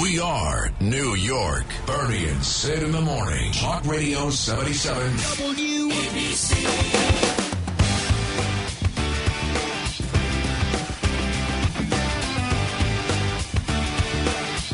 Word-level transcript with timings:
We 0.00 0.18
are 0.18 0.70
New 0.80 1.14
York. 1.16 1.66
Bernie 1.86 2.26
and 2.28 2.42
Sid 2.42 2.82
in 2.82 2.92
the 2.92 3.00
morning. 3.00 3.52
Talk 3.52 3.84
Radio 3.84 4.30
77. 4.30 5.12
WABC. 5.12 6.52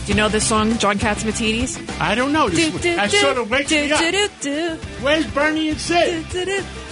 Do 0.06 0.12
you 0.14 0.16
know 0.16 0.28
this 0.30 0.46
song, 0.48 0.78
John 0.78 0.98
Catsimatidis? 0.98 2.00
I 2.00 2.14
don't 2.14 2.32
know. 2.32 2.48
This, 2.48 2.72
Do, 2.72 2.78
do, 2.78 2.96
that 2.96 3.10
do, 3.10 3.18
sort 3.18 3.36
of 3.36 3.50
wakes 3.50 3.68
do, 3.68 3.76
me 3.82 3.92
up. 3.92 4.00
do, 4.00 4.10
do, 4.12 4.28
do. 4.40 4.74
Where's 5.02 5.26
Bernie 5.26 5.68
and 5.68 5.78
Sid? 5.78 6.24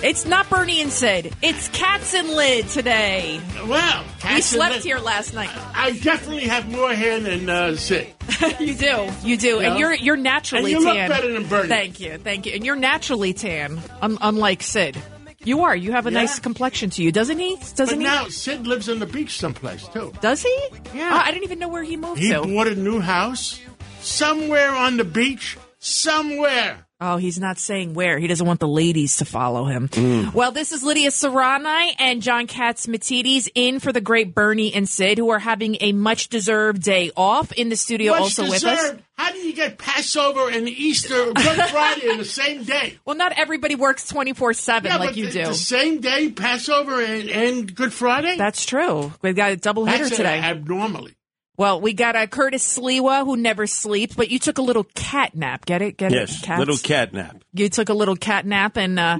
It's 0.02 0.24
not 0.26 0.48
Bernie 0.50 0.80
and 0.82 0.90
Sid. 0.92 1.34
It's 1.42 1.68
Cats 1.68 2.14
and 2.14 2.28
Lid 2.28 2.68
today. 2.68 3.40
Well, 3.66 4.04
We 4.28 4.40
slept 4.40 4.84
here 4.84 4.98
last 4.98 5.34
night. 5.34 5.50
I 5.74 5.92
definitely 5.92 6.44
have 6.44 6.68
more 6.70 6.92
hair 6.92 7.18
than 7.18 7.48
uh, 7.48 7.76
Sid. 7.76 8.06
you 8.60 8.74
do, 8.74 9.08
you 9.24 9.36
do, 9.36 9.56
Yeah. 9.60 9.70
and 9.70 9.78
you're 9.78 9.94
you're 9.94 10.16
naturally 10.16 10.72
And 10.74 10.80
you 10.82 10.86
look 10.86 10.96
tan. 10.96 11.08
better 11.08 11.32
than 11.32 11.46
Bernie. 11.48 11.68
Thank 11.68 11.98
you, 12.00 12.18
thank 12.18 12.46
you, 12.46 12.52
and 12.52 12.64
you're 12.64 12.76
naturally 12.76 13.32
tan, 13.32 13.80
un- 14.02 14.18
unlike 14.20 14.62
Sid. 14.62 14.96
You 15.44 15.62
are. 15.62 15.74
You 15.74 15.92
have 15.92 16.06
a 16.06 16.10
Yeah. 16.12 16.18
nice 16.20 16.38
complexion 16.40 16.90
to 16.90 17.02
you, 17.02 17.10
doesn't 17.10 17.38
he? 17.38 17.56
Doesn't 17.74 17.86
But 17.86 17.98
he? 17.98 18.04
now 18.04 18.28
Sid 18.28 18.66
lives 18.66 18.88
on 18.88 18.98
the 18.98 19.06
beach 19.06 19.38
someplace 19.38 19.88
too. 19.88 20.12
Does 20.20 20.42
he? 20.42 20.68
Yeah. 20.94 21.10
Oh, 21.14 21.16
I 21.24 21.30
didn't 21.30 21.44
even 21.44 21.58
know 21.58 21.68
where 21.68 21.82
he 21.84 21.96
moved 21.96 22.20
to. 22.20 22.26
He 22.26 22.32
to. 22.32 22.42
bought 22.42 22.68
a 22.68 22.74
new 22.74 23.00
house 23.00 23.60
somewhere 24.00 24.70
on 24.70 24.98
the 24.98 25.04
beach. 25.04 25.56
Somewhere. 25.78 26.85
Oh, 26.98 27.18
he's 27.18 27.38
not 27.38 27.58
saying 27.58 27.92
where. 27.92 28.18
He 28.18 28.26
doesn't 28.26 28.46
want 28.46 28.58
the 28.58 28.68
ladies 28.68 29.18
to 29.18 29.26
follow 29.26 29.66
him. 29.66 29.88
Mm. 29.88 30.32
Well, 30.32 30.50
this 30.50 30.72
is 30.72 30.82
Lidia 30.82 31.10
Curanaj 31.10 31.92
and 31.98 32.22
John 32.22 32.46
Catsimatidis 32.46 33.50
in 33.54 33.80
for 33.80 33.92
the 33.92 34.00
great 34.00 34.34
Bernie 34.34 34.72
and 34.72 34.88
Sid, 34.88 35.18
who 35.18 35.28
are 35.28 35.38
having 35.38 35.76
a 35.80 35.92
much 35.92 36.28
deserved 36.28 36.82
day 36.82 37.10
off 37.14 37.52
in 37.52 37.68
the 37.68 37.76
studio 37.76 38.12
Much 38.12 38.20
also 38.22 38.44
with 38.44 38.64
us. 38.64 38.94
How 39.18 39.30
do 39.30 39.38
you 39.38 39.52
get 39.52 39.76
Passover 39.76 40.48
and 40.50 40.66
Easter, 40.68 41.32
Good 41.32 41.36
Friday 41.70 42.08
in 42.08 42.16
the 42.16 42.24
same 42.24 42.64
day? 42.64 42.98
Well, 43.04 43.16
not 43.16 43.32
everybody 43.38 43.74
works 43.74 44.08
24 44.08 44.54
7 44.54 44.90
like 44.98 45.16
you 45.16 45.26
the, 45.26 45.32
do. 45.32 45.46
The 45.46 45.54
same 45.54 46.00
day, 46.00 46.30
Passover 46.30 47.02
and, 47.02 47.28
and 47.28 47.74
Good 47.74 47.92
Friday. 47.92 48.36
That's 48.38 48.64
true. 48.64 49.12
We've 49.20 49.36
got 49.36 49.52
a 49.52 49.56
double 49.56 49.84
header 49.84 50.04
That's 50.04 50.16
today. 50.16 50.38
abnormally. 50.38 51.14
Well, 51.56 51.80
we 51.80 51.92
got 51.92 52.16
a 52.16 52.26
Curtis 52.26 52.78
Sliwa 52.78 53.24
who 53.24 53.36
never 53.36 53.66
sleeps, 53.66 54.14
but 54.14 54.30
you 54.30 54.38
took 54.38 54.58
a 54.58 54.62
little 54.62 54.84
cat 54.94 55.34
nap. 55.34 55.64
Get 55.66 55.82
it? 55.82 55.96
Get 55.96 56.12
Yes, 56.12 56.42
it? 56.42 56.46
Cats? 56.46 56.58
little 56.58 56.76
cat 56.78 57.12
nap. 57.12 57.36
You 57.52 57.68
took 57.68 57.88
a 57.88 57.94
little 57.94 58.16
cat 58.16 58.44
nap 58.46 58.76
and 58.76 58.98
uh, 58.98 59.18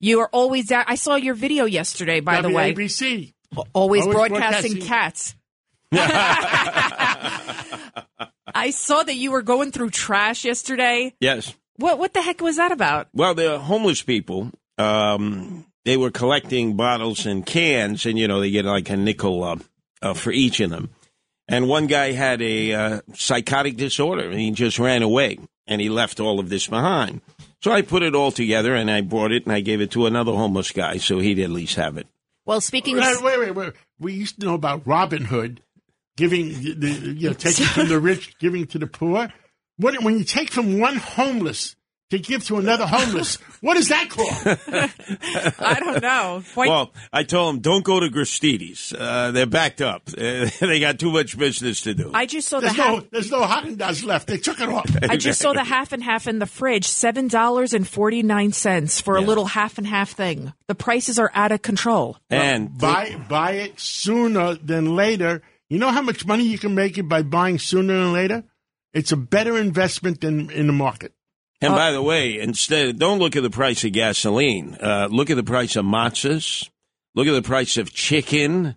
you 0.00 0.20
are 0.20 0.28
always 0.32 0.66
down. 0.68 0.84
I 0.86 0.94
saw 0.96 1.14
your 1.16 1.34
video 1.34 1.64
yesterday, 1.64 2.20
by 2.20 2.40
the 2.40 2.50
way. 2.50 2.74
WABC. 2.74 3.32
Always, 3.72 4.02
Always 4.02 4.06
broadcasting, 4.06 4.72
broadcasting. 4.78 4.88
cats. 4.88 5.34
I 8.54 8.70
saw 8.70 9.02
that 9.02 9.14
you 9.14 9.30
were 9.30 9.42
going 9.42 9.72
through 9.72 9.90
trash 9.90 10.44
yesterday. 10.44 11.14
Yes. 11.20 11.54
What 11.76 11.98
what 11.98 12.12
the 12.12 12.22
heck 12.22 12.40
was 12.40 12.56
that 12.56 12.72
about? 12.72 13.08
Well, 13.14 13.34
the 13.34 13.58
homeless 13.58 14.02
people, 14.02 14.50
um, 14.78 15.64
they 15.84 15.96
were 15.96 16.10
collecting 16.10 16.76
bottles 16.76 17.24
and 17.24 17.46
cans, 17.46 18.04
and 18.04 18.18
you 18.18 18.26
know 18.28 18.40
they 18.40 18.50
get 18.50 18.64
like 18.64 18.90
a 18.90 18.96
nickel 18.96 19.44
uh, 19.44 19.56
uh, 20.02 20.14
for 20.14 20.32
each 20.32 20.60
of 20.60 20.70
them. 20.70 20.90
And 21.48 21.68
one 21.68 21.86
guy 21.86 22.12
had 22.12 22.42
a 22.42 22.74
uh, 22.74 23.00
psychotic 23.14 23.76
disorder, 23.76 24.28
and 24.28 24.38
he 24.38 24.50
just 24.50 24.78
ran 24.78 25.02
away, 25.02 25.38
and 25.66 25.80
he 25.80 25.88
left 25.88 26.20
all 26.20 26.38
of 26.38 26.48
this 26.48 26.66
behind. 26.66 27.22
So 27.62 27.72
I 27.72 27.82
put 27.82 28.02
it 28.02 28.14
all 28.14 28.30
together, 28.30 28.74
and 28.74 28.90
I 28.90 29.00
brought 29.00 29.32
it, 29.32 29.44
and 29.44 29.52
I 29.52 29.60
gave 29.60 29.80
it 29.80 29.90
to 29.92 30.06
another 30.06 30.32
homeless 30.32 30.72
guy, 30.72 30.98
so 30.98 31.18
he'd 31.18 31.38
at 31.38 31.50
least 31.50 31.76
have 31.76 31.96
it. 31.96 32.06
Well, 32.44 32.60
speaking 32.60 32.96
Wait, 32.96 33.16
of 33.16 33.22
wait, 33.22 33.38
wait, 33.38 33.54
wait. 33.54 33.72
We 33.98 34.14
used 34.14 34.40
to 34.40 34.46
know 34.46 34.54
about 34.54 34.86
Robin 34.86 35.24
Hood 35.24 35.62
giving 36.18 36.48
the, 36.48 36.74
the 36.74 36.88
you 36.88 37.28
know 37.28 37.34
taking 37.34 37.66
from 37.66 37.88
the 37.88 37.98
rich, 37.98 38.38
giving 38.38 38.66
to 38.66 38.78
the 38.78 38.86
poor. 38.86 39.32
What 39.76 40.02
when 40.02 40.18
you 40.18 40.24
take 40.24 40.50
from 40.50 40.78
one 40.78 40.96
homeless 40.96 41.76
to 42.10 42.18
give 42.18 42.44
to 42.46 42.56
another 42.58 42.86
homeless? 42.86 43.38
What 43.60 43.76
is 43.76 43.88
that 43.88 44.08
called? 44.08 44.30
I 45.58 45.80
don't 45.80 46.00
know. 46.00 46.44
Why- 46.54 46.68
Well, 46.68 46.92
I 47.12 47.24
told 47.24 47.56
him, 47.56 47.60
don't 47.60 47.82
go 47.84 47.98
to 47.98 48.08
Gristedes. 48.08 48.94
Uh, 48.96 49.32
they're 49.32 49.46
backed 49.46 49.80
up. 49.80 50.02
Uh, 50.16 50.48
they 50.60 50.78
got 50.78 51.00
too 51.00 51.10
much 51.10 51.36
business 51.36 51.80
to 51.80 51.92
do. 51.94 52.12
I 52.14 52.26
just 52.26 52.48
saw 52.48 52.60
the 52.60 52.66
There's 52.66 52.76
half. 52.76 52.94
no 53.02 53.04
there's 53.10 53.30
no 53.32 53.40
Haagen 53.42 53.76
Dazs 53.76 54.04
left. 54.04 54.28
They 54.28 54.36
took 54.38 54.60
it 54.60 54.68
off. 54.68 54.88
I 55.08 55.16
just 55.16 55.40
saw 55.40 55.52
the 55.52 55.64
half 55.64 55.92
and 55.92 56.02
half 56.04 56.28
in 56.28 56.38
the 56.38 56.46
fridge. 56.46 56.86
Seven 56.86 57.26
dollars 57.26 57.72
and 57.74 57.86
forty 57.86 58.22
nine 58.22 58.52
cents 58.52 59.00
for 59.00 59.16
a 59.16 59.20
little 59.20 59.46
half 59.46 59.76
and 59.78 59.86
half 59.86 60.10
thing. 60.12 60.52
The 60.68 60.76
prices 60.76 61.18
are 61.18 61.32
out 61.34 61.50
of 61.50 61.62
control. 61.62 62.16
and 62.30 62.78
buy 62.78 63.16
buy 63.28 63.52
it 63.54 63.80
sooner 63.80 64.54
than 64.54 64.94
later. 64.94 65.42
You 65.68 65.78
know 65.80 65.90
how 65.90 66.02
much 66.02 66.24
money 66.24 66.44
you 66.44 66.58
can 66.58 66.74
make 66.76 66.96
it 66.96 67.08
by 67.08 67.22
buying 67.22 67.58
sooner 67.58 67.92
than 67.98 68.12
later? 68.12 68.44
It's 68.94 69.10
a 69.12 69.16
better 69.16 69.58
investment 69.58 70.20
than 70.20 70.48
in 70.50 70.66
the 70.68 70.72
market. 70.72 71.12
And 71.60 71.74
by 71.74 71.92
the 71.92 72.02
way, 72.02 72.38
instead, 72.38 72.98
don't 72.98 73.18
look 73.18 73.34
at 73.34 73.42
the 73.42 73.50
price 73.50 73.84
of 73.84 73.92
gasoline. 73.92 74.76
Uh, 74.80 75.08
look 75.10 75.30
at 75.30 75.36
the 75.36 75.42
price 75.42 75.76
of 75.76 75.84
matzahs. 75.84 76.68
Look 77.14 77.26
at 77.26 77.32
the 77.32 77.42
price 77.42 77.76
of 77.76 77.92
chicken. 77.92 78.76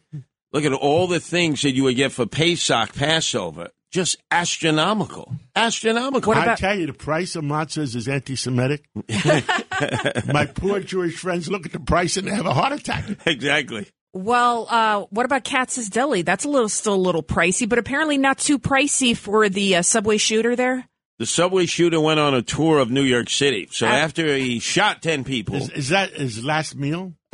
Look 0.52 0.66
at 0.66 0.74
all 0.74 1.08
the 1.08 1.20
things 1.20 1.62
that 1.62 1.72
you 1.72 1.84
would 1.84 1.96
get 1.96 2.12
for 2.12 2.26
Pesach, 2.26 2.96
Passover. 2.96 3.70
Just 3.92 4.18
astronomical. 4.32 5.36
Astronomical. 5.56 6.34
I 6.34 6.56
tell 6.56 6.80
you, 6.80 6.88
the 6.88 6.94
price 6.94 7.36
of 7.36 7.44
matzahs 7.44 7.96
is 7.96 8.08
anti-Semitic. 8.08 8.86
My 10.34 10.46
poor 10.46 10.80
Jewish 10.80 11.18
friends 11.18 11.52
look 11.52 11.66
at 11.66 11.74
the 11.74 11.80
price 11.80 12.16
and 12.18 12.28
they 12.28 12.32
have 12.32 12.46
a 12.46 12.54
heart 12.54 12.72
attack. 12.72 13.06
exactly. 13.26 13.88
Well, 14.14 14.68
uh, 14.70 15.02
what 15.10 15.26
about 15.26 15.44
Katz's 15.44 15.90
Deli? 15.90 16.22
That's 16.22 16.46
a 16.46 16.50
little 16.50 16.68
still 16.68 16.96
a 16.96 16.96
little 16.96 17.24
pricey, 17.24 17.68
but 17.68 17.80
apparently 17.80 18.18
not 18.18 18.40
too 18.40 18.60
pricey 18.60 19.16
for 19.16 19.48
the 19.48 19.78
uh, 19.78 19.82
subway 19.84 20.18
shooter 20.18 20.56
there. 20.56 20.86
The 21.22 21.28
subway 21.28 21.68
shooter 21.68 22.02
went 22.02 22.20
on 22.20 22.34
a 22.34 22.42
tour 22.42 22.80
of 22.80 22.90
New 22.90 23.04
York 23.04 23.30
City. 23.30 23.68
So 23.70 23.86
Ah. 23.86 23.92
after 23.92 24.36
he 24.36 24.58
shot 24.58 25.04
10 25.04 25.24
people, 25.24 25.54
Is, 25.56 25.70
is 25.70 25.90
that 25.90 26.14
his 26.14 26.44
last 26.44 26.76
meal? 26.76 27.14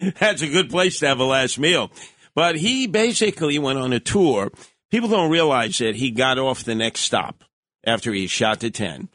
That's 0.00 0.42
a 0.42 0.48
good 0.48 0.68
place 0.68 0.98
to 0.98 1.06
have 1.06 1.20
a 1.20 1.24
last 1.24 1.56
meal. 1.60 1.92
But 2.34 2.56
he 2.56 2.88
basically 2.88 3.60
went 3.60 3.78
on 3.78 3.92
a 3.92 4.00
tour. 4.00 4.50
People 4.90 5.08
don't 5.08 5.30
realize 5.30 5.78
that 5.78 5.94
he 5.94 6.10
got 6.10 6.36
off 6.36 6.64
the 6.64 6.74
next 6.74 7.02
stop 7.02 7.44
after 7.86 8.12
he 8.12 8.26
shot 8.26 8.58
to 8.58 8.70
10. 8.72 9.08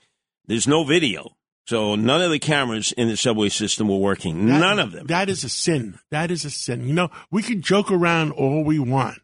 There's 0.45 0.65
no 0.65 0.85
video. 0.85 1.35
So 1.67 1.95
none 1.95 2.21
of 2.21 2.31
the 2.31 2.39
cameras 2.39 2.93
in 2.93 3.09
the 3.09 3.17
subway 3.17 3.49
system 3.49 3.89
were 3.89 3.97
working. 3.97 4.45
That- 4.45 4.61
none 4.61 4.79
of 4.79 4.93
them. 4.93 5.07
That 5.07 5.27
is 5.27 5.43
a 5.43 5.49
sin. 5.49 5.99
That 6.11 6.31
is 6.31 6.45
a 6.45 6.49
sin. 6.49 6.87
You 6.87 6.93
know, 6.93 7.11
we 7.29 7.43
can 7.43 7.61
joke 7.61 7.91
around 7.91 8.31
all 8.31 8.63
we 8.63 8.79
want, 8.79 9.19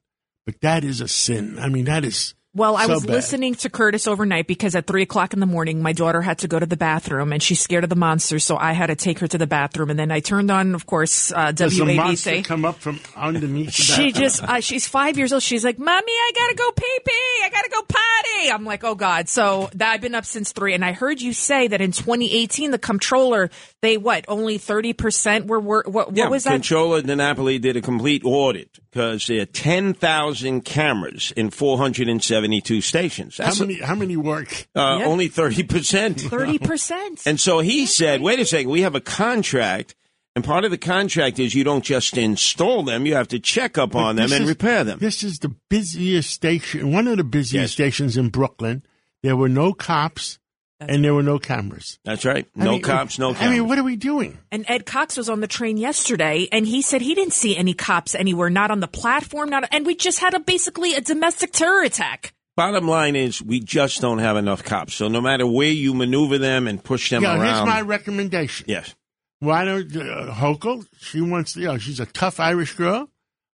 but 0.46 0.60
that 0.60 0.84
is 0.84 1.00
a 1.00 1.08
sin. 1.08 1.58
I 1.58 1.70
mean, 1.70 1.86
that 1.86 2.04
is. 2.04 2.34
Well, 2.56 2.76
I 2.76 2.86
so 2.86 2.94
was 2.94 3.06
bad. 3.06 3.14
listening 3.14 3.56
to 3.56 3.70
Curtis 3.70 4.08
overnight 4.08 4.46
because 4.46 4.76
at 4.76 4.86
three 4.86 5.02
o'clock 5.02 5.34
in 5.34 5.40
the 5.40 5.48
morning, 5.48 5.82
my 5.82 5.92
daughter 5.92 6.22
had 6.22 6.38
to 6.40 6.48
go 6.48 6.60
to 6.60 6.68
the 6.68 6.78
bathroom 6.78 7.34
and 7.34 7.42
she's 7.42 7.60
scared 7.60 7.84
of 7.84 7.90
the 7.90 7.96
monsters, 7.96 8.44
so 8.44 8.58
I 8.58 8.74
had 8.74 8.88
to 8.88 8.96
take 8.96 9.18
her 9.20 9.28
to 9.28 9.40
the 9.40 9.48
bathroom. 9.48 9.90
And 9.90 9.98
then 9.98 10.12
I 10.12 10.20
turned 10.20 10.52
on, 10.52 10.76
of 10.76 10.86
course, 10.86 11.32
uh, 11.32 11.52
Does 11.52 11.76
the 11.76 11.86
monster 11.86 12.44
come 12.44 12.64
up 12.64 12.76
from 12.76 13.00
underneath? 13.16 13.76
the 13.76 13.82
She 13.82 14.12
just, 14.12 14.44
uh, 14.44 14.60
she's 14.60 14.88
five 14.88 15.18
years 15.18 15.34
old. 15.34 15.42
She's 15.42 15.64
like, 15.66 15.80
Mommy, 15.80 16.12
I 16.12 16.32
gotta 16.36 16.56
go 16.56 16.72
pee 16.74 17.00
pee. 17.04 17.42
I 17.44 17.50
gotta 17.52 17.70
go 17.70 17.82
potty. 17.82 18.52
I'm 18.52 18.66
like, 18.66 18.84
oh 18.84 18.96
God. 18.96 19.30
So 19.30 19.72
that, 19.74 19.92
I've 19.92 20.02
been 20.02 20.14
up 20.14 20.26
since 20.26 20.52
three. 20.52 20.76
And 20.76 20.86
I 20.86 20.92
heard 20.92 21.22
you 21.22 21.34
say 21.34 21.70
that 21.70 21.82
in 21.82 21.92
2018, 21.92 22.70
the 22.70 22.78
comptroller, 22.78 23.50
they 23.82 23.98
what, 23.98 24.26
only 24.28 24.60
30% 24.60 25.48
were, 25.48 25.60
were 25.60 25.84
what, 25.88 26.10
what 26.10 26.16
yeah, 26.16 26.28
was 26.28 26.44
that? 26.44 26.52
Controller 26.52 27.02
DiNapoli 27.02 27.60
did 27.60 27.78
a 27.78 27.82
complete 27.82 28.22
audit 28.24 28.80
because 28.94 29.26
there 29.26 29.42
are 29.42 29.46
10,000 29.46 30.62
cameras 30.62 31.34
in 31.36 31.50
472 31.50 32.82
stations. 32.82 33.38
How 33.40 33.46
That's 33.46 33.60
many? 33.60 33.80
How 33.80 33.96
many 33.96 34.16
work? 34.16 34.68
uh, 34.76 34.98
Yeah. 35.00 35.06
only 35.08 35.30
30%. 35.30 36.16
30%. 36.30 37.24
And 37.26 37.40
so 37.40 37.60
he 37.60 37.86
said, 37.88 38.22
wait 38.22 38.40
a 38.40 38.46
second, 38.46 38.70
we 38.70 38.82
have 38.82 38.94
a 38.96 39.02
contract, 39.02 39.96
and 40.36 40.44
part 40.46 40.64
of 40.64 40.72
the 40.72 40.78
contract 40.78 41.40
is 41.40 41.56
you 41.56 41.64
don't 41.64 41.84
just 41.84 42.18
install 42.18 42.84
them, 42.84 43.06
you 43.08 43.16
have 43.16 43.28
to 43.30 43.40
check 43.40 43.78
up 43.80 43.96
on 43.96 44.16
them 44.18 44.32
and 44.32 44.44
is- 44.44 44.50
repair 44.50 44.84
them. 44.84 45.00
This 45.00 45.24
is 45.24 45.40
the 45.40 45.56
busiest 45.70 46.30
station, 46.30 46.92
one 46.92 47.08
of 47.08 47.18
the 47.18 47.24
busiest 47.24 47.64
Yes. 47.64 47.72
stations 47.72 48.16
in 48.18 48.30
Brooklyn. 48.30 48.84
There 49.24 49.36
were 49.36 49.50
no 49.50 49.74
cops 49.74 50.38
and 50.80 51.04
there 51.04 51.14
were 51.14 51.24
no 51.24 51.40
cameras. 51.40 52.00
That's 52.04 52.26
right. 52.26 52.46
I 52.60 52.64
No 52.64 52.72
mean, 52.74 52.82
cops, 52.82 53.18
no 53.20 53.34
cameras. 53.34 53.48
I 53.50 53.54
mean, 53.54 53.68
what 53.68 53.78
are 53.78 53.84
we 53.84 53.96
doing? 53.96 54.38
And 54.52 54.66
Ed 54.68 54.86
Cox 54.86 55.16
was 55.18 55.30
on 55.30 55.40
the 55.40 55.48
train 55.48 55.78
yesterday, 55.78 56.48
and 56.52 56.68
he 56.68 56.82
said 56.82 57.02
he 57.02 57.16
didn't 57.16 57.34
see 57.34 57.56
any 57.56 57.74
cops 57.74 58.16
anywhere, 58.16 58.50
not 58.50 58.70
on 58.72 58.80
the 58.80 58.88
platform, 58.88 59.50
not, 59.50 59.68
and 59.72 59.86
we 59.86 59.96
just 59.96 60.20
had 60.20 60.34
a 60.34 60.40
basically 60.40 60.94
a 60.96 61.02
domestic 61.02 61.52
terror 61.52 61.84
attack. 61.84 62.34
Bottom 62.56 62.88
line 62.88 63.16
is 63.16 63.42
we 63.42 63.60
just 63.60 64.00
don't 64.02 64.20
have 64.20 64.38
enough 64.38 64.64
cops. 64.64 64.94
So 64.94 65.08
no 65.08 65.22
matter 65.22 65.48
where 65.48 65.72
you 65.72 65.94
maneuver 65.94 66.38
them 66.38 66.68
and 66.68 66.84
push 66.84 67.10
them 67.10 67.24
yeah, 67.24 67.36
here's 67.38 67.66
my 67.66 67.82
recommendation. 67.82 68.66
yes. 68.68 68.94
Why 69.40 69.66
don't 69.66 69.94
uh, 69.96 70.34
Hochul? 70.34 70.86
She 71.00 71.20
wants, 71.20 71.56
you 71.58 71.66
know, 71.66 71.78
she's 71.78 72.00
a 72.00 72.06
tough 72.06 72.40
Irish 72.40 72.76
girl. 72.76 73.10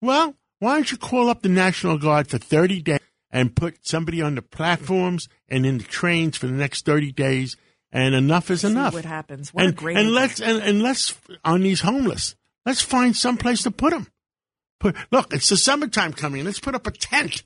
Well, 0.02 0.34
why 0.60 0.76
don't 0.76 0.92
you 0.92 0.98
call 0.98 1.30
up 1.30 1.42
the 1.42 1.50
National 1.50 1.98
Guard 1.98 2.28
for 2.28 2.38
30 2.38 2.82
days 2.82 3.00
and 3.36 3.56
put 3.56 3.86
somebody 3.86 4.22
on 4.22 4.36
the 4.36 4.42
platforms 4.42 5.28
and 5.50 5.66
in 5.66 5.78
the 5.78 5.84
trains 5.84 6.38
for 6.38 6.48
the 6.48 6.54
next 6.54 6.86
30 6.86 7.12
days? 7.12 7.58
And 7.92 8.16
enough 8.16 8.50
is 8.50 8.62
See 8.62 8.68
enough. 8.68 8.94
what 8.94 9.06
happens. 9.06 9.54
What 9.54 9.66
and 9.66 9.82
and 9.98 10.12
let's 10.14 10.42
and, 10.42 10.62
and 10.62 10.82
let's 10.82 11.14
on 11.44 11.62
these 11.62 11.82
homeless. 11.82 12.36
Let's 12.66 12.82
find 12.82 13.16
some 13.16 13.38
place 13.38 13.64
to 13.64 13.72
put 13.72 13.92
them. 13.92 14.08
Put 14.80 14.96
look, 15.12 15.34
it's 15.34 15.50
the 15.50 15.58
summertime 15.58 16.14
coming. 16.14 16.44
Let's 16.44 16.60
put 16.60 16.76
up 16.76 16.88
a 16.88 16.92
tent, 16.92 17.44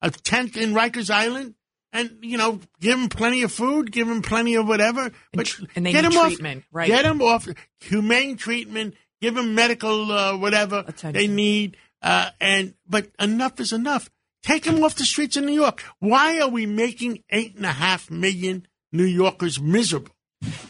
a 0.00 0.10
tent 0.10 0.56
in 0.56 0.74
Rikers 0.74 1.10
Island, 1.10 1.54
and 1.92 2.18
you 2.22 2.36
know, 2.36 2.58
give 2.80 2.98
them 2.98 3.08
plenty 3.08 3.42
of 3.42 3.52
food, 3.52 3.92
give 3.92 4.08
them 4.08 4.22
plenty 4.22 4.56
of 4.56 4.66
whatever, 4.66 5.10
but 5.32 5.56
and 5.76 5.86
they 5.86 5.92
get 5.92 6.02
need 6.02 6.12
them 6.12 6.26
treatment, 6.26 6.58
off, 6.62 6.68
right. 6.72 6.88
Get 6.88 7.02
them 7.02 7.22
off 7.22 7.46
humane 7.80 8.36
treatment, 8.36 8.94
give 9.20 9.34
them 9.34 9.54
medical 9.54 10.10
uh, 10.10 10.36
whatever 10.36 10.80
Attention. 10.80 11.12
they 11.12 11.28
need, 11.28 11.76
uh, 12.02 12.30
and 12.40 12.74
but 12.88 13.08
enough 13.20 13.60
is 13.60 13.72
enough. 13.72 14.10
Take 14.42 14.64
them 14.64 14.82
off 14.82 14.96
the 14.96 15.04
streets 15.04 15.36
of 15.36 15.44
New 15.44 15.52
York. 15.52 15.82
Why 16.00 16.40
are 16.40 16.48
we 16.48 16.66
making 16.66 17.22
eight 17.30 17.56
and 17.56 17.64
a 17.64 17.72
half 17.72 18.10
million 18.10 18.66
New 18.90 19.04
Yorkers 19.04 19.60
miserable? 19.60 20.10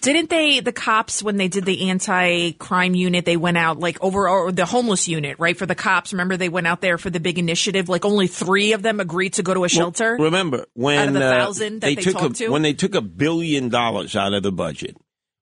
Didn't 0.02 0.28
they, 0.28 0.60
the 0.60 0.72
cops, 0.72 1.22
when 1.22 1.38
they 1.38 1.48
did 1.48 1.64
the 1.64 1.88
anti 1.88 2.52
crime 2.52 2.94
unit, 2.94 3.24
they 3.24 3.38
went 3.38 3.56
out 3.56 3.78
like 3.78 4.02
over, 4.02 4.28
or 4.28 4.52
the 4.52 4.66
homeless 4.66 5.08
unit, 5.08 5.38
right? 5.38 5.56
For 5.56 5.64
the 5.64 5.74
cops. 5.74 6.12
Remember, 6.12 6.36
they 6.36 6.50
went 6.50 6.66
out 6.66 6.82
there 6.82 6.98
for 6.98 7.08
the 7.08 7.20
big 7.20 7.38
initiative. 7.38 7.88
Like 7.88 8.04
only 8.04 8.26
three 8.26 8.74
of 8.74 8.82
them 8.82 9.00
agreed 9.00 9.34
to 9.34 9.42
go 9.42 9.54
to 9.54 9.64
a 9.64 9.68
shelter. 9.68 10.16
Remember 10.18 10.66
when 10.74 10.98
Out 10.98 11.08
of 11.08 11.14
the 11.14 11.24
uh, 11.24 11.30
thousand 11.30 11.80
that 11.80 11.86
they 11.86 11.94
took 11.94 12.20
a, 12.20 12.28
to? 12.30 12.48
when 12.50 12.62
they 12.62 12.74
took 12.74 12.94
a 12.94 13.00
billion 13.00 13.70
dollars 13.70 14.14
out 14.14 14.34
of 14.34 14.42
the 14.42 14.52
budget. 14.52 14.96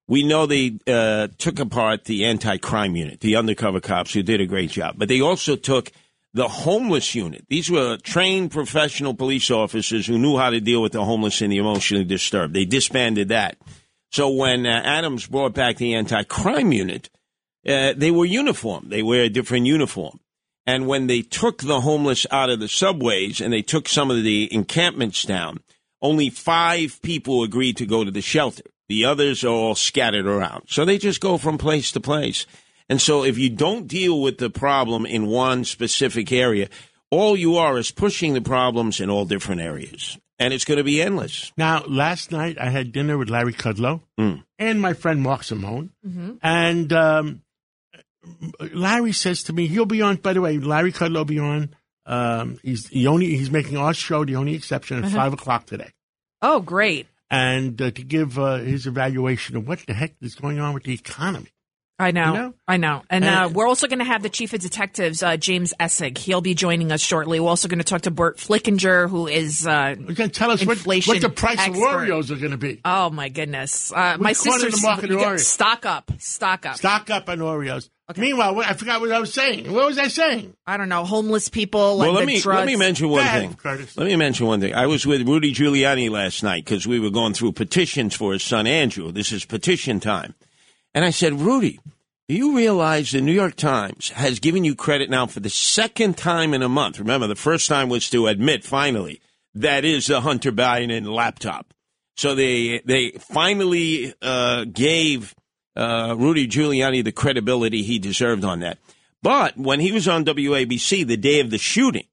We 0.06 0.24
know 0.24 0.46
they 0.46 0.78
uh, 0.86 1.28
took 1.38 1.60
apart 1.60 2.04
the 2.04 2.24
anti-crime 2.24 2.96
unit, 2.96 3.20
the 3.20 3.36
undercover 3.36 3.80
cops 3.80 4.12
who 4.12 4.22
did 4.24 4.40
a 4.40 4.46
great 4.46 4.70
job, 4.70 4.96
but 4.98 5.08
they 5.08 5.20
also 5.20 5.54
took 5.54 5.92
the 6.32 6.48
homeless 6.48 7.14
unit. 7.14 7.44
These 7.48 7.70
were 7.70 7.96
trained 7.96 8.52
professional 8.52 9.14
police 9.14 9.50
officers 9.50 10.06
who 10.06 10.18
knew 10.18 10.36
how 10.36 10.50
to 10.50 10.60
deal 10.60 10.82
with 10.82 10.92
the 10.92 11.04
homeless 11.04 11.40
and 11.40 11.52
the 11.52 11.58
emotionally 11.58 12.04
disturbed. 12.04 12.54
They 12.54 12.64
disbanded 12.64 13.28
that. 13.28 13.56
So 14.12 14.30
when 14.30 14.66
uh, 14.66 14.82
Adams 14.84 15.26
brought 15.26 15.54
back 15.54 15.76
the 15.76 15.94
anti-crime 15.94 16.72
unit, 16.72 17.10
uh, 17.66 17.94
they 17.96 18.10
were 18.10 18.24
uniform. 18.24 18.86
They 18.88 19.02
wear 19.02 19.24
a 19.24 19.28
different 19.28 19.66
uniform. 19.66 20.20
And 20.66 20.86
when 20.86 21.06
they 21.06 21.22
took 21.22 21.62
the 21.62 21.80
homeless 21.80 22.26
out 22.30 22.50
of 22.50 22.60
the 22.60 22.68
subways 22.68 23.40
and 23.40 23.52
they 23.52 23.62
took 23.62 23.88
some 23.88 24.10
of 24.10 24.22
the 24.22 24.52
encampments 24.52 25.24
down, 25.24 25.60
only 26.02 26.30
five 26.30 27.00
people 27.02 27.42
agreed 27.42 27.76
to 27.78 27.86
go 27.86 28.04
to 28.04 28.10
the 28.10 28.20
shelter. 28.20 28.64
The 28.88 29.04
others 29.04 29.44
are 29.44 29.48
all 29.48 29.74
scattered 29.74 30.26
around. 30.26 30.64
So 30.68 30.84
they 30.84 30.98
just 30.98 31.20
go 31.20 31.38
from 31.38 31.58
place 31.58 31.92
to 31.92 32.00
place. 32.00 32.46
And 32.90 33.00
so 33.00 33.24
if 33.24 33.38
you 33.38 33.48
don't 33.48 33.86
deal 33.86 34.20
with 34.20 34.36
the 34.38 34.50
problem 34.50 35.06
in 35.06 35.26
one 35.28 35.64
specific 35.64 36.30
area, 36.32 36.68
all 37.10 37.36
you 37.36 37.56
are 37.56 37.78
is 37.78 37.90
pushing 37.90 38.34
the 38.34 38.40
problems 38.42 39.00
in 39.00 39.08
all 39.08 39.24
different 39.24 39.60
areas. 39.62 40.18
And 40.38 40.52
it's 40.52 40.64
going 40.64 40.78
to 40.78 40.84
be 40.84 41.00
endless. 41.00 41.52
Now, 41.56 41.84
last 41.86 42.32
night 42.32 42.58
I 42.58 42.70
had 42.70 42.92
dinner 42.92 43.16
with 43.16 43.30
Larry 43.30 43.52
Kudlow 43.54 44.00
Mm. 44.18 44.42
and 44.58 44.80
my 44.80 44.92
friend 44.94 45.22
Mark 45.22 45.44
Simone. 45.44 45.90
And 46.42 46.92
um, 46.92 47.42
Larry 48.74 49.12
says 49.12 49.44
to 49.44 49.52
me, 49.52 49.66
he'll 49.66 49.86
be 49.86 50.02
on, 50.02 50.16
by 50.16 50.32
the 50.32 50.40
way, 50.40 50.58
Larry 50.58 50.92
Kudlow 50.92 51.16
will 51.18 51.24
be 51.24 51.38
on. 51.38 51.74
Um, 52.06 52.58
he's, 52.62 52.88
he 52.88 53.06
only, 53.06 53.26
he's 53.36 53.50
making 53.50 53.76
our 53.76 53.94
show 53.94 54.24
the 54.24 54.36
only 54.36 54.54
exception 54.54 55.04
at 55.04 55.10
5 55.12 55.34
o'clock 55.34 55.66
today. 55.66 55.90
oh, 56.42 56.60
great. 56.60 57.06
And 57.30 57.80
uh, 57.80 57.92
to 57.92 58.02
give 58.02 58.36
uh, 58.38 58.56
his 58.56 58.88
evaluation 58.88 59.56
of 59.56 59.68
what 59.68 59.78
the 59.86 59.94
heck 59.94 60.14
is 60.20 60.34
going 60.34 60.58
on 60.58 60.74
with 60.74 60.82
the 60.82 60.92
economy. 60.94 61.50
I 62.00 62.12
know, 62.12 62.26
You 62.26 62.32
know? 62.38 62.54
I 62.66 62.76
know, 62.78 63.02
and 63.10 63.24
uh, 63.24 63.50
we're 63.52 63.68
also 63.68 63.86
going 63.86 63.98
to 63.98 64.04
have 64.06 64.22
the 64.22 64.30
chief 64.30 64.52
of 64.54 64.60
detectives, 64.60 65.22
uh, 65.22 65.36
James 65.36 65.74
Essig. 65.78 66.16
He'll 66.16 66.40
be 66.40 66.54
joining 66.54 66.90
us 66.92 67.00
shortly. 67.02 67.38
We're 67.40 67.48
also 67.50 67.68
going 67.68 67.78
to 67.78 67.84
talk 67.84 68.02
to 68.02 68.10
Burt 68.10 68.38
Flickinger, 68.38 69.08
who 69.10 69.26
is, 69.26 69.66
uh, 69.66 69.96
You 70.08 70.14
can 70.14 70.30
tell 70.30 70.50
us 70.50 70.64
what, 70.64 70.78
what 70.86 71.20
the 71.20 71.28
price 71.28 71.58
expert. 71.58 71.74
of 71.74 71.82
Oreos 71.82 72.30
are 72.30 72.36
going 72.36 72.52
to 72.52 72.56
be. 72.56 72.80
oh 72.84 73.10
my 73.10 73.28
goodness, 73.28 73.92
uh, 73.92 74.16
my 74.18 74.30
Which 74.30 74.38
corner 74.38 74.58
sister's 74.60 74.82
market 74.82 75.10
you 75.10 75.20
are 75.20 75.36
stock 75.38 75.84
up, 75.84 76.10
stock 76.18 76.64
up. 76.66 76.76
Stock 76.76 77.10
up 77.10 77.28
on 77.28 77.38
Oreos. 77.38 77.90
Meanwhile, 78.16 78.58
I 78.58 78.72
forgot 78.74 79.00
what 79.00 79.12
I 79.12 79.20
was 79.20 79.32
saying. 79.32 79.72
What 79.72 79.86
was 79.86 79.96
I 79.96 80.08
saying? 80.08 80.54
I 80.66 80.76
don't 80.76 80.88
know, 80.88 81.04
homeless 81.04 81.48
people. 81.48 81.98
Well, 81.98 82.08
and 82.08 82.14
let 82.16 82.20
the 82.22 82.26
me 82.26 82.40
drugs. 82.40 82.56
let 82.58 82.66
me 82.66 82.74
mention 82.74 83.08
one 83.08 83.20
ahead, 83.20 83.42
thing. 83.42 83.54
Curtis. 83.54 83.96
Let 83.96 84.06
me 84.06 84.16
mention 84.16 84.46
one 84.48 84.60
thing. 84.60 84.74
I 84.74 84.86
was 84.88 85.06
with 85.06 85.28
Rudy 85.28 85.54
Giuliani 85.54 86.10
last 86.10 86.42
night 86.42 86.64
because 86.64 86.88
we 86.88 86.98
were 86.98 87.10
going 87.10 87.34
through 87.34 87.52
petitions 87.52 88.16
for 88.16 88.32
his 88.32 88.42
son 88.42 88.66
Andrew. 88.66 89.12
This 89.12 89.30
is 89.30 89.44
petition 89.44 90.00
time, 90.00 90.34
and 90.94 91.04
I 91.04 91.10
said, 91.10 91.40
Rudy, 91.40 91.80
do 92.28 92.34
you 92.34 92.56
realize 92.56 93.10
the 93.10 93.20
New 93.20 93.32
York 93.32 93.56
Times 93.56 94.10
has 94.10 94.38
given 94.38 94.64
you 94.64 94.74
credit 94.74 95.10
now 95.10 95.26
for 95.26 95.40
the 95.40 95.50
second 95.50 96.16
time 96.16 96.54
in 96.54 96.62
a 96.62 96.68
month? 96.68 96.98
Remember, 96.98 97.26
the 97.26 97.34
first 97.34 97.68
time 97.68 97.88
was 97.88 98.08
to 98.10 98.26
admit 98.26 98.64
finally 98.64 99.20
that 99.54 99.84
is 99.84 100.06
the 100.06 100.20
Hunter 100.20 100.52
Biden 100.52 101.06
laptop. 101.06 101.74
So 102.16 102.34
they 102.34 102.80
they 102.84 103.10
finally 103.12 104.14
uh, 104.20 104.64
gave 104.64 105.34
uh, 105.74 106.14
Rudy 106.18 106.46
Giuliani 106.46 107.02
the 107.02 107.12
credibility 107.12 107.82
he 107.82 107.98
deserved 107.98 108.44
on 108.44 108.60
that. 108.60 108.78
But 109.22 109.56
when 109.56 109.80
he 109.80 109.92
was 109.92 110.08
on 110.08 110.24
WABC 110.24 111.06
the 111.06 111.16
day 111.16 111.40
of 111.40 111.50
the 111.50 111.58
shooting, 111.58 112.06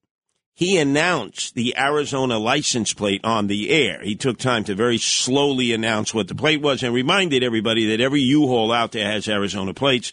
he 0.58 0.80
announced 0.80 1.54
the 1.54 1.78
Arizona 1.78 2.40
license 2.40 2.92
plate 2.92 3.22
on 3.24 3.46
the 3.46 3.70
air. 3.70 4.02
He 4.02 4.16
took 4.16 4.40
time 4.40 4.64
to 4.64 4.74
very 4.74 4.98
slowly 4.98 5.72
announce 5.72 6.16
what 6.16 6.28
the 6.28 6.34
plate 6.34 6.62
was 6.62 6.82
and 6.82 6.96
reminded 6.96 7.44
everybody 7.44 7.86
that 7.92 8.02
every 8.02 8.22
U-Haul 8.22 8.72
out 8.72 8.92
there 8.92 9.06
has 9.06 9.28
Arizona 9.28 9.76
plates. 9.76 10.12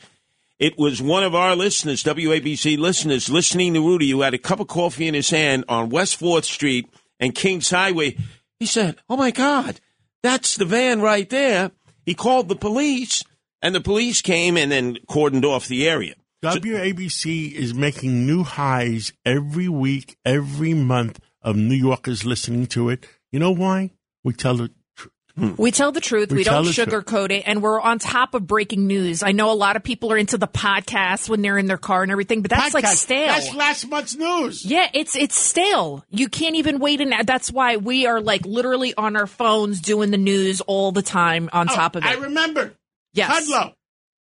It 0.58 0.76
was 0.76 1.00
one 1.00 1.24
of 1.24 1.34
our 1.34 1.56
listeners, 1.56 2.04
WABC 2.04 2.76
listeners, 2.76 3.30
listening 3.30 3.72
to 3.72 3.80
Rudy, 3.80 4.10
who 4.10 4.20
had 4.20 4.34
a 4.34 4.38
cup 4.38 4.60
of 4.60 4.68
coffee 4.68 5.08
in 5.08 5.14
his 5.14 5.30
hand 5.30 5.64
on 5.66 5.88
West 5.88 6.20
4th 6.20 6.44
Street 6.44 6.92
and 7.18 7.34
Kings 7.34 7.70
Highway. 7.70 8.18
He 8.60 8.66
said, 8.66 8.96
Oh 9.08 9.16
my 9.16 9.30
God, 9.30 9.80
that's 10.22 10.56
the 10.56 10.66
van 10.66 11.00
right 11.00 11.30
there. 11.30 11.70
He 12.04 12.12
called 12.12 12.50
the 12.50 12.54
police, 12.54 13.24
and 13.62 13.74
the 13.74 13.80
police 13.80 14.20
came 14.20 14.58
and 14.58 14.70
then 14.70 14.98
cordoned 15.08 15.44
off 15.44 15.68
the 15.68 15.88
area. 15.88 16.16
WABC 16.44 17.52
is 17.52 17.74
making 17.74 18.26
new 18.26 18.42
highs 18.42 19.12
every 19.24 19.68
week, 19.68 20.16
every 20.24 20.74
month 20.74 21.20
of 21.42 21.56
New 21.56 21.74
Yorkers 21.74 22.24
listening 22.24 22.66
to 22.68 22.88
it. 22.90 23.06
You 23.32 23.38
know 23.40 23.50
why? 23.50 23.90
We 24.22 24.32
tell 24.32 24.54
the 24.56 24.68
truth. 24.96 25.10
Hmm. 25.36 25.50
We 25.58 25.72
tell 25.72 25.90
the 25.90 26.00
truth. 26.00 26.30
We 26.30 26.38
We, 26.38 26.44
don't 26.44 26.64
the 26.64 26.72
truth. 26.72 26.88
sugarcoat 26.88 27.30
it, 27.32 27.42
and 27.46 27.60
we're 27.60 27.80
on 27.80 27.98
top 27.98 28.34
of 28.34 28.46
breaking 28.46 28.86
news. 28.86 29.22
I 29.24 29.32
know 29.32 29.50
a 29.50 29.52
lot 29.54 29.74
of 29.74 29.82
people 29.82 30.12
are 30.12 30.16
into 30.16 30.38
the 30.38 30.46
podcast 30.46 31.28
when 31.28 31.42
they're 31.42 31.58
in 31.58 31.66
their 31.66 31.76
car 31.76 32.04
and 32.04 32.12
everything, 32.12 32.40
but 32.42 32.50
that's 32.52 32.72
like 32.72 32.86
stale. 32.86 33.26
That's 33.26 33.52
last 33.54 33.88
month's 33.88 34.14
news. 34.14 34.64
Yeah, 34.64 34.88
it's 34.94 35.16
it's 35.16 35.36
stale. 35.36 36.04
You 36.10 36.28
can't 36.28 36.54
even 36.54 36.78
wait 36.78 37.00
and 37.00 37.12
that's 37.26 37.50
why 37.50 37.76
we 37.78 38.06
are 38.06 38.20
like 38.20 38.46
literally 38.46 38.94
on 38.94 39.16
our 39.16 39.26
phones 39.26 39.80
doing 39.80 40.12
the 40.12 40.18
news 40.18 40.60
all 40.60 40.92
the 40.92 41.02
time 41.02 41.50
on 41.52 41.68
Oh, 41.68 41.74
top 41.74 41.96
of 41.96 42.04
it. 42.04 42.08
I 42.08 42.14
remember. 42.14 42.72
yes. 43.12 43.50
Kudlow. 43.50 43.72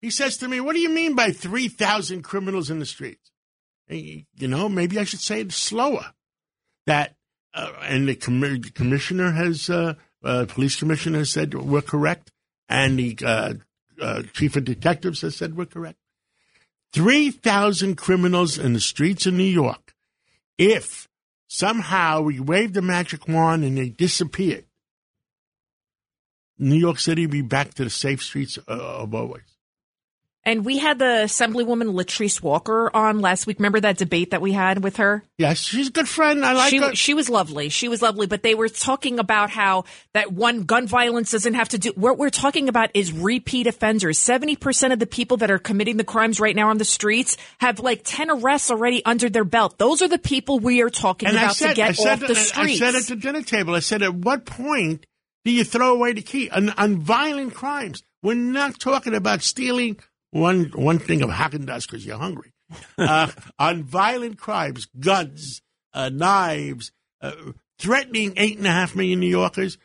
He 0.01 0.09
says 0.09 0.38
to 0.38 0.48
me, 0.48 0.59
What 0.59 0.74
do 0.74 0.80
you 0.80 0.89
mean 0.89 1.15
by 1.15 1.31
3,000 1.31 2.24
criminals 2.24 2.69
in 2.69 2.80
the 2.80 2.86
streets? 2.86 3.31
You 3.88 4.25
know, 4.39 4.68
maybe 4.69 4.98
I 4.98 5.03
should 5.03 5.19
say 5.19 5.42
it 5.42 5.51
slower. 5.51 6.13
That, 6.88 7.15
uh, 7.53 7.74
and 7.83 8.07
the 8.07 8.15
commi- 8.15 8.74
commissioner 8.74 9.31
has, 9.31 9.69
uh, 9.69 9.95
uh, 10.23 10.45
police 10.47 10.75
commissioner 10.75 11.19
has 11.19 11.31
said 11.31 11.54
we're 11.54 11.81
correct, 11.81 12.31
and 12.68 12.97
the 12.97 13.18
uh, 13.23 13.54
uh, 14.02 14.23
chief 14.33 14.56
of 14.56 14.66
detectives 14.66 15.21
has 15.21 15.35
said 15.35 15.56
we're 15.56 15.66
correct. 15.66 15.99
3,000 16.94 17.95
criminals 17.95 18.57
in 18.57 18.73
the 18.73 18.80
streets 18.80 19.25
of 19.25 19.33
New 19.33 19.44
York. 19.44 19.94
If 20.57 21.07
somehow 21.47 22.21
we 22.21 22.40
waved 22.40 22.73
the 22.73 22.81
magic 22.81 23.28
wand 23.28 23.64
and 23.64 23.78
they 23.78 23.90
disappeared, 23.90 24.66
New 26.57 26.75
York 26.75 26.99
City 26.99 27.25
would 27.25 27.31
be 27.31 27.42
back 27.42 27.73
to 27.75 27.83
the 27.83 27.90
safe 27.90 28.21
streets 28.21 28.57
uh, 28.68 28.71
of 28.71 29.14
always. 29.14 29.50
And 30.44 30.66
we 30.66 30.80
had 30.80 30.98
the 30.98 31.24
Assemblywoman 31.26 31.94
Latrice 31.94 32.42
Walker 32.42 32.90
on 32.95 33.19
last 33.19 33.45
week. 33.45 33.60
Remember 33.60 33.80
that 33.80 33.98
debate 33.98 34.31
that 34.31 34.42
we 34.42 34.54
had 34.54 34.83
with 34.83 34.98
her? 34.98 35.24
Yes, 35.38 35.60
she's 35.60 35.90
a 35.90 35.92
good 35.92 36.10
friend. 36.10 36.44
I 36.44 36.54
like 36.54 36.69
she, 36.71 36.78
her. 36.80 36.95
she 36.95 37.14
was 37.14 37.30
lovely. 37.30 37.69
She 37.69 37.88
was 37.88 38.02
lovely, 38.02 38.26
but 38.26 38.42
they 38.42 38.56
were 38.56 38.68
talking 38.68 39.19
about 39.19 39.52
how 39.52 39.83
that 40.14 40.31
one 40.31 40.64
gun 40.64 40.88
violence 40.88 41.30
doesn't 41.31 41.54
have 41.54 41.69
to 41.69 41.78
do. 41.78 41.92
What 41.95 42.18
we're 42.18 42.31
talking 42.31 42.69
about 42.69 42.90
is 42.95 43.12
repeat 43.12 43.68
offenders. 43.68 44.18
Seventy 44.18 44.56
percent 44.56 44.94
of 44.94 45.00
the 45.00 45.06
people 45.06 45.38
that 45.38 45.52
are 45.52 45.60
committing 45.60 45.98
the 45.98 46.04
crimes 46.04 46.40
right 46.40 46.56
now 46.56 46.69
on 46.69 46.80
the 46.80 46.86
streets 46.86 47.38
have 47.60 47.80
like 47.80 48.02
ten 48.04 48.31
arrests 48.31 48.71
already 48.71 49.06
under 49.06 49.30
their 49.30 49.44
belt. 49.44 49.78
Those 49.78 50.02
are 50.02 50.07
the 50.07 50.18
people 50.18 50.57
we 50.57 50.81
are 50.81 50.90
talking 50.90 51.30
and 51.30 51.38
about 51.38 51.56
said, 51.56 51.69
to 51.69 51.76
get 51.76 51.95
said, 51.95 52.14
off 52.14 52.28
the 52.28 52.33
streets. 52.33 52.81
I 52.81 52.92
said 52.92 52.95
at 52.95 53.04
the 53.04 53.16
dinner 53.16 53.44
table, 53.44 53.76
I 53.76 53.80
said, 53.80 54.02
at 54.02 54.16
what 54.16 54.45
point 54.45 55.06
do 55.45 55.52
you 55.52 55.64
throw 55.64 55.94
away 55.94 56.14
the 56.14 56.24
key 56.24 56.50
on, 56.50 56.69
on 56.71 56.98
violent 56.98 57.54
crimes? 57.54 58.02
We're 58.24 58.36
not 58.36 58.80
talking 58.80 59.16
about 59.16 59.42
stealing 59.42 60.00
one 60.31 60.71
one 60.73 61.00
thing 61.00 61.21
of 61.21 61.30
Haagen 61.30 61.66
Dazs 61.66 61.88
because 61.88 62.06
you're 62.06 62.18
hungry. 62.18 62.54
Uh, 62.97 63.30
on 63.59 63.83
violent 63.83 64.38
crimes, 64.38 64.88
guns, 64.97 65.61
uh, 65.94 66.07
knives, 66.07 66.94
uh, 67.19 67.33
threatening 67.78 68.33
eight 68.38 68.57
and 68.57 68.66
a 68.68 68.71
half 68.71 68.95
million 68.95 69.19
New 69.19 69.28
Yorkers. 69.28 69.78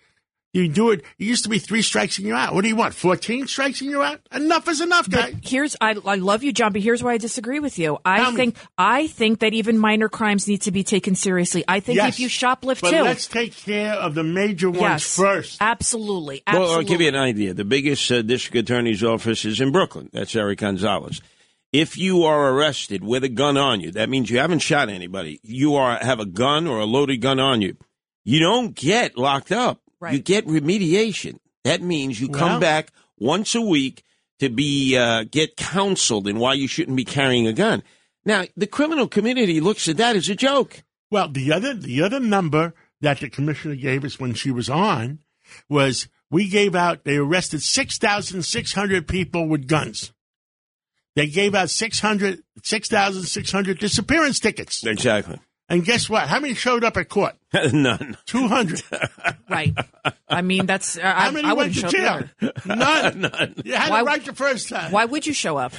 You 0.57 0.69
do 0.69 0.91
it. 0.91 1.01
It 1.19 1.25
used 1.25 1.45
to 1.45 1.51
be 1.51 1.59
three 1.59 1.83
strikes 1.83 2.19
and 2.19 2.27
you're 2.27 2.37
out. 2.37 2.55
What 2.55 2.63
do 2.63 2.69
you 2.69 2.77
want? 2.77 2.95
Fourteen 2.95 3.47
strikes 3.47 3.81
and 3.83 3.91
you're 3.91 4.03
out. 4.03 4.21
Enough 4.33 4.69
is 4.69 4.81
enough, 4.81 5.09
guys. 5.09 5.35
Here's 5.43 5.77
I, 5.81 5.95
I 6.05 6.15
love 6.17 6.43
you, 6.43 6.53
John, 6.53 6.73
but 6.73 6.81
here's 6.81 7.03
why 7.03 7.13
I 7.13 7.19
disagree 7.19 7.61
with 7.61 7.79
you. 7.79 7.99
I 8.05 8.19
Tell 8.19 8.31
me. 8.33 8.37
think 8.37 8.57
I 8.79 9.07
think 9.07 9.41
that 9.41 9.53
even 9.53 9.79
minor 9.79 10.09
crimes 10.09 10.49
need 10.49 10.63
to 10.63 10.71
be 10.73 10.83
taken 10.83 11.15
seriously. 11.15 11.63
I 11.69 11.81
think 11.81 11.97
Yes, 11.97 12.15
if 12.15 12.21
you 12.21 12.29
shoplift 12.29 12.81
but 12.81 12.91
too, 12.91 13.03
let's 13.03 13.27
take 13.27 13.55
care 13.55 13.93
of 13.93 14.15
the 14.15 14.25
major 14.25 14.71
ones 14.71 14.81
yes, 14.81 15.17
first. 15.17 15.59
Absolutely, 15.61 16.43
Well. 16.51 16.73
I'll 16.73 16.83
give 16.83 17.01
you 17.01 17.09
an 17.09 17.17
idea. 17.17 17.55
The 17.55 17.65
biggest 17.65 18.11
uh, 18.11 18.23
district 18.23 18.57
attorney's 18.57 19.05
office 19.05 19.45
is 19.45 19.61
in 19.61 19.73
Brooklyn. 19.73 20.09
That's 20.13 20.35
Eric 20.35 20.61
Gonzalez. 20.61 21.21
if 21.73 21.99
you 21.99 22.23
are 22.25 22.51
arrested 22.53 23.05
with 23.05 23.25
a 23.25 23.29
gun 23.29 23.57
on 23.59 23.81
you, 23.81 23.91
that 23.93 24.09
means 24.09 24.31
you 24.31 24.39
haven't 24.39 24.61
shot 24.61 24.89
anybody. 24.89 25.39
You 25.43 25.75
are 25.75 25.99
have 25.99 26.21
a 26.21 26.25
gun 26.27 26.67
or 26.67 26.79
a 26.81 26.87
loaded 26.87 27.19
gun 27.21 27.39
on 27.41 27.61
you. 27.61 27.77
You 28.25 28.41
don't 28.41 28.75
get 28.75 29.19
locked 29.19 29.53
up. 29.53 29.81
Right. 30.01 30.15
You 30.15 30.21
get 30.21 30.47
remediation. 30.47 31.39
That 31.65 31.83
means 31.83 32.21
you 32.21 32.29
Well- 32.29 32.39
come 32.39 32.61
back 32.61 32.93
once 33.19 33.55
a 33.55 33.61
week 33.61 34.03
to 34.39 34.49
be 34.49 34.97
uh, 34.97 35.25
get 35.25 35.57
counseled 35.57 36.29
in 36.29 36.39
why 36.39 36.55
you 36.55 36.69
shouldn't 36.69 36.97
be 36.97 37.05
carrying 37.05 37.47
a 37.47 37.53
gun. 37.53 37.83
Now, 38.25 38.45
the 38.57 38.67
criminal 38.67 39.09
community 39.09 39.61
looks 39.61 39.89
at 39.89 39.97
that 39.97 40.17
as 40.17 40.29
a 40.29 40.35
joke. 40.35 40.83
Well, 41.11 41.29
the 41.29 41.53
other 41.53 41.75
the 41.75 42.03
other 42.03 42.21
number 42.21 42.75
that 43.01 43.21
the 43.21 43.31
commissioner 43.31 43.77
gave 43.77 44.05
us 44.05 44.19
when 44.19 44.35
she 44.35 44.51
was 44.51 44.69
on 44.69 45.21
was 45.69 46.09
we 46.31 46.49
gave 46.49 46.75
out 46.75 47.05
they 47.05 47.17
arrested 47.17 47.63
six 47.63 47.99
thousand 47.99 48.43
six 48.43 48.73
hundred 48.73 49.07
people 49.09 49.49
with 49.49 49.69
guns. 49.69 50.13
They 51.15 51.29
gave 51.29 51.55
out 51.55 51.71
600 51.71 52.43
6,600 52.63 53.79
disappearance 53.79 54.39
tickets. 54.39 54.85
Exactly. 54.85 55.41
And 55.69 55.85
guess 55.85 56.09
what? 56.09 56.29
How 56.29 56.39
many 56.39 56.55
showed 56.55 56.85
up 56.85 56.97
at 56.97 57.09
court? 57.09 57.35
None. 57.73 58.17
200. 58.27 58.83
Right. 59.49 59.75
I 60.29 60.43
mean, 60.43 60.67
that's. 60.67 60.99
Uh, 60.99 61.03
I, 61.03 61.27
How 61.27 61.31
many 61.31 61.49
I 61.49 61.53
went 61.53 61.75
to 61.77 61.89
jail? 61.89 62.25
None. 62.67 63.21
None. 63.21 63.55
You 63.65 63.75
had 63.75 63.91
Why- 63.91 64.01
it 64.01 64.05
right 64.05 64.25
the 64.25 64.35
first 64.35 64.69
time. 64.69 64.91
Why 64.91 65.05
would 65.05 65.25
you 65.27 65.33
show 65.33 65.57
up? 65.57 65.73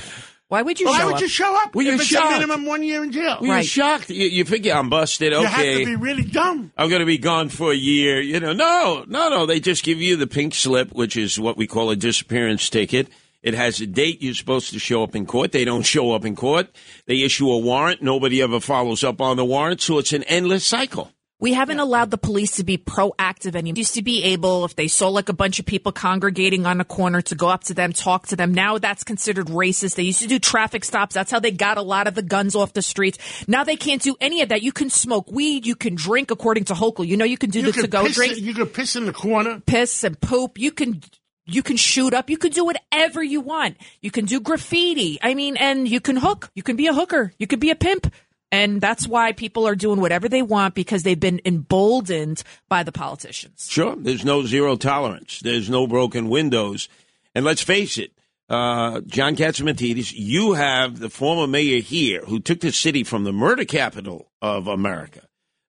Why 0.48 0.62
would 0.62 0.80
you 0.80 0.86
Why 0.88 1.00
show 1.00 1.06
would 1.08 1.16
up? 1.16 1.22
you 1.22 1.28
show 1.28 1.62
up? 1.64 1.76
Well, 1.76 1.84
you're 1.86 1.96
if 1.96 2.00
it's 2.00 2.10
shocked. 2.10 2.28
a 2.28 2.40
minimum 2.40 2.66
one 2.66 2.82
year 2.82 3.04
in 3.04 3.12
jail. 3.12 3.36
Well, 3.42 3.44
you're 3.48 3.56
Right. 3.56 3.66
shocked. 3.66 4.10
You, 4.10 4.26
you 4.28 4.46
figure 4.46 4.74
I'm 4.74 4.90
busted. 4.90 5.34
Okay. 5.34 5.42
You 5.42 5.48
have 5.50 5.60
Okay. 5.60 5.80
to 5.80 5.86
be 5.86 5.96
really 5.98 6.24
dumb. 6.24 6.72
I'm 6.78 6.88
going 6.88 7.02
to 7.02 7.06
be 7.06 7.18
gone 7.18 7.50
for 7.50 7.74
a 7.74 7.76
year. 7.76 8.22
You 8.22 8.40
know, 8.40 8.54
no, 8.54 9.04
no, 9.06 9.28
no. 9.30 9.46
They 9.46 9.60
just 9.60 9.84
give 9.84 10.02
you 10.02 10.16
the 10.16 10.28
pink 10.28 10.56
slip, 10.56 10.94
which 10.94 11.18
is 11.18 11.38
what 11.38 11.58
we 11.58 11.68
call 11.68 11.90
a 11.90 11.98
disappearance 11.98 12.70
ticket. 12.70 13.10
It 13.48 13.54
has 13.54 13.80
a 13.80 13.88
date 13.88 14.22
you're 14.22 14.34
supposed 14.34 14.74
to 14.74 14.80
show 14.80 15.04
up 15.04 15.16
in 15.16 15.26
court. 15.26 15.54
They 15.54 15.64
don't 15.64 15.84
show 15.84 16.12
up 16.12 16.26
in 16.26 16.36
court. 16.36 16.68
They 17.06 17.22
issue 17.24 17.50
a 17.50 17.58
warrant. 17.58 18.02
Nobody 18.02 18.42
ever 18.42 18.60
follows 18.60 19.04
up 19.06 19.22
on 19.22 19.38
the 19.38 19.46
warrant. 19.46 19.80
So 19.82 20.00
it's 20.00 20.12
an 20.12 20.24
endless 20.24 20.66
cycle. 20.66 21.12
We 21.40 21.54
haven't 21.54 21.80
allowed 21.80 22.10
the 22.10 22.18
police 22.18 22.54
to 22.56 22.64
be 22.64 22.80
proactive 22.80 23.56
anymore. 23.56 23.78
Used 23.78 23.94
to 23.94 24.02
be 24.02 24.24
able, 24.24 24.66
if 24.66 24.76
they 24.76 24.88
saw 24.88 25.10
like 25.10 25.30
a 25.30 25.34
bunch 25.34 25.60
of 25.60 25.68
people 25.68 25.92
congregating 25.92 26.66
on 26.66 26.82
a 26.82 26.84
corner, 26.84 27.22
to 27.22 27.36
go 27.36 27.48
up 27.48 27.64
to 27.66 27.76
them, 27.76 27.94
talk 27.94 28.26
to 28.30 28.36
them. 28.36 28.56
Now 28.56 28.80
that's 28.80 29.04
considered 29.04 29.46
racist. 29.46 29.96
They 29.96 30.04
used 30.04 30.24
to 30.24 30.28
do 30.28 30.40
traffic 30.40 30.84
stops. 30.84 31.14
That's 31.14 31.30
how 31.30 31.40
they 31.40 31.52
got 31.52 31.78
a 31.78 31.84
lot 31.84 32.08
of 32.08 32.16
the 32.16 32.24
guns 32.24 32.56
off 32.56 32.74
the 32.74 32.82
streets. 32.82 33.20
Now 33.48 33.64
they 33.64 33.76
can't 33.76 34.02
do 34.02 34.16
any 34.20 34.42
of 34.42 34.50
that. 34.50 34.64
You 34.64 34.72
can 34.72 34.90
smoke 34.90 35.32
weed. 35.32 35.68
You 35.68 35.76
can 35.76 35.94
drink, 35.94 36.32
according 36.32 36.66
to 36.66 36.74
Hochul. 36.74 37.06
You 37.06 37.16
know, 37.18 37.26
you 37.26 37.38
can 37.38 37.52
do 37.52 37.60
You 37.60 37.72
the 37.72 37.82
to-go 37.84 38.06
piss, 38.06 38.16
drink, 38.16 38.38
You 38.40 38.56
could 38.56 38.74
piss 38.74 38.96
in 38.96 39.06
the 39.06 39.14
corner. 39.14 39.62
piss 39.68 40.04
and 40.04 40.20
poop. 40.20 40.58
You 40.58 40.72
can. 40.72 41.02
You 41.48 41.64
can 41.64 41.78
shoot 41.78 42.14
up. 42.14 42.30
You 42.30 42.38
can 42.38 42.52
do 42.52 42.66
whatever 42.66 43.24
you 43.24 43.42
want. 43.42 43.78
You 44.02 44.12
can 44.12 44.26
do 44.26 44.40
graffiti. 44.40 45.18
I 45.22 45.34
mean, 45.34 45.58
and 45.58 45.88
you 45.88 46.02
can 46.02 46.18
hook. 46.18 46.52
You 46.54 46.64
can 46.64 46.76
be 46.76 46.88
a 46.88 46.94
hooker. 46.94 47.34
You 47.40 47.48
could 47.48 47.62
be 47.62 47.72
a 47.72 47.76
pimp. 47.76 48.14
And 48.52 48.80
that's 48.80 49.08
why 49.08 49.34
people 49.34 49.68
are 49.68 49.76
doing 49.76 50.00
whatever 50.00 50.30
they 50.30 50.42
want 50.42 50.74
because 50.74 51.04
they've 51.04 51.20
been 51.20 51.42
emboldened 51.44 52.44
by 52.70 52.84
the 52.84 52.92
politicians. 52.92 53.68
Sure. 53.70 53.96
There's 53.98 54.24
no 54.24 54.46
zero 54.46 54.76
tolerance. 54.76 55.40
There's 55.40 55.70
no 55.70 55.88
broken 55.88 56.30
windows. 56.30 56.88
And 57.36 57.44
let's 57.44 57.62
face 57.62 57.98
it, 57.98 58.12
uh, 58.50 59.02
John 59.02 59.36
Catsimatidis, 59.36 60.14
you 60.16 60.54
have 60.54 61.00
the 61.00 61.10
former 61.10 61.48
mayor 61.48 61.82
here 61.82 62.22
who 62.22 62.40
took 62.40 62.62
the 62.62 62.72
city 62.72 63.04
from 63.04 63.26
the 63.26 63.34
murder 63.34 63.66
capital 63.66 64.32
of 64.42 64.68
America, 64.68 65.22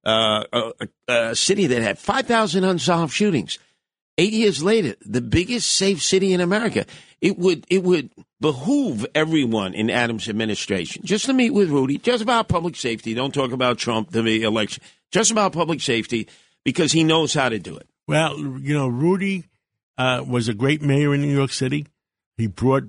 uh, 0.04 0.44
a, 0.52 0.72
a, 1.08 1.12
a 1.30 1.36
city 1.36 1.66
that 1.66 1.82
had 1.82 1.98
5,000 1.98 2.62
unsolved 2.62 3.12
shootings. 3.12 3.58
Eight 4.18 4.32
years 4.32 4.62
later, 4.62 4.96
the 5.00 5.20
biggest 5.20 5.72
safe 5.72 6.02
city 6.02 6.32
in 6.34 6.40
America. 6.40 6.84
It 7.20 7.38
would 7.38 7.64
it 7.68 7.82
would 7.82 8.10
behoove 8.40 9.06
everyone 9.14 9.74
in 9.74 9.90
Adams' 9.90 10.28
administration 10.28 11.02
just 11.04 11.26
to 11.26 11.32
meet 11.32 11.50
with 11.50 11.70
Rudy, 11.70 11.98
just 11.98 12.22
about 12.22 12.48
public 12.48 12.76
safety. 12.76 13.14
Don't 13.14 13.32
talk 13.34 13.52
about 13.52 13.78
Trump, 13.78 14.10
the 14.10 14.42
election, 14.42 14.82
just 15.10 15.30
about 15.30 15.52
public 15.52 15.80
safety, 15.80 16.28
because 16.64 16.92
he 16.92 17.02
knows 17.04 17.32
how 17.34 17.48
to 17.48 17.58
do 17.58 17.76
it. 17.76 17.88
Well, 18.06 18.38
you 18.38 18.74
know, 18.74 18.86
Rudy 18.88 19.44
uh, 19.96 20.24
was 20.26 20.48
a 20.48 20.54
great 20.54 20.80
mayor 20.82 21.12
in 21.14 21.22
New 21.22 21.34
York 21.34 21.50
City. 21.50 21.86
He 22.36 22.46
brought 22.46 22.84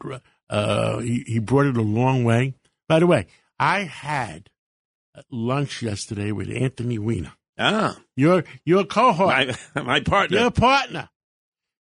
uh, 0.50 1.00
he, 1.00 1.24
he 1.25 1.39
brought 1.39 1.65
it 1.65 1.77
a 1.77 1.81
long 1.81 2.24
way. 2.24 2.53
By 2.88 3.00
the 3.00 3.07
way, 3.07 3.25
I 3.59 3.81
had 3.81 4.50
lunch 5.31 5.81
yesterday 5.81 6.31
with 6.31 6.50
Anthony 6.50 7.00
Weiner, 7.00 7.33
Ah, 7.57 7.98
your 8.15 8.43
your 8.63 8.86
cohort, 8.86 9.55
my, 9.75 9.83
my 9.83 10.00
partner. 10.01 10.38
your 10.39 10.51
partner, 10.51 11.09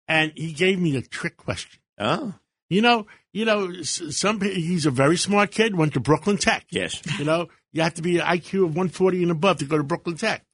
and 0.09 0.33
he 0.35 0.53
gave 0.53 0.81
me 0.81 0.97
a 0.97 1.03
trick 1.03 1.37
question. 1.37 1.81
Oh, 1.99 2.35
You 2.69 2.83
know, 2.83 3.07
you 3.33 3.45
know, 3.45 3.83
some 3.83 4.41
he's 4.41 4.87
a 4.87 4.91
very 4.91 5.17
smart 5.17 5.51
kid. 5.53 5.77
Went 5.77 5.93
to 5.95 6.01
Brooklyn 6.01 6.39
Tech. 6.39 6.67
yes. 6.71 7.01
You 7.19 7.25
know, 7.25 7.49
you 7.73 7.83
have 7.83 7.95
to 7.95 8.03
be 8.03 8.19
an 8.19 8.27
IQ 8.27 8.65
of 8.65 8.69
140 8.77 9.23
and 9.23 9.31
above 9.31 9.59
to 9.59 9.65
go 9.67 9.77
to 9.77 9.85
Brooklyn 9.85 10.17
Tech. 10.17 10.45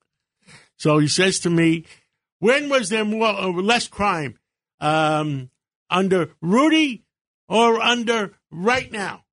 So 0.76 0.98
he 0.98 1.08
says 1.08 1.40
to 1.40 1.50
me, 1.50 1.84
when 2.40 2.68
was 2.68 2.88
there 2.88 3.04
more 3.04 3.28
or 3.34 3.62
less 3.62 3.88
crime? 3.88 4.38
Um, 4.80 5.50
under 5.88 6.30
Rudy 6.42 7.04
or 7.48 7.80
under 7.80 8.34
right 8.50 8.90
now? 8.90 9.23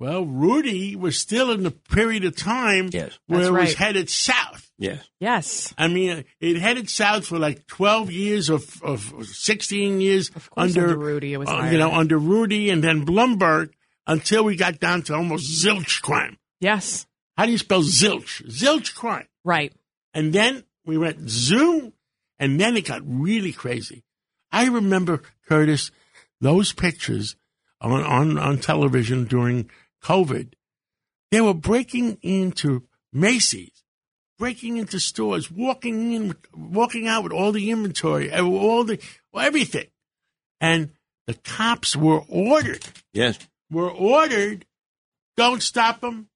Well, 0.00 0.24
Rudy 0.24 0.96
was 0.96 1.18
still 1.18 1.50
in 1.50 1.62
the 1.62 1.70
period 1.70 2.24
of 2.24 2.34
time 2.34 2.88
Yes. 2.90 3.18
where 3.26 3.40
That's 3.40 3.48
it 3.48 3.52
was 3.52 3.74
headed 3.74 4.08
south. 4.08 4.70
Yes. 4.78 5.06
Yes. 5.20 5.74
I 5.76 5.88
mean, 5.88 6.24
it 6.40 6.56
headed 6.56 6.88
south 6.88 7.26
for 7.26 7.38
like 7.38 7.66
12 7.66 8.10
years 8.10 8.48
of, 8.48 8.82
of 8.82 9.12
16 9.26 10.00
years 10.00 10.30
course, 10.30 10.48
under, 10.56 10.84
under 10.84 10.96
Rudy, 10.96 11.34
it 11.34 11.36
was 11.36 11.50
uh, 11.50 11.68
you 11.70 11.76
know, 11.76 11.92
under 11.92 12.16
Rudy 12.16 12.70
and 12.70 12.82
then 12.82 13.04
Bloomberg 13.04 13.72
until 14.06 14.42
we 14.42 14.56
got 14.56 14.80
down 14.80 15.02
to 15.02 15.14
almost 15.14 15.64
zilch 15.64 16.00
crime. 16.00 16.38
Yes. 16.60 17.06
How 17.36 17.44
do 17.44 17.52
you 17.52 17.58
spell 17.58 17.82
zilch? 17.82 18.42
Zilch 18.48 18.94
crime. 18.94 19.28
Right. 19.44 19.74
And 20.14 20.32
then 20.32 20.64
we 20.86 20.96
went 20.96 21.28
zoom, 21.28 21.92
and 22.38 22.58
then 22.58 22.74
it 22.76 22.86
got 22.86 23.02
really 23.04 23.52
crazy. 23.52 24.02
I 24.50 24.66
remember, 24.66 25.20
Curtis, 25.46 25.90
those 26.40 26.72
pictures 26.72 27.36
on, 27.82 28.02
on, 28.02 28.38
on 28.38 28.58
television 28.58 29.24
during 29.24 29.70
COVID. 30.02 30.54
They 31.30 31.40
were 31.40 31.54
breaking 31.54 32.18
into 32.22 32.84
Macy's, 33.12 33.84
breaking 34.38 34.76
into 34.76 34.98
stores, 34.98 35.50
walking 35.50 36.12
in, 36.12 36.34
walking 36.54 37.06
out 37.06 37.22
with 37.24 37.32
all 37.32 37.52
the 37.52 37.70
inventory, 37.70 38.32
all 38.32 38.84
the 38.84 39.00
everything, 39.34 39.86
and 40.60 40.90
the 41.26 41.34
cops 41.34 41.94
were 41.94 42.22
ordered 42.28 42.84
Yes. 43.12 43.38
were 43.70 43.90
ordered 43.90 44.66
don't 45.36 45.62
stop 45.62 46.00
them, 46.00 46.28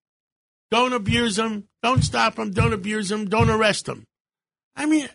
don't 0.70 0.92
abuse 0.92 1.36
them, 1.36 1.68
don't 1.82 2.02
stop 2.02 2.36
them, 2.36 2.52
don't 2.52 2.72
abuse 2.72 3.08
them, 3.08 3.28
don't 3.28 3.50
arrest 3.50 3.86
them. 3.86 4.06
I 4.76 4.86
mean, 4.86 5.08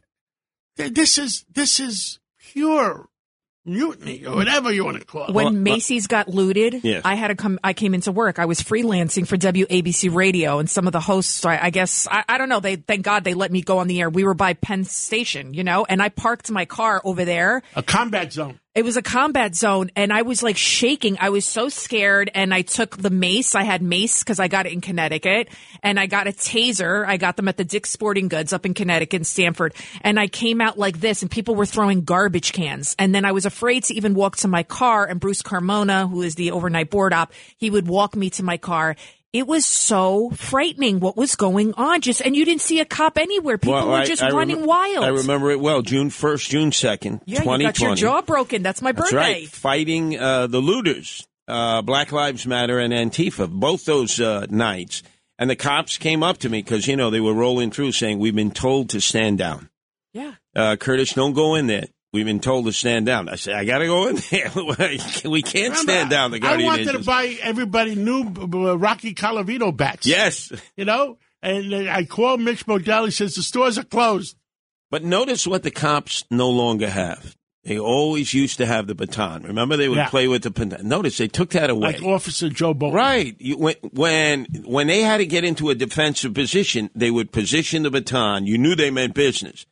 th- 0.78 0.94
this 0.94 1.18
is 1.18 1.46
this 1.50 1.80
is 1.80 2.20
pure 2.38 3.08
mutiny 3.70 4.26
or 4.26 4.36
whatever 4.36 4.72
you 4.72 4.84
want 4.86 5.00
to 5.00 5.06
call 5.06 5.28
it. 5.28 5.34
When 5.34 5.46
Well, 5.46 5.54
Macy's 5.54 6.08
got 6.08 6.28
looted, 6.28 6.82
Yes. 6.84 7.02
I 7.06 7.16
had 7.16 7.30
to 7.30 7.36
come. 7.36 7.60
I 7.64 7.74
came 7.74 7.94
into 7.94 8.12
work. 8.12 8.40
I 8.40 8.46
was 8.46 8.62
freelancing 8.62 9.28
for 9.28 9.38
WABC 9.38 10.14
Radio, 10.14 10.60
and 10.60 10.70
some 10.70 10.88
of 10.88 10.94
the 10.94 11.00
hosts, 11.00 11.46
I, 11.46 11.58
I 11.58 11.70
guess, 11.70 12.08
I, 12.10 12.24
I 12.28 12.38
don't 12.38 12.50
know. 12.50 12.60
They 12.60 12.76
thank 12.78 13.04
God 13.04 13.24
they 13.24 13.34
let 13.34 13.52
me 13.52 13.62
go 13.62 13.78
on 13.80 13.88
the 13.88 14.02
air. 14.02 14.10
We 14.10 14.24
were 14.24 14.34
by 14.34 14.54
Penn 14.54 14.84
Station, 14.84 15.54
you 15.54 15.64
know, 15.64 15.86
and 15.88 16.02
I 16.02 16.10
parked 16.10 16.50
my 16.52 16.66
car 16.66 17.02
over 17.04 17.26
there. 17.26 17.62
a 17.76 17.84
combat 17.84 18.34
zone. 18.34 18.60
It 18.80 18.86
was 18.86 18.96
a 18.96 19.02
combat 19.02 19.58
zone, 19.58 19.92
and 19.98 20.14
I 20.14 20.22
was 20.22 20.42
like 20.42 20.56
shaking. 20.56 21.18
I 21.20 21.32
was 21.32 21.44
so 21.44 21.68
scared, 21.68 22.32
and 22.34 22.54
I 22.54 22.62
took 22.62 22.96
the 22.96 23.10
mace. 23.10 23.54
I 23.54 23.64
had 23.64 23.82
mace 23.82 24.24
because 24.24 24.40
I 24.40 24.48
got 24.48 24.68
it 24.68 24.72
in 24.72 24.80
Connecticut, 24.80 25.50
and 25.84 26.00
I 26.00 26.06
got 26.06 26.28
a 26.28 26.32
taser. 26.32 27.06
I 27.06 27.18
got 27.18 27.36
them 27.36 27.50
at 27.50 27.58
the 27.58 27.66
Dick's 27.66 27.90
Sporting 27.90 28.30
Goods 28.30 28.54
up 28.54 28.66
in 28.66 28.74
Connecticut, 28.74 29.18
in 29.18 29.24
Stamford, 29.26 29.74
and 30.00 30.18
I 30.18 30.30
came 30.30 30.62
out 30.62 30.80
like 30.80 31.02
this, 31.02 31.22
and 31.22 31.30
people 31.30 31.56
were 31.56 31.66
throwing 31.66 32.06
garbage 32.06 32.54
cans. 32.54 32.96
And 32.98 33.14
then 33.14 33.26
I 33.26 33.34
was 33.34 33.46
afraid 33.46 33.84
to 33.84 33.96
even 33.96 34.14
walk 34.14 34.38
to 34.38 34.48
my 34.48 34.64
car. 34.64 35.06
And 35.06 35.20
Bruce 35.20 35.42
Carmona, 35.42 36.10
who 36.10 36.22
is 36.22 36.36
the 36.36 36.52
overnight 36.52 36.90
board 36.90 37.12
op, 37.12 37.34
he 37.58 37.70
would 37.70 37.86
walk 37.86 38.16
me 38.16 38.30
to 38.30 38.44
my 38.44 38.56
car. 38.56 38.96
It 39.32 39.46
was 39.46 39.64
so 39.66 40.32
frightening 40.32 41.00
what 41.00 41.16
was 41.16 41.36
going 41.36 41.74
on. 41.76 42.02
Just 42.02 42.22
and 42.22 42.36
you 42.36 42.46
didn't 42.46 42.62
see 42.62 42.80
a 42.80 42.86
cop 42.86 43.18
anywhere. 43.18 43.60
People 43.60 43.88
were 43.88 44.04
just 44.04 44.24
I 44.24 44.32
running 44.32 44.58
remem- 44.58 44.66
wild. 44.66 45.04
I 45.06 45.10
remember 45.10 45.52
it 45.52 45.60
well. 45.60 45.84
June 45.84 46.10
1st, 46.10 46.50
June 46.50 46.72
2nd, 46.72 47.22
Yeah, 47.26 47.44
you 47.44 47.60
got 47.64 47.80
your 47.80 47.96
jaw 47.96 48.22
broken. 48.24 48.64
That's 48.64 48.82
my 48.82 48.92
That's 48.92 49.12
birthday. 49.12 49.18
right. 49.42 49.48
Fighting 49.48 50.18
uh, 50.20 50.48
the 50.48 50.60
looters, 50.60 51.28
uh, 51.48 51.84
Black 51.84 52.12
Lives 52.12 52.48
Matter 52.48 52.80
and 52.80 52.92
Antifa, 52.92 53.48
both 53.50 53.86
those 53.86 54.20
uh, 54.20 54.48
nights. 54.50 55.04
And 55.38 55.48
the 55.50 55.56
cops 55.56 55.98
came 56.00 56.24
up 56.24 56.40
to 56.40 56.50
me 56.50 56.62
because, 56.64 56.88
you 56.88 56.96
know, 56.98 57.12
they 57.12 57.22
were 57.22 57.34
rolling 57.34 57.70
through 57.72 57.92
saying, 57.94 58.18
We've 58.20 58.36
been 58.36 58.52
told 58.52 58.90
to 58.90 59.00
stand 59.00 59.38
down. 59.38 59.70
Yeah. 60.12 60.34
Uh, 60.56 60.76
Curtis, 60.76 61.14
don't 61.14 61.34
go 61.34 61.54
in 61.54 61.68
there. 61.68 61.86
We've 62.12 62.26
been 62.26 62.40
told 62.40 62.66
to 62.66 62.72
stand 62.74 63.06
down. 63.06 63.30
I 63.30 63.36
said, 63.36 63.54
I 63.54 63.66
got 63.66 63.80
to 63.80 63.86
go 63.86 64.08
in 64.08 64.16
there. 64.32 64.52
we 65.30 65.42
can't 65.44 65.76
stand 65.76 66.10
down 66.10 66.32
the 66.32 66.38
I 66.38 66.40
Guardian 66.40 66.66
wanted 66.66 66.88
Angels. 66.88 67.06
to 67.06 67.08
buy 67.08 67.38
everybody 67.42 67.94
new 67.96 68.22
uh, 68.24 68.78
Rocky 68.78 69.14
Colavito 69.14 69.76
bats. 69.76 70.08
yes. 70.08 70.52
you 70.76 70.86
know. 70.86 71.18
And 71.44 71.72
uh, 71.74 71.92
I 71.92 72.06
called 72.06 72.42
Mitch 72.42 72.66
Modell. 72.66 73.06
He 73.06 73.12
says 73.12 73.36
the 73.36 73.44
stores 73.44 73.78
are 73.78 73.84
closed. 73.84 74.36
But 74.92 75.04
notice 75.04 75.46
what 75.46 75.62
the 75.64 75.70
cops 75.72 76.26
no 76.32 76.50
longer 76.50 76.90
have. 76.90 77.36
They 77.64 77.78
always 77.78 78.34
used 78.34 78.58
to 78.58 78.66
have 78.66 78.88
the 78.88 78.96
baton. 78.96 79.44
Remember, 79.44 79.78
they 79.78 79.88
would 79.88 79.98
Yeah. 79.98 80.10
play 80.10 80.28
with 80.28 80.42
the 80.44 80.50
baton. 80.50 80.88
Notice 80.88 81.18
they 81.18 81.28
took 81.28 81.52
that 81.52 81.70
away. 81.70 81.94
Like 81.94 82.02
Officer 82.02 82.50
Joe 82.50 82.74
Bolton. 82.74 82.96
Right. 82.98 83.36
You, 83.38 83.58
when 83.58 83.76
when 83.94 84.46
when 84.66 84.88
they 84.88 85.02
had 85.02 85.18
to 85.18 85.26
get 85.28 85.44
into 85.44 85.70
a 85.70 85.76
defensive 85.76 86.34
position, 86.34 86.90
they 86.96 87.12
would 87.12 87.32
position 87.32 87.84
the 87.84 87.92
baton. 87.92 88.48
You 88.48 88.58
knew 88.58 88.74
they 88.76 88.90
meant 88.90 89.14
business. 89.14 89.68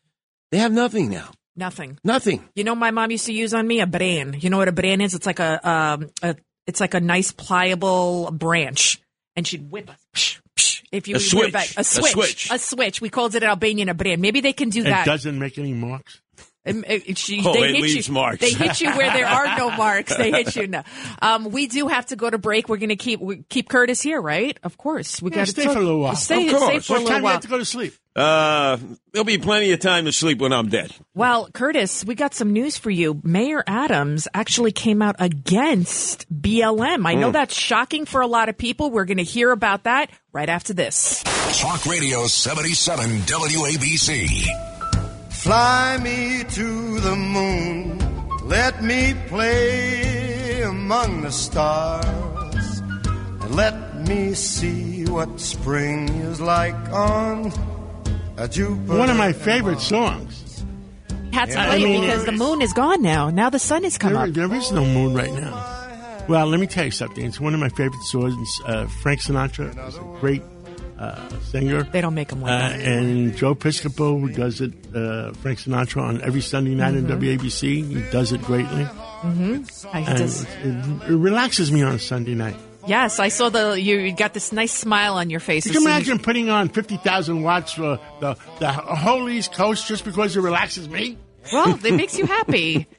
They 0.52 0.60
have 0.60 0.72
nothing 0.72 1.10
now. 1.10 1.32
Nothing. 1.58 1.98
Nothing. 2.04 2.44
You 2.56 2.64
know, 2.64 2.76
my 2.76 2.92
mom 2.92 3.10
used 3.12 3.26
to 3.26 3.34
use 3.34 3.54
on 3.54 3.68
me 3.68 3.80
a 3.82 3.88
brain. 3.88 4.38
You 4.40 4.50
know 4.52 4.58
what 4.58 4.68
a 4.68 4.72
brain 4.72 5.02
is? 5.02 5.14
It's 5.16 5.26
like 5.26 5.40
a, 5.40 5.68
um, 5.68 6.10
a 6.22 6.36
it's 6.68 6.80
like 6.80 6.94
a 6.94 7.00
nice 7.00 7.32
pliable 7.32 8.30
branch, 8.32 9.02
and 9.36 9.46
she'd 9.48 9.72
whip 9.72 9.90
us. 9.90 9.98
Psh, 10.16 10.40
psh, 10.56 10.84
if 10.92 11.08
you 11.08 11.16
A 11.16 11.18
whip 11.18 11.28
switch. 11.28 11.54
back- 11.54 11.70
A 11.78 11.80
a 11.80 11.84
switch, 11.84 12.12
switch. 12.12 12.50
a 12.52 12.60
switch. 12.60 13.02
We 13.02 13.10
called 13.10 13.34
it 13.36 13.42
an 13.44 13.50
Albanian 13.50 13.90
a 13.90 13.94
brain. 13.96 14.22
Maybe 14.22 14.40
they 14.42 14.54
can 14.54 14.70
do 14.70 14.82
It 14.82 14.86
that. 14.86 15.06
doesn't 15.06 15.38
make 15.40 15.58
any 15.58 15.74
marks. 15.74 16.22
Um, 16.70 16.84
it- 16.88 17.18
she- 17.18 17.42
Oh, 17.46 17.54
they 17.54 17.70
it 17.70 17.76
hit 17.76 17.82
leaves 17.82 18.08
you. 18.08 18.14
marks. 18.14 18.40
They 18.42 18.52
hit 18.52 18.82
you 18.82 18.92
where 18.92 19.12
there 19.12 19.28
are 19.28 19.58
no 19.58 19.72
marks. 19.78 20.16
They 20.16 20.32
hit 20.32 20.56
you. 20.56 20.68
No. 20.68 20.84
Um, 21.22 21.52
we 21.52 21.68
do 21.68 21.88
have 21.88 22.08
to 22.08 22.16
go 22.16 22.30
to 22.30 22.38
break. 22.38 22.68
We're 22.70 22.78
going 22.78 22.90
to 22.90 22.96
keep 22.96 23.20
we 23.20 23.44
keep 23.50 23.70
Curtis 23.70 24.02
here, 24.02 24.22
right? 24.22 24.58
Of 24.64 24.78
course. 24.78 25.22
We 25.22 25.30
Yeah, 25.32 25.38
got 25.38 25.46
to 25.46 25.52
stay 25.52 25.64
for 25.64 25.70
a 25.70 25.74
little 25.82 26.00
while. 26.00 26.16
Stay, 26.16 26.48
Of 26.48 26.56
course. 26.56 26.64
stay 26.64 26.80
for 26.80 26.94
a 26.94 26.96
What 26.96 27.04
little 27.04 27.08
time 27.08 27.16
do 27.16 27.18
you 27.20 27.24
while. 27.24 27.34
have 27.34 27.42
to 27.42 27.48
go 27.48 27.58
to 27.58 27.66
sleep? 27.66 27.94
Uh, 28.16 28.78
there'll 29.12 29.26
be 29.26 29.38
plenty 29.38 29.72
of 29.74 29.80
time 29.80 30.06
to 30.06 30.12
sleep 30.12 30.40
when 30.40 30.52
I'm 30.52 30.70
dead. 30.70 30.92
Well, 31.14 31.50
Curtis, 31.54 32.04
we 32.04 32.16
got 32.16 32.34
some 32.34 32.52
news 32.52 32.76
for 32.76 32.90
you. 32.90 33.22
Mayor 33.24 33.64
Adams 33.68 34.28
actually 34.34 34.72
came 34.72 35.04
out 35.04 35.16
against 35.20 36.26
BLM. 36.34 37.06
I 37.08 37.14
know 37.14 37.30
that's 37.32 37.54
shocking 37.54 38.06
for 38.06 38.22
a 38.22 38.28
lot 38.28 38.50
of 38.50 38.58
people. 38.58 38.90
We're 38.90 39.06
going 39.06 39.18
to 39.18 39.24
hear 39.24 39.52
about 39.52 39.84
that 39.84 40.10
right 40.34 40.50
after 40.50 40.74
this. 40.74 41.22
Talk 41.60 41.86
Radio 41.86 42.26
77 42.26 43.08
WABC. 43.22 44.77
Fly 45.44 45.98
me 46.02 46.44
to 46.50 47.00
the 47.00 47.16
moon. 47.16 48.00
Let 48.48 48.84
me 48.84 49.14
play 49.28 50.62
among 50.64 51.22
the 51.22 51.32
stars. 51.32 52.80
And 53.42 53.56
let 53.56 53.96
me 54.08 54.34
see 54.34 55.06
what 55.06 55.40
spring 55.40 56.10
is 56.10 56.42
like 56.42 56.76
on 56.92 57.52
a 58.38 58.48
Jupiter. 58.48 58.98
One 58.98 59.10
of 59.10 59.18
my 59.18 59.32
favorite 59.34 59.80
songs. 59.80 60.64
Had 61.32 61.46
to 61.46 61.52
Yeah, 61.54 61.66
play 61.68 61.76
I 61.76 61.84
mean, 61.84 62.02
because 62.02 62.26
the 62.26 62.32
moon 62.32 62.62
is 62.62 62.74
gone 62.74 63.02
now. 63.02 63.30
Now 63.30 63.50
the 63.50 63.60
sun 63.60 63.84
has 63.84 63.98
come 63.98 64.14
There, 64.14 64.24
up. 64.24 64.30
there 64.32 64.54
is 64.54 64.72
no 64.72 64.84
moon 64.86 65.14
right 65.14 65.32
now. 65.34 65.76
Well, 66.28 66.48
let 66.48 66.60
me 66.60 66.68
tell 66.68 66.86
you 66.86 66.92
something. 66.92 67.24
It's 67.26 67.40
one 67.40 67.54
of 67.54 67.60
my 67.60 67.70
favorite 67.70 68.02
songs. 68.04 68.50
Uh, 68.66 68.88
Frank 68.88 69.22
Sinatra 69.22 69.70
is 69.88 69.96
a 69.96 70.02
great 70.20 70.42
uh, 71.00 71.30
singer. 71.52 71.84
They 71.84 72.02
don't 72.02 72.14
make 72.16 72.30
them 72.30 72.42
like 72.42 72.52
Uh, 72.52 72.70
that. 72.70 72.80
and 72.80 73.36
Joe 73.36 73.56
Piscopo 73.56 74.34
does 74.36 74.62
it, 74.62 74.74
uh, 74.96 75.32
Frank 75.34 75.60
Sinatra, 75.60 76.02
on 76.02 76.22
every 76.22 76.42
Sunday 76.42 76.76
night 76.76 76.94
Mm-hmm. 76.96 77.12
on 77.12 77.20
WABC. 77.22 77.88
He 77.88 78.12
does 78.12 78.32
it 78.32 78.42
greatly. 78.44 78.88
Does- 79.94 80.44
it, 80.64 81.10
it 81.10 81.16
relaxes 81.16 81.72
me 81.72 81.82
on 81.84 81.96
a 81.96 82.00
Sunday 82.00 82.34
night. 82.36 82.56
yes, 82.88 83.20
I 83.20 83.28
saw 83.30 83.50
the 83.50 83.80
you 83.82 84.12
got 84.14 84.34
this 84.34 84.52
nice 84.52 84.72
smile 84.74 85.16
on 85.16 85.30
your 85.30 85.40
face. 85.40 85.64
Could 85.66 85.74
you 85.76 85.82
imagine 85.82 86.20
putting 86.20 86.50
on 86.50 86.70
50,000 86.70 87.42
watts 87.44 87.74
for 87.74 88.00
the, 88.22 88.36
the 88.60 88.72
whole 88.72 89.28
East 89.30 89.54
Coast 89.54 89.88
just 89.88 90.06
because 90.06 90.36
it 90.38 90.42
relaxes 90.42 90.88
me? 90.88 91.18
Well, 91.52 91.80
it 91.86 91.94
makes 91.94 92.18
you 92.18 92.26
happy. 92.26 92.88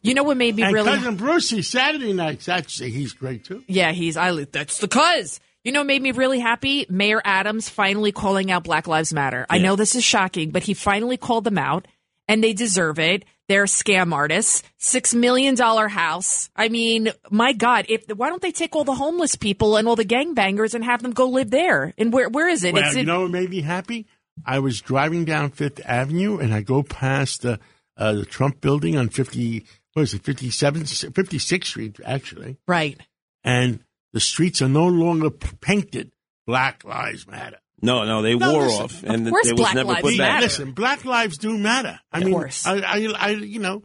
You 0.00 0.14
know 0.14 0.22
what 0.22 0.36
made 0.36 0.54
me 0.54 0.62
And 0.62 0.72
really 0.74 0.90
Cousin 0.92 1.16
Brucey, 1.16 1.62
Saturday 1.62 2.12
nights, 2.12 2.48
actually, 2.48 2.90
he's 2.90 3.12
great 3.12 3.44
too. 3.44 3.62
Yeah, 3.66 3.90
he's 3.92 4.16
I 4.16 4.32
that's 4.44 4.78
the 4.78 4.86
cuz. 4.88 5.40
You 5.64 5.72
know, 5.72 5.80
what 5.80 5.86
made 5.86 6.02
me 6.02 6.10
really 6.10 6.40
happy. 6.40 6.86
Mayor 6.88 7.22
Adams 7.24 7.68
finally 7.68 8.10
calling 8.12 8.50
out 8.50 8.64
Black 8.64 8.88
Lives 8.88 9.12
Matter. 9.12 9.46
I 9.48 9.58
know 9.58 9.76
this 9.76 9.94
is 9.94 10.02
shocking, 10.02 10.50
but 10.50 10.64
he 10.64 10.74
finally 10.74 11.16
called 11.16 11.44
them 11.44 11.58
out, 11.58 11.86
and 12.26 12.42
they 12.42 12.52
deserve 12.52 12.98
it. 12.98 13.24
They're 13.48 13.64
scam 13.64 14.12
artists. 14.12 14.62
Six 14.78 15.14
million 15.14 15.54
dollar 15.54 15.88
house. 15.88 16.50
I 16.56 16.68
mean, 16.68 17.12
my 17.30 17.52
God! 17.52 17.86
If 17.88 18.08
why 18.08 18.28
don't 18.28 18.42
they 18.42 18.52
take 18.52 18.74
all 18.74 18.84
the 18.84 18.94
homeless 18.94 19.36
people 19.36 19.76
and 19.76 19.86
all 19.86 19.96
the 19.96 20.04
gangbangers 20.04 20.74
and 20.74 20.84
have 20.84 21.02
them 21.02 21.12
go 21.12 21.28
live 21.28 21.50
there? 21.50 21.92
And 21.98 22.12
where 22.12 22.28
where 22.28 22.48
is 22.48 22.64
it? 22.64 22.74
Well, 22.74 22.84
it's 22.84 22.94
you 22.94 23.02
in, 23.02 23.06
know 23.06 23.22
what 23.22 23.30
made 23.30 23.50
me 23.50 23.60
happy? 23.60 24.06
I 24.46 24.60
was 24.60 24.80
driving 24.80 25.24
down 25.24 25.50
Fifth 25.50 25.80
Avenue 25.84 26.38
and 26.38 26.54
I 26.54 26.62
go 26.62 26.82
past 26.82 27.42
the 27.42 27.60
uh, 27.96 28.14
the 28.14 28.24
Trump 28.24 28.60
building 28.60 28.96
on 28.96 29.08
50, 29.10 29.64
what 29.92 30.02
is 30.02 30.14
it, 30.14 30.22
57th, 30.22 31.10
56th 31.12 31.64
Street, 31.64 32.00
actually. 32.04 32.56
right. 32.66 32.98
And 33.44 33.80
the 34.12 34.20
streets 34.20 34.60
are 34.62 34.68
no 34.68 34.86
longer 34.86 35.30
painted 35.30 36.12
Black 36.46 36.84
Lives 36.84 37.26
Matter. 37.26 37.58
No, 37.84 38.04
no, 38.04 38.22
they 38.22 38.36
No, 38.36 38.52
wore 38.52 38.62
listen, 38.66 38.82
off, 38.84 39.02
and 39.02 39.28
course 39.28 39.46
it 39.48 39.52
was 39.54 39.60
Black 39.60 39.74
never 39.74 39.88
Lives 39.88 40.02
put 40.02 40.10
back. 40.18 40.32
Matter. 40.34 40.42
Listen, 40.44 40.72
Black 40.72 41.04
Lives 41.04 41.38
do 41.38 41.58
matter. 41.58 41.98
I 42.12 42.18
Of 42.18 42.24
mean, 42.24 42.34
course. 42.34 42.64
I, 42.66 42.76
I, 42.78 43.12
I, 43.18 43.30
you 43.30 43.58
know, 43.58 43.82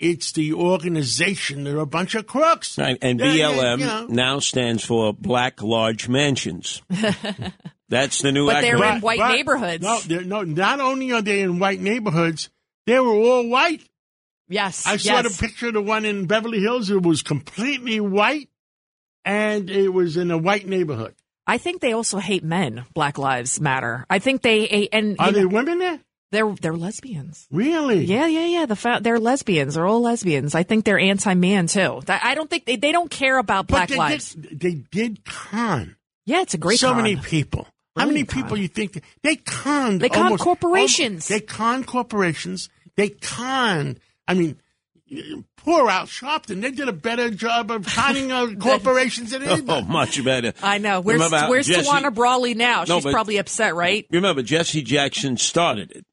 it's 0.00 0.32
the 0.32 0.54
organization. 0.54 1.64
They're 1.64 1.76
a 1.78 1.84
bunch 1.86 2.14
of 2.14 2.26
crooks. 2.26 2.78
Right, 2.78 2.96
and 3.02 3.20
Yeah, 3.20 3.32
yeah, 3.32 3.50
BLM 3.52 3.78
you 3.80 3.86
know. 3.86 4.06
now 4.06 4.38
stands 4.38 4.82
for 4.82 5.12
Black 5.12 5.60
Large 5.62 6.08
Mansions. 6.08 6.80
That's 7.90 8.20
the 8.22 8.32
new 8.32 8.46
But 8.46 8.60
they're 8.62 8.82
in 8.82 9.00
white 9.00 9.18
neighborhoods. 9.18 9.82
No, 9.82 10.00
they're- 10.00 10.22
no, 10.24 10.42
not 10.42 10.80
only 10.80 11.12
are 11.12 11.22
they 11.22 11.40
in 11.40 11.58
white 11.58 11.80
neighborhoods, 11.80 12.50
they 12.86 12.98
were 12.98 13.12
all 13.12 13.48
white. 13.48 13.82
Yes. 14.48 14.86
I 14.86 14.96
saw 14.96 15.20
yes. 15.20 15.36
the 15.36 15.46
picture 15.46 15.68
of 15.68 15.74
the 15.74 15.82
one 15.82 16.04
in 16.06 16.26
Beverly 16.26 16.60
Hills. 16.60 16.88
It 16.90 17.02
was 17.02 17.22
completely 17.22 18.00
white, 18.00 18.48
and 19.28 19.70
it 19.70 19.90
was 19.90 20.16
in 20.16 20.30
a 20.30 20.38
white 20.38 20.66
neighborhood. 20.66 21.14
I 21.46 21.58
think 21.58 21.80
they 21.80 21.92
also 21.92 22.18
hate 22.18 22.42
men. 22.44 22.84
Black 22.94 23.16
Lives 23.18 23.60
Matter. 23.60 24.04
I 24.10 24.18
think 24.18 24.42
they 24.42 24.88
and 24.92 25.16
Are 25.18 25.32
they 25.32 25.42
know, 25.42 25.48
women 25.48 25.78
there? 25.78 26.00
they're 26.30 26.52
they're 26.60 26.76
lesbians. 26.76 27.46
Really? 27.50 28.04
Yeah, 28.04 28.26
yeah, 28.26 28.44
yeah. 28.46 28.66
The 28.66 28.76
fa- 28.76 29.00
they're 29.02 29.18
lesbians. 29.18 29.74
They're 29.74 29.86
all 29.86 30.02
lesbians. 30.02 30.54
I 30.54 30.62
think 30.62 30.84
they're 30.84 30.98
anti-man 30.98 31.66
too. 31.68 32.02
I 32.08 32.34
don't 32.34 32.50
think 32.50 32.66
they, 32.66 32.76
they 32.76 32.92
don't 32.92 33.10
care 33.10 33.38
about 33.38 33.66
But 33.66 33.72
black 33.74 33.88
they 33.88 33.96
lives. 33.96 34.34
Did, 34.34 34.60
they 34.60 34.74
did 34.74 35.24
con 35.24 35.96
yeah, 36.26 36.42
it's 36.42 36.52
a 36.54 36.58
great 36.58 36.78
so 36.78 36.88
con. 36.92 36.98
many 37.02 37.16
people. 37.16 37.66
How 37.96 38.04
many 38.06 38.24
con. 38.24 38.42
people 38.42 38.58
you 38.58 38.68
think 38.68 39.02
they 39.22 39.36
conned? 39.36 40.02
They 40.02 40.10
con 40.10 40.24
almost- 40.24 40.42
corporations. 40.44 41.24
almost- 41.24 41.28
they 41.30 41.40
con 41.40 41.84
corporations. 41.84 42.68
They 42.96 43.08
conned. 43.08 43.98
I 44.26 44.34
mean, 44.34 44.60
poor 45.56 45.88
Al 45.88 46.06
Sharpton. 46.06 46.60
They 46.60 46.70
did 46.70 46.88
a 46.88 46.92
better 46.92 47.30
job 47.30 47.70
of 47.70 47.86
conning 47.86 48.30
uh, 48.32 48.48
corporations 48.60 49.30
than 49.30 49.42
anybody. 49.48 49.82
Oh, 49.86 49.90
much 49.90 50.22
better. 50.24 50.52
I 50.62 50.78
know. 50.78 51.00
Where's 51.00 51.20
Remember 51.22 51.48
Where's 51.50 51.66
Jesse- 51.66 51.88
Tawana 51.88 52.14
Brawley 52.14 52.54
now? 52.54 52.84
No, 52.88 52.96
She's 52.96 53.04
but- 53.04 53.12
probably 53.12 53.36
upset, 53.38 53.74
right? 53.74 54.06
Remember, 54.10 54.42
Jesse 54.42 54.82
Jackson 54.82 55.36
started 55.36 55.92
it. 55.92 56.04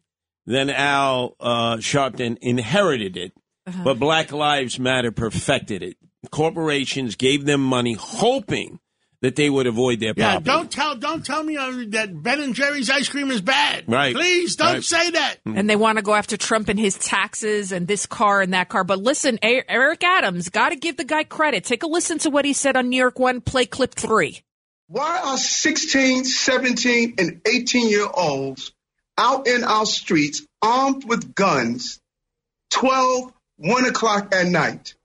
Then 0.45 0.69
Al 0.69 1.35
uh, 1.39 1.77
Sharpton 1.77 2.37
inherited 2.41 3.17
it. 3.17 3.33
Uh-huh. 3.67 3.83
But 3.83 3.99
Black 3.99 4.31
Lives 4.31 4.77
Matter 4.79 5.11
perfected 5.11 5.81
it. 5.81 5.97
Corporations 6.31 7.15
gave 7.15 7.45
them 7.45 7.61
money, 7.63 7.93
hoping 7.93 8.79
that 9.21 9.35
they 9.35 9.49
would 9.49 9.67
avoid 9.67 9.99
their 9.99 10.13
Yeah, 10.15 10.33
problem. 10.39 10.43
don't 10.43 10.71
tell 10.71 10.95
don't 10.95 11.25
tell 11.25 11.43
me 11.43 11.57
uh, 11.57 11.71
that 11.89 12.21
Ben 12.21 12.39
and 12.41 12.53
Jerry's 12.55 12.89
ice 12.89 13.09
cream 13.09 13.31
is 13.31 13.41
bad. 13.41 13.85
Right. 13.87 14.15
Please 14.15 14.55
don't 14.55 14.73
Right. 14.75 14.83
say 14.83 15.09
that. 15.11 15.37
And 15.45 15.69
they 15.69 15.75
want 15.75 15.97
to 15.97 16.01
go 16.01 16.13
after 16.13 16.37
Trump 16.37 16.69
and 16.69 16.79
his 16.79 16.97
taxes 16.97 17.71
and 17.71 17.87
this 17.87 18.05
car 18.05 18.41
and 18.41 18.53
that 18.53 18.69
car. 18.69 18.83
But 18.83 18.99
listen, 18.99 19.39
Eric 19.41 20.03
Adams, 20.03 20.49
got 20.49 20.69
to 20.69 20.75
give 20.75 20.97
the 20.97 21.03
guy 21.03 21.23
credit. 21.23 21.63
Take 21.63 21.83
a 21.83 21.87
listen 21.87 22.17
to 22.19 22.29
what 22.29 22.45
he 22.45 22.53
said 22.53 22.75
on 22.77 22.89
New 22.89 22.97
York 22.97 23.17
One. 23.19 23.41
Play 23.41 23.65
clip 23.65 23.95
three. 23.95 24.41
Why 24.87 25.19
are 25.25 25.37
16, 25.37 26.25
17, 26.25 27.15
and 27.17 27.41
18 27.47 27.89
year 27.89 28.07
olds 28.13 28.71
out 29.17 29.47
in 29.47 29.63
our 29.63 29.85
streets 29.85 30.45
armed 30.61 31.05
with 31.05 31.33
guns 31.33 31.99
12, 32.71 33.31
1 33.57 33.85
o'clock 33.85 34.35
at 34.35 34.45
night? 34.47 34.95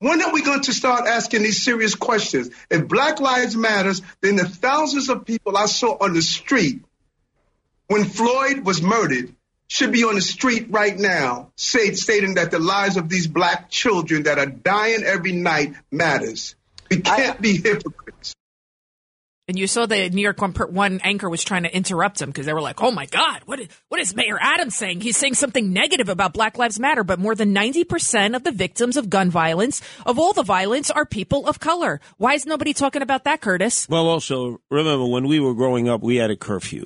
When 0.00 0.22
are 0.22 0.32
we 0.32 0.42
going 0.42 0.62
to 0.62 0.72
start 0.72 1.06
asking 1.06 1.42
these 1.42 1.62
serious 1.62 1.94
questions? 1.94 2.50
If 2.70 2.86
Black 2.86 3.20
Lives 3.20 3.56
Matters, 3.56 4.00
then 4.20 4.36
the 4.36 4.48
thousands 4.48 5.08
of 5.08 5.24
people 5.24 5.56
I 5.56 5.66
saw 5.66 5.96
on 6.00 6.14
the 6.14 6.22
street 6.22 6.84
when 7.88 8.04
Floyd 8.04 8.64
was 8.64 8.80
murdered 8.80 9.34
should 9.66 9.92
be 9.92 10.04
on 10.04 10.14
the 10.14 10.20
street 10.20 10.68
right 10.70 10.96
now, 10.96 11.50
say, 11.56 11.92
stating 11.92 12.34
that 12.34 12.50
the 12.50 12.58
lives 12.58 12.96
of 12.96 13.08
these 13.08 13.26
black 13.26 13.70
children 13.70 14.24
that 14.24 14.38
are 14.38 14.46
dying 14.46 15.02
every 15.04 15.32
night 15.32 15.74
matters. 15.90 16.54
We 16.90 17.00
can't 17.00 17.40
be 17.40 17.56
hypocrites. 17.56 18.34
And 19.48 19.58
you 19.58 19.66
saw 19.66 19.86
the 19.86 20.10
New 20.10 20.20
York 20.20 20.40
one, 20.40 20.52
one 20.52 21.00
anchor 21.02 21.28
was 21.28 21.42
trying 21.42 21.62
to 21.62 21.74
interrupt 21.74 22.20
him 22.20 22.28
because 22.28 22.44
they 22.44 22.52
were 22.52 22.60
like, 22.60 22.82
"Oh 22.82 22.90
my 22.90 23.06
God, 23.06 23.40
what 23.46 23.58
is, 23.60 23.68
what 23.88 24.00
is 24.00 24.14
Mayor 24.14 24.38
Adams 24.40 24.76
saying? 24.76 25.00
He's 25.00 25.16
saying 25.16 25.34
something 25.34 25.72
negative 25.72 26.10
about 26.10 26.34
Black 26.34 26.58
Lives 26.58 26.78
Matter." 26.78 27.02
But 27.02 27.18
more 27.18 27.34
than 27.34 27.52
ninety 27.54 27.82
percent 27.82 28.36
of 28.36 28.44
the 28.44 28.52
victims 28.52 28.98
of 28.98 29.08
gun 29.08 29.30
violence, 29.30 29.80
of 30.04 30.18
all 30.18 30.34
the 30.34 30.42
violence, 30.42 30.90
are 30.90 31.06
people 31.06 31.46
of 31.46 31.60
color. 31.60 32.00
Why 32.18 32.34
is 32.34 32.44
nobody 32.44 32.74
talking 32.74 33.00
about 33.00 33.24
that, 33.24 33.40
Curtis? 33.40 33.88
Well, 33.88 34.06
also, 34.06 34.60
remember 34.70 35.06
when 35.06 35.26
we 35.26 35.40
were 35.40 35.54
growing 35.54 35.88
up, 35.88 36.02
we 36.02 36.16
had 36.16 36.30
a 36.30 36.36
curfew. 36.36 36.84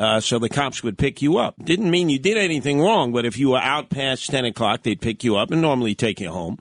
Uh, 0.00 0.18
so 0.18 0.38
the 0.38 0.48
cops 0.48 0.82
would 0.82 0.96
pick 0.96 1.20
you 1.20 1.36
up. 1.36 1.54
Didn't 1.62 1.90
mean 1.90 2.08
you 2.08 2.18
did 2.18 2.38
anything 2.38 2.80
wrong, 2.80 3.12
but 3.12 3.26
if 3.26 3.36
you 3.36 3.50
were 3.50 3.58
out 3.58 3.90
past 3.90 4.30
10 4.30 4.46
o'clock, 4.46 4.82
they'd 4.82 4.98
pick 4.98 5.22
you 5.22 5.36
up 5.36 5.50
and 5.50 5.60
normally 5.60 5.94
take 5.94 6.20
you 6.20 6.30
home. 6.30 6.58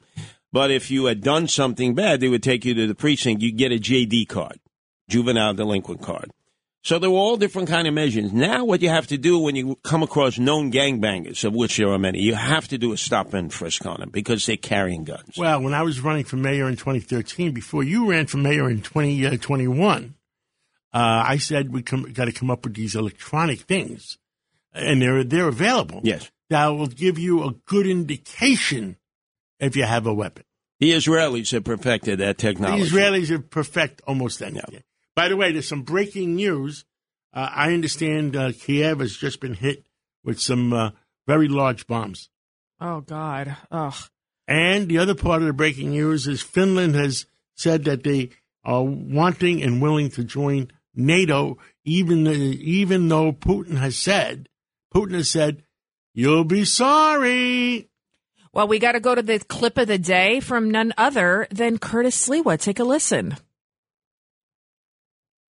But 0.51 0.71
if 0.71 0.91
you 0.91 1.05
had 1.05 1.21
done 1.21 1.47
something 1.47 1.95
bad, 1.95 2.19
they 2.19 2.27
would 2.27 2.43
take 2.43 2.65
you 2.65 2.73
to 2.73 2.85
the 2.85 2.95
precinct. 2.95 3.41
You'd 3.41 3.55
get 3.55 3.71
a 3.71 3.75
JD 3.75 4.27
card, 4.27 4.59
juvenile 5.10 5.54
delinquent 5.54 6.02
card. 6.02 6.32
So 6.82 6.98
there 6.98 7.10
were 7.10 7.17
all 7.17 7.36
different 7.36 7.67
kind 7.67 7.88
of 7.88 7.93
measures. 7.93 8.32
Now, 8.32 8.63
what 8.63 8.82
you 8.82 8.88
have 8.88 9.08
to 9.08 9.17
do 9.17 9.38
when 9.38 9.56
you 9.56 9.78
come 9.84 10.02
across 10.02 10.39
known 10.39 10.72
gangbangers, 10.72 11.43
of 11.43 11.54
which 11.54 11.76
there 11.76 11.89
are 11.89 12.00
many, 12.00 12.22
you 12.22 12.36
have 12.36 12.69
to 12.69 12.78
do 12.78 12.93
a 12.93 12.98
stop 12.98 13.34
and 13.34 13.52
frisk 13.52 13.86
on 13.86 14.00
them 14.00 14.10
because 14.12 14.45
they're 14.45 14.56
carrying 14.56 15.04
guns. 15.04 15.38
Well, 15.38 15.62
when 15.62 15.74
I 15.74 15.82
was 15.82 16.00
running 16.00 16.24
for 16.24 16.38
mayor 16.38 16.69
in 16.69 16.78
2013, 16.78 17.54
before 17.54 17.84
you 17.84 18.10
ran 18.10 18.28
for 18.28 18.38
mayor 18.38 18.69
in 18.69 18.82
2021, 18.82 20.15
uh, 20.91 20.98
I 20.98 21.38
said 21.38 21.74
we 21.74 21.82
got 21.82 22.26
to 22.26 22.32
come 22.32 22.50
up 22.50 22.63
with 22.63 22.76
these 22.76 22.95
electronic 22.95 23.60
things, 23.60 24.17
and 24.74 25.02
they're 25.02 25.24
they're 25.24 25.50
available. 25.50 26.00
Yes, 26.04 26.32
that 26.50 26.67
will 26.67 26.88
give 26.88 27.19
you 27.19 27.43
a 27.43 27.52
good 27.65 27.86
indication 27.86 28.98
if 29.60 29.76
you 29.76 29.84
have 29.84 30.08
a 30.08 30.13
weapon. 30.13 30.45
The 30.80 30.91
Israelis 30.91 31.52
have 31.52 31.65
perfected 31.65 32.19
that 32.19 32.38
technology. 32.38 32.84
The 32.84 32.89
Israelis 32.89 33.30
have 33.30 33.50
perfect 33.50 34.02
almost 34.08 34.41
anything. 34.41 34.63
Yeah. 34.72 34.80
By 35.15 35.30
the 35.30 35.38
way, 35.38 35.52
there's 35.52 35.67
some 35.67 35.84
breaking 35.84 36.36
news. 36.36 36.86
Uh, 37.34 37.50
I 37.54 37.74
understand 37.74 38.36
uh, 38.36 38.52
Kiev 38.52 39.00
has 39.00 39.15
just 39.15 39.39
been 39.39 39.54
hit 39.54 39.86
with 40.24 40.39
some 40.39 40.74
uh, 40.74 40.91
very 41.28 41.48
large 41.48 41.88
bombs. 41.88 42.30
Oh 42.82 43.02
God! 43.02 43.56
Ugh. 43.72 43.95
And 44.48 44.88
the 44.88 44.98
other 44.98 45.15
part 45.15 45.41
of 45.41 45.48
the 45.48 45.54
breaking 45.54 45.91
news 45.91 46.28
is 46.28 46.41
Finland 46.41 46.95
has 46.95 47.26
said 47.56 47.84
that 47.84 48.04
they 48.04 48.30
are 48.63 48.84
wanting 48.84 49.62
and 49.62 49.82
willing 49.82 50.10
to 50.12 50.24
join 50.24 50.72
NATO, 50.95 51.58
even 51.84 52.26
even 52.28 53.08
though 53.10 53.32
Putin 53.32 53.78
has 53.78 53.95
said 53.95 54.50
Putin 54.93 55.13
has 55.13 55.30
said 55.30 55.63
you'll 56.13 56.43
be 56.43 56.65
sorry. 56.65 57.89
Well, 58.52 58.67
we 58.67 58.80
got 58.80 58.93
to 58.93 59.00
go 59.00 59.13
to 59.13 59.22
the 59.22 59.39
clip 59.39 59.78
of 59.78 59.88
the 59.88 60.00
day 60.00 60.39
from 60.39 60.72
none 60.72 60.93
other 60.98 61.48
than 61.52 61.78
Curtis 61.78 62.28
Sliwa. 62.28 62.60
Take 62.60 62.80
a 62.80 62.84
listen. 62.84 63.38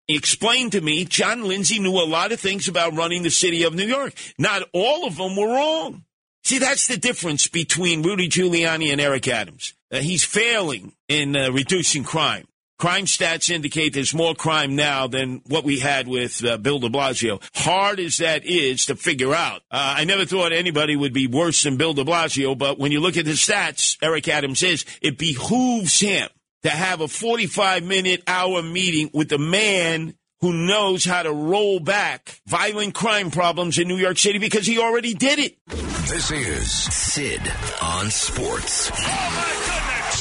He 0.07 0.15
explained 0.15 0.71
to 0.71 0.81
me 0.81 1.03
John 1.05 1.43
Lindsay 1.43 1.79
knew 1.79 1.91
a 1.91 2.07
lot 2.07 2.31
of 2.31 2.39
things 2.39 2.67
about 2.67 2.95
running 2.95 3.23
the 3.23 3.29
city 3.29 3.63
of 3.63 3.75
New 3.75 3.85
York. 3.85 4.13
Not 4.37 4.63
all 4.73 5.05
of 5.05 5.17
them 5.17 5.35
were 5.35 5.47
wrong. 5.47 6.05
See, 6.43 6.59
that's 6.59 6.87
the 6.87 6.95
difference 6.95 7.47
between 7.47 8.03
Rudy 8.03 8.29
Giuliani 8.29 8.89
and 8.91 9.01
Eric 9.01 9.27
Adams. 9.27 9.73
Uh, 9.91 9.97
he's 9.97 10.23
failing 10.23 10.93
in 11.09 11.35
uh, 11.35 11.51
reducing 11.51 12.05
crime. 12.05 12.47
Crime 12.79 13.05
stats 13.05 13.49
indicate 13.49 13.93
there's 13.93 14.13
more 14.13 14.35
crime 14.35 14.75
now 14.75 15.07
than 15.07 15.41
what 15.47 15.63
we 15.63 15.79
had 15.79 16.07
with 16.07 16.45
uh, 16.45 16.57
Bill 16.57 16.79
de 16.79 16.89
Blasio. 16.89 17.41
Hard 17.55 17.99
as 17.99 18.17
that 18.17 18.45
is 18.45 18.85
to 18.85 18.95
figure 18.95 19.33
out. 19.33 19.63
Uh, 19.71 19.95
I 19.97 20.03
never 20.05 20.25
thought 20.25 20.53
anybody 20.53 20.95
would 20.95 21.11
be 21.11 21.27
worse 21.27 21.63
than 21.63 21.77
Bill 21.77 21.93
de 21.93 22.05
Blasio, 22.05 22.55
but 22.55 22.77
when 22.77 22.91
you 22.91 23.01
look 23.01 23.17
at 23.17 23.25
the 23.25 23.31
stats, 23.31 23.97
Eric 24.01 24.27
Adams 24.27 24.61
is, 24.61 24.85
it 25.01 25.17
behooves 25.17 25.99
him 25.99 26.29
to 26.63 26.69
have 26.69 27.01
a 27.01 27.07
45 27.07 27.83
minute 27.83 28.23
hour 28.27 28.61
meeting 28.61 29.09
with 29.13 29.31
a 29.31 29.37
man 29.37 30.15
who 30.41 30.53
knows 30.53 31.03
how 31.03 31.23
to 31.23 31.31
roll 31.31 31.79
back 31.79 32.39
violent 32.45 32.93
crime 32.93 33.31
problems 33.31 33.77
in 33.77 33.87
New 33.87 33.97
York 33.97 34.17
City 34.17 34.39
because 34.39 34.67
he 34.67 34.79
already 34.79 35.13
did 35.13 35.39
it. 35.39 35.57
This 35.67 36.31
is 36.31 36.71
Sid 36.71 37.41
on 37.81 38.09
Sports. 38.09 38.91
Oh 38.93 39.76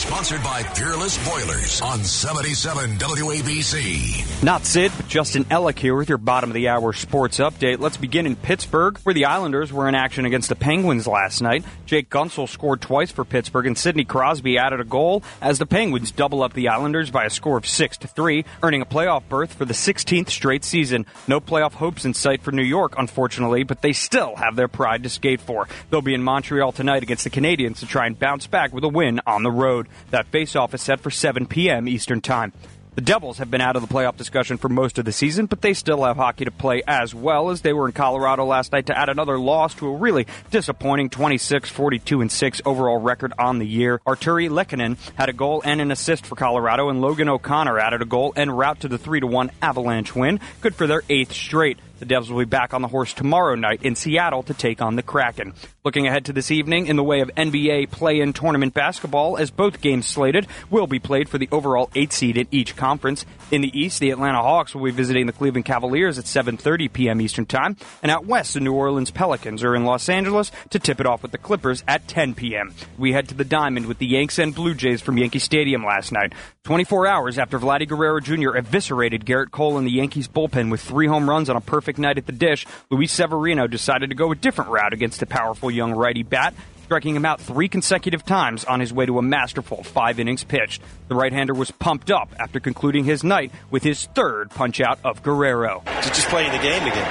Sponsored 0.07 0.43
by 0.45 0.63
Peerless 0.63 1.29
Boilers 1.29 1.83
on 1.83 2.05
77 2.05 2.91
WABC. 2.97 4.45
Not 4.45 4.65
Sid, 4.65 4.93
but 4.97 5.09
Justin 5.09 5.45
Ellick 5.47 5.81
here 5.81 5.97
with 5.97 6.09
your 6.09 6.17
bottom 6.17 6.49
of 6.49 6.55
the 6.55 6.69
hour 6.69 6.93
sports 6.93 7.39
update. 7.39 7.81
Let's 7.81 7.97
begin 7.97 8.25
in 8.25 8.37
Pittsburgh, 8.37 8.99
where 8.99 9.15
the 9.15 9.25
Islanders 9.25 9.73
were 9.73 9.89
in 9.89 9.97
action 9.97 10.25
against 10.25 10.49
the 10.49 10.55
Penguins 10.55 11.09
last 11.09 11.41
night. 11.43 11.65
Jake 11.87 12.09
Guentzel 12.09 12.49
scored 12.49 12.81
twice 12.81 13.11
for 13.11 13.25
Pittsburgh, 13.25 13.67
and 13.67 13.77
Sidney 13.77 14.05
Crosby 14.05 14.59
added 14.59 14.79
a 14.79 14.85
goal 14.85 15.25
as 15.43 15.59
the 15.59 15.67
Penguins 15.67 16.13
double 16.13 16.45
up 16.45 16.53
the 16.53 16.69
Islanders 16.69 17.11
by 17.11 17.25
a 17.25 17.31
score 17.31 17.59
of 17.59 17.67
6 17.67 17.97
to 17.99 18.07
3, 18.07 18.45
earning 18.63 18.83
a 18.83 18.87
playoff 18.87 19.25
berth 19.29 19.55
for 19.55 19.65
the 19.65 19.75
16th 19.75 20.31
straight 20.31 20.63
season. 20.63 21.05
No 21.27 21.41
playoff 21.41 21.73
hopes 21.73 22.05
in 22.05 22.15
sight 22.15 22.43
for 22.43 22.53
New 22.53 22.63
York, 22.63 22.95
unfortunately, 22.97 23.65
but 23.65 23.83
they 23.83 23.93
still 23.93 24.37
have 24.37 24.55
their 24.55 24.69
pride 24.69 25.03
to 25.03 25.09
skate 25.09 25.41
for. 25.41 25.67
They'll 25.91 26.01
be 26.01 26.15
in 26.15 26.23
Montreal 26.23 26.71
tonight 26.71 27.03
against 27.03 27.25
the 27.25 27.31
Canadiens 27.31 27.81
to 27.81 27.87
try 27.87 28.07
and 28.07 28.17
bounce 28.17 28.47
back 28.47 28.73
with 28.73 28.85
a 28.85 28.89
win 28.89 29.21
on 29.27 29.43
the 29.43 29.51
road. 29.51 29.89
That 30.11 30.31
faceoff 30.31 30.75
is 30.75 30.83
set 30.83 31.01
for 31.01 31.11
7 31.11 31.47
p.m. 31.47 31.89
Eastern 31.89 32.21
Time. 32.21 32.53
The 32.97 33.03
Devils 33.03 33.37
have 33.39 33.51
been 33.51 33.61
out 33.61 33.77
of 33.77 33.87
the 33.87 33.95
playoff 33.95 34.17
discussion 34.17 34.57
for 34.57 34.71
most 34.71 34.97
of 34.97 35.05
the 35.05 35.13
season, 35.13 35.45
but 35.45 35.61
they 35.61 35.75
still 35.75 36.03
have 36.05 36.17
hockey 36.17 36.47
to 36.47 36.51
play 36.51 36.83
as 36.87 37.15
well 37.15 37.51
as 37.51 37.61
they 37.61 37.75
were 37.75 37.87
in 37.87 37.93
Colorado 37.93 38.47
last 38.47 38.73
night 38.73 38.87
to 38.87 38.97
add 38.99 39.11
another 39.11 39.39
loss 39.39 39.75
to 39.75 39.89
a 39.89 39.97
really 39.99 40.27
disappointing 40.51 41.11
26 41.11 41.69
42 41.69 42.23
and 42.23 42.33
6 42.33 42.63
overall 42.65 42.97
record 42.97 43.35
on 43.39 43.59
the 43.59 43.67
year. 43.67 44.01
Artturi 44.07 44.49
Lehkonen 44.49 44.97
had 45.15 45.29
a 45.29 45.35
goal 45.35 45.61
and 45.63 45.83
an 45.83 45.91
assist 45.91 46.25
for 46.25 46.37
Colorado, 46.37 46.89
and 46.89 47.03
Logan 47.03 47.29
O'Connor 47.29 47.79
added 47.79 48.01
a 48.01 48.07
goal 48.07 48.33
and 48.35 48.57
route 48.57 48.81
to 48.81 48.89
the 48.89 48.97
3 48.97 49.21
1 49.21 49.51
Avalanche 49.61 50.17
win. 50.17 50.41
Good 50.63 50.75
for 50.75 50.87
their 50.87 51.03
eighth 51.11 51.35
straight. 51.35 51.79
The 51.99 52.07
Devils 52.07 52.31
will 52.31 52.39
be 52.39 52.45
back 52.47 52.73
on 52.73 52.81
the 52.81 52.89
horse 52.89 53.13
tomorrow 53.13 53.57
night 53.57 53.83
in 53.83 53.95
Seattle 53.95 54.43
to 54.45 54.55
take 54.55 54.81
on 54.81 54.97
the 54.97 55.03
Kraken. 55.03 55.53
Looking 55.87 56.09
ahead 56.09 56.25
to 56.25 56.33
this 56.33 56.51
evening 56.51 56.89
in 56.89 56.97
the 56.97 57.05
way 57.05 57.21
of 57.21 57.31
NBA 57.37 57.93
play-in 57.93 58.33
tournament 58.33 58.75
basketball, 58.75 59.37
as 59.37 59.53
both 59.53 59.81
games 59.81 60.09
slated 60.09 60.49
will 60.69 60.89
be 60.89 60.99
played 60.99 61.29
for 61.29 61.39
the 61.39 61.49
overall 61.53 61.91
eight 61.95 62.13
seed 62.13 62.37
in 62.37 62.49
each 62.51 62.75
conference. 62.75 63.25
In 63.53 63.61
the 63.61 63.71
East, 63.73 64.01
the 64.01 64.11
Atlanta 64.11 64.43
Hawks 64.43 64.75
will 64.75 64.83
be 64.83 64.91
visiting 64.91 65.27
the 65.27 65.33
Cleveland 65.33 65.65
Cavaliers 65.65 66.19
at 66.19 66.25
7:30 66.25 66.93
p.m. 66.93 67.21
Eastern 67.21 67.47
Time, 67.47 67.77
and 68.03 68.11
out 68.11 68.27
west, 68.27 68.55
the 68.55 68.61
New 68.61 68.73
Orleans 68.73 69.13
Pelicans 69.13 69.63
are 69.63 69.77
in 69.77 69.85
Los 69.85 70.09
Angeles 70.09 70.51
to 70.71 70.81
tip 70.81 70.99
it 70.99 71.07
off 71.07 71.23
with 71.23 71.31
the 71.31 71.39
Clippers 71.39 71.85
at 71.87 72.09
10 72.09 72.35
p.m. 72.35 72.75
We 72.99 73.13
head 73.13 73.29
to 73.29 73.37
the 73.37 73.45
Diamond 73.45 73.87
with 73.87 73.99
the 73.99 74.09
Yanks 74.09 74.41
and 74.41 74.53
Blue 74.53 74.75
Jays 74.75 75.01
from 75.01 75.19
Yankee 75.19 75.39
Stadium 75.39 75.85
last 75.85 76.11
night. 76.11 76.33
24 76.65 77.07
hours 77.07 77.39
after 77.39 77.61
Vladdy 77.61 77.87
Guerrero 77.87 78.19
Jr. 78.19 78.57
eviscerated 78.59 79.25
Gerrit 79.25 79.53
Cole 79.53 79.79
in 79.79 79.85
the 79.85 79.93
Yankees 79.93 80.27
bullpen 80.27 80.69
with 80.69 80.81
three 80.81 81.07
home 81.07 81.31
runs 81.31 81.49
on 81.49 81.55
a 81.55 81.61
perfect 81.61 81.97
night 81.97 82.19
at 82.19 82.27
the 82.27 82.33
dish, 82.33 82.67
Luis 82.91 83.13
Severino 83.13 83.69
decided 83.69 84.11
to 84.11 84.17
go 84.17 84.33
a 84.33 84.35
different 84.35 84.73
route 84.73 84.93
against 84.93 85.21
the 85.21 85.27
powerful 85.27 85.71
young 85.77 85.93
righty 85.93 86.23
bat, 86.23 86.55
striking 86.85 87.15
him 87.15 87.25
out 87.25 87.41
three 87.41 87.69
consecutive 87.69 88.25
times 88.25 88.65
on 88.65 88.81
his 88.81 88.93
way 88.93 89.07
to 89.07 89.19
a 89.19 89.23
masterful 89.23 89.83
five 89.83 90.19
innings 90.19 90.45
pitched. 90.45 90.83
The 91.09 91.15
right 91.15 91.33
hander 91.33 91.55
was 91.55 91.71
pumped 91.71 92.11
up 92.11 92.35
after 92.39 92.61
concluding 92.61 93.05
his 93.05 93.23
night 93.23 93.53
with 93.71 93.83
his 93.83 94.07
third 94.15 94.51
punch 94.51 94.81
out 94.81 94.99
of 95.05 95.23
Guerrero. 95.23 95.83
Just 96.03 96.29
playing 96.29 96.53
the 96.53 96.59
game 96.59 96.83
again. 96.83 97.11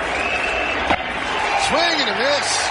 Swing 1.67 2.01
and 2.01 2.09
a 2.09 2.17
miss. 2.19 2.69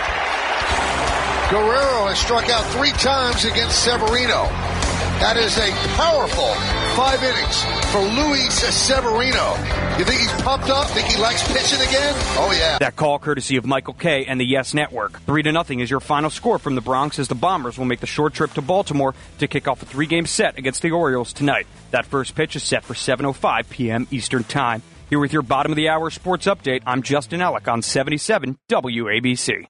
Guerrero 1.51 2.07
has 2.09 2.19
struck 2.19 2.49
out 2.49 2.65
three 2.73 2.93
times 2.93 3.45
against 3.45 3.85
Severino. 3.85 4.74
That 5.21 5.37
is 5.37 5.57
a 5.57 5.71
powerful 5.97 6.53
five 6.95 7.23
innings 7.23 7.63
for 7.91 8.01
Luis 8.01 8.53
Severino. 8.55 9.55
You 9.99 10.05
think 10.05 10.21
he's 10.21 10.33
pumped 10.43 10.69
up? 10.69 10.89
Think 10.89 11.07
he 11.09 11.19
likes 11.21 11.43
pitching 11.51 11.81
again? 11.81 12.15
Oh 12.37 12.55
yeah. 12.57 12.79
That 12.79 12.97
call 12.97 13.19
courtesy 13.19 13.57
of 13.57 13.65
Michael 13.65 13.95
Kay 13.95 14.27
and 14.27 14.39
the 14.39 14.45
Yes 14.45 14.75
Network. 14.75 15.21
Three 15.23 15.43
to 15.43 15.53
nothing 15.53 15.81
is 15.81 15.91
your 15.91 16.01
final 16.01 16.31
score 16.31 16.59
from 16.59 16.75
the 16.75 16.81
Bronx 16.81 17.19
as 17.19 17.29
the 17.29 17.35
Bombers 17.35 17.79
will 17.79 17.87
make 17.87 18.01
the 18.01 18.07
short 18.07 18.35
trip 18.35 18.53
to 18.53 18.63
Baltimore 18.63 19.15
to 19.39 19.49
kick 19.49 19.67
off 19.67 19.83
a 19.83 19.87
three-game 19.87 20.27
set 20.27 20.59
against 20.59 20.83
the 20.83 20.91
Orioles 20.91 21.33
tonight. 21.33 21.67
That 21.91 22.07
first 22.07 22.35
pitch 22.35 22.57
is 22.57 22.63
set 22.63 22.85
for 22.85 22.95
7:05 22.95 23.71
p.m. 23.71 24.07
Eastern 24.11 24.45
Time. 24.45 24.83
Here 25.09 25.19
with 25.21 25.33
your 25.33 25.43
bottom 25.43 25.73
of 25.73 25.77
the 25.77 25.89
hour 25.89 26.11
sports 26.11 26.47
update, 26.47 26.83
I'm 26.87 27.03
Justin 27.03 27.41
Ellick 27.41 27.71
on 27.73 27.83
77 27.83 28.59
WABC. 28.69 29.67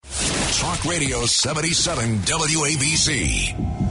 Talk 0.59 0.85
Radio 0.85 1.27
77 1.27 2.17
WABC. 2.19 3.84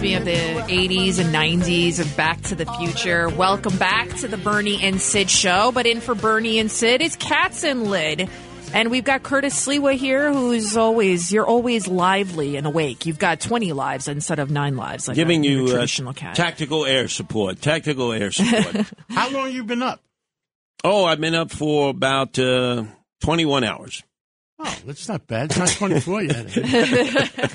Reminds 0.00 0.02
me 0.02 0.14
of 0.14 0.24
the 0.24 0.72
80s 0.72 1.18
and 1.18 1.34
90s 1.34 2.00
of 2.00 2.16
Back 2.16 2.40
to 2.42 2.54
the 2.54 2.66
Future. 2.66 3.28
Welcome 3.28 3.76
back 3.76 4.08
to 4.18 4.28
the 4.28 4.36
Bernie 4.36 4.82
and 4.82 5.00
Sid 5.00 5.30
show. 5.30 5.72
But 5.72 5.86
in 5.86 6.00
for 6.00 6.14
Bernie 6.14 6.58
and 6.58 6.70
Sid 6.70 7.02
is 7.02 7.16
Cats 7.16 7.64
and 7.64 7.84
Lid. 7.84 8.28
And 8.72 8.90
we've 8.90 9.04
got 9.04 9.22
Curtis 9.22 9.66
Sliwa 9.66 9.94
here, 9.94 10.32
who's 10.32 10.76
always, 10.76 11.32
you're 11.32 11.46
always 11.46 11.88
lively 11.88 12.56
and 12.56 12.66
awake. 12.66 13.04
You've 13.04 13.18
got 13.18 13.40
20 13.40 13.72
lives 13.72 14.06
instead 14.06 14.38
of 14.38 14.50
nine 14.50 14.76
lives. 14.76 15.08
Like 15.08 15.16
Giving 15.16 15.42
you 15.42 15.64
uh, 15.66 15.70
traditional 15.72 16.14
cat. 16.14 16.36
tactical 16.36 16.86
air 16.86 17.08
support. 17.08 17.60
Tactical 17.60 18.12
air 18.12 18.30
support. 18.30 18.86
How 19.10 19.30
long 19.30 19.50
you 19.50 19.64
been 19.64 19.82
up? 19.82 20.00
Oh, 20.84 21.04
I've 21.04 21.20
been 21.20 21.34
up 21.34 21.50
for 21.50 21.90
about 21.90 22.38
uh, 22.38 22.84
21 23.22 23.64
hours. 23.64 24.02
Oh, 24.62 24.78
that's 24.84 25.08
not 25.08 25.26
bad. 25.26 25.46
It's 25.46 25.58
not 25.58 25.68
24 25.68 26.22
yet. 26.22 26.46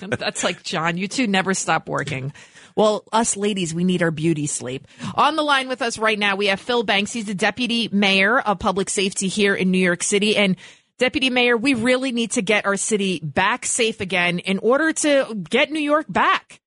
that's 0.20 0.44
like 0.44 0.64
John. 0.64 0.98
You 0.98 1.08
two 1.08 1.28
never 1.28 1.54
stop 1.54 1.88
working. 1.88 2.34
Well, 2.76 3.04
us 3.14 3.38
ladies, 3.38 3.76
we 3.76 3.84
need 3.84 4.02
our 4.02 4.10
beauty 4.10 4.48
sleep. 4.48 4.88
On 5.14 5.36
the 5.36 5.44
line 5.44 5.68
with 5.68 5.84
us 5.84 6.00
right 6.00 6.18
now, 6.18 6.36
we 6.36 6.48
have 6.48 6.60
Phil 6.60 6.82
Banks. 6.82 7.14
He's 7.14 7.26
the 7.26 7.36
deputy 7.36 7.90
mayor 7.92 8.40
of 8.40 8.58
public 8.58 8.90
safety 8.90 9.28
here 9.28 9.54
in 9.54 9.70
New 9.70 9.78
York 9.78 10.02
City. 10.02 10.36
And 10.36 10.58
deputy 10.98 11.30
mayor, 11.30 11.56
we 11.56 11.76
really 11.76 12.12
need 12.12 12.32
to 12.32 12.42
get 12.42 12.66
our 12.66 12.76
city 12.76 13.20
back 13.24 13.68
safe 13.68 14.02
again 14.02 14.40
in 14.40 14.58
order 14.58 14.92
to 14.92 15.46
get 15.48 15.72
New 15.72 15.80
York 15.80 16.08
back. 16.10 16.60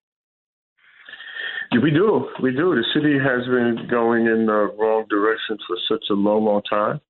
We 1.73 1.91
do. 1.91 2.29
We 2.41 2.51
do. 2.51 2.75
The 2.75 2.85
city 2.93 3.19
has 3.19 3.45
been 3.45 3.89
going 3.91 4.25
in 4.25 4.45
the 4.45 4.73
wrong 4.79 5.05
direction 5.09 5.57
for 5.67 5.77
such 5.89 6.05
a 6.09 6.13
long, 6.13 6.45
long 6.45 6.61
time. 6.69 7.01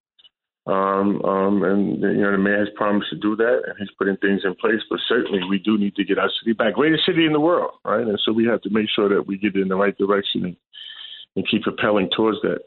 Um, 0.68 1.24
um, 1.24 1.64
and 1.64 2.02
you 2.02 2.22
know 2.22 2.32
the 2.32 2.38
mayor 2.38 2.60
has 2.60 2.68
promised 2.76 3.10
to 3.10 3.18
do 3.18 3.36
that, 3.38 3.62
and 3.66 3.76
he's 3.80 3.90
putting 3.98 4.18
things 4.18 4.42
in 4.44 4.56
place. 4.56 4.82
But 4.90 5.00
certainly, 5.08 5.40
we 5.50 5.58
do 5.58 5.78
need 5.78 5.96
to 5.96 6.04
get 6.04 6.20
our 6.20 6.30
city 6.40 6.54
back, 6.54 6.76
greatest 6.76 7.06
city 7.06 7.26
in 7.26 7.34
the 7.34 7.40
world, 7.40 7.72
right? 7.84 8.06
And 8.06 8.20
so 8.24 8.32
we 8.34 8.46
have 8.46 8.62
to 8.62 8.70
make 8.70 8.88
sure 8.96 9.10
that 9.10 9.26
we 9.26 9.38
get 9.38 9.56
in 9.56 9.68
the 9.68 9.76
right 9.76 9.98
direction 9.98 10.46
and, 10.46 10.58
and 11.36 11.48
keep 11.50 11.64
propelling 11.64 12.10
towards 12.16 12.38
that. 12.44 12.60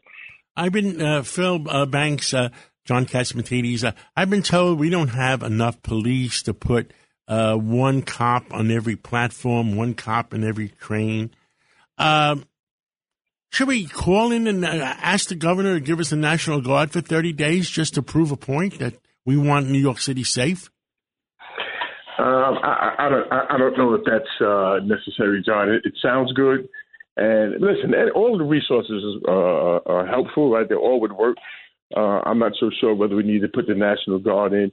I've 0.57 0.73
been 0.73 1.01
uh, 1.01 1.23
Phil 1.23 1.65
uh, 1.69 1.87
Banks, 1.87 2.35
uh, 2.35 2.49
John 2.85 3.07
Catsimatidis. 3.07 3.85
Uh, 3.85 3.93
I've 4.17 4.31
been 4.31 4.43
told 4.43 4.79
we 4.79 4.91
don't 4.91 5.09
have 5.09 5.43
enough 5.43 5.81
police 5.83 6.43
to 6.45 6.55
put 6.55 6.93
uh, 7.29 7.55
one 7.57 8.03
cop 8.03 8.53
on 8.53 8.71
every 8.71 8.97
platform, 8.97 9.77
one 9.77 9.95
cop 9.95 10.35
in 10.35 10.45
every 10.45 10.69
train. 10.69 11.31
Um, 11.99 12.45
should 13.53 13.69
we 13.69 13.87
call 13.87 14.33
in 14.33 14.47
and 14.47 14.65
uh, 14.65 14.69
ask 14.69 15.29
the 15.29 15.35
governor 15.35 15.75
to 15.75 15.81
give 15.81 16.01
us 16.01 16.09
the 16.09 16.17
National 16.17 16.63
Guard 16.63 16.91
for 16.91 17.03
30 17.03 17.35
days 17.35 17.69
just 17.69 17.95
to 17.95 18.03
prove 18.03 18.33
a 18.33 18.37
point 18.37 18.79
that 18.79 18.95
we 19.27 19.37
want 19.37 19.69
New 19.69 19.79
York 19.79 19.99
City 19.99 20.25
safe? 20.25 20.71
Um, 22.19 22.59
I, 22.63 22.95
I, 22.99 23.09
don't. 23.11 23.33
I 23.33 23.59
don't 23.59 23.77
know 23.77 23.95
if 23.95 24.03
that's 24.07 24.41
uh, 24.41 24.79
necessary, 24.85 25.43
John. 25.45 25.69
It, 25.69 25.83
it, 25.85 25.95
sounds 26.03 26.33
good, 26.33 26.69
and 27.17 27.55
listen, 27.61 27.93
all 28.15 28.39
the 28.39 28.45
resources 28.45 29.03
uh, 29.29 29.81
are 29.87 30.07
helpful, 30.07 30.51
right? 30.51 30.69
They 30.69 30.75
all 30.75 31.01
would 31.01 31.13
work. 31.13 31.37
Uh, 31.95 32.21
I'm 32.25 32.39
not 32.39 32.53
so 32.59 32.71
sure 32.81 32.95
whether 32.95 33.17
we 33.17 33.23
need 33.23 33.43
to 33.43 33.49
put 33.49 33.67
the 33.67 33.75
National 33.75 34.19
Guard 34.19 34.53
in 34.53 34.73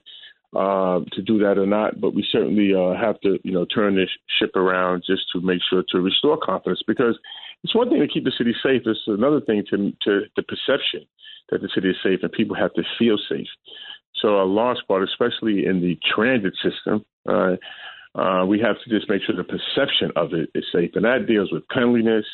uh, 0.55 0.99
to 1.11 1.21
do 1.21 1.37
that 1.39 1.57
or 1.57 1.65
not, 1.65 2.01
but 2.01 2.15
we 2.15 2.25
certainly 2.31 2.73
uh, 2.73 2.99
have 2.99 3.19
to, 3.21 3.39
you 3.43 3.51
know, 3.51 3.65
turn 3.65 3.95
this 3.95 4.09
ship 4.39 4.55
around 4.55 5.03
just 5.05 5.23
to 5.33 5.41
make 5.41 5.59
sure 5.69 5.83
to 5.89 6.01
restore 6.01 6.37
confidence 6.37 6.81
because 6.87 7.17
it's 7.63 7.75
one 7.75 7.89
thing 7.89 7.99
to 7.99 8.07
keep 8.07 8.23
the 8.23 8.31
city 8.37 8.53
safe. 8.63 8.81
It's 8.85 8.99
another 9.07 9.41
thing 9.41 9.63
to, 9.69 9.91
to 10.03 10.21
the 10.35 10.43
perception 10.43 11.05
that 11.51 11.61
the 11.61 11.69
city 11.73 11.89
is 11.89 11.97
safe 12.03 12.19
and 12.23 12.31
people 12.31 12.55
have 12.55 12.73
to 12.73 12.83
feel 12.97 13.17
safe. 13.29 13.47
So 14.21 14.41
a 14.41 14.45
large 14.45 14.79
part, 14.87 15.03
especially 15.03 15.65
in 15.65 15.81
the 15.81 15.97
transit 16.13 16.53
system, 16.63 17.05
uh, 17.27 17.55
uh, 18.15 18.45
we 18.45 18.59
have 18.59 18.75
to 18.83 18.89
just 18.89 19.09
make 19.09 19.21
sure 19.21 19.35
the 19.35 19.43
perception 19.43 20.11
of 20.15 20.33
it 20.33 20.49
is 20.55 20.65
safe, 20.73 20.91
and 20.95 21.05
that 21.05 21.27
deals 21.27 21.51
with 21.51 21.67
cleanliness. 21.67 22.25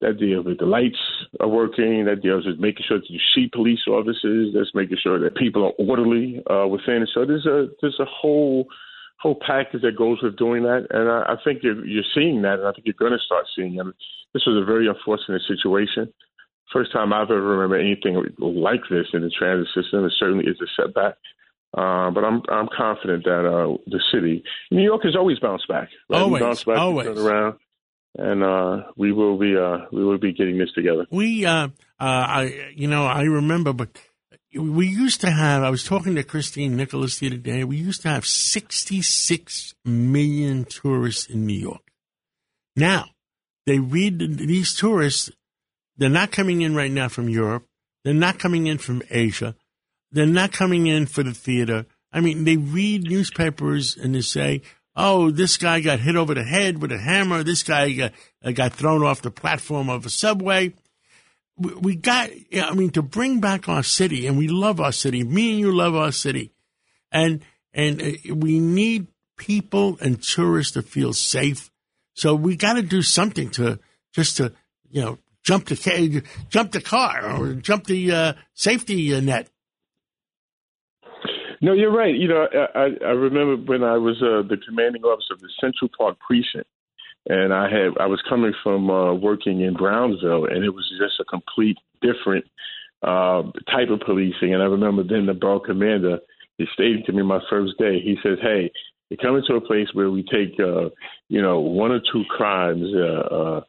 That 0.00 0.18
deals 0.18 0.46
with 0.46 0.58
the 0.58 0.64
lights 0.64 0.98
are 1.40 1.48
working. 1.48 2.06
That 2.06 2.22
deals 2.22 2.46
with 2.46 2.58
making 2.58 2.86
sure 2.88 2.98
that 2.98 3.10
you 3.10 3.20
see 3.34 3.50
police 3.52 3.80
officers. 3.86 4.54
That's 4.54 4.74
making 4.74 4.96
sure 5.02 5.18
that 5.18 5.36
people 5.36 5.64
are 5.64 5.72
orderly 5.78 6.42
uh, 6.48 6.66
within. 6.66 7.02
It. 7.02 7.10
So 7.12 7.26
there's 7.26 7.46
a 7.46 7.68
there's 7.82 8.00
a 8.00 8.06
whole 8.06 8.66
whole 9.20 9.38
package 9.46 9.82
that 9.82 9.98
goes 9.98 10.22
with 10.22 10.38
doing 10.38 10.62
that, 10.62 10.86
and 10.90 11.08
I, 11.10 11.34
I 11.34 11.36
think 11.44 11.62
you're, 11.62 11.84
you're 11.84 12.08
seeing 12.14 12.40
that, 12.42 12.58
and 12.58 12.66
I 12.66 12.72
think 12.72 12.86
you're 12.86 12.94
going 12.98 13.12
to 13.12 13.18
start 13.24 13.44
seeing 13.54 13.74
it. 13.74 13.86
This 14.32 14.46
was 14.46 14.56
a 14.56 14.64
very 14.64 14.88
unfortunate 14.88 15.42
situation. 15.46 16.12
First 16.72 16.92
time 16.92 17.12
I've 17.12 17.30
ever 17.30 17.42
remember 17.42 17.76
anything 17.76 18.16
like 18.38 18.80
this 18.88 19.06
in 19.12 19.22
the 19.22 19.30
transit 19.30 19.68
system. 19.74 20.04
It 20.04 20.12
certainly 20.18 20.46
is 20.46 20.56
a 20.62 20.66
setback. 20.80 21.16
Uh, 21.76 22.10
but 22.10 22.24
I'm 22.24 22.42
I'm 22.48 22.68
confident 22.74 23.24
that 23.24 23.46
uh, 23.46 23.76
the 23.86 24.00
city, 24.12 24.42
New 24.70 24.82
York, 24.82 25.02
has 25.04 25.14
always 25.14 25.38
bounced 25.38 25.68
back. 25.68 25.88
Right? 26.08 26.20
Always, 26.20 26.40
bounced 26.40 26.66
back, 26.66 26.78
always. 26.78 27.06
Turn 27.06 27.18
around, 27.18 27.56
and 28.16 28.42
uh, 28.42 28.90
we 28.96 29.12
will 29.12 29.38
be 29.38 29.56
uh, 29.56 29.86
we 29.92 30.04
will 30.04 30.18
be 30.18 30.32
getting 30.32 30.58
this 30.58 30.72
together. 30.74 31.06
We, 31.10 31.46
uh, 31.46 31.68
I, 31.98 32.72
you 32.74 32.88
know, 32.88 33.06
I 33.06 33.22
remember, 33.22 33.72
but 33.72 33.98
we 34.54 34.88
used 34.88 35.20
to 35.22 35.30
have. 35.30 35.62
I 35.62 35.70
was 35.70 35.84
talking 35.84 36.14
to 36.16 36.22
Christine 36.24 36.76
Nicholas 36.76 37.18
the 37.18 37.28
other 37.28 37.36
day. 37.36 37.64
We 37.64 37.76
used 37.76 38.02
to 38.02 38.08
have 38.08 38.26
66 38.26 39.74
million 39.84 40.64
tourists 40.64 41.26
in 41.26 41.46
New 41.46 41.58
York. 41.58 41.82
Now 42.76 43.06
they 43.66 43.78
read 43.78 44.18
these 44.18 44.74
tourists. 44.74 45.30
They're 45.96 46.08
not 46.08 46.32
coming 46.32 46.62
in 46.62 46.74
right 46.74 46.90
now 46.90 47.08
from 47.08 47.28
Europe. 47.28 47.66
They're 48.04 48.14
not 48.14 48.38
coming 48.38 48.66
in 48.66 48.78
from 48.78 49.02
Asia. 49.10 49.54
They're 50.10 50.26
not 50.26 50.52
coming 50.52 50.86
in 50.86 51.06
for 51.06 51.22
the 51.22 51.34
theater. 51.34 51.86
I 52.12 52.20
mean, 52.20 52.44
they 52.44 52.56
read 52.56 53.04
newspapers 53.04 53.96
and 53.96 54.14
they 54.14 54.22
say, 54.22 54.62
"Oh, 55.02 55.30
this 55.30 55.56
guy 55.56 55.80
got 55.80 56.00
hit 56.00 56.16
over 56.16 56.34
the 56.34 56.44
head 56.44 56.80
with 56.80 56.92
a 56.92 56.98
hammer. 56.98 57.42
This 57.42 57.62
guy 57.62 57.90
got, 57.92 58.12
uh, 58.44 58.52
got 58.52 58.74
thrown 58.74 59.02
off 59.02 59.22
the 59.22 59.30
platform 59.30 59.88
of 59.88 60.06
a 60.06 60.10
subway." 60.10 60.74
We, 61.56 61.74
we 61.74 61.96
got, 61.96 62.30
I 62.54 62.72
mean, 62.74 62.90
to 62.90 63.02
bring 63.02 63.40
back 63.40 63.68
our 63.68 63.82
city, 63.82 64.26
and 64.26 64.38
we 64.38 64.48
love 64.48 64.80
our 64.80 64.92
city. 64.92 65.24
Me 65.24 65.50
and 65.50 65.60
you 65.60 65.72
love 65.72 65.94
our 65.94 66.12
city, 66.12 66.52
and 67.12 67.42
and 67.72 68.00
uh, 68.00 68.34
we 68.34 68.58
need 68.58 69.08
people 69.36 69.98
and 70.00 70.22
tourists 70.22 70.74
to 70.74 70.82
feel 70.82 71.12
safe 71.12 71.70
so 72.20 72.34
we 72.34 72.54
got 72.54 72.74
to 72.74 72.82
do 72.82 73.00
something 73.00 73.48
to 73.52 73.78
just 74.12 74.36
to 74.36 74.52
you 74.90 75.00
know 75.00 75.18
jump 75.42 75.66
the 75.66 76.22
jump 76.50 76.72
the 76.72 76.82
car, 76.82 77.40
or 77.40 77.54
jump 77.54 77.84
the 77.86 78.12
uh, 78.12 78.32
safety 78.52 79.14
uh, 79.14 79.20
net. 79.20 79.48
No, 81.60 81.72
you're 81.74 81.92
right. 81.92 82.14
You 82.14 82.28
know, 82.28 82.46
I, 82.74 82.88
I 83.04 83.10
remember 83.10 83.56
when 83.56 83.84
I 83.84 83.98
was 83.98 84.16
uh, 84.22 84.46
the 84.48 84.56
commanding 84.66 85.02
officer 85.02 85.34
of 85.34 85.40
the 85.40 85.50
Central 85.60 85.90
Park 85.96 86.18
precinct, 86.26 86.68
and 87.28 87.52
I 87.52 87.64
had 87.64 87.98
I 88.00 88.06
was 88.06 88.22
coming 88.28 88.52
from 88.62 88.90
uh, 88.90 89.14
working 89.14 89.60
in 89.60 89.74
Brownsville, 89.74 90.46
and 90.46 90.64
it 90.64 90.70
was 90.74 90.90
just 90.98 91.20
a 91.20 91.24
complete 91.24 91.76
different 92.00 92.46
uh, 93.02 93.42
type 93.70 93.90
of 93.90 94.00
policing. 94.06 94.54
And 94.54 94.62
I 94.62 94.66
remember 94.66 95.02
then 95.02 95.26
the 95.26 95.34
borough 95.34 95.60
commander 95.60 96.18
he 96.56 96.66
stated 96.74 97.04
to 97.06 97.12
me 97.12 97.22
my 97.22 97.40
first 97.50 97.78
day. 97.78 98.00
He 98.00 98.16
says, 98.22 98.38
"Hey, 98.40 98.70
you're 99.10 99.18
coming 99.18 99.42
to 99.48 99.56
a 99.56 99.60
place 99.60 99.88
where 99.92 100.10
we 100.10 100.22
take, 100.22 100.58
uh, 100.60 100.88
you 101.28 101.42
know, 101.42 101.60
one 101.60 101.90
or 101.90 102.00
two 102.12 102.24
crimes 102.30 102.86
uh, 102.94 103.34
uh, 103.34 103.60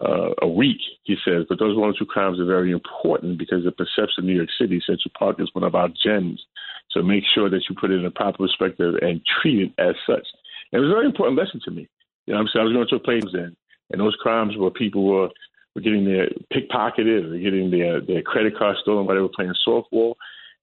uh, 0.00 0.30
a 0.42 0.48
week, 0.48 0.80
he 1.04 1.16
says, 1.24 1.44
but 1.48 1.58
those 1.58 1.76
one 1.76 1.90
or 1.90 1.94
two 1.98 2.06
crimes 2.06 2.40
are 2.40 2.46
very 2.46 2.70
important 2.72 3.38
because 3.38 3.64
the 3.64 3.72
perception 3.72 4.20
of 4.20 4.24
New 4.24 4.34
York 4.36 4.48
City, 4.58 4.80
Central 4.86 5.12
Park 5.18 5.36
is 5.40 5.50
one 5.52 5.64
of 5.64 5.74
our 5.74 5.88
gems. 6.02 6.42
So 6.92 7.02
make 7.02 7.24
sure 7.34 7.48
that 7.48 7.62
you 7.68 7.76
put 7.80 7.90
it 7.90 8.00
in 8.00 8.06
a 8.06 8.10
proper 8.10 8.38
perspective 8.38 8.94
and 9.00 9.20
treat 9.40 9.62
it 9.62 9.72
as 9.78 9.94
such. 10.06 10.26
And 10.72 10.80
it 10.80 10.86
was 10.86 10.90
a 10.90 10.94
very 10.94 11.06
important 11.06 11.38
lesson 11.38 11.60
to 11.64 11.70
me. 11.70 11.88
You 12.26 12.34
know, 12.34 12.40
I'm 12.40 12.46
saying 12.46 12.62
I 12.62 12.64
was 12.64 12.72
going 12.72 12.88
to 12.88 12.96
a 12.96 13.00
place 13.00 13.24
then, 13.32 13.56
and 13.90 14.00
those 14.00 14.16
crimes 14.20 14.56
where 14.56 14.70
people 14.70 15.04
were 15.04 15.28
were 15.74 15.80
getting 15.80 16.04
their 16.04 16.28
pickpocketed 16.52 17.32
or 17.32 17.38
getting 17.38 17.70
their 17.70 18.00
their 18.00 18.22
credit 18.22 18.58
card 18.58 18.76
stolen 18.82 19.06
while 19.06 19.16
they 19.16 19.22
were 19.22 19.28
playing 19.28 19.54
softball 19.66 20.14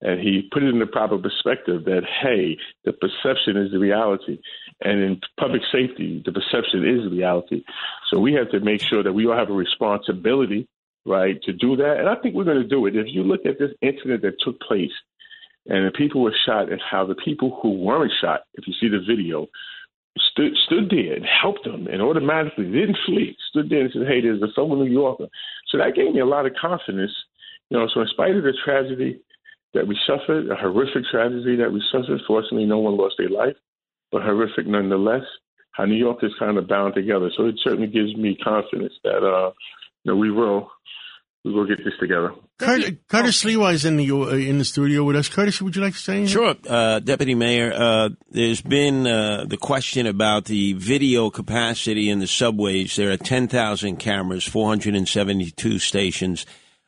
and 0.02 0.20
he 0.20 0.48
put 0.52 0.64
it 0.64 0.70
in 0.70 0.80
the 0.80 0.86
proper 0.86 1.18
perspective 1.18 1.86
that 1.86 2.04
hey, 2.22 2.58
the 2.86 2.94
perception 2.94 3.58
is 3.58 3.72
the 3.72 3.80
reality, 3.80 4.40
and 4.82 5.00
in 5.00 5.22
public 5.40 5.62
safety, 5.72 6.22
the 6.26 6.32
perception 6.32 6.88
is 6.88 7.04
the 7.04 7.16
reality. 7.16 7.64
So 8.10 8.20
we 8.20 8.34
have 8.34 8.52
to 8.52 8.60
make 8.60 8.82
sure 8.82 9.02
that 9.04 9.14
we 9.14 9.26
all 9.26 9.36
have 9.36 9.50
a 9.50 9.54
responsibility, 9.54 10.68
right, 11.06 11.42
to 11.44 11.54
do 11.54 11.76
that. 11.78 11.98
And 12.00 12.08
I 12.08 12.16
think 12.16 12.36
we're 12.36 12.44
going 12.44 12.62
to 12.62 12.68
do 12.68 12.86
it. 12.86 12.96
If 12.96 13.08
you 13.10 13.24
look 13.24 13.46
at 13.46 13.58
this 13.58 13.72
incident 13.82 14.22
that 14.22 14.40
took 14.40 14.60
place, 14.62 14.92
and 15.68 15.86
the 15.86 15.92
people 15.92 16.22
were 16.22 16.36
shot, 16.46 16.72
and 16.72 16.82
how 16.82 17.06
the 17.06 17.16
people 17.16 17.60
who 17.62 17.72
weren't 17.72 18.12
shot, 18.22 18.42
if 18.56 18.68
you 18.68 18.74
see 18.80 18.90
the 18.90 19.04
video, 19.06 19.48
stood 20.32 20.54
stood 20.66 20.90
there 20.90 21.14
and 21.14 21.26
helped 21.26 21.64
them, 21.64 21.88
and 21.88 22.02
automatically 22.02 22.66
didn't 22.66 22.98
flee, 23.06 23.36
stood 23.50 23.70
there 23.70 23.82
and 23.82 23.92
said, 23.94 24.08
"Hey, 24.08 24.22
there's 24.22 24.42
a 24.42 24.52
fellow 24.56 24.76
New 24.76 24.92
Yorker." 24.92 25.28
So 25.68 25.78
that 25.78 25.96
gave 25.96 26.14
me 26.14 26.22
a 26.22 26.26
lot 26.26 26.46
of 26.46 26.54
confidence. 26.60 27.12
You 27.70 27.78
know, 27.78 27.88
so 27.94 28.02
in 28.02 28.08
spite 28.08 28.36
of 28.36 28.44
the 28.44 28.54
tragedy, 28.64 29.20
that 29.74 29.88
we 29.88 29.98
suffered, 30.08 30.50
a 30.50 30.56
horrific 30.56 31.04
tragedy 31.12 31.56
that 31.58 31.72
we 31.72 31.84
suffered. 31.92 32.22
Fortunately, 32.26 32.66
no 32.66 32.80
one 32.80 32.98
lost 32.98 33.16
their 33.18 33.30
life, 33.30 33.56
but 34.12 34.24
horrific 34.24 34.68
nonetheless. 34.68 35.24
How 35.72 35.86
New 35.86 35.96
York 35.96 36.24
is 36.24 36.32
kind 36.40 36.58
of 36.58 36.68
bound 36.68 36.96
together. 36.96 37.30
So 37.38 37.46
it 37.46 37.56
certainly 37.64 37.88
gives 37.88 38.16
me 38.16 38.36
confidence 38.44 38.94
that 39.04 39.24
uh, 39.24 39.52
you 40.04 40.12
know, 40.12 40.16
we 40.16 40.32
will 40.32 40.72
we 41.44 41.54
will 41.54 41.66
get 41.68 41.78
this 41.84 41.94
together. 42.00 42.34
Curtis, 42.60 42.92
Curtis 43.08 43.44
Sliwa 43.44 43.74
is 43.74 43.86
in 43.86 43.98
the 43.98 44.12
uh, 44.12 44.30
in 44.30 44.58
the 44.58 44.66
studio 44.66 45.04
with 45.04 45.16
us. 45.16 45.30
Curtis, 45.30 45.62
would 45.62 45.76
you 45.76 45.82
like 45.82 45.94
to 45.94 46.00
say 46.00 46.18
anything? 46.18 46.34
Sure, 46.34 46.56
uh, 46.68 47.00
Deputy 47.00 47.36
Mayor. 47.36 47.72
Uh, 47.74 48.10
there's 48.32 48.62
been 48.62 49.06
uh, 49.06 49.46
the 49.48 49.58
question 49.58 50.08
about 50.08 50.46
the 50.46 50.74
video 50.74 51.30
capacity 51.30 52.10
in 52.10 52.20
the 52.20 52.28
subways. 52.28 52.96
There 52.96 53.12
are 53.12 53.18
10,000 53.18 53.98
cameras, 53.98 54.44
472 54.44 55.80
stations. 55.80 56.46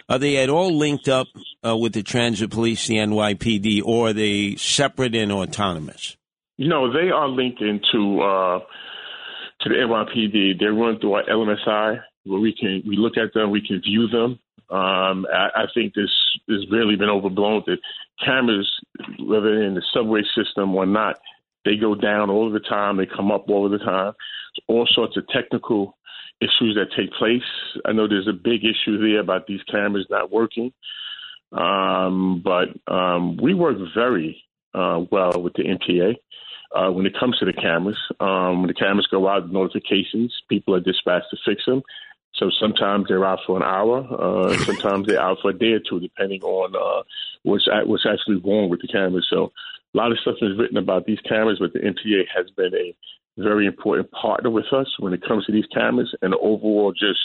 Are 0.10 0.18
they 0.18 0.38
at 0.38 0.50
all 0.50 0.76
linked 0.76 1.08
up 1.08 1.28
uh, 1.66 1.78
with 1.78 1.94
the 1.94 2.02
transit 2.02 2.50
police, 2.50 2.88
the 2.88 2.96
NYPD, 2.96 3.84
or 3.86 4.10
are 4.10 4.14
they 4.14 4.56
separate 4.56 5.14
and 5.14 5.32
autonomous? 5.32 6.18
No, 6.58 6.92
they 6.92 7.10
are 7.10 7.30
linked 7.30 7.62
into 7.62 8.22
uh, 8.22 8.60
to 9.62 9.70
the 9.70 9.76
NYPD. 9.76 10.60
They 10.60 10.66
run 10.66 11.00
through 11.00 11.14
our 11.14 11.24
LMSI, 11.24 12.02
where 12.30 12.40
we 12.40 12.54
can 12.54 12.84
we 12.88 12.96
look 12.96 13.18
at 13.18 13.34
them, 13.34 13.52
we 13.52 13.66
can 13.66 13.82
view 13.82 14.08
them. 14.08 14.40
Um, 14.70 15.26
I, 15.34 15.50
I, 15.56 15.66
think 15.74 15.96
this 15.96 16.12
has 16.48 16.64
really 16.70 16.96
been 16.96 17.10
overblown. 17.10 17.64
That 17.66 17.80
cameras, 18.24 18.72
whether 19.20 19.64
in 19.64 19.74
the 19.74 19.82
subway 19.92 20.22
system 20.36 20.76
or 20.76 20.86
not, 20.86 21.18
they 21.66 21.76
go 21.76 21.96
down 21.96 22.30
all 22.30 22.52
the 22.52 22.60
time. 22.60 22.98
They 22.98 23.08
come 23.08 23.32
up 23.32 23.50
all 23.50 23.68
the 23.68 23.80
time. 23.80 24.14
All 24.68 24.88
sorts 24.92 25.18
of 25.18 25.28
technical 25.30 25.98
issues 26.40 26.76
that 26.76 26.96
take 26.96 27.12
place. 27.14 27.42
I 27.86 27.94
know 27.94 28.08
there's 28.08 28.28
a 28.28 28.34
big 28.34 28.62
issue 28.64 29.00
there 29.00 29.20
about 29.20 29.48
these 29.48 29.62
cameras 29.64 30.06
not 30.10 30.32
working, 30.32 30.72
um, 31.52 32.44
but 32.44 32.70
um, 32.92 33.38
we 33.38 33.56
work 33.56 33.78
very 33.96 34.44
uh, 34.74 35.02
well 35.12 35.42
with 35.42 35.54
the 35.54 35.64
MTA. 35.64 36.16
Uh, 36.76 36.92
when 36.92 37.08
it 37.08 37.16
comes 37.20 37.36
to 37.40 37.46
the 37.46 37.54
cameras, 37.54 37.98
um, 38.20 38.60
when 38.60 38.68
the 38.68 38.76
cameras 38.76 39.08
go 39.10 39.28
out, 39.28 39.52
notifications, 39.52 40.32
people 40.50 40.76
are 40.76 40.80
dispatched 40.80 41.26
to 41.32 41.38
fix 41.44 41.66
them. 41.66 41.82
So 42.40 42.50
sometimes 42.60 43.06
they're 43.08 43.26
out 43.26 43.40
for 43.46 43.58
an 43.58 43.64
hour, 43.64 44.08
uh, 44.10 44.58
sometimes 44.60 45.08
they're 45.08 45.22
out 45.22 45.40
for 45.42 45.52
a 45.52 45.54
day 45.54 45.74
or 45.74 45.80
two, 45.80 46.00
depending 46.00 46.42
on 46.42 46.74
uh, 46.76 47.04
what's 47.44 47.68
what's 47.86 48.06
actually 48.10 48.38
wrong 48.38 48.70
with 48.70 48.82
the 48.82 48.88
cameras. 48.88 49.28
So 49.30 49.52
a 49.94 49.98
lot 49.98 50.12
of 50.12 50.20
stuff 50.20 50.36
is 50.42 50.58
written 50.58 50.78
about 50.78 51.06
these 51.06 51.20
cameras, 51.28 51.58
but 51.60 51.74
the 51.74 51.80
MTA 51.80 52.24
has 52.36 52.50
been 52.56 52.74
a 52.74 52.96
very 53.38 53.66
important 53.66 54.10
partner 54.12 54.50
with 54.50 54.72
us 54.72 54.88
when 55.00 55.14
it 55.14 55.22
comes 55.28 55.46
to 55.46 55.52
these 55.52 55.66
cameras 55.74 56.16
and 56.22 56.34
overall 56.36 56.92
just 56.92 57.20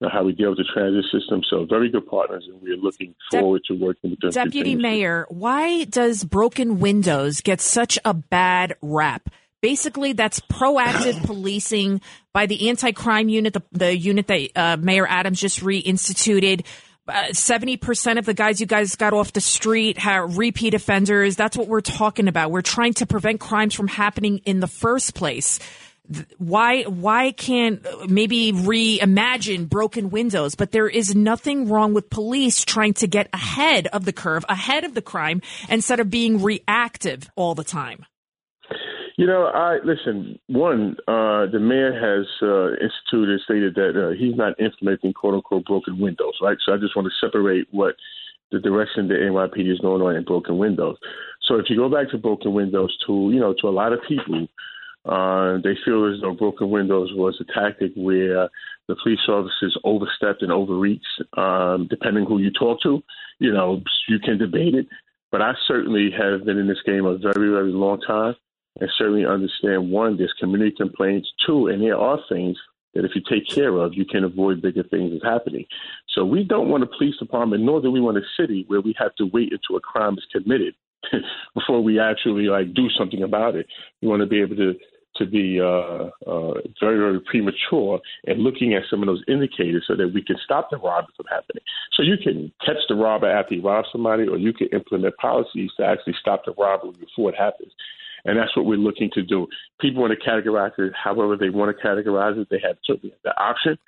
you 0.00 0.06
know, 0.06 0.10
how 0.12 0.22
we 0.24 0.32
deal 0.32 0.50
with 0.50 0.58
the 0.58 0.64
transit 0.72 1.04
system. 1.12 1.42
So 1.48 1.66
very 1.68 1.90
good 1.90 2.06
partners, 2.06 2.48
and 2.50 2.60
we're 2.62 2.76
looking 2.76 3.14
forward 3.30 3.62
to 3.66 3.74
working 3.74 4.10
with 4.10 4.20
them. 4.20 4.30
Deputy 4.30 4.76
Mayor, 4.76 5.26
why 5.28 5.84
does 5.84 6.24
broken 6.24 6.78
windows 6.78 7.40
get 7.40 7.60
such 7.60 7.98
a 8.04 8.14
bad 8.14 8.76
rap? 8.80 9.28
Basically, 9.60 10.12
that's 10.12 10.40
proactive 10.40 11.22
policing 11.26 12.00
by 12.32 12.46
the 12.46 12.68
anti-crime 12.68 13.28
unit, 13.28 13.54
the, 13.54 13.62
the 13.72 13.96
unit 13.96 14.26
that 14.28 14.48
uh, 14.56 14.76
Mayor 14.76 15.06
Adams 15.06 15.40
just 15.40 15.60
reinstituted. 15.60 16.64
Uh, 17.06 17.32
Seventy 17.32 17.78
percent 17.78 18.18
of 18.18 18.26
the 18.26 18.34
guys 18.34 18.60
you 18.60 18.66
guys 18.66 18.94
got 18.94 19.14
off 19.14 19.32
the 19.32 19.40
street 19.40 19.96
have 19.96 20.36
repeat 20.36 20.74
offenders. 20.74 21.36
That's 21.36 21.56
what 21.56 21.66
we're 21.66 21.80
talking 21.80 22.28
about. 22.28 22.50
We're 22.50 22.60
trying 22.60 22.92
to 22.94 23.06
prevent 23.06 23.40
crimes 23.40 23.74
from 23.74 23.88
happening 23.88 24.38
in 24.44 24.60
the 24.60 24.66
first 24.66 25.14
place. 25.14 25.58
Why 26.36 26.82
why 26.82 27.32
can't 27.32 27.82
maybe 28.10 28.52
reimagine 28.52 29.68
broken 29.70 30.10
windows? 30.10 30.54
But 30.54 30.70
there 30.70 30.88
is 30.88 31.14
nothing 31.14 31.68
wrong 31.68 31.94
with 31.94 32.10
police 32.10 32.62
trying 32.62 32.92
to 32.94 33.06
get 33.06 33.28
ahead 33.32 33.86
of 33.88 34.04
the 34.04 34.12
curve, 34.12 34.44
ahead 34.48 34.84
of 34.84 34.94
the 34.94 35.02
crime, 35.02 35.40
instead 35.70 36.00
of 36.00 36.10
being 36.10 36.42
reactive 36.42 37.30
all 37.36 37.54
the 37.54 37.64
time. 37.64 38.04
You 39.18 39.26
know, 39.26 39.46
I 39.46 39.78
listen. 39.84 40.38
One, 40.46 40.94
uh, 41.08 41.50
the 41.50 41.58
mayor 41.58 41.90
has 41.90 42.24
uh, 42.40 42.74
instituted 42.78 43.40
stated 43.40 43.74
that 43.74 43.98
uh, 43.98 44.10
he's 44.16 44.36
not 44.36 44.54
implementing 44.60 45.12
"quote 45.12 45.34
unquote" 45.34 45.64
broken 45.64 45.98
windows, 45.98 46.34
right? 46.40 46.56
So 46.64 46.72
I 46.72 46.76
just 46.76 46.94
want 46.94 47.08
to 47.08 47.26
separate 47.26 47.66
what 47.72 47.96
the 48.52 48.60
direction 48.60 49.08
the 49.08 49.14
NYPD 49.14 49.72
is 49.72 49.80
going 49.80 50.02
on 50.02 50.14
in 50.14 50.22
broken 50.22 50.56
windows. 50.56 50.98
So 51.48 51.56
if 51.56 51.66
you 51.68 51.76
go 51.76 51.88
back 51.88 52.12
to 52.12 52.18
broken 52.18 52.52
windows, 52.52 52.96
to 53.08 53.30
you 53.32 53.40
know, 53.40 53.56
to 53.60 53.66
a 53.66 53.74
lot 53.74 53.92
of 53.92 53.98
people, 54.06 54.46
uh, 55.04 55.58
they 55.64 55.74
feel 55.84 56.06
as 56.14 56.20
though 56.20 56.34
broken 56.34 56.70
windows 56.70 57.10
was 57.12 57.42
a 57.42 57.52
tactic 57.52 57.90
where 57.96 58.48
the 58.86 58.94
police 59.02 59.18
officers 59.28 59.76
overstepped 59.82 60.42
and 60.42 60.52
overreached. 60.52 61.24
Um, 61.36 61.88
depending 61.90 62.24
who 62.24 62.38
you 62.38 62.52
talk 62.52 62.80
to, 62.84 63.02
you 63.40 63.52
know, 63.52 63.82
you 64.08 64.20
can 64.20 64.38
debate 64.38 64.76
it. 64.76 64.86
But 65.32 65.42
I 65.42 65.54
certainly 65.66 66.10
have 66.16 66.44
been 66.44 66.56
in 66.56 66.68
this 66.68 66.82
game 66.86 67.04
a 67.04 67.18
very, 67.18 67.50
very 67.50 67.72
long 67.72 68.00
time 68.00 68.36
and 68.80 68.90
certainly 68.96 69.26
understand 69.26 69.90
one, 69.90 70.16
there's 70.16 70.34
community 70.38 70.74
complaints, 70.76 71.28
two, 71.46 71.66
and 71.68 71.82
there 71.82 71.96
are 71.96 72.18
things 72.28 72.56
that 72.94 73.04
if 73.04 73.12
you 73.14 73.22
take 73.28 73.48
care 73.48 73.76
of, 73.76 73.94
you 73.94 74.04
can 74.04 74.24
avoid 74.24 74.62
bigger 74.62 74.82
things 74.82 75.12
as 75.14 75.22
happening. 75.22 75.64
So 76.14 76.24
we 76.24 76.42
don't 76.42 76.68
want 76.68 76.82
a 76.82 76.86
police 76.86 77.16
department, 77.18 77.62
nor 77.62 77.80
do 77.80 77.90
we 77.90 78.00
want 78.00 78.18
a 78.18 78.22
city 78.36 78.64
where 78.68 78.80
we 78.80 78.94
have 78.98 79.14
to 79.16 79.26
wait 79.32 79.52
until 79.52 79.76
a 79.76 79.80
crime 79.80 80.14
is 80.14 80.26
committed 80.32 80.74
before 81.54 81.82
we 81.82 82.00
actually 82.00 82.44
like 82.44 82.74
do 82.74 82.88
something 82.96 83.22
about 83.22 83.54
it. 83.54 83.66
We 84.02 84.08
want 84.08 84.20
to 84.20 84.26
be 84.26 84.40
able 84.40 84.56
to 84.56 84.74
to 85.16 85.26
be 85.26 85.60
uh, 85.60 86.10
uh, 86.30 86.54
very, 86.80 86.96
very 86.96 87.20
premature 87.20 88.00
and 88.26 88.40
looking 88.40 88.74
at 88.74 88.82
some 88.88 89.02
of 89.02 89.06
those 89.06 89.22
indicators 89.26 89.84
so 89.86 89.96
that 89.96 90.12
we 90.14 90.22
can 90.22 90.36
stop 90.44 90.70
the 90.70 90.78
robbery 90.78 91.12
from 91.16 91.26
happening. 91.28 91.62
So 91.94 92.02
you 92.02 92.16
can 92.22 92.52
catch 92.64 92.76
the 92.88 92.94
robber 92.94 93.28
after 93.28 93.56
he 93.56 93.60
robs 93.60 93.88
somebody, 93.90 94.28
or 94.28 94.38
you 94.38 94.52
can 94.52 94.68
implement 94.68 95.16
policies 95.16 95.70
to 95.76 95.84
actually 95.84 96.14
stop 96.20 96.44
the 96.44 96.52
robbery 96.52 96.92
before 97.00 97.30
it 97.30 97.36
happens. 97.36 97.72
And 98.24 98.38
that's 98.38 98.56
what 98.56 98.66
we're 98.66 98.78
looking 98.78 99.10
to 99.14 99.22
do. 99.22 99.46
People 99.80 100.02
want 100.02 100.12
to 100.18 100.28
categorize 100.28 100.72
it 100.78 100.92
however 100.92 101.36
they 101.36 101.50
want 101.50 101.76
to 101.76 101.86
categorize 101.86 102.40
it. 102.40 102.48
They 102.50 102.60
have 102.66 102.76
certainly 102.84 103.14
the 103.24 103.30
option. 103.30 103.78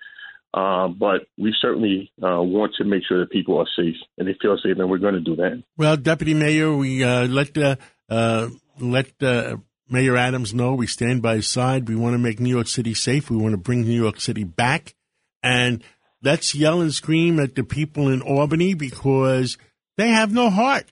Um, 0.53 0.97
but 0.99 1.27
we 1.38 1.55
certainly 1.61 2.11
uh, 2.23 2.43
want 2.43 2.73
to 2.79 2.85
make 2.85 3.03
sure 3.09 3.21
that 3.21 3.31
people 3.31 3.59
are 3.59 3.69
safe 3.77 3.95
and 4.19 4.27
they 4.27 4.35
feel 4.43 4.57
safe, 4.57 4.77
and 4.79 4.90
we're 4.90 4.99
going 4.99 5.14
to 5.14 5.21
do 5.21 5.37
that. 5.37 5.62
Well, 5.77 5.97
Deputy 5.97 6.35
Mayor, 6.35 6.75
we 6.75 7.05
uh, 7.05 7.27
let 7.27 7.57
uh, 7.57 7.77
uh 8.09 8.49
let 8.81 9.23
uh, 9.23 9.59
Mayor 9.88 10.16
Adams 10.16 10.53
know 10.53 10.75
we 10.75 10.88
stand 10.88 11.23
by 11.23 11.37
his 11.37 11.49
side. 11.49 11.88
We 11.88 11.95
want 11.95 12.14
to 12.14 12.19
make 12.19 12.40
New 12.40 12.51
York 12.51 12.66
City 12.66 12.95
safe. 12.95 13.31
We 13.31 13.37
want 13.37 13.53
to 13.53 13.59
bring 13.59 13.83
New 13.83 14.01
York 14.03 14.21
City 14.21 14.43
back, 14.43 14.95
and 15.40 15.85
let's 16.21 16.53
yell 16.53 16.81
and 16.81 16.93
scream 16.93 17.38
at 17.38 17.55
the 17.55 17.62
people 17.62 18.09
in 18.09 18.21
Albany 18.21 18.75
because 18.75 19.57
they 19.97 20.09
have 20.09 20.33
no 20.33 20.51
heart. 20.51 20.90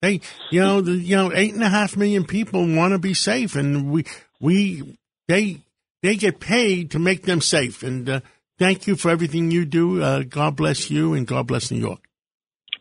They, 0.00 0.20
you 0.50 0.60
know, 0.60 0.80
the, 0.80 0.92
you 0.92 1.16
know, 1.16 1.32
eight 1.34 1.54
and 1.54 1.62
a 1.62 1.68
half 1.68 1.96
million 1.96 2.24
people 2.24 2.66
want 2.74 2.92
to 2.92 2.98
be 2.98 3.14
safe, 3.14 3.56
and 3.56 3.90
we, 3.90 4.04
we, 4.40 4.96
they, 5.26 5.58
they 6.02 6.16
get 6.16 6.38
paid 6.38 6.92
to 6.92 6.98
make 6.98 7.24
them 7.24 7.40
safe. 7.40 7.82
And 7.82 8.08
uh, 8.08 8.20
thank 8.58 8.86
you 8.86 8.94
for 8.94 9.10
everything 9.10 9.50
you 9.50 9.64
do. 9.64 10.02
Uh, 10.02 10.22
God 10.22 10.56
bless 10.56 10.90
you, 10.90 11.14
and 11.14 11.26
God 11.26 11.48
bless 11.48 11.70
New 11.70 11.80
York. 11.80 12.00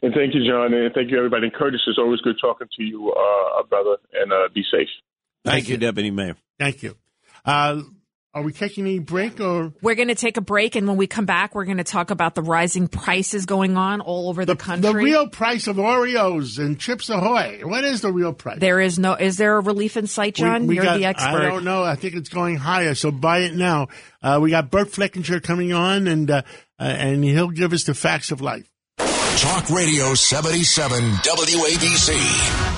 And 0.04 0.14
thank 0.14 0.36
you, 0.36 0.48
John, 0.48 0.74
and 0.74 0.94
thank 0.94 1.10
you, 1.10 1.18
everybody. 1.18 1.48
And 1.48 1.54
Curtis, 1.54 1.82
it's 1.88 1.98
always 1.98 2.22
good 2.22 2.36
talking 2.40 2.68
to 2.78 2.84
you, 2.84 3.12
uh, 3.12 3.64
brother, 3.64 3.98
and 4.14 4.32
uh, 4.32 4.48
be 4.54 4.62
safe. 4.62 4.88
Thank, 5.44 5.56
thank 5.56 5.68
you, 5.70 5.74
you, 5.74 5.80
Deputy 5.80 6.12
Mayor. 6.12 6.36
Thank 6.60 6.84
you. 6.84 6.96
Are 8.38 8.44
we 8.44 8.54
taking 8.54 8.86
a 8.86 9.00
break 9.00 9.40
or? 9.40 9.74
We're 9.82 9.96
going 9.96 10.10
to 10.10 10.16
take 10.16 10.38
a 10.38 10.42
break, 10.42 10.76
and 10.76 10.88
when 10.88 10.96
we 10.96 11.08
come 11.08 11.26
back, 11.26 11.56
we're 11.56 11.66
going 11.66 11.78
to 11.78 11.84
talk 11.84 12.12
about 12.12 12.36
the 12.36 12.44
rising 12.44 12.88
prices 12.88 13.48
going 13.48 13.78
on 13.78 14.00
all 14.00 14.30
over 14.30 14.46
the, 14.46 14.54
the 14.54 14.64
country. 14.64 14.92
The 14.92 14.96
real 14.96 15.28
price 15.28 15.66
of 15.66 15.78
Oreos 15.78 16.60
and 16.60 16.80
Chips 16.80 17.10
Ahoy. 17.10 17.62
What 17.64 17.84
is 17.84 18.02
the 18.02 18.12
real 18.12 18.34
price? 18.34 18.60
There 18.60 18.80
is 18.80 19.00
no. 19.00 19.16
Is 19.16 19.38
there 19.38 19.58
a 19.58 19.60
relief 19.60 19.98
in 19.98 20.06
sight, 20.06 20.36
John? 20.36 20.62
We, 20.62 20.68
we 20.68 20.76
You're 20.76 20.84
got, 20.84 21.00
the 21.00 21.06
expert. 21.06 21.30
I 21.30 21.50
don't 21.50 21.64
know. 21.64 21.84
I 21.84 21.96
think 21.96 22.14
it's 22.14 22.30
going 22.30 22.58
higher, 22.58 22.94
so 22.94 23.10
buy 23.10 23.40
it 23.40 23.56
now. 23.56 23.88
Uh, 24.22 24.38
we 24.40 24.52
got 24.52 24.70
Burt 24.70 24.90
Flickinger 24.90 25.42
coming 25.42 25.74
on, 25.74 26.08
and 26.08 26.30
uh, 26.30 26.44
uh, 26.80 26.84
and 26.84 27.24
he'll 27.24 27.50
give 27.50 27.74
us 27.74 27.86
the 27.86 27.96
facts 27.96 28.30
of 28.30 28.40
life. 28.40 28.70
Talk 29.00 29.72
Radio 29.72 30.14
77 30.14 31.02
WABC. 31.02 32.77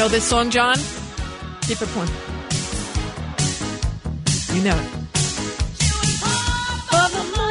Know 0.00 0.08
this 0.08 0.24
song, 0.24 0.48
John? 0.48 0.76
Keep 1.60 1.82
it 1.82 1.88
playing. 1.88 2.10
You 4.56 4.64
know 4.64 4.74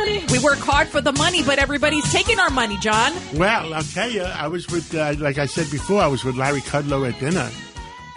it. 0.07 0.31
We 0.31 0.39
work 0.39 0.57
hard 0.57 0.87
for 0.87 0.99
the 0.99 1.11
money, 1.11 1.43
but 1.43 1.59
everybody's 1.59 2.11
taking 2.11 2.39
our 2.39 2.49
money, 2.49 2.75
John. 2.79 3.13
Well, 3.35 3.71
I'll 3.71 3.83
tell 3.83 4.09
you, 4.09 4.23
I 4.23 4.47
was 4.47 4.67
with, 4.67 4.95
uh, 4.95 5.13
like 5.19 5.37
I 5.37 5.45
said 5.45 5.69
before, 5.69 6.01
I 6.01 6.07
was 6.07 6.23
with 6.23 6.37
Larry 6.37 6.61
Kudlow 6.61 7.07
at 7.07 7.19
dinner, 7.19 7.51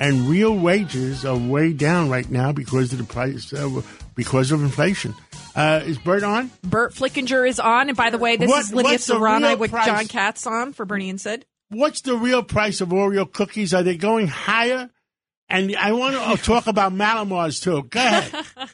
and 0.01 0.23
real 0.23 0.57
wages 0.57 1.27
are 1.27 1.37
way 1.37 1.75
down 1.75 2.09
right 2.09 2.31
now 2.31 2.53
because 2.53 2.90
of 2.95 3.01
the 3.01 3.05
price, 3.05 3.53
uh, 3.53 3.83
because 4.14 4.51
of 4.51 4.62
inflation. 4.62 5.14
Uh, 5.55 5.83
is 5.85 5.99
Burt 5.99 6.23
on? 6.23 6.51
Burt 6.62 6.95
Flickinger 6.95 7.47
is 7.47 7.61
on, 7.61 7.88
and 7.88 7.99
by 7.99 8.09
the 8.09 8.16
way, 8.16 8.38
this 8.38 8.49
what, 8.49 8.61
is 8.61 8.73
Lidia 8.73 8.97
Curanaj 8.97 9.59
with 9.59 9.73
price? 9.73 9.85
John 9.85 10.07
Katz 10.07 10.47
on 10.47 10.73
for 10.73 10.87
Bernie 10.87 11.11
and 11.11 11.21
Sid 11.21 11.45
what's 11.73 12.03
the 12.03 12.17
real 12.17 12.43
price 12.43 12.81
of 12.81 12.91
Oreo 12.91 13.31
cookies? 13.31 13.75
Are 13.75 13.83
they 13.83 13.97
going 13.97 14.29
higher? 14.29 14.91
And 15.49 15.75
I 15.77 15.93
want 15.93 16.15
to 16.15 16.45
talk 16.45 16.67
about 16.67 16.93
Mallomars 16.93 17.63
too. 17.63 17.83
Go 17.83 18.01
ahead. 18.01 18.47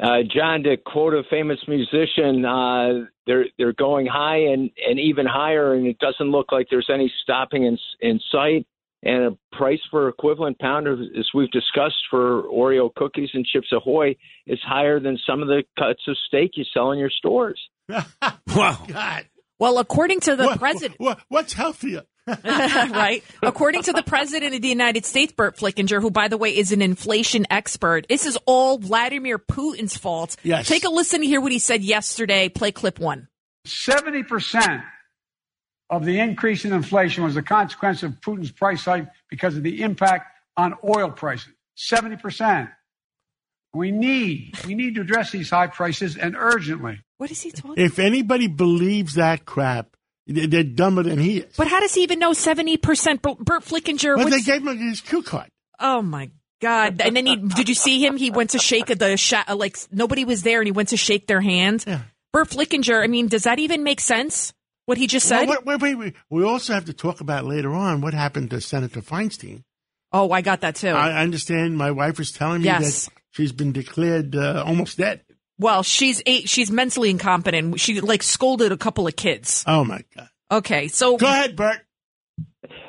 Uh, 0.00 0.22
John, 0.32 0.62
to 0.62 0.76
quote 0.76 1.12
a 1.12 1.24
famous 1.28 1.58
musician, 1.66 2.44
uh, 2.44 3.06
they're 3.26 3.46
they're 3.58 3.72
going 3.72 4.06
high 4.06 4.52
and, 4.52 4.70
and 4.88 5.00
even 5.00 5.26
higher, 5.26 5.74
and 5.74 5.88
it 5.88 5.98
doesn't 5.98 6.30
look 6.30 6.52
like 6.52 6.68
there's 6.70 6.88
any 6.92 7.12
stopping 7.24 7.64
in 7.64 7.76
in 8.00 8.20
sight. 8.30 8.64
And 9.02 9.24
a 9.24 9.56
price 9.56 9.80
for 9.90 10.08
equivalent 10.08 10.60
pound, 10.60 10.86
as 10.86 11.26
we've 11.34 11.50
discussed, 11.50 11.96
for 12.10 12.44
Oreo 12.44 12.94
cookies 12.94 13.30
and 13.34 13.44
Chips 13.44 13.72
Ahoy 13.72 14.14
is 14.46 14.60
higher 14.64 15.00
than 15.00 15.18
some 15.26 15.42
of 15.42 15.48
the 15.48 15.64
cuts 15.76 16.02
of 16.06 16.16
steak 16.28 16.52
you 16.54 16.64
sell 16.72 16.92
in 16.92 17.00
your 17.00 17.10
stores. 17.10 17.60
wow! 17.88 18.84
God. 18.86 19.26
Well, 19.58 19.78
according 19.78 20.20
to 20.20 20.36
the 20.36 20.46
what, 20.46 20.58
president, 20.58 21.00
what, 21.00 21.20
what's 21.28 21.52
healthier? 21.52 22.02
right. 22.44 23.24
According 23.42 23.82
to 23.84 23.92
the 23.92 24.02
president 24.02 24.54
of 24.54 24.62
the 24.62 24.68
United 24.68 25.04
States, 25.04 25.32
Burt 25.32 25.56
Flickinger, 25.56 26.00
who, 26.00 26.10
by 26.10 26.28
the 26.28 26.36
way, 26.36 26.56
is 26.56 26.72
an 26.72 26.82
inflation 26.82 27.46
expert, 27.50 28.06
this 28.08 28.26
is 28.26 28.38
all 28.46 28.78
Vladimir 28.78 29.38
Putin's 29.38 29.96
fault. 29.96 30.36
Yes. 30.42 30.68
Take 30.68 30.84
a 30.84 30.90
listen 30.90 31.20
to 31.20 31.26
hear 31.26 31.40
what 31.40 31.52
he 31.52 31.58
said 31.58 31.82
yesterday. 31.82 32.48
Play 32.48 32.72
clip 32.72 32.98
one. 32.98 33.28
70% 33.66 34.84
of 35.90 36.04
the 36.04 36.20
increase 36.20 36.64
in 36.64 36.72
inflation 36.72 37.24
was 37.24 37.36
a 37.36 37.42
consequence 37.42 38.02
of 38.02 38.20
Putin's 38.20 38.52
price 38.52 38.84
hike 38.84 39.08
because 39.30 39.56
of 39.56 39.62
the 39.62 39.82
impact 39.82 40.26
on 40.56 40.74
oil 40.84 41.10
prices. 41.10 41.52
70%. 41.76 42.70
We 43.74 43.90
need, 43.90 44.54
we 44.66 44.74
need 44.74 44.94
to 44.96 45.02
address 45.02 45.30
these 45.30 45.50
high 45.50 45.66
prices 45.68 46.16
and 46.16 46.36
urgently. 46.36 47.00
What 47.18 47.30
is 47.30 47.42
he 47.42 47.50
talking? 47.50 47.82
If 47.84 47.98
anybody 47.98 48.46
believes 48.48 49.14
that 49.14 49.44
crap, 49.44 49.96
they're 50.26 50.62
dumber 50.64 51.02
than 51.02 51.18
he 51.18 51.38
is. 51.38 51.54
But 51.56 51.68
how 51.68 51.80
does 51.80 51.94
he 51.94 52.02
even 52.02 52.18
know 52.18 52.32
seventy 52.32 52.76
percent? 52.76 53.22
Burt 53.22 53.38
Flickinger. 53.64 54.16
Well, 54.16 54.28
they 54.28 54.40
gave 54.40 54.66
him 54.66 54.78
his 54.78 55.00
cue 55.00 55.22
card. 55.22 55.48
Oh 55.80 56.02
my 56.02 56.30
god! 56.60 57.00
And 57.00 57.16
then 57.16 57.26
he 57.26 57.36
did 57.36 57.68
you 57.68 57.74
see 57.74 58.04
him? 58.04 58.16
He 58.16 58.30
went 58.30 58.50
to 58.50 58.58
shake 58.58 58.86
the 58.86 59.16
sh- 59.16 59.34
like 59.52 59.76
nobody 59.90 60.24
was 60.24 60.42
there, 60.42 60.60
and 60.60 60.66
he 60.66 60.72
went 60.72 60.88
to 60.90 60.96
shake 60.96 61.26
their 61.26 61.40
hand. 61.40 61.84
Yeah. 61.86 62.00
Burt 62.32 62.50
Flickinger. 62.50 63.02
I 63.02 63.06
mean, 63.06 63.28
does 63.28 63.44
that 63.44 63.58
even 63.58 63.82
make 63.82 64.00
sense? 64.00 64.52
What 64.86 64.96
he 64.96 65.06
just 65.06 65.26
said. 65.28 65.46
Well, 65.48 65.58
wait, 65.66 65.80
wait, 65.82 65.94
wait. 65.96 66.14
We 66.30 66.44
also 66.44 66.72
have 66.72 66.86
to 66.86 66.92
talk 66.94 67.20
about 67.20 67.44
later 67.44 67.72
on 67.74 68.00
what 68.00 68.14
happened 68.14 68.50
to 68.50 68.60
Senator 68.60 69.00
Feinstein. 69.02 69.62
Oh, 70.12 70.30
I 70.30 70.40
got 70.40 70.62
that 70.62 70.76
too. 70.76 70.88
I 70.88 71.20
understand. 71.22 71.76
My 71.76 71.90
wife 71.90 72.18
was 72.18 72.32
telling 72.32 72.60
me 72.62 72.66
Yes. 72.66 73.04
that 73.06 73.12
she's 73.32 73.52
been 73.52 73.72
declared 73.72 74.34
uh, 74.34 74.62
almost 74.66 74.96
dead. 74.96 75.20
Well, 75.58 75.82
she's 75.82 76.22
eight. 76.26 76.48
She's 76.48 76.70
mentally 76.70 77.10
incompetent. 77.10 77.80
She 77.80 78.00
like 78.00 78.22
scolded 78.22 78.72
a 78.72 78.76
couple 78.76 79.06
of 79.06 79.16
kids. 79.16 79.64
Oh 79.66 79.84
my 79.84 80.04
god! 80.16 80.28
Okay, 80.50 80.88
so 80.88 81.16
Go 81.16 81.26
ahead, 81.26 81.56
Burt. 81.56 81.80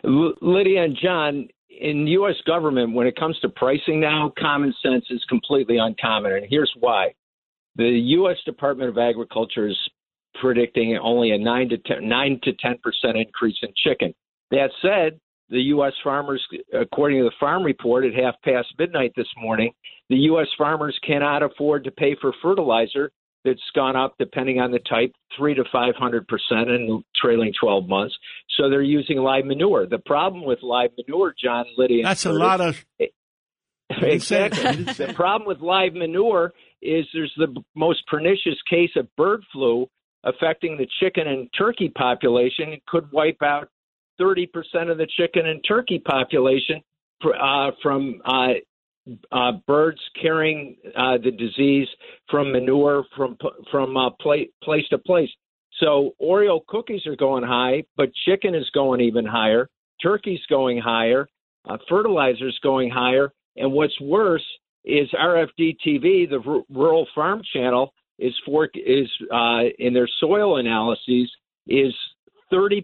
L- 0.06 0.34
Lidia 0.42 0.84
and 0.84 0.98
John, 1.02 1.50
in 1.70 2.08
U.S. 2.08 2.36
government, 2.46 2.94
when 2.94 3.08
it 3.08 3.16
comes 3.16 3.40
to 3.40 3.50
pricing 3.50 4.00
now, 4.00 4.32
common 4.38 4.74
sense 4.84 5.06
is 5.10 5.24
completely 5.28 5.78
uncommon, 5.78 6.34
and 6.34 6.46
here's 6.50 6.72
why: 6.80 7.14
the 7.76 7.90
U.S. 7.90 8.38
Department 8.46 8.90
of 8.90 8.98
Agriculture 8.98 9.68
is 9.68 9.78
predicting 10.40 10.98
only 11.02 11.32
a 11.32 11.38
nine 11.38 11.70
to 11.70 11.78
10, 11.78 12.08
nine 12.08 12.40
to 12.44 12.54
ten 12.54 12.78
percent 12.84 13.18
increase 13.18 13.58
in 13.62 13.70
chicken. 13.84 14.14
That 14.52 14.70
said, 14.82 15.20
the 15.50 15.62
U.S. 15.74 15.94
farmers, 16.04 16.46
according 16.74 17.20
to 17.20 17.26
the 17.26 17.36
Farm 17.40 17.64
Report 17.64 18.06
at 18.06 18.14
half 18.14 18.36
past 18.44 18.68
midnight 18.78 19.14
this 19.16 19.28
morning, 19.38 19.72
the 20.10 20.18
U.S. 20.18 20.48
farmers 20.58 20.98
cannot 21.06 21.44
afford 21.44 21.84
to 21.86 21.92
pay 21.92 22.16
for 22.20 22.34
fertilizer 22.42 23.12
that's 23.46 23.60
gone 23.74 23.96
up, 23.96 24.16
depending 24.20 24.60
on 24.60 24.72
the 24.72 24.80
type, 24.80 25.14
three 25.38 25.54
to 25.54 25.64
five 25.72 25.96
hundred 25.96 26.28
percent 26.28 26.70
in 26.70 26.88
the 26.88 27.02
trailing 27.22 27.54
twelve 27.60 27.88
months. 27.88 28.16
So 28.58 28.70
they're 28.70 28.82
using 28.82 29.18
live 29.18 29.46
manure. 29.46 29.88
The 29.88 30.00
problem 30.00 30.44
with 30.46 30.60
live 30.62 30.92
manure, 30.98 31.34
John 31.42 31.66
Lidia, 31.78 32.04
That's 32.04 32.26
a 32.26 32.34
lot 32.34 32.60
of. 32.60 32.84
exactly. 33.90 34.84
the 34.94 35.14
problem 35.16 35.48
with 35.48 35.60
live 35.60 35.94
manure 35.94 36.54
is 36.82 37.06
there's 37.14 37.34
the 37.38 37.56
most 37.76 38.06
pernicious 38.08 38.58
case 38.70 38.92
of 38.96 39.08
bird 39.16 39.42
flu 39.52 39.88
affecting 40.24 40.78
the 40.78 40.88
chicken 41.00 41.28
and 41.28 41.50
turkey 41.58 41.90
population. 41.90 42.70
It 42.70 42.86
could 42.86 43.12
wipe 43.12 43.42
out 43.42 43.70
30% 44.20 44.48
of 44.92 44.98
the 44.98 45.08
chicken 45.18 45.46
and 45.46 45.64
turkey 45.66 46.00
population 46.00 46.82
uh, 47.24 47.72
from 47.82 48.22
uh, 48.26 48.56
uh, 49.32 49.54
birds 49.68 50.00
carrying 50.22 50.76
uh, 50.96 51.18
the 51.24 51.32
disease 51.32 51.88
from 52.30 52.52
manure 52.52 53.04
from 53.16 53.38
from 53.72 53.98
uh, 53.98 54.10
pla- 54.22 54.50
place 54.64 54.88
to 54.90 54.98
place. 54.98 55.30
So 55.80 56.16
Oreo 56.22 56.60
cookies 56.68 57.06
are 57.06 57.16
going 57.16 57.44
high, 57.44 57.84
but 57.96 58.10
chicken 58.26 58.54
is 58.56 58.70
going 58.74 59.02
even 59.02 59.26
higher. 59.26 59.70
Turkey's 60.02 60.46
going 60.50 60.80
higher. 60.80 61.28
Uh, 61.68 61.78
fertilizer's 61.88 62.58
going 62.64 62.90
higher. 62.90 63.32
And 63.56 63.72
what's 63.72 64.00
worse 64.02 64.46
is 64.86 65.10
RFD 65.12 65.78
TV, 65.86 66.30
the 66.30 66.42
R- 66.46 66.64
Rural 66.70 67.08
Farm 67.14 67.42
Channel, 67.54 67.94
is 68.18 68.34
for 68.46 68.70
is 68.74 69.10
uh, 69.34 69.64
in 69.78 69.94
their 69.94 70.10
soil 70.20 70.58
analyses 70.58 71.32
is 71.68 71.94
30% 72.52 72.84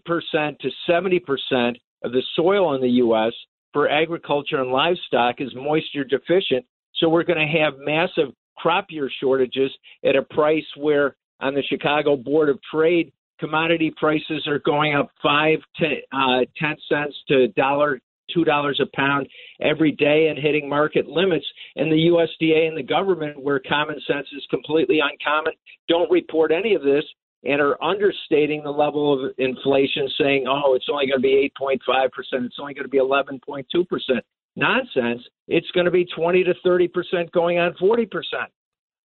to 0.60 0.70
70% 0.90 1.76
of 2.04 2.12
the 2.12 2.22
soil 2.36 2.76
in 2.76 2.82
the 2.82 2.90
U.S. 2.90 3.34
for 3.76 3.90
agriculture 3.90 4.62
and 4.62 4.72
livestock 4.72 5.36
is 5.40 5.54
moisture 5.54 6.06
deficient. 6.06 6.66
So 6.96 7.10
we're 7.10 7.26
going 7.26 7.46
to 7.46 7.60
have 7.60 7.74
massive 7.78 8.34
crop 8.56 8.86
year 8.90 9.12
shortages 9.20 9.70
at 10.06 10.16
a 10.16 10.22
price 10.22 10.64
where 10.78 11.18
on 11.42 11.56
the 11.56 11.64
Chicago 11.70 12.16
Board 12.16 12.48
of 12.48 12.58
Trade, 12.72 13.12
commodity 13.38 13.94
prices 13.98 14.48
are 14.48 14.60
going 14.60 14.96
up 14.96 15.10
five 15.22 15.60
to 15.80 15.88
uh, 16.14 16.46
ten 16.58 16.78
cents 16.88 17.18
to 17.28 17.50
dollar 17.50 18.00
two 18.34 18.46
dollars 18.46 18.80
a 18.82 18.96
pound 18.96 19.28
every 19.60 19.92
day 19.92 20.28
and 20.30 20.40
hitting 20.40 20.70
market 20.70 21.08
limits. 21.08 21.46
And 21.76 21.92
the 21.92 22.10
USDA 22.10 22.70
and 22.70 22.78
the 22.78 22.82
government, 22.82 23.44
where 23.44 23.60
common 23.60 23.98
sense 24.08 24.28
is 24.34 24.48
completely 24.50 25.02
uncommon, 25.02 25.52
don't 25.90 26.10
report 26.10 26.54
any 26.54 26.76
of 26.76 26.82
this 26.82 27.04
and 27.44 27.62
are 27.62 27.82
understating 27.84 28.64
the 28.64 28.72
level 28.72 29.14
of 29.14 29.32
inflation, 29.38 30.10
saying, 30.20 30.46
"Oh, 30.48 30.74
it's 30.74 30.88
only 30.92 31.08
going 31.08 31.20
to 31.20 31.22
be 31.22 31.52
8.5 31.60 32.12
percent. 32.12 32.46
It's 32.46 32.56
only 32.60 32.74
going 32.74 32.86
to 32.86 32.90
be 32.90 33.00
11.2 33.00 33.88
percent." 33.88 34.26
Nonsense. 34.56 35.22
It's 35.48 35.70
going 35.72 35.86
to 35.86 35.92
be 35.92 36.06
20 36.06 36.46
to 36.46 36.54
30 36.64 36.88
percent, 36.88 37.32
going 37.32 37.60
on 37.60 37.76
40 37.80 38.06
percent. 38.06 38.52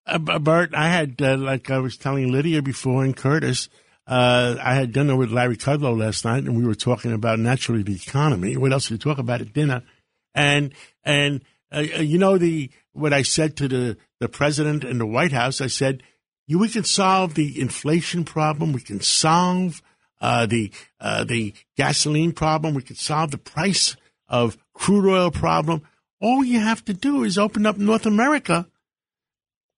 Uh, 0.06 0.18
B- 0.18 0.38
Burt, 0.38 0.74
I 0.74 0.88
had, 0.88 1.20
uh, 1.20 1.36
like 1.36 1.70
I 1.70 1.78
was 1.78 1.96
telling 1.96 2.30
Lidia 2.32 2.62
before 2.62 3.04
and 3.04 3.16
Curtis, 3.16 3.68
uh, 4.06 4.56
I 4.62 4.74
had 4.74 4.92
dinner 4.92 5.16
with 5.16 5.30
Larry 5.30 5.56
Kudlow 5.56 5.98
last 5.98 6.24
night, 6.24 6.44
and 6.44 6.56
we 6.56 6.66
were 6.66 6.74
talking 6.74 7.12
about 7.12 7.38
naturally 7.38 7.82
the 7.82 7.94
economy. 7.94 8.56
What 8.56 8.72
else 8.72 8.88
did 8.88 8.94
we 8.94 8.98
talk 8.98 9.18
about 9.18 9.40
at 9.40 9.52
dinner? 9.52 9.82
And 10.34 10.74
and 11.04 11.42
uh, 11.74 11.80
you 11.80 12.18
know 12.18 12.36
the 12.36 12.70
what 12.92 13.12
I 13.12 13.22
said 13.22 13.56
to 13.58 13.68
the 13.68 13.96
the 14.20 14.28
president 14.28 14.84
and 14.84 15.00
the 15.00 15.06
White 15.06 15.32
House. 15.32 15.60
I 15.60 15.68
said, 15.68 16.02
you, 16.46 16.58
we 16.58 16.68
can 16.68 16.84
solve 16.84 17.34
the 17.34 17.60
inflation 17.60 18.24
problem. 18.24 18.72
We 18.72 18.80
can 18.80 19.00
solve 19.00 19.82
uh, 20.20 20.46
the 20.46 20.70
uh, 21.00 21.24
the 21.24 21.54
gasoline 21.76 22.32
problem. 22.32 22.74
We 22.74 22.82
can 22.82 22.96
solve 22.96 23.30
the 23.30 23.38
price 23.38 23.96
of 24.28 24.56
crude 24.72 25.10
oil 25.10 25.30
problem. 25.30 25.82
All 26.20 26.44
you 26.44 26.60
have 26.60 26.84
to 26.86 26.94
do 26.94 27.24
is 27.24 27.38
open 27.38 27.66
up 27.66 27.76
North 27.76 28.06
America 28.06 28.66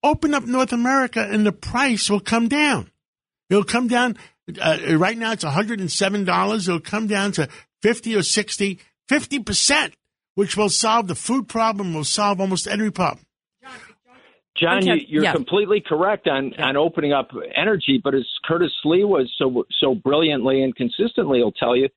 open 0.07 0.35
up 0.35 0.45
North 0.45 0.73
America 0.73 1.27
and 1.29 1.45
the 1.45 1.53
price 1.53 2.09
will 2.09 2.21
come 2.21 2.49
down. 2.49 2.91
It'll 3.51 3.64
come 3.64 3.89
down. 3.89 4.17
Uh, 4.61 4.79
right 4.97 5.19
now 5.19 5.33
it's 5.33 5.45
$107. 5.45 6.69
It'll 6.69 6.81
come 6.81 7.07
down 7.07 7.33
to 7.33 7.49
50 7.83 8.17
or 8.17 8.23
60, 8.23 8.79
50%, 9.11 9.93
which 10.35 10.57
will 10.57 10.69
solve 10.69 11.09
the 11.09 11.14
food 11.14 11.49
problem, 11.49 11.95
will 11.95 12.05
solve 12.05 12.41
almost 12.41 12.67
every 12.67 12.93
problem. 12.93 13.26
John, 14.59 14.79
Okay, 14.79 14.87
you, 15.01 15.07
you're 15.09 15.25
yeah. 15.25 15.33
completely 15.33 15.83
correct 15.87 16.29
on, 16.29 16.53
on 16.59 16.77
opening 16.77 17.13
up 17.13 17.31
energy, 17.55 18.01
but 18.03 18.15
as 18.15 18.27
Curtis 18.45 18.73
Sliwa 18.85 19.09
was 19.09 19.33
so 19.39 19.67
so 19.81 19.95
brilliantly 19.95 20.63
and 20.63 20.75
consistently 20.75 21.39
he'll 21.39 21.53
tell 21.53 21.77
you, 21.77 21.89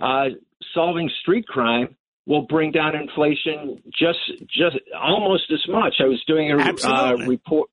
uh, 0.00 0.26
solving 0.74 1.10
street 1.20 1.46
crime 1.46 1.96
will 2.26 2.42
bring 2.42 2.72
down 2.72 2.94
inflation 2.96 3.82
just 3.98 4.18
just 4.48 4.76
almost 5.00 5.50
as 5.52 5.62
much. 5.68 5.94
I 6.00 6.04
was 6.04 6.22
doing 6.26 6.52
a 6.52 6.86
uh, 6.86 7.16
report 7.26 7.70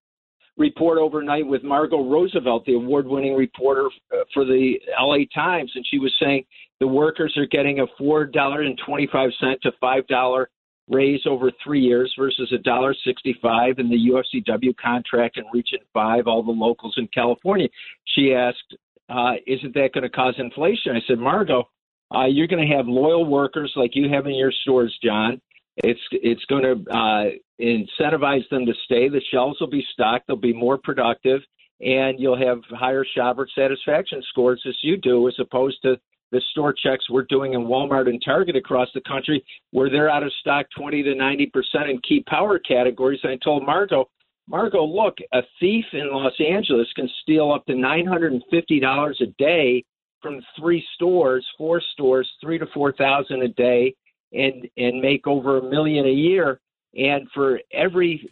report 0.58 0.98
overnight 0.98 1.46
with 1.46 1.64
Margot 1.64 2.04
Roosevelt, 2.04 2.66
the 2.66 2.74
award-winning 2.74 3.36
reporter 3.36 3.88
uh, 4.12 4.24
for 4.34 4.44
the 4.44 4.80
LA 5.00 5.20
Times, 5.34 5.72
and 5.76 5.86
she 5.90 6.00
was 6.00 6.14
saying 6.22 6.46
the 6.80 6.88
workers 6.88 7.36
are 7.38 7.46
getting 7.46 7.80
a 7.80 7.86
four 7.98 8.26
dollar 8.26 8.62
and 8.62 8.80
twenty-five 8.86 9.32
cent 9.40 9.62
to 9.64 9.72
five 9.80 10.08
dollar 10.08 10.50
raise 10.90 11.22
over 11.26 11.52
three 11.64 11.82
years 11.82 12.14
versus 12.18 12.52
a 12.54 12.58
dollar 12.60 12.96
sixty-five 13.06 13.80
in 13.80 13.90
the 13.90 14.10
UFCW 14.12 14.76
contract 14.78 15.38
in 15.38 15.44
Region 15.54 15.80
Five, 15.94 16.28
all 16.28 16.44
the 16.44 16.52
locals 16.52 16.96
in 16.98 17.08
California. 17.08 17.68
She 18.16 18.34
asked, 18.34 18.76
uh, 19.10 19.34
"Isn't 19.46 19.74
that 19.74 19.94
going 19.94 20.04
to 20.04 20.10
cause 20.10 20.36
inflation?" 20.38 20.96
I 20.96 21.02
said, 21.08 21.20
"Margot, 21.20 21.70
uh, 22.14 22.26
you're 22.26 22.48
going 22.48 22.68
to 22.68 22.76
have 22.76 22.88
loyal 22.88 23.26
workers 23.26 23.72
like 23.76 23.92
you 23.96 24.10
have 24.10 24.26
in 24.26 24.36
your 24.36 24.52
stores, 24.64 24.98
John. 25.04 25.42
It's 25.78 26.00
it's 26.12 26.44
going 26.46 26.64
to 26.64 26.92
uh, 26.92 27.26
incentivize 27.62 28.48
them 28.50 28.66
to 28.66 28.74
stay. 28.86 29.10
The 29.10 29.22
shelves 29.32 29.60
will 29.60 29.70
be 29.70 29.86
stocked. 29.94 30.28
They'll 30.28 30.38
be 30.38 30.54
more 30.54 30.78
productive, 30.78 31.42
and 31.82 32.20
you'll 32.20 32.38
have 32.38 32.60
higher 32.72 33.06
shopper 33.16 33.48
satisfaction 33.54 34.24
scores 34.30 34.64
as 34.68 34.76
you 34.82 34.98
do, 34.98 35.28
as 35.28 35.36
opposed 35.40 35.82
to 35.84 36.00
the 36.32 36.42
store 36.52 36.74
checks 36.74 37.10
we're 37.10 37.24
doing 37.24 37.54
in 37.54 37.62
Walmart 37.62 38.10
and 38.10 38.22
Target 38.24 38.56
across 38.56 38.90
the 38.94 39.02
country, 39.02 39.44
where 39.72 39.90
they're 39.90 40.10
out 40.10 40.24
of 40.24 40.32
stock 40.42 40.66
20 40.78 41.04
to 41.04 41.16
90 41.16 41.46
percent 41.48 41.90
in 41.90 42.00
key 42.08 42.24
power 42.28 42.60
categories. 42.60 43.20
And 43.24 43.32
I 43.32 43.38
told 43.44 43.66
Margot, 43.66 44.10
Margot, 44.48 44.86
look, 44.86 45.16
a 45.34 45.42
thief 45.60 45.86
in 45.94 46.12
Los 46.12 46.34
Angeles 46.40 46.88
can 46.96 47.10
steal 47.22 47.52
up 47.52 47.66
to 47.66 47.74
$950 47.74 49.22
a 49.22 49.26
day 49.38 49.84
from 50.22 50.42
three 50.60 50.84
stores, 50.96 51.46
four 51.58 51.82
stores, 51.94 52.30
three 52.42 52.58
to 52.58 52.66
four 52.74 52.92
thousand 52.94 53.44
a 53.44 53.48
day, 53.50 53.94
and 54.34 54.68
and 54.78 55.02
make 55.02 55.28
over 55.28 55.58
a 55.58 55.70
million 55.70 56.06
a 56.06 56.12
year. 56.12 56.60
And 56.96 57.28
for 57.34 57.60
every 57.74 58.30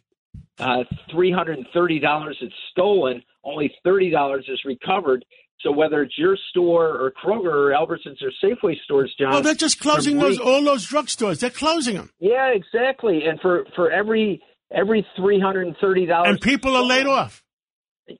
uh, 0.60 0.84
three 1.12 1.32
hundred 1.32 1.58
and 1.58 1.68
thirty 1.74 2.00
dollars 2.00 2.38
that's 2.42 2.54
stolen, 2.72 3.22
only 3.44 3.74
thirty 3.84 4.10
dollars 4.10 4.46
is 4.48 4.60
recovered. 4.66 5.24
So 5.62 5.72
whether 5.72 6.04
it's 6.04 6.18
your 6.18 6.38
store 6.52 6.90
or 6.90 7.12
Kroger 7.12 7.46
or 7.52 7.70
Albertsons 7.72 8.18
or 8.22 8.32
Safeway 8.44 8.76
stores, 8.84 9.14
John, 9.20 9.32
Well, 9.32 9.42
they're 9.42 9.56
just 9.56 9.80
closing 9.80 10.18
those 10.20 10.38
all 10.40 10.64
those 10.64 10.86
drugstores. 10.88 11.40
They're 11.40 11.50
closing 11.50 11.96
them, 11.96 12.12
Yeah, 12.20 12.50
exactly. 12.54 13.22
And 13.26 13.40
for 13.40 13.66
for 13.76 13.90
every 13.92 14.44
every 14.72 15.06
three 15.16 15.40
hundred 15.40 15.68
and 15.68 15.76
thirty 15.82 16.06
dollars, 16.06 16.30
and 16.30 16.42
people 16.42 16.76
are 16.76 16.84
laid 16.84 17.08
off. 17.08 17.44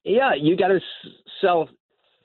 yeah, 0.04 0.32
you 0.40 0.58
got 0.58 0.70
to 0.70 0.80
sell 1.42 1.70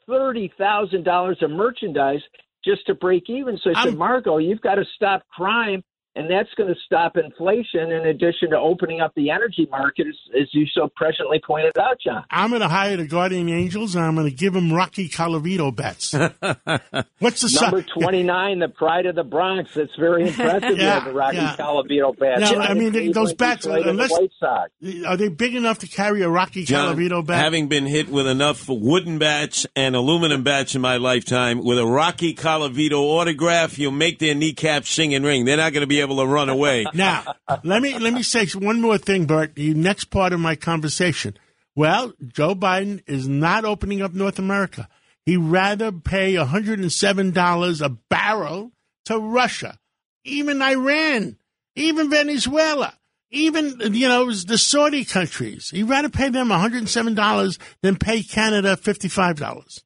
thirty 0.07 0.53
thousand 0.57 1.05
dollars 1.05 1.39
of 1.43 1.51
merchandise 1.51 2.21
just 2.65 2.87
to 2.87 2.95
break 2.95 3.25
even. 3.29 3.59
So 3.63 3.71
I 3.75 3.85
said, 3.85 3.97
Margot, 3.97 4.39
you've 4.39 4.61
got 4.61 4.75
to 4.77 4.85
stop 4.95 5.23
crime, 5.29 5.83
and 6.17 6.29
that's 6.31 6.49
going 6.57 6.69
to 6.73 6.81
stop 6.85 7.17
inflation. 7.17 7.93
In 7.93 8.07
addition 8.07 8.51
to 8.51 8.59
opening 8.59 9.01
up 9.01 9.13
the 9.15 9.31
energy 9.31 9.67
market, 9.71 10.07
as, 10.09 10.15
as 10.43 10.49
you 10.53 10.67
so 10.75 10.91
presciently 11.01 11.43
pointed 11.43 11.79
out, 11.79 11.99
John. 12.05 12.25
I'm 12.31 12.51
going 12.51 12.63
to 12.63 12.69
hire 12.69 12.97
the 12.97 13.07
Guardian 13.07 13.49
Angels, 13.49 13.95
and 13.95 14.05
I'm 14.05 14.15
going 14.17 14.29
to 14.29 14.35
give 14.35 14.53
them 14.53 14.73
Rocky 14.73 15.09
Colavito 15.09 15.75
bets. 15.75 16.13
What's 17.19 17.43
the 17.43 17.49
si- 17.49 17.61
Number 17.61 17.83
twenty 17.83 18.23
nine, 18.23 18.59
the 18.59 18.69
pride 18.69 19.07
of 19.07 19.15
the 19.15 19.25
Bronx. 19.25 19.75
That's 19.75 19.95
very 19.99 20.29
impressive. 20.29 20.71
Yeah, 20.81 21.05
the 21.05 21.13
Rocky 21.13 21.37
yeah. 21.37 21.57
Colavito 21.57 22.17
bat. 22.19 22.41
Now, 22.41 22.59
I 22.61 22.75
mean, 22.75 22.93
they- 22.93 23.09
those 23.13 23.31
he 23.31 23.37
bats, 23.37 23.67
played 23.67 23.85
the 23.85 23.91
unless- 23.91 24.11
White 24.11 24.31
Sox. 24.39 24.71
Are 25.07 25.17
they 25.17 25.29
big 25.29 25.55
enough 25.55 25.81
to 25.81 25.87
carry 25.87 26.23
a 26.23 26.29
Rocky 26.29 26.65
John, 26.65 26.97
Colavito 26.97 27.25
bat? 27.27 27.43
having 27.43 27.69
been 27.69 27.87
hit 27.87 28.09
with 28.09 28.27
enough 28.27 28.69
wooden 28.69 29.19
bats 29.19 29.67
and 29.77 29.95
aluminum 29.95 30.43
bats 30.43 30.75
in 30.75 30.81
my 30.81 30.97
lifetime, 30.97 31.63
with 31.65 31.79
a 31.79 31.87
Rocky 31.87 32.35
Colavito 32.35 32.95
autograph, 33.01 33.79
you'll 33.79 33.91
make 33.93 34.19
their 34.19 34.35
kneecaps 34.35 34.91
sing 34.91 35.15
and 35.15 35.25
ring. 35.25 35.45
They're 35.45 35.57
not 35.57 35.73
going 35.73 35.83
to 35.83 35.87
be 35.87 35.99
be 36.07 36.12
able 36.12 36.24
to 36.24 36.26
run 36.26 36.48
away. 36.48 36.84
Now, 36.94 37.34
let 37.62 37.82
me 37.82 37.98
let 37.98 38.12
me 38.12 38.22
say 38.22 38.46
one 38.48 38.80
more 38.80 38.98
thing, 38.98 39.26
Burt. 39.26 39.55
The 39.55 39.74
next 39.74 40.07
part 40.07 40.32
of 40.32 40.40
my 40.40 40.57
conversation. 40.57 41.36
Well, 41.76 42.12
Joe 42.26 42.55
Biden 42.55 43.03
is 43.07 43.28
not 43.28 43.64
opening 43.64 44.03
up 44.03 44.12
North 44.12 44.38
America. 44.38 44.88
He'd 45.24 45.36
rather 45.38 45.92
pay 45.92 46.34
$107 46.34 47.84
a 47.84 47.88
barrel 48.09 48.72
to 49.05 49.18
Russia, 49.18 49.78
even 50.24 50.61
Iran, 50.62 51.36
even 51.76 52.11
Venezuela, 52.11 52.94
even, 53.30 53.94
you 53.94 54.09
know, 54.09 54.32
the 54.32 54.59
Saudi 54.59 55.05
countries. 55.05 55.70
He'd 55.70 55.84
rather 55.84 56.09
pay 56.09 56.28
them 56.30 56.48
$107 56.48 57.59
than 57.82 57.96
pay 57.96 58.22
Canada 58.22 58.76
$55. 58.76 59.82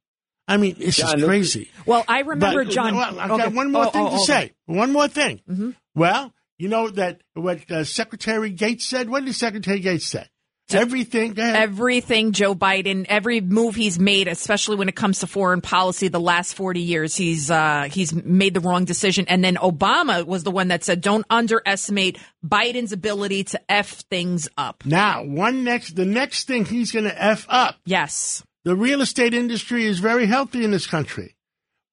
I 0.46 0.56
mean, 0.56 0.76
this 0.78 0.96
John, 0.96 1.18
is 1.18 1.24
crazy. 1.24 1.70
Well, 1.86 2.04
I 2.08 2.20
remember 2.20 2.64
But, 2.64 2.72
John. 2.72 2.96
Well, 2.96 3.18
I've 3.18 3.30
okay. 3.30 3.44
got 3.44 3.52
one 3.54 3.72
more 3.72 3.86
Oh, 3.86 3.90
thing 3.90 4.02
oh, 4.06 4.10
to 4.10 4.16
okay. 4.16 4.24
say. 4.24 4.52
One 4.66 4.92
more 4.92 5.08
thing. 5.08 5.40
Mm-hmm. 5.48 5.70
Well, 5.94 6.32
you 6.58 6.68
know 6.68 6.88
that 6.90 7.22
what 7.34 7.70
uh, 7.70 7.84
Secretary 7.84 8.50
Gates 8.50 8.84
said. 8.84 9.08
What 9.08 9.24
did 9.24 9.34
Secretary 9.34 9.80
Gates 9.80 10.06
say? 10.06 10.26
Everything. 10.72 11.38
Everything 11.38 12.32
Joe 12.32 12.54
Biden, 12.54 13.04
every 13.08 13.42
move 13.42 13.74
he's 13.74 13.98
made, 13.98 14.28
especially 14.28 14.76
when 14.76 14.88
it 14.88 14.96
comes 14.96 15.18
to 15.18 15.26
foreign 15.26 15.60
policy, 15.60 16.08
the 16.08 16.20
last 16.20 16.54
forty 16.54 16.80
years, 16.80 17.14
he's 17.14 17.50
uh, 17.50 17.88
he's 17.90 18.14
made 18.14 18.54
the 18.54 18.60
wrong 18.60 18.86
decision. 18.86 19.26
And 19.28 19.44
then 19.44 19.56
Obama 19.56 20.24
was 20.24 20.42
the 20.42 20.50
one 20.50 20.68
that 20.68 20.82
said, 20.82 21.02
"Don't 21.02 21.26
underestimate 21.28 22.18
Biden's 22.44 22.92
ability 22.92 23.44
to 23.44 23.60
f 23.70 24.04
things 24.10 24.48
up." 24.56 24.86
Now, 24.86 25.22
one 25.22 25.64
next, 25.64 25.96
the 25.96 26.06
next 26.06 26.46
thing 26.46 26.64
he's 26.64 26.92
going 26.92 27.04
to 27.04 27.22
f 27.22 27.46
up. 27.50 27.76
Yes, 27.84 28.42
the 28.64 28.74
real 28.74 29.02
estate 29.02 29.34
industry 29.34 29.84
is 29.84 29.98
very 29.98 30.24
healthy 30.26 30.64
in 30.64 30.70
this 30.70 30.86
country. 30.86 31.33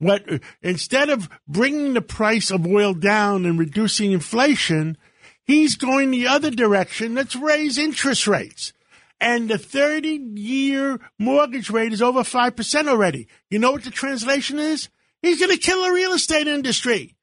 What 0.02 0.26
instead 0.64 1.10
of 1.10 1.30
bringing 1.48 1.94
the 1.94 2.02
price 2.02 2.50
of 2.50 2.66
oil 2.66 2.96
down 2.96 3.46
and 3.46 3.60
reducing 3.60 4.14
inflation, 4.14 4.98
he's 5.44 5.76
going 5.76 6.10
the 6.10 6.28
other 6.28 6.50
direction. 6.50 7.14
Let's 7.14 7.36
raise 7.36 7.78
interest 7.78 8.26
rates. 8.26 8.74
And 9.20 9.48
the 9.48 9.60
30 9.60 10.32
year 10.36 11.00
mortgage 11.20 11.70
rate 11.70 11.94
is 11.94 12.02
over 12.02 12.22
5% 12.22 12.88
already. 12.88 13.28
You 13.52 13.60
know 13.60 13.72
what 13.74 13.84
the 13.84 13.92
translation 13.92 14.58
is? 14.58 14.90
He's 15.22 15.40
going 15.40 15.52
to 15.52 15.60
kill 15.60 15.84
the 15.84 15.92
real 15.92 16.14
estate 16.14 16.48
industry 16.48 17.16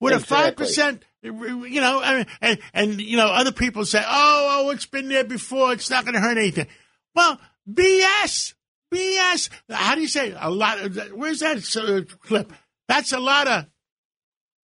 with 0.00 0.12
Exactly. 0.14 0.66
a 0.66 0.68
5%. 0.68 1.00
You 1.22 1.80
know, 1.80 2.02
and, 2.02 2.26
and, 2.40 2.58
and, 2.74 3.00
you 3.00 3.16
know, 3.16 3.28
other 3.28 3.52
people 3.52 3.84
say, 3.84 4.02
oh, 4.04 4.64
oh, 4.66 4.70
it's 4.70 4.86
been 4.86 5.08
there 5.08 5.22
before. 5.22 5.72
It's 5.72 5.88
not 5.88 6.04
going 6.04 6.14
to 6.14 6.20
hurt 6.20 6.36
anything. 6.36 6.66
Well, 7.14 7.40
BS. 7.70 8.54
BS. 8.94 9.50
How 9.70 9.94
do 9.94 10.00
you 10.00 10.08
say 10.08 10.30
it? 10.30 10.36
a 10.38 10.50
lot? 10.50 10.80
Of, 10.80 10.96
where's 11.12 11.40
that 11.40 11.58
uh, 11.76 12.02
clip? 12.20 12.52
That's 12.88 13.12
a 13.12 13.20
lot 13.20 13.46
of. 13.46 13.66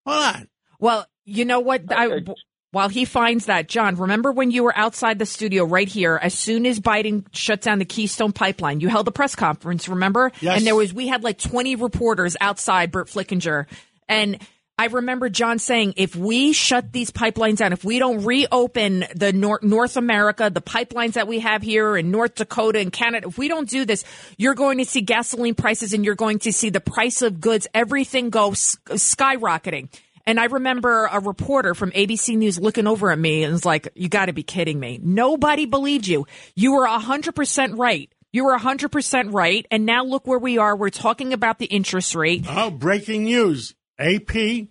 Hold 0.06 0.36
on. 0.36 0.48
Well, 0.78 1.06
you 1.24 1.44
know 1.44 1.60
what? 1.60 1.82
I, 1.90 2.24
while 2.72 2.88
he 2.88 3.04
finds 3.04 3.46
that, 3.46 3.68
John, 3.68 3.96
remember 3.96 4.30
when 4.32 4.50
you 4.50 4.62
were 4.62 4.76
outside 4.76 5.18
the 5.18 5.26
studio 5.26 5.64
right 5.64 5.88
here? 5.88 6.18
As 6.20 6.34
soon 6.34 6.66
as 6.66 6.78
Biden 6.78 7.26
shut 7.32 7.60
down 7.60 7.78
the 7.78 7.84
Keystone 7.84 8.32
Pipeline, 8.32 8.80
you 8.80 8.88
held 8.88 9.08
a 9.08 9.10
press 9.10 9.34
conference. 9.34 9.88
Remember? 9.88 10.30
Yes. 10.40 10.58
And 10.58 10.66
there 10.66 10.76
was 10.76 10.94
we 10.94 11.08
had 11.08 11.24
like 11.24 11.38
twenty 11.38 11.76
reporters 11.76 12.36
outside 12.40 12.92
Burt 12.92 13.08
Flickinger, 13.08 13.66
and 14.08 14.40
I 14.80 14.86
remember 14.86 15.28
John 15.28 15.58
saying, 15.58 15.92
if 15.98 16.16
we 16.16 16.54
shut 16.54 16.90
these 16.90 17.10
pipelines 17.10 17.58
down, 17.58 17.74
if 17.74 17.84
we 17.84 17.98
don't 17.98 18.24
reopen 18.24 19.04
the 19.14 19.30
North, 19.30 19.62
North 19.62 19.98
America, 19.98 20.48
the 20.48 20.62
pipelines 20.62 21.12
that 21.12 21.28
we 21.28 21.40
have 21.40 21.60
here 21.60 21.98
in 21.98 22.10
North 22.10 22.36
Dakota 22.36 22.78
and 22.78 22.90
Canada, 22.90 23.28
if 23.28 23.36
we 23.36 23.48
don't 23.48 23.68
do 23.68 23.84
this, 23.84 24.04
you're 24.38 24.54
going 24.54 24.78
to 24.78 24.86
see 24.86 25.02
gasoline 25.02 25.54
prices 25.54 25.92
and 25.92 26.02
you're 26.02 26.14
going 26.14 26.38
to 26.38 26.52
see 26.54 26.70
the 26.70 26.80
price 26.80 27.20
of 27.20 27.42
goods, 27.42 27.66
everything 27.74 28.30
go 28.30 28.52
skyrocketing. 28.52 29.90
And 30.24 30.40
I 30.40 30.46
remember 30.46 31.10
a 31.12 31.20
reporter 31.20 31.74
from 31.74 31.90
ABC 31.90 32.38
News 32.38 32.58
looking 32.58 32.86
over 32.86 33.12
at 33.12 33.18
me 33.18 33.44
and 33.44 33.52
was 33.52 33.66
like, 33.66 33.90
you 33.94 34.08
got 34.08 34.26
to 34.26 34.32
be 34.32 34.42
kidding 34.42 34.80
me. 34.80 34.98
Nobody 35.02 35.66
believed 35.66 36.08
you. 36.08 36.26
You 36.54 36.72
were 36.72 36.86
100% 36.86 37.76
right. 37.76 38.10
You 38.32 38.46
were 38.46 38.56
100% 38.56 39.34
right. 39.34 39.66
And 39.70 39.84
now 39.84 40.04
look 40.04 40.26
where 40.26 40.38
we 40.38 40.56
are. 40.56 40.74
We're 40.74 40.88
talking 40.88 41.34
about 41.34 41.58
the 41.58 41.66
interest 41.66 42.14
rate. 42.14 42.46
Oh, 42.48 42.70
breaking 42.70 43.24
news. 43.24 43.74
AP, 44.00 44.68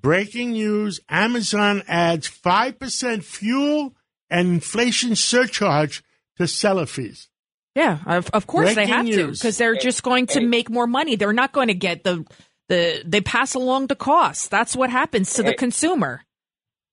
breaking 0.00 0.52
news. 0.52 1.00
Amazon 1.08 1.82
adds 1.86 2.28
5% 2.28 3.22
fuel 3.22 3.94
and 4.28 4.48
inflation 4.48 5.14
surcharge 5.14 6.02
to 6.36 6.46
seller 6.46 6.86
fees. 6.86 7.28
Yeah, 7.74 7.98
of, 8.06 8.30
of 8.30 8.46
course 8.46 8.70
they 8.70 8.86
Breaking 8.86 8.94
have 8.94 9.06
to 9.06 9.26
because 9.28 9.58
they're 9.58 9.76
just 9.76 10.02
going 10.02 10.26
to 10.28 10.40
make 10.40 10.68
more 10.68 10.88
money. 10.88 11.14
They're 11.14 11.32
not 11.32 11.52
going 11.52 11.68
to 11.68 11.74
get 11.74 12.02
the 12.02 12.24
the 12.68 13.02
they 13.06 13.20
pass 13.20 13.54
along 13.54 13.86
the 13.86 13.96
cost. 13.96 14.50
That's 14.50 14.74
what 14.74 14.90
happens 14.90 15.34
to 15.34 15.42
the 15.42 15.54
consumer. 15.54 16.22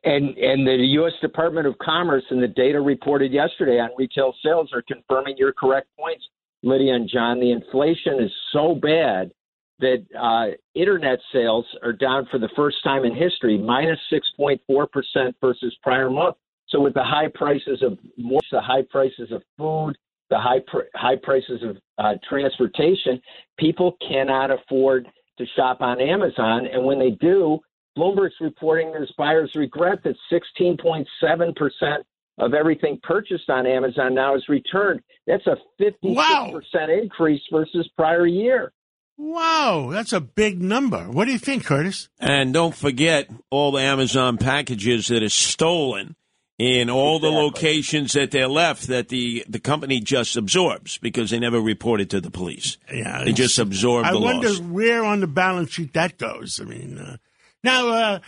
And 0.04 0.38
and 0.38 0.68
the 0.68 0.78
U.S. 1.00 1.14
Department 1.20 1.66
of 1.66 1.78
Commerce 1.80 2.24
and 2.30 2.42
the 2.42 2.48
data 2.48 2.80
reported 2.80 3.32
yesterday 3.32 3.80
on 3.80 3.90
retail 3.98 4.34
sales 4.44 4.70
are 4.72 4.84
confirming 4.84 5.36
your 5.38 5.52
correct 5.52 5.88
points, 6.00 6.24
Lidia 6.62 6.94
and 6.94 7.10
John. 7.12 7.40
The 7.40 7.52
inflation 7.52 8.24
is 8.24 8.32
so 8.54 8.76
bad 8.76 9.32
that 9.80 10.06
uh, 10.20 10.56
internet 10.74 11.20
sales 11.32 11.66
are 11.84 11.94
down 11.94 12.28
for 12.32 12.40
the 12.40 12.50
first 12.56 12.78
time 12.84 13.06
in 13.06 13.16
history, 13.16 13.58
minus 13.58 14.00
minus 14.12 14.24
6.4 14.70 14.92
percent 14.92 15.36
versus 15.42 15.76
prior 15.84 16.10
month. 16.10 16.36
So 16.70 16.82
with 16.82 16.94
the 16.94 17.04
high 17.04 17.30
prices 17.34 17.82
of 17.82 17.98
more, 18.18 18.42
the 18.52 18.62
high 18.62 18.84
prices 18.90 19.32
of 19.32 19.42
food, 19.58 19.94
the 20.30 20.38
high 20.38 20.60
pr- 20.68 20.90
high 20.96 21.16
prices 21.22 21.62
of 21.64 21.78
uh, 21.98 22.16
transportation, 22.28 23.22
people 23.58 23.98
cannot 24.08 24.52
afford 24.52 25.08
to 25.38 25.46
shop 25.56 25.82
on 25.82 26.02
Amazon, 26.02 26.68
and 26.72 26.84
when 26.84 27.00
they 27.00 27.12
do, 27.12 27.60
Bloomberg's 27.98 28.36
reporting 28.42 28.92
there's 28.92 29.14
buyers 29.18 29.52
regret 29.56 30.00
that 30.04 30.16
16.7 30.32 31.56
percent 31.56 32.06
of 32.40 32.54
everything 32.54 33.00
purchased 33.02 33.50
on 33.50 33.66
Amazon 33.66 34.14
now 34.14 34.36
is 34.36 34.48
returned. 34.48 35.02
That's 35.26 35.48
a 35.48 35.58
56 35.78 36.22
percent 36.52 36.92
increase 36.92 37.42
versus 37.52 37.90
prior 37.96 38.28
year. 38.28 38.74
Wow, 39.18 39.90
that's 39.92 40.14
a 40.14 40.22
big 40.22 40.62
number. 40.62 41.10
What 41.10 41.26
do 41.26 41.32
you 41.32 41.40
think, 41.40 41.66
Curtis? 41.66 42.08
And 42.20 42.54
don't 42.54 42.76
forget 42.76 43.30
all 43.50 43.72
the 43.72 43.82
Amazon 43.82 44.38
packages 44.38 45.08
that 45.08 45.24
are 45.24 45.30
stolen 45.30 46.16
in 46.60 46.90
all 46.90 47.20
the 47.20 47.30
locations 47.30 48.14
that 48.14 48.32
they're 48.32 48.48
left 48.48 48.88
that 48.88 49.10
the, 49.10 49.44
the 49.48 49.60
company 49.60 50.00
just 50.00 50.38
absorbs 50.38 50.98
because 51.00 51.30
they 51.32 51.40
never 51.40 51.60
reported 51.60 52.10
to 52.12 52.22
the 52.22 52.32
police. 52.32 52.78
Yeah, 52.92 53.24
They 53.24 53.34
just 53.34 53.58
absorb. 53.60 54.06
I 54.06 54.12
the 54.12 54.20
wonder 54.20 54.50
loss. 54.50 54.60
where 54.60 55.04
on 55.04 55.20
the 55.20 55.28
balance 55.28 55.72
sheet 55.72 55.94
that 55.94 56.18
goes. 56.18 56.60
I 56.62 56.66
mean, 56.66 56.98
uh, 56.98 57.18
now 57.64 57.90
uh, 57.90 58.20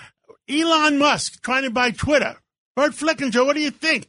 Elon 0.47 0.97
Musk 0.97 1.41
trying 1.41 1.63
to 1.63 1.71
buy 1.71 1.91
Twitter. 1.91 2.35
Burt 2.75 2.93
Flickinger, 2.93 3.45
what 3.45 3.55
do 3.55 3.61
you 3.61 3.71
think? 3.71 4.08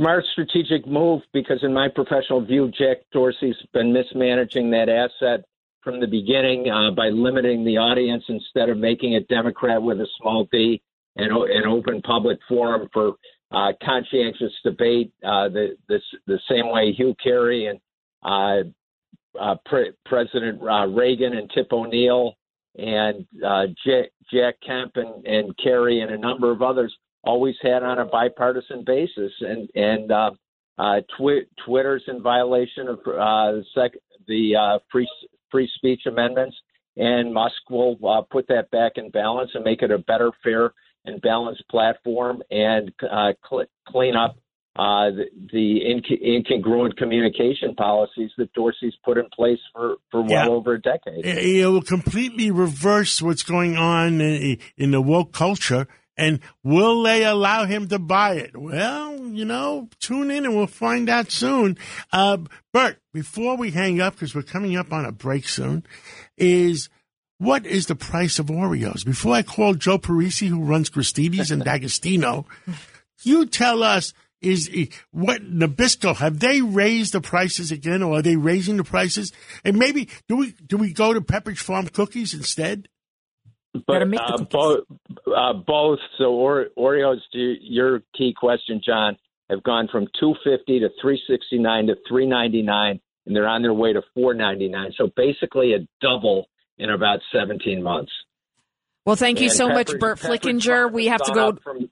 Smart 0.00 0.24
strategic 0.32 0.86
move 0.86 1.20
because, 1.34 1.58
in 1.62 1.74
my 1.74 1.86
professional 1.94 2.40
view, 2.42 2.70
Jack 2.70 2.98
Dorsey's 3.12 3.54
been 3.74 3.92
mismanaging 3.92 4.70
that 4.70 4.88
asset 4.88 5.44
from 5.82 6.00
the 6.00 6.06
beginning 6.06 6.70
uh, 6.70 6.90
by 6.92 7.10
limiting 7.10 7.66
the 7.66 7.76
audience 7.76 8.24
instead 8.28 8.70
of 8.70 8.78
making 8.78 9.12
it 9.12 9.28
Democrat 9.28 9.82
with 9.82 10.00
a 10.00 10.06
small 10.18 10.48
d 10.50 10.80
and 11.16 11.30
an 11.30 11.66
open 11.66 12.00
public 12.00 12.38
forum 12.48 12.88
for 12.94 13.16
uh, 13.52 13.72
conscientious 13.84 14.52
debate. 14.64 15.12
Uh, 15.22 15.50
the, 15.50 15.76
the 15.90 16.00
the 16.26 16.38
same 16.48 16.72
way 16.72 16.92
Hugh 16.92 17.14
Carey 17.22 17.66
and 17.66 17.78
uh, 18.22 18.62
uh, 19.38 19.56
Pre- 19.66 19.92
President 20.06 20.62
uh, 20.62 20.86
Reagan 20.86 21.34
and 21.34 21.50
Tip 21.54 21.74
O'Neill 21.74 22.32
and 22.78 23.26
Jack, 23.84 24.06
Jack 24.32 24.54
Kemp 24.66 24.92
and, 24.94 25.26
and 25.26 25.54
Kerry 25.62 26.00
and 26.00 26.10
a 26.10 26.18
number 26.18 26.50
of 26.50 26.62
others 26.62 26.96
always 27.22 27.54
had 27.62 27.82
on 27.82 27.98
a 27.98 28.04
bipartisan 28.04 28.84
basis. 28.86 29.32
And 29.40 29.68
and 29.74 30.10
uh, 30.12 30.30
uh, 30.78 31.00
twi- 31.18 31.46
Twitter's 31.66 32.04
in 32.08 32.22
violation 32.22 32.88
of 32.88 32.98
uh, 33.00 33.52
the, 33.52 33.64
sec- 33.74 34.00
the 34.26 34.56
uh, 34.56 34.78
free 34.90 35.08
free 35.50 35.68
speech 35.76 36.02
amendments, 36.06 36.56
and 36.96 37.34
Musk 37.34 37.68
will 37.68 37.96
uh, 38.08 38.22
put 38.22 38.46
that 38.48 38.70
back 38.70 38.92
in 38.96 39.10
balance 39.10 39.50
and 39.54 39.64
make 39.64 39.82
it 39.82 39.90
a 39.90 39.98
better, 39.98 40.30
fair, 40.44 40.72
and 41.04 41.20
balanced 41.20 41.64
platform, 41.70 42.42
and 42.50 42.92
uh, 43.02 43.32
cl- 43.48 43.66
clean 43.88 44.14
up. 44.16 44.36
Uh, 44.76 45.10
the, 45.10 45.24
the 45.52 45.80
inc- 45.84 46.22
incongruent 46.24 46.96
communication 46.96 47.74
policies 47.74 48.30
that 48.38 48.50
Dorsey's 48.52 48.94
put 49.04 49.18
in 49.18 49.24
place 49.34 49.58
for, 49.74 49.96
for 50.12 50.22
well 50.22 50.30
Yeah. 50.30 50.48
over 50.48 50.74
a 50.74 50.80
decade. 50.80 51.26
It 51.26 51.38
it 51.38 51.66
will 51.66 51.82
completely 51.82 52.52
reverse 52.52 53.20
what's 53.20 53.42
going 53.42 53.76
on 53.76 54.20
in, 54.20 54.58
in 54.78 54.92
the 54.92 55.00
woke 55.00 55.32
culture. 55.32 55.88
And 56.20 56.40
will 56.62 57.02
they 57.02 57.24
allow 57.24 57.64
him 57.64 57.88
to 57.88 57.98
buy 57.98 58.34
it? 58.34 58.54
Well, 58.54 59.16
you 59.28 59.46
know, 59.46 59.88
tune 60.00 60.30
in 60.30 60.44
and 60.44 60.54
we'll 60.54 60.66
find 60.66 61.08
out 61.08 61.30
soon. 61.30 61.78
Uh, 62.12 62.36
Burt, 62.74 62.98
before 63.14 63.56
we 63.56 63.70
hang 63.70 64.02
up, 64.02 64.16
because 64.16 64.34
we're 64.34 64.42
coming 64.42 64.76
up 64.76 64.92
on 64.92 65.06
a 65.06 65.12
break 65.12 65.48
soon, 65.48 65.82
is 66.36 66.90
what 67.38 67.64
is 67.64 67.86
the 67.86 67.94
price 67.94 68.38
of 68.38 68.46
Oreos? 68.46 69.02
Before 69.02 69.34
I 69.34 69.42
call 69.42 69.72
Joe 69.72 69.98
Parisi, 69.98 70.48
who 70.48 70.62
runs 70.62 70.90
Gristedes 70.90 71.50
and 71.50 71.64
D'Agostino, 71.64 72.44
you 73.22 73.46
tell 73.46 73.82
us 73.82 74.12
is 74.42 74.70
what 75.12 75.42
Nabisco 75.42 76.16
have 76.16 76.38
they 76.38 76.60
raised 76.60 77.14
the 77.14 77.22
prices 77.22 77.72
again, 77.72 78.02
or 78.02 78.18
are 78.18 78.22
they 78.22 78.36
raising 78.36 78.76
the 78.76 78.84
prices? 78.84 79.32
And 79.64 79.78
maybe 79.78 80.10
do 80.28 80.36
we 80.36 80.52
do 80.66 80.76
we 80.76 80.92
go 80.92 81.14
to 81.14 81.22
Pepperidge 81.22 81.60
Farm 81.60 81.88
cookies 81.88 82.34
instead? 82.34 82.88
But 83.86 84.02
uh, 84.02 84.38
both, 84.50 84.80
uh, 85.34 85.52
both. 85.52 85.98
So 86.18 86.32
or, 86.32 86.66
Oreos, 86.76 87.18
to 87.32 87.56
your 87.60 88.02
key 88.16 88.34
question, 88.36 88.80
John, 88.84 89.16
have 89.48 89.62
gone 89.62 89.88
from 89.90 90.08
two 90.18 90.34
fifty 90.44 90.80
to 90.80 90.88
three 91.00 91.20
sixty 91.28 91.58
nine 91.58 91.86
to 91.86 91.94
three 92.08 92.26
ninety 92.26 92.62
nine, 92.62 93.00
and 93.26 93.36
they're 93.36 93.46
on 93.48 93.62
their 93.62 93.72
way 93.72 93.92
to 93.92 94.02
four 94.14 94.34
ninety 94.34 94.68
nine. 94.68 94.92
So 94.96 95.08
basically, 95.16 95.74
a 95.74 95.86
double 96.00 96.46
in 96.78 96.90
about 96.90 97.20
seventeen 97.32 97.82
months. 97.82 98.10
Well, 99.06 99.16
thank 99.16 99.40
you 99.40 99.46
And 99.46 99.54
so 99.54 99.68
much, 99.68 99.88
Pepperidge- 99.88 100.00
Burt 100.00 100.18
Pepperidge 100.18 100.40
Flickinger. 100.40 100.82
Farm 100.82 100.92
We 100.92 101.06
have 101.06 101.22
to 101.22 101.32
go. 101.32 101.52
From, 101.62 101.90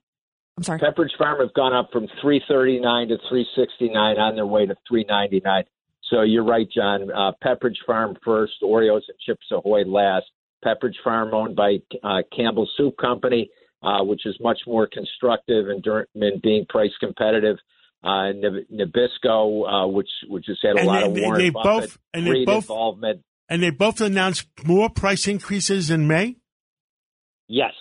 I'm 0.57 0.63
sorry. 0.65 0.81
Pepperidge 0.81 1.17
Farm 1.17 1.41
have 1.41 1.55
gone 1.55 1.75
up 1.75 1.91
from 1.93 2.09
three 2.21 2.43
thirty 2.49 2.81
nine 2.81 3.09
to 3.09 3.19
three 3.29 3.47
sixty 3.57 3.89
nine 3.89 4.19
on 4.19 4.35
their 4.35 4.47
way 4.47 4.67
to 4.67 4.75
three 4.89 5.05
ninety 5.09 5.41
nine. 5.45 5.63
So 6.11 6.23
you're 6.23 6.45
right, 6.45 6.67
John. 6.75 7.11
Uh, 7.13 7.33
Pepperidge 7.45 7.77
Farm 7.87 8.17
first, 8.25 8.55
Oreos 8.65 9.03
and 9.09 9.19
Chips 9.25 9.47
Ahoy 9.53 9.85
last. 9.85 10.27
Pepperidge 10.65 10.97
Farm 11.05 11.33
owned 11.35 11.57
by 11.57 11.79
uh, 12.03 12.23
Campbell 12.37 12.69
Soup 12.77 12.95
Company, 13.01 13.51
uh, 13.83 14.03
which 14.05 14.27
is 14.27 14.37
much 14.41 14.59
more 14.67 14.89
constructive 14.93 15.69
and 15.69 15.83
dur- 15.83 16.09
in 16.15 16.41
being 16.43 16.67
price 16.69 16.91
competitive. 17.01 17.57
Uh, 18.03 18.31
Nabisco, 18.73 19.85
uh, 19.85 19.89
which 19.89 20.09
which 20.29 20.45
has 20.47 20.59
had 20.63 20.77
a 20.77 20.79
And 20.79 20.87
lot 20.87 21.01
they- 21.01 21.07
of 21.07 21.13
Warren 21.19 21.41
they 21.41 21.51
Buffett 21.51 21.65
both- 21.81 21.99
and 22.15 22.27
they 22.27 22.45
both- 22.45 22.65
involvement. 22.65 23.23
And 23.51 23.63
they 23.63 23.71
both 23.71 24.01
announced 24.03 24.47
more 24.67 24.91
price 24.91 25.27
increases 25.27 25.89
in 25.91 26.07
May. 26.07 26.37
Yes. 27.49 27.73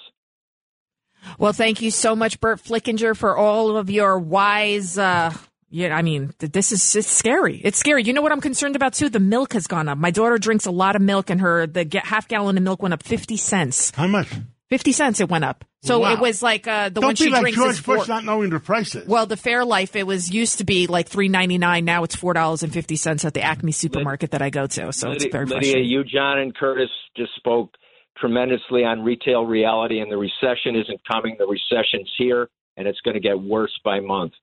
Well, 1.38 1.52
thank 1.52 1.82
you 1.82 1.92
so 1.92 2.16
much, 2.16 2.40
Burt 2.40 2.60
Flickinger, 2.60 3.18
for 3.18 3.36
all 3.36 3.76
of 3.76 3.90
your 3.90 4.18
wise. 4.18 4.98
Yeah, 5.70 5.96
I 5.96 6.02
mean, 6.02 6.34
this 6.40 6.72
is 6.72 6.96
it's 6.96 7.08
scary. 7.10 7.58
It's 7.64 7.78
scary. 7.78 8.04
You 8.04 8.14
know 8.14 8.22
what 8.22 8.32
I'm 8.32 8.42
concerned 8.42 8.76
about 8.76 8.94
too? 8.94 9.10
The 9.10 9.20
milk 9.20 9.54
has 9.54 9.68
gone 9.68 9.90
up. 9.90 9.98
My 9.98 10.12
daughter 10.12 10.38
drinks 10.38 10.66
a 10.66 10.72
lot 10.72 10.96
of 10.96 11.02
milk, 11.02 11.30
and 11.30 11.42
her 11.42 11.68
the 11.68 11.88
half 12.04 12.28
gallon 12.28 12.58
of 12.58 12.64
milk 12.64 12.82
went 12.82 12.94
up 12.94 13.04
fifty 13.04 13.36
cents. 13.38 13.92
How 13.96 14.08
much? 14.08 14.28
Fifty 14.70 14.92
cents 14.92 15.20
it 15.20 15.30
went 15.30 15.44
up. 15.46 15.64
So 15.84 16.00
Wow. 16.00 16.14
it 16.14 16.20
was 16.20 16.42
like 16.42 16.68
uh, 16.68 16.90
the 16.90 16.96
Don't 17.02 17.04
one 17.10 17.14
be 17.14 17.18
she 17.26 17.30
like 17.30 17.42
drinks 17.42 17.58
George 17.58 17.72
is 17.76 17.80
four. 17.80 17.98
Bush 17.98 18.08
not 18.08 18.26
knowing 18.26 18.50
the 18.50 18.60
prices. 18.60 19.08
Well, 19.08 19.26
the 19.26 19.36
Fairlife 19.36 19.96
it 19.96 20.06
was 20.08 20.34
used 20.34 20.58
to 20.58 20.64
be 20.66 20.88
like 20.88 21.08
three 21.08 21.28
ninety 21.30 21.58
nine. 21.58 21.84
Now 21.86 22.04
it's 22.04 22.16
four 22.16 22.34
dollars 22.34 22.64
and 22.64 22.72
fifty 22.74 22.96
cents 22.96 23.24
at 23.26 23.34
the 23.34 23.42
Acme 23.42 23.72
supermarket 23.72 24.32
that 24.32 24.42
I 24.42 24.50
go 24.50 24.68
to. 24.68 24.92
So 24.94 25.12
it's 25.12 25.26
very 25.26 25.46
Lidia, 25.46 25.60
frustrating. 25.60 25.90
you, 25.90 26.04
John, 26.04 26.40
and 26.40 26.56
Curtis 26.56 26.90
just 27.16 27.36
spoke 27.36 27.76
tremendously 28.18 28.84
on 28.84 29.04
retail 29.04 29.46
reality, 29.46 30.00
and 30.00 30.12
the 30.12 30.18
recession 30.18 30.76
isn't 30.76 31.00
coming. 31.08 31.36
The 31.38 31.46
recession's 31.48 32.12
here, 32.18 32.50
and 32.76 32.88
it's 32.88 33.00
going 33.02 33.14
to 33.16 33.22
get 33.22 33.40
worse 33.40 33.78
by 33.86 34.00
month. 34.00 34.34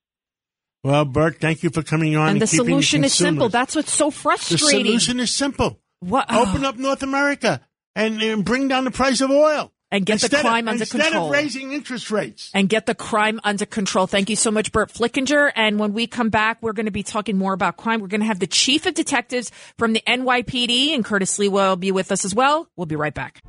Well, 0.85 1.05
Burt, 1.07 1.41
thank 1.41 1.63
you 1.63 1.71
for 1.71 1.83
coming 1.83 2.15
on. 2.15 2.29
and 2.29 2.41
the 2.43 2.47
keeping 2.47 2.67
solution 2.67 3.05
is 3.05 3.15
simple. 3.15 3.49
That's 3.49 3.75
what's 3.75 3.93
so 3.93 4.11
frustrating. 4.11 4.67
The 4.85 4.89
solution 4.91 5.19
is 5.21 5.35
simple. 5.35 5.81
What? 6.01 6.31
Open 6.33 6.65
up 6.67 6.77
North 6.77 7.03
America 7.03 7.63
and, 7.97 8.23
and 8.23 8.45
bring 8.45 8.69
down 8.69 8.85
the 8.85 8.91
price 8.91 9.21
of 9.23 9.31
oil. 9.31 9.73
And 9.91 10.05
get 10.05 10.19
the 10.21 10.25
Instead 10.27 10.41
of- 10.41 10.47
crime 10.47 10.69
under 10.69 10.83
instead 10.83 11.01
control. 11.03 11.27
Instead 11.29 11.39
of 11.39 11.45
raising 11.45 11.73
interest 11.73 12.11
rates. 12.11 12.51
and 12.53 12.69
get 12.69 12.85
the 12.87 12.95
crime 12.97 13.41
under 13.45 13.65
control. 13.65 14.07
Thank 14.09 14.29
you 14.29 14.35
so 14.35 14.51
much, 14.51 14.73
Burt 14.73 14.93
Flickinger. 14.93 15.53
And 15.55 15.79
when 15.79 15.93
we 15.93 16.07
come 16.09 16.31
back, 16.31 16.59
we're 16.61 16.73
going 16.73 16.87
to 16.87 16.93
be 16.93 17.05
talking 17.05 17.39
more 17.39 17.53
about 17.53 17.77
crime. 17.77 18.01
We're 18.01 18.09
going 18.09 18.21
to 18.23 18.27
have 18.27 18.41
the 18.41 18.49
chief 18.49 18.87
of 18.87 18.95
detectives 18.95 19.53
from 19.79 19.93
the 19.93 20.03
NYPD, 20.07 20.95
and 20.95 21.05
Curtis 21.05 21.39
Sliwa 21.39 21.53
will 21.53 21.77
be 21.77 21.93
with 21.93 22.11
us 22.11 22.25
as 22.25 22.35
well. 22.35 22.69
We'll 22.77 22.87
be 22.87 22.97
right 22.97 23.15
back. 23.15 23.41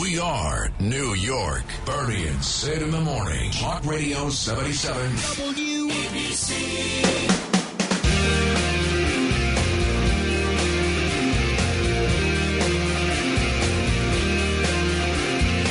We 0.00 0.18
are 0.18 0.68
New 0.80 1.14
York. 1.14 1.64
Bernie 1.84 2.26
and 2.26 2.42
Sid 2.44 2.82
in 2.82 2.90
the 2.90 3.00
morning. 3.00 3.50
Talk 3.52 3.84
Radio 3.84 4.28
77. 4.30 5.10
WABC. 5.10 6.50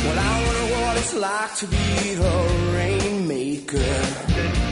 Well, 0.06 0.20
I 0.20 0.46
wonder 0.46 0.66
what 0.76 0.98
it's 0.98 1.14
like 1.16 1.56
to 1.56 1.68
be 1.68 2.16
the 2.16 2.36
rainmaker. 2.78 4.65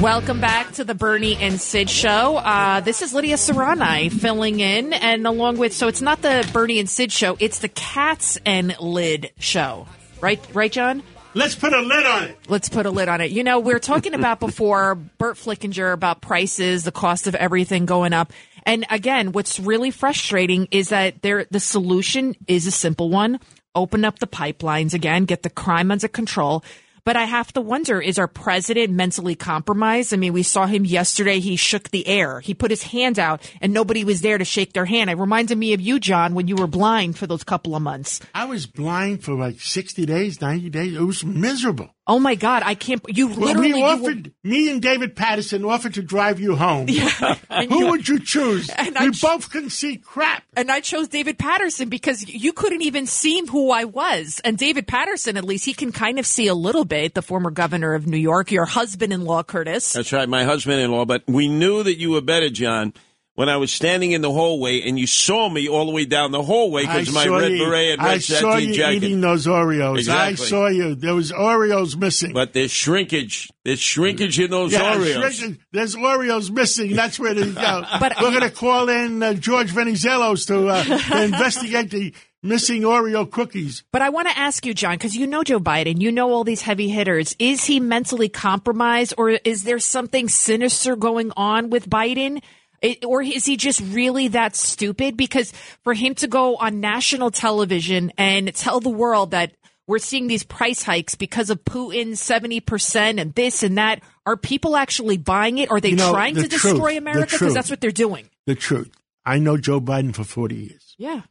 Welcome 0.00 0.40
back 0.40 0.72
to 0.72 0.84
the 0.84 0.94
Bernie 0.94 1.36
and 1.36 1.58
Sid 1.60 1.88
show. 1.88 2.36
Uh, 2.36 2.80
this 2.80 3.00
is 3.00 3.14
Lidia 3.14 3.36
Curanaj 3.36 4.12
filling 4.12 4.60
in, 4.60 4.92
and 4.92 5.26
along 5.26 5.56
with, 5.56 5.72
so 5.72 5.88
it's 5.88 6.02
not 6.02 6.20
the 6.20 6.48
Bernie 6.52 6.78
and 6.78 6.90
Sid 6.90 7.10
show, 7.10 7.36
it's 7.40 7.60
the 7.60 7.68
Cats 7.68 8.38
and 8.44 8.76
Lid 8.80 9.30
show. 9.38 9.86
Right, 10.20 10.40
right, 10.52 10.70
John? 10.70 11.02
Let's 11.34 11.54
put 11.54 11.72
a 11.72 11.80
lid 11.80 12.04
on 12.04 12.24
it. 12.24 12.38
Let's 12.48 12.68
put 12.68 12.86
a 12.86 12.90
lid 12.90 13.08
on 13.08 13.20
it. 13.20 13.30
You 13.30 13.44
know, 13.44 13.60
we 13.60 13.72
are 13.72 13.78
talking 13.78 14.14
about 14.14 14.40
before 14.40 14.94
Burt 14.94 15.36
Flickinger 15.36 15.92
about 15.92 16.20
prices, 16.20 16.84
the 16.84 16.92
cost 16.92 17.26
of 17.26 17.34
everything 17.34 17.86
going 17.86 18.12
up. 18.12 18.32
And 18.64 18.86
again, 18.90 19.32
what's 19.32 19.58
really 19.58 19.90
frustrating 19.90 20.68
is 20.70 20.90
that 20.90 21.22
there 21.22 21.46
the 21.50 21.60
solution 21.60 22.34
is 22.46 22.66
a 22.66 22.70
simple 22.70 23.10
one. 23.10 23.40
Open 23.74 24.04
up 24.04 24.18
the 24.18 24.26
pipelines 24.26 24.94
again, 24.94 25.24
get 25.24 25.42
the 25.42 25.50
crime 25.50 25.90
under 25.90 26.08
control. 26.08 26.64
But 27.04 27.16
I 27.16 27.24
have 27.24 27.52
to 27.52 27.60
wonder, 27.60 28.00
is 28.00 28.18
our 28.18 28.26
president 28.26 28.90
mentally 28.90 29.34
compromised? 29.34 30.14
I 30.14 30.16
mean, 30.16 30.32
we 30.32 30.42
saw 30.42 30.64
him 30.64 30.86
yesterday. 30.86 31.38
He 31.38 31.56
shook 31.56 31.90
the 31.90 32.06
air. 32.06 32.40
He 32.40 32.54
put 32.54 32.70
his 32.70 32.82
hand 32.82 33.18
out 33.18 33.42
and 33.60 33.74
nobody 33.74 34.04
was 34.04 34.22
there 34.22 34.38
to 34.38 34.44
shake 34.44 34.72
their 34.72 34.86
hand. 34.86 35.10
It 35.10 35.18
reminded 35.18 35.58
me 35.58 35.74
of 35.74 35.82
you, 35.82 36.00
John, 36.00 36.34
when 36.34 36.48
you 36.48 36.56
were 36.56 36.66
blind 36.66 37.18
for 37.18 37.26
those 37.26 37.44
couple 37.44 37.76
of 37.76 37.82
months. 37.82 38.20
I 38.34 38.46
was 38.46 38.64
blind 38.64 39.22
for 39.22 39.34
like 39.34 39.60
60 39.60 40.06
days, 40.06 40.40
90 40.40 40.70
days. 40.70 40.94
It 40.94 41.02
was 41.02 41.22
miserable. 41.22 41.90
Oh 42.06 42.18
my 42.18 42.34
God. 42.34 42.62
I 42.66 42.74
can't, 42.74 43.00
you 43.08 43.28
Well, 43.28 43.38
literally, 43.38 43.72
we 43.72 43.78
you 43.78 43.84
were- 43.84 43.90
offered, 43.90 44.32
me 44.42 44.70
and 44.70 44.82
David 44.82 45.16
Paterson 45.16 45.64
offered 45.64 45.94
to 45.94 46.02
drive 46.02 46.38
you 46.38 46.54
home. 46.54 46.86
and 47.50 47.70
Who 47.70 47.78
you- 47.78 47.90
would 47.90 48.06
you 48.06 48.18
choose? 48.20 48.68
And 48.76 48.94
we 49.00 49.06
I- 49.06 49.10
both 49.22 49.50
couldn't 49.50 49.70
see 49.70 49.96
crap. 49.96 50.42
and 50.54 50.70
I 50.70 50.80
chose 50.80 51.08
David 51.08 51.38
Paterson 51.38 51.88
because 51.88 52.28
you 52.28 52.52
couldn't 52.52 52.82
even 52.82 53.06
see 53.06 53.42
who 53.46 53.70
I 53.70 53.84
was. 53.84 54.38
And 54.44 54.58
David 54.58 54.86
Paterson, 54.86 55.38
at 55.38 55.44
least, 55.44 55.64
he 55.64 55.72
can 55.72 55.92
kind 55.92 56.18
of 56.18 56.26
see 56.26 56.46
a 56.46 56.54
little 56.54 56.84
bit. 56.84 57.14
The 57.14 57.22
former 57.22 57.50
governor 57.50 57.94
of 57.94 58.06
New 58.06 58.18
York, 58.18 58.50
your 58.52 58.66
husband-in-law, 58.66 59.44
Curtis. 59.44 59.92
That's 59.94 60.12
right, 60.12 60.28
my 60.28 60.44
husband-in-law. 60.44 61.06
But 61.06 61.22
we 61.26 61.48
knew 61.48 61.82
that 61.84 61.98
you 61.98 62.10
were 62.10 62.20
better, 62.20 62.50
John, 62.50 62.92
when 63.36 63.48
I 63.48 63.56
was 63.56 63.72
standing 63.72 64.12
in 64.12 64.22
the 64.22 64.30
hallway 64.30 64.82
and 64.82 64.96
you 64.98 65.06
saw 65.08 65.48
me 65.48 65.68
all 65.68 65.86
the 65.86 65.92
way 65.92 66.04
down 66.04 66.30
the 66.30 66.42
hallway 66.42 66.82
because 66.82 67.12
my 67.12 67.26
red 67.26 67.50
you- 67.52 67.58
beret 67.64 67.92
and 67.98 68.02
I 68.02 68.12
red 68.12 68.22
saw 68.22 68.56
you 68.56 68.72
jacket. 68.74 68.96
eating 69.02 69.20
those 69.20 69.46
Oreos. 69.46 69.98
Exactly. 69.98 70.44
I 70.46 70.48
saw 70.48 70.66
you. 70.68 70.94
There 70.94 71.14
was 71.16 71.32
Oreos 71.32 71.96
missing. 71.96 72.32
But 72.32 72.52
there's 72.52 72.70
shrinkage. 72.70 73.50
There's 73.64 73.80
shrinkage 73.80 74.38
in 74.38 74.50
those 74.50 74.72
yeah, 74.72 74.94
Oreos. 74.94 75.32
shrinking- 75.32 75.58
there's 75.72 75.96
Oreos 75.96 76.50
missing. 76.50 76.94
That's 76.94 77.18
where 77.18 77.34
they 77.34 77.50
go. 77.50 77.82
But- 78.00 78.14
We're 78.20 78.30
going 78.30 78.42
to 78.42 78.50
call 78.50 78.88
in 78.88 79.22
uh, 79.22 79.34
George 79.34 79.72
Venizelos 79.72 80.46
to, 80.46 80.68
uh, 80.68 80.84
to 80.84 81.22
investigate 81.24 81.90
the 81.90 82.14
missing 82.42 82.82
Oreo 82.82 83.28
cookies. 83.28 83.82
But 83.90 84.02
I 84.02 84.10
want 84.10 84.28
to 84.28 84.38
ask 84.38 84.64
you, 84.66 84.74
John, 84.74 84.92
because 84.94 85.16
you 85.16 85.26
know 85.26 85.42
Joe 85.42 85.58
Biden, 85.58 86.00
you 86.00 86.12
know 86.12 86.30
all 86.30 86.44
these 86.44 86.60
heavy 86.60 86.88
hitters. 86.90 87.34
Is 87.38 87.64
he 87.64 87.80
mentally 87.80 88.28
compromised, 88.28 89.14
or 89.16 89.30
is 89.30 89.64
there 89.64 89.78
something 89.78 90.28
sinister 90.28 90.94
going 90.94 91.32
on 91.36 91.70
with 91.70 91.88
Biden? 91.88 92.42
It- 92.82 93.04
or 93.04 93.22
is 93.22 93.44
he 93.46 93.56
just 93.56 93.80
really 93.80 94.28
that 94.28 94.56
stupid? 94.56 95.16
Because 95.16 95.52
for 95.82 95.94
him 95.94 96.14
to 96.16 96.26
go 96.28 96.56
on 96.56 96.80
national 96.80 97.30
television 97.30 98.12
and 98.18 98.54
tell 98.54 98.80
the 98.80 98.90
world 98.90 99.30
that 99.32 99.52
we're 99.86 99.98
seeing 99.98 100.28
these 100.28 100.42
price 100.44 100.82
hikes 100.82 101.14
because 101.14 101.50
of 101.50 101.62
Putin, 101.64 102.12
70% 102.12 103.20
and 103.20 103.34
this 103.34 103.62
and 103.62 103.76
that, 103.76 104.02
are 104.24 104.36
people 104.36 104.76
actually 104.76 105.18
buying 105.18 105.58
it? 105.58 105.70
Are 105.70 105.80
they 105.80 105.90
You 105.90 105.96
know, 105.96 106.12
trying 106.12 106.34
the 106.34 106.42
to 106.42 106.48
truth, 106.48 106.62
destroy 106.74 106.96
America? 106.96 107.32
Because 107.32 107.52
that's 107.54 107.68
what 107.68 107.80
they're 107.80 107.90
doing. 107.90 108.30
The 108.46 108.54
truth. 108.54 108.90
I 109.26 109.38
know 109.38 109.56
Joe 109.56 109.80
Biden 109.80 110.14
for 110.14 110.24
40 110.24 110.54
years. 110.54 110.94
Yeah. 110.96 111.22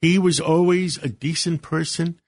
He 0.00 0.18
was 0.18 0.40
always 0.40 0.98
a 0.98 1.08
decent 1.08 1.62
person. 1.62 2.20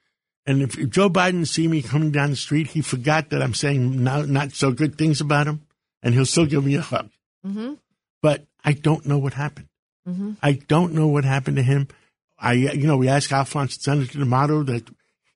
And 0.46 0.62
if, 0.62 0.78
if 0.78 0.90
Joe 0.90 1.10
Biden 1.10 1.46
see 1.46 1.66
me 1.66 1.82
coming 1.82 2.12
down 2.12 2.30
the 2.30 2.36
street, 2.36 2.68
he 2.68 2.80
forgot 2.80 3.30
that 3.30 3.42
I'm 3.42 3.54
saying 3.54 4.02
not, 4.02 4.28
not 4.28 4.52
so 4.52 4.70
good 4.70 4.96
things 4.96 5.20
about 5.20 5.48
him, 5.48 5.62
and 6.02 6.14
he'll 6.14 6.24
still 6.26 6.46
give 6.46 6.64
me 6.64 6.76
a 6.76 6.80
hug. 6.80 7.10
Mm-hmm. 7.44 7.74
But 8.22 8.46
I 8.64 8.72
don't 8.72 9.06
know 9.06 9.18
what 9.18 9.34
happened. 9.34 9.68
Mm-hmm. 10.08 10.32
I 10.42 10.52
don't 10.52 10.92
know 10.94 11.06
what 11.08 11.24
happened 11.24 11.56
to 11.56 11.62
him. 11.62 11.88
I, 12.38 12.52
you 12.52 12.86
know, 12.86 12.96
we 12.96 13.08
asked 13.08 13.32
Alphonse 13.32 13.78
Senator 13.82 14.18
D'Amato 14.18 14.62
that 14.64 14.88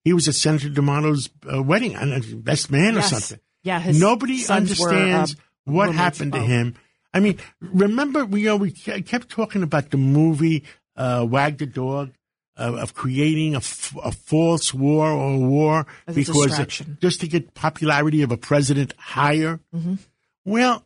he 0.05 0.13
was 0.13 0.29
at 0.29 0.35
Senator 0.35 0.69
D'Amato's 0.69 1.29
uh, 1.53 1.63
wedding, 1.63 1.95
and 1.97 2.13
uh, 2.13 2.37
best 2.37 2.71
man 2.71 2.97
or 2.97 3.03
something. 3.03 3.39
Yeah. 3.63 3.83
Nobody 3.93 4.39
sons 4.39 4.79
were, 4.79 4.89
understands 4.91 5.35
uh, 5.35 5.73
what 5.73 5.95
happened 5.95 6.33
to 6.33 6.39
Oh. 6.39 6.45
him. 6.45 6.75
I 7.13 7.21
mean, 7.21 7.39
remember 7.61 8.25
we 8.25 8.41
you 8.43 8.47
know, 8.47 8.57
we 8.57 8.71
kept 8.71 9.29
talking 9.29 9.63
about 9.63 9.91
the 9.91 9.97
movie 9.97 10.65
uh, 10.97 11.27
Wag 11.29 11.59
the 11.59 11.67
Dog 11.67 12.13
uh, 12.57 12.75
of 12.77 12.95
creating 12.95 13.55
a, 13.55 13.59
f- 13.59 13.97
a 14.03 14.13
false 14.13 14.73
war 14.73 15.11
or 15.11 15.35
a 15.35 15.39
war 15.39 15.87
As 16.07 16.15
because 16.15 16.83
just 17.01 17.21
to 17.23 17.29
get 17.29 17.55
popularity 17.55 18.23
of 18.23 18.31
a 18.31 18.37
president 18.37 18.95
higher. 18.99 19.59
Mhm. 19.75 19.99
Well, 20.45 20.85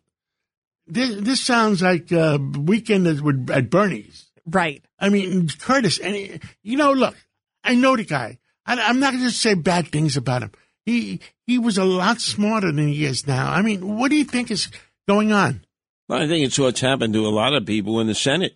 this, 0.87 1.21
this 1.21 1.41
sounds 1.41 1.83
like 1.83 2.11
a 2.13 2.39
weekend 2.39 3.07
at, 3.07 3.51
at 3.57 3.71
Bernie's. 3.71 4.27
Right. 4.47 4.85
I 4.99 5.09
mean, 5.09 5.49
Curtis, 5.49 5.99
and 5.99 6.15
he- 6.15 6.41
you 6.63 6.77
know, 6.77 6.93
look, 6.93 7.17
I 7.63 7.75
know 7.75 7.97
the 7.97 8.05
guy. 8.05 8.39
I, 8.67 8.81
I'm 8.81 9.01
not 9.01 9.13
going 9.13 9.25
to 9.25 9.31
say 9.31 9.55
bad 9.55 9.89
things 9.89 10.17
about 10.17 10.43
him. 10.43 10.53
He 10.87 11.21
he 11.47 11.59
was 11.59 11.79
a 11.79 11.85
lot 11.85 12.21
smarter 12.21 12.71
than 12.71 12.89
he 12.89 13.07
is 13.07 13.27
now. 13.27 13.51
I 13.51 13.63
mean, 13.63 13.97
what 13.97 14.11
do 14.11 14.17
you 14.17 14.25
think 14.25 14.51
is 14.51 14.69
going 15.09 15.33
on? 15.33 15.65
Well, 16.09 16.21
I 16.23 16.27
think 16.27 16.45
it's 16.45 16.59
what's 16.59 16.81
happened 16.83 17.15
to 17.15 17.27
a 17.27 17.31
lot 17.31 17.55
of 17.55 17.65
people 17.65 18.01
in 18.01 18.07
the 18.07 18.15
Senate. 18.15 18.55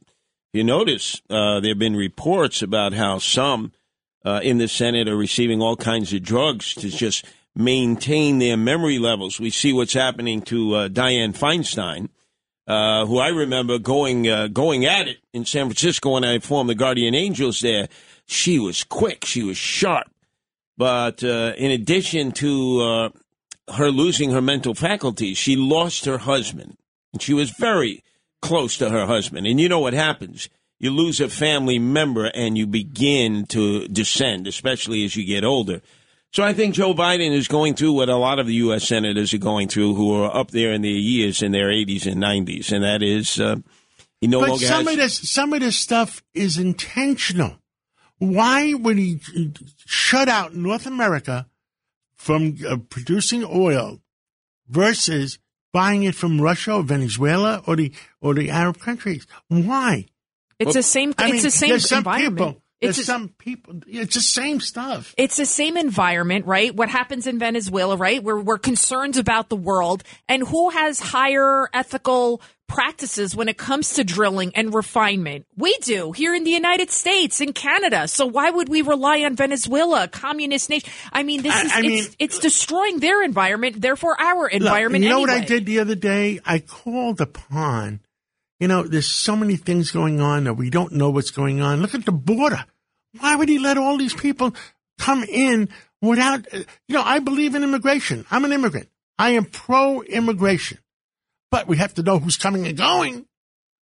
You 0.52 0.64
notice 0.64 1.22
uh, 1.30 1.60
there 1.60 1.70
have 1.70 1.78
been 1.78 1.96
reports 1.96 2.60
about 2.60 2.92
how 2.92 3.18
some 3.18 3.72
uh, 4.26 4.40
in 4.42 4.58
the 4.58 4.68
Senate 4.68 5.08
are 5.08 5.16
receiving 5.16 5.62
all 5.62 5.76
kinds 5.76 6.12
of 6.12 6.22
drugs 6.22 6.74
to 6.74 6.90
just 6.90 7.24
maintain 7.54 8.38
their 8.38 8.56
memory 8.58 8.98
levels. 8.98 9.40
We 9.40 9.50
see 9.50 9.72
what's 9.72 9.94
happening 9.94 10.42
to 10.42 10.74
uh, 10.74 10.88
Dianne 10.88 11.36
Feinstein, 11.36 12.08
uh, 12.68 13.06
who 13.06 13.18
I 13.18 13.28
remember 13.28 13.78
going 13.78 14.28
uh, 14.28 14.48
going 14.48 14.84
at 14.84 15.08
it 15.08 15.16
in 15.32 15.46
San 15.46 15.66
Francisco 15.66 16.12
when 16.12 16.24
I 16.24 16.38
formed 16.38 16.68
the 16.68 16.74
Guardian 16.74 17.14
Angels 17.14 17.60
there. 17.60 17.88
She 18.26 18.58
was 18.58 18.84
quick, 18.84 19.24
she 19.24 19.42
was 19.42 19.56
sharp. 19.56 20.10
But 20.76 21.24
uh, 21.24 21.54
in 21.56 21.70
addition 21.70 22.30
to 22.32 22.80
uh, 22.80 23.72
her 23.72 23.90
losing 23.90 24.32
her 24.32 24.42
mental 24.42 24.74
faculties, 24.74 25.38
she 25.38 25.56
lost 25.56 26.04
her 26.04 26.18
husband. 26.18 26.76
And 27.12 27.22
she 27.22 27.32
was 27.32 27.50
very 27.50 28.04
close 28.42 28.76
to 28.78 28.90
her 28.90 29.06
husband. 29.06 29.46
And 29.46 29.58
you 29.58 29.68
know 29.68 29.80
what 29.80 29.94
happens? 29.94 30.48
You 30.78 30.90
lose 30.90 31.20
a 31.20 31.28
family 31.28 31.78
member 31.78 32.26
and 32.26 32.56
you 32.56 32.66
begin 32.66 33.46
to 33.46 33.88
descend, 33.88 34.46
especially 34.46 35.04
as 35.04 35.16
you 35.16 35.24
get 35.24 35.42
older. 35.42 35.80
So 36.32 36.42
I 36.42 36.52
think 36.52 36.74
Joe 36.74 36.92
Biden 36.94 37.32
is 37.32 37.48
going 37.48 37.74
through 37.74 37.92
what 37.92 38.08
a 38.08 38.16
lot 38.16 38.38
of 38.38 38.46
the 38.46 38.54
U.S. 38.54 38.86
senators 38.86 39.32
are 39.32 39.38
going 39.38 39.68
through 39.68 39.94
who 39.94 40.12
are 40.14 40.34
up 40.34 40.50
there 40.50 40.72
in 40.72 40.82
their 40.82 40.90
years, 40.90 41.42
in 41.42 41.52
their 41.52 41.68
80s 41.68 42.10
and 42.10 42.22
90s. 42.22 42.70
And 42.70 42.84
that 42.84 43.02
is, 43.02 43.40
uh, 43.40 43.56
he 44.20 44.26
no 44.26 44.40
but 44.40 44.50
longer 44.50 44.66
some 44.66 44.84
has. 44.84 44.94
of 44.94 44.98
this, 44.98 45.30
some 45.30 45.52
of 45.52 45.60
this 45.60 45.76
stuff 45.76 46.22
is 46.34 46.58
intentional. 46.58 47.58
Why 48.18 48.74
would 48.74 48.98
he 48.98 49.20
shut 49.86 50.28
out 50.28 50.54
North 50.54 50.86
America 50.86 51.46
from 52.14 52.56
uh, 52.68 52.76
producing 52.90 53.44
oil 53.44 54.00
versus 54.68 55.38
buying 55.72 56.02
it 56.02 56.14
from 56.14 56.40
Russia 56.40 56.74
or 56.74 56.82
Venezuela 56.82 57.62
or 57.66 57.76
the 57.76 57.92
or 58.20 58.34
the 58.34 58.50
Arab 58.50 58.80
countries? 58.80 59.26
Why? 59.48 60.06
It's 60.58 60.74
the 60.74 60.82
same. 60.82 61.14
I 61.16 61.26
it's 61.26 61.32
mean, 61.32 61.42
the 61.42 61.50
same 61.52 61.70
there's 61.70 61.88
some 61.88 61.98
environment. 61.98 62.36
People, 62.36 62.46
there's 62.46 62.67
It's 62.80 63.04
some 63.04 63.30
people. 63.30 63.80
It's 63.86 64.14
the 64.14 64.20
same 64.20 64.60
stuff. 64.60 65.14
It's 65.16 65.36
the 65.36 65.46
same 65.46 65.76
environment, 65.76 66.46
right? 66.46 66.74
What 66.74 66.88
happens 66.88 67.26
in 67.26 67.38
Venezuela, 67.38 67.96
right? 67.96 68.22
We're, 68.22 68.40
we're 68.40 68.58
concerned 68.58 69.16
about 69.16 69.48
the 69.48 69.56
world 69.56 70.04
and 70.28 70.46
who 70.46 70.70
has 70.70 71.00
higher 71.00 71.68
ethical 71.74 72.40
practices 72.68 73.34
when 73.34 73.48
it 73.48 73.56
comes 73.56 73.94
to 73.94 74.04
drilling 74.04 74.52
and 74.54 74.72
refinement. 74.72 75.46
We 75.56 75.76
do 75.78 76.12
here 76.12 76.34
in 76.34 76.44
the 76.44 76.50
United 76.50 76.90
States, 76.90 77.40
in 77.40 77.52
Canada. 77.52 78.06
So 78.06 78.26
why 78.26 78.50
would 78.50 78.68
we 78.68 78.82
rely 78.82 79.22
on 79.22 79.34
Venezuela, 79.34 80.06
communist 80.06 80.70
nation? 80.70 80.88
I 81.12 81.22
mean, 81.22 81.42
this 81.42 81.64
is, 81.64 81.72
I 81.72 81.78
it's, 81.78 81.86
mean- 81.86 82.06
it's 82.18 82.38
destroying 82.38 83.00
their 83.00 83.24
environment, 83.24 83.80
therefore 83.80 84.20
our 84.20 84.46
environment. 84.46 85.02
Look, 85.02 85.08
you 85.08 85.14
know 85.16 85.20
what 85.20 85.30
I 85.30 85.44
did 85.44 85.66
the 85.66 85.80
other 85.80 85.94
day? 85.94 86.40
I 86.44 86.60
called 86.60 87.20
upon. 87.20 88.00
You 88.60 88.68
know, 88.68 88.82
there's 88.82 89.06
so 89.06 89.36
many 89.36 89.56
things 89.56 89.90
going 89.92 90.20
on 90.20 90.44
that 90.44 90.54
we 90.54 90.68
don't 90.70 90.92
know 90.92 91.10
what's 91.10 91.30
going 91.30 91.60
on. 91.60 91.80
Look 91.80 91.94
at 91.94 92.04
the 92.04 92.12
border. 92.12 92.64
Why 93.20 93.36
would 93.36 93.48
he 93.48 93.58
let 93.58 93.78
all 93.78 93.96
these 93.96 94.14
people 94.14 94.54
come 94.98 95.22
in 95.24 95.68
without? 96.02 96.46
uh, 96.52 96.64
You 96.88 96.96
know, 96.96 97.02
I 97.02 97.20
believe 97.20 97.54
in 97.54 97.62
immigration. 97.62 98.26
I'm 98.30 98.44
an 98.44 98.52
immigrant. 98.52 98.88
I 99.18 99.30
am 99.30 99.44
pro 99.44 100.02
immigration, 100.02 100.78
but 101.50 101.66
we 101.66 101.76
have 101.76 101.94
to 101.94 102.02
know 102.02 102.18
who's 102.18 102.36
coming 102.36 102.66
and 102.66 102.76
going. 102.76 103.26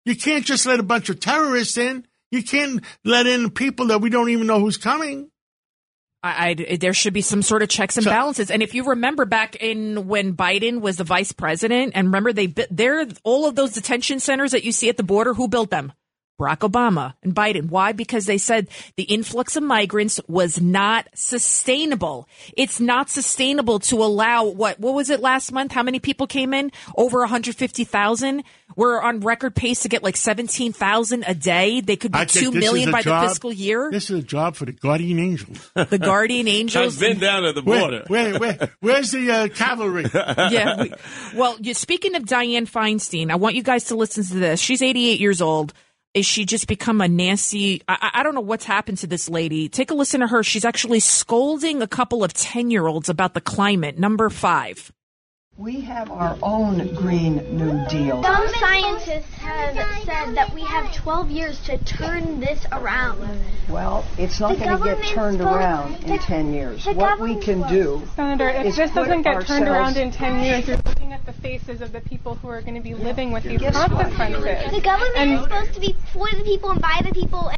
You 0.05 0.17
can't 0.17 0.45
just 0.45 0.67
let 0.67 0.79
a 0.79 0.85
bunch 0.85 1.09
of 1.09 1.19
terrorists 1.19 1.77
in. 1.77 2.07
You 2.31 2.43
can't 2.43 2.83
let 3.05 3.27
in 3.27 3.51
people 3.51 3.87
that 3.89 4.01
we 4.01 4.11
don't 4.11 4.31
even 4.31 4.47
know 4.47 4.61
who's 4.61 4.77
coming. 4.77 5.31
I, 6.27 6.55
I- 6.71 6.77
there 6.77 6.93
should 6.95 7.13
be 7.15 7.21
some 7.23 7.43
sort 7.43 7.63
of 7.63 7.69
checks 7.69 7.97
and 7.97 8.05
So- 8.05 8.11
balances. 8.11 8.51
And 8.51 8.63
if 8.63 8.75
you 8.75 8.85
remember 8.85 9.25
back 9.25 9.57
in 9.57 10.07
when 10.09 10.35
Biden 10.35 10.81
was 10.81 10.97
the 10.97 11.05
vice 11.05 11.33
president, 11.33 11.93
and 11.95 12.09
remember 12.09 12.33
they 12.33 12.47
they're 12.71 13.07
all 13.25 13.47
of 13.47 13.55
those 13.55 13.73
detention 13.73 14.21
centers 14.21 14.53
that 14.53 14.65
you 14.65 14.73
see 14.73 14.89
at 14.89 14.97
the 14.97 15.03
border. 15.03 15.35
Who 15.35 15.49
built 15.49 15.71
them? 15.71 15.93
Barack 16.39 16.59
Obama 16.59 17.15
and 17.23 17.35
Biden. 17.35 17.69
Why? 17.71 17.93
Because 17.93 18.27
they 18.27 18.39
said 18.39 18.69
the 18.97 19.05
influx 19.05 19.57
of 19.57 19.63
migrants 19.63 20.21
was 20.29 20.61
not 20.61 21.09
sustainable. 21.15 22.29
It's 22.57 22.79
not 22.81 23.09
sustainable 23.09 23.79
to 23.81 24.03
allow 24.03 24.45
what 24.45 24.79
what 24.79 24.95
was 24.95 25.09
it 25.11 25.21
last 25.21 25.51
month? 25.53 25.73
How 25.73 25.83
many 25.83 25.99
people 25.99 26.27
came 26.27 26.53
in? 26.53 26.73
Over 26.97 27.21
150,000. 27.21 28.45
We're 28.77 29.01
on 29.01 29.21
record 29.21 29.55
pace 29.55 29.81
to 29.83 29.89
get 29.89 30.03
like 30.03 30.17
17,000 30.17 31.25
a 31.27 31.35
day. 31.35 31.81
They 31.81 31.97
could 31.97 32.13
be 32.13 32.19
I 32.19 32.25
think 32.27 32.45
2 32.47 32.51
this 32.51 32.55
is 32.57 32.61
million 32.61 32.89
a 32.91 32.93
by 32.93 33.03
job- 33.03 33.23
the 33.23 33.29
fiscal 33.29 33.53
year. 33.53 33.89
This 33.91 34.11
is 34.11 34.19
a 34.21 34.23
job 34.23 34.57
for 34.57 34.67
the 34.67 34.73
guardian 34.73 35.19
angels. 35.19 35.71
The 35.87 35.99
guardian 35.99 36.49
angels. 36.49 36.95
I've 36.95 37.01
been 37.01 37.19
down 37.21 37.45
to 37.45 37.53
the 37.53 37.63
Where, 37.63 37.81
border. 37.81 38.05
where, 38.09 38.39
where, 38.39 38.71
where's 38.81 39.13
the 39.13 39.31
uh, 39.31 39.49
cavalry? 39.49 40.05
yeah. 40.15 40.83
we- 40.83 40.93
well, 41.35 41.57
you, 41.61 41.73
speaking 41.75 42.15
of 42.17 42.25
Dianne 42.25 42.69
Feinstein, 42.69 43.31
I 43.31 43.37
want 43.37 43.55
you 43.55 43.63
guys 43.63 43.85
to 43.85 43.95
listen 43.97 44.25
to 44.25 44.35
this. 44.35 44.61
She's 44.61 44.83
88 44.83 45.21
years 45.21 45.41
old. 45.41 45.73
Is 46.17 46.25
she 46.25 46.47
just 46.47 46.67
become 46.67 47.03
a 47.03 47.09
Nancy? 47.09 47.83
I, 47.87 48.11
I- 48.15 48.23
don't 48.23 48.35
know 48.35 48.41
what's 48.41 48.65
happened 48.65 48.97
to 48.99 49.07
this 49.07 49.29
lady. 49.29 49.69
Take 49.69 49.91
a 49.91 49.95
listen 49.95 50.21
to 50.21 50.27
her. 50.27 50.43
She's 50.43 50.65
actually 50.65 51.01
scolding 51.01 51.83
a 51.83 51.87
couple 51.87 52.25
of 52.25 52.33
10 52.33 52.71
year 52.71 52.87
olds 52.87 53.11
about 53.11 53.35
the 53.35 53.43
climate. 53.43 53.99
Number 53.99 54.31
five. 54.31 54.91
We 55.59 55.81
have 55.81 56.11
our 56.11 56.37
own 56.43 56.95
Green 56.95 57.37
New 57.57 57.87
Deal. 57.89 58.23
Some 58.23 58.47
scientists 58.61 59.33
have 59.37 59.75
said 60.05 60.35
that 60.37 60.53
we 60.55 60.61
have 60.61 60.93
12 60.95 61.31
years 61.31 61.59
to 61.65 61.79
turn 61.79 62.41
this 62.41 62.67
around. 62.73 63.27
Well, 63.71 64.05
it's 64.19 64.39
not 64.39 64.59
going 64.59 64.77
to 64.79 64.85
get 64.85 65.03
turned 65.05 65.39
supposed- 65.39 65.57
around 65.57 66.05
in 66.05 66.11
the- 66.11 66.19
10 66.19 66.53
years. 66.53 66.85
What 66.85 67.21
we 67.21 67.37
can 67.37 67.67
do 67.69 68.03
Senator, 68.17 68.51
if 68.51 68.67
is 68.67 68.77
this 68.77 68.91
put 68.91 69.05
doesn't 69.07 69.23
get 69.23 69.47
turned 69.47 69.67
around 69.67 69.97
in 69.97 70.11
10 70.11 70.45
years, 70.45 70.69
you're 70.69 70.77
looking 70.85 71.15
at 71.15 71.25
the 71.25 71.33
faces 71.33 71.81
of 71.81 71.91
the 71.91 72.03
people 72.03 72.35
who 72.35 72.49
are 72.49 72.61
going 72.61 72.75
to 72.75 72.83
be 72.83 72.95
living 72.95 73.33
with 73.33 73.45
these 73.45 73.59
Guess 73.59 73.75
what? 73.77 73.91
consequences. 73.93 74.73
The 74.73 74.81
government 74.83 75.17
And- 75.17 75.33
is 75.33 75.43
supposed 75.45 75.73
to 75.73 75.81
be 75.81 75.97
for 76.13 76.29
the 76.37 76.43
people 76.45 76.71
and 76.71 76.83
by 76.83 77.01
the 77.03 77.15
people. 77.15 77.51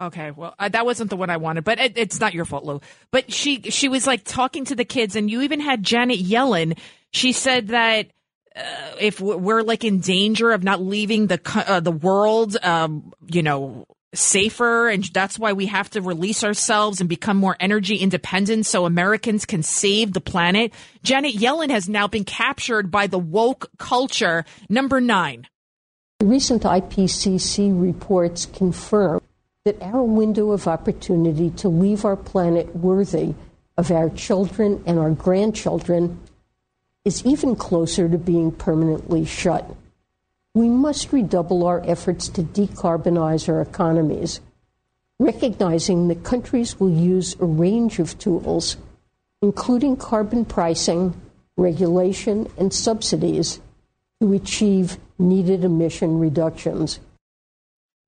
Okay, 0.00 0.30
well, 0.30 0.54
uh, 0.60 0.68
that 0.68 0.86
wasn't 0.86 1.10
the 1.10 1.16
one 1.16 1.28
I 1.30 1.38
wanted, 1.38 1.64
but 1.64 1.80
it, 1.80 1.98
it's 1.98 2.20
not 2.20 2.32
your 2.32 2.44
fault, 2.44 2.62
Lou. 2.64 2.80
But 3.10 3.32
she 3.32 3.62
she 3.62 3.88
was 3.88 4.06
like 4.06 4.22
talking 4.22 4.64
to 4.66 4.76
the 4.76 4.84
kids, 4.84 5.16
and 5.16 5.28
you 5.28 5.42
even 5.42 5.58
had 5.58 5.82
Janet 5.82 6.20
Yellen. 6.20 6.78
She 7.12 7.32
said 7.32 7.68
that 7.68 8.08
uh, 8.54 8.62
if 9.00 9.20
we're 9.20 9.62
like 9.62 9.84
in 9.84 10.00
danger 10.00 10.50
of 10.50 10.62
not 10.62 10.80
leaving 10.80 11.26
the 11.26 11.40
uh, 11.54 11.80
the 11.80 11.92
world, 11.92 12.56
um, 12.62 13.12
you 13.26 13.42
know, 13.42 13.86
safer, 14.14 14.88
and 14.88 15.04
that's 15.04 15.38
why 15.38 15.52
we 15.52 15.66
have 15.66 15.90
to 15.90 16.00
release 16.00 16.42
ourselves 16.42 17.00
and 17.00 17.08
become 17.08 17.36
more 17.36 17.56
energy 17.60 17.96
independent, 17.96 18.66
so 18.66 18.84
Americans 18.84 19.44
can 19.44 19.62
save 19.62 20.12
the 20.12 20.20
planet. 20.20 20.72
Janet 21.02 21.34
Yellen 21.34 21.70
has 21.70 21.88
now 21.88 22.08
been 22.08 22.24
captured 22.24 22.90
by 22.90 23.06
the 23.06 23.18
woke 23.18 23.70
culture. 23.78 24.44
Number 24.68 25.00
nine. 25.00 25.46
Recent 26.20 26.62
IPCC 26.62 27.80
reports 27.80 28.46
confirm 28.46 29.22
that 29.64 29.80
our 29.80 30.02
window 30.02 30.50
of 30.50 30.66
opportunity 30.66 31.50
to 31.50 31.68
leave 31.68 32.04
our 32.04 32.16
planet 32.16 32.74
worthy 32.74 33.34
of 33.76 33.92
our 33.92 34.10
children 34.10 34.82
and 34.84 34.98
our 34.98 35.10
grandchildren 35.10 36.18
is 37.08 37.24
even 37.24 37.56
closer 37.56 38.06
to 38.06 38.18
being 38.18 38.52
permanently 38.52 39.24
shut. 39.24 39.64
We 40.54 40.68
must 40.68 41.10
redouble 41.10 41.64
our 41.64 41.80
efforts 41.86 42.28
to 42.28 42.42
decarbonize 42.42 43.48
our 43.48 43.62
economies, 43.62 44.42
recognizing 45.18 46.08
that 46.08 46.22
countries 46.22 46.78
will 46.78 46.90
use 46.90 47.34
a 47.40 47.46
range 47.46 47.98
of 47.98 48.18
tools, 48.18 48.76
including 49.40 49.96
carbon 49.96 50.44
pricing, 50.44 51.18
regulation, 51.56 52.46
and 52.58 52.74
subsidies, 52.74 53.58
to 54.20 54.34
achieve 54.34 54.98
needed 55.18 55.64
emission 55.64 56.18
reductions. 56.18 57.00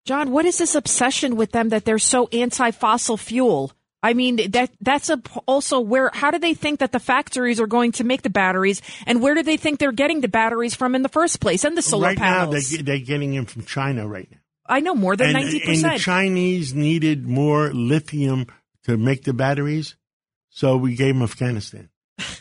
John, 0.04 0.30
what 0.30 0.44
is 0.44 0.58
this 0.58 0.74
obsession 0.74 1.36
with 1.36 1.52
them 1.52 1.70
that 1.70 1.86
they're 1.86 1.98
so 1.98 2.28
anti-fossil 2.32 3.16
fuel? 3.16 3.72
I 4.02 4.14
mean, 4.14 4.50
that 4.52 4.70
that's 4.80 5.10
a, 5.10 5.20
also 5.46 5.80
where. 5.80 6.10
How 6.12 6.30
do 6.30 6.38
they 6.38 6.54
think 6.54 6.80
that 6.80 6.92
the 6.92 6.98
factories 6.98 7.60
are 7.60 7.66
going 7.66 7.92
to 7.92 8.04
make 8.04 8.22
the 8.22 8.30
batteries, 8.30 8.80
and 9.06 9.20
where 9.20 9.34
do 9.34 9.42
they 9.42 9.58
think 9.58 9.78
they're 9.78 9.92
getting 9.92 10.22
the 10.22 10.28
batteries 10.28 10.74
from 10.74 10.94
in 10.94 11.02
the 11.02 11.08
first 11.08 11.40
place, 11.40 11.64
and 11.64 11.76
the 11.76 11.82
solar 11.82 12.08
right 12.08 12.18
now, 12.18 12.46
panels? 12.46 12.70
they, 12.70 12.78
they're 12.78 12.98
getting 12.98 13.34
in 13.34 13.44
from 13.44 13.64
China 13.64 14.08
right 14.08 14.28
now. 14.30 14.38
I 14.66 14.80
know 14.80 14.94
more 14.94 15.16
than 15.16 15.32
ninety 15.32 15.60
and 15.60 15.76
the 15.76 15.82
percent. 15.82 16.00
Chinese 16.00 16.72
needed 16.72 17.26
more 17.26 17.72
lithium 17.74 18.46
to 18.84 18.96
make 18.96 19.24
the 19.24 19.34
batteries, 19.34 19.96
so 20.48 20.76
we 20.78 20.94
gave 20.94 21.14
them 21.14 21.22
Afghanistan. 21.22 21.90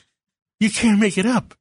you 0.59 0.69
can't 0.69 0.99
make 0.99 1.17
it 1.17 1.25
up. 1.25 1.55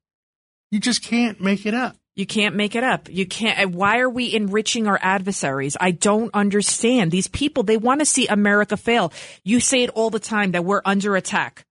You 0.71 0.79
just 0.79 1.03
can't 1.03 1.41
make 1.41 1.67
it 1.67 1.75
up. 1.75 1.97
You 2.19 2.27
can't 2.27 2.57
make 2.57 2.75
it 2.75 2.83
up. 2.83 3.09
You 3.09 3.27
can't. 3.27 3.71
Why 3.71 4.01
are 4.01 4.11
we 4.11 4.35
enriching 4.35 4.89
our 4.89 4.99
adversaries? 5.01 5.77
I 5.81 5.93
don't 5.93 6.33
understand. 6.35 7.13
These 7.13 7.29
people, 7.29 7.63
they 7.63 7.77
want 7.77 8.01
to 8.01 8.05
see 8.05 8.27
America 8.27 8.77
fail. 8.77 9.13
You 9.45 9.61
say 9.61 9.85
it 9.85 9.91
all 9.91 10.11
the 10.11 10.19
time 10.19 10.51
that 10.51 10.65
we're 10.65 10.83
under 10.85 11.15
attack. 11.15 11.65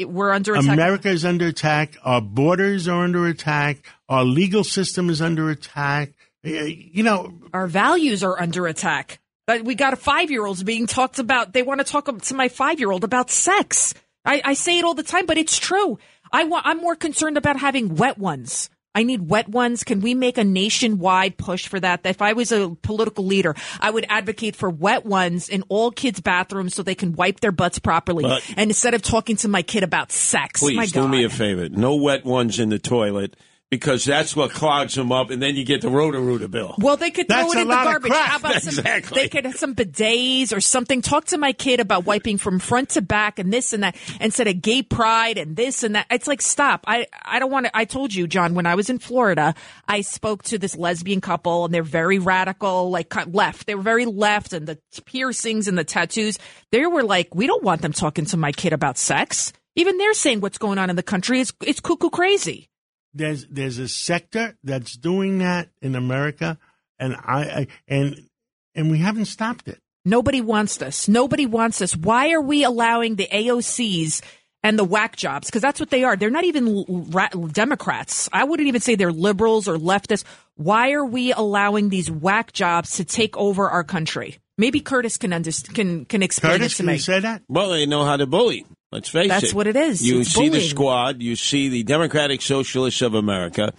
We're 0.00 0.32
under 0.32 0.54
attack. 0.54 0.72
America 0.72 1.10
is 1.10 1.26
under 1.26 1.48
attack. 1.48 1.98
Our 2.02 2.22
borders 2.22 2.88
are 2.88 3.04
under 3.04 3.26
attack. 3.26 3.84
Our 4.08 4.24
legal 4.24 4.64
system 4.64 5.10
is 5.10 5.20
under 5.20 5.50
attack. 5.50 6.14
Uh, 6.42 6.48
You 6.48 7.02
know, 7.02 7.34
our 7.52 7.66
values 7.66 8.24
are 8.24 8.40
under 8.40 8.66
attack. 8.66 9.20
Uh, 9.46 9.58
we 9.62 9.74
got 9.74 9.92
a 9.92 9.96
five 9.96 10.30
year 10.30 10.46
old's 10.46 10.62
being 10.62 10.86
talked 10.86 11.18
about. 11.18 11.52
They 11.52 11.62
want 11.62 11.80
to 11.80 11.84
talk 11.84 12.06
to 12.22 12.34
my 12.34 12.48
five 12.48 12.80
year 12.80 12.90
old 12.90 13.04
about 13.04 13.30
sex. 13.30 13.92
I, 14.24 14.40
I 14.42 14.54
say 14.54 14.78
it 14.78 14.86
all 14.86 14.94
the 14.94 15.02
time, 15.02 15.26
but 15.26 15.36
it's 15.36 15.58
true. 15.58 15.98
I 16.32 16.44
want. 16.44 16.66
I'm 16.66 16.78
more 16.78 16.96
concerned 16.96 17.36
about 17.36 17.58
having 17.58 17.96
wet 17.96 18.16
ones. 18.16 18.70
I 18.94 19.02
need 19.02 19.28
wet 19.28 19.48
ones. 19.48 19.82
Can 19.82 20.00
we 20.00 20.14
make 20.14 20.38
a 20.38 20.44
nationwide 20.44 21.36
push 21.36 21.66
for 21.66 21.80
that? 21.80 22.00
If 22.04 22.22
I 22.22 22.32
was 22.34 22.52
a 22.52 22.76
political 22.82 23.24
leader, 23.24 23.54
I 23.80 23.90
would 23.90 24.06
advocate 24.08 24.54
for 24.54 24.70
wet 24.70 25.04
ones 25.04 25.48
in 25.48 25.62
all 25.68 25.90
kids' 25.90 26.20
bathrooms 26.20 26.74
so 26.74 26.82
they 26.82 26.94
can 26.94 27.14
wipe 27.14 27.40
their 27.40 27.52
butts 27.52 27.78
properly. 27.78 28.22
But- 28.22 28.44
and 28.56 28.70
instead 28.70 28.94
of 28.94 29.02
talking 29.02 29.36
to 29.38 29.48
my 29.48 29.62
kid 29.62 29.82
about 29.82 30.12
sex, 30.12 30.60
Please 30.60 30.92
do 30.92 31.00
God. 31.00 31.10
me 31.10 31.24
a 31.24 31.30
favor. 31.30 31.68
No 31.68 31.96
wet 31.96 32.24
ones 32.24 32.58
in 32.60 32.68
the 32.68 32.78
toilet 32.78 33.34
because 33.70 34.04
that's 34.04 34.36
what 34.36 34.50
clogs 34.50 34.94
them 34.94 35.10
up, 35.10 35.30
and 35.30 35.42
then 35.42 35.56
you 35.56 35.64
get 35.64 35.80
the 35.80 35.88
Roto-Rooter 35.88 36.48
bill. 36.48 36.76
Well, 36.78 36.96
they 36.96 37.10
could 37.10 37.26
throw 37.28 37.50
it 37.50 37.58
in 37.58 37.68
the 37.68 37.74
garbage. 37.74 38.12
How 38.12 38.36
about 38.36 38.52
some? 38.62 38.68
Exactly. 38.68 39.22
They 39.22 39.28
could 39.28 39.46
have 39.46 39.56
some 39.56 39.74
bidets 39.74 40.56
or 40.56 40.60
something. 40.60 41.02
Talk 41.02 41.26
to 41.26 41.38
my 41.38 41.52
kid 41.52 41.80
about 41.80 42.04
wiping 42.04 42.38
from 42.38 42.58
front 42.58 42.90
to 42.90 43.02
back 43.02 43.38
and 43.38 43.52
this 43.52 43.72
and 43.72 43.82
that 43.82 43.96
instead 44.20 44.46
of 44.46 44.62
gay 44.62 44.82
pride 44.82 45.38
and 45.38 45.56
this 45.56 45.82
and 45.82 45.96
that. 45.96 46.06
It's 46.10 46.28
like 46.28 46.40
stop. 46.40 46.84
I 46.86 47.06
I 47.24 47.38
don't 47.38 47.50
want 47.50 47.66
to. 47.66 47.76
I 47.76 47.84
told 47.84 48.14
you, 48.14 48.26
John, 48.26 48.54
when 48.54 48.66
I 48.66 48.74
was 48.74 48.90
in 48.90 48.98
Florida, 48.98 49.54
I 49.88 50.02
spoke 50.02 50.44
to 50.44 50.58
this 50.58 50.76
lesbian 50.76 51.20
couple 51.20 51.64
and 51.64 51.74
they're 51.74 51.82
very 51.82 52.18
radical, 52.18 52.90
like 52.90 53.12
left. 53.26 53.66
They 53.66 53.74
were 53.74 53.82
very 53.82 54.06
left, 54.06 54.52
and 54.52 54.66
the 54.68 54.78
piercings 55.04 55.66
and 55.68 55.76
the 55.76 55.84
tattoos. 55.84 56.38
They 56.70 56.86
were 56.86 57.02
like, 57.02 57.34
we 57.34 57.46
don't 57.46 57.64
want 57.64 57.82
them 57.82 57.92
talking 57.92 58.24
to 58.26 58.36
my 58.36 58.52
kid 58.52 58.72
about 58.72 58.98
sex. 58.98 59.52
Even 59.76 59.98
they're 59.98 60.14
saying 60.14 60.40
what's 60.40 60.58
going 60.58 60.78
on 60.78 60.90
in 60.90 60.96
the 60.96 61.02
country 61.02 61.40
is 61.40 61.52
it's 61.60 61.80
cuckoo 61.80 62.10
crazy. 62.10 62.68
There's 63.14 63.46
there's 63.46 63.78
a 63.78 63.88
sector 63.88 64.56
that's 64.64 64.96
doing 64.96 65.38
that 65.38 65.68
in 65.80 65.94
America, 65.94 66.58
and 66.98 67.14
I, 67.14 67.40
I 67.42 67.66
and 67.86 68.28
and 68.74 68.90
we 68.90 68.98
haven't 68.98 69.26
stopped 69.26 69.68
it. 69.68 69.78
Nobody 70.04 70.40
wants 70.40 70.76
this. 70.76 71.08
Nobody 71.08 71.46
wants 71.46 71.78
this. 71.78 71.96
Why 71.96 72.32
are 72.32 72.40
we 72.40 72.62
allowing 72.64 73.14
the 73.16 73.26
AOCs 73.32 74.20
and 74.62 74.78
the 74.78 74.84
whack 74.84 75.16
jobs? 75.16 75.48
Because 75.48 75.62
that's 75.62 75.80
what 75.80 75.90
they 75.90 76.04
are. 76.04 76.16
They're 76.16 76.28
not 76.28 76.44
even 76.44 76.84
ra- 77.10 77.28
Democrats. 77.28 78.28
I 78.32 78.44
wouldn't 78.44 78.68
even 78.68 78.80
say 78.82 78.96
they're 78.96 79.12
liberals 79.12 79.66
or 79.68 79.76
leftists. 79.76 80.24
Why 80.56 80.92
are 80.92 81.04
we 81.04 81.32
allowing 81.32 81.88
these 81.88 82.10
whack 82.10 82.52
jobs 82.52 82.96
to 82.96 83.04
take 83.04 83.36
over 83.36 83.70
our 83.70 83.84
country? 83.84 84.38
Maybe 84.58 84.80
Curtis 84.80 85.16
can 85.16 85.32
understand, 85.32 85.74
can 85.74 86.04
can 86.04 86.22
explain 86.22 86.52
Curtis, 86.54 86.72
it 86.72 86.76
to 86.76 86.82
can 86.82 86.86
me. 86.86 86.92
you 86.94 86.98
say 86.98 87.20
that? 87.20 87.42
Well, 87.48 87.70
they 87.70 87.86
know 87.86 88.04
how 88.04 88.16
to 88.16 88.26
bully. 88.26 88.66
Let's 88.94 89.08
face 89.08 89.28
That's 89.28 89.42
it. 89.42 89.46
That's 89.46 89.54
what 89.54 89.66
it 89.66 89.74
is. 89.74 90.06
You 90.06 90.20
It's 90.20 90.30
see 90.30 90.48
the 90.48 90.60
squad. 90.60 91.20
You 91.20 91.34
see 91.34 91.68
the 91.68 91.82
Democratic 91.82 92.40
Socialists 92.40 93.02
of 93.02 93.14
America, 93.14 93.74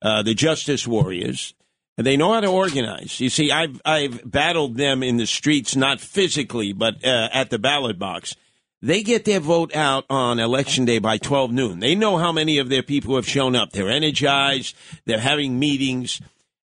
uh, 0.00 0.22
the 0.22 0.32
Justice 0.32 0.86
Warriors. 0.86 1.54
And 1.98 2.06
they 2.06 2.16
know 2.16 2.32
how 2.32 2.40
to 2.40 2.46
organize. 2.46 3.18
You 3.18 3.30
see, 3.30 3.50
I've 3.50 3.82
I've 3.84 4.30
battled 4.30 4.76
them 4.76 5.02
in 5.02 5.16
the 5.16 5.26
streets, 5.26 5.74
not 5.74 6.00
physically, 6.00 6.72
but 6.72 7.04
uh, 7.04 7.28
at 7.32 7.50
the 7.50 7.58
ballot 7.58 7.98
box. 7.98 8.36
They 8.80 9.02
get 9.02 9.24
their 9.24 9.40
vote 9.40 9.74
out 9.74 10.06
on 10.08 10.38
election 10.38 10.84
day 10.84 11.00
by 11.00 11.18
12 11.18 11.50
noon. 11.50 11.80
They 11.80 11.96
know 11.96 12.16
how 12.16 12.30
many 12.30 12.58
of 12.58 12.68
their 12.68 12.84
people 12.84 13.16
have 13.16 13.28
shown 13.28 13.56
up. 13.56 13.72
They're 13.72 13.90
energized. 13.90 14.76
They're 15.04 15.18
having 15.18 15.58
meetings. 15.58 16.22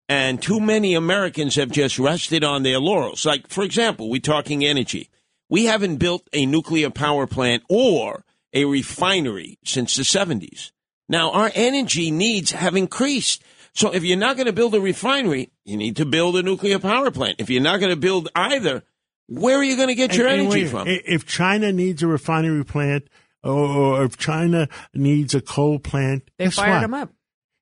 And 0.07 0.39
too 0.39 0.59
many 0.59 0.93
Americans 0.93 1.55
have 1.55 1.71
just 1.71 1.97
rested 1.97 2.43
on 2.43 2.61
their 2.61 2.79
laurels. 2.79 3.25
Like, 3.25 3.49
for 3.49 3.63
example, 3.63 4.09
we're 4.09 4.21
talking 4.21 4.63
energy. 4.63 5.09
We 5.49 5.65
haven't 5.65 5.97
built 5.97 6.27
a 6.33 6.45
nuclear 6.45 6.89
power 6.89 7.27
plant 7.27 7.63
or 7.69 8.23
a 8.53 8.65
refinery 8.65 9.59
since 9.63 9.95
the 9.95 10.03
70s. 10.03 10.71
Now, 11.07 11.31
our 11.31 11.51
energy 11.53 12.09
needs 12.09 12.51
have 12.51 12.75
increased. 12.75 13.43
So 13.73 13.93
if 13.93 14.03
you're 14.03 14.17
not 14.17 14.37
going 14.37 14.47
to 14.47 14.53
build 14.53 14.73
a 14.73 14.79
refinery, 14.81 15.51
you 15.65 15.77
need 15.77 15.97
to 15.97 16.05
build 16.05 16.37
a 16.37 16.41
nuclear 16.43 16.79
power 16.79 17.11
plant. 17.11 17.35
If 17.39 17.49
you're 17.49 17.61
not 17.61 17.79
going 17.79 17.91
to 17.91 17.95
build 17.99 18.29
either, 18.33 18.83
where 19.27 19.57
are 19.57 19.63
you 19.63 19.75
going 19.75 19.89
to 19.89 19.95
get 19.95 20.15
your 20.15 20.27
And- 20.27 20.41
and 20.41 20.47
energy 20.47 20.63
wait, 20.63 20.71
from? 20.71 20.87
If 20.87 21.25
China 21.27 21.71
needs 21.71 22.01
a 22.01 22.07
refinery 22.07 22.63
plant, 22.65 23.07
or, 23.43 23.51
or 23.53 24.03
if 24.05 24.17
China 24.17 24.67
needs 24.95 25.35
a 25.35 25.41
coal 25.41 25.77
plant, 25.77 26.23
They 26.39 26.45
guess 26.45 26.55
fired 26.55 26.71
what? 26.75 26.81
them 26.81 26.93
up. 26.95 27.13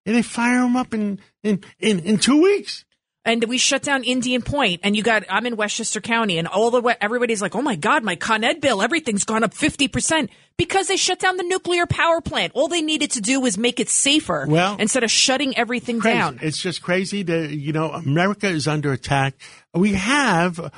And 0.06 0.16
they 0.16 0.22
fire 0.22 0.62
them 0.62 0.76
up 0.78 0.94
in 0.94 1.20
in 1.44 1.64
in, 1.80 2.00
in 2.00 2.18
two 2.18 2.42
weeks. 2.42 2.86
And 3.26 3.46
we 3.46 3.58
shut 3.58 3.84
down 3.84 4.04
Indian 4.04 4.42
Point, 4.42 4.82
and 4.84 4.98
you 4.98 5.04
got 5.04 5.24
I'm 5.30 5.46
in 5.46 5.56
Westchester 5.56 6.02
County, 6.02 6.38
and 6.38 6.48
all 6.48 6.72
the 6.72 6.98
everybody's 7.02 7.42
like, 7.42 7.56
"Oh 7.56 7.62
my 7.62 7.76
God, 7.76 8.04
my 8.04 8.16
Con 8.18 8.44
Ed 8.44 8.60
bill, 8.60 8.82
everything's 8.82 9.24
gone 9.24 9.44
up 9.44 9.54
fifty 9.54 9.88
percent 9.88 10.30
because 10.58 10.88
they 10.88 10.98
shut 10.98 11.20
down 11.20 11.38
the 11.38 11.44
nuclear 11.44 11.86
power 11.86 12.22
plant. 12.22 12.52
All 12.56 12.68
they 12.68 12.82
needed 12.82 13.12
to 13.12 13.22
do 13.22 13.40
was 13.40 13.58
make 13.58 13.80
it 13.80 13.90
safer, 13.90 14.46
Well, 14.48 14.76
instead 14.80 15.04
of 15.04 15.12
shutting 15.12 15.58
everything 15.58 16.00
Crazy. 16.00 16.18
down." 16.18 16.40
It's 16.42 16.60
just 16.60 16.82
crazy 16.82 17.24
that 17.24 17.52
you 17.52 17.74
know 17.74 17.90
America 17.92 18.48
is 18.48 18.68
under 18.68 18.92
attack. 18.92 19.36
We 19.74 19.94
have 19.94 20.60
uh, 20.60 20.70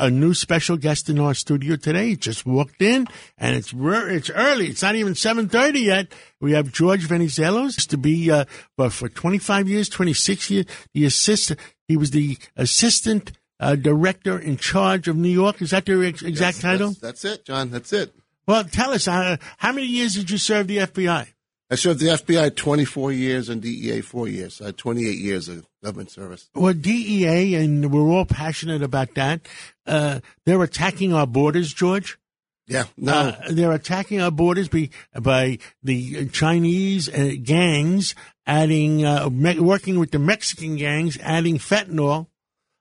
a 0.00 0.10
new 0.10 0.32
special 0.32 0.76
guest 0.78 1.10
in 1.10 1.18
our 1.18 1.34
studio 1.34 1.76
today. 1.76 2.08
He 2.08 2.16
just 2.16 2.46
walked 2.46 2.80
in, 2.80 3.06
and 3.36 3.54
it's 3.56 3.74
re- 3.74 4.14
it's 4.16 4.30
early. 4.30 4.68
It's 4.68 4.82
not 4.82 4.94
even 4.94 5.14
seven 5.14 5.48
thirty 5.48 5.80
yet. 5.80 6.12
We 6.40 6.52
have 6.52 6.72
George 6.72 7.06
Venizelos 7.06 7.76
used 7.76 7.90
to 7.90 7.98
be, 7.98 8.30
uh, 8.30 8.46
but 8.76 8.92
for 8.92 9.08
twenty 9.08 9.38
five 9.38 9.68
years, 9.68 9.88
twenty 9.88 10.14
six 10.14 10.50
years, 10.50 10.64
the 10.94 11.04
assistant. 11.04 11.60
He 11.86 11.96
was 11.96 12.10
the 12.10 12.36
assistant 12.56 13.32
uh, 13.60 13.74
director 13.74 14.38
in 14.38 14.56
charge 14.56 15.08
of 15.08 15.16
New 15.16 15.28
York. 15.30 15.60
Is 15.62 15.70
that 15.70 15.86
the 15.86 16.06
ex- 16.06 16.22
exact 16.22 16.56
Yes, 16.56 16.62
title? 16.62 16.88
That's, 16.88 17.22
that's 17.22 17.24
it, 17.24 17.44
John. 17.44 17.70
That's 17.70 17.92
it. 17.92 18.14
Well, 18.48 18.64
tell 18.64 18.92
us 18.92 19.06
uh, 19.06 19.36
how 19.58 19.72
many 19.72 19.86
years 19.86 20.14
did 20.14 20.30
you 20.30 20.38
serve 20.38 20.68
the 20.68 20.78
FBI? 20.78 21.28
I 21.70 21.74
served 21.74 22.00
the 22.00 22.06
FBI 22.06 22.56
24 22.56 23.12
years 23.12 23.50
and 23.50 23.60
DEA 23.60 24.00
four 24.00 24.26
years. 24.26 24.54
So 24.54 24.64
I 24.64 24.68
had 24.68 24.78
28 24.78 25.18
years 25.18 25.50
of 25.50 25.66
government 25.84 26.10
service. 26.10 26.48
Well, 26.54 26.72
DEA, 26.72 27.56
and 27.56 27.92
we're 27.92 28.08
all 28.08 28.24
passionate 28.24 28.82
about 28.82 29.14
that. 29.16 29.46
Uh, 29.86 30.20
they're 30.46 30.62
attacking 30.62 31.12
our 31.12 31.26
borders, 31.26 31.74
George. 31.74 32.18
Yeah, 32.66 32.84
no. 32.96 33.12
Uh, 33.12 33.36
they're 33.50 33.72
attacking 33.72 34.22
our 34.22 34.30
borders 34.30 34.68
by, 34.68 34.88
by 35.18 35.58
the 35.82 36.28
Chinese 36.28 37.10
uh, 37.10 37.32
gangs 37.42 38.14
adding, 38.46 39.04
uh, 39.04 39.28
me- 39.28 39.60
working 39.60 39.98
with 39.98 40.10
the 40.10 40.18
Mexican 40.18 40.76
gangs, 40.76 41.18
adding 41.20 41.58
fentanyl 41.58 42.28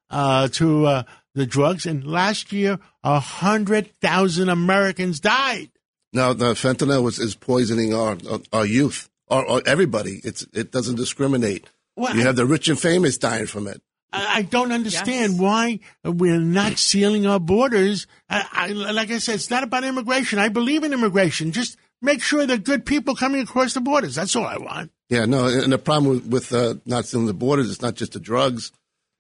uh, 0.10 0.48
to 0.48 0.86
uh, 0.86 1.04
the 1.38 1.46
drugs. 1.46 1.86
And 1.86 2.06
last 2.06 2.52
year, 2.52 2.80
a 3.04 3.20
hundred 3.20 3.92
thousand 4.02 4.50
Americans 4.50 5.20
died. 5.20 5.70
Now, 6.14 6.34
no, 6.34 6.54
fentanyl 6.54 7.08
is, 7.08 7.20
is 7.20 7.36
poisoning 7.36 7.94
our 7.94 8.18
our 8.52 8.66
youth, 8.66 9.10
or, 9.28 9.46
or 9.46 9.62
everybody. 9.66 10.20
It's 10.24 10.46
it 10.54 10.72
doesn't 10.72 10.96
discriminate. 10.96 11.70
Well, 11.96 12.16
you 12.16 12.22
I- 12.22 12.26
have 12.26 12.36
the 12.36 12.46
rich 12.46 12.68
and 12.70 12.80
famous 12.80 13.18
dying 13.18 13.46
from 13.48 13.68
it. 13.68 13.82
I 14.14 14.38
I 14.38 14.42
don't 14.44 14.72
understand 14.72 15.38
why 15.40 15.80
we're 16.04 16.40
not 16.40 16.78
sealing 16.78 17.26
our 17.28 17.40
borders. 17.42 18.08
I, 18.30 18.46
I, 18.52 18.68
like 18.70 19.12
I 19.12 19.18
said, 19.18 19.36
it's 19.36 19.50
not 19.50 19.64
about 19.64 19.84
immigration. 19.84 20.40
I 20.40 20.48
believe 20.50 20.84
in 20.86 20.94
immigration. 20.94 21.52
Just 21.52 21.78
make 22.02 22.22
sure 22.22 22.46
they're 22.46 22.58
good 22.58 22.86
people 22.86 23.16
coming 23.16 23.42
across 23.42 23.74
the 23.74 23.82
borders. 23.82 24.16
That's 24.16 24.36
all 24.36 24.46
I 24.46 24.58
want. 24.58 24.92
Yeah, 25.10 25.26
no, 25.26 25.48
and 25.48 25.74
the 25.74 25.78
problem 25.78 26.16
with, 26.16 26.26
with 26.28 26.54
uh, 26.54 26.76
not 26.86 27.06
sealing 27.06 27.28
the 27.28 27.34
borders, 27.34 27.70
it's 27.70 27.82
not 27.82 27.96
just 27.96 28.14
the 28.14 28.20
drugs. 28.20 28.72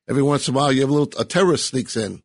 Every 0.10 0.24
once 0.24 0.47
in 0.47 0.55
a 0.55 0.58
while, 0.58 0.72
you 0.72 0.82
have 0.82 0.89
a 0.89 0.93
little 0.93 1.20
a 1.20 1.26
terrorist 1.26 1.68
sneaks 1.68 1.97
in. 1.97 2.22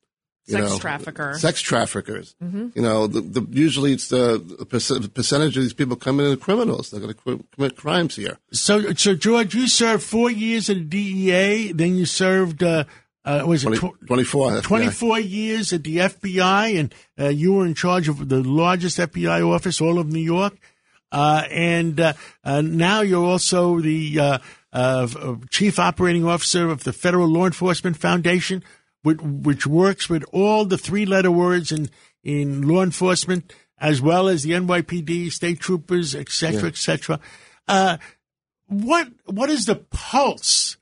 You 0.46 0.54
Sex 0.54 0.70
know, 0.70 0.78
trafficker. 0.80 1.34
Sex 1.38 1.60
traffickers. 1.60 2.34
Mhm. 2.42 2.74
You 2.74 2.82
know, 2.82 3.06
the, 3.06 3.20
the, 3.20 3.46
usually 3.50 3.92
it's 3.92 4.08
the, 4.08 4.42
the 4.58 4.66
percentage 5.08 5.56
of 5.56 5.62
these 5.62 5.72
people 5.72 5.94
coming 5.94 6.26
in 6.26 6.32
as 6.32 6.38
criminals. 6.40 6.90
They're 6.90 7.00
going 7.00 7.14
to 7.14 7.44
commit 7.54 7.76
crimes 7.76 8.16
here. 8.16 8.38
So, 8.52 8.92
so 8.94 9.14
George, 9.14 9.54
you 9.54 9.68
served 9.68 10.02
four 10.02 10.32
years 10.32 10.68
at 10.68 10.78
the 10.78 10.82
DEA. 10.84 11.72
Then 11.72 11.94
you 11.94 12.06
served, 12.06 12.64
uh, 12.64 12.84
uh, 13.24 13.44
was 13.46 13.62
it 13.64 13.76
20 13.76 13.78
tw- 13.78 14.06
24. 14.08 14.50
FBI. 14.50 14.62
24 14.62 15.20
years 15.20 15.72
at 15.72 15.84
the 15.84 15.98
FBI, 15.98 16.76
and 16.76 16.94
uh, 17.20 17.28
you 17.28 17.52
were 17.52 17.64
in 17.64 17.74
charge 17.74 18.08
of 18.08 18.28
the 18.28 18.42
largest 18.42 18.98
FBI 18.98 19.48
office, 19.48 19.80
all 19.80 20.00
of 20.00 20.08
New 20.08 20.18
York. 20.20 20.54
Uh, 21.12 21.44
and 21.50 22.00
uh, 22.00 22.14
uh, 22.42 22.62
now 22.62 23.02
you're 23.02 23.24
also 23.24 23.78
the 23.78 24.40
uh, 24.72 25.06
chief 25.50 25.78
operating 25.78 26.24
officer 26.24 26.68
of 26.68 26.84
the 26.84 26.92
Federal 26.92 27.28
Law 27.28 27.46
Enforcement 27.46 27.96
Foundation, 27.96 28.62
which, 29.02 29.18
which 29.20 29.66
works 29.66 30.08
with 30.08 30.24
all 30.32 30.64
the 30.64 30.78
three-letter 30.78 31.30
words 31.30 31.72
in 31.72 31.90
in 32.24 32.62
law 32.68 32.82
enforcement, 32.84 33.52
as 33.78 34.00
well 34.00 34.28
as 34.28 34.44
the 34.44 34.52
NYPD, 34.52 35.32
state 35.32 35.58
troopers, 35.58 36.14
et 36.14 36.28
cetera, 36.28 36.62
Yeah. 36.62 36.68
et 36.68 36.76
cetera. 36.76 37.20
Uh, 37.66 37.96
what 38.66 39.08
what 39.26 39.50
is 39.50 39.66
the 39.66 39.74
pulse 39.76 40.76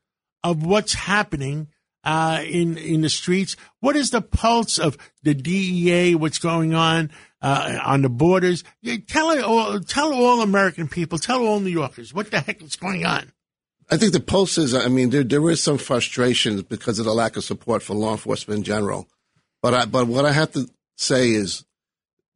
of 0.45 0.64
what's 0.64 0.93
happening 0.95 1.68
uh, 2.05 2.43
in 2.45 2.76
in 2.78 3.01
the 3.01 3.09
streets? 3.09 3.57
What 3.80 3.97
is 3.97 4.11
the 4.11 4.20
pulse 4.22 4.78
of 4.78 4.97
the 5.22 5.34
DEA? 5.34 6.14
What's 6.14 6.38
going 6.38 6.74
on 6.74 7.11
uh, 7.43 7.78
on 7.84 8.03
the 8.03 8.09
borders? 8.11 8.64
Tell 9.09 9.43
all, 9.45 9.80
tell 9.80 10.12
all 10.12 10.43
American 10.43 10.86
people, 10.86 11.18
tell 11.18 11.45
all 11.45 11.59
New 11.61 11.70
Yorkers 11.70 12.12
what 12.14 12.30
the 12.30 12.41
heck 12.41 12.62
is 12.62 12.76
going 12.76 13.05
on. 13.07 13.32
I 13.91 13.97
think 13.97 14.12
the 14.12 14.20
pulse 14.20 14.57
is, 14.57 14.72
I 14.74 14.86
mean, 14.88 15.11
there, 15.11 15.24
there 15.24 15.51
is 15.51 15.62
some 15.62 15.78
frustration 15.78 16.62
because 16.62 17.01
of 17.01 17.07
the 17.07 17.12
lack 17.12 17.36
of 17.36 17.43
support 17.43 17.82
for 17.82 17.95
law 17.95 18.12
enforcement 18.12 18.59
in 18.59 18.64
general. 18.64 19.09
But 19.62 19.74
I, 19.74 19.84
but 19.86 20.07
what 20.07 20.24
I 20.24 20.32
have 20.32 20.53
to 20.53 20.68
say 20.97 21.30
is 21.30 21.64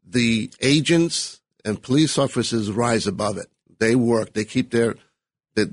the 0.04 0.50
agents 0.60 1.40
and 1.64 1.80
police 1.80 2.18
officers 2.18 2.72
rise 2.72 3.06
above 3.06 3.38
it. 3.38 3.46
They 3.78 3.94
work, 3.94 4.32
they 4.32 4.44
keep 4.44 4.72
their, 4.72 4.96
their, 5.54 5.66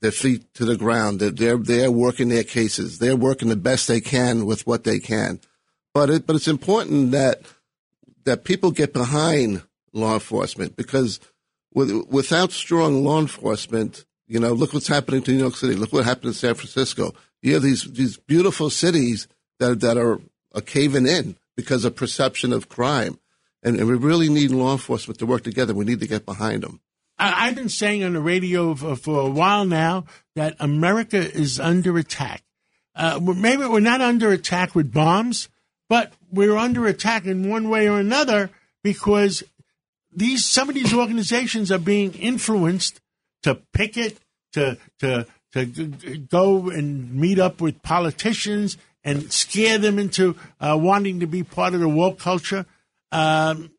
their 0.00 0.12
feet 0.12 0.54
to 0.54 0.64
the 0.64 0.76
ground. 0.76 1.18
They're, 1.18 1.30
they're, 1.30 1.58
they're 1.58 1.90
working 1.90 2.28
their 2.28 2.44
cases. 2.44 2.98
They're 2.98 3.16
working 3.16 3.48
the 3.48 3.56
best 3.56 3.88
they 3.88 4.00
can 4.00 4.46
with 4.46 4.66
what 4.66 4.84
they 4.84 5.00
can. 5.00 5.40
But 5.92 6.10
it, 6.10 6.26
but 6.26 6.36
it's 6.36 6.48
important 6.48 7.10
that, 7.10 7.42
that 8.24 8.44
people 8.44 8.70
get 8.70 8.92
behind 8.92 9.62
law 9.92 10.14
enforcement 10.14 10.76
because 10.76 11.18
with, 11.74 11.90
without 12.08 12.52
strong 12.52 13.04
law 13.04 13.20
enforcement, 13.20 14.04
You 14.28 14.38
know, 14.38 14.52
look 14.52 14.74
what's 14.74 14.88
happening 14.88 15.22
to 15.22 15.32
New 15.32 15.38
York 15.38 15.56
City. 15.56 15.74
Look 15.74 15.92
what 15.92 16.04
happened 16.04 16.26
in 16.26 16.34
San 16.34 16.54
Francisco. 16.54 17.14
You 17.40 17.54
have 17.54 17.62
these 17.62 17.84
these 17.90 18.18
beautiful 18.18 18.68
cities 18.68 19.26
that 19.58 19.80
that 19.80 19.96
are, 19.96 20.20
are 20.54 20.60
caving 20.60 21.06
in 21.06 21.36
because 21.56 21.84
of 21.86 21.96
perception 21.96 22.52
of 22.52 22.68
crime, 22.68 23.18
and, 23.62 23.76
and 23.76 23.88
we 23.88 23.94
really 23.94 24.28
need 24.28 24.50
law 24.50 24.72
enforcement 24.72 25.18
to 25.20 25.26
work 25.26 25.42
together. 25.42 25.74
We 25.74 25.86
need 25.86 26.00
to 26.00 26.06
get 26.06 26.26
behind 26.26 26.62
them. 26.62 26.80
I've 27.18 27.56
been 27.56 27.68
saying 27.68 28.04
on 28.04 28.12
the 28.12 28.20
radio 28.20 28.74
for, 28.74 28.94
for 28.94 29.20
a 29.22 29.30
while 29.30 29.64
now 29.64 30.04
that 30.36 30.54
America 30.60 31.18
is 31.18 31.58
under 31.58 31.98
attack. 31.98 32.44
Uh, 32.94 33.18
maybe 33.20 33.66
we're 33.66 33.80
not 33.80 34.00
under 34.00 34.30
attack 34.30 34.74
with 34.74 34.92
bombs, 34.92 35.48
but 35.88 36.12
we're 36.30 36.56
under 36.56 36.86
attack 36.86 37.24
in 37.26 37.48
one 37.48 37.68
way 37.70 37.88
or 37.88 37.98
another 37.98 38.50
because 38.84 39.42
these 40.12 40.44
some 40.44 40.68
of 40.68 40.74
these 40.74 40.94
organizations 40.94 41.72
are 41.72 41.78
being 41.78 42.12
influenced 42.12 43.00
to 43.42 43.56
picket, 43.72 44.18
to 44.52 44.78
to 45.00 45.26
to 45.52 45.64
go 46.30 46.70
and 46.70 47.14
meet 47.14 47.38
up 47.38 47.60
with 47.60 47.82
politicians 47.82 48.76
and 49.04 49.32
scare 49.32 49.78
them 49.78 49.98
into 49.98 50.36
uh, 50.60 50.76
wanting 50.78 51.20
to 51.20 51.26
be 51.26 51.42
part 51.42 51.74
of 51.74 51.80
the 51.80 51.88
woke 51.88 52.18
culture. 52.18 52.66
Um, 53.10 53.70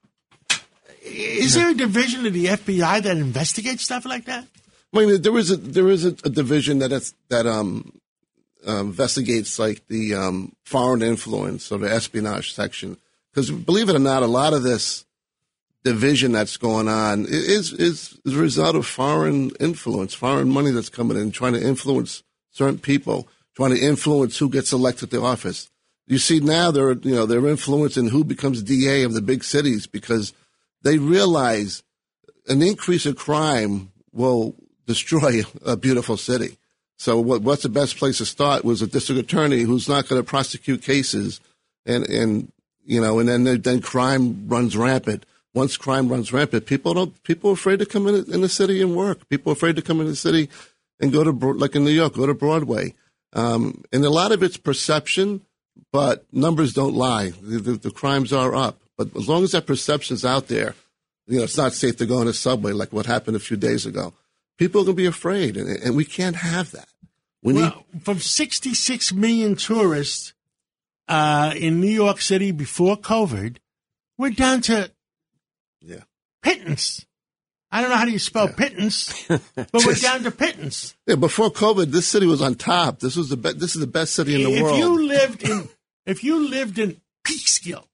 is 1.03 1.53
there 1.55 1.69
a 1.69 1.73
division 1.73 2.25
of 2.25 2.33
the 2.33 2.45
FBI 2.45 3.03
that 3.03 3.17
investigates 3.17 3.83
stuff 3.83 4.05
like 4.05 4.25
that? 4.25 4.45
I 4.93 5.05
mean, 5.05 5.21
there 5.21 5.37
is 5.37 5.51
a 5.51 5.57
there 5.57 5.89
is 5.89 6.05
a, 6.05 6.09
a 6.23 6.29
division 6.29 6.79
that 6.79 6.91
is, 6.91 7.13
that 7.29 7.45
um, 7.45 7.99
uh, 8.67 8.81
investigates 8.81 9.59
like 9.59 9.87
the 9.87 10.15
um, 10.15 10.53
foreign 10.63 11.01
influence 11.01 11.71
or 11.71 11.77
the 11.77 11.91
espionage 11.91 12.53
section. 12.53 12.97
Because 13.31 13.51
believe 13.51 13.89
it 13.89 13.95
or 13.95 13.99
not, 13.99 14.23
a 14.23 14.27
lot 14.27 14.53
of 14.53 14.63
this 14.63 15.05
division 15.83 16.31
that's 16.31 16.57
going 16.57 16.87
on 16.87 17.25
is 17.25 17.73
is, 17.73 18.19
is 18.25 18.35
a 18.35 18.37
result 18.37 18.75
of 18.75 18.85
foreign 18.85 19.51
influence, 19.59 20.13
foreign 20.13 20.49
money 20.49 20.71
that's 20.71 20.89
coming 20.89 21.17
in, 21.17 21.31
trying 21.31 21.53
to 21.53 21.65
influence 21.65 22.23
certain 22.51 22.79
people, 22.79 23.27
trying 23.55 23.71
to 23.71 23.79
influence 23.79 24.37
who 24.37 24.49
gets 24.49 24.73
elected 24.73 25.11
to 25.11 25.23
office. 25.23 25.69
You 26.07 26.17
see 26.17 26.39
now 26.39 26.71
they're 26.71 26.93
you 26.93 27.15
know 27.15 27.25
they're 27.25 27.47
influencing 27.47 28.09
who 28.09 28.23
becomes 28.23 28.63
DA 28.63 29.03
of 29.03 29.13
the 29.13 29.21
big 29.21 29.43
cities 29.43 29.87
because 29.87 30.33
they 30.81 30.97
realize 30.97 31.83
an 32.47 32.61
increase 32.61 33.05
in 33.05 33.15
crime 33.15 33.91
will 34.11 34.55
destroy 34.85 35.43
a 35.65 35.77
beautiful 35.77 36.17
city. 36.17 36.57
So 36.97 37.19
what, 37.19 37.43
what's 37.43 37.63
the 37.63 37.69
best 37.69 37.97
place 37.97 38.17
to 38.17 38.25
start 38.25 38.65
was 38.65 38.81
a 38.81 38.87
district 38.87 39.21
attorney 39.21 39.61
who's 39.61 39.87
not 39.87 40.09
going 40.09 40.21
to 40.21 40.25
prosecute 40.25 40.81
cases 40.81 41.39
and, 41.85 42.05
and, 42.09 42.51
you 42.83 42.99
know, 42.99 43.19
and 43.19 43.29
then, 43.29 43.61
then 43.61 43.81
crime 43.81 44.49
runs 44.49 44.75
rampant. 44.75 45.25
Once 45.59 45.75
crime 45.75 46.07
runs 46.07 46.31
rampant, 46.31 46.65
people 46.65 46.93
don't, 46.93 47.21
people 47.23 47.49
are 47.49 47.53
afraid 47.53 47.79
to 47.79 47.85
come 47.85 48.07
in, 48.07 48.15
in 48.33 48.39
the 48.39 48.47
city 48.47 48.81
and 48.81 48.95
work. 48.95 49.27
People 49.27 49.51
are 49.51 49.53
afraid 49.53 49.75
to 49.75 49.81
come 49.81 49.99
in 49.99 50.07
the 50.07 50.15
city 50.15 50.49
and 51.01 51.11
go 51.11 51.21
to, 51.21 51.31
like 51.31 51.75
in 51.75 51.83
New 51.83 51.91
York, 51.91 52.13
go 52.13 52.25
to 52.25 52.33
Broadway. 52.33 52.93
Um, 53.33 53.83
and 53.91 54.05
a 54.05 54.09
lot 54.09 54.31
of 54.31 54.41
it's 54.41 54.55
perception, 54.55 55.41
but 55.91 56.25
numbers 56.31 56.73
don't 56.73 56.95
lie. 56.95 57.31
The, 57.41 57.59
the, 57.59 57.71
the 57.73 57.91
crimes 57.91 58.31
are 58.31 58.55
up. 58.55 58.79
But 58.97 59.13
as 59.17 59.27
long 59.27 59.43
as 59.43 59.51
that 59.51 59.67
perception's 59.67 60.23
out 60.23 60.47
there, 60.47 60.75
you 61.27 61.37
know, 61.37 61.43
it's 61.43 61.57
not 61.57 61.73
safe 61.73 61.97
to 61.97 62.05
go 62.05 62.19
on 62.19 62.27
a 62.29 62.33
subway 62.33 62.71
like 62.71 62.93
what 62.93 63.05
happened 63.05 63.35
a 63.35 63.39
few 63.39 63.57
days 63.57 63.85
ago. 63.85 64.13
People 64.57 64.81
are 64.81 64.85
going 64.85 64.95
to 64.95 65.01
be 65.01 65.05
afraid, 65.05 65.57
and, 65.57 65.69
and 65.69 65.95
we 65.95 66.05
can't 66.05 66.37
have 66.37 66.71
that. 66.71 66.87
We 67.43 67.53
need 67.53 67.73
from 68.01 68.19
66 68.19 69.13
million 69.13 69.55
tourists 69.55 70.33
uh, 71.09 71.53
in 71.55 71.81
New 71.81 71.87
York 71.89 72.21
City 72.21 72.51
before 72.51 72.95
COVID, 72.95 73.57
we're 74.17 74.29
down 74.29 74.61
to 74.61 74.91
pittance. 76.41 77.05
I 77.71 77.81
don't 77.81 77.91
know 77.91 77.97
how 77.97 78.05
do 78.05 78.11
you 78.11 78.19
spell 78.19 78.47
pittance, 78.47 79.27
but 79.27 79.85
we're 79.85 79.93
down 79.93 80.23
to 80.23 80.31
pittance. 80.31 80.95
Yeah, 81.05 81.15
before 81.15 81.51
COVID, 81.51 81.91
this 81.91 82.07
city 82.07 82.25
was 82.25 82.41
on 82.41 82.55
top. 82.55 82.99
This 82.99 83.15
was 83.15 83.29
the 83.29 83.37
be- 83.37 83.53
this 83.53 83.75
is 83.75 83.81
the 83.81 83.87
best 83.87 84.13
city 84.15 84.35
in 84.35 84.43
the 84.43 84.55
if 84.55 84.63
world. 84.63 84.75
If 84.75 84.79
you 84.79 85.07
lived 85.07 85.43
in 85.43 85.69
if 86.05 86.23
you 86.23 86.49
lived 86.49 86.79
in 86.79 86.99
Peekskill 87.23 87.85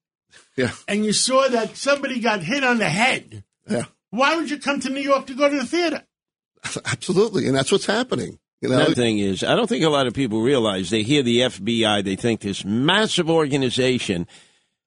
yeah, 0.56 0.70
and 0.88 1.04
you 1.04 1.12
saw 1.12 1.48
that 1.48 1.76
somebody 1.76 2.20
got 2.20 2.42
hit 2.42 2.64
on 2.64 2.78
the 2.78 2.88
head, 2.88 3.44
yeah, 3.68 3.84
why 4.10 4.36
would 4.36 4.50
you 4.50 4.58
come 4.58 4.80
to 4.80 4.88
New 4.88 5.00
York 5.00 5.26
to 5.26 5.34
go 5.34 5.48
to 5.48 5.56
the 5.56 5.66
theater? 5.66 6.02
absolutely, 6.86 7.46
and 7.46 7.54
that's 7.54 7.70
what's 7.70 7.86
happening. 7.86 8.38
You 8.62 8.70
know, 8.70 8.76
Another 8.76 8.94
thing 8.94 9.18
is, 9.18 9.44
I 9.44 9.54
don't 9.54 9.68
think 9.68 9.84
a 9.84 9.90
lot 9.90 10.06
of 10.06 10.14
people 10.14 10.40
realize 10.40 10.88
they 10.88 11.02
hear 11.02 11.22
the 11.22 11.40
FBI, 11.40 12.02
they 12.02 12.16
think 12.16 12.40
this 12.40 12.64
massive 12.64 13.28
organization. 13.28 14.26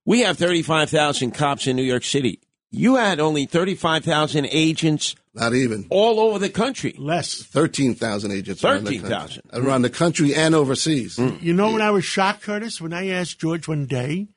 We 0.05 0.21
have 0.21 0.39
35,000 0.39 1.31
cops 1.31 1.67
in 1.67 1.75
New 1.75 1.83
York 1.83 2.03
City. 2.03 2.39
You 2.71 2.95
had 2.95 3.19
only 3.19 3.45
35,000 3.45 4.47
agents 4.51 5.15
not 5.33 5.53
even 5.53 5.85
all 5.89 6.19
over 6.19 6.39
the 6.39 6.49
country. 6.49 6.93
Less. 6.97 7.43
thirteen 7.43 7.95
thousand 7.95 8.31
agents. 8.31 8.63
around 8.63 8.85
the 8.85 8.99
country. 8.99 9.09
13,000. 9.09 9.41
around 9.53 9.81
the 9.83 9.89
country 9.89 10.35
and 10.35 10.55
overseas. 10.55 11.17
Mm. 11.17 11.41
You 11.41 11.53
know 11.53 11.71
when 11.71 11.81
I 11.81 11.91
was 11.91 12.03
shocked, 12.03 12.41
Curtis, 12.41 12.81
when 12.81 12.93
I 12.93 13.07
asked 13.09 13.39
George 13.39 13.67
one 13.67 13.85
day, 13.85 14.27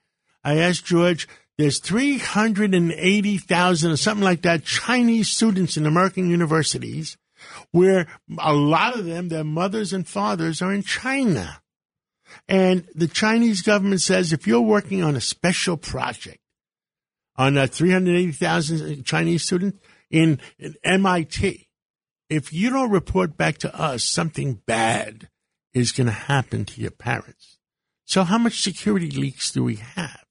I 0.44 0.58
asked 0.58 0.84
George, 0.84 1.26
there's 1.58 1.80
380,000 1.80 3.90
or 3.90 3.96
something 3.96 4.24
like 4.24 4.42
that 4.42 4.64
Chinese 4.64 5.30
students 5.30 5.76
in 5.76 5.86
American 5.86 6.30
universities 6.30 7.16
where 7.72 8.06
a 8.38 8.52
lot 8.52 8.96
of 8.98 9.04
them, 9.04 9.28
their 9.28 9.44
mothers 9.44 9.92
and 9.92 10.06
fathers 10.06 10.62
are 10.62 10.72
in 10.72 10.82
China. 10.82 11.60
And 12.48 12.86
the 12.94 13.08
Chinese 13.08 13.62
government 13.62 14.00
says 14.00 14.32
if 14.32 14.46
you're 14.46 14.60
working 14.60 15.02
on 15.02 15.16
a 15.16 15.20
special 15.20 15.76
project 15.76 16.38
on 17.42 17.58
uh, 17.58 17.66
380,000 17.66 19.04
Chinese 19.04 19.42
students 19.42 19.76
in, 20.10 20.38
in 20.60 20.76
MIT, 20.84 21.66
if 22.30 22.52
you 22.52 22.70
don't 22.70 22.90
report 22.90 23.36
back 23.36 23.58
to 23.58 23.76
us, 23.76 24.04
something 24.04 24.62
bad 24.64 25.28
is 25.74 25.90
going 25.90 26.06
to 26.06 26.12
happen 26.12 26.64
to 26.64 26.80
your 26.80 26.92
parents. 26.92 27.58
So 28.04 28.22
how 28.22 28.38
much 28.38 28.62
security 28.62 29.10
leaks 29.10 29.50
do 29.50 29.64
we 29.64 29.74
have? 29.76 30.24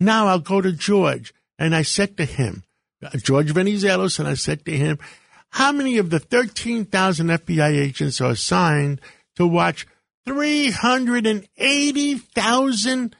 Now 0.00 0.26
I'll 0.26 0.40
go 0.40 0.60
to 0.60 0.72
George 0.72 1.32
and 1.56 1.72
I 1.74 1.82
said 1.82 2.16
to 2.16 2.24
him, 2.24 2.64
uh, 3.02 3.10
George 3.18 3.52
Venizelos, 3.52 4.18
and 4.18 4.26
I 4.26 4.34
said 4.34 4.64
to 4.64 4.76
him, 4.76 4.98
how 5.50 5.70
many 5.70 5.98
of 5.98 6.10
the 6.10 6.18
13,000 6.18 7.28
FBI 7.28 7.78
agents 7.78 8.20
are 8.20 8.32
assigned 8.32 9.00
to 9.36 9.46
watch 9.46 9.86
380,000 10.26 13.16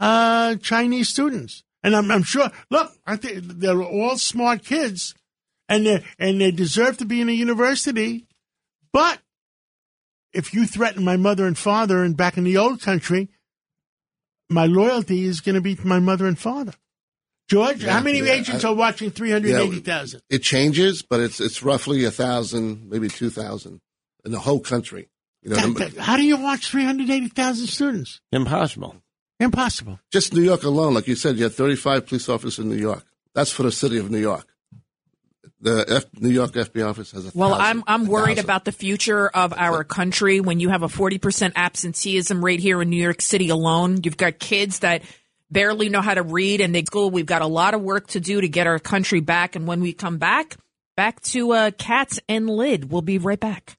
uh, 0.00 0.56
Chinese 0.56 1.08
students? 1.08 1.62
And 1.82 1.94
I'm, 1.94 2.10
I'm 2.10 2.22
sure, 2.24 2.50
look, 2.70 2.90
aren't 3.06 3.22
they, 3.22 3.36
they're 3.40 3.82
all 3.82 4.18
smart 4.18 4.64
kids 4.64 5.14
and 5.68 5.86
they 5.86 6.04
and 6.18 6.40
they 6.40 6.50
deserve 6.50 6.98
to 6.98 7.04
be 7.04 7.20
in 7.20 7.28
a 7.28 7.32
university. 7.32 8.26
But 8.92 9.20
if 10.32 10.52
you 10.54 10.66
threaten 10.66 11.04
my 11.04 11.16
mother 11.16 11.46
and 11.46 11.56
father 11.56 12.02
and 12.02 12.16
back 12.16 12.36
in 12.36 12.44
the 12.44 12.56
old 12.56 12.80
country, 12.82 13.28
my 14.50 14.66
loyalty 14.66 15.24
is 15.24 15.40
going 15.40 15.54
to 15.54 15.60
be 15.60 15.74
to 15.76 15.86
my 15.86 15.98
mother 16.00 16.26
and 16.26 16.38
father. 16.38 16.72
George, 17.48 17.82
Yeah, 17.84 17.92
how 17.92 18.00
many 18.02 18.18
yeah, 18.18 18.32
agents 18.32 18.64
I- 18.64 18.68
are 18.70 18.74
watching 18.74 19.10
380,000? 19.10 20.20
It 20.28 20.40
changes, 20.42 21.02
but 21.02 21.20
it's 21.20 21.40
it's 21.40 21.62
roughly 21.62 22.04
a 22.04 22.10
thousand, 22.10 22.90
maybe 22.90 23.08
two 23.08 23.30
thousand 23.30 23.80
in 24.24 24.32
the 24.32 24.40
whole 24.40 24.60
country. 24.60 25.08
You 25.42 25.50
know, 25.50 25.56
That- 25.56 25.94
that- 25.94 25.96
how 26.02 26.16
do 26.16 26.24
you 26.24 26.36
watch 26.36 26.68
380,000 26.70 27.66
students? 27.68 28.20
Impossible. 28.32 28.96
Impossible. 29.40 30.00
just 30.10 30.34
New 30.34 30.42
York 30.42 30.62
alone, 30.64 30.94
like 30.94 31.06
you 31.06 31.14
said, 31.14 31.36
you 31.36 31.44
have 31.44 31.54
35 31.54 32.06
police 32.06 32.28
officers 32.28 32.58
in 32.58 32.68
New 32.68 32.76
York. 32.76 33.04
That's 33.34 33.50
for 33.52 33.62
the 33.62 33.72
city 33.72 33.98
of 33.98 34.10
New 34.10 34.18
York. 34.18 34.46
The 35.60 35.84
F, 35.88 36.04
New 36.20 36.28
York 36.30 36.52
FBI 36.52 36.88
office 36.88 37.10
has 37.12 37.26
a 37.26 37.32
Well, 37.34 37.50
thousand. 37.50 37.64
I'm 37.64 37.84
I'm 37.86 38.06
worried 38.06 38.36
thousand. 38.36 38.44
about 38.44 38.64
the 38.64 38.72
future 38.72 39.28
of 39.28 39.52
our 39.56 39.82
country 39.84 40.40
when 40.40 40.60
you 40.60 40.68
have 40.68 40.82
a 40.82 40.88
40% 40.88 41.52
absenteeism 41.56 42.44
rate 42.44 42.60
here 42.60 42.80
in 42.82 42.90
New 42.90 43.02
York 43.02 43.20
City 43.20 43.48
alone. 43.48 44.00
You've 44.04 44.16
got 44.16 44.38
kids 44.38 44.80
that 44.80 45.02
barely 45.50 45.88
know 45.88 46.00
how 46.00 46.14
to 46.14 46.22
read 46.22 46.60
and 46.60 46.74
they 46.74 46.84
school. 46.84 47.10
We've 47.10 47.26
got 47.26 47.42
a 47.42 47.46
lot 47.46 47.74
of 47.74 47.80
work 47.80 48.08
to 48.08 48.20
do 48.20 48.40
to 48.40 48.48
get 48.48 48.66
our 48.66 48.78
country 48.78 49.20
back. 49.20 49.56
And 49.56 49.66
when 49.66 49.80
we 49.80 49.92
come 49.94 50.18
back, 50.18 50.56
back 50.96 51.20
to 51.22 51.52
uh, 51.52 51.70
Cats 51.72 52.20
and 52.28 52.48
Lid. 52.50 52.92
We'll 52.92 53.02
be 53.02 53.18
right 53.18 53.40
back. 53.40 53.77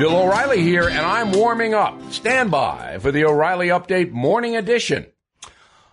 Bill 0.00 0.16
O'Reilly 0.16 0.62
here, 0.62 0.88
and 0.88 1.00
I'm 1.00 1.30
warming 1.30 1.74
up. 1.74 1.94
Stand 2.10 2.50
by 2.50 2.96
for 3.00 3.12
the 3.12 3.26
O'Reilly 3.26 3.68
Update 3.68 4.10
Morning 4.10 4.56
Edition. 4.56 5.04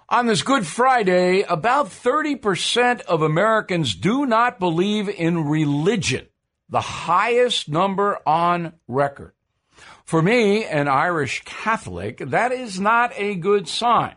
On 0.08 0.28
this 0.28 0.44
Good 0.44 0.66
Friday, 0.66 1.42
about 1.42 1.88
30% 1.88 3.02
of 3.02 3.22
Americans 3.22 3.96
do 3.96 4.26
not 4.26 4.62
believe 4.62 5.10
in 5.10 5.50
religion, 5.50 6.26
the 6.70 6.80
highest 6.80 7.68
number 7.68 8.18
on 8.26 8.72
record. 8.88 9.34
For 10.06 10.22
me, 10.22 10.64
an 10.64 10.88
Irish 10.88 11.44
Catholic, 11.44 12.20
that 12.20 12.54
is 12.54 12.80
not 12.80 13.12
a 13.18 13.36
good 13.36 13.68
sign. 13.68 14.16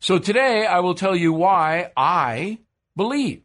So 0.00 0.18
today 0.18 0.64
I 0.64 0.80
will 0.80 0.94
tell 0.94 1.14
you 1.14 1.34
why 1.34 1.92
I 1.94 2.60
believe. 2.96 3.42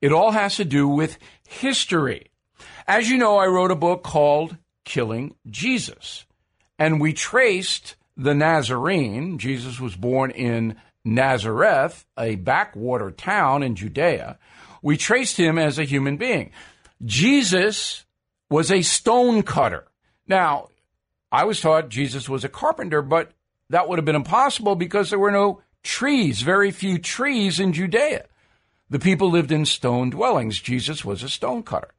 It 0.00 0.12
all 0.12 0.30
has 0.30 0.54
to 0.58 0.64
do 0.64 0.86
with 0.86 1.18
history. 1.48 2.30
As 2.86 3.10
you 3.10 3.18
know, 3.18 3.38
I 3.38 3.46
wrote 3.46 3.72
a 3.72 3.76
book 3.76 4.04
called 4.04 4.56
Killing 4.84 5.34
Jesus. 5.48 6.24
And 6.78 7.00
we 7.00 7.12
traced 7.12 7.96
the 8.16 8.34
Nazarene. 8.34 9.38
Jesus 9.38 9.80
was 9.80 9.96
born 9.96 10.30
in 10.30 10.76
Nazareth, 11.04 12.04
a 12.18 12.36
backwater 12.36 13.10
town 13.10 13.62
in 13.62 13.74
Judea. 13.74 14.38
We 14.82 14.96
traced 14.96 15.36
him 15.36 15.58
as 15.58 15.78
a 15.78 15.84
human 15.84 16.16
being. 16.16 16.50
Jesus 17.04 18.04
was 18.50 18.70
a 18.70 18.82
stone 18.82 19.42
cutter. 19.42 19.86
Now, 20.26 20.68
I 21.30 21.44
was 21.44 21.60
taught 21.60 21.88
Jesus 21.88 22.28
was 22.28 22.44
a 22.44 22.48
carpenter, 22.48 23.02
but 23.02 23.32
that 23.70 23.88
would 23.88 23.98
have 23.98 24.04
been 24.04 24.14
impossible 24.14 24.76
because 24.76 25.10
there 25.10 25.18
were 25.18 25.30
no 25.30 25.62
trees, 25.82 26.42
very 26.42 26.70
few 26.70 26.98
trees 26.98 27.58
in 27.58 27.72
Judea. 27.72 28.26
The 28.90 28.98
people 28.98 29.30
lived 29.30 29.50
in 29.50 29.64
stone 29.64 30.10
dwellings. 30.10 30.60
Jesus 30.60 31.04
was 31.04 31.22
a 31.22 31.28
stone 31.28 31.62
cutter. 31.62 31.94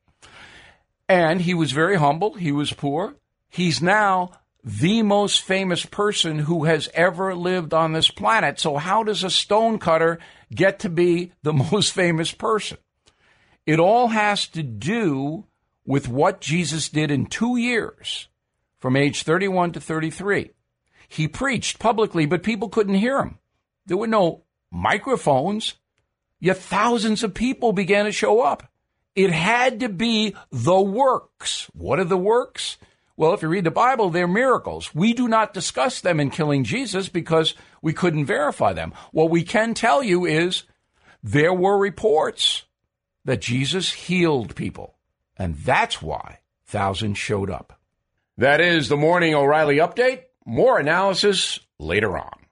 And 1.13 1.43
he 1.43 1.53
was 1.53 1.71
very 1.71 1.97
humble. 1.97 2.33
He 2.33 2.51
was 2.51 2.73
poor. 2.73 3.13
He's 3.47 3.83
now 3.83 4.31
the 4.63 5.03
most 5.03 5.43
famous 5.43 5.85
person 5.85 6.39
who 6.39 6.63
has 6.63 6.89
ever 6.95 7.35
lived 7.35 7.71
on 7.71 7.93
this 7.93 8.09
planet. 8.09 8.59
So, 8.59 8.77
how 8.77 9.03
does 9.03 9.23
a 9.23 9.29
stone 9.29 9.77
cutter 9.77 10.17
get 10.51 10.79
to 10.79 10.89
be 10.89 11.31
the 11.43 11.53
most 11.71 11.93
famous 11.93 12.31
person? 12.31 12.79
It 13.67 13.79
all 13.79 14.07
has 14.07 14.47
to 14.47 14.63
do 14.63 15.45
with 15.85 16.09
what 16.09 16.41
Jesus 16.41 16.89
did 16.89 17.11
in 17.11 17.27
two 17.27 17.57
years 17.57 18.27
from 18.79 18.95
age 18.95 19.21
31 19.21 19.73
to 19.73 19.79
33. 19.79 20.49
He 21.07 21.27
preached 21.27 21.77
publicly, 21.77 22.25
but 22.25 22.41
people 22.41 22.69
couldn't 22.69 22.95
hear 22.95 23.19
him. 23.19 23.37
There 23.85 23.97
were 23.97 24.07
no 24.07 24.45
microphones, 24.71 25.75
yet 26.39 26.57
thousands 26.57 27.23
of 27.23 27.35
people 27.35 27.71
began 27.71 28.05
to 28.05 28.11
show 28.11 28.41
up. 28.41 28.67
It 29.15 29.31
had 29.31 29.81
to 29.81 29.89
be 29.89 30.35
the 30.51 30.81
works. 30.81 31.69
What 31.73 31.99
are 31.99 32.03
the 32.03 32.17
works? 32.17 32.77
Well, 33.15 33.33
if 33.33 33.43
you 33.43 33.47
read 33.47 33.63
the 33.63 33.71
Bible, 33.71 34.09
they're 34.09 34.27
miracles. 34.27 34.95
We 34.95 35.13
do 35.13 35.27
not 35.27 35.53
discuss 35.53 36.01
them 36.01 36.19
in 36.19 36.31
killing 36.31 36.63
Jesus 36.63 37.09
because 37.09 37.53
we 37.81 37.93
couldn't 37.93 38.25
verify 38.25 38.73
them. 38.73 38.93
What 39.11 39.29
we 39.29 39.43
can 39.43 39.75
tell 39.75 40.01
you 40.01 40.25
is 40.25 40.63
there 41.21 41.53
were 41.53 41.77
reports 41.77 42.63
that 43.23 43.39
Jesus 43.39 43.91
healed 43.91 44.55
people, 44.55 44.95
and 45.37 45.55
that's 45.57 46.01
why 46.01 46.39
thousands 46.65 47.19
showed 47.19 47.51
up. 47.51 47.79
That 48.37 48.59
is 48.59 48.89
the 48.89 48.97
Morning 48.97 49.35
O'Reilly 49.35 49.77
update. 49.77 50.23
More 50.45 50.79
analysis 50.79 51.59
later 51.79 52.17
on. 52.17 52.42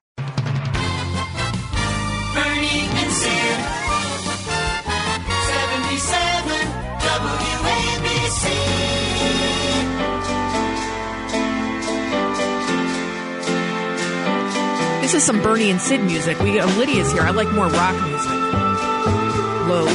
This 15.11 15.23
is 15.23 15.27
some 15.27 15.41
Bernie 15.41 15.69
and 15.69 15.81
Sid 15.81 16.05
music. 16.05 16.39
We 16.39 16.57
uh, 16.57 16.65
Lidia's 16.79 17.11
here. 17.11 17.23
I 17.23 17.31
like 17.31 17.51
more 17.51 17.67
rock 17.67 17.93
music. 18.07 18.31
Low. 19.67 19.85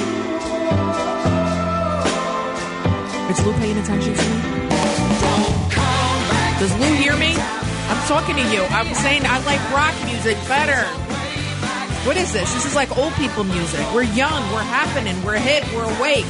Is 3.31 3.47
Lou 3.47 3.55
paying 3.55 3.79
attention 3.79 4.13
to 4.13 4.23
me? 4.23 4.69
Does 6.61 6.77
Lou 6.77 6.93
hear 7.01 7.17
me? 7.17 7.35
I'm 7.35 8.07
talking 8.07 8.37
to 8.37 8.43
you. 8.53 8.61
I'm 8.65 8.93
saying 8.93 9.23
I 9.25 9.43
like 9.47 9.73
rock 9.73 9.95
music 10.05 10.37
better. 10.47 10.85
What 12.07 12.19
is 12.19 12.35
this? 12.35 12.53
This 12.53 12.67
is 12.67 12.75
like 12.75 12.99
old 12.99 13.15
people 13.15 13.45
music. 13.45 13.81
We're 13.95 14.03
young. 14.03 14.43
We're 14.53 14.61
happening. 14.65 15.17
We're 15.25 15.39
hit. 15.39 15.65
We're 15.73 15.97
awake. 15.97 16.27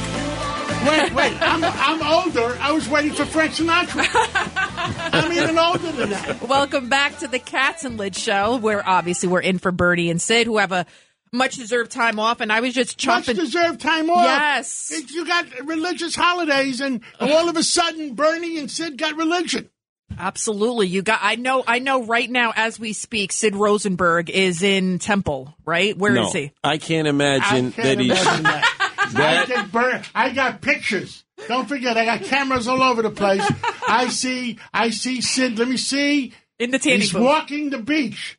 Wait, 0.87 1.13
wait. 1.13 1.37
I'm, 1.41 1.61
I'm 1.61 2.01
older. 2.01 2.57
I 2.61 2.71
was 2.71 2.87
waiting 2.87 3.11
for 3.11 3.25
Frank 3.25 3.51
Sinatra. 3.51 4.63
I'm 4.97 5.31
even 5.33 5.57
older 5.57 5.91
than 5.91 6.09
that. 6.11 6.41
Welcome 6.47 6.89
back 6.89 7.17
to 7.19 7.27
the 7.27 7.39
Cats 7.39 7.83
and 7.83 7.97
Lid 7.97 8.15
Show, 8.15 8.57
where 8.57 8.87
obviously 8.87 9.29
we're 9.29 9.41
in 9.41 9.59
for 9.59 9.71
Bertie 9.71 10.09
and 10.09 10.21
Sid, 10.21 10.47
who 10.47 10.57
have 10.57 10.71
a 10.71 10.85
much 11.33 11.55
deserved 11.57 11.91
time 11.91 12.19
off, 12.19 12.39
and 12.41 12.51
I 12.53 12.61
was 12.61 12.73
just 12.73 13.05
Much 13.05 13.25
deserved 13.25 13.81
time 13.81 14.09
off. 14.09 14.23
Yes. 14.23 14.91
It- 14.93 15.11
You 15.11 15.25
got 15.25 15.45
religious 15.65 16.15
holidays, 16.15 16.79
and 16.81 17.01
all 17.19 17.49
of 17.49 17.57
a 17.57 17.63
sudden, 17.63 18.13
Bernie 18.13 18.57
and 18.57 18.71
Sid 18.71 18.97
got 18.97 19.15
religion. 19.17 19.69
Absolutely, 20.17 20.87
you 20.87 21.01
got. 21.01 21.19
I 21.21 21.35
know. 21.35 21.63
I 21.67 21.79
know. 21.79 22.03
Right 22.03 22.29
now, 22.31 22.53
as 22.55 22.79
we 22.79 22.93
speak, 22.93 23.33
Sid 23.33 23.55
Rosenberg 23.55 24.29
is 24.29 24.63
in 24.63 24.99
Temple. 24.99 25.53
Right? 25.65 25.97
Where 25.97 26.15
is 26.15 26.33
no, 26.33 26.39
he? 26.39 26.51
I 26.63 26.77
can't 26.77 27.09
imagine 27.09 27.43
I 27.43 27.71
can't 27.71 27.75
that 27.75 27.99
he's. 27.99 28.11
imagine 28.11 28.43
that. 28.43 28.93
I, 28.99 29.09
that 29.11 29.47
think 29.47 29.71
Ber- 29.71 30.01
I 30.15 30.29
got 30.31 30.61
pictures. 30.61 31.25
Don't 31.47 31.67
forget, 31.69 31.97
I 31.97 32.05
got 32.05 32.23
cameras 32.23 32.67
all 32.67 32.81
over 32.81 33.01
the 33.01 33.11
place. 33.11 33.45
I 33.87 34.07
see, 34.09 34.57
I 34.73 34.89
see 34.89 35.21
Sid. 35.21 35.59
Let 35.59 35.67
me 35.67 35.77
see. 35.77 36.33
In 36.59 36.71
the 36.71 36.79
tanning 36.79 37.01
He's 37.01 37.13
booth. 37.13 37.21
walking 37.23 37.69
the 37.69 37.77
beach. 37.77 38.37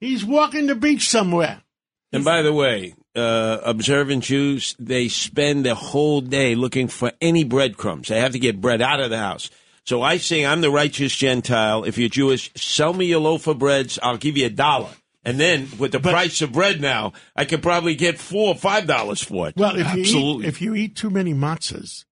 He's 0.00 0.24
walking 0.24 0.66
the 0.66 0.74
beach 0.74 1.08
somewhere. 1.08 1.62
And 2.12 2.24
by 2.24 2.42
the 2.42 2.52
way, 2.52 2.94
uh, 3.16 3.58
observant 3.64 4.22
Jews, 4.24 4.76
they 4.78 5.08
spend 5.08 5.64
the 5.64 5.74
whole 5.74 6.20
day 6.20 6.54
looking 6.54 6.86
for 6.88 7.10
any 7.20 7.42
breadcrumbs. 7.42 8.08
They 8.08 8.20
have 8.20 8.32
to 8.32 8.38
get 8.38 8.60
bread 8.60 8.82
out 8.82 9.00
of 9.00 9.10
the 9.10 9.18
house. 9.18 9.50
So 9.86 10.02
I 10.02 10.18
say, 10.18 10.44
I'm 10.44 10.60
the 10.60 10.70
righteous 10.70 11.14
Gentile. 11.16 11.84
If 11.84 11.98
you're 11.98 12.08
Jewish, 12.08 12.50
sell 12.54 12.92
me 12.92 13.06
your 13.06 13.20
loaf 13.20 13.46
of 13.46 13.58
breads. 13.58 13.98
I'll 14.02 14.16
give 14.18 14.36
you 14.36 14.46
a 14.46 14.50
dollar. 14.50 14.90
And 15.24 15.40
then 15.40 15.68
with 15.78 15.92
the 15.92 16.00
price 16.00 16.42
of 16.42 16.52
bread 16.52 16.80
now, 16.82 17.14
I 17.34 17.46
could 17.46 17.62
probably 17.62 17.94
get 17.94 18.18
four 18.18 18.48
or 18.48 18.54
five 18.54 18.86
dollars 18.86 19.22
for 19.22 19.48
it. 19.48 19.56
Well, 19.56 19.74
if 19.76 19.94
you 19.94 20.00
eat, 20.02 20.06
Absolutely. 20.06 20.46
if 20.46 20.60
you 20.62 20.74
eat 20.74 20.96
too 20.96 21.08
many 21.10 21.32
matzahs, 21.32 22.04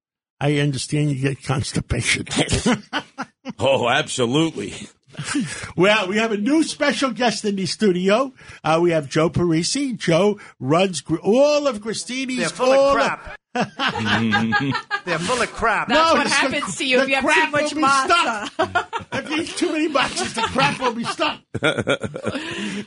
I 0.43 0.59
understand 0.59 1.11
you 1.12 1.20
get 1.20 1.43
constipation. 1.45 2.26
oh, 3.61 3.88
absolutely. 3.88 4.74
Well, 5.76 6.09
we 6.09 6.16
have 6.16 6.32
a 6.32 6.36
new 6.38 6.62
special 6.64 7.11
guest 7.12 7.45
in 7.45 7.55
the 7.57 7.66
studio. 7.66 8.32
Uh, 8.64 8.80
we 8.82 8.90
have 8.90 9.09
Joe 9.09 9.30
Parisi. 9.30 9.97
Joe 9.97 10.40
runs 10.59 11.01
gr- 11.03 11.18
all 11.22 11.66
of 11.68 11.80
Gristedes. 11.80 12.38
They're 12.38 12.49
full 12.49 12.72
of 12.72 12.78
all 12.78 12.95
crap. 12.95 13.36
They're 13.55 15.18
full 15.18 15.43
of 15.43 15.53
crap. 15.53 15.88
That's 15.88 16.12
No, 16.12 16.18
what 16.18 16.26
happens 16.26 16.66
the- 16.76 16.84
to 16.84 16.86
you 16.88 17.01
if 17.03 17.09
you 17.09 17.14
have 17.16 17.24
too 17.24 17.51
much 17.51 17.74
will 17.74 17.82
be 17.82 17.86
matzah. 17.86 18.47
stuck. 18.49 19.05
if 19.12 19.30
you 19.30 19.36
eat 19.43 19.49
too 19.49 19.72
many 19.72 19.88
matzahs, 19.90 20.34
the 20.34 20.40
crap 20.43 20.80
will 20.80 20.95
be 20.95 21.05
stuck. 21.05 21.40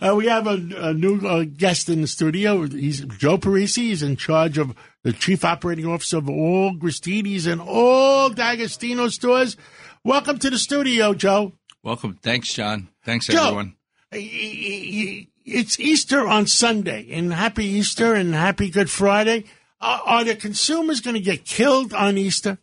Uh, 0.01 0.16
we 0.16 0.26
have 0.26 0.47
a, 0.47 0.60
a 0.89 0.93
new 0.93 1.20
uh, 1.26 1.43
guest 1.56 1.89
in 1.89 2.01
the 2.01 2.08
studio. 2.08 2.64
He's 2.68 3.01
Joe 3.01 3.38
Parisi. 3.38 3.84
He's 3.84 4.01
in 4.03 4.16
charge 4.16 4.58
of 4.58 4.76
the 5.06 5.14
chief 5.14 5.45
operating 5.45 5.86
officer 5.86 6.18
of 6.18 6.28
all 6.28 6.74
Gristedes 6.74 7.45
and 7.45 7.62
all 7.62 8.32
D'Agostino 8.32 9.08
stores. 9.10 9.56
Welcome 10.03 10.39
to 10.39 10.49
the 10.49 10.58
studio, 10.58 11.14
Joe. 11.14 11.53
Welcome. 11.84 12.16
Thanks, 12.16 12.51
John. 12.51 12.89
Thanks, 13.03 13.28
Joe. 13.28 13.43
everyone. 13.43 13.76
It's 14.12 15.80
Easter 15.80 16.28
on 16.28 16.47
Sunday, 16.47 17.08
and 17.12 17.32
happy 17.32 17.66
Easter 17.66 18.16
and 18.16 18.34
happy 18.34 18.72
Good 18.72 18.89
Friday. 18.89 19.45
Are, 19.80 20.24
the 20.24 20.36
consumers 20.36 21.01
going 21.01 21.14
to 21.14 21.22
get 21.22 21.45
killed 21.45 21.93
on 21.93 22.18
Easter? 22.18 22.58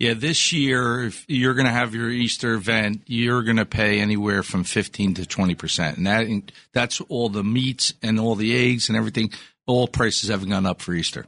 Yeah, 0.00 0.14
this 0.14 0.52
year, 0.52 1.04
if 1.04 1.24
you're 1.28 1.54
going 1.54 1.66
to 1.66 1.72
have 1.72 1.94
your 1.94 2.10
Easter 2.10 2.54
event, 2.54 3.02
you're 3.06 3.44
going 3.44 3.58
to 3.58 3.64
pay 3.64 4.00
anywhere 4.00 4.42
from 4.42 4.64
15 4.64 5.14
to 5.14 5.26
20 5.26 5.54
percent, 5.54 5.98
and 5.98 6.06
that 6.08 6.52
that's 6.72 7.00
all 7.02 7.28
the 7.28 7.44
meats 7.44 7.94
and 8.02 8.18
all 8.18 8.34
the 8.34 8.56
eggs 8.56 8.88
and 8.88 8.98
everything. 8.98 9.30
All 9.68 9.86
prices 9.86 10.30
have 10.30 10.48
gone 10.48 10.66
up 10.66 10.82
for 10.82 10.92
Easter. 10.92 11.26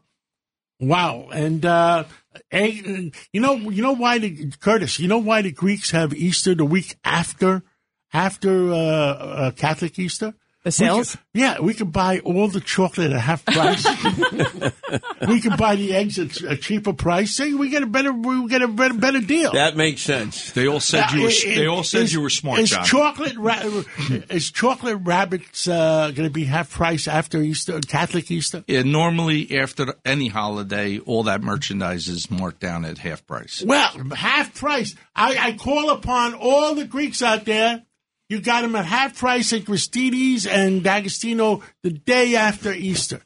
Wow! 0.80 1.28
And 1.32 1.64
uh, 1.66 2.04
egg, 2.52 3.14
you 3.32 3.40
know, 3.40 3.54
you 3.54 3.82
know 3.82 3.94
why 3.94 4.18
the 4.18 4.52
Curtis? 4.60 5.00
You 5.00 5.08
know 5.08 5.18
why 5.18 5.42
the 5.42 5.50
Greeks 5.50 5.90
have 5.90 6.14
Easter 6.14 6.54
the 6.54 6.64
week 6.64 6.96
after 7.04 7.64
after 8.12 8.72
uh, 8.72 8.76
uh, 8.76 9.50
Catholic 9.52 9.98
Easter? 9.98 10.34
The 10.68 10.72
sales? 10.72 10.98
We 10.98 11.04
could- 11.12 11.20
yeah, 11.34 11.60
we 11.60 11.74
could 11.74 11.92
buy 11.92 12.18
all 12.20 12.48
the 12.48 12.60
chocolate 12.60 13.12
at 13.12 13.20
half 13.20 13.44
price. 13.44 13.84
we 15.28 15.40
could 15.40 15.56
buy 15.56 15.76
the 15.76 15.94
eggs 15.94 16.18
at 16.18 16.40
a 16.42 16.56
cheaper 16.56 16.92
price. 16.92 17.36
See, 17.36 17.54
we 17.54 17.68
get 17.68 17.82
a 17.82 17.86
better 17.86 18.12
we 18.12 18.48
get 18.48 18.62
a 18.62 18.68
better, 18.68 18.94
better 18.94 19.20
deal. 19.20 19.52
That 19.52 19.76
makes 19.76 20.02
sense. 20.02 20.50
They 20.52 20.66
all 20.66 20.80
said 20.80 21.10
you 21.12 21.22
were. 21.22 21.28
Uh, 21.28 21.54
They 21.54 21.66
all 21.66 21.84
said 21.84 22.02
is- 22.02 22.12
you 22.12 22.20
were 22.20 22.30
smart, 22.30 22.58
is 22.60 22.70
John. 22.70 22.84
Chocolate 22.84 23.36
ra- 23.36 23.82
is 24.30 24.50
chocolate 24.50 24.98
rabbits 25.04 25.68
uh, 25.68 26.10
going 26.14 26.28
to 26.28 26.32
be 26.32 26.44
half 26.44 26.70
price 26.72 27.06
after 27.08 27.40
Easter, 27.40 27.80
Catholic 27.80 28.30
Easter? 28.30 28.64
yeah, 28.66 28.82
normally 28.82 29.58
after 29.58 29.94
any 30.04 30.28
holiday, 30.28 30.98
all 30.98 31.24
that 31.24 31.42
merchandise 31.42 32.08
is 32.08 32.30
marked 32.30 32.60
down 32.60 32.84
at 32.84 32.98
half 32.98 33.26
price. 33.26 33.62
Well, 33.64 33.90
half 34.14 34.54
price. 34.54 34.94
I, 35.14 35.36
I 35.38 35.52
call 35.52 35.90
upon 35.90 36.34
all 36.34 36.74
the 36.74 36.84
Greeks 36.84 37.22
out 37.22 37.44
there. 37.44 37.84
You 38.28 38.40
got 38.40 38.62
them 38.62 38.76
at 38.76 38.84
half 38.84 39.18
price 39.18 39.52
at 39.52 39.62
Gristedes 39.62 40.46
and 40.46 40.82
D'Agostino 40.82 41.62
the 41.82 41.90
day 41.90 42.36
after 42.36 42.72
Easter. 42.72 43.22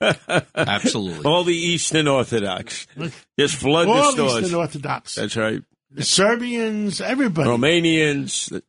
Absolutely. 0.54 1.24
All 1.24 1.44
the 1.44 1.54
Eastern 1.54 2.08
Orthodox. 2.08 2.86
Just 3.38 3.56
flood 3.56 3.86
the 3.88 3.92
all 3.92 4.12
stores. 4.12 4.42
Eastern 4.44 4.58
Orthodox, 4.58 5.14
That's 5.16 5.36
right. 5.36 5.62
the 5.90 6.04
Serbians, 6.04 7.00
everybody. 7.00 7.48
Romanians. 7.48 8.62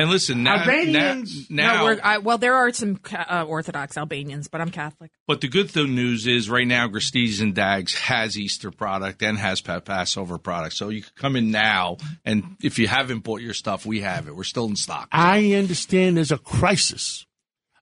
And 0.00 0.08
listen, 0.08 0.42
now, 0.42 0.60
Albanians. 0.60 1.50
now, 1.50 1.76
no, 1.76 1.84
we're, 1.84 2.00
I, 2.02 2.18
well, 2.18 2.38
there 2.38 2.54
are 2.54 2.72
some 2.72 2.98
uh, 3.12 3.44
Orthodox 3.46 3.98
Albanians, 3.98 4.48
but 4.48 4.62
I'm 4.62 4.70
Catholic. 4.70 5.10
But 5.26 5.42
the 5.42 5.48
good 5.48 5.68
th- 5.68 5.88
news 5.88 6.26
is 6.26 6.48
right 6.48 6.66
now, 6.66 6.88
Gristedes 6.88 7.42
and 7.42 7.54
Dags 7.54 7.94
has 7.94 8.38
Easter 8.38 8.70
product 8.70 9.22
and 9.22 9.36
has 9.36 9.60
Passover 9.60 10.38
product. 10.38 10.74
So 10.74 10.88
you 10.88 11.02
can 11.02 11.12
come 11.16 11.36
in 11.36 11.50
now, 11.50 11.98
and 12.24 12.56
if 12.62 12.78
you 12.78 12.88
haven't 12.88 13.24
bought 13.24 13.42
your 13.42 13.52
stuff, 13.52 13.84
we 13.84 14.00
have 14.00 14.26
it. 14.26 14.34
We're 14.34 14.44
still 14.44 14.64
in 14.66 14.76
stock. 14.76 15.08
I 15.12 15.52
understand 15.52 16.16
there's 16.16 16.32
a 16.32 16.38
crisis 16.38 17.26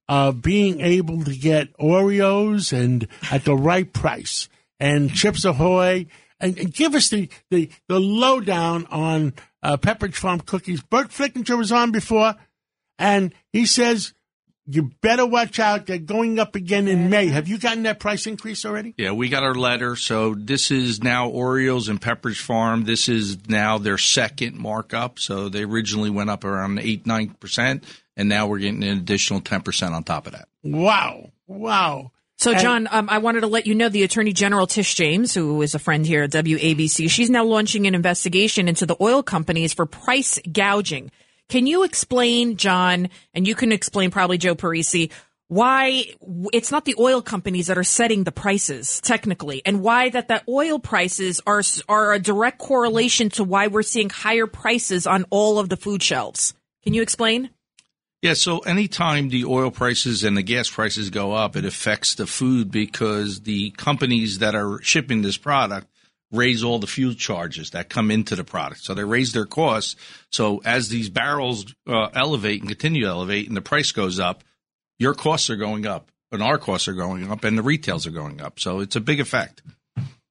of 0.08 0.42
being 0.42 0.80
able 0.80 1.22
to 1.22 1.36
get 1.36 1.76
Oreos 1.78 2.72
and 2.72 3.06
at 3.30 3.44
the 3.44 3.54
right 3.54 3.92
price 3.92 4.48
and 4.80 5.12
Chips 5.12 5.44
Ahoy 5.44 6.06
and, 6.40 6.58
and 6.58 6.72
give 6.72 6.94
us 6.94 7.10
the, 7.10 7.28
the, 7.50 7.70
the 7.86 8.00
lowdown 8.00 8.86
on 8.86 9.34
uh, 9.68 9.76
Pepperidge 9.76 10.14
Farm 10.14 10.40
cookies. 10.40 10.80
Burt 10.80 11.10
Flickinger 11.10 11.58
was 11.58 11.70
on 11.72 11.92
before, 11.92 12.34
and 12.98 13.34
he 13.52 13.66
says 13.66 14.14
you 14.66 14.90
better 15.02 15.26
watch 15.26 15.58
out. 15.58 15.86
They're 15.86 15.98
going 15.98 16.38
up 16.38 16.54
again 16.54 16.88
in 16.88 17.10
May. 17.10 17.26
Have 17.26 17.48
you 17.48 17.58
gotten 17.58 17.82
that 17.82 18.00
price 18.00 18.26
increase 18.26 18.64
already? 18.64 18.94
Yeah, 18.96 19.12
we 19.12 19.28
got 19.28 19.42
our 19.42 19.54
letter. 19.54 19.94
So 19.94 20.34
this 20.34 20.70
is 20.70 21.02
now 21.02 21.30
Oreos 21.30 21.90
and 21.90 22.00
Pepperidge 22.00 22.40
Farm. 22.40 22.84
This 22.84 23.10
is 23.10 23.46
now 23.48 23.76
their 23.76 23.98
second 23.98 24.56
markup. 24.56 25.18
So 25.18 25.50
they 25.50 25.64
originally 25.64 26.10
went 26.10 26.30
up 26.30 26.44
around 26.44 26.78
eight 26.78 27.06
nine 27.06 27.36
percent, 27.38 27.84
and 28.16 28.26
now 28.26 28.46
we're 28.46 28.60
getting 28.60 28.82
an 28.82 28.96
additional 28.96 29.42
ten 29.42 29.60
percent 29.60 29.94
on 29.94 30.02
top 30.02 30.26
of 30.26 30.32
that. 30.32 30.48
Wow, 30.62 31.30
wow. 31.46 32.12
So, 32.38 32.54
John, 32.54 32.86
um, 32.88 33.08
I 33.10 33.18
wanted 33.18 33.40
to 33.40 33.48
let 33.48 33.66
you 33.66 33.74
know 33.74 33.88
the 33.88 34.04
Attorney 34.04 34.32
General 34.32 34.68
Tish 34.68 34.94
James, 34.94 35.34
who 35.34 35.60
is 35.60 35.74
a 35.74 35.80
friend 35.80 36.06
here 36.06 36.22
at 36.22 36.30
WABC, 36.30 37.10
she's 37.10 37.30
now 37.30 37.44
launching 37.44 37.88
an 37.88 37.96
investigation 37.96 38.68
into 38.68 38.86
the 38.86 38.96
oil 39.00 39.24
companies 39.24 39.74
for 39.74 39.86
price 39.86 40.38
gouging. 40.52 41.10
Can 41.48 41.66
you 41.66 41.82
explain, 41.82 42.56
John, 42.56 43.08
and 43.34 43.44
you 43.44 43.56
can 43.56 43.72
explain 43.72 44.12
probably 44.12 44.38
Joe 44.38 44.54
Parisi, 44.54 45.10
why 45.48 46.04
it's 46.52 46.70
not 46.70 46.84
the 46.84 46.94
oil 47.00 47.22
companies 47.22 47.66
that 47.66 47.78
are 47.78 47.82
setting 47.82 48.22
the 48.22 48.30
prices 48.30 49.00
technically, 49.00 49.60
and 49.66 49.82
why 49.82 50.10
that 50.10 50.28
the 50.28 50.40
oil 50.48 50.78
prices 50.78 51.40
are 51.44 51.62
are 51.88 52.12
a 52.12 52.20
direct 52.20 52.58
correlation 52.58 53.30
to 53.30 53.42
why 53.42 53.66
we're 53.66 53.82
seeing 53.82 54.10
higher 54.10 54.46
prices 54.46 55.08
on 55.08 55.24
all 55.30 55.58
of 55.58 55.70
the 55.70 55.76
food 55.76 56.04
shelves? 56.04 56.54
Can 56.84 56.94
you 56.94 57.02
explain? 57.02 57.50
Yeah, 58.20 58.34
so 58.34 58.58
anytime 58.60 59.28
the 59.28 59.44
oil 59.44 59.70
prices 59.70 60.24
and 60.24 60.36
the 60.36 60.42
gas 60.42 60.68
prices 60.68 61.10
go 61.10 61.32
up, 61.32 61.54
it 61.54 61.64
affects 61.64 62.16
the 62.16 62.26
food 62.26 62.70
because 62.70 63.42
the 63.42 63.70
companies 63.70 64.40
that 64.40 64.56
are 64.56 64.82
shipping 64.82 65.22
this 65.22 65.36
product 65.36 65.86
raise 66.32 66.64
all 66.64 66.80
the 66.80 66.86
fuel 66.86 67.14
charges 67.14 67.70
that 67.70 67.88
come 67.88 68.10
into 68.10 68.34
the 68.34 68.44
product. 68.44 68.82
So 68.82 68.92
they 68.92 69.04
raise 69.04 69.32
their 69.32 69.46
costs. 69.46 69.94
So 70.30 70.60
as 70.64 70.88
these 70.88 71.08
barrels 71.08 71.74
uh, 71.86 72.08
elevate 72.12 72.60
and 72.60 72.68
continue 72.68 73.02
to 73.02 73.08
elevate 73.08 73.46
and 73.46 73.56
the 73.56 73.62
price 73.62 73.92
goes 73.92 74.18
up, 74.18 74.42
your 74.98 75.14
costs 75.14 75.48
are 75.48 75.56
going 75.56 75.86
up 75.86 76.10
and 76.32 76.42
our 76.42 76.58
costs 76.58 76.88
are 76.88 76.94
going 76.94 77.30
up 77.30 77.44
and 77.44 77.56
the 77.56 77.62
retails 77.62 78.06
are 78.06 78.10
going 78.10 78.40
up. 78.40 78.58
So 78.58 78.80
it's 78.80 78.96
a 78.96 79.00
big 79.00 79.20
effect. 79.20 79.62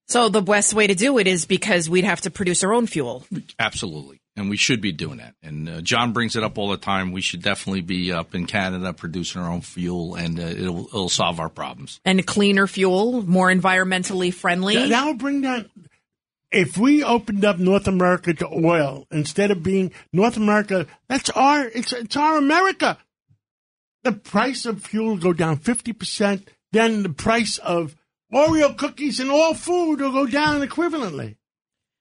So 0.07 0.29
the 0.29 0.41
best 0.41 0.73
way 0.73 0.87
to 0.87 0.95
do 0.95 1.17
it 1.17 1.27
is 1.27 1.45
because 1.45 1.89
we'd 1.89 2.05
have 2.05 2.21
to 2.21 2.31
produce 2.31 2.63
our 2.63 2.73
own 2.73 2.85
fuel. 2.87 3.25
Absolutely. 3.59 4.21
And 4.37 4.51
we 4.51 4.55
should 4.55 4.81
be 4.81 4.91
doing 4.91 5.17
that. 5.17 5.33
And 5.41 5.67
uh, 5.67 5.81
John 5.81 6.13
brings 6.13 6.35
it 6.35 6.43
up 6.43 6.59
all 6.59 6.69
the 6.69 6.77
time. 6.77 7.11
We 7.11 7.21
should 7.21 7.41
definitely 7.41 7.81
be 7.81 8.11
up 8.13 8.35
in 8.35 8.45
Canada 8.45 8.93
producing 8.93 9.41
our 9.41 9.51
own 9.51 9.61
fuel, 9.61 10.13
and 10.13 10.39
uh, 10.39 10.43
it'll, 10.43 10.85
it'll 10.85 11.09
solve 11.09 11.39
our 11.39 11.49
problems. 11.49 11.99
and 12.05 12.25
cleaner 12.25 12.67
fuel, 12.67 13.23
more 13.23 13.49
environmentally 13.49 14.31
friendly. 14.31 14.75
That, 14.75 14.89
that 14.89 15.05
will 15.05 15.15
bring 15.15 15.41
down. 15.41 15.69
If 16.51 16.77
we 16.77 17.03
opened 17.03 17.43
up 17.43 17.57
North 17.57 17.87
America 17.87 18.33
to 18.35 18.47
oil 18.47 19.07
instead 19.11 19.49
of 19.51 19.63
being 19.63 19.91
North 20.13 20.37
America, 20.37 20.85
that's 21.09 21.29
our 21.31 21.65
it's 21.65 21.91
it's 21.91 22.15
our 22.15 22.37
America. 22.37 22.97
The 24.03 24.13
price 24.13 24.65
of 24.65 24.83
fuel 24.83 25.07
will 25.07 25.17
go 25.17 25.33
down 25.33 25.57
fifty 25.57 25.91
percent. 25.93 26.47
Then 26.71 27.03
the 27.03 27.09
price 27.09 27.57
of 27.57 27.95
Oreo 28.33 28.77
cookies 28.77 29.19
and 29.19 29.31
all 29.31 29.55
food 29.55 29.99
will 29.99 30.11
go 30.11 30.27
down 30.27 30.61
equivalently. 30.61 31.35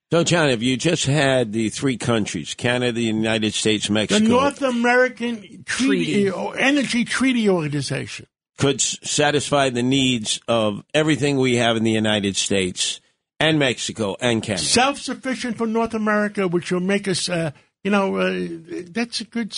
So, 0.09 0.23
John, 0.23 0.49
if 0.49 0.63
you 0.63 0.77
just 0.77 1.05
had 1.05 1.51
the 1.51 1.67
three 1.69 1.97
countries, 1.97 2.53
Canada, 2.53 2.93
the 2.93 3.03
United 3.03 3.53
States, 3.53 3.89
Mexico. 3.89 4.23
The 4.23 4.29
North 4.29 4.61
American 4.61 5.63
Treaty, 5.65 6.29
or 6.31 6.57
Energy 6.57 7.03
Treaty 7.03 7.49
Organization. 7.49 8.25
could 8.57 8.75
s- 8.77 8.97
satisfy 9.03 9.69
the 9.69 9.83
needs 9.83 10.39
of 10.47 10.83
everything 10.93 11.37
we 11.37 11.57
have 11.57 11.75
in 11.75 11.83
the 11.83 11.91
United 11.91 12.37
States 12.37 13.01
and 13.39 13.59
Mexico 13.59 14.15
and 14.21 14.41
Canada. 14.41 14.63
self 14.63 14.97
sufficient 14.97 15.57
for 15.57 15.67
North 15.67 15.93
America, 15.93 16.47
which 16.47 16.71
will 16.71 16.79
make 16.79 17.07
us, 17.09 17.27
uh, 17.27 17.51
you 17.83 17.91
know, 17.91 18.15
uh, 18.15 18.47
that's 18.91 19.19
a 19.19 19.25
good, 19.25 19.53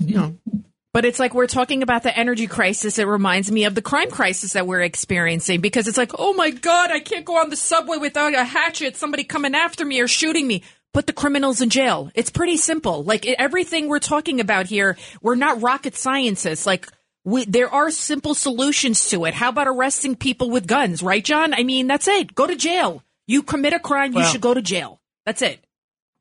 you 0.00 0.16
know. 0.16 0.38
But 0.94 1.04
it's 1.04 1.18
like 1.18 1.34
we're 1.34 1.48
talking 1.48 1.82
about 1.82 2.04
the 2.04 2.16
energy 2.16 2.46
crisis. 2.46 3.00
It 3.00 3.08
reminds 3.08 3.50
me 3.50 3.64
of 3.64 3.74
the 3.74 3.82
crime 3.82 4.12
crisis 4.12 4.52
that 4.52 4.68
we're 4.68 4.80
experiencing 4.80 5.60
because 5.60 5.88
it's 5.88 5.98
like, 5.98 6.12
oh 6.16 6.34
my 6.34 6.50
God, 6.50 6.92
I 6.92 7.00
can't 7.00 7.24
go 7.24 7.36
on 7.36 7.50
the 7.50 7.56
subway 7.56 7.96
without 7.96 8.32
a 8.32 8.44
hatchet, 8.44 8.96
somebody 8.96 9.24
coming 9.24 9.56
after 9.56 9.84
me 9.84 10.00
or 10.00 10.06
shooting 10.06 10.46
me. 10.46 10.62
Put 10.92 11.08
the 11.08 11.12
criminals 11.12 11.60
in 11.60 11.68
jail. 11.68 12.12
It's 12.14 12.30
pretty 12.30 12.56
simple. 12.56 13.02
Like 13.02 13.26
everything 13.26 13.88
we're 13.88 13.98
talking 13.98 14.38
about 14.38 14.66
here, 14.66 14.96
we're 15.20 15.34
not 15.34 15.60
rocket 15.60 15.96
scientists. 15.96 16.64
Like 16.64 16.86
we, 17.24 17.44
there 17.44 17.68
are 17.68 17.90
simple 17.90 18.36
solutions 18.36 19.08
to 19.08 19.24
it. 19.24 19.34
How 19.34 19.48
about 19.48 19.66
arresting 19.66 20.14
people 20.14 20.48
with 20.48 20.68
guns, 20.68 21.02
right, 21.02 21.24
John? 21.24 21.54
I 21.54 21.64
mean, 21.64 21.88
that's 21.88 22.06
it. 22.06 22.36
Go 22.36 22.46
to 22.46 22.54
jail. 22.54 23.02
You 23.26 23.42
commit 23.42 23.72
a 23.72 23.80
crime, 23.80 24.12
you 24.12 24.22
should 24.26 24.40
go 24.40 24.54
to 24.54 24.62
jail. 24.62 25.00
That's 25.26 25.42
it. 25.42 25.58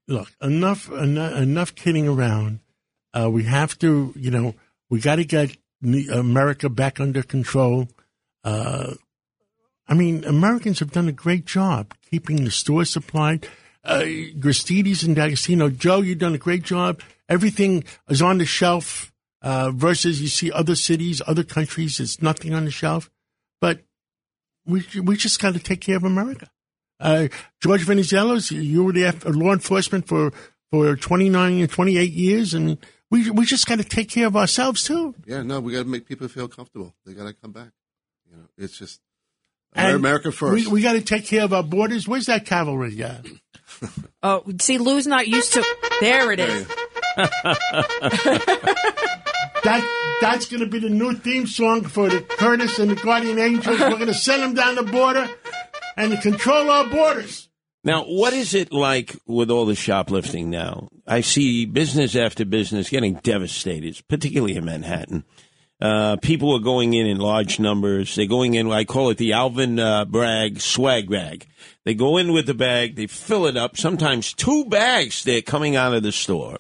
Look, 0.07 0.31
enough, 0.41 0.91
enough, 0.91 1.37
enough 1.37 1.75
kidding 1.75 2.07
around. 2.07 2.61
Uh, 3.13 3.29
we 3.29 3.43
have 3.43 3.77
to, 3.77 4.11
you 4.17 4.31
know, 4.31 4.55
we 4.93 4.99
got 4.99 5.15
to 5.15 5.25
get 5.25 5.57
America 6.11 6.69
back 6.69 6.99
under 6.99 7.23
control. 7.23 7.87
Uh, 8.43 8.93
I 9.87 9.95
mean, 9.95 10.23
Americans 10.23 10.81
have 10.81 10.91
done 10.91 11.07
a 11.07 11.11
great 11.11 11.45
job 11.45 11.95
keeping 12.11 12.43
the 12.43 12.51
store 12.51 12.85
supplied. 12.85 13.47
Uh, 13.83 14.01
Gristedes 14.37 15.03
and 15.03 15.15
D'Agostino, 15.15 15.69
Joe, 15.71 16.01
you've 16.01 16.19
done 16.19 16.35
a 16.35 16.37
great 16.37 16.61
job. 16.61 17.01
Everything 17.27 17.85
is 18.07 18.21
on 18.21 18.37
the 18.37 18.45
shelf. 18.45 19.11
Uh, 19.41 19.71
versus 19.71 20.21
you 20.21 20.27
see 20.27 20.51
other 20.51 20.75
cities, 20.75 21.23
other 21.25 21.43
countries, 21.43 21.97
there's 21.97 22.21
nothing 22.21 22.53
on 22.53 22.65
the 22.65 22.71
shelf. 22.71 23.09
But 23.59 23.81
we 24.67 24.85
we 25.01 25.17
just 25.17 25.41
got 25.41 25.55
to 25.55 25.59
take 25.59 25.81
care 25.81 25.97
of 25.97 26.03
America. 26.03 26.51
Uh, 26.99 27.29
George 27.63 27.83
Venizelos, 27.87 28.51
you 28.51 28.83
were 28.83 28.93
the 28.93 29.11
law 29.25 29.53
enforcement 29.53 30.07
for, 30.07 30.31
for 30.69 30.95
29 30.95 31.61
and 31.61 31.69
28 31.69 32.11
years, 32.11 32.53
and 32.53 32.77
we 33.13 33.29
we 33.29 33.45
just 33.45 33.67
got 33.67 33.77
to 33.77 33.83
take 33.83 34.09
care 34.09 34.25
of 34.25 34.35
ourselves 34.35 34.83
too. 34.83 35.13
Yeah, 35.27 35.43
no, 35.43 35.59
we 35.59 35.71
got 35.71 35.83
to 35.83 35.87
make 35.87 36.07
people 36.07 36.27
feel 36.27 36.47
comfortable. 36.47 36.95
They 37.05 37.13
got 37.13 37.27
to 37.27 37.33
come 37.33 37.51
back. 37.51 37.69
You 38.27 38.37
know, 38.37 38.43
it's 38.57 38.75
just 38.75 39.01
And 39.73 39.95
America 39.95 40.31
first. 40.31 40.65
We, 40.65 40.71
we 40.71 40.81
got 40.81 40.93
to 40.93 41.01
take 41.01 41.27
care 41.27 41.43
of 41.43 41.53
our 41.53 41.61
borders. 41.61 42.07
Where's 42.07 42.25
that 42.25 42.45
cavalry? 42.45 42.93
Yeah. 42.95 43.19
Oh, 44.25 44.43
see, 44.61 44.77
Lou's 44.77 45.05
not 45.07 45.27
used 45.27 45.53
to. 45.53 45.65
There 45.99 46.31
it 46.31 46.39
is. 46.39 46.65
That 49.63 50.17
that's 50.19 50.45
going 50.47 50.59
to 50.59 50.67
be 50.67 50.79
the 50.79 50.89
new 50.89 51.13
theme 51.13 51.47
song 51.47 51.85
for 51.85 52.09
the 52.09 52.19
Curtis 52.21 52.79
and 52.79 52.91
the 52.91 52.95
Guardian 52.95 53.39
Angels. 53.39 53.79
We're 53.79 53.91
going 53.91 54.07
to 54.07 54.13
send 54.13 54.43
them 54.43 54.53
down 54.53 54.75
the 54.75 54.83
border 54.83 55.29
and 55.95 56.21
control 56.21 56.69
our 56.69 56.85
borders. 56.87 57.47
Now, 57.85 58.03
what 58.03 58.31
is 58.31 58.53
it 58.53 58.71
like 58.71 59.15
with 59.27 59.51
all 59.51 59.65
the 59.65 59.75
shoplifting 59.75 60.49
now? 60.49 60.87
I 61.05 61.19
see 61.19 61.65
business 61.65 62.15
after 62.15 62.45
business 62.45 62.89
getting 62.89 63.15
devastated, 63.15 64.01
particularly 64.07 64.55
in 64.55 64.63
Manhattan. 64.63 65.25
Uh, 65.81 66.15
people 66.21 66.55
are 66.55 66.61
going 66.61 66.93
in 66.93 67.05
in 67.05 67.17
large 67.17 67.59
numbers. 67.59 68.15
They're 68.15 68.25
going 68.25 68.53
in, 68.53 68.71
I 68.71 68.85
call 68.85 69.09
it 69.09 69.17
the 69.17 69.33
Alvin 69.33 69.79
uh, 69.79 70.05
Bragg 70.05 70.61
swag 70.61 71.09
bag. 71.09 71.45
They 71.83 71.93
go 71.93 72.15
in 72.15 72.31
with 72.31 72.45
the 72.45 72.53
bag, 72.53 72.95
they 72.95 73.07
fill 73.07 73.47
it 73.47 73.57
up, 73.57 73.75
sometimes 73.75 74.31
two 74.31 74.63
bags 74.65 75.25
they're 75.25 75.41
coming 75.41 75.75
out 75.75 75.93
of 75.93 76.03
the 76.03 76.13
store. 76.13 76.59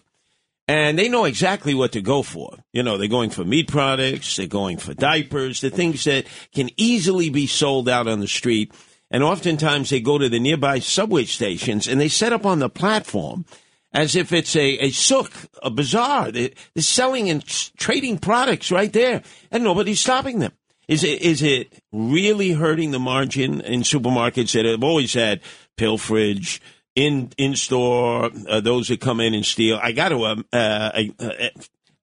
And 0.67 0.99
they 0.99 1.07
know 1.07 1.23
exactly 1.23 1.73
what 1.73 1.93
to 1.93 2.01
go 2.01 2.21
for. 2.21 2.57
You 2.73 2.83
know, 2.83 2.97
they're 2.97 3.07
going 3.07 3.29
for 3.29 3.45
meat 3.45 3.69
products, 3.69 4.35
they're 4.35 4.47
going 4.47 4.77
for 4.77 4.93
diapers, 4.93 5.61
the 5.61 5.69
things 5.69 6.03
that 6.03 6.25
can 6.53 6.69
easily 6.75 7.29
be 7.29 7.47
sold 7.47 7.87
out 7.87 8.09
on 8.09 8.19
the 8.19 8.27
street. 8.27 8.73
And 9.13 9.23
oftentimes 9.23 9.91
they 9.91 10.01
go 10.01 10.17
to 10.17 10.27
the 10.27 10.39
nearby 10.39 10.79
subway 10.79 11.25
stations 11.25 11.87
and 11.87 12.01
they 12.01 12.09
set 12.09 12.33
up 12.33 12.47
on 12.47 12.57
the 12.57 12.69
platform 12.69 13.45
as 13.93 14.15
if 14.15 14.33
it's 14.33 14.55
a, 14.55 14.79
a 14.79 14.89
souk, 14.89 15.31
a 15.61 15.69
bazaar. 15.69 16.31
They, 16.31 16.53
they're 16.73 16.81
selling 16.81 17.29
and 17.29 17.45
trading 17.77 18.17
products 18.17 18.71
right 18.71 18.91
there, 18.91 19.21
and 19.51 19.63
nobody's 19.63 20.01
stopping 20.01 20.39
them. 20.39 20.51
Is 20.87 21.03
it 21.03 21.21
is 21.21 21.41
it 21.43 21.79
really 21.93 22.51
hurting 22.51 22.89
the 22.91 22.99
margin 22.99 23.61
in 23.61 23.81
supermarkets 23.81 24.53
that 24.53 24.65
have 24.65 24.83
always 24.83 25.13
had 25.13 25.41
pilferage 25.77 26.59
in 26.95 27.31
in 27.37 27.55
store? 27.55 28.31
Uh, 28.49 28.59
those 28.59 28.87
that 28.87 28.99
come 28.99 29.21
in 29.21 29.33
and 29.33 29.45
steal. 29.45 29.79
I 29.81 29.91
got 29.91 30.09
to 30.09 30.25
um, 30.25 30.45
uh, 30.51 30.91
I, 30.93 31.13
uh, 31.19 31.49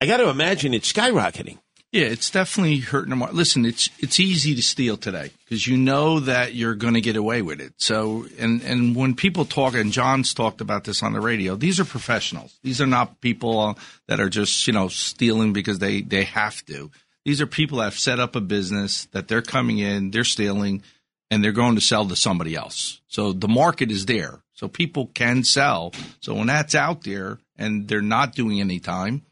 I 0.00 0.06
got 0.06 0.18
to 0.18 0.30
imagine 0.30 0.72
it's 0.72 0.90
skyrocketing. 0.90 1.58
Yeah, 1.92 2.04
it's 2.04 2.30
definitely 2.30 2.78
hurting 2.78 3.10
them. 3.10 3.28
Listen, 3.32 3.66
it's 3.66 3.90
it's 3.98 4.20
easy 4.20 4.54
to 4.54 4.62
steal 4.62 4.96
today 4.96 5.32
because 5.44 5.66
you 5.66 5.76
know 5.76 6.20
that 6.20 6.54
you're 6.54 6.76
going 6.76 6.94
to 6.94 7.00
get 7.00 7.16
away 7.16 7.42
with 7.42 7.60
it. 7.60 7.72
So, 7.78 8.26
and 8.38 8.62
and 8.62 8.94
when 8.94 9.16
people 9.16 9.44
talk, 9.44 9.74
and 9.74 9.90
John's 9.90 10.32
talked 10.32 10.60
about 10.60 10.84
this 10.84 11.02
on 11.02 11.14
the 11.14 11.20
radio, 11.20 11.56
these 11.56 11.80
are 11.80 11.84
professionals. 11.84 12.56
These 12.62 12.80
are 12.80 12.86
not 12.86 13.20
people 13.20 13.76
that 14.06 14.20
are 14.20 14.28
just 14.28 14.68
you 14.68 14.72
know 14.72 14.86
stealing 14.86 15.52
because 15.52 15.80
they 15.80 16.02
they 16.02 16.24
have 16.24 16.64
to. 16.66 16.92
These 17.24 17.40
are 17.40 17.46
people 17.46 17.78
that 17.78 17.84
have 17.84 17.98
set 17.98 18.20
up 18.20 18.36
a 18.36 18.40
business 18.40 19.06
that 19.06 19.26
they're 19.26 19.42
coming 19.42 19.78
in, 19.78 20.12
they're 20.12 20.22
stealing, 20.22 20.82
and 21.28 21.42
they're 21.42 21.50
going 21.50 21.74
to 21.74 21.80
sell 21.80 22.06
to 22.06 22.14
somebody 22.14 22.54
else. 22.54 23.00
So 23.08 23.32
the 23.32 23.48
market 23.48 23.90
is 23.90 24.06
there, 24.06 24.38
so 24.52 24.68
people 24.68 25.10
can 25.12 25.42
sell. 25.42 25.92
So 26.20 26.34
when 26.34 26.46
that's 26.46 26.76
out 26.76 27.02
there 27.02 27.38
and 27.56 27.88
they're 27.88 28.00
not 28.00 28.36
doing 28.36 28.60
any 28.60 28.78
time, 28.78 29.22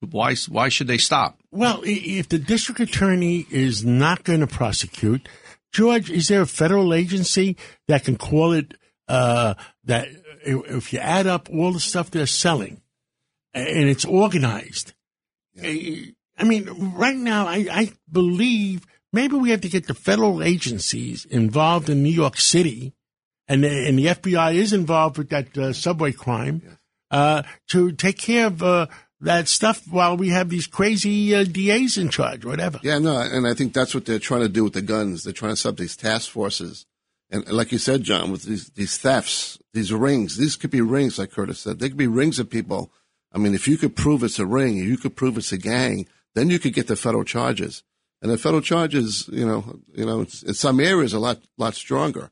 why 0.00 0.34
why 0.48 0.68
should 0.68 0.86
they 0.86 0.98
stop? 0.98 1.38
Well, 1.56 1.80
if 1.84 2.28
the 2.28 2.38
district 2.38 2.80
attorney 2.80 3.46
is 3.50 3.82
not 3.82 4.24
going 4.24 4.40
to 4.40 4.46
prosecute, 4.46 5.26
George, 5.72 6.10
is 6.10 6.28
there 6.28 6.42
a 6.42 6.46
federal 6.46 6.92
agency 6.92 7.56
that 7.88 8.04
can 8.04 8.16
call 8.16 8.52
it 8.52 8.74
uh, 9.08 9.54
that 9.84 10.08
if 10.44 10.92
you 10.92 10.98
add 10.98 11.26
up 11.26 11.48
all 11.50 11.72
the 11.72 11.80
stuff 11.80 12.10
they're 12.10 12.26
selling 12.26 12.82
and 13.54 13.88
it's 13.88 14.04
organized, 14.04 14.92
eh, 15.58 16.10
I 16.36 16.44
mean, 16.44 16.92
right 16.94 17.16
now, 17.16 17.46
I, 17.46 17.66
I 17.70 17.92
believe 18.12 18.86
maybe 19.14 19.36
we 19.36 19.48
have 19.48 19.62
to 19.62 19.70
get 19.70 19.86
the 19.86 19.94
federal 19.94 20.42
agencies 20.42 21.24
involved 21.24 21.88
in 21.88 22.02
New 22.02 22.10
York 22.10 22.36
City, 22.36 22.92
and 23.48 23.64
the, 23.64 23.88
and 23.88 23.98
the 23.98 24.06
FBI 24.06 24.56
is 24.56 24.74
involved 24.74 25.16
with 25.16 25.30
that 25.30 25.56
uh, 25.56 25.72
subway 25.72 26.12
crime 26.12 26.60
uh, 27.10 27.44
to 27.68 27.92
take 27.92 28.18
care 28.18 28.48
of 28.48 28.62
uh, 28.62 28.88
that 29.20 29.48
stuff 29.48 29.86
while 29.88 30.16
we 30.16 30.28
have 30.28 30.48
these 30.48 30.66
crazy 30.66 31.34
uh, 31.34 31.44
DAs 31.44 31.96
in 31.96 32.08
charge, 32.08 32.44
whatever. 32.44 32.78
Yeah, 32.82 32.98
no, 32.98 33.18
and 33.18 33.46
I 33.46 33.54
think 33.54 33.72
that's 33.72 33.94
what 33.94 34.04
they're 34.04 34.18
trying 34.18 34.42
to 34.42 34.48
do 34.48 34.64
with 34.64 34.74
the 34.74 34.82
guns. 34.82 35.24
They're 35.24 35.32
trying 35.32 35.52
to 35.52 35.56
set 35.56 35.70
up 35.70 35.76
these 35.76 35.96
task 35.96 36.30
forces. 36.30 36.86
And 37.30 37.48
like 37.48 37.72
you 37.72 37.78
said, 37.78 38.02
John, 38.02 38.30
with 38.30 38.42
these, 38.42 38.68
these 38.70 38.98
thefts, 38.98 39.58
these 39.72 39.92
rings, 39.92 40.36
these 40.36 40.56
could 40.56 40.70
be 40.70 40.80
rings, 40.80 41.18
like 41.18 41.32
Curtis 41.32 41.60
said. 41.60 41.78
They 41.78 41.88
could 41.88 41.98
be 41.98 42.06
rings 42.06 42.38
of 42.38 42.50
people. 42.50 42.92
I 43.32 43.38
mean, 43.38 43.54
if 43.54 43.66
you 43.66 43.76
could 43.76 43.96
prove 43.96 44.22
it's 44.22 44.38
a 44.38 44.46
ring, 44.46 44.76
you 44.76 44.96
could 44.96 45.16
prove 45.16 45.36
it's 45.36 45.52
a 45.52 45.58
gang, 45.58 46.06
then 46.34 46.50
you 46.50 46.58
could 46.58 46.74
get 46.74 46.86
the 46.86 46.96
federal 46.96 47.24
charges. 47.24 47.82
And 48.22 48.30
the 48.30 48.38
federal 48.38 48.62
charges, 48.62 49.28
you 49.32 49.46
know, 49.46 49.80
you 49.92 50.06
know, 50.06 50.20
in 50.20 50.54
some 50.54 50.80
areas 50.80 51.12
a 51.12 51.18
lot, 51.18 51.40
lot 51.58 51.74
stronger. 51.74 52.30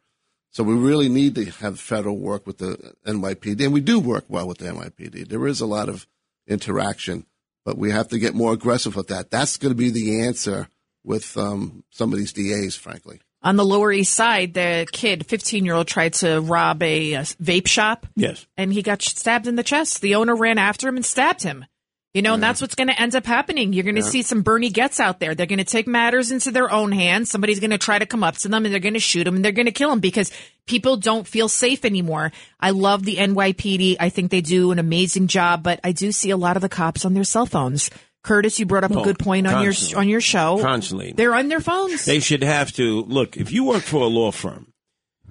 So 0.50 0.62
we 0.62 0.74
really 0.74 1.08
need 1.08 1.34
to 1.34 1.46
have 1.46 1.80
federal 1.80 2.16
work 2.16 2.46
with 2.46 2.58
the 2.58 2.94
NYPD, 3.04 3.64
and 3.64 3.72
we 3.72 3.80
do 3.80 3.98
work 3.98 4.24
well 4.28 4.46
with 4.46 4.58
the 4.58 4.66
NYPD. 4.66 5.28
There 5.28 5.46
is 5.48 5.60
a 5.60 5.66
lot 5.66 5.88
of 5.88 6.06
interaction, 6.46 7.26
but 7.64 7.78
we 7.78 7.90
have 7.90 8.08
to 8.08 8.18
get 8.18 8.34
more 8.34 8.52
aggressive 8.52 8.96
with 8.96 9.08
that. 9.08 9.30
That's 9.30 9.56
going 9.56 9.72
to 9.72 9.76
be 9.76 9.90
the 9.90 10.22
answer 10.22 10.68
with 11.04 11.36
um, 11.36 11.84
some 11.90 12.12
of 12.12 12.18
these 12.18 12.32
DAs, 12.32 12.76
frankly. 12.76 13.20
On 13.42 13.56
the 13.56 13.64
Lower 13.64 13.92
East 13.92 14.14
Side, 14.14 14.54
the 14.54 14.86
kid, 14.90 15.26
15 15.26 15.66
year 15.66 15.74
old, 15.74 15.86
tried 15.86 16.14
to 16.14 16.40
rob 16.40 16.82
a, 16.82 17.14
uh 17.14 17.22
vape 17.22 17.68
shop. 17.68 18.06
Yes. 18.16 18.46
And 18.56 18.72
he 18.72 18.80
got 18.80 19.02
stabbed 19.02 19.46
in 19.46 19.56
the 19.56 19.62
chest. 19.62 20.00
The 20.00 20.14
owner 20.14 20.34
ran 20.34 20.56
after 20.56 20.88
him 20.88 20.96
and 20.96 21.04
stabbed 21.04 21.42
him. 21.42 21.66
You 22.14 22.22
know, 22.22 22.34
and 22.34 22.42
that's 22.42 22.60
what's 22.60 22.76
going 22.76 22.86
to 22.86 23.00
end 23.00 23.16
up 23.16 23.26
happening. 23.26 23.72
You're 23.72 23.82
going 23.82 23.96
to 23.96 24.00
Yeah. 24.02 24.08
see 24.08 24.22
some 24.22 24.42
Bernie 24.42 24.70
Goetz 24.70 25.00
out 25.00 25.18
there. 25.18 25.34
They're 25.34 25.46
going 25.46 25.58
to 25.58 25.64
take 25.64 25.88
matters 25.88 26.30
into 26.30 26.52
their 26.52 26.70
own 26.70 26.92
hands. 26.92 27.28
Somebody's 27.28 27.58
going 27.58 27.72
to 27.72 27.78
try 27.78 27.98
to 27.98 28.06
come 28.06 28.22
up 28.22 28.36
to 28.38 28.48
them 28.48 28.64
and 28.64 28.72
they're 28.72 28.80
going 28.80 28.94
to 28.94 29.00
shoot 29.00 29.24
them 29.24 29.34
and 29.34 29.44
they're 29.44 29.50
going 29.50 29.66
to 29.66 29.72
kill 29.72 29.90
them 29.90 29.98
because 29.98 30.30
people 30.66 30.96
don't 30.96 31.26
feel 31.26 31.48
safe 31.48 31.84
anymore. 31.84 32.30
I 32.60 32.70
love 32.70 33.04
the 33.04 33.16
NYPD. 33.16 33.96
I 33.98 34.10
think 34.10 34.30
they 34.30 34.40
do 34.40 34.70
an 34.70 34.78
amazing 34.78 35.26
job, 35.26 35.64
but 35.64 35.80
I 35.82 35.90
do 35.90 36.12
see 36.12 36.30
a 36.30 36.36
lot 36.36 36.54
of 36.56 36.62
the 36.62 36.68
cops 36.68 37.04
on 37.04 37.14
their 37.14 37.24
cell 37.24 37.46
phones. 37.46 37.90
Curtis, 38.22 38.58
you 38.60 38.64
brought 38.64 38.84
up 38.84 38.92
a 38.92 39.02
good 39.02 39.18
point 39.18 39.46
on 39.46 39.62
your 39.64 39.74
on 39.96 40.08
your 40.08 40.20
show. 40.22 40.58
Constantly. 40.62 41.12
They're 41.12 41.34
on 41.34 41.48
their 41.48 41.60
phones. 41.60 42.06
They 42.06 42.20
should 42.20 42.42
have 42.42 42.72
to 42.74 43.02
look. 43.02 43.36
If 43.36 43.52
you 43.52 43.64
work 43.64 43.82
for 43.82 44.02
a 44.02 44.06
law 44.06 44.30
firm 44.30 44.68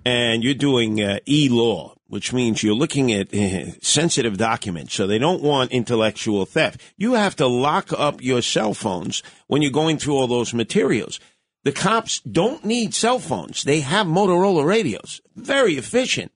and 0.06 0.44
you're 0.44 0.54
doing 0.54 1.02
uh, 1.02 1.20
e 1.26 1.50
law, 1.50 1.96
which 2.08 2.34
means 2.34 2.62
you're 2.62 2.76
looking 2.76 3.12
at 3.12 3.34
uh, 3.34 3.72
sensitive 3.82 4.38
documents, 4.38 4.94
so 4.94 5.08
they 5.08 5.20
don't 5.20 5.42
want 5.42 5.72
intellectual 5.72 6.46
theft. 6.46 6.82
You 6.98 7.14
have 7.14 7.36
to 7.38 7.48
lock 7.48 7.92
up 7.94 8.22
your 8.22 8.42
cell 8.42 8.74
phones 8.74 9.24
when 9.48 9.62
you're 9.62 9.72
going 9.72 9.98
through 9.98 10.16
all 10.16 10.28
those 10.28 10.54
materials. 10.54 11.20
The 11.64 11.72
cops 11.72 12.20
don't 12.20 12.66
need 12.66 12.94
cell 12.94 13.20
phones; 13.20 13.64
they 13.64 13.80
have 13.82 14.08
Motorola 14.08 14.66
radios, 14.66 15.22
very 15.36 15.74
efficient. 15.78 16.32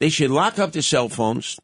They 0.00 0.08
should 0.08 0.30
lock 0.30 0.58
up 0.58 0.72
the 0.72 0.82
cell 0.82 1.08
phones. 1.08 1.58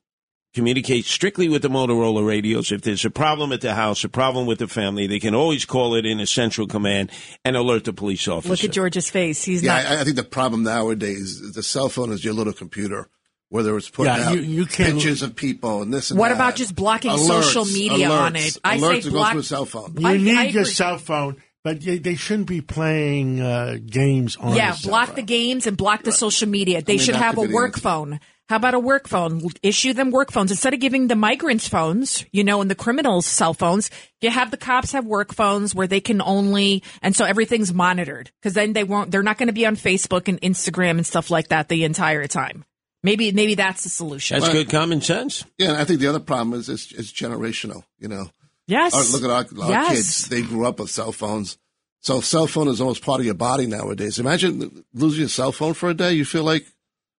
Communicate 0.55 1.05
strictly 1.05 1.49
with 1.49 1.61
the 1.63 1.69
Motorola 1.69 2.27
radios. 2.27 2.73
If 2.73 2.81
there's 2.81 3.05
a 3.05 3.11
problem 3.11 3.53
at 3.53 3.61
the 3.61 3.75
house, 3.75 4.03
a 4.03 4.09
problem 4.09 4.47
with 4.47 4.59
the 4.59 4.67
family, 4.67 5.07
they 5.07 5.21
can 5.21 5.35
always 5.35 5.67
call 5.67 5.95
it 5.95 6.07
in 6.07 6.21
a 6.21 6.27
central 6.27 6.67
command 6.67 7.11
and 7.45 7.55
alert 7.55 7.85
the 7.85 7.93
police 7.93 8.27
officer. 8.27 8.49
Look 8.53 8.65
at 8.65 8.73
George's 8.73 9.11
face. 9.11 9.45
He's 9.45 9.63
yeah, 9.63 9.83
not. 9.83 9.93
I, 9.93 10.01
I 10.01 10.05
think 10.05 10.17
the 10.17 10.25
problem 10.25 10.63
nowadays 10.63 11.41
is 11.41 11.53
the 11.53 11.63
cell 11.63 11.91
phone 11.91 12.13
is 12.13 12.25
your 12.25 12.33
little 12.33 12.55
computer, 12.55 13.09
whether 13.51 13.77
it's 13.77 13.91
putting 13.91 14.15
Yeah, 14.15 14.29
out 14.31 14.35
you- 14.37 14.41
you 14.41 14.65
can't- 14.67 14.95
pictures 14.95 15.21
of 15.23 15.37
people 15.37 15.83
and 15.83 15.93
this 15.93 16.11
and 16.11 16.19
What 16.19 16.29
that. 16.29 16.37
about 16.37 16.57
just 16.57 16.75
blocking 16.75 17.11
Alerts, 17.11 17.27
social 17.43 17.67
media 17.67 18.11
on 18.11 18.35
it? 18.35 18.57
I 18.65 18.79
alerts 18.79 18.81
say 18.95 19.01
that 19.01 19.11
block- 19.13 19.27
go 19.27 19.33
through 19.33 19.41
a 19.41 19.45
cell 19.45 19.65
phone. 19.67 19.97
You 19.99 20.09
I- 20.09 20.17
need 20.17 20.37
I 20.37 20.45
your 20.45 20.65
cell 20.65 20.97
phone, 20.97 21.37
but 21.63 21.83
they, 21.83 21.99
they 21.99 22.15
shouldn't 22.15 22.49
be 22.49 22.63
playing 22.63 23.43
uh, 23.43 23.77
games 23.85 24.37
on 24.37 24.57
yeah, 24.57 24.71
the 24.73 24.79
cell 24.79 24.91
block 24.91 25.15
the 25.15 25.23
games 25.23 25.67
and 25.67 25.77
block 25.77 26.05
the 26.05 26.13
social 26.13 26.49
media. 26.49 26.81
They 26.81 26.95
mean, 26.95 27.01
should 27.01 27.17
have 27.17 27.37
a 27.37 27.43
be 27.43 27.47
the 27.49 27.53
work 27.55 27.73
answer. 27.75 27.81
phone. 27.83 28.21
How 28.49 28.57
about 28.57 28.73
a 28.75 28.79
work 28.79 29.07
phone? 29.09 29.43
Issue 29.63 29.93
them 29.93 30.11
work 30.11 30.33
phones 30.33 30.51
instead 30.51 30.73
of 30.73 30.81
giving 30.81 31.09
the 31.09 31.15
migrants 31.17 31.69
phones, 31.69 32.25
you 32.33 32.43
know, 32.45 32.61
and 32.63 32.71
the 32.71 32.75
criminals 32.75 33.27
cell 33.27 33.53
phones. 33.53 33.91
You 34.23 34.31
have 34.31 34.51
the 34.51 34.57
cops 34.57 34.93
have 34.93 35.05
work 35.05 35.35
phones 35.35 35.75
where 35.75 35.87
they 35.87 36.01
can 36.01 36.23
only, 36.23 36.83
and 37.03 37.15
so 37.15 37.25
everything's 37.27 37.75
monitored 37.75 38.31
because 38.41 38.55
then 38.55 38.73
they 38.73 38.85
won't. 38.85 39.11
They're 39.11 39.23
not 39.23 39.37
going 39.37 39.49
to 39.49 39.53
be 39.53 39.67
on 39.67 39.77
Facebook 39.77 40.29
and 40.29 40.41
Instagram 40.41 40.93
and 40.93 41.07
stuff 41.07 41.31
like 41.31 41.49
that 41.49 41.69
the 41.69 41.85
entire 41.85 42.27
time. 42.27 42.65
Maybe 43.03 43.31
maybe 43.33 43.55
that's 43.55 43.85
the 43.85 43.91
solution. 43.91 44.41
That's 44.41 44.53
good 44.53 44.71
common 44.71 45.03
sense. 45.03 45.45
Yeah, 45.59 45.69
and 45.69 45.77
I 45.77 45.85
think 45.85 46.01
the 46.01 46.09
other 46.09 46.19
problem 46.19 46.59
is 46.59 46.69
it's, 46.69 46.91
it's 46.93 47.13
generational. 47.13 47.85
You 47.99 48.09
know, 48.09 48.31
Yes. 48.67 48.95
Our- 48.95 49.21
look 49.21 49.25
at 49.25 49.31
our, 49.59 49.65
our 49.65 49.71
Yes. 49.71 49.91
kids; 49.95 50.29
they 50.29 50.43
grew 50.43 50.67
up 50.67 50.81
with 50.81 50.91
cell 50.91 51.13
phones. 51.13 51.59
So 52.01 52.21
cell 52.23 52.47
phone 52.47 52.69
is 52.69 52.81
almost 52.81 53.03
part 53.05 53.21
of 53.21 53.27
your 53.27 53.35
body 53.35 53.67
nowadays. 53.67 54.19
Imagine 54.19 54.85
losing 54.95 55.21
your 55.21 55.29
cell 55.29 55.53
phone 55.53 55.75
for 55.75 55.91
a 55.91 55.95
day. 55.95 56.13
You 56.13 56.25
feel 56.25 56.45
like, 56.45 56.65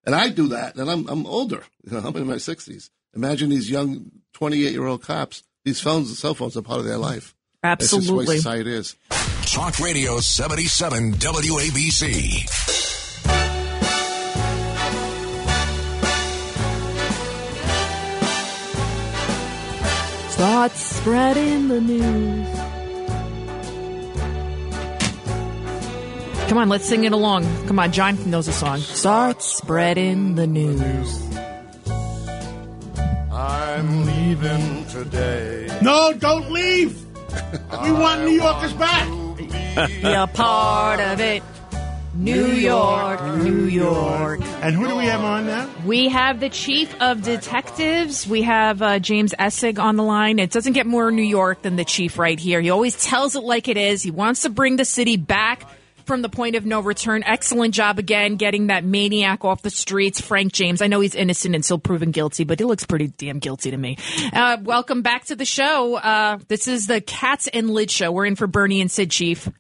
and 0.05 0.15
I 0.15 0.29
do 0.29 0.49
that, 0.49 0.75
and 0.75 0.89
I'm 0.89 1.07
I'm 1.07 1.25
older. 1.25 1.63
You 1.89 1.93
know, 1.99 2.07
I'm 2.07 2.15
in 2.17 2.27
my 2.27 2.37
sixties. 2.37 2.91
Imagine 3.15 3.49
these 3.49 3.69
young 3.71 4.11
28 4.33 4.71
year 4.71 4.85
old 4.85 5.01
cops. 5.01 5.43
These 5.65 5.81
phones 5.81 6.09
and 6.09 6.17
cell 6.17 6.35
phones 6.35 6.55
are 6.55 6.61
part 6.61 6.79
of 6.79 6.85
their 6.85 6.97
life. 6.97 7.33
Absolutely. 7.63 7.65
That's 7.65 7.91
just 7.91 8.07
the 8.07 8.13
way 8.13 8.21
Absolutely. 8.23 8.37
society 8.37 8.73
is. 8.73 8.95
Talk 9.51 9.79
Radio 9.79 10.19
77 10.19 11.13
WABC. 11.13 12.47
Start 20.29 20.71
spreading 20.71 21.67
the 21.67 21.81
news. 21.81 22.68
Come 26.49 26.57
on, 26.57 26.67
let's 26.67 26.85
sing 26.85 27.03
it 27.03 27.11
along. 27.11 27.43
Come 27.67 27.77
on, 27.77 27.91
John 27.91 28.27
knows 28.27 28.47
the 28.47 28.51
song. 28.51 28.79
Start 28.79 29.43
spreading 29.43 30.33
the 30.33 30.47
news. 30.47 31.29
I'm 33.31 34.05
leaving 34.07 34.83
today. 34.87 35.67
No, 35.83 36.11
don't 36.13 36.51
leave. 36.51 37.05
We 37.83 37.91
want 37.91 38.21
New 38.23 38.31
Yorkers 38.31 38.73
back. 38.73 39.07
Be 39.37 40.11
a 40.11 40.25
part 40.25 40.99
of 40.99 41.19
it. 41.19 41.43
New 42.15 42.47
York, 42.47 43.23
New 43.37 43.65
York. 43.65 44.41
And 44.63 44.75
who 44.75 44.87
do 44.87 44.95
we 44.95 45.05
have 45.05 45.23
on 45.23 45.45
now? 45.45 45.69
We 45.85 46.09
have 46.09 46.39
the 46.39 46.49
chief 46.49 46.99
of 46.99 47.21
detectives. 47.21 48.27
We 48.27 48.41
have 48.41 48.81
uh, 48.81 48.97
James 48.97 49.35
Essig 49.37 49.77
on 49.77 49.97
the 49.97 50.03
line. 50.03 50.39
It 50.39 50.49
doesn't 50.49 50.73
get 50.73 50.87
more 50.87 51.11
New 51.11 51.21
York 51.21 51.61
than 51.61 51.75
the 51.75 51.85
chief 51.85 52.17
right 52.17 52.39
here. 52.39 52.59
He 52.59 52.71
always 52.71 53.01
tells 53.05 53.35
it 53.35 53.43
like 53.43 53.67
it 53.67 53.77
is. 53.77 54.01
He 54.01 54.09
wants 54.09 54.41
to 54.41 54.49
bring 54.49 54.77
the 54.77 54.85
city 54.85 55.15
back 55.15 55.67
from 56.09 56.23
the 56.23 56.27
point 56.27 56.55
of 56.55 56.65
no 56.65 56.79
return. 56.79 57.23
Excellent 57.23 57.71
job 57.71 57.99
again 57.99 58.35
getting 58.35 58.67
that 58.67 58.83
maniac 58.83 59.45
off 59.45 59.61
the 59.61 59.69
streets, 59.69 60.19
Frank 60.19 60.51
James. 60.51 60.81
I 60.81 60.87
know 60.87 61.01
he's 61.01 61.13
innocent 61.13 61.53
and 61.53 61.63
still 61.63 61.77
proven 61.77 62.09
guilty, 62.09 62.45
but 62.45 62.57
he 62.57 62.65
looks 62.65 62.83
pretty 62.83 63.09
damn 63.09 63.37
guilty 63.37 63.69
to 63.69 63.77
me. 63.77 63.95
Uh, 64.33 64.57
welcome 64.59 65.03
back 65.03 65.25
to 65.25 65.35
the 65.35 65.45
show. 65.45 65.97
Uh, 65.97 66.39
this 66.47 66.67
is 66.67 66.87
the 66.87 66.99
Cats 66.99 67.47
and 67.47 67.69
Lid 67.69 67.91
show. 67.91 68.11
We're 68.11 68.25
in 68.25 68.35
for 68.35 68.47
Bernie 68.47 68.81
and 68.81 68.89
Sid, 68.89 69.11
chief. 69.11 69.51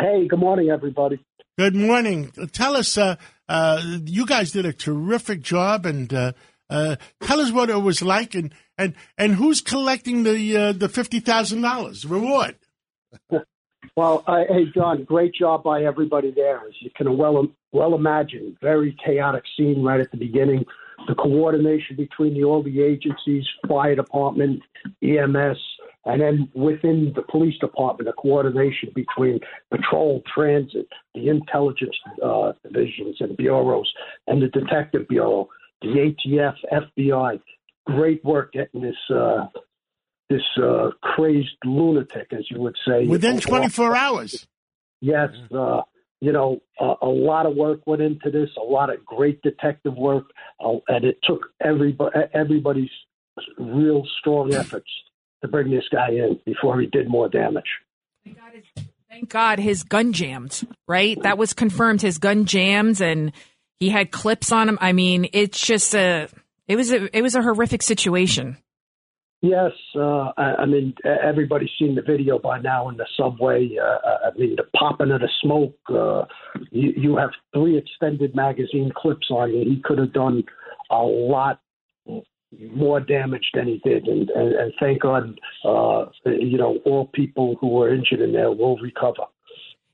Hey, 0.00 0.26
good 0.26 0.38
morning, 0.38 0.70
everybody. 0.70 1.22
Good 1.58 1.76
morning. 1.76 2.32
Tell 2.52 2.74
us, 2.74 2.96
uh, 2.96 3.16
uh, 3.46 3.82
you 4.06 4.24
guys 4.24 4.52
did 4.52 4.64
a 4.64 4.72
terrific 4.72 5.42
job, 5.42 5.84
and 5.84 6.10
uh, 6.14 6.32
uh, 6.70 6.96
tell 7.20 7.38
us 7.38 7.52
what 7.52 7.68
it 7.68 7.82
was 7.82 8.00
like, 8.00 8.34
and 8.34 8.54
and, 8.78 8.94
and 9.18 9.34
who's 9.34 9.60
collecting 9.60 10.22
the 10.22 10.56
uh, 10.56 10.72
the 10.72 10.88
fifty 10.88 11.20
thousand 11.20 11.60
dollars 11.60 12.06
reward. 12.06 12.56
Well, 13.96 14.24
uh, 14.26 14.44
hey, 14.48 14.66
John, 14.74 15.04
great 15.04 15.34
job 15.34 15.62
by 15.62 15.84
everybody 15.84 16.30
there. 16.30 16.58
As 16.58 16.74
you 16.80 16.90
can 16.96 17.16
well 17.16 17.46
well 17.72 17.94
imagine, 17.94 18.56
very 18.60 18.96
chaotic 19.04 19.44
scene 19.56 19.82
right 19.82 20.00
at 20.00 20.10
the 20.10 20.16
beginning. 20.16 20.64
The 21.08 21.14
coordination 21.14 21.96
between 21.96 22.34
the, 22.34 22.44
all 22.44 22.62
the 22.62 22.82
agencies, 22.82 23.44
fire 23.66 23.94
department, 23.94 24.60
EMS, 25.02 25.56
and 26.04 26.20
then 26.20 26.48
within 26.54 27.12
the 27.14 27.22
police 27.22 27.58
department, 27.58 28.06
the 28.06 28.20
coordination 28.20 28.90
between 28.94 29.40
patrol, 29.70 30.22
transit, 30.32 30.86
the 31.14 31.28
intelligence 31.28 31.96
uh, 32.22 32.52
divisions 32.62 33.16
and 33.20 33.36
bureaus, 33.36 33.90
and 34.26 34.42
the 34.42 34.48
detective 34.48 35.08
bureau, 35.08 35.48
the 35.82 36.14
ATF, 36.26 36.54
FBI. 36.98 37.40
Great 37.86 38.24
work 38.24 38.52
getting 38.52 38.82
this 38.82 38.96
uh, 39.14 39.46
this 40.30 40.40
uh, 40.62 40.90
crazed 41.02 41.48
lunatic, 41.64 42.28
as 42.32 42.46
you 42.50 42.60
would 42.60 42.76
say, 42.88 43.04
Within 43.06 43.38
twenty 43.40 43.68
four 43.68 43.94
hours. 43.94 44.46
Yes, 45.02 45.28
uh, 45.54 45.82
you 46.20 46.32
know, 46.32 46.60
a, 46.78 46.94
a 47.02 47.08
lot 47.08 47.44
of 47.46 47.56
work 47.56 47.80
went 47.86 48.00
into 48.00 48.30
this, 48.30 48.48
a 48.56 48.64
lot 48.64 48.88
of 48.92 49.04
great 49.04 49.42
detective 49.42 49.94
work, 49.94 50.30
uh, 50.64 50.74
and 50.88 51.04
it 51.04 51.18
took 51.24 51.48
everybody, 51.60 52.16
everybody's 52.32 52.90
real 53.58 54.06
strong 54.20 54.54
efforts 54.54 54.90
to 55.42 55.48
bring 55.48 55.70
this 55.70 55.84
guy 55.90 56.10
in 56.10 56.38
before 56.44 56.80
he 56.80 56.86
did 56.86 57.08
more 57.08 57.28
damage. 57.28 57.64
Thank 59.08 59.28
God 59.28 59.58
his 59.58 59.82
gun 59.82 60.12
jammed, 60.12 60.62
right? 60.86 61.20
That 61.22 61.38
was 61.38 61.52
confirmed. 61.52 62.02
His 62.02 62.18
gun 62.18 62.44
jammed 62.44 63.00
and 63.00 63.32
He 63.80 63.88
had 63.88 64.10
clips 64.10 64.52
on 64.52 64.68
him. 64.68 64.78
I 64.80 64.92
mean, 64.92 65.28
it's 65.32 65.66
just 65.66 65.94
a 65.94 66.28
it 66.68 66.76
was 66.76 66.92
a 66.92 67.16
it 67.16 67.22
was 67.22 67.34
a 67.34 67.42
horrific 67.42 67.82
situation. 67.82 68.58
Yes, 69.42 69.72
uh, 69.96 70.32
I, 70.36 70.54
I 70.58 70.66
mean 70.66 70.94
everybody's 71.04 71.70
seen 71.78 71.94
the 71.94 72.02
video 72.02 72.38
by 72.38 72.60
now 72.60 72.90
in 72.90 72.98
the 72.98 73.06
subway. 73.16 73.70
Uh, 73.82 74.28
I 74.28 74.38
mean 74.38 74.56
the 74.56 74.64
popping 74.76 75.10
of 75.10 75.20
the 75.20 75.30
smoke. 75.42 75.76
Uh, 75.88 76.24
you, 76.70 76.92
you 76.94 77.16
have 77.16 77.30
three 77.54 77.78
extended 77.78 78.34
magazine 78.34 78.92
clips 78.94 79.28
on 79.30 79.50
you. 79.50 79.60
He 79.60 79.80
could 79.82 79.98
have 79.98 80.12
done 80.12 80.44
a 80.90 81.02
lot 81.02 81.60
more 82.74 83.00
damage 83.00 83.46
than 83.54 83.66
he 83.66 83.80
did, 83.82 84.08
and, 84.08 84.28
and, 84.30 84.54
and 84.54 84.72
thank 84.78 85.00
God, 85.02 85.40
uh, 85.64 86.06
you 86.26 86.58
know, 86.58 86.78
all 86.84 87.06
people 87.14 87.56
who 87.60 87.68
were 87.68 87.94
injured 87.94 88.20
in 88.20 88.32
there 88.32 88.50
will 88.50 88.76
recover. 88.78 89.24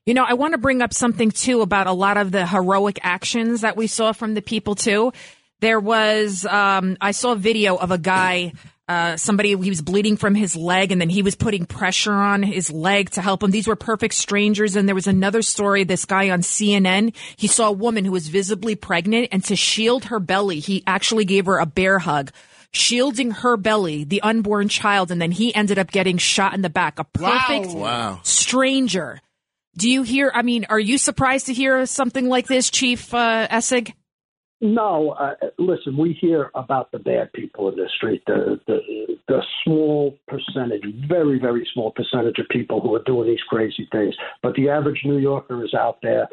You 0.07 0.13
know, 0.13 0.23
I 0.23 0.35
want 0.35 0.53
to 0.53 0.57
bring 0.57 0.81
up 0.81 0.93
something 0.93 1.31
too 1.31 1.61
about 1.61 1.87
a 1.87 1.91
lot 1.91 2.15
of 2.15 2.31
the 2.31 2.47
heroic 2.47 2.97
actions 3.03 3.61
that 3.61 3.75
we 3.75 3.87
saw 3.87 4.13
from 4.13 4.35
the 4.35 4.41
people 4.41 4.73
too. 4.73 5.11
There 5.59 5.79
was, 5.79 6.45
um, 6.45 6.97
I 7.01 7.11
saw 7.11 7.31
a 7.31 7.35
video 7.35 7.75
of 7.75 7.89
a 7.91 7.97
guy, 7.97 8.53
uh, 8.87 9.17
somebody, 9.17 9.49
he 9.49 9.69
was 9.69 9.81
bleeding 9.81 10.15
from 10.15 10.35
his 10.35 10.55
leg 10.55 10.91
and 10.91 11.01
then 11.01 11.09
he 11.09 11.23
was 11.23 11.35
putting 11.35 11.65
pressure 11.65 12.13
on 12.13 12.43
his 12.43 12.69
leg 12.71 13.09
to 13.11 13.21
help 13.21 13.41
him. 13.41 13.49
These 13.51 13.67
were 13.67 13.75
perfect 13.75 14.13
strangers. 14.13 14.75
And 14.75 14.87
there 14.87 14.95
was 14.95 15.07
another 15.07 15.41
story, 15.41 15.83
this 15.83 16.05
guy 16.05 16.29
on 16.29 16.41
CNN, 16.41 17.15
he 17.35 17.47
saw 17.47 17.69
a 17.69 17.71
woman 17.71 18.05
who 18.05 18.11
was 18.11 18.27
visibly 18.27 18.75
pregnant 18.75 19.29
and 19.31 19.43
to 19.45 19.55
shield 19.55 20.05
her 20.05 20.19
belly, 20.19 20.59
he 20.59 20.83
actually 20.85 21.25
gave 21.25 21.47
her 21.47 21.57
a 21.57 21.65
bear 21.65 21.99
hug. 21.99 22.31
Shielding 22.73 23.31
her 23.31 23.57
belly, 23.57 24.03
the 24.03 24.21
unborn 24.21 24.67
child, 24.67 25.09
and 25.09 25.21
then 25.21 25.31
he 25.31 25.55
ended 25.55 25.79
up 25.79 25.89
getting 25.89 26.17
shot 26.17 26.53
in 26.53 26.61
the 26.61 26.69
back. 26.69 26.99
A 26.99 27.05
perfect 27.05 27.67
Wow. 27.67 28.19
stranger. 28.23 29.21
Do 29.77 29.89
you 29.89 30.03
hear? 30.03 30.31
I 30.35 30.41
mean, 30.41 30.65
are 30.69 30.79
you 30.79 30.97
surprised 30.97 31.45
to 31.47 31.53
hear 31.53 31.85
something 31.85 32.27
like 32.27 32.47
this, 32.47 32.69
Chief 32.69 33.13
uh, 33.13 33.47
Essig? 33.49 33.93
No, 34.59 35.11
uh, 35.11 35.35
listen, 35.59 35.95
we 35.95 36.13
hear 36.19 36.49
about 36.55 36.91
the 36.91 36.97
bad 36.97 37.31
people 37.33 37.69
in 37.69 37.75
the 37.75 37.87
street, 37.95 38.23
the, 38.25 38.59
the 38.65 38.79
the 39.27 39.43
small 39.63 40.17
percentage, 40.27 40.81
very 41.07 41.37
very 41.39 41.67
small 41.73 41.91
percentage 41.91 42.39
of 42.39 42.47
people 42.49 42.81
who 42.81 42.95
are 42.95 43.03
doing 43.03 43.29
these 43.29 43.43
crazy 43.49 43.87
things. 43.91 44.15
But 44.41 44.55
the 44.55 44.69
average 44.69 45.01
New 45.05 45.19
Yorker 45.19 45.63
is 45.63 45.75
out 45.75 45.97
there. 46.01 46.27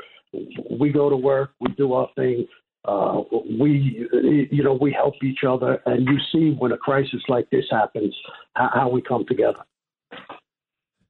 We 0.71 0.91
go 0.91 1.11
to 1.11 1.17
work, 1.17 1.51
we 1.61 1.73
do 1.75 1.93
our 1.93 2.09
thing. 2.17 2.47
Uh, 2.87 3.23
we, 3.59 4.07
you 4.51 4.63
know, 4.63 4.77
we 4.79 4.93
help 4.93 5.15
each 5.23 5.41
other, 5.49 5.81
and 5.87 6.07
you 6.07 6.19
see 6.33 6.55
when 6.59 6.73
a 6.73 6.77
crisis 6.77 7.23
like 7.29 7.49
this 7.51 7.65
happens, 7.71 8.15
how, 8.55 8.71
how 8.75 8.89
we 8.89 9.01
come 9.01 9.25
together. 9.27 9.61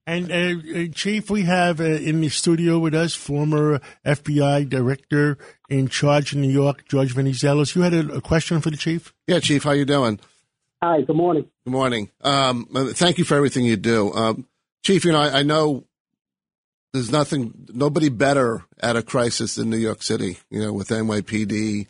And 0.07 0.31
uh, 0.31 0.81
uh, 0.81 0.87
Chief, 0.93 1.31
we 1.31 1.43
have 1.43 1.81
uh, 1.81 1.85
in 1.85 2.21
the 2.21 2.29
studio 2.29 2.79
with 2.79 2.95
us 2.95 3.15
former 3.15 3.81
FBI 4.05 4.69
director 4.69 5.39
in 5.71 5.89
charge 5.89 6.35
in 6.35 6.43
New 6.43 6.53
York, 6.53 6.87
George 6.89 7.15
Venizelos. 7.15 7.75
You 7.75 7.83
had 7.83 7.95
a, 7.95 8.17
a 8.17 8.21
question 8.21 8.61
for 8.61 8.71
the 8.71 8.77
chief? 8.77 9.15
Yeah, 9.27 9.41
Chief, 9.41 9.65
how 9.65 9.71
you 9.71 9.87
doing? 9.87 10.21
Hi, 10.83 11.01
good 11.01 11.17
morning. 11.17 11.47
Good 11.65 11.71
morning. 11.71 12.11
Um, 12.21 12.69
uh, 12.75 12.89
thank 12.89 13.17
you 13.17 13.25
for 13.25 13.35
everything 13.35 13.65
you 13.65 13.77
do, 13.77 14.13
um, 14.13 14.47
Chief. 14.85 15.07
You 15.07 15.13
know, 15.13 15.21
I, 15.21 15.39
I 15.39 15.43
know 15.43 15.85
there's 16.93 17.11
nothing, 17.11 17.55
nobody 17.73 18.11
better 18.11 18.65
at 18.81 18.97
a 18.97 19.03
crisis 19.03 19.55
than 19.55 19.71
New 19.71 19.79
York 19.79 20.03
City. 20.03 20.37
You 20.51 20.61
know, 20.61 20.73
with 20.75 20.89
NYPD, 20.89 21.87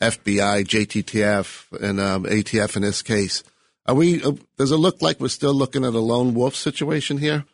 FBI, 0.00 0.64
JTTF, 0.64 1.80
and 1.82 1.98
um, 1.98 2.24
ATF 2.24 2.76
in 2.76 2.82
this 2.82 3.02
case. 3.02 3.42
Are 3.88 3.94
we? 3.94 4.22
Uh, 4.22 4.32
does 4.58 4.70
it 4.70 4.76
look 4.76 5.00
like 5.00 5.18
we're 5.18 5.28
still 5.28 5.54
looking 5.54 5.84
at 5.84 5.94
a 5.94 5.98
lone 5.98 6.34
wolf 6.34 6.54
situation 6.54 7.16
here? 7.16 7.46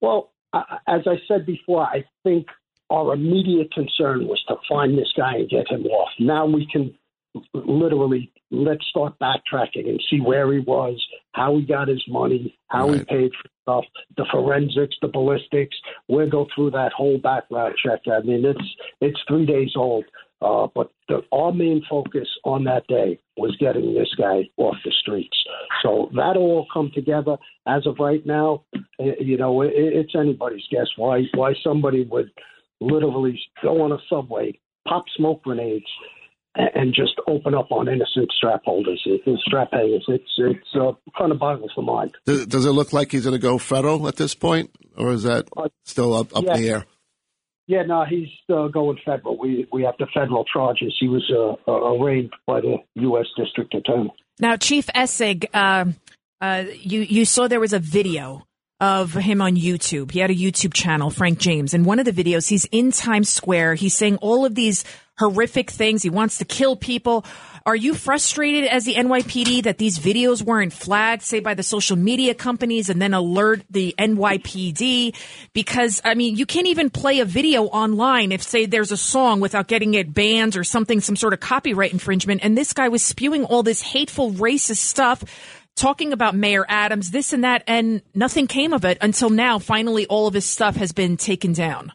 Well, 0.00 0.32
as 0.54 1.02
I 1.06 1.16
said 1.26 1.44
before, 1.44 1.82
I 1.82 2.04
think 2.22 2.46
our 2.90 3.12
immediate 3.12 3.72
concern 3.72 4.28
was 4.28 4.42
to 4.46 4.54
find 4.68 4.96
this 4.96 5.12
guy 5.16 5.34
and 5.34 5.48
get 5.48 5.68
him 5.68 5.84
off. 5.86 6.10
Now 6.20 6.46
we 6.46 6.68
can 6.70 6.94
literally 7.52 8.32
let's 8.50 8.86
start 8.88 9.14
backtracking 9.20 9.88
and 9.88 10.02
see 10.08 10.20
where 10.20 10.50
he 10.52 10.60
was, 10.60 11.04
how 11.32 11.56
he 11.58 11.64
got 11.64 11.88
his 11.88 12.02
money, 12.08 12.56
how 12.68 12.92
he 12.92 13.04
paid 13.04 13.32
for 13.32 13.50
stuff, 13.62 13.84
the 14.16 14.24
forensics, 14.30 14.96
the 15.02 15.08
ballistics. 15.08 15.76
We'll 16.08 16.30
go 16.30 16.46
through 16.54 16.70
that 16.70 16.92
whole 16.92 17.18
background 17.18 17.74
check. 17.84 18.00
I 18.06 18.20
mean, 18.20 18.44
it's 18.44 18.76
it's 19.00 19.20
three 19.26 19.46
days 19.46 19.72
old. 19.76 20.04
Uh, 20.42 20.66
but 20.74 20.90
the, 21.08 21.22
our 21.32 21.52
main 21.52 21.82
focus 21.88 22.28
on 22.44 22.64
that 22.64 22.86
day 22.88 23.18
was 23.36 23.56
getting 23.58 23.94
this 23.94 24.14
guy 24.18 24.42
off 24.58 24.76
the 24.84 24.92
streets. 25.00 25.36
So 25.82 26.10
that'll 26.14 26.42
all 26.42 26.66
come 26.72 26.90
together. 26.94 27.36
As 27.66 27.86
of 27.86 27.96
right 27.98 28.24
now, 28.26 28.64
eh, 29.00 29.14
you 29.20 29.38
know, 29.38 29.62
it, 29.62 29.72
it's 29.74 30.14
anybody's 30.14 30.64
guess 30.70 30.88
why 30.96 31.22
why 31.34 31.54
somebody 31.64 32.04
would 32.04 32.30
literally 32.80 33.40
go 33.62 33.82
on 33.82 33.92
a 33.92 33.98
subway, 34.10 34.58
pop 34.86 35.04
smoke 35.16 35.42
grenades, 35.42 35.86
and, 36.54 36.70
and 36.74 36.94
just 36.94 37.14
open 37.26 37.54
up 37.54 37.72
on 37.72 37.88
innocent 37.88 38.30
strap 38.36 38.62
holders, 38.64 39.02
it- 39.06 39.22
strap 39.46 39.68
hangers. 39.72 40.04
It's 40.08 40.30
it's 40.36 40.74
uh, 40.74 40.92
kind 41.16 41.32
of 41.32 41.38
boggles 41.38 41.72
the 41.74 41.82
mind. 41.82 42.14
Does, 42.26 42.46
does 42.46 42.66
it 42.66 42.72
look 42.72 42.92
like 42.92 43.10
he's 43.10 43.24
going 43.24 43.36
to 43.36 43.42
go 43.42 43.56
federal 43.56 44.06
at 44.06 44.16
this 44.16 44.34
point, 44.34 44.70
or 44.98 45.12
is 45.12 45.22
that 45.22 45.48
still 45.84 46.14
up, 46.14 46.36
up 46.36 46.44
yeah. 46.44 46.56
in 46.56 46.62
the 46.62 46.68
air? 46.68 46.84
Yeah, 47.66 47.82
no, 47.82 48.04
he's 48.04 48.28
uh, 48.48 48.68
going 48.68 48.98
federal. 49.04 49.36
We 49.38 49.66
we 49.72 49.82
have 49.82 49.96
the 49.98 50.06
federal 50.14 50.44
charges. 50.44 50.96
He 51.00 51.08
was 51.08 51.28
uh, 51.30 51.70
uh, 51.70 51.94
arraigned 51.94 52.32
by 52.46 52.60
the 52.60 52.76
U.S. 52.94 53.26
District 53.36 53.74
Attorney. 53.74 54.12
Now, 54.38 54.56
Chief 54.56 54.86
Essig, 54.94 55.52
um, 55.54 55.96
uh, 56.40 56.64
you 56.80 57.00
you 57.00 57.24
saw 57.24 57.48
there 57.48 57.60
was 57.60 57.72
a 57.72 57.80
video 57.80 58.46
of 58.80 59.14
him 59.14 59.40
on 59.40 59.56
YouTube. 59.56 60.10
He 60.10 60.18
had 60.18 60.30
a 60.30 60.34
YouTube 60.34 60.74
channel, 60.74 61.10
Frank 61.10 61.38
James, 61.38 61.72
and 61.72 61.86
one 61.86 61.98
of 61.98 62.04
the 62.04 62.12
videos 62.12 62.48
he's 62.48 62.66
in 62.66 62.92
Times 62.92 63.28
Square. 63.28 63.74
He's 63.76 63.94
saying 63.94 64.16
all 64.18 64.44
of 64.44 64.54
these 64.54 64.84
horrific 65.18 65.70
things. 65.70 66.02
He 66.02 66.10
wants 66.10 66.38
to 66.38 66.44
kill 66.44 66.76
people. 66.76 67.24
Are 67.64 67.74
you 67.74 67.94
frustrated 67.94 68.64
as 68.64 68.84
the 68.84 68.94
NYPD 68.94 69.64
that 69.64 69.78
these 69.78 69.98
videos 69.98 70.42
weren't 70.42 70.72
flagged, 70.72 71.22
say 71.22 71.40
by 71.40 71.54
the 71.54 71.62
social 71.62 71.96
media 71.96 72.34
companies, 72.34 72.90
and 72.90 73.00
then 73.00 73.14
alert 73.14 73.64
the 73.70 73.94
NYPD? 73.98 75.16
Because 75.54 76.02
I 76.04 76.14
mean, 76.14 76.36
you 76.36 76.44
can't 76.44 76.66
even 76.66 76.90
play 76.90 77.20
a 77.20 77.24
video 77.24 77.64
online 77.64 78.30
if, 78.30 78.42
say, 78.42 78.66
there's 78.66 78.92
a 78.92 78.96
song 78.96 79.40
without 79.40 79.68
getting 79.68 79.94
it 79.94 80.12
banned 80.12 80.54
or 80.54 80.64
something, 80.64 81.00
some 81.00 81.16
sort 81.16 81.32
of 81.32 81.40
copyright 81.40 81.92
infringement. 81.92 82.44
And 82.44 82.56
this 82.56 82.74
guy 82.74 82.88
was 82.88 83.02
spewing 83.02 83.44
all 83.44 83.62
this 83.62 83.80
hateful, 83.80 84.32
racist 84.32 84.76
stuff 84.76 85.24
talking 85.76 86.12
about 86.12 86.34
Mayor 86.34 86.66
Adams, 86.68 87.10
this 87.10 87.32
and 87.32 87.44
that, 87.44 87.62
and 87.66 88.02
nothing 88.14 88.46
came 88.46 88.72
of 88.72 88.84
it 88.84 88.98
until 89.00 89.30
now. 89.30 89.58
Finally, 89.58 90.06
all 90.06 90.26
of 90.26 90.34
his 90.34 90.44
stuff 90.44 90.76
has 90.76 90.92
been 90.92 91.16
taken 91.16 91.52
down. 91.52 91.92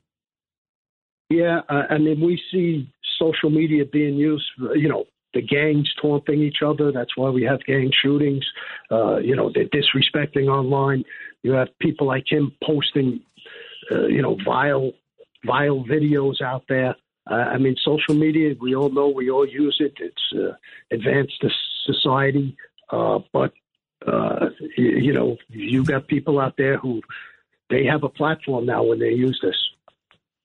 Yeah, 1.30 1.62
uh, 1.70 1.84
I 1.90 1.98
mean, 1.98 2.22
we 2.22 2.42
see 2.52 2.90
social 3.20 3.50
media 3.50 3.86
being 3.86 4.16
used. 4.16 4.46
You 4.76 4.90
know, 4.90 5.06
the 5.34 5.42
gangs 5.42 5.90
taunting 6.02 6.42
each 6.42 6.58
other. 6.66 6.92
That's 6.92 7.16
why 7.16 7.30
we 7.30 7.44
have 7.44 7.64
gang 7.66 7.92
shootings. 8.02 8.46
Uh, 8.92 9.18
you 9.18 9.36
know, 9.36 9.52
they're 9.54 9.66
disrespecting 9.66 10.48
online. 10.48 11.04
You 11.44 11.54
have 11.54 11.70
people 11.80 12.08
like 12.08 12.26
him 12.28 12.52
posting, 12.64 13.22
uh, 13.92 14.08
you 14.08 14.22
know, 14.22 14.38
vile, 14.46 14.92
vile 15.46 15.84
videos 15.86 16.42
out 16.42 16.64
there. 16.68 16.96
Uh, 17.30 17.36
I 17.36 17.58
mean, 17.58 17.76
social 17.84 18.16
media. 18.16 18.56
We 18.60 18.76
all 18.76 18.90
know. 18.90 19.08
We 19.08 19.30
all 19.30 19.48
use 19.48 19.78
it. 19.80 19.94
It's 20.00 20.34
uh, 20.36 20.56
advanced 20.92 21.44
society. 21.86 22.58
Uh, 22.90 23.20
but 23.32 23.54
uh, 24.06 24.48
you, 24.78 25.14
know, 25.14 25.38
you've 25.50 25.88
got 25.88 26.08
people 26.08 26.40
out 26.40 26.56
there 26.58 26.78
who 26.78 27.02
they 27.70 27.86
have 27.86 28.04
a 28.04 28.10
platform 28.10 28.66
now 28.66 28.84
when 28.84 29.00
they 29.00 29.10
use 29.10 29.40
this. 29.42 29.56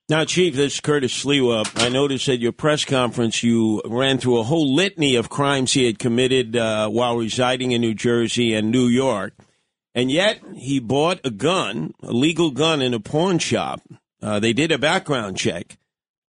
Now, 0.08 0.24
Chief, 0.24 0.54
this 0.54 0.74
is 0.74 0.80
Curtis 0.80 1.24
Sliwa. 1.24 1.68
I 1.82 1.88
noticed 1.88 2.28
at 2.28 2.38
your 2.38 2.52
press 2.52 2.84
conference 2.84 3.42
you 3.42 3.82
ran 3.84 4.18
through 4.18 4.38
a 4.38 4.44
whole 4.44 4.72
litany 4.72 5.16
of 5.16 5.28
crimes 5.28 5.72
he 5.72 5.84
had 5.84 5.98
committed 5.98 6.56
uh, 6.56 6.88
while 6.88 7.16
residing 7.16 7.72
in 7.72 7.80
New 7.80 7.94
Jersey 7.94 8.54
and 8.54 8.70
New 8.70 8.86
York. 8.86 9.32
And 9.96 10.10
yet 10.10 10.40
he 10.54 10.78
bought 10.78 11.20
a 11.24 11.30
gun, 11.30 11.92
a 12.02 12.12
legal 12.12 12.52
gun, 12.52 12.82
in 12.82 12.94
a 12.94 13.00
pawn 13.00 13.38
shop. 13.40 13.80
Uh, 14.22 14.38
they 14.38 14.52
did 14.52 14.70
a 14.70 14.78
background 14.78 15.38
check 15.38 15.76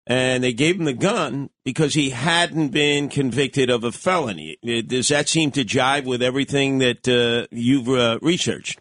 and 0.08 0.42
they 0.42 0.54
gave 0.54 0.80
him 0.80 0.86
the 0.86 0.94
gun 0.94 1.50
because 1.66 1.94
he 1.94 2.12
hadn't 2.12 2.70
been 2.70 3.10
convicted 3.10 3.70
of 3.70 3.84
a 3.84 3.92
felony. 3.92 4.58
Does 4.64 5.10
that 5.10 5.28
seem 5.28 5.52
to 5.52 5.66
jive 5.66 6.06
with 6.06 6.22
everything 6.22 6.78
that 6.78 7.08
uh, 7.08 7.48
you've 7.52 7.90
uh, 7.90 8.18
researched? 8.22 8.80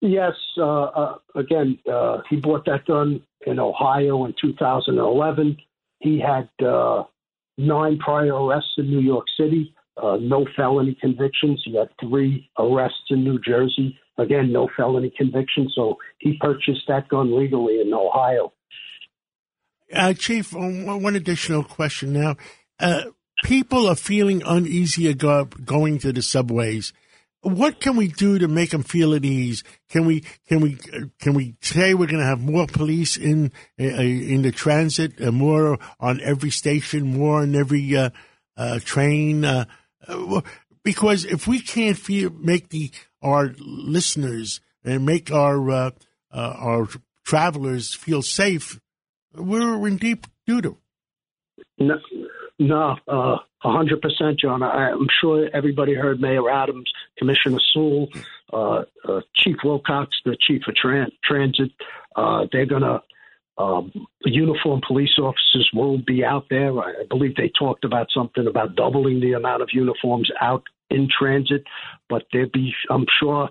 Yes. 0.00 0.34
Uh, 0.56 0.82
uh, 0.82 1.14
again, 1.34 1.78
uh, 1.90 2.18
he 2.28 2.36
bought 2.36 2.66
that 2.66 2.84
gun 2.86 3.22
in 3.46 3.58
Ohio 3.58 4.26
in 4.26 4.34
2011. 4.40 5.56
He 6.00 6.20
had 6.20 6.48
uh, 6.64 7.04
nine 7.56 7.98
prior 7.98 8.34
arrests 8.34 8.74
in 8.76 8.90
New 8.90 9.00
York 9.00 9.24
City, 9.38 9.74
no 9.96 10.46
felony 10.54 10.96
convictions. 11.00 11.62
He 11.64 11.74
had 11.74 11.88
three 12.00 12.50
arrests 12.58 13.06
in 13.10 13.24
New 13.24 13.40
Jersey. 13.40 13.98
Again, 14.18 14.52
no 14.52 14.68
felony 14.76 15.12
convictions. 15.16 15.72
So 15.74 15.96
he 16.18 16.36
purchased 16.40 16.82
that 16.88 17.08
gun 17.08 17.36
legally 17.36 17.80
in 17.80 17.92
Ohio. 17.94 18.52
Uh, 19.92 20.12
Chief, 20.12 20.54
um, 20.54 20.84
one 21.02 21.16
additional 21.16 21.64
question 21.64 22.12
now. 22.12 22.36
Uh, 22.78 23.04
people 23.44 23.88
are 23.88 23.96
feeling 23.96 24.42
uneasy 24.44 25.12
go- 25.14 25.44
going 25.44 25.98
to 25.98 26.12
the 26.12 26.22
subways. 26.22 26.92
what 27.40 27.80
can 27.80 27.96
we 27.96 28.08
do 28.08 28.38
to 28.38 28.48
make 28.48 28.70
them 28.70 28.82
feel 28.82 29.14
at 29.14 29.24
ease? 29.24 29.62
Can 29.88 30.04
we 30.04 30.24
can 30.46 30.60
we 30.60 30.76
can 31.20 31.34
we 31.34 31.54
say 31.62 31.94
we're 31.94 32.06
going 32.06 32.20
to 32.20 32.26
have 32.26 32.40
more 32.40 32.66
police 32.66 33.16
in 33.16 33.52
uh, 33.80 33.84
in 33.84 34.42
the 34.42 34.52
transit, 34.52 35.12
uh, 35.20 35.30
more 35.30 35.78
on 36.00 36.20
every 36.20 36.50
station, 36.50 37.16
more 37.16 37.40
on 37.40 37.54
every 37.54 37.96
uh, 37.96 38.10
train? 38.80 39.46
Because 40.82 41.24
if 41.24 41.46
we 41.46 41.60
can't 41.60 41.96
feel 41.96 42.30
make 42.30 42.70
the 42.70 42.90
our 43.22 43.54
listeners 43.58 44.60
and 44.84 45.06
make 45.06 45.30
our 45.30 45.92
our 46.32 46.88
travelers 47.24 47.94
feel 47.94 48.22
safe, 48.22 48.80
we're 49.38 49.86
in 49.88 49.96
deep 49.96 50.26
doo 50.46 50.60
doo. 50.60 50.76
No, 51.78 51.98
no, 52.58 52.96
uh, 53.06 53.36
hundred 53.62 54.00
percent, 54.00 54.38
John. 54.40 54.62
I, 54.62 54.90
I'm 54.90 55.08
sure 55.20 55.48
everybody 55.52 55.94
heard 55.94 56.20
Mayor 56.20 56.50
Adams, 56.50 56.90
Commissioner 57.16 57.58
Sewell, 57.72 58.08
uh, 58.52 58.82
uh, 59.08 59.20
Chief 59.34 59.56
Wilcox, 59.64 60.10
the 60.24 60.36
Chief 60.40 60.62
of 60.68 60.74
Tran- 60.74 61.12
Transit. 61.24 61.70
Uh, 62.16 62.46
they're 62.52 62.66
gonna. 62.66 63.02
Um, 63.60 63.90
uniformed 64.24 64.84
police 64.86 65.18
officers 65.18 65.68
will 65.74 65.98
be 65.98 66.24
out 66.24 66.44
there. 66.48 66.78
I 66.78 67.02
believe 67.10 67.34
they 67.34 67.50
talked 67.58 67.84
about 67.84 68.06
something 68.14 68.46
about 68.46 68.76
doubling 68.76 69.18
the 69.18 69.32
amount 69.32 69.62
of 69.62 69.70
uniforms 69.72 70.30
out 70.40 70.62
in 70.90 71.08
transit, 71.08 71.64
but 72.08 72.22
there 72.32 72.46
be, 72.46 72.72
I'm 72.88 73.04
sure, 73.18 73.48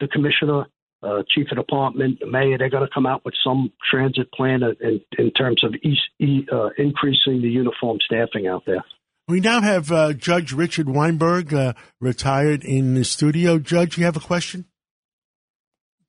the 0.00 0.08
commissioner, 0.08 0.64
uh, 1.04 1.22
chief 1.34 1.46
of 1.50 1.58
department, 1.58 2.20
the 2.20 2.26
mayor, 2.26 2.56
they're 2.58 2.70
going 2.70 2.86
to 2.86 2.92
come 2.92 3.06
out 3.06 3.24
with 3.24 3.34
some 3.44 3.70
transit 3.90 4.32
plan 4.32 4.62
in, 4.80 5.00
in 5.18 5.30
terms 5.32 5.62
of 5.62 5.74
e- 5.74 5.96
e- 6.18 6.46
uh, 6.50 6.70
increasing 6.78 7.42
the 7.42 7.48
uniform 7.48 7.98
staffing 8.04 8.46
out 8.46 8.62
there. 8.66 8.84
We 9.26 9.40
now 9.40 9.62
have 9.62 9.90
uh, 9.90 10.12
Judge 10.12 10.52
Richard 10.52 10.88
Weinberg, 10.88 11.54
uh, 11.54 11.72
retired 12.00 12.62
in 12.64 12.94
the 12.94 13.04
studio. 13.04 13.58
Judge, 13.58 13.96
you 13.96 14.04
have 14.04 14.16
a 14.16 14.20
question? 14.20 14.66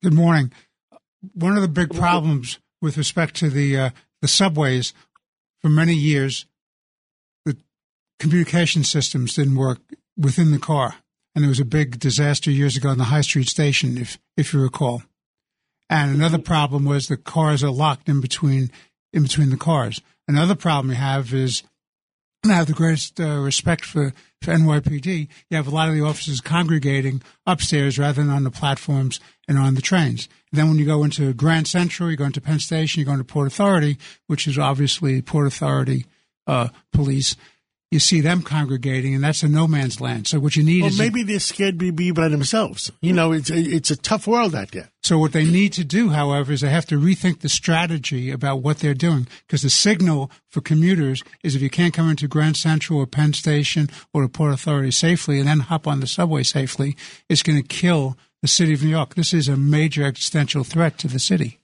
Good 0.02 0.12
morning. 0.12 0.52
One 1.32 1.56
of 1.56 1.62
the 1.62 1.68
big 1.68 1.94
problems 1.94 2.58
with 2.82 2.98
respect 2.98 3.34
to 3.36 3.48
the 3.48 3.78
uh, 3.78 3.90
the 4.20 4.28
subways 4.28 4.92
for 5.62 5.68
many 5.68 5.94
years, 5.94 6.46
the 7.44 7.56
communication 8.18 8.84
systems 8.84 9.34
didn't 9.34 9.56
work 9.56 9.78
within 10.16 10.50
the 10.50 10.58
car, 10.58 10.96
and 11.36 11.44
there 11.44 11.50
was 11.50 11.60
a 11.60 11.66
big 11.66 12.00
disaster 12.00 12.50
years 12.50 12.76
ago 12.76 12.90
in 12.90 12.98
the 12.98 13.04
High 13.04 13.20
Street 13.20 13.48
station, 13.48 13.98
if 13.98 14.18
if 14.36 14.52
you 14.52 14.60
recall. 14.60 15.02
And 15.88 16.12
another 16.12 16.38
problem 16.38 16.84
was 16.84 17.06
the 17.06 17.16
cars 17.16 17.62
are 17.62 17.70
locked 17.70 18.08
in 18.08 18.20
between 18.20 18.72
in 19.12 19.22
between 19.22 19.50
the 19.50 19.56
cars. 19.56 20.00
Another 20.26 20.56
problem 20.56 20.90
you 20.90 20.96
have 20.96 21.32
is 21.32 21.62
and 22.42 22.52
I 22.52 22.56
have 22.56 22.66
the 22.68 22.74
greatest 22.74 23.20
uh, 23.20 23.38
respect 23.38 23.84
for, 23.84 24.12
for 24.40 24.52
NYPD. 24.52 25.28
You 25.50 25.56
have 25.56 25.66
a 25.66 25.74
lot 25.74 25.88
of 25.88 25.94
the 25.94 26.04
officers 26.04 26.40
congregating 26.40 27.22
upstairs 27.44 27.98
rather 27.98 28.22
than 28.22 28.30
on 28.30 28.44
the 28.44 28.52
platforms 28.52 29.18
and 29.48 29.58
on 29.58 29.74
the 29.74 29.82
trains. 29.82 30.28
And 30.52 30.60
then 30.60 30.68
when 30.68 30.78
you 30.78 30.84
go 30.86 31.02
into 31.02 31.32
Grand 31.34 31.66
Central, 31.66 32.08
you 32.08 32.16
go 32.16 32.26
into 32.26 32.40
Penn 32.40 32.60
Station, 32.60 33.00
you 33.00 33.06
go 33.06 33.12
into 33.12 33.24
Port 33.24 33.48
Authority, 33.48 33.98
which 34.28 34.46
is 34.46 34.58
obviously 34.58 35.22
Port 35.22 35.48
Authority 35.48 36.06
uh, 36.46 36.68
police. 36.92 37.34
You 37.92 38.00
see 38.00 38.20
them 38.20 38.42
congregating, 38.42 39.14
and 39.14 39.22
that's 39.22 39.44
a 39.44 39.48
no 39.48 39.68
man's 39.68 40.00
land. 40.00 40.26
So 40.26 40.40
what 40.40 40.56
you 40.56 40.64
need 40.64 40.82
Well, 40.82 40.90
is 40.90 40.98
a- 40.98 41.02
maybe 41.02 41.22
they're 41.22 41.38
scared 41.38 41.78
to 41.78 41.92
be 41.92 42.10
by 42.10 42.26
themselves. 42.26 42.90
You 43.00 43.12
know, 43.12 43.30
it's 43.30 43.48
a, 43.48 43.56
it's 43.56 43.92
a 43.92 43.96
tough 43.96 44.26
world 44.26 44.56
out 44.56 44.72
there. 44.72 44.90
So 45.04 45.18
what 45.18 45.32
they 45.32 45.44
need 45.44 45.72
to 45.74 45.84
do, 45.84 46.08
however, 46.08 46.52
is 46.52 46.62
they 46.62 46.68
have 46.68 46.86
to 46.86 46.98
rethink 46.98 47.40
the 47.40 47.48
strategy 47.48 48.32
about 48.32 48.56
what 48.60 48.80
they're 48.80 48.92
doing 48.92 49.28
because 49.46 49.62
the 49.62 49.70
signal 49.70 50.32
for 50.50 50.60
commuters 50.60 51.22
is 51.44 51.54
if 51.54 51.62
you 51.62 51.70
can't 51.70 51.94
come 51.94 52.10
into 52.10 52.26
Grand 52.26 52.56
Central 52.56 52.98
or 52.98 53.06
Penn 53.06 53.32
Station 53.34 53.88
or 54.12 54.22
the 54.22 54.28
Port 54.28 54.52
Authority 54.52 54.90
safely 54.90 55.38
and 55.38 55.46
then 55.46 55.60
hop 55.60 55.86
on 55.86 56.00
the 56.00 56.08
subway 56.08 56.42
safely, 56.42 56.96
it's 57.28 57.44
going 57.44 57.62
to 57.62 57.66
kill 57.66 58.18
the 58.42 58.48
city 58.48 58.74
of 58.74 58.82
New 58.82 58.88
York. 58.90 59.14
This 59.14 59.32
is 59.32 59.48
a 59.48 59.56
major 59.56 60.02
existential 60.04 60.64
threat 60.64 60.98
to 60.98 61.06
the 61.08 61.20
city. 61.20 61.60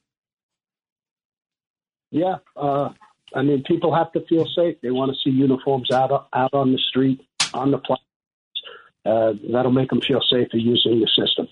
Yeah, 2.12 2.36
uh, 2.57 2.90
I 3.34 3.42
mean, 3.42 3.62
people 3.66 3.94
have 3.94 4.12
to 4.12 4.20
feel 4.26 4.46
safe. 4.56 4.76
They 4.82 4.90
want 4.90 5.12
to 5.12 5.16
see 5.22 5.34
uniforms 5.34 5.90
out 5.90 6.28
out 6.32 6.54
on 6.54 6.72
the 6.72 6.78
street, 6.78 7.20
on 7.54 7.70
the 7.70 7.78
platforms. 7.78 8.02
Uh, 9.04 9.32
that'll 9.52 9.72
make 9.72 9.90
them 9.90 10.00
feel 10.00 10.20
safer 10.30 10.56
using 10.56 11.00
the 11.00 11.09
system. 11.09 11.48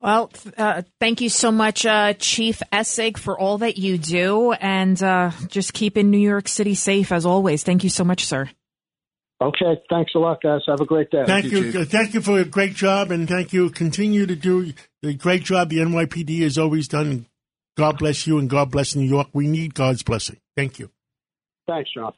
Well, 0.00 0.30
uh, 0.56 0.82
thank 1.00 1.20
you 1.20 1.28
so 1.28 1.50
much, 1.50 1.86
uh, 1.86 2.12
Chief 2.14 2.62
Essig, 2.72 3.16
for 3.16 3.38
all 3.38 3.58
that 3.58 3.78
you 3.78 3.98
do, 3.98 4.52
and 4.52 5.02
uh, 5.02 5.32
just 5.48 5.72
keeping 5.72 6.10
New 6.10 6.18
York 6.18 6.48
City 6.48 6.74
safe 6.74 7.12
as 7.12 7.24
always. 7.26 7.64
Thank 7.64 7.82
you 7.82 7.90
so 7.90 8.04
much, 8.04 8.24
sir. 8.24 8.48
Okay, 9.40 9.80
thanks 9.90 10.12
a 10.14 10.18
lot, 10.18 10.40
guys. 10.42 10.60
Have 10.66 10.80
a 10.80 10.86
great 10.86 11.10
day. 11.10 11.24
Thank, 11.26 11.46
you. 11.46 11.80
uh, 11.80 11.84
Thank 11.84 12.14
you 12.14 12.20
for 12.20 12.38
a 12.38 12.44
great 12.44 12.74
job, 12.74 13.10
and 13.10 13.28
thank 13.28 13.52
you. 13.52 13.68
Continue 13.70 14.26
to 14.26 14.36
do 14.36 14.72
the 15.02 15.14
great 15.14 15.44
job 15.44 15.70
the 15.70 15.78
NYPD 15.78 16.40
has 16.42 16.56
always 16.56 16.88
done. 16.88 17.26
God 17.76 17.98
bless 17.98 18.26
you, 18.26 18.38
and 18.38 18.48
God 18.48 18.70
bless 18.70 18.96
New 18.96 19.06
York. 19.06 19.28
We 19.32 19.46
need 19.46 19.74
God's 19.74 20.02
blessing. 20.02 20.38
Thank 20.56 20.78
you. 20.78 20.90
Thanks, 21.66 21.90
John. 21.92 22.12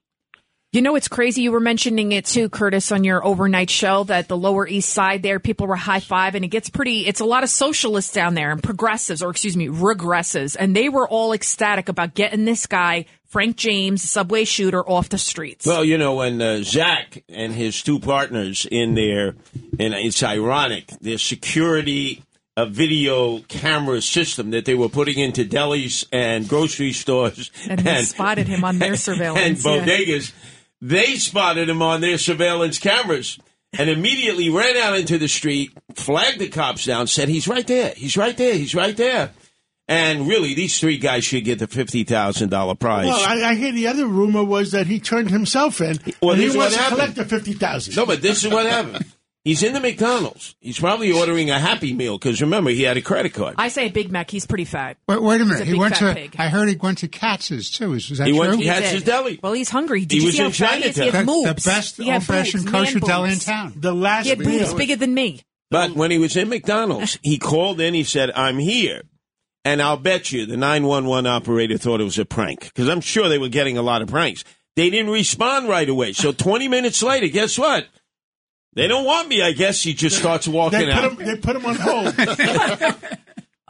You 0.71 0.83
know, 0.83 0.97
it's 0.97 1.09
crazy. 1.09 1.41
You 1.41 1.53
were 1.53 1.61
mentioning 1.61 2.13
it 2.13 2.27
too, 2.27 2.51
Curtis, 2.51 2.93
on 2.93 3.03
your 3.03 3.25
overnight 3.25 3.71
show 3.71 4.05
that 4.05 4.29
the 4.29 4.37
Lower 4.37 4.69
East 4.69 4.91
Side 4.91 5.23
there, 5.23 5.41
people 5.41 5.67
were 5.67 5.77
high 5.77 6.01
five, 6.01 6.35
and 6.35 6.45
it 6.45 6.49
gets 6.49 6.69
pretty. 6.69 7.07
It's 7.07 7.21
a 7.21 7.25
lot 7.25 7.43
of 7.43 7.49
socialists 7.49 8.13
down 8.13 8.35
there 8.35 8.53
and 8.53 8.63
progressives, 8.63 9.23
or 9.23 9.31
excuse 9.31 9.57
me, 9.57 9.69
regressives, 9.69 10.57
and 10.61 10.77
they 10.77 10.91
were 10.91 11.09
all 11.09 11.33
ecstatic 11.33 11.89
about 11.89 12.13
getting 12.13 12.45
this 12.45 12.67
guy, 12.67 13.07
Frank 13.25 13.57
James, 13.57 14.03
subway 14.03 14.45
shooter, 14.45 14.87
off 14.87 15.09
the 15.09 15.17
streets. 15.17 15.65
Well, 15.65 15.87
you 15.87 15.97
know, 15.97 16.17
when 16.17 16.43
uh, 16.43 16.63
Zach 16.63 17.25
and 17.31 17.55
his 17.55 17.83
two 17.83 17.99
partners 17.99 18.67
in 18.71 18.95
there, 18.95 19.37
and 19.79 19.95
it's 19.95 20.23
ironic, 20.23 20.89
their 21.01 21.17
security 21.17 22.23
a 22.59 22.67
video 22.67 23.39
camera 23.47 24.03
system 24.03 24.51
that 24.51 24.65
they 24.65 24.75
were 24.75 24.89
putting 24.89 25.17
into 25.17 25.45
delis 25.45 26.05
and 26.11 26.49
grocery 26.49 26.93
stores 26.93 27.53
and 27.71 27.79
they 27.79 28.03
spotted 28.03 28.49
him 28.49 28.65
on 28.65 28.81
their 28.81 28.97
surveillance 29.09 29.65
and 29.65 29.87
yeah. 29.87 29.87
bodegas. 29.87 30.33
They 30.81 31.15
spotted 31.15 31.69
him 31.69 31.83
on 31.83 32.01
their 32.01 32.19
surveillance 32.19 32.81
cameras 32.81 33.39
and 33.79 33.89
immediately 33.89 34.51
ran 34.51 34.77
out 34.77 34.99
into 34.99 35.19
the 35.19 35.29
street, 35.29 35.71
flagged 35.95 36.41
the 36.41 36.49
cops 36.49 36.85
down, 36.85 37.07
said, 37.07 37.29
He's 37.29 37.47
right 37.47 37.67
there. 37.67 37.93
He's 37.97 38.17
right 38.17 38.37
there. 38.37 38.55
He's 38.55 38.75
right 38.75 38.97
there. 38.97 39.31
And 39.87 40.27
really, 40.27 40.53
these 40.53 40.81
three 40.81 40.99
guys 40.99 41.25
should 41.25 41.45
get 41.45 41.61
the 41.61 41.69
$50,000 41.69 42.79
prize. 42.79 43.07
Well, 43.07 43.25
I, 43.25 43.51
I 43.51 43.55
hear 43.55 43.71
the 43.73 43.87
other 43.87 44.07
rumor 44.07 44.43
was 44.43 44.73
that 44.73 44.89
he 44.89 44.99
turned 44.99 45.31
himself 45.31 45.81
in, 45.81 45.99
Well, 46.21 46.33
and 46.33 46.41
he 46.41 46.47
this 46.47 46.55
is 46.55 46.59
wants 46.59 46.75
to 46.75 46.81
happened. 46.83 46.99
collect 47.01 47.15
the 47.17 47.25
fifty 47.25 47.53
thousand. 47.53 47.95
No, 47.97 48.05
but 48.05 48.21
this 48.21 48.45
is 48.45 48.53
what 48.53 48.67
happened. 48.67 49.07
He's 49.49 49.63
in 49.63 49.73
the 49.73 49.81
McDonald's. 49.81 50.55
He's 50.61 50.79
probably 50.79 51.11
ordering 51.11 51.49
a 51.49 51.59
Happy 51.59 51.95
Meal 51.95 52.19
because 52.19 52.43
remember, 52.43 52.69
he 52.69 52.83
had 52.83 52.99
a 52.99 53.01
credit 53.01 53.33
card. 53.33 53.55
I 53.57 53.69
say 53.69 53.89
Big 53.89 54.11
Mac. 54.13 54.31
He's 54.31 54.45
pretty 54.47 54.67
fat. 54.67 54.99
Wait, 55.09 55.23
wait 55.23 55.37
a 55.41 55.45
He's 55.45 55.49
minute. 55.53 55.65
he 55.67 55.73
big 55.73 55.81
went 55.81 55.97
fat 55.97 56.09
to. 56.09 56.15
pig. 56.15 56.37
I 56.39 56.49
heard 56.49 56.69
he 56.69 56.77
went 56.77 56.99
to 56.99 57.09
Katz's 57.09 57.71
too. 57.71 57.95
Is, 57.95 58.11
is 58.11 58.19
that 58.19 58.27
He 58.27 58.33
true? 58.33 58.41
went 58.41 58.53
to 58.53 58.59
He 58.59 58.65
Katz's 58.67 58.93
did. 58.93 59.05
Deli. 59.07 59.41
Well, 59.43 59.55
he's 59.55 59.71
hungry. 59.71 60.05
Did 60.05 60.13
He 60.17 60.19
you 60.21 60.27
was 60.27 60.35
see 60.37 60.43
how 60.43 60.49
in 60.49 60.83
he 60.83 60.89
is? 60.89 60.97
He 60.97 61.03
Chinatown. 61.03 61.05
had 61.13 61.15
The- 61.15 61.25
moves. 61.33 61.49
the 61.65 61.71
best 61.71 61.97
He 61.97 62.09
had 62.09 62.15
old-fashioned 62.17 62.67
kosher 62.69 63.01
deli 63.01 63.33
in 63.33 63.39
town. 63.39 63.73
The 63.77 63.95
last 63.95 64.25
He 64.25 64.31
had 64.31 64.39
boobs 64.41 64.75
bigger 64.75 64.97
than 64.97 65.15
me. 65.15 65.41
But 65.71 65.93
when 65.93 66.11
he 66.11 66.19
was 66.19 66.37
in 66.37 66.51
McDonald's, 66.51 67.19
he 67.23 67.39
called 67.39 67.81
in. 67.81 67.95
He 67.95 68.05
said, 68.05 68.31
"I'm 68.35 68.59
here," 68.59 69.01
and 69.65 69.81
I'll 69.81 69.97
bet 69.97 70.31
you 70.31 70.45
the 70.47 70.57
911 70.59 71.27
operator 71.27 71.79
thought 71.79 72.01
it 72.03 72.05
was 72.05 72.19
a 72.19 72.25
prank 72.27 72.65
because 72.65 72.89
I'm 72.89 73.01
sure 73.01 73.29
they 73.31 73.39
were 73.39 73.49
getting 73.49 73.79
a 73.79 73.83
lot 73.83 74.03
of 74.03 74.09
pranks. 74.09 74.45
They 74.77 74.91
didn't 74.91 75.11
respond 75.11 75.69
right 75.69 75.89
away. 75.89 76.13
So 76.13 76.33
20 76.33 76.69
minutes 76.69 77.03
later, 77.03 77.29
guess 77.29 77.59
what? 77.59 77.87
They 78.79 78.87
don't 78.87 79.05
want 79.05 79.27
me. 79.29 79.43
I 79.43 79.51
guess 79.51 79.83
he 79.83 79.93
just 79.93 80.19
starts 80.19 80.47
walking 80.47 80.79
They 80.79 80.85
put, 80.87 80.95
out. 80.95 81.13
him, 81.13 81.27
they 81.27 81.37
put 81.37 81.57
him 81.57 81.67
on 81.67 81.75
hold. 81.75 82.15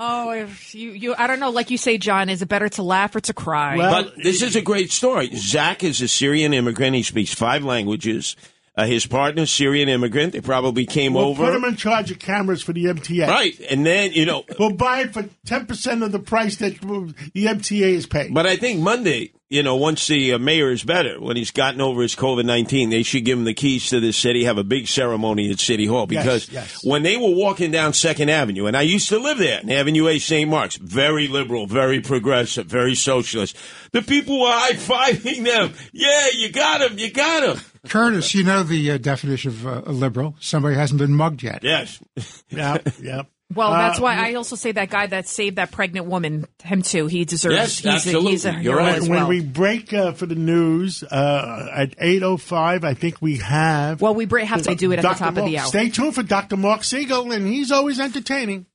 Oh, 0.00 0.30
if 0.30 0.76
you, 0.76 0.92
you, 0.92 1.14
I 1.18 1.26
don't 1.26 1.40
know. 1.40 1.50
Like 1.50 1.70
you 1.70 1.76
say, 1.76 1.98
John, 1.98 2.28
is 2.28 2.40
it 2.40 2.48
better 2.48 2.68
to 2.68 2.84
laugh 2.84 3.16
or 3.16 3.20
to 3.20 3.34
cry? 3.34 3.76
but 3.76 4.14
this 4.22 4.42
is 4.42 4.54
a 4.54 4.62
great 4.62 4.92
story. 4.92 5.34
Zach 5.34 5.82
is 5.82 6.00
a 6.00 6.06
Syrian 6.06 6.54
immigrant. 6.54 6.94
He 6.94 7.02
speaks 7.02 7.34
five 7.34 7.64
languages. 7.64 8.36
Uh, 8.76 8.86
his 8.86 9.06
partner's 9.06 9.50
Syrian 9.50 9.88
immigrant. 9.88 10.34
They 10.34 10.40
probably 10.40 10.86
came 10.86 11.14
we'll 11.14 11.24
over. 11.30 11.46
put 11.46 11.54
him 11.56 11.64
in 11.64 11.74
charge 11.74 12.12
of 12.12 12.20
cameras 12.20 12.62
for 12.62 12.72
the 12.72 12.84
MTA. 12.84 13.26
Right, 13.26 13.58
and 13.68 13.84
then 13.84 14.12
you 14.12 14.24
know, 14.24 14.44
we'll 14.56 14.74
buy 14.74 15.00
it 15.00 15.12
for 15.14 15.28
ten 15.44 15.66
percent 15.66 16.04
of 16.04 16.12
the 16.12 16.20
price 16.20 16.58
that 16.58 16.80
the 16.80 17.46
MTA 17.46 17.88
is 17.88 18.06
paying. 18.06 18.32
But 18.34 18.46
I 18.46 18.54
think 18.54 18.78
Monday, 18.78 19.32
you 19.50 19.62
know, 19.62 19.76
once 19.76 20.06
the 20.06 20.34
uh, 20.34 20.38
mayor 20.38 20.70
is 20.70 20.82
better, 20.82 21.18
when 21.18 21.36
he's 21.36 21.50
gotten 21.50 21.80
over 21.80 22.02
his 22.02 22.14
COVID 22.14 22.44
19, 22.44 22.90
they 22.90 23.02
should 23.02 23.24
give 23.24 23.38
him 23.38 23.44
the 23.44 23.54
keys 23.54 23.88
to 23.88 24.00
the 24.00 24.12
city, 24.12 24.44
have 24.44 24.58
a 24.58 24.64
big 24.64 24.86
ceremony 24.88 25.50
at 25.50 25.58
City 25.58 25.86
Hall. 25.86 26.06
Because 26.06 26.50
yes. 26.50 26.84
when 26.84 27.02
they 27.02 27.16
were 27.16 27.34
walking 27.34 27.70
down 27.70 27.94
Second 27.94 28.28
Avenue, 28.28 28.66
and 28.66 28.76
I 28.76 28.82
used 28.82 29.08
to 29.08 29.18
live 29.18 29.38
there, 29.38 29.60
in 29.60 29.70
Avenue 29.70 30.06
A, 30.08 30.18
St. 30.18 30.48
Mark's, 30.48 30.76
very 30.76 31.28
liberal, 31.28 31.66
very 31.66 32.00
progressive, 32.00 32.66
very 32.66 32.94
socialist, 32.94 33.56
the 33.92 34.02
people 34.02 34.38
were 34.38 34.52
high 34.52 34.72
fiving 34.72 35.44
them. 35.44 35.72
Yeah, 35.92 36.26
you 36.34 36.52
got 36.52 36.82
him, 36.82 36.98
you 36.98 37.10
got 37.10 37.56
him. 37.56 37.64
Curtis, 37.88 38.34
you 38.34 38.44
know 38.44 38.62
the 38.62 38.90
uh, 38.90 38.98
definition 38.98 39.50
of 39.50 39.66
uh, 39.66 39.82
a 39.86 39.92
liberal. 39.92 40.36
Somebody 40.40 40.74
hasn't 40.74 40.98
been 40.98 41.14
mugged 41.14 41.42
yet. 41.42 41.64
Yes. 41.64 42.02
yeah, 42.50 42.78
yeah. 43.00 43.22
Well, 43.54 43.70
that's 43.72 43.98
Uh, 43.98 44.02
why 44.02 44.16
I 44.28 44.34
also 44.34 44.56
say 44.56 44.72
that 44.72 44.90
guy 44.90 45.06
that 45.06 45.26
saved 45.26 45.56
that 45.56 45.70
pregnant 45.70 46.04
woman, 46.06 46.46
him 46.62 46.82
too. 46.82 47.06
He 47.06 47.24
deserves. 47.24 47.54
Yes, 47.54 47.78
he's 47.78 47.86
A, 48.14 48.20
he's 48.20 48.44
a 48.44 48.48
absolutely. 48.50 48.62
You're 48.64 48.76
right. 48.76 48.96
as 48.98 49.08
when 49.08 49.26
we 49.26 49.40
break 49.40 49.92
uh, 49.94 50.12
for 50.12 50.26
the 50.26 50.34
news 50.34 51.02
uh, 51.02 51.68
at 51.74 51.94
eight 51.98 52.22
oh 52.22 52.36
five, 52.36 52.84
I 52.84 52.92
think 52.94 53.22
we 53.22 53.38
have. 53.38 54.02
well, 54.02 54.14
we 54.14 54.26
bre- 54.26 54.40
have 54.40 54.62
to 54.62 54.74
do 54.74 54.92
it 54.92 54.98
at 54.98 55.02
Dr. 55.02 55.14
the 55.14 55.18
top 55.24 55.36
of 55.38 55.44
the 55.46 55.58
hour. 55.58 55.66
Stay 55.66 55.88
tuned 55.88 56.14
for 56.14 56.22
Dr. 56.22 56.58
Marc 56.58 56.84
Siegel, 56.84 57.32
and 57.32 57.46
he's 57.46 57.72
always 57.72 57.98
entertaining. 57.98 58.66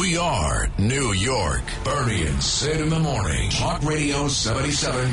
We 0.00 0.16
are 0.16 0.68
New 0.78 1.12
York. 1.12 1.62
Bernie 1.84 2.26
and 2.26 2.42
Sid 2.42 2.80
in 2.80 2.88
the 2.88 2.98
morning. 2.98 3.50
Talk 3.50 3.82
Radio 3.84 4.26
77. 4.26 5.10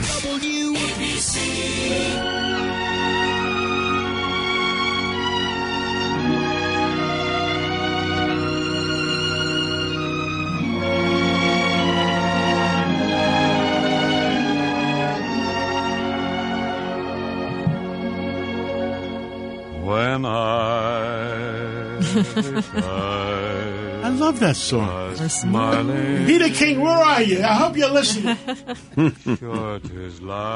WABC. 1.21 2.70
When 20.21 20.31
I, 20.31 21.97
I 24.03 24.09
love 24.09 24.39
that 24.39 24.55
song. 24.55 25.15
smiling. 25.15 26.25
Peter 26.27 26.49
King, 26.49 26.79
where 26.79 26.91
are 26.93 27.23
you? 27.23 27.41
I 27.41 27.55
hope 27.55 27.75
you're 27.75 27.89
listening. 27.89 28.37
now, 28.95 29.79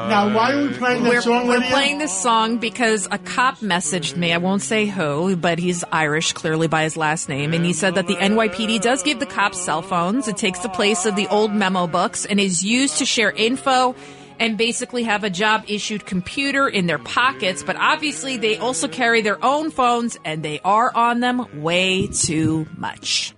Now, 0.08 0.32
why 0.34 0.52
are 0.52 0.62
we 0.62 0.68
playing 0.74 1.02
that 1.02 1.10
We're, 1.10 1.20
song, 1.20 1.48
we're 1.48 1.54
Lidia? 1.58 1.70
playing 1.70 1.98
this 1.98 2.16
song 2.16 2.58
because 2.58 3.08
a 3.10 3.18
cop 3.18 3.58
messaged 3.58 4.16
me. 4.16 4.32
I 4.32 4.38
won't 4.38 4.62
say 4.62 4.86
who, 4.86 5.34
but 5.34 5.58
he's 5.58 5.82
Irish, 5.90 6.32
clearly 6.32 6.68
by 6.68 6.84
his 6.84 6.96
last 6.96 7.28
name. 7.28 7.52
And 7.52 7.64
he 7.64 7.72
said 7.72 7.96
that 7.96 8.06
the 8.06 8.14
NYPD 8.16 8.80
does 8.82 9.02
give 9.02 9.18
the 9.18 9.26
cops 9.26 9.60
cell 9.60 9.82
phones. 9.82 10.28
It 10.28 10.36
takes 10.36 10.60
the 10.60 10.68
place 10.68 11.06
of 11.06 11.16
the 11.16 11.26
old 11.26 11.52
memo 11.52 11.88
books 11.88 12.24
and 12.24 12.38
is 12.38 12.64
used 12.64 12.98
to 12.98 13.04
share 13.04 13.32
info 13.32 13.96
and 14.40 14.58
basically 14.58 15.04
have 15.04 15.24
a 15.24 15.30
job 15.30 15.64
issued 15.68 16.06
computer 16.06 16.68
in 16.68 16.86
their 16.86 16.98
pockets. 16.98 17.62
But 17.62 17.76
obviously, 17.76 18.36
they 18.36 18.56
also 18.56 18.88
carry 18.88 19.22
their 19.22 19.42
own 19.44 19.70
phones 19.70 20.18
and 20.24 20.42
they 20.42 20.60
are 20.64 20.90
on 20.94 21.20
them 21.20 21.62
way 21.62 22.08
too 22.08 22.66
much. 22.76 23.35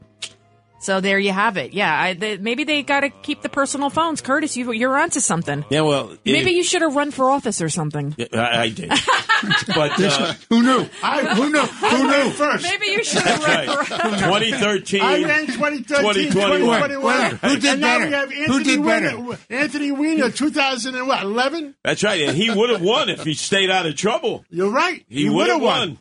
So 0.80 1.00
there 1.00 1.18
you 1.18 1.32
have 1.32 1.56
it. 1.56 1.72
Yeah, 1.72 1.92
I, 1.92 2.14
they, 2.14 2.38
maybe 2.38 2.64
they 2.64 2.82
got 2.82 3.00
to 3.00 3.10
keep 3.10 3.42
the 3.42 3.48
personal 3.48 3.90
phones. 3.90 4.20
Curtis, 4.20 4.56
you, 4.56 4.70
you're 4.72 4.96
onto 4.96 5.20
something. 5.20 5.64
Yeah, 5.70 5.80
well, 5.80 6.16
Maybe 6.24 6.50
if- 6.50 6.56
you 6.56 6.62
should 6.62 6.82
have 6.82 6.94
run 6.94 7.10
for 7.10 7.30
office 7.30 7.60
or 7.60 7.68
something. 7.68 8.14
I, 8.32 8.62
I 8.62 8.68
did. 8.68 8.88
but 9.74 10.00
uh, 10.00 10.34
Who 10.48 10.62
knew? 10.62 10.86
I, 11.02 11.34
Who 11.34 11.50
knew? 11.50 11.58
I 11.58 11.64
Who 11.66 12.06
knew? 12.06 12.30
first. 12.30 12.62
Maybe 12.62 12.86
you 12.86 13.02
should 13.04 13.22
have 13.22 13.42
run 13.42 13.66
right. 13.66 13.86
for 13.86 13.94
2013. 13.94 15.00
I 15.00 15.22
ran 15.24 15.46
2013, 15.46 16.30
2021. 16.30 16.60
2021. 16.60 17.30
Who 17.30 17.60
did 17.60 17.64
and 17.64 17.80
now 17.80 17.98
better? 17.98 18.06
we 18.06 18.12
have 18.12 18.32
Who 18.32 18.42
Anthony 18.42 18.64
did 18.64 18.84
better? 18.84 19.20
Weiner, 19.20 19.38
Anthony 19.50 19.92
Weiner, 19.92 20.30
2011. 20.30 21.74
That's 21.84 22.02
right, 22.04 22.20
and 22.22 22.36
he 22.36 22.50
would 22.50 22.70
have 22.70 22.82
won 22.82 23.08
if 23.08 23.24
he 23.24 23.34
stayed 23.34 23.70
out 23.70 23.86
of 23.86 23.96
trouble. 23.96 24.44
You're 24.48 24.70
right. 24.70 25.04
He, 25.08 25.28
would 25.28 25.48
have 25.48 25.60
won. 25.60 25.98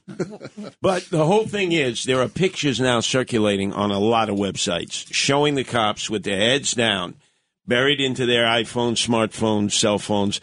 but 0.81 1.05
the 1.09 1.25
whole 1.25 1.45
thing 1.45 1.71
is, 1.71 2.03
there 2.03 2.21
are 2.21 2.27
pictures 2.27 2.79
now 2.79 2.99
circulating 2.99 3.73
on 3.73 3.91
a 3.91 3.99
lot 3.99 4.29
of 4.29 4.35
websites 4.37 4.66
showing 5.11 5.55
the 5.55 5.63
cops 5.63 6.09
with 6.09 6.23
their 6.23 6.37
heads 6.37 6.73
down, 6.73 7.15
buried 7.65 7.99
into 7.99 8.25
their 8.25 8.45
iPhones, 8.45 9.05
smartphones, 9.05 9.71
cell 9.73 9.99
phones. 9.99 10.39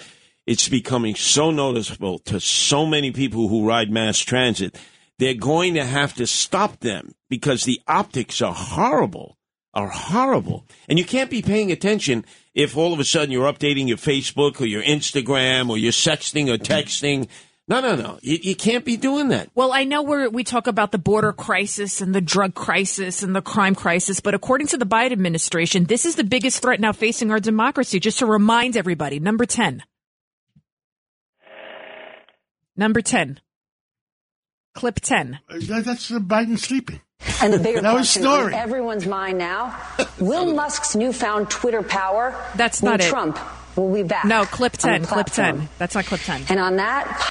It's 0.47 0.69
becoming 0.69 1.15
so 1.15 1.51
noticeable 1.51 2.19
to 2.21 2.39
so 2.41 2.85
many 2.85 3.11
people 3.11 3.49
who 3.49 3.67
ride 3.67 3.91
mass 3.91 4.19
transit. 4.19 4.79
They're 5.19 5.35
going 5.35 5.75
to 5.75 5.85
have 5.85 6.15
to 6.15 6.27
stop 6.27 6.81
them 6.81 7.15
because 7.31 7.65
the 7.65 7.81
optics 7.87 8.43
are 8.43 8.53
horrible, 8.53 9.39
are 9.73 9.89
horrible. 9.89 10.67
And 10.89 10.99
you 10.99 11.05
can't 11.05 11.31
be 11.31 11.41
paying 11.41 11.73
attention 11.73 12.25
if 12.55 12.77
all 12.77 12.93
of 12.93 13.01
a 13.01 13.05
sudden 13.05 13.31
you're 13.31 13.51
updating 13.51 13.89
your 13.89 13.97
Facebook 13.97 14.61
or 14.61 14.67
your 14.67 14.83
Instagram 14.83 15.71
or 15.71 15.79
you're 15.79 15.93
sexting 15.93 16.53
or 16.53 16.59
texting. 16.59 17.29
No, 17.66 17.81
no, 17.81 17.95
no. 17.97 18.19
You, 18.20 18.39
you 18.43 18.55
can't 18.55 18.85
be 18.85 18.97
doing 18.99 19.28
that. 19.28 19.49
Well, 19.55 19.73
I 19.73 19.85
know 19.85 20.03
we're, 20.03 20.28
we 20.28 20.45
talk 20.45 20.66
about 20.66 20.93
the 20.93 20.99
border 20.99 21.32
crisis 21.32 22.03
and 22.03 22.15
the 22.15 22.20
drug 22.20 22.55
crisis 22.55 23.23
and 23.23 23.35
the 23.35 23.41
crime 23.41 23.74
crisis, 23.74 24.20
but 24.20 24.35
according 24.35 24.66
to 24.69 24.77
the 24.77 24.85
Biden 24.85 25.12
administration, 25.12 25.85
this 25.85 26.05
is 26.05 26.16
the 26.16 26.24
biggest 26.24 26.61
threat 26.61 26.78
now 26.78 26.93
facing 26.93 27.31
our 27.31 27.41
democracy. 27.41 27.99
Just 28.01 28.19
to 28.19 28.27
remind 28.27 28.77
everybody, 28.77 29.19
number 29.19 29.47
10. 29.47 29.82
Number 32.77 33.01
10. 33.01 33.41
Clip 34.74 34.97
10. 35.01 35.39
That's 35.49 36.11
Biden 36.11 36.59
sleeping. 36.59 37.01
And 37.41 37.53
the 37.53 37.59
bigger 37.59 37.81
That 37.81 37.93
question 37.93 38.27
on 38.27 38.39
snoring. 38.39 38.55
everyone's 38.55 39.07
mind 39.07 39.39
now: 39.39 39.81
Will 40.19 40.53
Musk's 40.53 40.95
newfound 40.97 41.49
Twitter 41.49 41.82
power? 41.82 42.35
That's 42.57 42.82
will 42.82 42.91
not 42.91 43.01
it. 43.01 43.09
Trump 43.09 43.39
will 43.77 43.95
be 43.95 44.03
back. 44.03 44.24
No, 44.24 44.45
clip 44.45 44.73
10. 44.73 45.07
Clip 45.07 45.27
10. 45.27 45.69
That's 45.78 45.95
not 45.95 46.05
clip 46.07 46.20
10. 46.20 46.47
And 46.49 46.59
on 46.59 46.77
that, 46.77 47.31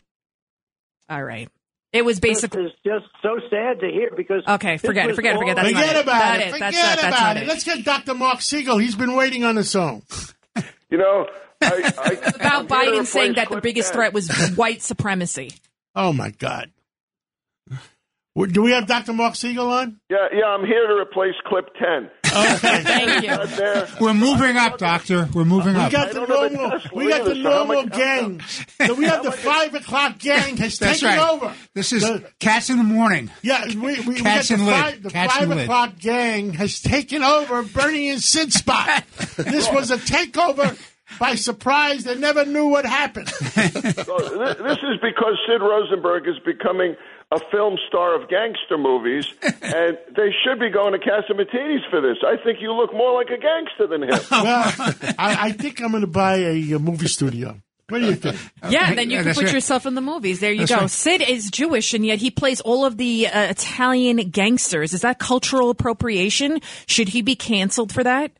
All 1.10 1.24
right. 1.24 1.50
It 1.92 2.04
was 2.04 2.20
basically. 2.20 2.64
This 2.64 2.72
is 2.74 2.80
just 2.86 3.06
so 3.22 3.40
sad 3.50 3.80
to 3.82 3.88
hear 3.88 4.10
because. 4.16 4.42
Okay, 4.48 4.78
forget 4.78 5.06
it, 5.06 5.10
was 5.10 5.16
forget 5.16 5.36
it, 5.36 5.40
forget 5.40 5.58
it. 5.58 5.62
That's 5.62 5.74
not 5.74 5.82
Forget 5.84 5.96
it. 5.96 6.02
about 6.04 6.40
it. 6.40 6.48
it. 6.48 6.52
Forget 6.54 6.74
That's 6.74 7.02
about 7.04 7.20
not 7.20 7.38
it. 7.38 7.44
it. 7.44 7.48
Let's 7.48 7.64
get 7.64 7.86
Dr. 7.86 8.14
Marc 8.16 8.42
Siegel. 8.42 8.78
He's 8.80 8.96
been 8.96 9.14
waiting 9.16 9.44
on 9.44 9.56
the 9.56 9.64
song. 9.64 10.02
You 10.90 10.98
know, 10.98 11.28
I, 11.62 11.94
I, 11.98 12.30
About 12.36 12.62
I'm 12.62 12.68
Biden 12.68 13.06
saying 13.06 13.34
that 13.34 13.50
the 13.50 13.62
biggest 13.62 13.90
10. 13.90 13.96
threat 13.96 14.14
was 14.14 14.30
white 14.56 14.82
supremacy. 14.82 15.52
Oh, 15.96 16.14
my 16.14 16.32
God. 16.32 16.72
Do 18.36 18.64
we 18.64 18.72
have 18.72 18.88
Dr. 18.88 19.14
Marc 19.14 19.36
Siegel 19.36 19.70
on? 19.72 20.00
Yeah, 20.10 20.18
yeah, 20.34 20.46
I'm 20.46 20.66
here 20.66 20.88
to 20.88 20.94
replace 20.96 21.36
clip 21.46 21.66
10. 21.80 22.10
Thank 22.34 23.24
you. 23.26 23.86
We're 24.06 24.14
moving 24.14 24.58
up, 24.58 24.78
Doctor. 24.78 25.30
We're 25.34 25.46
moving 25.46 25.74
We 25.76 25.80
up. 25.80 25.92
got 25.92 26.08
the 26.14 26.26
don't 26.26 26.30
have 26.30 26.52
a 26.52 26.56
normal. 26.56 26.80
We 26.94 27.10
got 27.10 27.26
the 27.26 27.32
either, 27.32 27.44
so 27.44 27.50
how 27.52 27.64
normal 27.66 27.86
gang. 27.88 28.42
So 28.86 28.94
we 28.96 29.06
have 29.06 29.24
the 29.24 29.32
five 29.32 29.74
o'clock 29.76 30.18
gang 30.20 30.58
has 30.58 30.78
That's 30.80 31.00
taken 31.00 31.18
right. 31.18 31.30
over. 31.30 31.54
This 31.74 31.94
is 31.94 32.02
The- 32.04 32.30
Cats 32.40 32.70
in 32.70 32.78
the 32.78 32.84
Morning. 32.84 33.30
Yeah, 33.42 33.66
we, 33.68 33.76
we, 33.76 34.00
we 34.02 34.16
got 34.16 34.24
Cats 34.24 34.48
the 34.50 34.58
five, 34.58 35.04
the 35.04 35.10
Cats 35.10 35.34
five 35.34 35.44
and 35.44 35.52
lid. 35.52 35.64
o'clock 35.64 35.98
gang 36.00 36.54
has 36.54 36.82
taken 36.82 37.24
over 37.24 37.64
Bernie 37.64 38.10
and 38.10 38.22
Sid 38.22 38.52
spot. 38.52 39.04
this 39.38 39.72
was 39.72 39.92
a 39.92 39.98
takeover 39.98 40.78
by 41.20 41.36
surprise. 41.36 42.04
They 42.04 42.16
never 42.16 42.46
knew 42.46 42.68
what 42.68 42.86
happened. 42.86 43.30
So 43.54 44.18
th- 44.20 44.58
this 44.58 44.78
is 44.80 45.00
because 45.02 45.38
Sid 45.48 45.62
Rosenberg 45.62 46.28
is 46.28 46.38
becoming 46.46 46.96
a 47.34 47.40
film 47.52 47.78
star 47.88 48.14
of 48.16 48.30
gangster 48.30 48.78
movies, 48.78 49.26
and 49.62 49.98
they 50.16 50.30
should 50.44 50.60
be 50.60 50.70
going 50.70 50.94
to 50.94 51.00
Catsimatidis 51.00 51.90
for 51.90 52.00
this. 52.02 52.18
I 52.26 52.36
think 52.44 52.60
you 52.62 52.72
look 52.74 52.94
more 52.94 53.14
like 53.14 53.28
a 53.30 53.38
gangster 53.38 53.88
than 53.88 54.04
him. 54.04 54.20
well, 54.32 54.72
I, 55.18 55.48
I 55.48 55.52
think 55.52 55.82
I'm 55.82 55.92
going 55.92 56.02
to 56.02 56.08
buy 56.08 56.36
a, 56.38 56.74
uh 56.76 56.80
movie 56.80 57.08
studio. 57.08 57.58
What 57.90 58.00
do 58.00 58.06
you 58.06 58.16
think? 58.16 58.38
Yeah, 58.70 58.94
then 58.96 59.10
you 59.10 59.18
Yeah, 59.18 59.20
can 59.20 59.26
that's 59.26 59.38
put 59.38 59.46
right. 59.46 59.54
yourself 59.54 59.86
in 59.86 59.94
the 59.94 60.02
movies. 60.02 60.40
There 60.40 60.52
you 60.54 60.60
That's 60.60 60.72
go. 60.72 60.78
right. 60.82 60.90
Sid 60.90 61.22
is 61.30 61.52
Jewish, 61.52 61.94
and 61.94 62.06
yet 62.06 62.20
he 62.20 62.32
plays 62.32 62.62
all 62.62 62.86
of 62.86 62.96
the 62.98 63.28
uh, 63.28 63.50
Italian 63.50 64.18
gangsters. 64.30 64.94
Is 64.94 65.02
that 65.02 65.20
cultural 65.20 65.70
appropriation? 65.70 66.62
Should 66.88 67.10
he 67.10 67.22
be 67.22 67.36
canceled 67.36 67.92
for 67.92 68.04
that? 68.04 68.32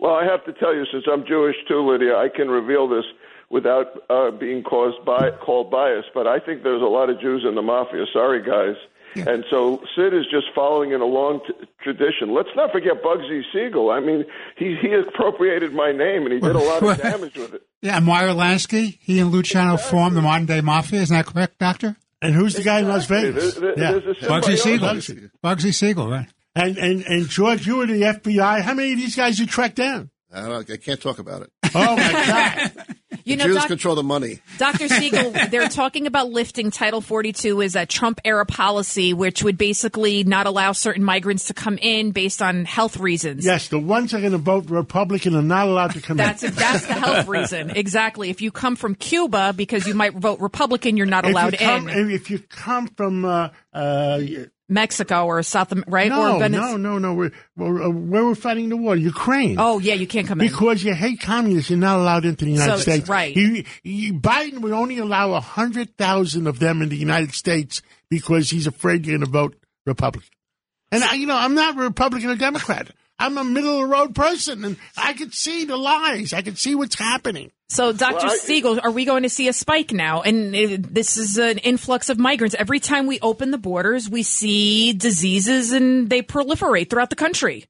Well, 0.00 0.14
I 0.14 0.24
have 0.24 0.44
to 0.46 0.52
tell 0.54 0.74
you, 0.74 0.84
since 0.92 1.04
I'm 1.10 1.24
Jewish 1.26 1.56
too, 1.68 1.80
Lidia, 1.88 2.16
I 2.16 2.28
can 2.34 2.48
reveal 2.48 2.88
this 2.88 3.04
without 3.50 3.86
uh, 4.08 4.30
being 4.30 4.62
caused 4.62 5.04
by 5.04 5.30
called 5.44 5.70
bias. 5.70 6.04
But 6.14 6.26
I 6.26 6.38
think 6.38 6.62
there's 6.62 6.82
a 6.82 6.86
lot 6.86 7.10
of 7.10 7.20
Jews 7.20 7.44
in 7.46 7.54
the 7.54 7.62
mafia. 7.62 8.04
Sorry, 8.12 8.42
guys. 8.42 8.76
And 9.16 9.44
so 9.50 9.82
Sid 9.96 10.14
is 10.14 10.24
just 10.30 10.46
following 10.54 10.92
in 10.92 11.00
a 11.00 11.04
long 11.04 11.40
t- 11.44 11.52
tradition. 11.82 12.32
Let's 12.32 12.50
not 12.54 12.70
forget 12.70 13.02
Bugsy 13.02 13.42
Siegel. 13.52 13.90
I 13.90 13.98
mean, 13.98 14.24
he 14.56 14.76
he 14.80 14.94
appropriated 14.94 15.72
my 15.74 15.90
name 15.90 16.22
and 16.26 16.32
he 16.32 16.38
did 16.38 16.54
a 16.54 16.58
lot 16.60 16.80
of 16.80 16.96
damage 17.02 17.34
with 17.36 17.54
it. 17.54 17.62
Yeah, 17.82 17.98
Meyer 17.98 18.28
Lansky, 18.28 18.98
he 19.00 19.18
and 19.18 19.32
Luciano 19.32 19.76
formed 19.78 20.16
the 20.16 20.22
modern 20.22 20.46
day 20.46 20.60
mafia. 20.60 21.00
Isn't 21.00 21.16
that 21.16 21.26
correct, 21.26 21.58
Doctor? 21.58 21.96
And 22.22 22.36
who's 22.36 22.54
the 22.54 22.62
guy 22.62 22.80
in 22.80 22.88
Las 22.88 23.06
Vegas? 23.06 23.54
There- 23.56 23.74
there- 23.74 23.94
Yeah. 23.94 23.98
Bugsy 24.28 24.56
Siegel. 24.56 25.00
symbiosis. 25.00 25.30
Bugsy 25.42 25.74
Siegel, 25.74 26.08
right? 26.08 26.28
And, 26.54 26.78
and, 26.78 27.02
and 27.04 27.28
George, 27.28 27.66
you 27.66 27.76
were 27.78 27.86
the 27.86 28.02
FBI. 28.02 28.60
How 28.60 28.74
many 28.74 28.92
of 28.92 28.98
these 28.98 29.16
guys 29.16 29.40
you 29.40 29.46
tracked 29.46 29.76
down? 29.76 30.10
I, 30.32 30.42
don't, 30.48 30.70
I 30.70 30.76
can't 30.76 31.00
talk 31.00 31.18
about 31.18 31.42
it. 31.42 31.50
Oh, 31.74 31.96
my 31.96 32.12
God. 32.76 32.96
You 33.30 33.36
the 33.36 33.44
know, 33.44 33.48
Jews 33.48 33.56
Doc- 33.56 33.68
control 33.68 33.94
the 33.94 34.02
money. 34.02 34.40
Dr. 34.58 34.88
Siegel, 34.88 35.32
they're 35.50 35.68
talking 35.68 36.06
about 36.06 36.28
lifting 36.30 36.70
Title 36.70 37.00
42 37.00 37.62
as 37.62 37.76
a 37.76 37.86
Trump 37.86 38.20
era 38.24 38.44
policy, 38.46 39.12
which 39.14 39.42
would 39.42 39.56
basically 39.56 40.24
not 40.24 40.46
allow 40.46 40.72
certain 40.72 41.04
migrants 41.04 41.46
to 41.46 41.54
come 41.54 41.78
in 41.78 42.10
based 42.10 42.42
on 42.42 42.64
health 42.64 42.98
reasons. 42.98 43.44
Yes, 43.44 43.68
the 43.68 43.78
ones 43.78 44.10
that 44.10 44.18
are 44.18 44.20
going 44.20 44.32
to 44.32 44.38
vote 44.38 44.68
Republican 44.70 45.34
are 45.34 45.42
not 45.42 45.68
allowed 45.68 45.92
to 45.92 46.00
come 46.00 46.16
That's 46.16 46.42
in. 46.42 46.52
that's 46.54 46.86
the 46.86 46.94
health 46.94 47.26
reason. 47.28 47.70
Exactly. 47.70 48.30
If 48.30 48.40
you 48.40 48.50
come 48.50 48.76
from 48.76 48.94
Cuba 48.94 49.52
because 49.56 49.86
you 49.86 49.94
might 49.94 50.14
vote 50.14 50.40
Republican, 50.40 50.96
you're 50.96 51.06
not 51.06 51.24
If 51.24 51.30
allowed 51.32 51.52
you 51.52 51.58
come, 51.58 51.88
in. 51.88 52.10
If 52.10 52.30
you 52.30 52.38
come 52.40 52.86
from 52.88 53.24
uh, 53.24 53.48
uh, 53.72 54.20
Mexico 54.70 55.26
or 55.26 55.42
South, 55.42 55.72
right? 55.86 56.08
no, 56.08 56.36
or 56.40 56.48
no, 56.48 56.76
no, 56.76 56.98
no, 56.98 57.14
we're, 57.14 57.32
we're, 57.56 57.82
uh, 57.82 57.90
where 57.90 58.24
we're 58.24 58.34
fighting 58.34 58.68
the 58.68 58.76
war, 58.76 58.96
Ukraine. 58.96 59.56
Oh 59.58 59.78
yeah, 59.80 59.94
you 59.94 60.06
can't 60.06 60.26
come 60.26 60.40
in. 60.40 60.46
Because 60.46 60.82
you 60.82 60.94
hate 60.94 61.20
communists, 61.20 61.68
you're 61.70 61.78
not 61.78 61.98
allowed 61.98 62.24
into 62.24 62.44
the 62.44 62.52
United 62.52 62.76
So, 62.76 62.82
States. 62.82 63.08
right. 63.08 63.34
He, 63.34 63.66
he, 63.82 64.12
Biden 64.12 64.60
would 64.60 64.72
only 64.72 64.98
allow 64.98 65.32
a 65.32 65.40
hundred 65.40 65.96
thousand 65.98 66.46
of 66.46 66.58
them 66.60 66.80
in 66.80 66.88
the 66.88 66.96
United 66.96 67.34
States 67.34 67.82
because 68.08 68.48
he's 68.50 68.66
afraid 68.66 69.04
you're 69.06 69.18
going 69.18 69.26
to 69.26 69.30
vote 69.30 69.56
Republican. 69.86 70.30
And 70.92 71.04
I, 71.04 71.14
you 71.14 71.26
know, 71.26 71.36
I'm 71.36 71.54
not 71.54 71.76
a 71.76 71.80
Republican 71.80 72.30
or 72.30 72.36
Democrat. 72.36 72.90
I'm 73.20 73.36
a 73.36 73.44
middle 73.44 73.74
of 73.74 73.88
the 73.88 73.94
road 73.94 74.14
person, 74.14 74.64
and 74.64 74.76
I 74.96 75.12
could 75.12 75.34
see 75.34 75.64
the 75.66 75.76
lies. 75.76 76.32
I 76.32 76.40
could 76.40 76.58
see 76.58 76.74
what's 76.74 76.94
happening. 76.98 77.52
So, 77.68 77.92
Dr. 77.92 78.14
Well, 78.14 78.32
I- 78.32 78.36
Siegel, 78.36 78.80
are 78.82 78.90
we 78.90 79.04
going 79.04 79.22
to 79.24 79.28
see 79.28 79.46
a 79.46 79.52
spike 79.52 79.92
now? 79.92 80.22
And 80.22 80.56
uh, 80.56 80.76
this 80.80 81.18
is 81.18 81.36
an 81.36 81.58
influx 81.58 82.08
of 82.08 82.18
migrants. 82.18 82.56
Every 82.58 82.80
time 82.80 83.06
we 83.06 83.20
open 83.20 83.50
the 83.50 83.58
borders, 83.58 84.08
we 84.08 84.22
see 84.22 84.94
diseases 84.94 85.70
and 85.70 86.08
they 86.08 86.22
proliferate 86.22 86.88
throughout 86.90 87.10
the 87.10 87.16
country. 87.16 87.66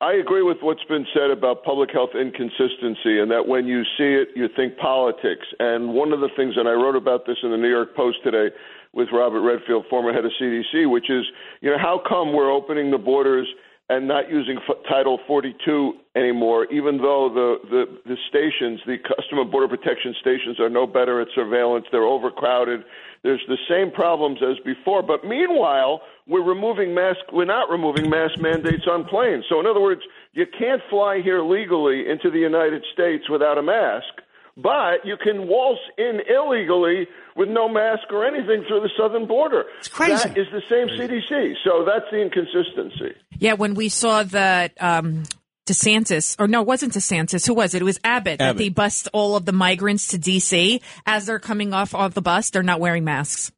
I 0.00 0.14
agree 0.14 0.42
with 0.42 0.58
what's 0.60 0.82
been 0.84 1.06
said 1.14 1.30
about 1.30 1.64
public 1.64 1.90
health 1.92 2.10
inconsistency 2.18 3.20
and 3.20 3.30
that 3.30 3.46
when 3.46 3.66
you 3.66 3.84
see 3.96 4.04
it, 4.20 4.28
you 4.34 4.48
think 4.56 4.76
politics. 4.76 5.46
And 5.60 5.94
one 5.94 6.12
of 6.12 6.20
the 6.20 6.28
things, 6.36 6.54
and 6.56 6.68
I 6.68 6.72
wrote 6.72 6.96
about 6.96 7.26
this 7.26 7.36
in 7.42 7.50
the 7.50 7.56
New 7.56 7.70
York 7.70 7.94
Post 7.94 8.18
today 8.24 8.54
with 8.92 9.08
Robert 9.12 9.40
Redfield, 9.40 9.84
former 9.88 10.12
head 10.12 10.24
of 10.24 10.32
CDC, 10.40 10.90
which 10.90 11.08
is, 11.10 11.24
you 11.60 11.70
know, 11.70 11.78
how 11.78 12.00
come 12.06 12.32
we're 12.32 12.52
opening 12.52 12.90
the 12.90 12.98
borders 12.98 13.46
and 13.90 14.08
not 14.08 14.30
using 14.30 14.58
F- 14.68 14.76
Title 14.88 15.18
42 15.26 15.92
anymore, 16.16 16.66
even 16.72 16.96
though 16.98 17.28
the, 17.32 17.68
the, 17.68 17.84
the 18.06 18.16
stations, 18.28 18.80
the 18.86 18.96
Customer 18.96 19.44
Border 19.44 19.68
Protection 19.68 20.14
stations, 20.20 20.58
are 20.58 20.70
no 20.70 20.86
better 20.86 21.20
at 21.20 21.28
surveillance. 21.34 21.84
They're 21.92 22.04
overcrowded. 22.04 22.80
There's 23.22 23.42
the 23.46 23.58
same 23.68 23.90
problems 23.90 24.38
as 24.42 24.56
before. 24.64 25.02
But 25.02 25.24
meanwhile, 25.24 26.00
we're 26.26 26.44
removing 26.44 26.94
mask. 26.94 27.20
We're 27.32 27.44
not 27.44 27.68
removing 27.70 28.08
mask 28.08 28.40
mandates 28.40 28.84
on 28.90 29.04
planes. 29.04 29.44
So 29.48 29.60
in 29.60 29.66
other 29.66 29.80
words, 29.80 30.00
you 30.32 30.46
can't 30.58 30.80
fly 30.88 31.20
here 31.22 31.42
legally 31.42 32.08
into 32.08 32.30
the 32.30 32.38
United 32.38 32.82
States 32.92 33.28
without 33.28 33.58
a 33.58 33.62
mask, 33.62 34.08
but 34.56 35.04
you 35.04 35.16
can 35.22 35.46
waltz 35.46 35.80
in 35.98 36.20
illegally 36.28 37.06
with 37.36 37.48
no 37.48 37.68
mask 37.68 38.04
or 38.10 38.24
anything 38.26 38.64
through 38.68 38.80
the 38.80 38.90
southern 38.96 39.26
border. 39.26 39.64
It's 39.78 39.88
crazy. 39.88 40.28
That 40.28 40.38
is 40.38 40.46
the 40.52 40.62
same 40.70 40.88
CDC. 40.88 41.54
So 41.64 41.84
that's 41.84 42.04
the 42.10 42.20
inconsistency. 42.20 43.16
Yeah, 43.38 43.54
when 43.54 43.74
we 43.74 43.88
saw 43.88 44.22
that 44.22 44.80
um, 44.80 45.24
DeSantis, 45.66 46.36
or 46.38 46.46
no, 46.46 46.60
it 46.60 46.66
wasn't 46.66 46.92
DeSantis. 46.92 47.46
Who 47.46 47.54
was 47.54 47.74
it? 47.74 47.82
It 47.82 47.84
was 47.84 47.98
Abbott, 48.04 48.38
that 48.38 48.56
they 48.56 48.68
bust 48.68 49.08
all 49.12 49.36
of 49.36 49.46
the 49.46 49.52
migrants 49.52 50.08
to 50.08 50.18
D.C. 50.18 50.80
As 51.06 51.26
they're 51.26 51.38
coming 51.38 51.72
off 51.72 51.94
of 51.94 52.14
the 52.14 52.22
bus, 52.22 52.50
they're 52.50 52.62
not 52.62 52.80
wearing 52.80 53.04
masks. 53.04 53.50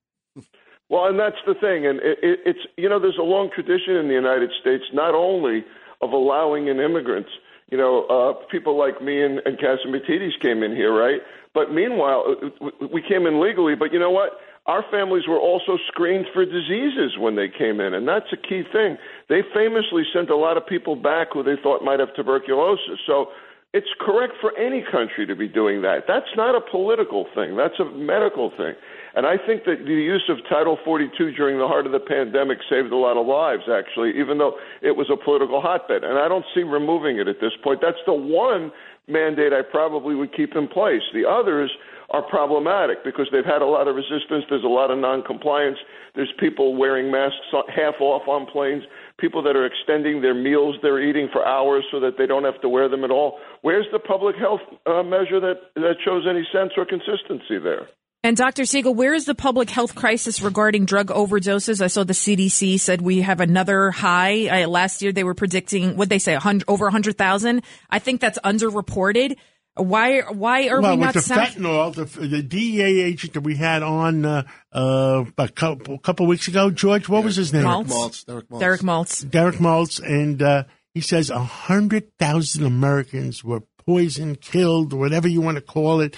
Well, 0.88 1.06
and 1.06 1.18
that's 1.18 1.36
the 1.44 1.54
thing, 1.54 1.84
and 1.84 1.98
it, 1.98 2.18
it, 2.22 2.38
it's 2.46 2.58
you 2.76 2.88
know 2.88 3.00
there's 3.00 3.18
a 3.18 3.24
long 3.24 3.50
tradition 3.52 3.96
in 3.96 4.06
the 4.06 4.14
United 4.14 4.50
States 4.60 4.84
not 4.92 5.16
only 5.16 5.64
of 6.00 6.12
allowing 6.12 6.68
in 6.68 6.78
immigrants, 6.78 7.30
you 7.70 7.76
know, 7.76 8.04
uh, 8.06 8.46
people 8.50 8.78
like 8.78 9.02
me 9.02 9.22
and, 9.22 9.40
and 9.44 9.58
Catsimatidis 9.58 10.40
came 10.40 10.62
in 10.62 10.76
here, 10.76 10.94
right? 10.94 11.20
But 11.56 11.72
meanwhile, 11.72 12.36
uh, 12.60 12.68
we 12.92 13.00
came 13.00 13.26
in 13.26 13.40
legally, 13.40 13.74
but 13.74 13.90
you 13.90 13.98
know 13.98 14.10
what? 14.10 14.32
Our 14.66 14.84
families 14.90 15.24
were 15.26 15.40
also 15.40 15.78
screened 15.88 16.26
for 16.34 16.44
diseases 16.44 17.16
when 17.18 17.34
they 17.34 17.48
came 17.48 17.80
in, 17.80 17.94
and 17.94 18.06
that's 18.06 18.28
a 18.30 18.36
key 18.36 18.62
thing. 18.70 18.98
They 19.30 19.40
famously 19.54 20.02
sent 20.12 20.28
a 20.28 20.36
lot 20.36 20.58
of 20.58 20.66
people 20.66 20.96
back 20.96 21.28
who 21.32 21.42
they 21.42 21.56
thought 21.62 21.82
might 21.82 21.98
have 21.98 22.14
tuberculosis. 22.14 23.00
So 23.06 23.28
it's 23.72 23.88
correct 24.00 24.34
for 24.40 24.52
any 24.58 24.84
country 24.92 25.24
to 25.24 25.34
be 25.34 25.48
doing 25.48 25.80
that. 25.80 26.04
That's 26.06 26.28
not 26.36 26.54
a 26.54 26.60
political 26.60 27.24
thing, 27.34 27.56
that's 27.56 27.78
a 27.80 27.86
medical 27.96 28.50
thing. 28.50 28.74
And 29.14 29.24
I 29.24 29.38
think 29.38 29.64
that 29.64 29.80
the 29.86 29.96
use 29.96 30.28
of 30.28 30.36
Title 30.46 30.76
42 30.84 31.32
during 31.32 31.56
the 31.58 31.66
heart 31.66 31.86
of 31.86 31.92
the 31.92 32.00
pandemic 32.00 32.58
saved 32.68 32.92
a 32.92 32.96
lot 32.96 33.16
of 33.16 33.26
lives, 33.26 33.62
actually, 33.64 34.12
even 34.20 34.36
though 34.36 34.58
it 34.82 34.92
was 34.92 35.08
a 35.08 35.16
political 35.16 35.62
hotbed. 35.62 36.04
And 36.04 36.18
I 36.18 36.28
don't 36.28 36.44
see 36.54 36.64
removing 36.64 37.16
it 37.18 37.26
at 37.26 37.40
this 37.40 37.52
point. 37.64 37.80
That's 37.80 38.02
the 38.04 38.12
one 38.12 38.72
mandate 39.08 39.52
I 39.52 39.62
probably 39.62 40.14
would 40.14 40.34
keep 40.34 40.56
in 40.56 40.68
place. 40.68 41.02
The 41.12 41.28
others 41.28 41.70
are 42.10 42.22
problematic 42.22 43.04
because 43.04 43.26
they've 43.32 43.44
had 43.44 43.62
a 43.62 43.66
lot 43.66 43.88
of 43.88 43.96
resistance. 43.96 44.44
There's 44.48 44.64
a 44.64 44.68
lot 44.68 44.90
of 44.90 44.98
noncompliance. 44.98 45.78
There's 46.14 46.32
people 46.38 46.76
wearing 46.76 47.10
masks 47.10 47.38
half 47.74 47.94
off 48.00 48.28
on 48.28 48.46
planes, 48.46 48.84
people 49.18 49.42
that 49.42 49.56
are 49.56 49.66
extending 49.66 50.22
their 50.22 50.34
meals 50.34 50.76
they're 50.82 51.02
eating 51.02 51.28
for 51.32 51.46
hours 51.46 51.84
so 51.90 51.98
that 52.00 52.16
they 52.16 52.26
don't 52.26 52.44
have 52.44 52.60
to 52.62 52.68
wear 52.68 52.88
them 52.88 53.04
at 53.04 53.10
all. 53.10 53.38
Where's 53.62 53.86
the 53.92 53.98
public 53.98 54.36
health 54.36 54.60
uh, 54.86 55.02
measure 55.02 55.40
that, 55.40 55.72
that 55.74 55.96
shows 56.04 56.24
any 56.28 56.46
sense 56.52 56.72
or 56.76 56.86
consistency 56.86 57.58
there? 57.58 57.88
And 58.26 58.36
Dr. 58.36 58.64
Siegel, 58.64 58.92
where 58.92 59.14
is 59.14 59.24
the 59.24 59.36
public 59.36 59.70
health 59.70 59.94
crisis 59.94 60.42
regarding 60.42 60.84
drug 60.84 61.10
overdoses? 61.10 61.80
I 61.80 61.86
saw 61.86 62.02
the 62.02 62.12
CDC 62.12 62.80
said 62.80 63.00
we 63.00 63.20
have 63.20 63.38
another 63.40 63.92
high. 63.92 64.64
Uh, 64.64 64.66
last 64.66 65.00
year 65.00 65.12
they 65.12 65.22
were 65.22 65.34
predicting, 65.34 65.96
what 65.96 66.08
they 66.08 66.18
say, 66.18 66.32
100, 66.32 66.64
over 66.66 66.86
100,000. 66.86 67.62
I 67.88 68.00
think 68.00 68.20
that's 68.20 68.36
underreported. 68.40 69.36
Why, 69.76 70.22
why 70.22 70.66
are 70.66 70.80
well, 70.80 70.96
we 70.96 70.96
with 70.96 71.06
not 71.06 71.14
the 71.14 71.22
sound- 71.22 71.50
fentanyl, 71.52 71.94
the, 71.94 72.26
the 72.26 72.42
DEA 72.42 73.02
agent 73.02 73.34
that 73.34 73.42
we 73.42 73.54
had 73.54 73.84
on 73.84 74.24
uh, 74.24 74.42
uh, 74.72 75.24
a 75.38 75.48
couple, 75.48 75.96
couple 75.98 76.26
weeks 76.26 76.48
ago, 76.48 76.68
George, 76.72 77.08
what 77.08 77.22
was 77.22 77.36
his 77.36 77.52
name? 77.52 77.62
Maltz? 77.62 77.86
Maltz, 77.86 78.26
Derek 78.26 78.48
Maltz. 78.48 78.58
Derek 78.58 78.80
Maltz. 78.80 79.30
Derek 79.30 79.56
Maltz, 79.58 80.02
and 80.04 80.42
uh, 80.42 80.64
he 80.94 81.00
says 81.00 81.30
a 81.30 81.44
hundred 81.44 82.10
thousand 82.18 82.64
Americans 82.64 83.44
were 83.44 83.60
poisoned, 83.86 84.40
killed, 84.40 84.92
whatever 84.92 85.28
you 85.28 85.40
want 85.40 85.58
to 85.58 85.60
call 85.60 86.00
it, 86.00 86.16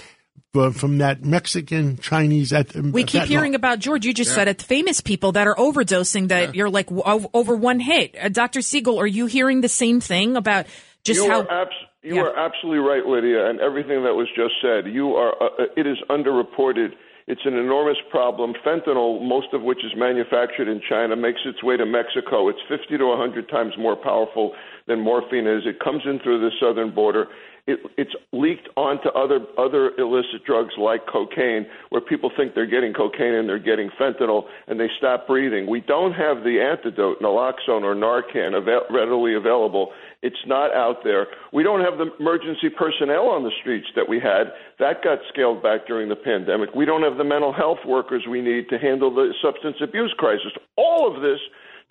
but 0.59 0.75
from 0.75 0.99
that 0.99 1.25
Mexican 1.25 1.99
Chinese. 1.99 2.53
At, 2.53 2.75
We 2.75 3.05
keep 3.05 3.23
hearing 3.25 3.55
about 3.55 3.79
George. 3.79 4.05
You 4.05 4.13
just 4.13 4.31
Yeah. 4.33 4.35
said 4.43 4.49
it. 4.49 4.61
Famous 4.61 5.01
people 5.01 5.31
that 5.33 5.47
are 5.47 5.55
overdosing 5.55 6.29
that 6.29 6.57
you're 6.57 6.69
like 6.69 6.89
w- 6.91 7.29
over 7.33 7.55
one 7.55 7.79
hit. 7.79 8.17
Uh, 8.21 8.29
Dr. 8.29 8.61
Siegel, 8.61 8.99
are 8.99 9.07
you 9.07 9.27
hearing 9.27 9.61
the 9.61 9.69
same 9.69 10.01
thing 10.01 10.37
about 10.37 10.67
just 11.05 11.23
you 11.23 11.31
how? 11.31 11.43
are 11.43 11.63
abs- 11.63 11.85
you 12.03 12.17
Yeah. 12.17 12.23
are 12.23 12.37
absolutely 12.37 12.81
right, 12.81 13.07
Lidia, 13.07 13.49
and 13.49 13.61
everything 13.61 14.03
that 14.03 14.15
was 14.17 14.27
just 14.35 14.55
said. 14.61 14.87
You 14.93 15.15
are. 15.15 15.33
Uh, 15.41 15.67
it 15.77 15.87
is 15.87 15.99
underreported. 16.11 16.91
It's 17.29 17.45
an 17.45 17.55
enormous 17.55 17.99
problem. 18.11 18.55
Fentanyl, 18.65 19.21
most 19.23 19.53
of 19.53 19.63
which 19.63 19.85
is 19.85 19.93
manufactured 19.95 20.67
in 20.67 20.81
China, 20.89 21.15
makes 21.15 21.41
its 21.45 21.63
way 21.63 21.77
to 21.77 21.85
Mexico. 21.87 22.49
It's 22.49 22.59
50 22.69 22.97
to 22.99 23.07
100 23.07 23.49
times 23.49 23.75
more 23.79 23.95
powerful 23.97 24.55
than 24.87 24.99
morphine 25.01 25.47
is. 25.47 25.67
It 25.67 25.79
comes 25.79 26.03
in 26.07 26.19
through 26.21 26.41
the 26.41 26.51
southern 26.59 26.91
border. 26.91 27.29
It, 27.69 27.81
it's 27.99 28.17
leaked 28.33 28.69
onto 28.77 29.11
other 29.11 29.41
other 29.59 29.93
illicit 29.99 30.43
drugs 30.47 30.73
like 30.79 31.07
cocaine, 31.07 31.67
where 31.91 32.01
people 32.01 32.31
think 32.35 32.55
they're 32.55 32.67
getting 32.67 32.95
cocaine 32.95 33.35
and 33.35 33.47
they're 33.47 33.59
getting 33.59 33.91
fentanyl, 34.01 34.45
and 34.67 34.81
they 34.81 34.89
stop 34.97 35.27
breathing. 35.27 35.69
We 35.69 35.83
don't 35.83 36.13
have 36.13 36.45
the 36.45 36.65
antidote, 36.65 37.21
naloxone 37.21 37.85
or 37.85 37.95
Narcan, 37.95 38.57
avail- 38.57 38.89
readily 38.91 39.35
available. 39.35 39.93
It's 40.23 40.45
not 40.47 40.75
out 40.75 41.05
there. 41.05 41.27
We 41.53 41.63
don't 41.63 41.83
have 41.85 41.99
the 41.99 42.09
emergency 42.19 42.71
personnel 42.71 43.29
on 43.29 43.45
the 43.45 43.53
streets 43.61 43.87
that 43.95 44.09
we 44.09 44.19
had. 44.19 44.51
That 44.79 45.05
got 45.05 45.19
scaled 45.29 45.63
back 45.63 45.87
during 45.87 46.09
the 46.09 46.17
pandemic. 46.17 46.75
We 46.75 46.87
don't 46.87 47.03
have 47.03 47.19
the 47.19 47.25
mental 47.25 47.53
health 47.53 47.85
workers 47.87 48.25
we 48.29 48.41
need 48.41 48.69
to 48.71 48.79
handle 48.79 49.15
the 49.15 49.35
substance 49.43 49.77
abuse 49.83 50.15
crisis. 50.17 50.53
All 50.77 51.07
of 51.07 51.21
this 51.21 51.39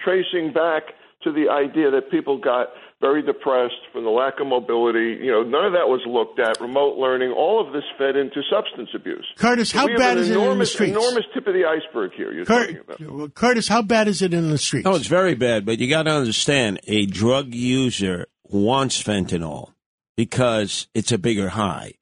tracing 0.03 0.53
back 0.53 0.83
to 1.23 1.31
the 1.31 1.49
idea 1.49 1.89
that 1.91 2.11
people 2.11 2.37
got 2.37 2.67
very 2.99 3.21
depressed 3.21 3.75
from 3.93 4.03
the 4.03 4.09
lack 4.09 4.39
of 4.39 4.47
mobility. 4.47 5.17
You 5.21 5.31
know, 5.31 5.43
none 5.43 5.65
of 5.65 5.73
that 5.73 5.87
was 5.87 6.01
looked 6.07 6.39
at. 6.39 6.59
Remote 6.59 6.97
learning, 6.97 7.31
all 7.31 7.65
of 7.65 7.73
this 7.73 7.83
fed 7.97 8.15
into 8.15 8.41
substance 8.49 8.89
abuse. 8.95 9.25
Curtis, 9.37 9.69
So 9.69 9.79
how 9.79 9.87
bad 9.87 10.17
an 10.17 10.23
is 10.23 10.29
it 10.29 10.33
in 10.33 10.37
the 10.37 10.43
enormous, 10.43 10.73
streets? 10.73 10.91
Enormous 10.91 11.25
tip 11.33 11.45
of 11.47 11.53
the 11.53 11.65
iceberg 11.65 12.11
here. 12.15 12.31
You're 12.33 12.45
Cur- 12.45 12.61
talking 12.65 12.77
about. 12.79 12.99
Well, 13.01 13.29
Curtis, 13.29 13.67
how 13.67 13.81
bad 13.83 14.07
is 14.07 14.21
it 14.21 14.33
in 14.33 14.49
the 14.49 14.57
streets? 14.57 14.87
Oh, 14.87 14.95
it's 14.95 15.07
very 15.07 15.35
bad, 15.35 15.65
but 15.65 15.79
you 15.79 15.87
got 15.89 16.03
to 16.03 16.11
understand 16.11 16.79
a 16.87 17.05
drug 17.05 17.53
user 17.53 18.27
wants 18.43 19.01
fentanyl 19.01 19.73
because 20.15 20.87
it's 20.93 21.11
a 21.11 21.17
bigger 21.17 21.49
high. 21.49 21.93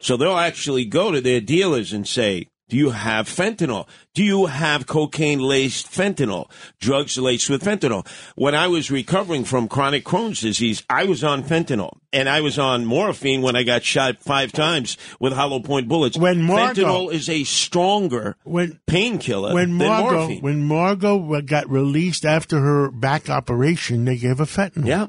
So 0.00 0.16
they'll 0.16 0.36
actually 0.36 0.84
go 0.84 1.10
to 1.10 1.20
their 1.20 1.40
dealers 1.40 1.92
and 1.92 2.06
say, 2.06 2.48
do 2.68 2.76
you 2.76 2.90
have 2.90 3.28
fentanyl? 3.28 3.86
Do 4.14 4.24
you 4.24 4.46
have 4.46 4.86
cocaine 4.86 5.38
laced 5.40 5.86
fentanyl? 5.90 6.50
Drugs 6.80 7.18
laced 7.18 7.50
with 7.50 7.62
fentanyl. 7.62 8.06
When 8.36 8.54
I 8.54 8.68
was 8.68 8.90
recovering 8.90 9.44
from 9.44 9.68
chronic 9.68 10.04
Crohn's 10.04 10.40
disease, 10.40 10.82
I 10.88 11.04
was 11.04 11.22
on 11.22 11.42
fentanyl 11.42 11.98
and 12.12 12.28
I 12.28 12.40
was 12.40 12.58
on 12.58 12.86
morphine 12.86 13.42
when 13.42 13.54
I 13.54 13.64
got 13.64 13.84
shot 13.84 14.22
five 14.22 14.50
times 14.52 14.96
with 15.20 15.32
hollow 15.34 15.60
point 15.60 15.88
bullets. 15.88 16.16
When 16.16 16.42
Margot- 16.42 16.84
fentanyl 16.84 17.12
is 17.12 17.28
a 17.28 17.44
stronger 17.44 18.36
when 18.44 18.80
painkiller 18.86 19.52
when 19.52 19.76
than 19.78 19.88
Margot 19.88 20.16
morphine. 20.18 20.40
when 20.42 20.62
Margot 20.64 21.40
got 21.42 21.68
released 21.68 22.24
after 22.24 22.60
her 22.60 22.90
back 22.90 23.28
operation, 23.28 24.04
they 24.06 24.16
gave 24.16 24.38
her 24.38 24.44
fentanyl. 24.46 24.86
Yeah. 24.86 25.06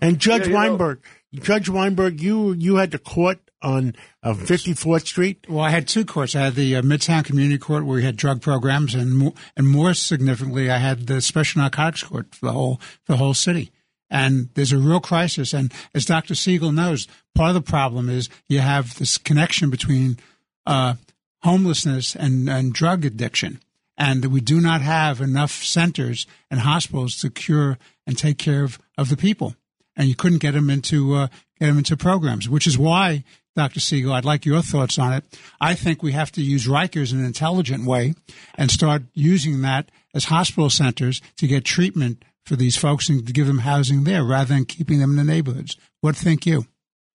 And 0.00 0.18
Judge 0.18 0.42
Yeah, 0.42 0.46
you 0.46 0.52
know- 0.52 0.58
Weinberg, 0.58 1.02
Judge 1.34 1.68
Weinberg, 1.68 2.20
you 2.22 2.52
you 2.52 2.76
had 2.76 2.92
the 2.92 2.98
court 2.98 3.40
on 3.64 3.96
uh, 4.22 4.34
54th 4.34 5.06
Street. 5.06 5.46
Well, 5.48 5.64
I 5.64 5.70
had 5.70 5.88
two 5.88 6.04
courts. 6.04 6.36
I 6.36 6.42
had 6.42 6.54
the 6.54 6.76
uh, 6.76 6.82
Midtown 6.82 7.24
Community 7.24 7.58
Court 7.58 7.84
where 7.84 7.96
we 7.96 8.04
had 8.04 8.16
drug 8.16 8.42
programs, 8.42 8.94
and 8.94 9.16
more, 9.16 9.32
and 9.56 9.66
more 9.66 9.94
significantly, 9.94 10.70
I 10.70 10.78
had 10.78 11.06
the 11.06 11.20
Special 11.20 11.62
Narcotics 11.62 12.04
Court 12.04 12.34
for 12.34 12.46
the 12.46 12.52
whole 12.52 12.76
for 13.04 13.12
the 13.12 13.16
whole 13.16 13.34
city. 13.34 13.72
And 14.10 14.50
there's 14.54 14.72
a 14.72 14.78
real 14.78 15.00
crisis. 15.00 15.52
And 15.52 15.72
as 15.94 16.04
Dr. 16.04 16.34
Siegel 16.34 16.70
knows, 16.70 17.08
part 17.34 17.48
of 17.48 17.54
the 17.54 17.68
problem 17.68 18.08
is 18.08 18.28
you 18.48 18.60
have 18.60 18.98
this 18.98 19.18
connection 19.18 19.70
between 19.70 20.18
uh, 20.66 20.94
homelessness 21.42 22.14
and, 22.14 22.48
and 22.48 22.72
drug 22.72 23.04
addiction, 23.04 23.60
and 23.96 24.22
that 24.22 24.30
we 24.30 24.40
do 24.40 24.60
not 24.60 24.82
have 24.82 25.20
enough 25.20 25.50
centers 25.50 26.26
and 26.50 26.60
hospitals 26.60 27.16
to 27.16 27.30
cure 27.30 27.78
and 28.06 28.16
take 28.16 28.38
care 28.38 28.62
of, 28.62 28.78
of 28.96 29.08
the 29.08 29.16
people. 29.16 29.56
And 29.96 30.08
you 30.08 30.14
couldn't 30.14 30.38
get 30.38 30.52
them 30.52 30.70
into 30.70 31.14
uh, 31.14 31.28
get 31.58 31.66
them 31.66 31.78
into 31.78 31.96
programs, 31.96 32.48
which 32.48 32.66
is 32.66 32.76
why, 32.76 33.24
Dr. 33.56 33.80
Siegel, 33.80 34.12
I'd 34.12 34.24
like 34.24 34.44
your 34.44 34.62
thoughts 34.62 34.98
on 34.98 35.12
it. 35.12 35.24
I 35.60 35.74
think 35.74 36.02
we 36.02 36.12
have 36.12 36.32
to 36.32 36.42
use 36.42 36.66
Rikers 36.66 37.12
in 37.12 37.20
an 37.20 37.24
intelligent 37.24 37.86
way 37.86 38.14
and 38.56 38.70
start 38.70 39.02
using 39.14 39.62
that 39.62 39.90
as 40.14 40.24
hospital 40.24 40.70
centers 40.70 41.20
to 41.36 41.46
get 41.46 41.64
treatment 41.64 42.24
for 42.44 42.56
these 42.56 42.76
folks 42.76 43.08
and 43.08 43.26
to 43.26 43.32
give 43.32 43.46
them 43.46 43.58
housing 43.58 44.04
there 44.04 44.24
rather 44.24 44.52
than 44.54 44.64
keeping 44.64 44.98
them 44.98 45.10
in 45.10 45.16
the 45.16 45.24
neighborhoods. 45.24 45.76
What 46.00 46.16
think 46.16 46.46
you? 46.46 46.66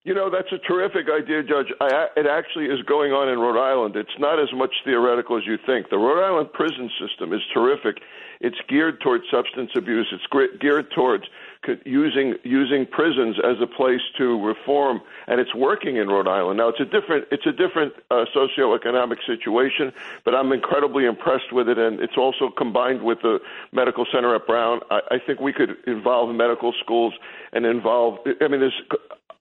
You 0.06 0.14
know, 0.16 0.32
that's 0.32 0.52
a 0.52 0.58
terrific 0.66 1.08
idea, 1.12 1.44
Judge. 1.44 1.68
I, 1.82 2.08
it 2.16 2.26
actually 2.26 2.66
is 2.66 2.82
going 2.88 3.12
on 3.12 3.28
in 3.28 3.38
Rhode 3.38 3.60
Island. 3.60 3.96
It's 3.96 4.18
not 4.18 4.40
as 4.40 4.48
much 4.56 4.72
theoretical 4.86 5.38
as 5.38 5.44
you 5.46 5.58
think. 5.66 5.90
The 5.90 5.98
Rhode 5.98 6.24
Island 6.24 6.54
prison 6.54 6.90
system 6.98 7.34
is 7.34 7.42
terrific. 7.54 8.02
It's 8.40 8.58
geared 8.70 9.02
towards 9.02 9.26
substance 9.30 9.72
abuse. 9.76 10.08
It's 10.12 10.24
geared 10.62 10.90
towards 10.96 11.26
using 11.86 12.36
using 12.44 12.86
prisons 12.86 13.38
as 13.44 13.58
a 13.62 13.68
place 13.68 14.02
to 14.18 14.44
reform, 14.46 15.02
and 15.28 15.40
it's 15.40 15.54
working 15.56 15.98
in 15.98 16.08
Rhode 16.08 16.28
Island. 16.28 16.58
Now, 16.58 16.70
it's 16.70 16.80
a 16.80 16.86
different 16.86 17.26
it's 17.32 17.46
a 17.46 17.52
different 17.52 17.94
uh, 18.12 18.26
socioeconomic 18.36 19.18
situation, 19.26 19.92
but 20.26 20.36
I'm 20.36 20.52
incredibly 20.52 21.06
impressed 21.06 21.52
with 21.52 21.70
it, 21.70 21.78
and 21.78 22.00
it's 22.00 22.18
also 22.18 22.50
combined 22.50 23.04
with 23.04 23.22
the 23.22 23.40
medical 23.72 24.06
center 24.12 24.36
at 24.36 24.46
Brown. 24.46 24.82
I, 24.90 25.00
I 25.12 25.18
think 25.26 25.40
we 25.40 25.54
could 25.54 25.76
involve 25.88 26.34
medical 26.36 26.74
schools 26.84 27.14
and 27.54 27.66
involve. 27.66 28.20
I 28.26 28.48
mean, 28.48 28.60
there's 28.60 28.82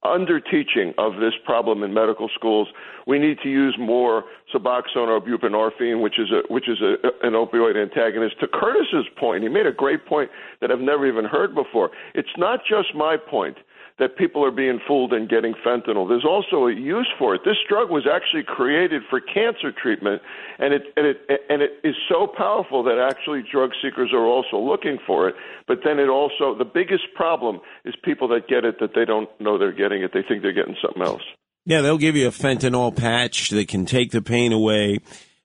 under 0.09 0.41
teaching 0.41 0.95
of 0.99 1.17
this 1.17 1.35
problem 1.45 1.83
in 1.83 1.95
medical 1.95 2.29
schools. 2.35 2.69
We 3.07 3.19
need 3.19 3.39
to 3.43 3.49
use 3.49 3.77
more 3.79 4.25
Suboxone 4.55 5.09
or 5.09 5.21
buprenorphine, 5.21 6.03
which 6.03 6.19
is 6.19 6.31
a 6.31 6.43
which 6.53 6.69
is 6.69 6.79
a, 6.81 6.95
an 7.27 7.35
opioid 7.35 7.81
antagonist. 7.81 8.41
To 8.41 8.49
Curtis's 8.49 9.07
point, 9.19 9.43
he 9.43 9.49
made 9.49 9.67
a 9.67 9.73
great 9.73 10.07
point 10.07 10.31
that 10.61 10.71
I've 10.71 10.81
never 10.81 11.07
even 11.07 11.25
heard 11.25 11.55
before. 11.55 11.91
It's 12.15 12.29
not 12.37 12.61
just 12.69 12.95
my 12.95 13.17
point 13.17 13.57
that 13.99 14.17
people 14.17 14.45
are 14.45 14.51
being 14.51 14.81
fooled 14.87 15.13
and 15.13 15.29
getting 15.29 15.55
fentanyl. 15.67 16.09
There's 16.09 16.25
also 16.25 16.67
a 16.67 16.75
use 16.75 17.09
for 17.19 17.35
it. 17.35 17.43
This 17.45 17.57
drug 17.69 17.91
was 17.91 18.07
actually 18.07 18.45
created 18.45 19.03
for 19.11 19.21
cancer 19.21 19.73
treatment, 19.73 20.23
and 20.59 20.73
it 20.73 20.83
and 20.97 21.07
it 21.07 21.19
and 21.49 21.63
it 21.63 21.73
is 21.83 21.97
so 22.09 22.27
powerful 22.27 22.83
that 22.85 22.99
actually 22.99 23.43
drug 23.51 23.71
seekers 23.83 24.11
are 24.13 24.25
also 24.25 24.59
looking 24.59 24.99
for 25.07 25.29
it. 25.29 25.35
But 25.67 25.79
then 25.85 25.99
it 25.99 26.09
also 26.09 26.57
the 26.57 26.65
biggest 26.65 27.05
problem 27.15 27.61
is 27.85 27.95
people 28.05 28.29
that 28.29 28.49
get 28.49 28.65
it 28.65 28.79
that 28.81 28.95
they 28.95 29.05
don't 29.05 29.29
know 29.41 29.59
they're 29.59 29.73
getting 29.73 30.03
it. 30.03 30.13
They 30.15 30.23
think 30.23 30.43
they're 30.43 30.53
getting 30.53 30.77
something 30.81 31.03
else. 31.03 31.23
Yeah, 31.65 31.83
they'll 31.83 31.99
give 31.99 32.17
you 32.17 32.29
a 32.29 32.33
fentanyl 32.33 32.97
patch 32.97 33.51
that 33.51 33.69
can 33.69 33.85
take 33.85 34.11
the 34.11 34.23
pain 34.23 34.53
away. 34.53 35.01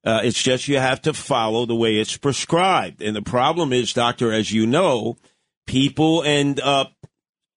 Uh, 0.05 0.21
it's 0.23 0.41
just 0.41 0.67
you 0.67 0.77
have 0.77 1.01
to 1.01 1.13
follow 1.13 1.65
the 1.65 1.75
way 1.75 1.95
it's 1.95 2.17
prescribed. 2.17 3.01
And 3.01 3.15
the 3.15 3.21
problem 3.21 3.73
is, 3.73 3.93
doctor, 3.93 4.31
as 4.31 4.51
you 4.51 4.67
know, 4.67 5.17
people 5.65 6.23
end 6.23 6.59
up 6.59 6.93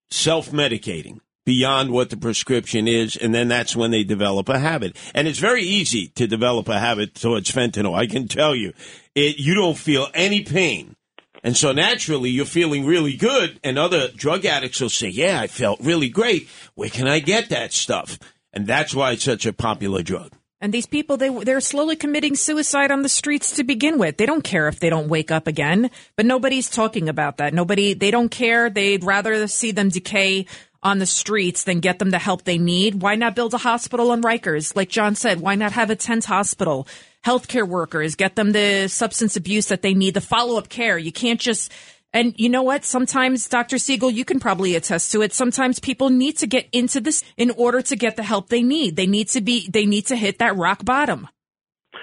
self 0.09 0.51
medicating 0.51 1.19
beyond 1.45 1.91
what 1.91 2.09
the 2.09 2.17
prescription 2.17 2.89
is, 2.89 3.15
and 3.15 3.33
then 3.33 3.47
that's 3.47 3.73
when 3.73 3.89
they 3.91 4.03
develop 4.03 4.49
a 4.49 4.59
habit. 4.59 4.97
And 5.15 5.29
it's 5.29 5.39
very 5.39 5.63
easy 5.63 6.09
to 6.15 6.27
develop 6.27 6.67
a 6.67 6.77
habit 6.77 7.15
towards 7.15 7.49
fentanyl. 7.49 7.97
I 7.97 8.05
can 8.05 8.27
tell 8.27 8.53
you, 8.53 8.73
it, 9.15 9.37
you 9.37 9.55
don't 9.55 9.77
feel 9.77 10.09
any 10.13 10.41
pain. 10.41 10.97
And 11.43 11.55
so 11.55 11.71
naturally, 11.71 12.29
you're 12.29 12.45
feeling 12.45 12.85
really 12.85 13.15
good, 13.15 13.61
and 13.63 13.79
other 13.79 14.09
drug 14.09 14.43
addicts 14.45 14.81
will 14.81 14.89
say, 14.89 15.07
Yeah, 15.07 15.39
I 15.39 15.47
felt 15.47 15.79
really 15.79 16.09
great. 16.09 16.49
Where 16.75 16.89
can 16.89 17.07
I 17.07 17.19
get 17.19 17.49
that 17.49 17.71
stuff? 17.71 18.19
And 18.51 18.67
that's 18.67 18.93
why 18.93 19.11
it's 19.11 19.23
such 19.23 19.45
a 19.45 19.53
popular 19.53 20.03
drug. 20.03 20.33
And 20.59 20.73
these 20.73 20.87
people, 20.87 21.17
they 21.17 21.29
they're 21.29 21.61
slowly 21.61 21.95
committing 21.95 22.35
suicide 22.35 22.89
on 22.89 23.03
the 23.03 23.09
streets 23.09 23.51
to 23.55 23.63
begin 23.63 23.99
with. 23.99 24.17
They 24.17 24.25
don't 24.25 24.43
care 24.43 24.67
if 24.67 24.79
they 24.79 24.89
don't 24.89 25.07
wake 25.07 25.29
up 25.29 25.45
again, 25.45 25.91
but 26.15 26.25
nobody's 26.25 26.69
talking 26.69 27.09
about 27.09 27.37
that. 27.37 27.53
Nobody, 27.53 27.93
they 27.93 28.09
don't 28.09 28.29
care. 28.29 28.69
They'd 28.69 29.03
rather 29.03 29.47
see 29.47 29.71
them 29.71 29.89
decay 29.89 30.47
on 30.81 30.97
the 30.99 31.05
streets 31.05 31.63
than 31.63 31.79
get 31.79 31.99
them 31.99 32.09
the 32.09 32.19
help 32.19 32.43
they 32.43 32.57
need. 32.57 33.01
Why 33.01 33.15
not 33.15 33.35
build 33.35 33.53
a 33.53 33.59
hospital 33.59 34.11
on 34.11 34.23
Rikers? 34.23 34.75
Like 34.75 34.89
John 34.89 35.15
said, 35.15 35.41
why 35.41 35.55
not 35.55 35.73
have 35.73 35.89
a 35.89 35.95
tent 35.95 36.25
hospital? 36.25 36.87
Healthcare 37.25 37.67
workers, 37.67 38.15
get 38.15 38.35
them 38.35 38.51
the 38.51 38.87
substance 38.87 39.35
abuse 39.35 39.67
that 39.67 39.81
they 39.81 39.93
need, 39.93 40.13
the 40.13 40.21
follow 40.21 40.57
up 40.57 40.69
care. 40.69 40.97
You 40.97 41.11
can't 41.11 41.39
just 41.39 41.71
and 42.13 42.33
you 42.37 42.49
know 42.49 42.63
what? 42.63 42.85
Sometimes, 42.85 43.47
Dr. 43.47 43.77
Siegel, 43.77 44.09
you 44.09 44.25
can 44.25 44.39
probably 44.39 44.75
attest 44.75 45.11
to 45.11 45.21
it. 45.21 45.33
Sometimes 45.33 45.79
people 45.79 46.09
need 46.09 46.37
to 46.37 46.47
get 46.47 46.67
into 46.71 47.01
this 47.01 47.23
in 47.35 47.51
order 47.51 47.81
to 47.81 47.95
get 47.95 48.15
the 48.15 48.23
help 48.23 48.49
they 48.49 48.63
need. 48.63 48.95
They 48.95 49.07
need 49.07 49.29
to 49.29 49.41
be, 49.41 49.69
they 49.69 49.85
need 49.85 50.07
to 50.07 50.15
hit 50.15 50.39
that 50.39 50.55
rock 50.55 50.83
bottom. 50.85 51.27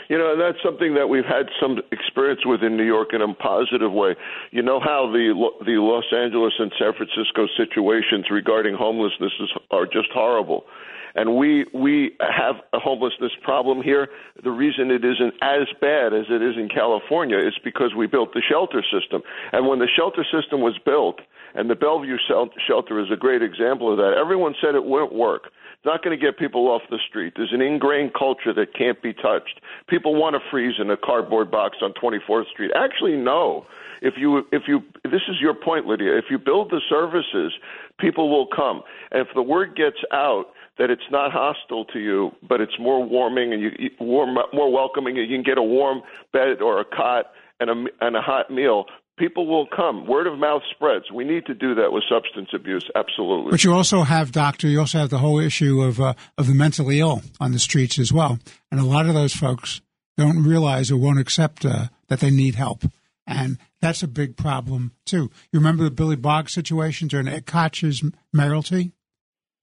You 0.09 0.19
know, 0.19 0.33
and 0.33 0.41
that's 0.41 0.63
something 0.63 0.95
that 0.95 1.09
we've 1.09 1.25
had 1.25 1.47
some 1.61 1.79
experience 1.91 2.41
with 2.45 2.63
in 2.63 2.77
New 2.77 2.85
York 2.85 3.15
in 3.15 3.23
a 3.23 3.33
positive 3.35 3.91
way. 3.91 4.15
You 4.51 4.63
know 4.63 4.79
how 4.79 5.11
the 5.11 5.33
the 5.65 5.81
Los 5.81 6.05
Angeles 6.15 6.53
and 6.59 6.71
San 6.79 6.93
Francisco 6.93 7.49
situations 7.57 8.27
regarding 8.31 8.75
homelessness 8.75 9.33
is, 9.41 9.51
are 9.71 9.87
just 9.87 10.09
horrible 10.13 10.67
and 11.15 11.37
we 11.37 11.67
we 11.73 12.17
have 12.21 12.57
a 12.73 12.79
homelessness 12.79 13.33
problem 13.43 13.83
here. 13.83 14.09
The 14.43 14.51
reason 14.51 14.91
it 14.91 15.05
isn't 15.05 15.35
as 15.43 15.69
bad 15.81 16.13
as 16.13 16.27
it 16.29 16.43
is 16.43 16.57
in 16.57 16.69
California 16.69 17.39
is 17.39 17.55
because 17.63 17.95
we 17.97 18.07
built 18.07 18.35
the 18.35 18.43
shelter 18.43 18.83
system. 18.83 19.23
And 19.53 19.67
when 19.69 19.79
the 19.79 19.89
shelter 19.89 20.25
system 20.25 20.61
was 20.61 20.79
built, 20.85 21.21
and 21.55 21.71
the 21.71 21.77
Bellevue 21.77 22.17
shelter 22.27 22.99
is 22.99 23.11
a 23.13 23.17
great 23.17 23.43
example 23.43 23.91
of 23.91 23.99
that, 23.99 24.15
everyone 24.19 24.55
said 24.61 24.75
it 24.75 24.85
wouldn't 24.85 25.15
work. 25.15 25.51
It's 25.75 25.87
not 25.87 26.03
going 26.03 26.19
to 26.19 26.23
get 26.23 26.39
people 26.39 26.67
off 26.69 26.83
the 26.91 26.99
street. 27.09 27.35
There's 27.37 27.53
an 27.53 27.61
ingrained 27.61 28.13
culture 28.15 28.53
that 28.55 28.75
can't 28.75 29.01
be 29.03 29.13
touched. 29.13 29.61
People 29.89 30.17
want 30.17 30.35
to 30.35 30.41
freeze 30.51 30.75
in 30.81 30.91
a 30.91 30.97
cardboard 30.97 31.51
box 31.51 31.79
on 31.81 31.93
24th 31.93 32.51
Street. 32.51 32.73
Actually, 32.75 33.17
no. 33.17 33.67
If 34.03 34.15
you 34.19 34.43
if 34.51 34.65
you 34.67 34.83
this 35.05 35.23
is 35.29 35.41
your 35.41 35.55
point, 35.55 35.87
Lidia. 35.87 36.19
If 36.19 36.27
you 36.29 36.39
build 36.39 36.71
the 36.71 36.81
services, 36.91 37.53
people 37.99 38.29
will 38.29 38.47
come. 38.47 38.83
And 39.13 39.21
if 39.21 39.29
the 39.35 39.43
word 39.43 39.77
gets 39.77 39.97
out 40.13 40.47
that 40.79 40.91
it's 40.91 41.03
not 41.11 41.33
hostile 41.33 41.85
to 41.87 41.99
you, 41.99 42.33
but 42.49 42.61
it's 42.61 42.79
more 42.79 43.05
warming 43.05 43.53
and 43.53 43.63
you, 43.63 43.71
you 43.79 43.91
warm, 44.01 44.37
more 44.53 44.73
welcoming. 44.73 45.17
You 45.17 45.27
can 45.29 45.43
get 45.43 45.59
a 45.59 45.63
warm 45.63 46.03
bed 46.33 46.61
or 46.61 46.81
a 46.81 46.85
cot 46.85 47.27
and 47.61 47.71
a 47.71 48.05
and 48.05 48.17
a 48.17 48.21
hot 48.21 48.51
meal. 48.51 48.87
People 49.17 49.47
will 49.47 49.69
come. 49.69 50.09
Word 50.09 50.27
of 50.27 50.39
mouth 50.39 50.63
spreads. 50.73 51.05
We 51.13 51.23
need 51.23 51.47
to 51.47 51.55
do 51.55 51.77
that 51.77 51.93
with 51.93 52.03
substance 52.09 52.49
abuse. 52.53 52.91
Absolutely. 52.97 53.53
But 53.53 53.63
you 53.63 53.73
also 53.73 54.03
have, 54.03 54.33
doctor. 54.33 54.67
You 54.67 54.81
also 54.81 54.99
have 54.99 55.11
the 55.11 55.19
whole 55.19 55.39
issue 55.39 55.83
of 55.83 56.01
uh, 56.01 56.15
of 56.37 56.49
the 56.49 56.55
mentally 56.55 56.99
ill 56.99 57.23
on 57.41 57.53
the 57.53 57.61
streets 57.61 57.99
as 57.99 58.13
well, 58.13 58.39
and 58.71 58.81
a 58.81 58.85
lot 58.85 59.07
of 59.07 59.15
those 59.15 59.33
folks 59.33 59.81
don't 60.17 60.43
realize 60.43 60.91
or 60.91 60.97
won't 60.97 61.21
accept 61.21 61.65
uh, 61.65 61.87
that 62.09 62.21
they 62.21 62.31
need 62.31 62.57
help. 62.57 62.85
And 63.27 63.59
that's 63.81 64.03
a 64.03 64.09
big 64.09 64.37
problem 64.37 64.93
too. 65.07 65.31
You 65.51 65.61
remember 65.61 65.85
the 65.85 65.91
Billy 65.91 66.17
Boggs 66.17 66.53
situation 66.53 67.09
during 67.09 67.29
Ed 67.29 67.47
Koch's 67.47 68.03
mayoralty? 68.33 68.93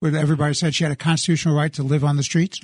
Where 0.01 0.15
everybody 0.17 0.53
said 0.53 0.75
she 0.75 0.83
had 0.83 0.91
a 0.91 0.97
constitutional 0.97 1.55
right 1.55 1.71
to 1.73 1.83
live 1.83 2.03
on 2.03 2.17
the 2.17 2.23
streets? 2.23 2.59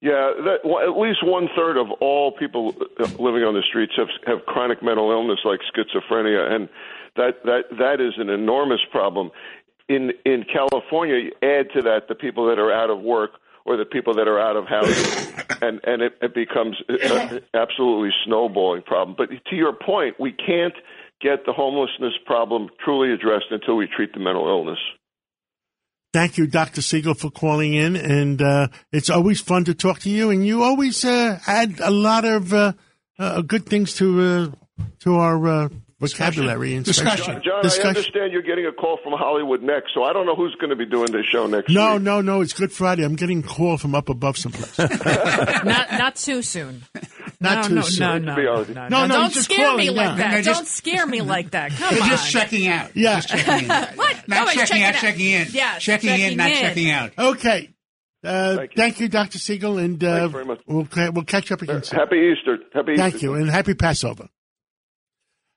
Yeah, 0.00 0.32
that, 0.44 0.58
well, 0.64 0.82
at 0.82 0.98
least 1.00 1.24
one 1.24 1.48
third 1.56 1.78
of 1.78 1.86
all 2.00 2.32
people 2.32 2.74
living 3.18 3.42
on 3.42 3.54
the 3.54 3.62
streets 3.66 3.94
have 3.96 4.08
have 4.26 4.44
chronic 4.44 4.82
mental 4.82 5.10
illness 5.10 5.38
like 5.46 5.60
schizophrenia, 5.72 6.52
and 6.52 6.68
that 7.16 7.42
that 7.44 7.62
that 7.78 8.00
is 8.02 8.12
an 8.18 8.28
enormous 8.28 8.80
problem. 8.90 9.30
In 9.88 10.12
in 10.26 10.44
California, 10.52 11.16
you 11.16 11.32
add 11.42 11.72
to 11.74 11.82
that 11.82 12.08
the 12.08 12.14
people 12.14 12.46
that 12.48 12.58
are 12.58 12.70
out 12.70 12.90
of 12.90 13.00
work 13.00 13.30
or 13.64 13.78
the 13.78 13.86
people 13.86 14.12
that 14.14 14.28
are 14.28 14.38
out 14.38 14.56
of 14.56 14.66
housing, 14.66 15.34
and 15.62 15.80
and 15.84 16.02
it, 16.02 16.18
it 16.20 16.34
becomes 16.34 16.76
an 16.88 17.40
absolutely 17.54 18.10
snowballing 18.26 18.82
problem. 18.82 19.14
But 19.16 19.30
to 19.30 19.56
your 19.56 19.72
point, 19.72 20.20
we 20.20 20.32
can't 20.32 20.74
get 21.22 21.46
the 21.46 21.52
homelessness 21.54 22.12
problem 22.26 22.68
truly 22.84 23.14
addressed 23.14 23.46
until 23.50 23.76
we 23.76 23.86
treat 23.86 24.12
the 24.12 24.20
mental 24.20 24.48
illness. 24.48 24.78
Thank 26.14 26.38
you, 26.38 26.46
Dr. 26.46 26.80
Siegel, 26.80 27.14
for 27.14 27.28
calling 27.28 27.74
in. 27.74 27.96
And 27.96 28.40
uh, 28.40 28.68
it's 28.92 29.10
always 29.10 29.40
fun 29.40 29.64
to 29.64 29.74
talk 29.74 29.98
to 30.02 30.10
you. 30.10 30.30
And 30.30 30.46
you 30.46 30.62
always 30.62 31.04
uh, 31.04 31.40
add 31.44 31.80
a 31.80 31.90
lot 31.90 32.24
of 32.24 32.54
uh, 32.54 32.74
uh 33.18 33.40
good 33.40 33.66
things 33.66 33.94
to 33.94 34.20
uh, 34.20 34.82
to 35.00 35.16
our 35.16 35.48
uh, 35.48 35.68
vocabulary 36.00 36.74
and 36.74 36.84
discussion. 36.84 37.40
John, 37.44 37.62
discussion. 37.62 37.86
I 37.86 37.88
understand 37.90 38.32
you're 38.32 38.42
getting 38.42 38.66
a 38.66 38.72
call 38.72 38.98
from 39.02 39.12
Hollywood 39.16 39.62
next, 39.62 39.94
so 39.94 40.02
I 40.02 40.12
don't 40.12 40.26
know 40.26 40.34
who's 40.34 40.54
going 40.56 40.70
to 40.70 40.76
be 40.76 40.86
doing 40.86 41.10
this 41.12 41.24
show 41.26 41.46
next. 41.46 41.72
No, 41.72 41.94
week. 41.94 42.02
no, 42.02 42.20
no. 42.20 42.34
No. 42.34 42.40
It's 42.40 42.52
Good 42.52 42.72
Friday. 42.72 43.04
I'm 43.04 43.16
getting 43.16 43.40
a 43.40 43.46
call 43.46 43.78
from 43.78 43.94
up 43.94 44.08
above 44.08 44.36
someplace. 44.36 44.78
not 44.78 45.92
not 45.92 46.16
too 46.16 46.42
soon. 46.42 46.82
Not 47.40 47.56
no, 47.56 47.68
too 47.68 47.74
no, 47.74 47.82
soon. 47.82 48.24
No, 48.24 48.34
no, 48.34 48.36
no, 48.36 48.64
no, 48.64 48.88
no, 48.88 49.06
no, 49.06 49.14
Don't 49.14 49.32
scare 49.32 49.76
me 49.76 49.90
like 49.90 50.18
yeah. 50.18 50.30
that. 50.30 50.44
Just, 50.44 50.58
don't 50.60 50.66
scare 50.68 51.06
me 51.06 51.20
like 51.20 51.50
that. 51.50 51.72
Come 51.78 51.94
they're 51.94 52.02
on. 52.02 52.08
just 52.08 52.30
checking 52.30 52.66
out. 52.66 52.96
Yeah. 52.96 53.20
Just 53.20 53.28
checking 53.28 53.64
in. 53.64 53.68
what? 53.96 54.28
Not 54.28 54.48
checking, 54.48 54.66
checking 54.66 54.82
out, 54.82 54.94
out, 54.94 55.00
checking 55.00 55.30
in. 55.30 55.46
Yeah, 55.50 55.78
checking, 55.78 56.20
in, 56.20 56.36
not 56.36 56.50
checking 56.50 56.90
out. 56.90 57.12
Okay. 57.18 57.70
Uh, 58.22 58.56
thank, 58.56 58.70
you. 58.70 58.76
thank, 58.76 59.00
you. 59.00 59.08
Dr. 59.08 59.38
Siegel, 59.38 59.76
and 59.76 60.02
uh, 60.02 60.30
we'll 60.66 60.88
we'll 60.96 61.24
catch 61.24 61.52
up 61.52 61.60
again. 61.60 61.82
Soon. 61.82 61.98
Happy 61.98 62.16
Easter. 62.16 62.58
Happy 62.72 62.96
thank 62.96 63.20
you, 63.20 63.34
and 63.34 63.50
happy 63.50 63.74
Passover. 63.74 64.28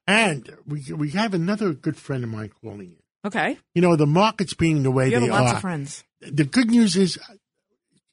And 0.07 0.49
we 0.65 0.83
we 0.93 1.09
have 1.11 1.33
another 1.33 1.73
good 1.73 1.97
friend 1.97 2.23
of 2.23 2.29
mine 2.29 2.51
calling 2.61 2.79
in. 2.91 2.95
Okay. 3.25 3.57
You 3.75 3.81
know 3.81 3.95
the 3.97 4.05
markets 4.07 4.53
being 4.53 4.83
the 4.83 4.91
way 4.91 5.09
you 5.09 5.19
they 5.19 5.25
have 5.25 5.29
lots 5.35 5.51
are. 5.51 5.55
of 5.55 5.61
friends. 5.61 6.03
The 6.21 6.45
good 6.45 6.71
news 6.71 6.95
is 6.95 7.19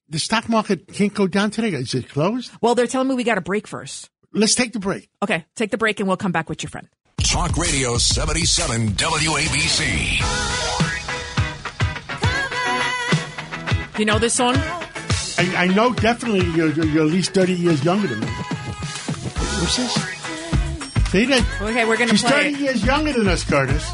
the 0.09 0.19
stock 0.19 0.49
market 0.49 0.89
can't 0.93 1.15
go 1.15 1.27
down 1.29 1.51
today. 1.51 1.69
Is 1.69 1.95
it 1.95 2.09
closed? 2.09 2.51
Well, 2.61 2.75
they're 2.75 2.89
telling 2.89 3.09
me 3.09 3.15
we 3.15 3.23
got 3.25 3.39
a 3.39 3.43
break 3.43 3.69
first. 3.69 4.11
Let's 4.33 4.57
take 4.57 4.73
the 4.73 4.81
break. 4.81 5.09
Okay, 5.23 5.45
take 5.55 5.71
the 5.71 5.79
break, 5.79 6.01
and 6.01 6.09
we'll 6.09 6.16
come 6.16 6.33
back 6.33 6.49
with 6.49 6.62
your 6.65 6.71
friend. 6.71 6.89
Talk 7.23 7.57
Radio 7.57 7.97
77 7.97 8.89
WABC. 8.89 10.21
You 13.99 14.05
know 14.05 14.19
this 14.19 14.35
song? 14.35 14.57
I, 14.57 15.55
I 15.57 15.66
know 15.69 15.93
definitely 15.93 16.45
you're, 16.51 16.73
you're 16.73 17.05
at 17.05 17.12
least 17.12 17.33
30 17.33 17.53
years 17.55 17.85
younger 17.85 18.09
than 18.09 18.21
me. 18.21 18.27
What's 18.27 19.77
this? 19.77 20.24
See 21.15 21.27
that? 21.27 21.47
Okay, 21.62 21.85
we're 21.85 21.97
gonna 21.97 22.11
She's 22.11 22.23
play 22.23 22.51
30 22.51 22.55
it. 22.55 22.59
years 22.59 22.85
younger 22.85 23.12
than 23.12 23.28
us, 23.28 23.45
Curtis. 23.45 23.85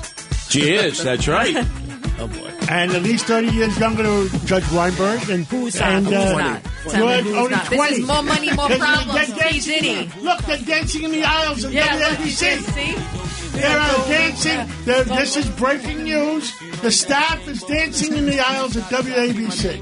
She 0.49 0.73
is. 0.73 1.05
That's 1.05 1.29
right. 1.29 1.67
Oh 2.23 2.27
boy. 2.29 2.53
And 2.69 2.93
at 2.93 3.03
least 3.03 3.25
30 3.25 3.49
years 3.49 3.79
younger 3.79 4.03
than 4.03 4.29
Judge 4.47 4.71
Weinberg. 4.73 5.27
And 5.31 5.47
Who's 5.47 5.81
not? 5.81 5.89
and, 5.89 6.05
Who's 6.05 6.15
uh, 6.15 6.37
not? 6.37 6.63
Good, 6.63 6.93
Tell 6.93 7.07
me 7.07 7.23
who's 7.23 7.35
only 7.35 7.51
not. 7.51 7.71
This 7.71 7.91
is 7.93 8.07
more 8.07 8.23
money, 8.23 8.53
more 8.53 8.69
problems, 8.69 9.33
they're 9.33 9.49
P. 9.53 9.61
Diddy. 9.61 10.11
Look, 10.21 10.43
they're 10.43 10.59
dancing 10.59 11.05
in 11.05 11.13
the 11.13 11.25
aisles 11.25 11.65
of 11.65 11.73
Yeah, 11.73 11.95
look, 11.95 12.19
WABC. 12.19 12.61
see? 12.75 13.21
They're 13.59 13.81
uh, 13.81 14.09
dancing. 14.09 14.85
They're, 14.85 15.05
this 15.05 15.37
is 15.37 15.49
breaking 15.51 16.05
news. 16.05 16.53
The 16.83 16.91
staff 16.91 17.47
is 17.49 17.63
dancing 17.63 18.15
in 18.17 18.27
the 18.27 18.41
aisles 18.41 18.77
at 18.77 18.85
WABC. 18.85 19.81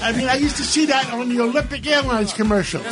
I 0.02 0.12
mean, 0.12 0.28
I 0.28 0.36
used 0.36 0.56
to 0.56 0.62
see 0.64 0.86
that 0.86 1.12
on 1.12 1.28
the 1.28 1.40
Olympic 1.40 1.86
Airlines 1.86 2.32
commercials. 2.32 2.84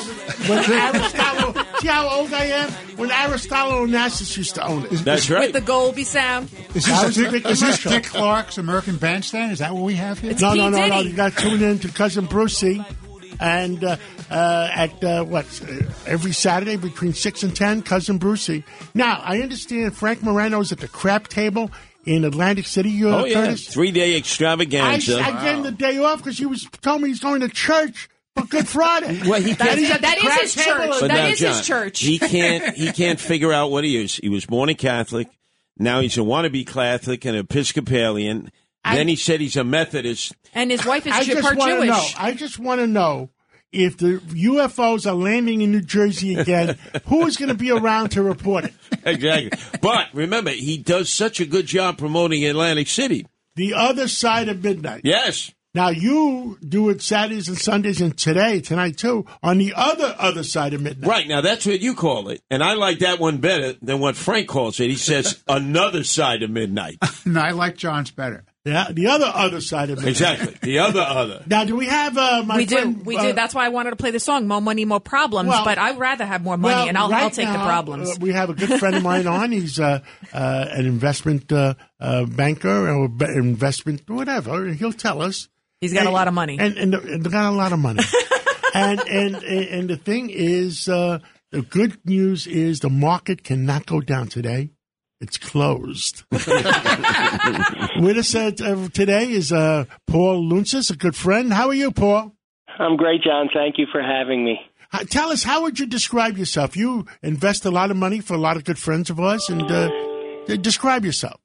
When 1.80 1.80
Aristotle, 1.80 1.80
see 1.80 1.88
how 1.88 2.08
old 2.20 2.32
I 2.32 2.44
am? 2.44 2.70
When 2.96 3.10
Aristotle 3.10 3.86
Onassis 3.86 4.36
used 4.36 4.54
to 4.56 4.66
own 4.66 4.84
it. 4.84 4.90
That's 4.90 5.30
right. 5.30 5.52
With 5.52 5.64
the 5.64 5.72
Golby 5.72 6.04
sound. 6.04 6.50
Is 6.74 6.84
this, 6.86 7.04
was 7.04 7.14
Dick, 7.14 7.46
is 7.46 7.60
this. 7.60 7.82
Dick 7.82 8.04
Clark's 8.04 8.58
American 8.58 8.96
Bandstand? 8.96 9.52
Is 9.52 9.58
that 9.60 9.74
what 9.74 9.84
we 9.84 9.94
have 9.94 10.18
here? 10.18 10.34
no, 10.40 10.54
no, 10.54 10.68
no, 10.68 10.86
no. 10.86 11.00
You 11.00 11.14
got 11.14 11.32
to 11.32 11.42
tune 11.42 11.62
in 11.62 11.78
to 11.80 11.88
Cousin 11.88 12.26
Brucey. 12.26 12.84
And 13.40 13.84
uh, 13.84 13.96
uh, 14.30 14.68
at 14.74 15.04
uh, 15.04 15.22
what 15.24 15.46
uh, 15.62 15.82
every 16.06 16.32
Saturday 16.32 16.76
between 16.76 17.12
six 17.12 17.44
and 17.44 17.54
ten, 17.54 17.82
cousin 17.82 18.18
Brucey. 18.18 18.64
Now 18.94 19.22
I 19.24 19.42
understand 19.42 19.96
Frank 19.96 20.24
Morano's 20.24 20.72
at 20.72 20.78
the 20.78 20.88
crap 20.88 21.28
table 21.28 21.70
in 22.04 22.24
Atlantic 22.24 22.66
City. 22.66 22.90
You 22.90 23.10
Oh 23.10 23.24
yeah, 23.24 23.34
Curtis? 23.34 23.68
three 23.68 23.92
day 23.92 24.14
I, 24.14 24.18
extravaganza. 24.18 25.20
I 25.20 25.44
gave 25.44 25.56
him 25.58 25.62
the 25.62 25.70
day 25.70 25.98
off 25.98 26.18
because 26.18 26.36
he 26.36 26.46
was 26.46 26.66
told 26.80 27.02
me 27.02 27.08
he's 27.08 27.20
going 27.20 27.40
to 27.42 27.48
church 27.48 28.08
for 28.40 28.46
Good 28.46 28.68
Friday. 28.68 29.20
Well, 29.28 29.40
he 29.40 29.54
can't- 29.54 29.78
he's 29.78 29.90
at 29.90 29.96
the 29.96 30.02
That 30.02 30.18
is 30.18 30.54
his 30.54 30.64
church. 30.64 30.80
at- 30.80 31.00
But 31.00 31.08
That 31.08 31.14
now, 31.14 31.26
is 31.28 31.38
his 31.40 31.66
church. 31.66 32.00
He 32.00 32.18
can't. 32.18 32.74
He 32.76 32.92
can't 32.92 33.20
figure 33.20 33.52
out 33.52 33.70
what 33.70 33.84
he 33.84 33.96
is. 34.02 34.16
He 34.16 34.28
was 34.28 34.46
born 34.46 34.68
a 34.68 34.74
Catholic. 34.74 35.28
Now 35.76 36.00
he's 36.00 36.16
a 36.18 36.22
wannabe 36.22 36.66
Catholic 36.66 37.24
and 37.24 37.36
Episcopalian. 37.36 38.50
then 38.84 39.08
he 39.08 39.16
said 39.16 39.40
he's 39.40 39.56
a 39.56 39.64
Methodist. 39.64 40.34
And 40.54 40.70
his 40.70 40.84
wife 40.84 41.06
is 41.06 41.12
I 41.12 41.24
just 41.24 41.42
part 41.42 41.58
Jewish. 41.58 41.88
know. 41.88 42.04
I 42.18 42.32
just 42.32 42.58
want 42.58 42.80
to 42.80 42.86
know 42.86 43.30
if 43.70 43.96
the 43.98 44.18
UFOs 44.18 45.06
are 45.06 45.14
landing 45.14 45.60
in 45.60 45.70
New 45.72 45.82
Jersey 45.82 46.34
again. 46.34 46.78
who 47.06 47.26
is 47.26 47.36
going 47.36 47.50
to 47.50 47.54
be 47.54 47.70
around 47.70 48.10
to 48.10 48.22
report 48.22 48.64
it? 48.64 48.72
Exactly. 49.04 49.50
but 49.80 50.06
remember, 50.14 50.50
he 50.50 50.78
does 50.78 51.10
such 51.12 51.38
a 51.38 51.44
good 51.46 51.66
job 51.66 51.98
promoting 51.98 52.44
Atlantic 52.44 52.88
City. 52.88 53.26
The 53.56 53.74
other 53.74 54.08
side 54.08 54.48
of 54.48 54.62
midnight. 54.64 55.02
Yes. 55.04 55.52
Now 55.78 55.90
you 55.90 56.58
do 56.68 56.88
it 56.88 57.00
Saturdays 57.02 57.46
and 57.46 57.56
Sundays, 57.56 58.00
and 58.00 58.18
today, 58.18 58.60
tonight 58.60 58.96
too, 58.96 59.26
on 59.44 59.58
the 59.58 59.74
other 59.76 60.12
other 60.18 60.42
side 60.42 60.74
of 60.74 60.82
midnight. 60.82 61.08
Right 61.08 61.28
now, 61.28 61.40
that's 61.40 61.64
what 61.66 61.78
you 61.78 61.94
call 61.94 62.30
it, 62.30 62.42
and 62.50 62.64
I 62.64 62.74
like 62.74 62.98
that 62.98 63.20
one 63.20 63.38
better 63.38 63.74
than 63.80 64.00
what 64.00 64.16
Frank 64.16 64.48
calls 64.48 64.80
it. 64.80 64.90
He 64.90 64.96
says 64.96 65.40
another 65.48 66.02
side 66.02 66.42
of 66.42 66.50
midnight. 66.50 66.98
no, 67.24 67.40
I 67.40 67.50
like 67.50 67.76
John's 67.76 68.10
better. 68.10 68.44
Yeah, 68.64 68.88
the 68.90 69.06
other 69.06 69.30
other 69.32 69.60
side 69.60 69.90
of 69.90 69.98
midnight. 69.98 70.10
Exactly, 70.10 70.56
the 70.62 70.80
other 70.80 71.00
other. 71.00 71.44
Now, 71.46 71.62
do 71.62 71.76
we 71.76 71.86
have 71.86 72.18
uh, 72.18 72.42
my 72.44 72.56
we 72.56 72.66
friend, 72.66 72.96
do, 72.96 73.04
we 73.04 73.16
uh, 73.16 73.22
do. 73.26 73.32
That's 73.34 73.54
why 73.54 73.64
I 73.64 73.68
wanted 73.68 73.90
to 73.90 73.96
play 73.96 74.10
the 74.10 74.18
song 74.18 74.48
"More 74.48 74.60
Money, 74.60 74.84
More 74.84 74.98
Problems." 74.98 75.48
Well- 75.48 75.64
but 75.64 75.78
I'd 75.78 75.96
rather 75.96 76.26
have 76.26 76.42
more 76.42 76.56
money, 76.56 76.74
well, 76.74 76.88
and 76.88 76.98
I'll, 76.98 77.08
right 77.08 77.22
I'll 77.22 77.30
take 77.30 77.46
the 77.46 77.54
problems. 77.54 78.10
uh, 78.10 78.14
we 78.20 78.32
have 78.32 78.50
a 78.50 78.54
good 78.54 78.80
friend 78.80 78.96
of 78.96 79.04
mine 79.04 79.28
on. 79.28 79.52
He's 79.52 79.78
uh, 79.78 80.00
uh, 80.32 80.66
an 80.72 80.86
investment 80.86 81.52
uh, 81.52 81.74
uh, 82.00 82.24
banker 82.24 82.90
or 82.90 83.04
investment 83.32 84.10
whatever. 84.10 84.66
He'll 84.72 84.92
tell 84.92 85.22
us. 85.22 85.48
He's 85.80 85.92
got 85.92 86.06
a 86.06 86.10
lot 86.10 86.28
of 86.28 86.34
money. 86.34 86.58
and 86.58 86.76
and, 86.76 86.94
and 86.94 87.30
got 87.30 87.52
a 87.52 87.56
lot 87.56 87.72
of 87.72 87.78
money. 87.78 88.02
and 88.74 89.00
and 89.08 89.36
and 89.36 89.88
the 89.90 89.96
thing 89.96 90.30
is, 90.30 90.88
uh, 90.88 91.20
the 91.52 91.62
good 91.62 91.98
news 92.04 92.46
is 92.46 92.80
the 92.80 92.90
market 92.90 93.44
cannot 93.44 93.86
go 93.86 94.00
down 94.00 94.28
today. 94.28 94.70
It's 95.20 95.36
closed. 95.38 96.22
With 96.30 96.46
us 98.18 98.34
uh, 98.34 98.52
t- 98.52 98.88
today 98.88 99.30
is 99.30 99.52
uh, 99.52 99.86
Paul 100.06 100.48
Lountzis, 100.48 100.90
a 100.92 100.96
good 100.96 101.16
friend. 101.16 101.52
How 101.52 101.68
are 101.68 101.74
you, 101.74 101.90
Paul? 101.90 102.34
I'm 102.78 102.96
great, 102.96 103.22
John. 103.22 103.48
Thank 103.52 103.78
you 103.78 103.86
for 103.90 104.00
having 104.00 104.44
me. 104.44 104.60
Uh, 104.92 105.04
Tell 105.10 105.30
us, 105.30 105.42
how 105.42 105.62
would 105.62 105.80
you 105.80 105.86
describe 105.86 106.38
yourself? 106.38 106.76
You 106.76 107.06
invest 107.22 107.64
a 107.64 107.70
lot 107.70 107.90
of 107.90 107.96
money 107.96 108.20
for 108.20 108.34
a 108.34 108.38
lot 108.38 108.56
of 108.56 108.64
good 108.64 108.78
friends 108.78 109.10
of 109.10 109.18
ours, 109.18 109.48
and 109.48 109.62
uh, 109.70 109.90
describe 110.60 111.04
yourself. 111.04 111.40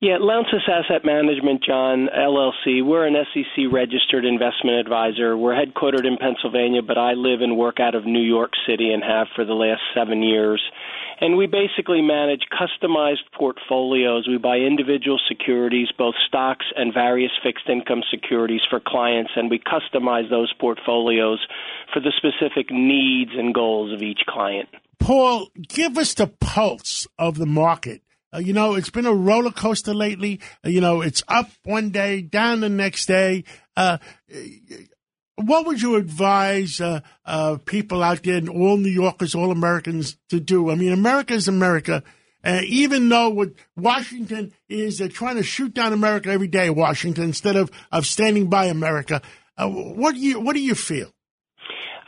Yeah, 0.00 0.18
Lountzis 0.20 0.62
Asset 0.68 1.04
Management, 1.04 1.64
John, 1.66 2.06
LLC. 2.16 2.86
We're 2.86 3.08
an 3.08 3.16
SEC 3.34 3.64
registered 3.72 4.24
investment 4.24 4.78
advisor. 4.78 5.36
We're 5.36 5.56
headquartered 5.56 6.06
in 6.06 6.16
Pennsylvania, 6.18 6.82
but 6.86 6.96
I 6.96 7.14
live 7.14 7.40
and 7.40 7.56
work 7.56 7.80
out 7.80 7.96
of 7.96 8.06
New 8.06 8.22
York 8.22 8.52
City 8.64 8.92
and 8.92 9.02
have 9.02 9.26
for 9.34 9.44
the 9.44 9.54
last 9.54 9.80
seven 9.96 10.22
years. 10.22 10.62
And 11.20 11.36
we 11.36 11.48
basically 11.48 12.00
manage 12.00 12.42
customized 12.54 13.26
portfolios. 13.36 14.28
We 14.28 14.38
buy 14.38 14.58
individual 14.58 15.18
securities, 15.26 15.88
both 15.98 16.14
stocks 16.28 16.66
and 16.76 16.94
various 16.94 17.32
fixed 17.42 17.68
income 17.68 18.02
securities 18.08 18.62
for 18.70 18.78
clients, 18.78 19.32
and 19.34 19.50
we 19.50 19.58
customize 19.58 20.30
those 20.30 20.54
portfolios 20.60 21.44
for 21.92 21.98
the 21.98 22.12
specific 22.16 22.70
needs 22.70 23.32
and 23.36 23.52
goals 23.52 23.92
of 23.92 24.00
each 24.00 24.20
client. 24.28 24.68
Paul, 25.00 25.48
give 25.66 25.98
us 25.98 26.14
the 26.14 26.28
pulse 26.28 27.08
of 27.18 27.36
the 27.36 27.46
market. 27.46 28.00
Uh, 28.32 28.38
you 28.38 28.52
know, 28.52 28.74
it's 28.74 28.90
been 28.90 29.06
a 29.06 29.14
roller 29.14 29.50
coaster 29.50 29.94
lately. 29.94 30.40
Uh, 30.64 30.68
you 30.68 30.80
know, 30.80 31.00
it's 31.00 31.22
up 31.28 31.50
one 31.64 31.90
day, 31.90 32.20
down 32.20 32.60
the 32.60 32.68
next 32.68 33.06
day. 33.06 33.44
Uh, 33.76 33.98
what 35.36 35.66
would 35.66 35.80
you 35.80 35.96
advise 35.96 36.80
uh, 36.80 37.00
uh, 37.24 37.56
people 37.64 38.02
out 38.02 38.22
there, 38.22 38.36
and 38.36 38.48
all 38.48 38.76
New 38.76 38.90
Yorkers, 38.90 39.34
all 39.34 39.50
Americans, 39.50 40.16
to 40.28 40.40
do? 40.40 40.70
I 40.70 40.74
mean, 40.74 40.92
America 40.92 41.34
is 41.34 41.48
America. 41.48 42.02
Uh, 42.44 42.60
even 42.66 43.08
though 43.08 43.30
what 43.30 43.50
Washington 43.76 44.52
is, 44.68 45.02
trying 45.12 45.36
to 45.36 45.42
shoot 45.42 45.74
down 45.74 45.92
America 45.92 46.30
every 46.30 46.48
day, 46.48 46.70
Washington, 46.70 47.24
instead 47.24 47.56
of, 47.56 47.70
of 47.90 48.06
standing 48.06 48.48
by 48.48 48.66
America. 48.66 49.22
What 49.58 50.14
do 50.14 50.20
you 50.20 50.38
What 50.38 50.54
do 50.54 50.60
you 50.60 50.76
feel? 50.76 51.12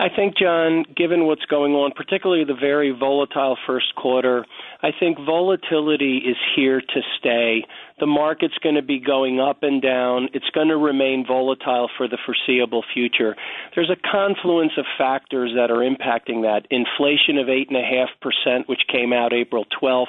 I 0.00 0.08
think, 0.08 0.38
John, 0.38 0.84
given 0.96 1.26
what's 1.26 1.44
going 1.44 1.72
on, 1.72 1.92
particularly 1.94 2.44
the 2.44 2.54
very 2.54 2.90
volatile 2.90 3.58
first 3.66 3.94
quarter, 3.96 4.46
I 4.82 4.90
think 4.98 5.18
volatility 5.18 6.18
is 6.18 6.36
here 6.56 6.80
to 6.80 7.00
stay. 7.18 7.64
The 7.98 8.06
market's 8.06 8.56
going 8.62 8.76
to 8.76 8.82
be 8.82 8.98
going 8.98 9.38
up 9.38 9.62
and 9.62 9.82
down. 9.82 10.28
It's 10.32 10.48
going 10.54 10.68
to 10.68 10.76
remain 10.76 11.24
volatile 11.26 11.90
for 11.96 12.08
the 12.08 12.18
foreseeable 12.24 12.82
future. 12.94 13.36
There's 13.74 13.90
a 13.90 14.10
confluence 14.10 14.72
of 14.78 14.86
factors 14.96 15.52
that 15.54 15.70
are 15.70 15.84
impacting 15.84 16.42
that. 16.42 16.66
Inflation 16.70 17.36
of 17.36 17.48
8.5%, 17.48 18.68
which 18.68 18.82
came 18.90 19.12
out 19.12 19.32
April 19.32 19.66
12th. 19.82 20.06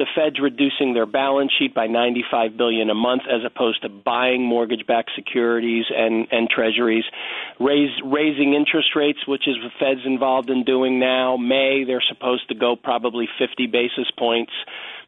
The 0.00 0.06
Fed's 0.16 0.40
reducing 0.40 0.94
their 0.94 1.04
balance 1.04 1.52
sheet 1.58 1.74
by 1.74 1.86
95 1.86 2.56
billion 2.56 2.88
a 2.88 2.94
month 2.94 3.24
as 3.30 3.42
opposed 3.44 3.82
to 3.82 3.90
buying 3.90 4.42
mortgage-backed 4.42 5.10
securities 5.14 5.84
and, 5.94 6.26
and 6.30 6.48
treasuries. 6.48 7.04
Raise, 7.60 7.90
raising 8.02 8.54
interest 8.54 8.96
rates, 8.96 9.18
which 9.28 9.46
is 9.46 9.56
the 9.62 9.68
Fed's 9.78 10.06
involved 10.06 10.48
in 10.48 10.64
doing 10.64 10.98
now. 10.98 11.36
May, 11.36 11.84
they're 11.86 12.02
supposed 12.08 12.48
to 12.48 12.54
go 12.54 12.76
probably 12.76 13.28
50 13.38 13.66
basis 13.66 14.10
points, 14.18 14.52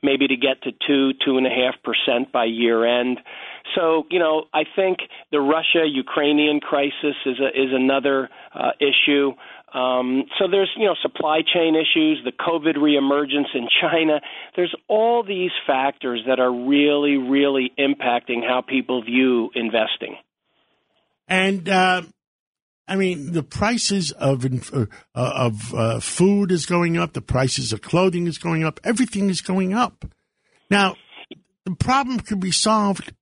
maybe 0.02 0.28
to 0.28 0.36
get 0.36 0.60
to 0.64 0.73
two, 0.86 1.12
two 1.24 1.39
and 1.39 1.47
a 1.47 1.51
half 1.51 1.82
percent 1.82 2.31
by 2.31 2.44
year 2.44 2.85
end. 2.85 3.19
So, 3.74 4.05
you 4.10 4.19
know, 4.19 4.44
I 4.52 4.64
think 4.77 4.98
the 5.31 5.40
Russia 5.40 5.86
Ukrainian 5.86 6.60
crisis 6.60 7.16
is 7.24 7.40
a, 7.40 7.48
is 7.48 7.73
another 7.73 8.28
uh, 8.55 8.73
issue. 8.78 9.32
Um, 9.74 10.24
so 10.39 10.49
there's 10.51 10.70
you 10.77 10.86
know 10.86 10.94
supply 11.01 11.40
chain 11.40 11.74
issues, 11.74 12.20
the 12.24 12.32
COVID 12.32 12.77
reemergence 12.77 13.55
in 13.55 13.69
China. 13.81 14.20
There's 14.55 14.74
all 14.89 15.23
these 15.23 15.51
factors 15.66 16.23
that 16.27 16.39
are 16.39 16.53
really, 16.53 17.16
really 17.16 17.73
impacting 17.78 18.47
how 18.47 18.61
people 18.61 19.03
view 19.03 19.51
investing. 19.55 20.16
And 21.27 21.69
uh, 21.69 22.03
I 22.86 22.97
mean, 22.97 23.32
the 23.32 23.43
prices 23.43 24.12
of 24.12 24.44
uh, 24.74 24.86
of 25.15 25.74
uh, 25.74 26.01
food 26.01 26.53
is 26.53 26.66
going 26.66 26.99
up. 26.99 27.15
The 27.15 27.23
prices 27.23 27.73
of 27.73 27.81
clothing 27.81 28.27
is 28.27 28.36
going 28.36 28.65
up. 28.65 28.78
Everything 28.85 29.31
is 29.31 29.40
going 29.40 29.73
up. 29.73 30.05
Now, 30.69 30.97
the 31.65 31.74
problem 31.74 32.20
could 32.20 32.40
be 32.40 32.51
solved 32.51 33.15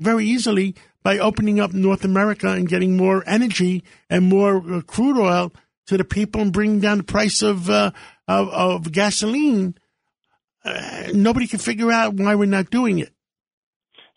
very 0.00 0.26
easily 0.26 0.74
by 1.04 1.18
opening 1.18 1.60
up 1.60 1.72
North 1.72 2.04
America 2.04 2.48
and 2.48 2.68
getting 2.68 2.96
more 2.96 3.22
energy 3.26 3.84
and 4.08 4.28
more 4.28 4.56
uh, 4.56 4.80
crude 4.80 5.18
oil 5.18 5.52
to 5.86 5.96
the 5.96 6.04
people 6.04 6.40
and 6.40 6.52
bringing 6.52 6.80
down 6.80 6.98
the 6.98 7.04
price 7.04 7.42
of 7.42 7.68
uh, 7.68 7.90
of, 8.28 8.48
of 8.48 8.92
gasoline. 8.92 9.74
Uh, 10.64 11.08
nobody 11.12 11.46
can 11.46 11.58
figure 11.58 11.90
out 11.90 12.14
why 12.14 12.34
we're 12.34 12.46
not 12.46 12.70
doing 12.70 12.98
it. 12.98 13.12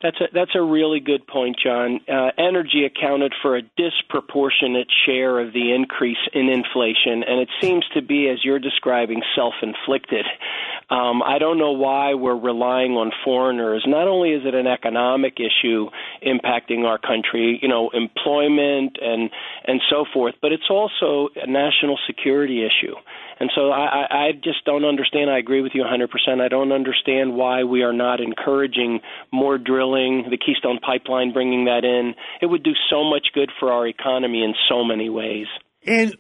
That's 0.02 0.22
a 0.22 0.26
that's 0.34 0.56
a 0.56 0.62
really 0.62 1.00
good 1.00 1.26
point, 1.26 1.58
John. 1.64 2.00
Uh, 2.08 2.30
energy 2.38 2.86
accounted 2.86 3.34
for 3.42 3.58
a 3.58 3.62
disproportionate 3.78 4.88
share 5.06 5.40
of 5.40 5.54
the 5.54 5.74
increase 5.74 6.22
in 6.34 6.50
inflation, 6.50 7.24
and 7.28 7.40
it 7.40 7.50
seems 7.62 7.86
to 7.96 8.02
be, 8.02 8.30
as 8.30 8.44
you're 8.44 8.60
describing, 8.60 9.22
self-inflicted. 9.36 10.26
Um, 10.90 11.24
I 11.24 11.40
don't 11.40 11.58
know 11.58 11.72
why 11.72 12.14
we're 12.14 12.38
relying 12.38 12.92
on 12.92 13.12
foreigners. 13.24 13.84
Not 13.88 14.08
only 14.08 14.32
is 14.32 14.44
it 14.46 14.54
an 14.54 14.68
economic 14.68 15.38
issue 15.40 15.90
impacting 16.22 16.86
our 16.86 17.00
country, 17.00 17.60
you 17.62 17.68
know, 17.68 17.90
employment 17.90 18.98
and 19.02 19.32
and 19.66 19.82
so 19.90 20.06
forth, 20.14 20.36
but 20.42 20.52
it's 20.52 20.70
also 20.70 21.30
a 21.36 21.48
national 21.48 21.98
security 22.06 22.64
issue. 22.64 22.96
And 23.40 23.52
so 23.54 23.72
I, 23.72 24.06
I 24.10 24.32
just 24.32 24.64
don't 24.66 24.86
understand. 24.86 25.30
I 25.30 25.40
agree 25.40 25.62
with 25.62 25.74
you 25.74 25.84
100%. 25.84 26.42
I 26.42 26.48
don't 26.48 26.72
understand 26.72 27.36
why 27.36 27.64
we 27.64 27.84
are 27.84 27.92
not 27.92 28.22
encouraging 28.22 29.02
more 29.32 29.58
drilling, 29.58 30.26
the 30.30 30.38
Keystone 30.38 30.80
Pipeline 30.80 31.34
bringing 31.34 31.66
that 31.66 31.84
in. 31.84 32.16
It 32.42 32.46
would 32.46 32.64
do 32.64 32.74
so 32.90 33.04
much 33.04 33.28
good 33.34 33.52
for 33.60 33.72
our 33.72 33.88
economy 33.88 34.44
in 34.44 34.54
so 34.70 34.86
many 34.86 35.10
ways. 35.10 35.48
And 35.86 36.16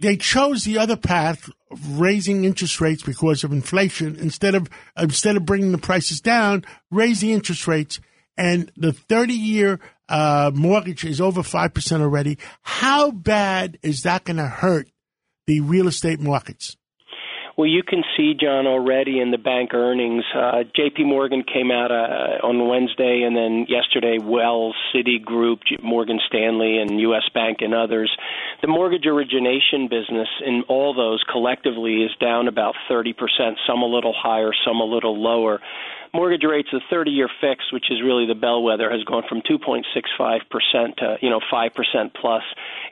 they 0.00 0.16
chose 0.16 0.64
the 0.64 0.78
other 0.78 0.96
path 0.96 1.48
of 1.70 2.00
raising 2.00 2.44
interest 2.44 2.80
rates 2.80 3.02
because 3.02 3.44
of 3.44 3.52
inflation 3.52 4.16
instead 4.16 4.54
of 4.54 4.68
instead 4.98 5.36
of 5.36 5.44
bringing 5.44 5.72
the 5.72 5.78
prices 5.78 6.20
down, 6.20 6.64
raise 6.90 7.20
the 7.20 7.32
interest 7.32 7.68
rates. 7.68 8.00
And 8.36 8.72
the 8.76 8.92
30 8.92 9.34
year 9.34 9.80
uh, 10.08 10.50
mortgage 10.54 11.04
is 11.04 11.20
over 11.20 11.42
5% 11.42 12.00
already. 12.00 12.38
How 12.62 13.10
bad 13.10 13.78
is 13.82 14.02
that 14.02 14.24
going 14.24 14.38
to 14.38 14.46
hurt 14.46 14.88
the 15.46 15.60
real 15.60 15.86
estate 15.86 16.20
markets? 16.20 16.76
Well, 17.60 17.68
you 17.68 17.82
can 17.82 18.02
see, 18.16 18.32
John, 18.32 18.66
already 18.66 19.20
in 19.20 19.32
the 19.32 19.36
bank 19.36 19.74
earnings. 19.74 20.24
Uh, 20.34 20.62
J.P. 20.74 21.04
Morgan 21.04 21.42
came 21.42 21.70
out 21.70 21.90
uh, 21.90 22.40
on 22.42 22.66
Wednesday, 22.66 23.20
and 23.26 23.36
then 23.36 23.66
yesterday, 23.68 24.16
Wells, 24.18 24.74
Citigroup, 24.96 25.58
Morgan 25.82 26.20
Stanley, 26.26 26.78
and 26.78 26.98
U.S. 27.00 27.28
Bank, 27.34 27.58
and 27.60 27.74
others. 27.74 28.10
The 28.62 28.68
mortgage 28.68 29.04
origination 29.04 29.88
business 29.90 30.28
in 30.42 30.62
all 30.68 30.94
those 30.94 31.22
collectively 31.30 31.96
is 31.96 32.10
down 32.18 32.48
about 32.48 32.76
30%, 32.90 33.12
some 33.66 33.82
a 33.82 33.86
little 33.86 34.14
higher, 34.16 34.52
some 34.64 34.80
a 34.80 34.84
little 34.84 35.20
lower 35.20 35.60
mortgage 36.12 36.44
rates, 36.44 36.68
the 36.72 36.80
30-year 36.92 37.28
fix, 37.40 37.72
which 37.72 37.90
is 37.90 38.02
really 38.02 38.26
the 38.26 38.34
bellwether, 38.34 38.90
has 38.90 39.04
gone 39.04 39.22
from 39.28 39.42
2.65% 39.42 40.96
to 40.96 41.16
you 41.20 41.30
know 41.30 41.40
5% 41.52 41.70
plus. 42.20 42.42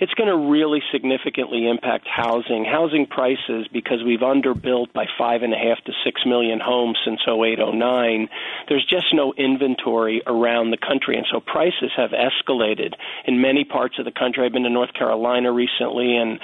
It's 0.00 0.14
going 0.14 0.28
to 0.28 0.50
really 0.50 0.80
significantly 0.92 1.68
impact 1.68 2.06
housing, 2.06 2.64
housing 2.64 3.06
prices, 3.06 3.66
because 3.72 4.02
we've 4.04 4.20
underbuilt 4.20 4.92
by 4.92 5.06
five 5.18 5.42
and 5.42 5.52
a 5.52 5.56
half 5.56 5.82
to 5.84 5.92
six 6.04 6.22
million 6.24 6.60
homes 6.60 6.98
since 7.04 7.20
0809. 7.26 8.28
There's 8.68 8.86
just 8.88 9.06
no 9.12 9.34
inventory 9.36 10.22
around 10.26 10.70
the 10.70 10.78
country, 10.78 11.16
and 11.16 11.26
so 11.30 11.40
prices 11.40 11.90
have 11.96 12.10
escalated 12.10 12.94
in 13.26 13.40
many 13.40 13.64
parts 13.64 13.98
of 13.98 14.04
the 14.04 14.12
country. 14.12 14.46
I've 14.46 14.52
been 14.52 14.62
to 14.62 14.70
North 14.70 14.94
Carolina 14.94 15.52
recently, 15.52 16.16
and 16.16 16.38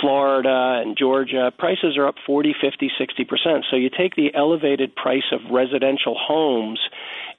Florida 0.00 0.82
and 0.82 0.96
Georgia. 0.98 1.52
Prices 1.56 1.96
are 1.96 2.08
up 2.08 2.16
40, 2.26 2.54
50, 2.60 2.90
60 2.98 3.24
percent. 3.24 3.64
So 3.70 3.76
you 3.76 3.90
take 3.90 4.16
the 4.16 4.34
elevated 4.34 4.94
price 4.94 5.30
of 5.32 5.40
residential 5.50 6.15
homes 6.16 6.80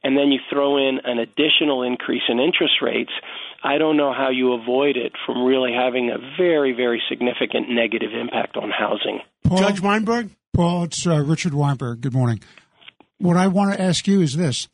and 0.04 0.18
then 0.18 0.32
you 0.32 0.40
throw 0.50 0.78
in 0.78 1.00
an 1.04 1.20
additional 1.20 1.84
increase 1.84 2.22
in 2.30 2.40
interest 2.40 2.76
rates, 2.82 3.12
I 3.64 3.78
don't 3.78 3.98
know 3.98 4.14
how 4.14 4.30
you 4.30 4.54
avoid 4.54 4.96
it 4.96 5.14
from 5.26 5.44
really 5.44 5.74
having 5.74 6.10
a 6.12 6.18
very, 6.38 6.72
very 6.74 7.02
significant 7.10 7.70
negative 7.70 8.12
impact 8.14 8.56
on 8.58 8.70
housing. 8.70 9.20
Paul, 9.44 9.58
Judge 9.58 9.82
Weinberg? 9.82 10.30
Paul, 10.54 10.84
it's 10.84 11.06
uh, 11.06 11.24
Richard 11.24 11.54
Weinberg. 11.54 12.02
Good 12.02 12.14
morning. 12.14 12.42
What 13.18 13.38
I 13.38 13.48
want 13.48 13.74
to 13.74 13.82
ask 13.82 14.08
you 14.08 14.22
is 14.22 14.38
this 14.38 14.68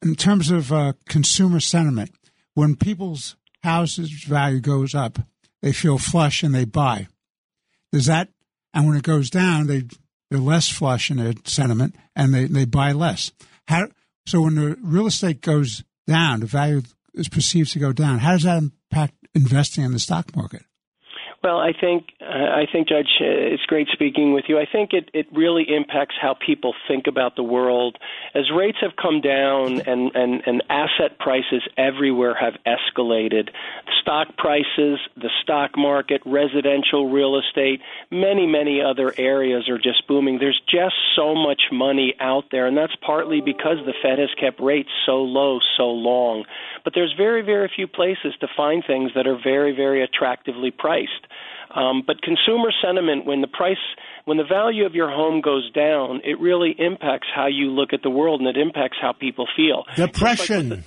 in 0.00 0.14
terms 0.14 0.50
of 0.50 0.72
uh, 0.72 0.92
consumer 1.08 1.60
sentiment, 1.60 2.10
when 2.54 2.76
people's 2.76 3.36
houses 3.62 4.24
value 4.24 4.60
goes 4.60 4.94
up, 4.94 5.18
they 5.60 5.72
feel 5.72 5.98
flush 5.98 6.42
and 6.42 6.54
they 6.54 6.64
buy. 6.64 7.08
Does 7.92 8.06
that, 8.06 8.28
and 8.72 8.86
when 8.86 8.96
it 8.96 9.02
goes 9.02 9.30
down, 9.30 9.66
they 9.66 9.84
they're 10.32 10.40
less 10.40 10.68
flush 10.68 11.10
in 11.10 11.18
their 11.18 11.34
sentiment 11.44 11.94
and 12.16 12.32
they, 12.32 12.46
they 12.46 12.64
buy 12.64 12.92
less. 12.92 13.30
How, 13.68 13.88
so 14.26 14.40
when 14.42 14.54
the 14.54 14.78
real 14.82 15.06
estate 15.06 15.42
goes 15.42 15.84
down, 16.06 16.40
the 16.40 16.46
value 16.46 16.82
is 17.14 17.28
perceived 17.28 17.72
to 17.72 17.78
go 17.78 17.92
down. 17.92 18.18
How 18.18 18.32
does 18.32 18.44
that 18.44 18.62
impact 18.62 19.14
investing 19.34 19.84
in 19.84 19.92
the 19.92 19.98
stock 19.98 20.34
market? 20.34 20.62
Well, 21.42 21.58
I 21.58 21.72
think 21.72 22.10
uh, 22.20 22.24
I 22.24 22.66
think 22.70 22.86
Judge, 22.86 23.18
uh, 23.20 23.24
it's 23.26 23.64
great 23.66 23.88
speaking 23.92 24.32
with 24.32 24.44
you. 24.46 24.60
I 24.60 24.66
think 24.70 24.92
it 24.92 25.10
it 25.12 25.26
really 25.32 25.64
impacts 25.68 26.14
how 26.20 26.34
people 26.34 26.72
think 26.86 27.08
about 27.08 27.34
the 27.34 27.42
world. 27.42 27.98
As 28.32 28.44
rates 28.54 28.78
have 28.80 28.94
come 28.94 29.20
down 29.20 29.80
and 29.80 30.12
and 30.14 30.40
and 30.46 30.62
asset 30.70 31.18
prices 31.18 31.62
everywhere 31.76 32.34
have 32.34 32.54
escalated, 32.64 33.50
stock 34.00 34.36
prices, 34.36 35.00
the 35.16 35.30
stock 35.42 35.76
market, 35.76 36.22
residential 36.24 37.10
real 37.10 37.36
estate, 37.36 37.80
many 38.12 38.46
many 38.46 38.80
other 38.80 39.12
areas 39.18 39.68
are 39.68 39.78
just 39.78 40.06
booming. 40.06 40.38
There's 40.38 40.60
just 40.70 40.94
so 41.16 41.34
much 41.34 41.62
money 41.72 42.14
out 42.20 42.44
there, 42.52 42.68
and 42.68 42.76
that's 42.76 42.94
partly 43.04 43.40
because 43.40 43.78
the 43.84 43.94
Fed 44.00 44.20
has 44.20 44.30
kept 44.38 44.60
rates 44.60 44.90
so 45.04 45.16
low 45.22 45.58
so 45.76 45.90
long. 45.90 46.44
But 46.84 46.94
there's 46.94 47.14
very 47.16 47.42
very 47.42 47.68
few 47.74 47.88
places 47.88 48.32
to 48.38 48.46
find 48.56 48.84
things 48.86 49.10
that 49.16 49.26
are 49.26 49.38
very 49.42 49.74
very 49.74 50.04
attractively 50.04 50.70
priced. 50.70 51.26
Um, 51.74 52.02
but 52.06 52.20
consumer 52.22 52.70
sentiment, 52.84 53.26
when 53.26 53.40
the 53.40 53.48
price, 53.48 53.76
when 54.24 54.36
the 54.36 54.44
value 54.44 54.84
of 54.84 54.94
your 54.94 55.10
home 55.10 55.40
goes 55.40 55.70
down, 55.72 56.20
it 56.24 56.38
really 56.40 56.74
impacts 56.78 57.28
how 57.34 57.46
you 57.46 57.70
look 57.70 57.92
at 57.92 58.02
the 58.02 58.10
world, 58.10 58.40
and 58.40 58.48
it 58.48 58.60
impacts 58.60 58.98
how 59.00 59.12
people 59.12 59.46
feel. 59.56 59.84
Depression. 59.96 60.68
Like 60.70 60.84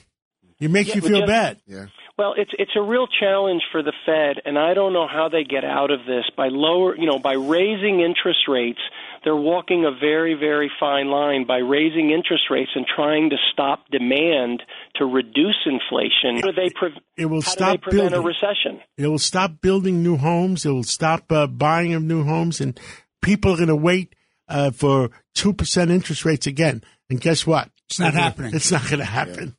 it 0.60 0.72
makes 0.72 0.90
yeah, 0.90 0.96
you 0.96 1.02
feel 1.02 1.20
just, 1.20 1.28
bad. 1.28 1.60
Yeah. 1.66 1.86
Well, 2.18 2.34
it's 2.38 2.52
it's 2.58 2.72
a 2.78 2.82
real 2.82 3.08
challenge 3.08 3.62
for 3.72 3.84
the 3.84 3.92
Fed, 4.06 4.42
and 4.46 4.58
I 4.58 4.74
don't 4.74 4.94
know 4.94 5.06
how 5.06 5.28
they 5.28 5.44
get 5.44 5.66
out 5.66 5.92
of 5.92 6.06
this 6.06 6.24
by 6.38 6.48
lower, 6.48 6.96
you 6.96 7.08
know, 7.08 7.20
by 7.20 7.34
raising 7.34 8.00
interest 8.00 8.48
rates. 8.48 8.80
They're 9.26 9.36
walking 9.36 9.86
a 9.86 9.92
very, 9.92 10.36
very 10.36 10.72
fine 10.80 11.08
line 11.10 11.46
by 11.48 11.58
raising 11.58 12.12
interest 12.12 12.44
rates 12.52 12.70
and 12.76 12.86
trying 12.86 13.32
to 13.32 13.38
stop 13.52 13.86
demand 13.92 14.62
to 14.98 15.06
reduce 15.06 15.58
inflation. 15.66 16.36
How 16.36 16.52
do 16.52 16.54
they, 16.54 16.70
pre- 16.70 17.02
it 17.18 17.26
will 17.26 17.42
how 17.42 17.50
stop 17.52 17.72
do 17.72 17.72
they 17.72 17.78
prevent 17.82 18.12
building. 18.12 18.20
a 18.20 18.28
recession? 18.28 18.82
It 18.98 19.08
will 19.08 19.18
stop 19.18 19.60
building 19.62 20.04
new 20.04 20.16
homes. 20.16 20.64
It 20.64 20.70
will 20.70 20.84
stop 20.84 21.32
uh, 21.32 21.48
buying 21.48 21.96
of 21.96 22.04
new 22.04 22.24
homes, 22.24 22.62
and 22.62 22.80
people 23.24 23.52
are 23.52 23.58
going 23.58 23.68
to 23.70 23.76
wait 23.76 24.16
uh, 24.48 24.70
for 24.70 25.10
two 25.34 25.54
percent 25.54 25.90
interest 25.90 26.24
rates 26.24 26.46
again. 26.46 26.84
And 27.10 27.20
guess 27.20 27.48
what? 27.48 27.72
It's 27.90 28.00
not 28.00 28.14
happening. 28.14 28.54
It's 28.54 28.72
not 28.72 28.84
going 28.84 29.00
to 29.00 29.06
happen. 29.06 29.58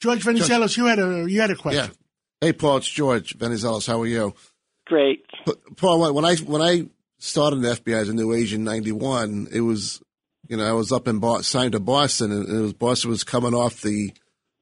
George 0.00 0.24
Venizelos, 0.24 0.76
you 0.76 0.86
had 0.86 1.00
a 1.00 1.26
you 1.28 1.40
had 1.40 1.50
a 1.50 1.56
question. 1.56 1.90
Yeah. 1.90 2.46
Hey, 2.46 2.52
Paul, 2.52 2.78
it's 2.78 2.88
George 2.88 3.36
Venizelos. 3.36 3.86
How 3.86 4.00
are 4.00 4.06
you? 4.06 4.34
Great. 4.86 5.24
Paul, 5.76 6.12
when 6.12 6.24
I 6.24 6.36
when 6.36 6.62
I 6.62 6.86
started 7.22 7.56
in 7.56 7.62
the 7.62 7.70
FBI 7.70 8.00
as 8.00 8.08
a 8.08 8.14
new 8.14 8.32
agent 8.32 8.60
in 8.60 8.64
'91, 8.64 9.48
it 9.52 9.60
was, 9.60 10.02
you 10.48 10.56
know, 10.56 10.68
I 10.68 10.72
was 10.72 10.92
up 10.92 11.06
in 11.06 11.18
Boston, 11.18 11.44
signed 11.44 11.72
to 11.72 11.80
Boston, 11.80 12.32
and 12.32 12.48
it 12.48 12.60
was 12.60 12.72
Boston 12.72 13.10
was 13.10 13.24
coming 13.24 13.54
off 13.54 13.80
the 13.80 14.12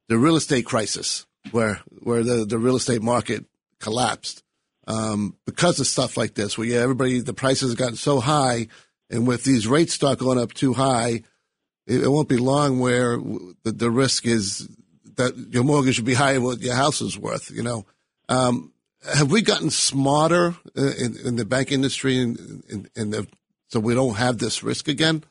the 0.09 0.19
real 0.19 0.37
estate 0.37 0.66
crisis 0.66 1.27
where 1.53 1.81
where 2.01 2.23
the 2.23 2.45
the 2.45 2.59
real 2.59 2.77
estate 2.77 3.03
market 3.03 3.47
collapsed 3.81 4.43
um, 4.87 5.37
because 5.47 5.81
of 5.81 5.87
stuff 5.87 6.16
like 6.16 6.35
this. 6.35 6.59
Where 6.59 6.66
yeah, 6.66 6.81
everybody 6.81 7.20
the 7.20 7.35
prices 7.35 7.70
have 7.70 7.78
gotten 7.78 7.97
so 7.97 8.20
high, 8.20 8.69
and 9.09 9.27
with 9.27 9.45
these 9.45 9.66
rates 9.66 9.95
start 9.95 10.19
going 10.19 10.39
up 10.39 10.53
too 10.53 10.74
high, 10.74 11.23
it, 11.87 12.05
it 12.05 12.09
won't 12.09 12.28
be 12.28 12.37
long 12.37 12.78
where 12.78 13.16
the, 13.65 13.73
the 13.73 13.91
risk 13.91 14.27
is 14.27 14.69
that 15.16 15.37
your 15.51 15.65
mortgage 15.65 15.99
would 15.99 16.07
be 16.07 16.15
higher 16.15 16.35
than 16.35 16.43
what 16.43 16.61
your 16.61 16.74
house 16.74 17.01
is 17.01 17.19
worth. 17.19 17.51
You 17.51 17.62
know, 17.62 17.87
um, 18.28 18.73
have 19.02 19.31
we 19.31 19.43
gotten 19.43 19.70
smarter 19.70 20.55
uh, 20.77 20.93
in, 20.98 21.16
in 21.24 21.36
the 21.36 21.44
bank 21.44 21.72
industry, 21.72 22.18
in, 22.18 22.62
in, 22.68 22.89
in 22.94 23.10
the, 23.10 23.27
so 23.68 23.81
we 23.81 23.94
don't 23.94 24.16
have 24.16 24.39
this 24.39 24.62
risk 24.62 24.89
again? 24.89 25.24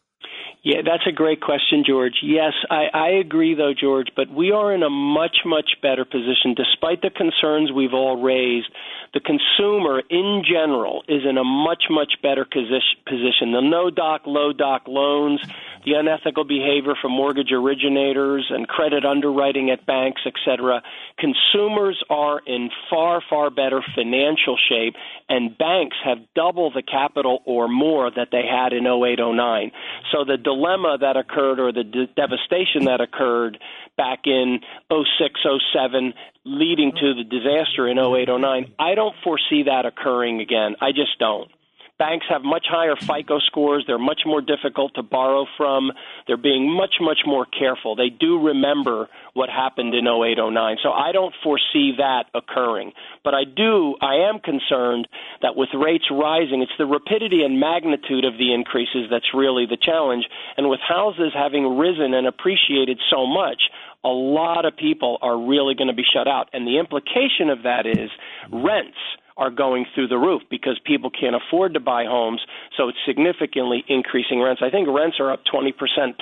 Yeah, 0.64 0.82
that's 0.84 1.08
a 1.08 1.14
great 1.14 1.40
question, 1.42 1.84
George. 1.88 2.16
Yes, 2.22 2.52
I, 2.70 2.88
I 2.94 3.10
agree, 3.12 3.56
though, 3.56 3.74
George, 3.80 4.08
but 4.16 4.30
we 4.30 4.52
are 4.52 4.74
in 4.74 4.84
a 4.84 4.90
much, 4.90 5.38
much 5.46 5.70
better 5.82 6.04
position. 6.04 6.54
Despite 6.56 7.02
the 7.02 7.10
concerns 7.10 7.72
we've 7.72 7.94
all 7.94 8.22
raised, 8.22 8.68
the 9.14 9.20
consumer 9.20 10.02
in 10.10 10.44
general 10.46 11.04
is 11.08 11.24
in 11.28 11.38
a 11.38 11.44
much, 11.44 11.86
much 11.90 12.14
better 12.22 12.46
position. 12.46 13.52
The 13.52 13.62
no 13.62 13.90
doc, 13.90 14.24
low 14.26 14.54
doc 14.54 14.84
loans, 14.88 15.42
the 15.86 15.94
unethical 15.94 16.44
behavior 16.44 16.94
from 17.02 17.14
mortgage 17.14 17.52
originators 17.52 18.48
and 18.50 18.68
credit 18.68 19.06
underwriting 19.06 19.70
at 19.70 19.86
banks, 19.86 20.22
et 20.26 20.34
cetera. 20.46 20.82
Consumers 21.18 22.04
are 22.10 22.42
in 22.46 22.70
far, 22.90 23.22
far 23.30 23.50
better 23.50 23.82
financial 23.96 24.58
shape, 24.58 24.96
and 25.28 25.58
banks 25.58 25.98
have 26.04 26.18
double 26.36 26.72
the 26.72 26.84
capital 26.84 27.42
or 27.46 27.68
more 27.68 28.12
that 28.12 28.30
they 28.32 28.44
had 28.46 28.74
in 28.74 28.86
0809. 28.86 29.72
So 30.12 30.26
the 30.26 30.38
dilemma 30.38 30.98
that 31.00 31.18
occurred 31.18 31.60
or 31.60 31.72
the 31.72 31.84
de- 31.84 32.08
devastation 32.08 32.86
that 32.86 33.02
occurred 33.02 33.58
back 34.00 34.20
in 34.24 34.60
06, 34.90 35.42
07, 35.74 36.14
leading 36.46 36.94
to 36.94 37.14
the 37.14 37.26
disaster 37.26 37.86
in 37.86 38.00
0809, 38.00 38.74
I 38.80 38.96
don't 38.96 39.16
foresee 39.26 39.64
that 39.64 39.86
occurring 39.86 40.40
again. 40.40 40.78
I 40.80 40.92
just 40.92 41.20
don't 41.20 41.52
Banks 42.00 42.26
have 42.30 42.44
much 42.44 42.66
higher 42.70 42.96
FICO 42.96 43.40
scores. 43.40 43.84
They're 43.86 44.00
much 44.00 44.22
more 44.26 44.40
difficult 44.40 44.96
to 44.96 45.04
borrow 45.04 45.46
from. 45.58 45.92
They're 46.28 46.38
being 46.38 46.72
much, 46.72 46.96
much 47.02 47.20
more 47.26 47.46
careful. 47.46 47.98
They 47.98 48.08
do 48.08 48.40
remember 48.40 49.10
what 49.34 49.50
happened 49.50 49.94
in 49.94 50.08
08, 50.08 50.38
09. 50.38 50.78
So 50.82 50.92
I 50.92 51.12
don't 51.12 51.36
foresee 51.44 51.96
that 51.98 52.32
occurring. 52.34 52.94
But 53.26 53.34
I 53.34 53.44
do, 53.44 53.96
I 54.02 54.30
am 54.32 54.40
concerned 54.40 55.10
that 55.42 55.58
with 55.58 55.68
rates 55.76 56.06
rising, 56.10 56.62
it's 56.62 56.72
the 56.78 56.86
rapidity 56.86 57.44
and 57.44 57.60
magnitude 57.60 58.24
of 58.24 58.38
the 58.38 58.54
increases 58.54 59.12
that's 59.12 59.36
really 59.36 59.66
the 59.66 59.78
challenge. 59.78 60.24
And 60.56 60.70
with 60.70 60.80
houses 60.80 61.34
having 61.36 61.78
risen 61.78 62.14
and 62.14 62.28
appreciated 62.28 62.98
so 63.12 63.28
much, 63.28 63.64
a 64.04 64.10
lot 64.10 64.66
of 64.66 64.76
people 64.78 65.18
are 65.22 65.38
really 65.38 65.76
going 65.76 65.90
to 65.90 65.94
be 65.94 66.06
shut 66.14 66.28
out. 66.28 66.50
And 66.54 66.66
the 66.66 66.80
implication 66.80 67.50
of 67.50 67.64
that 67.64 67.86
is 67.86 68.10
rents 68.52 68.98
are 69.38 69.50
going 69.50 69.86
through 69.96 70.08
the 70.08 70.18
roof 70.18 70.42
because 70.50 70.80
people 70.86 71.10
can't 71.10 71.36
afford 71.36 71.74
to 71.74 71.80
buy 71.80 72.04
homes. 72.06 72.42
So 72.78 72.90
it's 72.90 72.98
significantly 73.08 73.84
increasing 73.88 74.42
rents. 74.42 74.62
I 74.64 74.70
think 74.70 74.88
rents 74.90 75.18
are 75.20 75.32
up 75.32 75.42
20% 75.52 75.72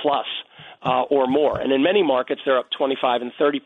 plus 0.00 0.26
uh, 0.82 1.02
or 1.02 1.26
more. 1.26 1.60
And 1.60 1.72
in 1.72 1.82
many 1.82 2.02
markets, 2.02 2.40
they're 2.44 2.58
up 2.58 2.68
25 2.76 3.22
and 3.22 3.32
30%. 3.40 3.60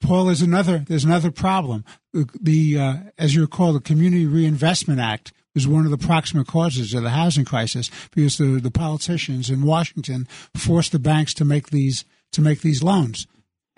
Paul, 0.00 0.24
there's 0.24 0.42
another 0.42 0.78
there's 0.88 1.04
another 1.04 1.30
problem. 1.30 1.84
The, 2.12 2.78
uh, 2.78 2.94
as 3.18 3.34
you 3.34 3.42
recall, 3.42 3.74
the 3.74 3.80
Community 3.80 4.26
Reinvestment 4.26 4.98
Act 4.98 5.32
was 5.54 5.68
one 5.68 5.84
of 5.84 5.90
the 5.90 5.98
proximate 5.98 6.46
causes 6.46 6.94
of 6.94 7.02
the 7.02 7.10
housing 7.10 7.44
crisis 7.44 7.90
because 8.12 8.38
the, 8.38 8.60
the 8.60 8.70
politicians 8.70 9.50
in 9.50 9.62
Washington 9.62 10.26
forced 10.56 10.92
the 10.92 10.98
banks 10.98 11.34
to 11.34 11.44
make 11.44 11.68
these 11.70 12.04
to 12.32 12.40
make 12.40 12.60
these 12.62 12.82
loans. 12.82 13.26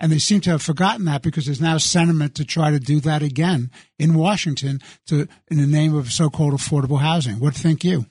And 0.03 0.11
they 0.11 0.19
seem 0.19 0.41
to 0.41 0.49
have 0.49 0.61
forgotten 0.61 1.05
that 1.05 1.21
because 1.21 1.45
there's 1.45 1.61
now 1.61 1.77
sentiment 1.77 2.35
to 2.35 2.43
try 2.43 2.71
to 2.71 2.77
do 2.77 2.99
that 2.99 3.23
again 3.23 3.71
in 3.97 4.15
Washington 4.15 4.81
to 5.07 5.29
in 5.47 5.55
the 5.55 5.65
name 5.65 5.95
of 5.95 6.11
so-called 6.11 6.53
affordable 6.53 6.99
housing. 6.99 7.39
What 7.39 7.55
think 7.55 7.85
you? 7.85 8.07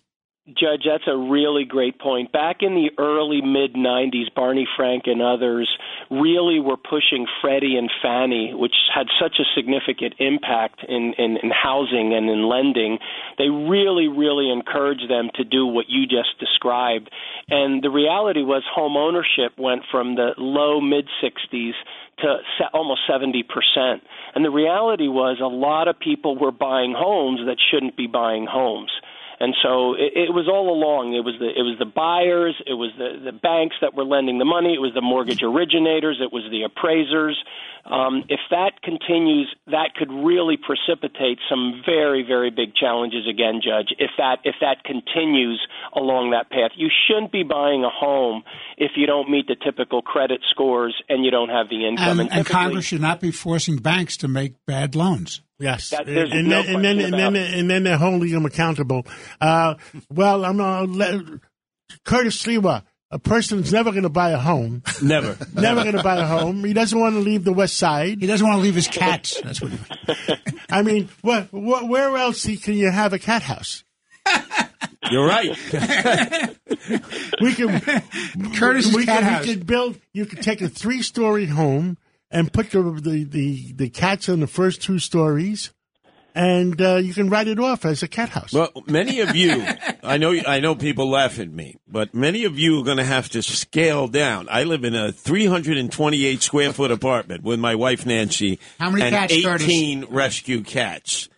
Judge, 0.49 0.83
that's 0.85 1.07
a 1.07 1.17
really 1.17 1.65
great 1.65 2.01
point. 2.01 2.33
Back 2.33 2.63
in 2.63 2.75
the 2.75 2.91
early 2.99 3.41
mid 3.41 3.75
90s, 3.75 4.35
Barney 4.35 4.67
Frank 4.77 5.05
and 5.07 5.23
others 5.23 5.71
really 6.11 6.59
were 6.59 6.77
pushing 6.77 7.29
Freddie 7.41 7.77
and 7.77 7.89
Fannie, 8.03 8.53
which 8.53 8.75
had 8.93 9.07
such 9.21 9.39
a 9.39 9.47
significant 9.55 10.15
impact 10.19 10.81
in, 10.89 11.15
in, 11.17 11.39
in 11.45 11.51
housing 11.51 12.13
and 12.13 12.29
in 12.29 12.49
lending. 12.49 12.99
They 13.39 13.51
really, 13.51 14.09
really 14.09 14.51
encouraged 14.51 15.09
them 15.09 15.31
to 15.37 15.45
do 15.45 15.65
what 15.65 15.87
you 15.89 16.07
just 16.09 16.41
described. 16.41 17.09
And 17.49 17.81
the 17.81 17.91
reality 17.91 18.43
was 18.43 18.65
home 18.67 18.97
ownership 18.97 19.57
went 19.57 19.83
from 19.93 20.17
the 20.17 20.35
low 20.39 20.81
mid 20.81 21.07
60s 21.23 21.75
to 22.19 22.39
almost 22.75 23.03
70%. 23.09 23.45
And 24.35 24.45
the 24.45 24.51
reality 24.51 25.07
was 25.07 25.39
a 25.41 25.47
lot 25.47 25.87
of 25.87 26.01
people 26.01 26.37
were 26.37 26.51
buying 26.51 26.95
homes 26.99 27.39
that 27.47 27.59
shouldn't 27.71 27.97
be 27.97 28.09
buying 28.09 28.49
homes. 28.51 28.91
And 29.43 29.57
so 29.61 29.95
it, 29.99 30.15
it 30.15 30.31
was 30.31 30.47
all 30.47 30.71
along. 30.71 31.19
It 31.19 31.27
was 31.27 31.35
the 31.43 31.51
it 31.51 31.67
was 31.67 31.75
the 31.83 31.91
buyers, 31.91 32.55
it 32.63 32.79
was 32.79 32.95
the 32.95 33.19
the 33.19 33.35
banks 33.35 33.75
that 33.83 33.91
were 33.91 34.07
lending 34.07 34.39
the 34.39 34.47
money, 34.47 34.71
it 34.71 34.79
was 34.79 34.95
the 34.95 35.03
mortgage 35.03 35.43
originators, 35.43 36.23
it 36.23 36.31
was 36.31 36.47
the 36.55 36.63
appraisers. 36.63 37.35
Um, 37.85 38.23
if 38.29 38.39
that 38.55 38.79
continues, 38.87 39.51
that 39.67 39.99
could 39.99 40.13
really 40.13 40.55
precipitate 40.55 41.43
some 41.51 41.83
very, 41.85 42.23
very 42.23 42.55
big 42.55 42.79
challenges 42.79 43.27
again, 43.27 43.59
Judge. 43.59 43.91
If 43.99 44.15
that 44.15 44.39
if 44.47 44.55
that 44.63 44.87
continues 44.87 45.59
along 45.91 46.31
that 46.31 46.47
path, 46.49 46.71
you 46.79 46.87
shouldn't 46.87 47.33
be 47.33 47.43
buying 47.43 47.83
a 47.83 47.91
home 47.91 48.45
if 48.79 48.93
you 48.95 49.11
don't 49.11 49.27
meet 49.29 49.49
the 49.49 49.57
typical 49.59 50.03
credit 50.03 50.39
scores 50.55 50.95
and 51.09 51.25
you 51.25 51.33
don't 51.33 51.51
have 51.51 51.67
the 51.69 51.83
income. 51.83 52.21
And, 52.21 52.31
and, 52.31 52.47
and 52.47 52.47
Congress 52.47 52.85
should 52.85 53.03
not 53.03 53.19
be 53.19 53.33
forcing 53.33 53.83
banks 53.83 54.17
to 54.19 54.29
make 54.29 54.55
bad 54.67 54.95
loans. 54.95 55.43
Yes, 55.59 55.91
That- 55.91 56.07
and, 56.09 56.17
there's 56.17 56.31
and 56.33 56.49
no 56.49 56.63
then, 56.63 56.75
and 56.75 56.85
then 56.85 57.01
and 57.01 57.15
then 57.15 57.37
and 57.37 57.71
then 57.71 57.83
they're 57.85 57.99
holding 57.99 58.31
them 58.31 58.45
accountable. 58.47 59.07
Uh, 59.41 59.75
well, 60.11 60.45
I'm 60.45 60.61
uh, 60.61 60.83
le- 60.83 61.41
Curtis 62.05 62.43
Sliwa. 62.43 62.83
A 63.11 63.19
person's 63.19 63.71
never 63.71 63.91
going 63.91 64.05
to 64.05 64.09
buy 64.09 64.31
a 64.31 64.39
home. 64.39 64.83
Never. 65.03 65.37
Never 65.55 65.83
going 65.83 65.97
to 65.99 66.03
buy 66.03 66.17
a 66.17 66.25
home. 66.27 66.65
He 66.65 66.73
doesn't 66.73 66.99
want 66.99 67.15
to 67.15 67.21
leave 67.21 67.45
the 67.45 67.53
West 67.53 67.77
Side. 67.77 68.23
He 68.23 68.27
doesn't 68.27 68.47
want 68.47 68.57
to 68.59 68.63
leave 68.63 68.75
his 68.75 68.89
cats. 68.89 69.39
That's 69.43 69.61
what. 69.61 69.73
I 70.71 70.81
mean, 70.81 71.11
what, 71.21 71.53
what, 71.53 71.87
where 71.89 72.17
else 72.17 72.47
can 72.63 72.73
you 72.73 72.91
have 72.91 73.13
a 73.13 73.19
cat 73.19 73.43
house? 73.43 73.85
You're 75.11 75.27
right. 75.27 75.55
We 77.43 77.53
can 77.55 77.81
Curtis's 78.55 78.95
we 78.95 79.05
cat 79.05 79.19
can, 79.19 79.25
house. 79.25 79.47
We 79.47 79.55
could 79.55 79.67
build. 79.67 79.99
You 80.15 80.25
could 80.25 80.43
take 80.43 80.63
a 80.63 80.71
three-story 80.71 81.45
home 81.45 81.99
and 82.33 82.53
put 82.53 82.71
the 82.71 82.83
the 82.83 83.25
the, 83.25 83.73
the 83.75 83.89
cats 83.91 84.29
on 84.29 84.41
the 84.41 84.47
first 84.47 84.83
two 84.83 84.99
stories, 84.99 85.71
and 86.35 86.81
uh, 86.81 86.97
you 86.97 87.15
can 87.15 87.29
write 87.29 87.47
it 87.47 87.61
off 87.61 87.85
as 87.85 88.03
a 88.03 88.09
cat 88.09 88.31
house. 88.31 88.53
Well, 88.53 88.71
many 88.87 89.21
of 89.21 89.37
you, 89.37 89.65
I 90.03 90.17
know, 90.17 90.33
I 90.47 90.61
know 90.61 90.75
people 90.75 91.11
laugh 91.11 91.39
at 91.39 91.51
me, 91.51 91.77
but 91.87 92.15
many 92.15 92.45
of 92.45 92.59
you 92.59 92.81
are 92.81 92.85
going 92.85 92.97
to 92.97 93.05
have 93.05 93.29
to 93.31 93.43
scale 93.43 94.09
down. 94.09 94.49
I 94.51 94.65
live 94.65 94.85
in 94.85 94.95
a 94.95 95.13
328 95.13 96.43
square 96.43 96.73
foot 96.73 96.91
apartment 96.91 97.45
with 97.45 97.61
my 97.61 97.75
wife 97.75 98.07
Nancy. 98.07 98.59
How 98.81 98.91
many 98.91 99.03
and 99.03 99.15
cats, 99.15 99.45
Curtis? 99.45 99.67
18 99.67 100.07
rescue 100.07 100.63
cats. 100.63 101.29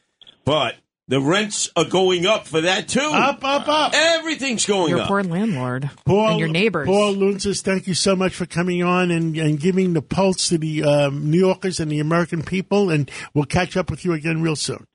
But 0.45 0.77
the 1.09 1.21
rents 1.21 1.71
are 1.77 1.85
going 1.85 2.27
up 2.27 2.47
for 2.47 2.63
that 2.63 2.89
too. 2.89 3.01
Up, 3.01 3.45
up, 3.45 3.69
up. 3.69 3.93
Everything's 3.95 4.65
going 4.65 4.91
Your 4.91 5.01
up. 5.01 5.11
Your 5.11 5.23
poor 5.23 5.31
landlord 5.31 5.91
Paul, 6.05 6.31
and 6.31 6.39
your 6.39 6.49
neighbors. 6.49 6.87
Paul 6.87 7.15
Lountzis, 7.15 7.61
thank 7.61 7.87
you 7.87 7.95
so 7.95 8.17
much 8.17 8.35
for 8.35 8.47
coming 8.47 8.83
on 8.83 9.11
and, 9.11 9.37
and 9.37 9.61
giving 9.61 9.93
the 9.93 10.03
pulse 10.03 10.49
to 10.49 10.59
the 10.59 10.83
um, 10.85 11.31
New 11.31 11.39
Yorkers 11.39 11.79
and 11.81 11.91
the 11.91 12.01
American 12.01 12.43
people. 12.43 12.91
And 12.91 13.11
we'll 13.35 13.45
catch 13.45 13.77
up 13.77 13.91
with 13.91 14.05
you 14.05 14.13
again 14.15 14.41
real 14.43 14.57
soon. 14.57 14.87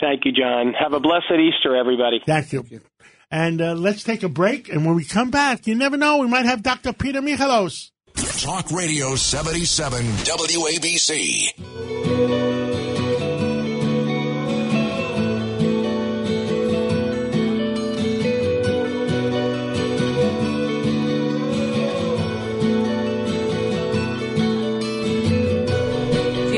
Thank 0.00 0.24
you, 0.24 0.32
John. 0.32 0.72
Have 0.74 0.92
a 0.92 1.00
blessed 1.00 1.32
Easter, 1.32 1.76
everybody. 1.76 2.20
Thank 2.26 2.52
you. 2.52 2.64
And 3.30 3.60
uh, 3.60 3.74
let's 3.74 4.02
take 4.02 4.22
a 4.22 4.28
break. 4.28 4.68
And 4.68 4.84
when 4.84 4.96
we 4.96 5.04
come 5.04 5.30
back, 5.30 5.66
you 5.66 5.74
never 5.74 5.96
know, 5.96 6.18
we 6.18 6.26
might 6.28 6.46
have 6.46 6.62
Dr. 6.62 6.92
Peter 6.92 7.20
Michalos. 7.20 7.90
Talk 8.42 8.70
Radio 8.70 9.16
77 9.16 10.04
WABC. 10.04 11.50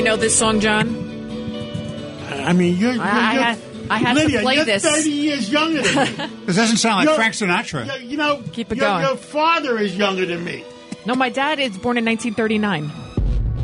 Know 0.07 0.15
this 0.15 0.39
song, 0.39 0.61
John? 0.61 0.87
I 2.31 2.53
mean, 2.53 2.77
you're, 2.77 2.93
you're, 2.93 3.01
I, 3.03 3.09
I 3.09 3.33
you're- 3.33 3.43
had, 3.43 3.57
I 3.89 3.97
had 3.97 4.15
Lidia, 4.15 4.37
to 4.37 4.43
play 4.43 4.55
you're 4.55 4.63
this. 4.63 4.81
30 4.85 5.09
years 5.09 5.51
younger 5.51 5.81
than 5.81 5.95
me. 6.29 6.35
This 6.45 6.55
doesn't 6.55 6.77
sound 6.77 6.95
like 6.99 7.05
You're- 7.07 7.17
Frank 7.17 7.33
Sinatra. 7.33 7.99
You- 8.01 8.07
You 8.11 8.15
know, 8.17 8.41
Keep 8.53 8.71
it 8.71 8.77
your, 8.77 8.87
going. 8.87 9.03
your 9.03 9.17
father 9.17 9.77
is 9.77 9.97
younger 9.97 10.25
than 10.25 10.45
me. 10.45 10.63
No, 11.05 11.13
my 11.13 11.27
dad 11.27 11.59
is 11.59 11.77
born 11.77 11.97
in 11.97 12.05
1939. 12.05 12.89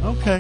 Okay. 0.03 0.39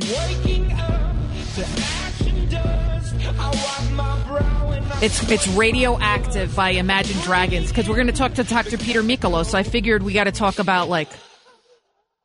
It's 5.01 5.29
it's 5.29 5.47
radioactive 5.49 6.53
by 6.55 6.71
Imagine 6.71 7.17
Dragons 7.21 7.69
because 7.69 7.87
we're 7.87 7.95
going 7.95 8.07
to 8.07 8.13
talk 8.13 8.33
to 8.35 8.43
Dr. 8.43 8.77
Peter 8.77 9.01
Mikalo. 9.03 9.45
So 9.45 9.57
I 9.57 9.63
figured 9.63 10.03
we 10.03 10.11
got 10.13 10.25
to 10.25 10.31
talk 10.33 10.59
about 10.59 10.89
like 10.89 11.09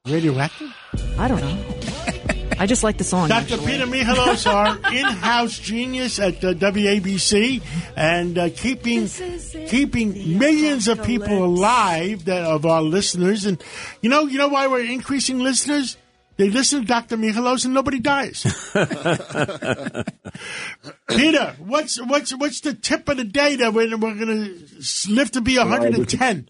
Radioactive? 0.06 0.74
I 1.18 1.28
don't 1.28 1.40
know. 1.40 1.64
I 2.58 2.66
just 2.66 2.82
like 2.82 2.98
the 2.98 3.04
song. 3.04 3.28
Dr. 3.28 3.54
actually. 3.54 3.66
Peter 3.66 3.86
Michalos, 3.86 4.52
our 4.52 4.76
in-house 4.92 5.58
genius 5.58 6.18
at 6.18 6.44
uh, 6.44 6.54
WABC, 6.54 7.62
and 7.96 8.36
uh, 8.36 8.50
keeping 8.50 9.08
keeping 9.68 10.38
millions 10.38 10.88
of 10.88 11.02
people 11.04 11.44
alive 11.44 12.24
that 12.24 12.44
of 12.44 12.66
our 12.66 12.82
listeners. 12.82 13.46
And 13.46 13.62
you 14.02 14.10
know, 14.10 14.26
you 14.26 14.38
know 14.38 14.48
why 14.48 14.66
we're 14.66 14.84
increasing 14.84 15.38
listeners? 15.38 15.96
They 16.36 16.50
listen 16.50 16.80
to 16.80 16.86
Dr. 16.86 17.16
Michalos 17.16 17.64
and 17.64 17.74
nobody 17.74 17.98
dies. 17.98 18.42
Peter, 21.08 21.56
what's 21.58 22.00
what's 22.00 22.36
what's 22.36 22.60
the 22.60 22.74
tip 22.74 23.08
of 23.08 23.16
the 23.16 23.24
day 23.24 23.56
that 23.56 23.74
we're, 23.74 23.90
we're 23.96 24.14
going 24.14 24.26
to 24.26 25.12
live 25.12 25.32
to 25.32 25.40
be 25.40 25.58
110? 25.58 26.48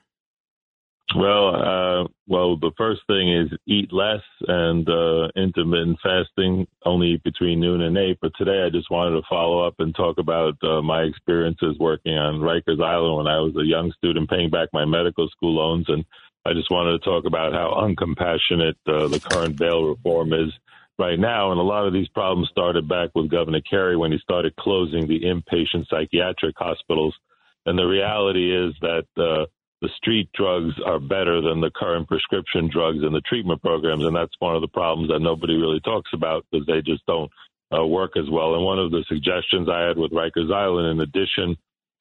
Well, 1.16 1.55
uh, 1.55 2.09
well, 2.26 2.59
the 2.59 2.72
first 2.76 3.01
thing 3.06 3.32
is 3.32 3.48
eat 3.66 3.93
less 3.93 4.20
and 4.47 4.86
uh, 4.89 5.28
intermittent 5.36 5.98
fasting, 6.02 6.66
only 6.85 7.16
between 7.24 7.60
noon 7.60 7.80
and 7.80 7.97
eight. 7.97 8.18
But 8.20 8.32
today, 8.36 8.62
I 8.62 8.68
just 8.68 8.90
wanted 8.90 9.16
to 9.16 9.26
follow 9.28 9.66
up 9.66 9.76
and 9.78 9.94
talk 9.94 10.18
about 10.18 10.56
uh, 10.62 10.82
my 10.82 11.02
experiences 11.02 11.78
working 11.80 12.12
on 12.12 12.40
Rikers 12.40 12.82
Island 12.82 13.16
when 13.16 13.26
I 13.26 13.40
was 13.40 13.56
a 13.56 13.64
young 13.64 13.90
student, 13.93 14.28
paying 14.28 14.51
back 14.51 14.68
my 14.74 14.85
medical 14.85 15.28
school 15.30 15.55
loans, 15.55 15.86
and 15.89 16.05
I 16.44 16.52
just 16.52 16.70
wanted 16.70 16.98
to 16.98 17.05
talk 17.05 17.24
about 17.24 17.55
how 17.55 17.70
uncompassionate 17.80 18.76
uh, 18.86 19.09
the 19.09 19.20
current 19.20 19.56
bail 19.56 19.85
reform 19.85 20.35
is 20.35 20.52
right 20.98 21.18
now. 21.18 21.52
And 21.52 21.60
a 21.60 21.64
lot 21.64 21.86
of 21.86 21.94
these 21.94 22.09
problems 22.09 22.51
started 22.51 22.86
back 22.86 23.10
with 23.14 23.30
Governor 23.30 23.62
Carey 23.62 23.97
when 23.97 24.12
he 24.12 24.18
started 24.18 24.56
closing 24.56 25.09
the 25.09 25.20
inpatient 25.20 25.89
psychiatric 25.89 26.55
hospitals. 26.59 27.14
And 27.64 27.78
the 27.78 27.86
reality 27.86 28.55
is 28.55 28.74
that 28.82 29.06
uh, 29.16 29.47
the 29.80 29.88
street 29.96 30.28
drugs 30.34 30.74
are 30.84 30.98
better 30.98 31.40
than 31.40 31.60
the 31.60 31.70
current 31.74 32.09
prescription 32.09 32.68
drugs 32.72 32.98
and 33.02 33.14
the 33.14 33.20
treatment 33.22 33.62
programs. 33.62 34.05
And 34.05 34.16
that's 34.16 34.34
one 34.40 34.56
of 34.56 34.62
the 34.62 34.68
problems 34.68 35.10
that 35.10 35.20
nobody 35.20 35.55
really 35.56 35.80
talks 35.80 36.10
about 36.12 36.44
because 36.50 36.66
they 36.66 36.82
just 36.82 37.06
don't 37.06 37.30
uh, 37.76 37.86
work 37.86 38.16
as 38.16 38.28
well. 38.30 38.55
And 38.55 38.64
one 38.64 38.78
of 38.78 38.90
the 38.90 39.05
suggestions 39.09 39.68
I 39.68 39.86
had 39.86 39.98
with 39.98 40.12
Rikers 40.12 40.52
Island, 40.52 40.88
in 40.88 41.00
addition 41.00 41.56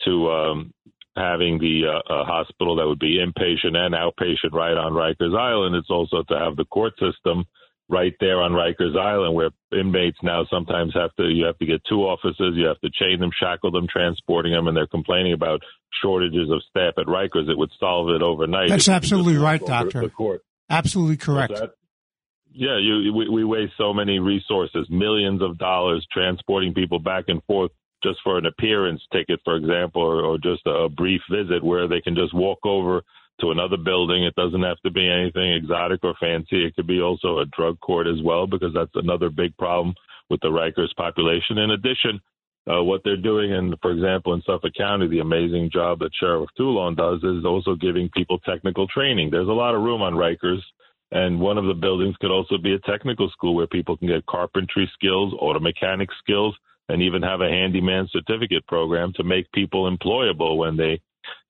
to 0.06 0.30
um, 0.32 0.74
having 1.16 1.58
the 1.60 1.82
uh, 1.88 2.24
hospital 2.26 2.76
that 2.76 2.88
would 2.88 3.00
be 3.00 3.20
inpatient 3.20 3.76
and 3.76 3.94
outpatient 3.94 4.54
right 4.54 4.78
on 4.78 4.94
Rikers 4.94 5.38
Island. 5.38 5.76
It's 5.76 5.90
also 5.90 6.24
to 6.24 6.40
have 6.40 6.56
the 6.56 6.66
court 6.66 6.94
system 7.00 7.46
right 7.90 8.14
there 8.20 8.42
on 8.42 8.52
Rikers 8.52 8.98
Island, 8.98 9.34
where 9.34 9.50
inmates 9.72 10.18
now 10.22 10.46
sometimes 10.50 10.94
have 10.94 11.16
to 11.16 11.28
you 11.30 11.46
have 11.46 11.58
to 11.58 11.66
get 11.66 11.82
two 11.90 12.02
officers, 12.02 12.56
you 12.56 12.68
have 12.68 12.80
to 12.82 12.92
chain 12.92 13.20
them, 13.20 13.32
shackle 13.38 13.72
them, 13.72 13.88
transporting 13.90 14.54
them, 14.54 14.68
and 14.68 14.78
they're 14.78 14.88
complaining 14.88 15.34
about 15.34 15.62
shortages 16.02 16.50
of 16.52 16.62
staff 16.70 16.94
at 16.98 17.06
Rikers. 17.06 17.50
It 17.50 17.58
would 17.58 17.72
solve 17.80 18.10
it 18.10 18.22
overnight. 18.22 18.70
That's 18.70 18.90
absolutely 18.90 19.38
right, 19.38 19.62
walk 19.62 19.70
over 19.70 19.90
to 19.92 20.02
Doctor. 20.10 20.40
Absolutely 20.70 21.18
correct. 21.18 21.56
That? 21.56 21.72
Yeah, 22.52 22.78
you 22.80 23.14
we, 23.14 23.30
we 23.30 23.44
waste 23.44 23.74
so 23.78 23.94
many 23.94 24.20
resources, 24.20 24.88
millions 24.90 25.42
of 25.42 25.58
dollars 25.58 26.06
transporting 26.12 26.74
people 26.74 27.00
back 27.00 27.26
and 27.28 27.44
forth 27.44 27.72
just 28.04 28.20
for 28.24 28.38
an 28.38 28.46
appearance 28.46 29.02
ticket, 29.12 29.40
for 29.44 29.56
example, 29.56 30.02
or, 30.02 30.22
or 30.22 30.38
just 30.38 30.62
a 30.66 30.88
brief 30.90 31.22
visit 31.32 31.64
where 31.64 31.88
they 31.88 32.02
can 32.02 32.16
just 32.16 32.34
walk 32.34 32.60
over 32.64 33.02
to 33.42 33.52
another 33.52 33.78
building. 33.78 34.24
It 34.24 34.36
doesn't 34.36 34.64
have 34.64 34.80
to 34.86 34.92
be 34.92 35.08
anything 35.08 35.54
exotic 35.54 36.04
or 36.04 36.16
fancy. 36.20 36.66
It 36.66 36.76
could 36.76 36.88
be 36.88 37.02
also 37.02 37.40
a 37.40 37.46
drug 37.46 37.80
court 37.80 38.08
as 38.08 38.22
well, 38.24 38.48
because 38.48 38.74
that's 38.74 38.96
another 38.96 39.30
big 39.30 39.56
problem 39.58 39.96
with 40.30 40.42
the 40.42 40.50
Rikers 40.50 40.96
population. 40.96 41.58
In 41.58 41.72
addition, 41.72 42.20
uh, 42.70 42.84
what 42.84 43.02
they're 43.04 43.16
doing, 43.16 43.54
and 43.54 43.76
for 43.82 43.92
example, 43.92 44.34
in 44.34 44.42
Suffolk 44.42 44.74
County, 44.78 45.08
the 45.08 45.20
amazing 45.20 45.70
job 45.72 46.00
that 46.00 46.12
Sheriff 46.20 46.50
Toulon 46.58 46.96
does 46.96 47.24
is 47.24 47.46
also 47.46 47.76
giving 47.76 48.10
people 48.10 48.40
technical 48.40 48.88
training. 48.88 49.30
There's 49.32 49.48
a 49.48 49.52
lot 49.52 49.74
of 49.74 49.82
room 49.82 50.02
on 50.02 50.14
Rikers, 50.14 50.62
and 51.12 51.40
one 51.40 51.58
of 51.58 51.66
the 51.66 51.74
buildings 51.74 52.16
could 52.20 52.32
also 52.32 52.58
be 52.58 52.74
a 52.74 52.80
technical 52.80 53.30
school 53.30 53.56
where 53.56 53.68
people 53.68 53.96
can 53.96 54.08
get 54.08 54.26
carpentry 54.26 54.90
skills, 54.94 55.34
auto 55.40 55.60
mechanic 55.60 56.10
skills, 56.20 56.56
and 56.90 57.02
even 57.02 57.22
have 57.22 57.42
a 57.42 57.50
handyman 57.50 58.08
certificate 58.12 58.66
program 58.68 59.14
to 59.14 59.24
make 59.24 59.52
people 59.54 59.90
employable 59.90 60.58
when 60.58 60.76
they 60.76 61.00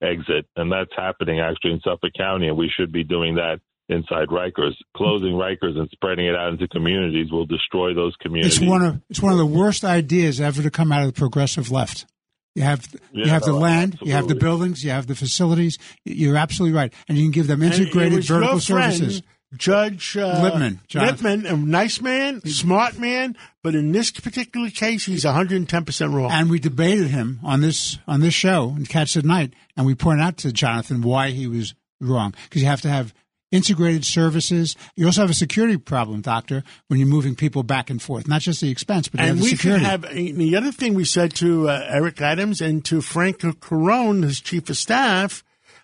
exit. 0.02 0.46
And 0.56 0.70
that's 0.70 0.90
happening 0.96 1.40
actually 1.40 1.72
in 1.72 1.80
Suffolk 1.80 2.12
County, 2.16 2.48
and 2.48 2.56
we 2.56 2.70
should 2.76 2.92
be 2.92 3.02
doing 3.02 3.34
that 3.36 3.60
inside 3.88 4.28
Rikers. 4.28 4.74
Closing 4.96 5.32
Rikers 5.32 5.78
and 5.78 5.88
spreading 5.90 6.26
it 6.26 6.34
out 6.34 6.52
into 6.52 6.68
communities 6.68 7.30
will 7.30 7.46
destroy 7.46 7.94
those 7.94 8.14
communities. 8.16 8.58
It's 8.58 8.66
one 8.66 8.82
of 8.82 9.00
it's 9.08 9.22
one 9.22 9.32
of 9.32 9.38
the 9.38 9.46
worst 9.46 9.84
ideas 9.84 10.40
ever 10.40 10.62
to 10.62 10.70
come 10.70 10.92
out 10.92 11.02
of 11.02 11.14
the 11.14 11.18
progressive 11.18 11.70
left. 11.70 12.06
You 12.54 12.62
have 12.62 12.88
you 13.12 13.24
Yeah, 13.24 13.32
have 13.32 13.42
the 13.42 13.52
no, 13.52 13.58
land, 13.58 13.98
you 14.02 14.12
have 14.12 14.26
the 14.28 14.34
buildings, 14.34 14.82
you 14.82 14.90
have 14.90 15.06
the 15.06 15.14
facilities. 15.14 15.78
You're 16.04 16.36
absolutely 16.36 16.76
right, 16.76 16.92
and 17.08 17.16
you 17.16 17.24
can 17.24 17.32
give 17.32 17.46
them 17.46 17.62
integrated 17.62 18.24
vertical 18.24 18.60
services. 18.60 19.22
Judge 19.56 20.14
uh, 20.14 20.40
Lippman, 20.42 20.80
Jonathan. 20.88 21.42
Lippman, 21.42 21.46
a 21.46 21.56
nice 21.56 22.02
man, 22.02 22.42
smart 22.42 22.98
man, 22.98 23.34
but 23.62 23.74
in 23.74 23.92
this 23.92 24.10
particular 24.10 24.68
case, 24.68 25.06
he's 25.06 25.24
110 25.24 25.84
percent 25.86 26.12
wrong. 26.12 26.30
And 26.30 26.50
we 26.50 26.58
debated 26.58 27.06
him 27.06 27.40
on 27.42 27.62
this 27.62 27.98
on 28.06 28.20
this 28.20 28.34
show 28.34 28.74
in 28.76 28.84
Cats 28.84 29.16
at 29.16 29.24
Night, 29.24 29.54
and 29.74 29.86
we 29.86 29.94
pointed 29.94 30.22
out 30.22 30.36
to 30.38 30.52
Jonathan 30.52 31.00
why 31.00 31.30
he 31.30 31.46
was 31.46 31.74
wrong 32.00 32.34
because 32.44 32.60
you 32.60 32.68
have 32.68 32.82
to 32.82 32.90
have 32.90 33.14
integrated 33.50 34.04
services. 34.04 34.76
You 34.96 35.06
also 35.06 35.22
have 35.22 35.30
a 35.30 35.34
security 35.34 35.76
problem, 35.76 36.20
Doctor, 36.20 36.62
when 36.88 36.98
you're 37.00 37.08
moving 37.08 37.34
people 37.34 37.62
back 37.62 37.90
and 37.90 38.00
forth. 38.00 38.28
Not 38.28 38.40
just 38.42 38.60
the 38.60 38.70
expense, 38.70 39.08
but 39.08 39.20
you 39.20 39.26
and 39.26 39.38
the 39.38 39.42
we 39.42 39.50
security. 39.50 39.84
could 39.84 39.90
have 39.90 40.04
and 40.04 40.36
the 40.36 40.56
other 40.56 40.72
thing 40.72 40.94
we 40.94 41.04
said 41.04 41.34
to 41.36 41.68
uh, 41.68 41.86
Eric 41.88 42.20
Adams 42.20 42.60
and 42.60 42.84
to 42.86 43.00
Frank 43.00 43.38
Carone, 43.38 44.22
his 44.22 44.40
chief 44.40 44.68
of 44.70 44.76
staff, 44.76 45.42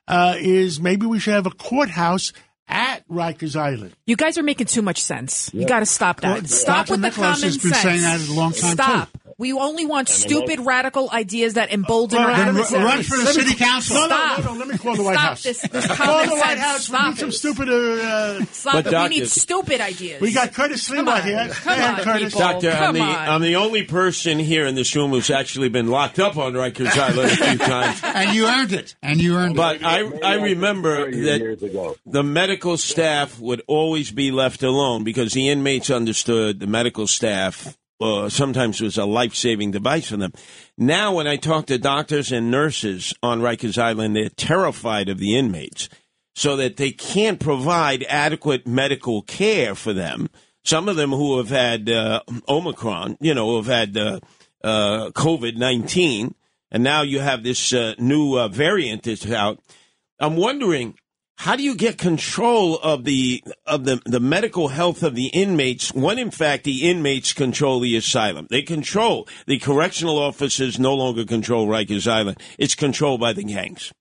uh, 0.09 0.35
is 0.39 0.81
maybe 0.81 1.07
we 1.07 1.19
should 1.19 1.35
have 1.35 1.47
a 1.47 1.51
courthouse 1.51 2.33
at 2.69 3.07
Rikers 3.09 3.57
Island. 3.57 3.95
You 4.07 4.17
guys 4.17 4.39
are 4.39 4.43
making 4.43 4.67
too 4.69 4.83
much 4.83 5.03
sense. 5.03 5.53
You 5.53 5.67
got 5.67 5.81
to 5.81 5.87
stop 5.87 6.21
that. 6.23 6.35
Well, 6.35 6.45
Stop 6.47 6.87
Dr. 6.87 6.93
with 6.95 7.01
the 7.03 7.09
Nicholas 7.09 7.27
common 7.41 7.43
has 7.45 7.59
been 7.59 7.73
sense. 7.73 7.83
saying 7.83 8.01
that 8.03 8.29
a 8.29 8.33
long 8.33 8.53
time, 8.53 8.73
Stop. 8.73 9.13
too. 9.13 9.19
We 9.37 9.53
only 9.53 9.85
want 9.85 10.09
stupid, 10.09 10.61
radical 10.61 11.11
ideas 11.11 11.55
that 11.55 11.73
embolden 11.73 12.19
Well, 12.21 12.31
our 12.31 12.37
then 12.37 12.49
adversaries. 12.49 12.85
run 12.85 13.03
for 13.03 13.17
the 13.17 13.25
Let 13.25 13.37
me- 13.37 13.43
city 13.43 13.55
council. 13.57 13.97
No, 13.97 14.03
no, 14.03 14.07
Stop. 14.07 14.45
no, 14.45 14.53
no, 14.53 14.59
let 14.61 14.69
me 14.69 14.79
call 14.79 14.95
the 14.97 15.03
White 15.03 15.15
Stop 15.15 15.29
House. 15.29 15.43
This, 15.43 15.61
this 15.61 15.87
Call 15.89 16.25
the 16.27 16.33
White 16.37 16.41
sense. 16.59 16.61
House. 16.61 16.89
We 16.89 16.97
Stop 16.97 17.07
need 17.09 17.19
some 17.19 17.29
it. 17.29 17.33
stupider. 17.33 18.01
Uh, 18.01 18.45
Stop 18.53 18.73
But. 18.75 18.85
Doctor- 18.91 19.09
we 19.09 19.19
need 19.21 19.29
stupid 19.29 19.81
ideas. 19.81 20.21
we 20.21 20.33
got 20.33 20.53
Curtis 20.53 20.87
Come 20.89 21.07
Sliwa 21.07 21.17
on. 21.17 21.23
here. 21.23 21.49
Come 21.53 21.79
Go 21.79 21.85
on, 21.85 21.97
Curtis. 21.97 22.35
people. 22.35 22.41
Doctor, 22.41 22.71
I'm 22.71 22.79
Come 22.79 22.95
the 22.95 23.01
on. 23.01 23.29
I'm 23.29 23.41
the 23.43 23.57
only 23.57 23.83
person 23.83 24.39
here 24.39 24.67
in 24.67 24.75
this 24.77 24.95
room 24.95 25.11
who's 25.11 25.31
actually 25.31 25.69
been 25.69 25.89
locked 25.89 26.19
up 26.21 26.37
on 26.37 26.53
Rikers 26.53 26.97
Island 26.97 27.31
a 27.33 27.37
few 27.37 27.59
times. 27.67 28.01
and 28.05 28.35
you 28.37 28.47
earned 28.47 28.73
it. 28.73 28.95
And 29.03 29.21
you 29.21 29.37
earned 29.37 29.57
But 29.57 29.77
it. 29.77 29.85
I 29.85 30.01
I 30.23 30.35
remember 30.35 31.11
that 31.11 31.97
the 32.07 32.23
medical 32.23 32.77
staff 32.77 33.39
would 33.41 33.63
always 33.67 34.11
be 34.13 34.31
left 34.31 34.63
alone 34.63 35.03
because 35.05 35.33
the 35.33 35.49
inmates 35.49 35.91
understood 35.91 36.61
the 36.61 36.67
medical 36.67 37.07
staff 37.07 37.77
uh, 38.01 38.29
sometimes 38.29 38.81
was 38.81 38.99
a 38.99 39.05
life 39.05 39.35
saving 39.35 39.71
device 39.71 40.09
for 40.09 40.17
them. 40.17 40.33
Now, 40.77 41.15
when 41.15 41.27
I 41.27 41.37
talk 41.37 41.67
to 41.67 41.79
doctors 41.79 42.33
and 42.33 42.51
nurses 42.51 43.15
on 43.23 43.41
Rikers 43.41 43.79
Island, 43.79 44.17
they're 44.17 44.29
terrified 44.29 45.09
of 45.09 45.19
the 45.19 45.37
inmates 45.37 45.89
so 46.35 46.57
that 46.57 46.77
they 46.77 46.91
can't 46.91 47.39
provide 47.39 48.05
adequate 48.09 48.67
medical 48.67 49.23
care 49.23 49.75
for 49.75 49.93
them. 49.93 50.29
Some 50.65 50.89
of 50.89 50.97
them 50.97 51.11
who 51.11 51.39
have 51.39 51.51
had 51.51 51.89
uh, 51.91 52.23
Omicron, 52.49 53.19
you 53.21 53.35
know, 53.35 53.57
have 53.57 53.67
had 53.67 53.97
uh, 53.97 54.21
uh, 54.63 55.11
COVID 55.11 55.57
19, 55.57 56.35
and 56.71 56.83
now 56.83 57.03
you 57.03 57.21
have 57.21 57.43
this 57.45 57.73
uh, 57.73 57.95
new 57.99 58.39
uh, 58.39 58.49
variant 58.49 59.05
that's 59.05 59.31
out. 59.31 59.61
I'm 60.19 60.37
wondering, 60.37 60.97
how 61.37 61.57
do 61.57 61.63
you 61.63 61.75
get 61.75 61.99
control 61.99 62.79
of 62.79 63.05
the 63.05 63.43
of 63.67 63.85
the, 63.85 64.01
the 64.07 64.21
medical 64.21 64.69
health 64.69 65.03
of 65.03 65.15
the 65.15 65.27
inmates 65.27 65.93
when 65.93 66.19
in 66.19 66.31
fact 66.31 66.65
the 66.65 66.89
inmates 66.89 67.33
control 67.33 67.81
the 67.81 67.97
asylum? 67.97 68.47
They 68.51 68.63
control 68.63 69.29
the 69.47 69.59
correctional 69.59 70.19
officers 70.19 70.79
no 70.79 70.95
longer 70.95 71.25
control 71.25 71.67
Rikers 71.67 72.11
Island. 72.11 72.41
It's 72.59 72.75
controlled 72.75 73.21
by 73.21 73.33
the 73.33 73.45
gangs. 73.45 73.93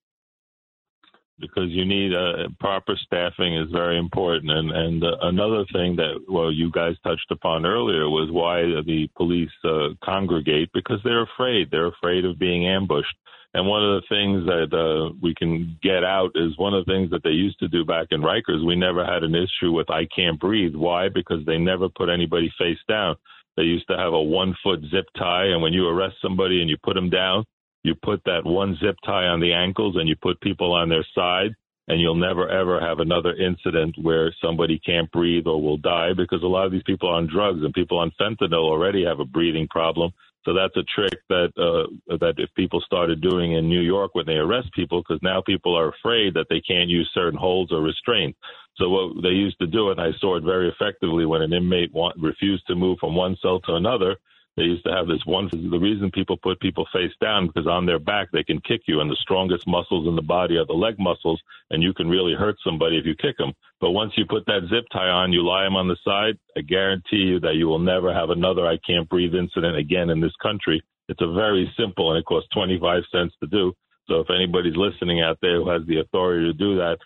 because 1.40 1.70
you 1.70 1.86
need 1.86 2.14
uh, 2.14 2.48
proper 2.60 2.96
staffing 3.06 3.58
is 3.58 3.70
very 3.72 3.98
important. 3.98 4.52
And 4.52 4.72
and 4.72 5.04
uh, 5.04 5.18
another 5.24 5.66
thing 5.74 5.96
that 5.98 6.24
well 6.30 6.52
you 6.52 6.72
guys 6.72 6.96
touched 7.04 7.32
upon 7.32 7.66
earlier 7.66 8.10
was 8.10 8.32
why 8.32 8.62
the 8.62 9.10
police 9.18 9.50
uh, 9.66 9.90
congregate 10.04 10.70
because 10.74 11.00
they're 11.04 11.24
afraid. 11.24 11.70
They're 11.72 11.88
afraid 11.88 12.26
of 12.26 12.40
being 12.40 12.68
ambushed. 12.68 13.16
And 13.54 13.68
one 13.68 13.84
of 13.84 14.02
the 14.02 14.08
things 14.10 14.46
that 14.48 14.76
uh, 14.76 15.14
we 15.22 15.36
can 15.36 15.78
get 15.84 16.04
out 16.04 16.32
is 16.34 16.58
one 16.58 16.74
of 16.74 16.86
the 16.86 16.92
things 16.92 17.12
that 17.12 17.24
they 17.24 17.30
used 17.30 17.60
to 17.60 17.68
do 17.68 17.86
back 17.86 18.08
in 18.10 18.22
Rikers. 18.22 18.66
We 18.66 18.76
never 18.76 19.06
had 19.06 19.24
an 19.24 19.36
issue 19.36 19.72
with 19.72 19.92
I 19.92 20.08
can't 20.16 20.40
breathe. 20.40 20.76
Why? 20.76 21.10
Because 21.10 21.46
they 21.46 21.60
never 21.60 21.88
put 21.88 22.10
anybody 22.10 22.52
face 22.58 22.80
down. 22.90 23.16
They 23.56 23.64
used 23.64 23.88
to 23.90 23.98
have 23.98 24.14
a 24.14 24.22
one 24.22 24.56
foot 24.64 24.80
zip 24.90 25.06
tie, 25.16 25.46
and 25.46 25.62
when 25.62 25.74
you 25.74 25.88
arrest 25.88 26.16
somebody 26.22 26.62
and 26.62 26.70
you 26.70 26.78
put 26.84 26.96
them 26.96 27.12
down, 27.12 27.46
you 27.84 27.94
put 27.94 28.24
that 28.26 28.46
one 28.46 28.76
zip 28.84 28.96
tie 29.06 29.26
on 29.26 29.40
the 29.40 29.54
ankles 29.54 29.98
and 29.98 30.10
you 30.10 30.16
put 30.16 30.42
people 30.42 30.74
on 30.74 30.90
their 30.90 31.06
side 31.14 31.54
and 31.88 32.00
you'll 32.00 32.16
never 32.16 32.50
ever 32.50 32.80
have 32.80 33.00
another 33.00 33.36
incident 33.36 33.96
where 34.02 34.34
somebody 34.42 34.80
can't 34.80 35.12
breathe 35.12 35.46
or 35.48 35.62
will 35.62 35.78
die 35.78 36.14
because 36.16 36.42
a 36.44 36.48
lot 36.48 36.66
of 36.66 36.72
these 36.72 36.84
people 36.84 37.10
are 37.10 37.16
on 37.16 37.28
drugs 37.28 37.60
and 37.62 37.74
people 37.74 38.00
on 38.00 38.12
fentanyl 38.20 38.64
already 38.64 39.04
have 39.04 39.20
a 39.20 39.26
breathing 39.26 39.68
problem. 39.70 40.12
So 40.46 40.54
that's 40.54 40.76
a 40.76 40.84
trick 40.84 41.20
that 41.30 41.52
uh, 41.58 42.18
that 42.18 42.36
if 42.38 42.54
people 42.56 42.82
started 42.82 43.22
doing 43.22 43.54
in 43.54 43.70
New 43.70 43.82
York 43.82 44.14
when 44.14 44.26
they 44.26 44.34
arrest 44.34 44.70
people, 44.74 45.02
because 45.02 45.22
now 45.22 45.42
people 45.42 45.78
are 45.78 45.90
afraid 45.90 46.34
that 46.34 46.48
they 46.50 46.62
can't 46.62 46.90
use 46.90 47.10
certain 47.14 47.40
holds 47.40 47.72
or 47.72 47.82
restraints. 47.82 48.38
So 48.78 48.90
what 48.90 49.24
they 49.24 49.30
used 49.30 49.60
to 49.60 49.68
do, 49.68 49.92
and 49.92 50.02
I 50.02 50.12
saw 50.20 50.36
it 50.36 50.44
very 50.44 50.68
effectively 50.70 51.26
when 51.26 51.42
an 51.42 51.54
inmate 51.54 51.94
want, 51.94 52.18
refused 52.20 52.68
to 52.68 52.76
move 52.76 52.98
from 53.00 53.16
one 53.16 53.38
cell 53.42 53.60
to 53.62 53.76
another, 53.76 54.18
they 54.56 54.64
used 54.64 54.84
to 54.86 54.92
have 54.92 55.08
this 55.08 55.26
one. 55.26 55.50
The 55.52 55.80
reason 55.80 56.12
people 56.12 56.38
put 56.38 56.60
people 56.60 56.88
face 56.94 57.12
down 57.20 57.48
because 57.48 57.68
on 57.68 57.86
their 57.86 58.00
back 58.00 58.30
they 58.32 58.44
can 58.44 58.62
kick 58.62 58.82
you, 58.86 59.02
and 59.02 59.10
the 59.10 59.18
strongest 59.20 59.68
muscles 59.68 60.08
in 60.08 60.16
the 60.16 60.22
body 60.22 60.58
are 60.58 60.66
the 60.66 60.74
leg 60.74 60.96
muscles, 61.00 61.42
and 61.72 61.82
you 61.82 61.94
can 61.94 62.08
really 62.08 62.34
hurt 62.34 62.58
somebody 62.64 62.98
if 62.98 63.06
you 63.06 63.16
kick 63.16 63.38
them. 63.38 63.54
But 63.82 63.92
once 63.92 64.14
you 64.16 64.26
put 64.26 64.46
that 64.46 64.68
zip 64.70 64.86
tie 64.92 65.10
on, 65.10 65.34
you 65.34 65.46
lie 65.46 65.64
them 65.64 65.76
on 65.76 65.88
the 65.88 65.98
side. 66.06 66.38
I 66.56 66.62
guarantee 66.62 67.18
you 67.18 67.40
that 67.40 67.56
you 67.56 67.68
will 67.68 67.80
never 67.80 68.14
have 68.14 68.30
another 68.30 68.68
I 68.68 68.78
can't 68.86 69.10
breathe 69.10 69.34
incident 69.34 69.76
again 69.76 70.10
in 70.10 70.22
this 70.22 70.36
country. 70.42 70.84
It's 71.10 71.22
a 71.22 71.34
very 71.34 71.72
simple, 71.78 72.12
and 72.12 72.20
it 72.20 72.26
costs 72.26 72.50
twenty 72.54 72.80
five 72.80 73.04
cents 73.12 73.34
to 73.42 73.48
do. 73.48 73.74
So 74.08 74.20
if 74.20 74.30
anybody's 74.30 74.76
listening 74.76 75.22
out 75.22 75.40
there 75.42 75.56
who 75.56 75.70
has 75.70 75.82
the 75.88 76.00
authority 76.00 76.46
to 76.46 76.54
do 76.54 76.76
that, 76.76 76.98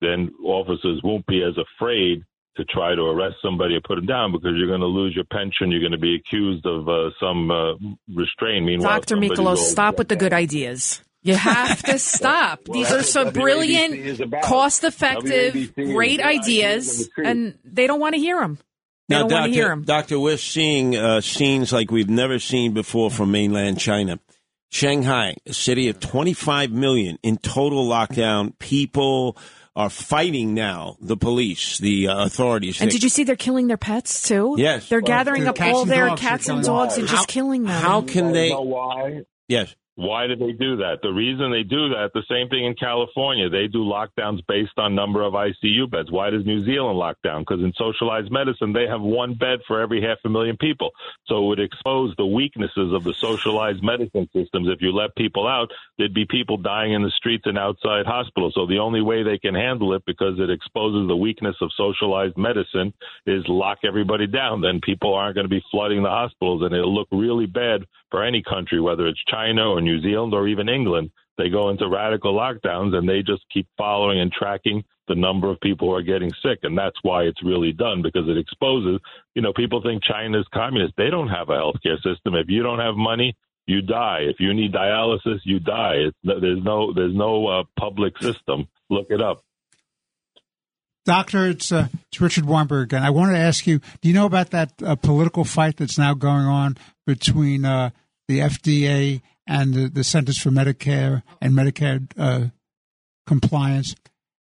then 0.00 0.30
officers 0.42 1.00
won't 1.02 1.26
be 1.26 1.42
as 1.42 1.54
afraid 1.58 2.22
to 2.56 2.64
try 2.66 2.94
to 2.94 3.02
arrest 3.02 3.36
somebody 3.42 3.74
or 3.74 3.80
put 3.80 3.96
them 3.96 4.06
down 4.06 4.32
because 4.32 4.52
you're 4.56 4.68
going 4.68 4.80
to 4.80 4.86
lose 4.86 5.14
your 5.14 5.24
pension. 5.24 5.70
You're 5.70 5.80
going 5.80 5.92
to 5.92 5.98
be 5.98 6.16
accused 6.16 6.64
of 6.66 6.88
uh, 6.88 7.10
some 7.20 7.50
uh, 7.50 7.74
restraint. 8.14 8.64
Meanwhile, 8.66 9.00
Dr. 9.00 9.14
somebody's 9.14 9.38
Michalos, 9.38 9.58
stop 9.58 9.98
with 9.98 10.08
the 10.08 10.16
good 10.16 10.32
ideas. 10.32 11.02
You 11.22 11.34
have 11.34 11.82
to 11.84 11.98
stop. 11.98 12.60
Well, 12.68 12.78
These 12.78 12.92
are 12.92 12.96
that's 12.98 13.10
some 13.10 13.32
brilliant, 13.32 14.20
cost 14.42 14.84
effective, 14.84 15.74
great 15.74 16.20
ideas 16.20 16.44
ideas, 16.44 17.10
the 17.16 17.26
and 17.26 17.58
they 17.64 17.86
don't 17.86 18.00
want 18.00 18.14
to 18.14 18.20
hear 18.20 18.38
them. 18.40 18.58
They 19.08 19.16
Now, 19.16 19.20
don't 19.22 19.32
want 19.32 19.42
Doctor, 19.42 19.48
to 19.48 19.54
hear 19.54 19.68
them. 19.68 19.82
Doctor, 19.84 20.20
we're 20.20 20.36
seeing 20.36 20.96
uh, 20.96 21.20
scenes 21.22 21.72
like 21.72 21.90
we've 21.90 22.10
never 22.10 22.38
seen 22.38 22.72
before 22.72 23.10
from 23.10 23.30
mainland 23.32 23.78
China. 23.80 24.18
Shanghai, 24.70 25.36
a 25.46 25.52
city 25.54 25.88
of 25.88 26.00
25 26.00 26.72
million 26.72 27.18
in 27.22 27.36
total 27.38 27.86
lockdown. 27.86 28.58
People 28.58 29.36
are 29.76 29.90
fighting 29.90 30.54
now 30.54 30.96
the 31.00 31.16
police, 31.16 31.78
the 31.78 32.08
uh, 32.08 32.24
authorities. 32.24 32.80
And 32.80 32.88
They- 32.90 32.92
did 32.94 33.02
you 33.02 33.08
see 33.08 33.24
they're 33.24 33.34
killing 33.36 33.66
their 33.66 33.76
pets 33.76 34.26
too? 34.28 34.54
Yes. 34.58 34.88
They're 34.88 35.00
Well, 35.00 35.06
gathering 35.06 35.42
their 35.42 35.50
up 35.50 35.60
all 35.60 35.84
their 35.84 36.06
dogs, 36.08 36.20
cats 36.20 36.48
and 36.48 36.62
killing 36.62 36.78
dogs 36.78 36.94
and 36.96 37.08
them. 37.08 37.14
just 37.16 37.28
killing 37.28 37.62
them. 37.64 37.82
How 37.82 38.00
can 38.02 38.32
they? 38.32 38.50
know 38.50 38.60
why? 38.62 39.22
Yes. 39.48 39.74
Why 39.96 40.26
do 40.26 40.34
they 40.34 40.50
do 40.50 40.76
that? 40.78 40.98
The 41.02 41.12
reason 41.12 41.52
they 41.52 41.62
do 41.62 41.90
that, 41.90 42.10
the 42.14 42.24
same 42.28 42.48
thing 42.48 42.64
in 42.64 42.74
California. 42.74 43.48
They 43.48 43.68
do 43.68 43.84
lockdowns 43.84 44.40
based 44.48 44.76
on 44.76 44.96
number 44.96 45.22
of 45.22 45.34
ICU 45.34 45.88
beds. 45.88 46.10
Why 46.10 46.30
does 46.30 46.44
New 46.44 46.64
Zealand 46.64 46.98
lock 46.98 47.18
down? 47.22 47.42
Because 47.42 47.62
in 47.62 47.72
socialized 47.76 48.32
medicine, 48.32 48.72
they 48.72 48.88
have 48.88 49.00
one 49.00 49.34
bed 49.34 49.60
for 49.68 49.80
every 49.80 50.02
half 50.02 50.18
a 50.24 50.28
million 50.28 50.56
people. 50.56 50.90
So 51.26 51.44
it 51.44 51.46
would 51.46 51.60
expose 51.60 52.12
the 52.16 52.26
weaknesses 52.26 52.92
of 52.92 53.04
the 53.04 53.14
socialized 53.14 53.84
medicine 53.84 54.28
systems. 54.32 54.68
If 54.68 54.82
you 54.82 54.90
let 54.90 55.14
people 55.14 55.46
out, 55.46 55.70
there'd 55.96 56.12
be 56.12 56.26
people 56.28 56.56
dying 56.56 56.92
in 56.92 57.02
the 57.02 57.12
streets 57.16 57.44
and 57.46 57.56
outside 57.56 58.04
hospitals. 58.04 58.54
So 58.56 58.66
the 58.66 58.78
only 58.78 59.00
way 59.00 59.22
they 59.22 59.38
can 59.38 59.54
handle 59.54 59.94
it, 59.94 60.02
because 60.06 60.40
it 60.40 60.50
exposes 60.50 61.06
the 61.06 61.16
weakness 61.16 61.54
of 61.60 61.70
socialized 61.76 62.36
medicine, 62.36 62.92
is 63.26 63.44
lock 63.46 63.78
everybody 63.84 64.26
down. 64.26 64.60
Then 64.60 64.80
people 64.82 65.14
aren't 65.14 65.36
going 65.36 65.44
to 65.44 65.48
be 65.48 65.62
flooding 65.70 66.02
the 66.02 66.10
hospitals, 66.10 66.62
and 66.62 66.74
it'll 66.74 66.94
look 66.94 67.08
really 67.12 67.46
bad 67.46 67.86
for 68.10 68.24
any 68.24 68.42
country, 68.42 68.80
whether 68.80 69.06
it's 69.06 69.22
China 69.24 69.70
or 69.70 69.80
New 69.80 70.00
Zealand 70.00 70.34
or 70.34 70.48
even 70.48 70.68
England. 70.68 71.10
They 71.36 71.48
go 71.48 71.70
into 71.70 71.88
radical 71.88 72.34
lockdowns 72.34 72.94
and 72.94 73.08
they 73.08 73.22
just 73.22 73.42
keep 73.52 73.66
following 73.76 74.20
and 74.20 74.30
tracking 74.30 74.84
the 75.08 75.14
number 75.14 75.50
of 75.50 75.60
people 75.60 75.88
who 75.88 75.94
are 75.94 76.02
getting 76.02 76.32
sick. 76.42 76.60
And 76.62 76.78
that's 76.78 76.96
why 77.02 77.24
it's 77.24 77.42
really 77.42 77.72
done 77.72 78.02
because 78.02 78.28
it 78.28 78.38
exposes, 78.38 79.00
you 79.34 79.42
know, 79.42 79.52
people 79.52 79.82
think 79.82 80.02
China's 80.02 80.46
communist. 80.54 80.94
They 80.96 81.10
don't 81.10 81.28
have 81.28 81.48
a 81.48 81.52
healthcare 81.52 82.00
system. 82.02 82.34
If 82.34 82.48
you 82.48 82.62
don't 82.62 82.78
have 82.78 82.94
money, 82.94 83.36
you 83.66 83.82
die. 83.82 84.20
If 84.22 84.36
you 84.38 84.54
need 84.54 84.72
dialysis, 84.72 85.40
you 85.44 85.58
die. 85.58 86.06
It's, 86.06 86.16
there's 86.22 86.62
no, 86.62 86.92
there's 86.92 87.14
no 87.14 87.46
uh, 87.46 87.64
public 87.78 88.16
system. 88.18 88.68
Look 88.90 89.08
it 89.10 89.20
up. 89.20 89.43
Doctor, 91.04 91.46
it's 91.46 91.70
uh, 91.70 91.88
it's 92.08 92.20
Richard 92.20 92.46
Weinberg 92.46 92.92
and 92.94 93.04
I 93.04 93.10
wanted 93.10 93.32
to 93.32 93.38
ask 93.38 93.66
you: 93.66 93.80
Do 94.00 94.08
you 94.08 94.14
know 94.14 94.26
about 94.26 94.50
that 94.50 94.72
uh, 94.82 94.96
political 94.96 95.44
fight 95.44 95.76
that's 95.76 95.98
now 95.98 96.14
going 96.14 96.46
on 96.46 96.78
between 97.06 97.64
uh, 97.64 97.90
the 98.26 98.40
FDA 98.40 99.20
and 99.46 99.74
the, 99.74 99.88
the 99.88 100.04
Centers 100.04 100.38
for 100.38 100.50
Medicare 100.50 101.22
and 101.40 101.52
Medicare 101.52 102.10
uh, 102.16 102.48
Compliance, 103.26 103.94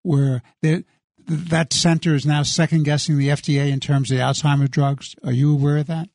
where 0.04 0.42
that 0.62 1.74
center 1.74 2.16
is 2.16 2.26
now 2.26 2.44
second 2.44 2.84
guessing 2.84 3.18
the 3.18 3.30
FDA 3.30 3.70
in 3.70 3.80
terms 3.80 4.12
of 4.12 4.18
the 4.18 4.24
Alzheimer 4.24 4.70
drugs? 4.70 5.16
Are 5.24 5.32
you 5.32 5.54
aware 5.54 5.78
of 5.78 5.88
that? 5.88 6.10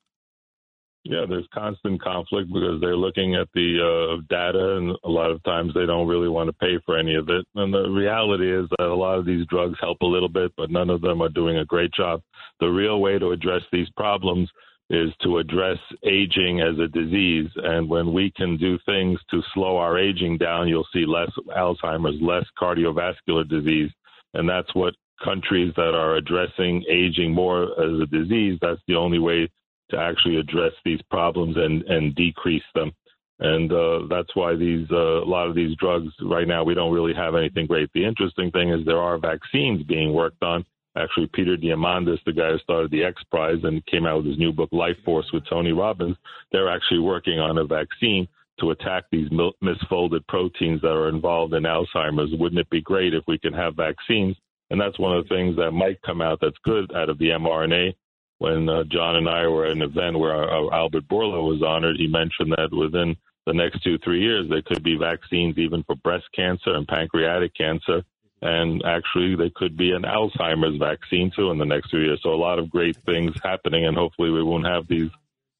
Yeah, 1.09 1.25
there's 1.27 1.49
constant 1.55 2.03
conflict 2.03 2.53
because 2.53 2.83
they're 2.83 2.95
looking 2.95 3.35
at 3.35 3.49
the 3.55 3.79
uh, 3.81 4.21
data, 4.29 4.77
and 4.77 4.95
a 5.05 5.09
lot 5.09 5.31
of 5.31 5.43
times 5.43 5.73
they 5.73 5.87
don't 5.87 6.07
really 6.07 6.29
want 6.29 6.49
to 6.49 6.53
pay 6.53 6.79
for 6.85 6.99
any 6.99 7.15
of 7.15 7.31
it. 7.31 7.47
And 7.55 7.73
the 7.73 7.89
reality 7.89 8.55
is 8.55 8.69
that 8.77 8.89
a 8.89 8.95
lot 8.95 9.19
of 9.19 9.25
these 9.25 9.47
drugs 9.47 9.79
help 9.81 10.03
a 10.03 10.07
little 10.07 10.29
bit, 10.29 10.53
but 10.59 10.71
none 10.71 10.91
of 10.91 11.01
them 11.01 11.23
are 11.23 11.31
doing 11.31 11.57
a 11.57 11.65
great 11.65 11.95
job. 11.95 12.21
The 12.61 12.69
real 12.69 13.01
way 13.01 13.19
to 13.19 13.31
address 13.31 13.63
these 13.73 13.89
problems 13.97 14.51
is 14.91 15.09
to 15.23 15.39
address 15.39 15.79
aging 16.05 16.61
as 16.61 16.79
a 16.79 16.89
disease. 16.89 17.49
And 17.57 17.89
when 17.89 18.13
we 18.13 18.31
can 18.37 18.59
do 18.59 18.79
things 18.85 19.19
to 19.31 19.41
slow 19.55 19.79
our 19.79 19.99
aging 19.99 20.37
down, 20.37 20.69
you'll 20.69 20.87
see 20.93 21.07
less 21.07 21.31
Alzheimer's, 21.57 22.21
less 22.21 22.45
cardiovascular 22.61 23.49
disease. 23.49 23.91
And 24.35 24.47
that's 24.47 24.75
what 24.75 24.93
countries 25.25 25.73
that 25.77 25.95
are 25.95 26.17
addressing 26.17 26.85
aging 26.87 27.33
more 27.33 27.63
as 27.83 28.03
a 28.03 28.07
disease, 28.07 28.59
that's 28.61 28.81
the 28.87 28.95
only 28.95 29.19
way 29.19 29.49
to 29.91 29.99
actually 29.99 30.37
address 30.37 30.73
these 30.85 31.01
problems 31.11 31.57
and, 31.57 31.83
and 31.83 32.15
decrease 32.15 32.63
them. 32.75 32.93
And 33.41 33.73
uh, 33.73 34.01
that's 34.11 34.35
why 34.35 34.57
these 34.57 34.87
uh, 34.91 35.23
a 35.23 35.29
lot 35.29 35.47
of 35.47 35.55
these 35.55 35.77
drugs 35.77 36.09
right 36.23 36.49
now 36.49 36.65
we 36.65 36.75
don't 36.75 36.93
really 36.93 37.15
have 37.15 37.37
anything 37.37 37.67
great. 37.67 37.89
The 37.95 38.05
interesting 38.05 38.51
thing 38.51 38.71
is 38.71 38.85
there 38.85 39.01
are 39.01 39.19
vaccines 39.19 39.83
being 39.85 40.13
worked 40.13 40.43
on. 40.43 40.65
Actually, 40.97 41.29
Peter 41.33 41.57
Diamandis, 41.57 42.19
the 42.27 42.33
guy 42.33 42.51
who 42.51 42.59
started 42.59 42.91
the 42.91 43.05
X 43.05 43.23
Prize 43.31 43.61
and 43.63 43.85
came 43.87 44.07
out 44.07 44.19
with 44.19 44.27
his 44.27 44.39
new 44.39 44.53
book 44.53 44.71
Life 44.73 44.97
Force 45.05 45.31
with 45.33 45.47
Tony 45.49 45.71
Robbins, 45.71 46.17
they're 46.51 46.69
actually 46.69 46.99
working 46.99 47.39
on 47.39 47.59
a 47.59 47.65
vaccine 47.65 48.27
to 48.59 48.71
attack 48.73 49.05
these 49.13 49.29
misfolded 49.29 50.27
proteins 50.27 50.81
that 50.81 50.89
are 50.89 51.09
involved 51.09 51.55
in 51.55 51.63
Alzheimer's. 51.63 52.37
Wouldn't 52.37 52.59
it 52.59 52.71
be 52.71 52.81
great 52.81 53.15
if 53.15 53.23
we 53.29 53.39
can 53.39 53.53
have 53.53 53.77
vaccines? 53.77 54.37
And 54.71 54.81
that's 54.81 54.99
one 54.99 55.17
of 55.17 55.23
the 55.23 55.35
things 55.35 55.57
that 55.57 55.71
might 55.71 56.03
come 56.03 56.21
out 56.21 56.41
that's 56.43 56.59
good 56.65 56.93
out 56.95 57.09
of 57.09 57.19
the 57.19 57.29
mRNA 57.29 57.95
when 58.39 58.69
uh, 58.69 58.85
John 58.85 59.17
and 59.17 59.29
I 59.29 59.47
were 59.49 59.67
at 59.67 59.73
an 59.73 59.83
event 59.83 60.19
where 60.19 60.33
our, 60.33 60.49
our 60.49 60.75
Albert 60.75 61.09
Bourla 61.09 61.43
was 61.43 61.63
honored, 61.63 61.97
he 61.97 62.07
mentioned 62.07 62.53
that 62.57 62.73
within 62.73 63.17
the 63.47 63.53
next 63.53 63.83
two, 63.83 63.99
three 63.99 64.21
years, 64.21 64.49
there 64.49 64.63
could 64.63 64.83
be 64.83 64.97
vaccines 64.97 65.59
even 65.59 65.83
for 65.85 65.97
breast 65.97 66.27
cancer 66.35 66.75
and 66.75 66.87
pancreatic 66.87 67.55
cancer. 67.55 68.03
And 68.41 68.85
actually, 68.85 69.35
there 69.35 69.51
could 69.55 69.77
be 69.77 69.93
an 69.93 70.03
Alzheimer's 70.03 70.79
vaccine 70.79 71.33
too 71.35 71.51
in 71.51 71.59
the 71.59 71.65
next 71.65 71.91
few 71.91 72.01
years. 72.01 72.21
So, 72.23 72.31
a 72.31 72.37
lot 72.37 72.61
of 72.61 72.71
great 72.71 72.97
things 73.05 73.35
happening, 73.43 73.87
and 73.87 73.97
hopefully, 73.97 74.31
we 74.31 74.45
won't 74.45 74.67
have 74.67 74.87
these 74.87 75.11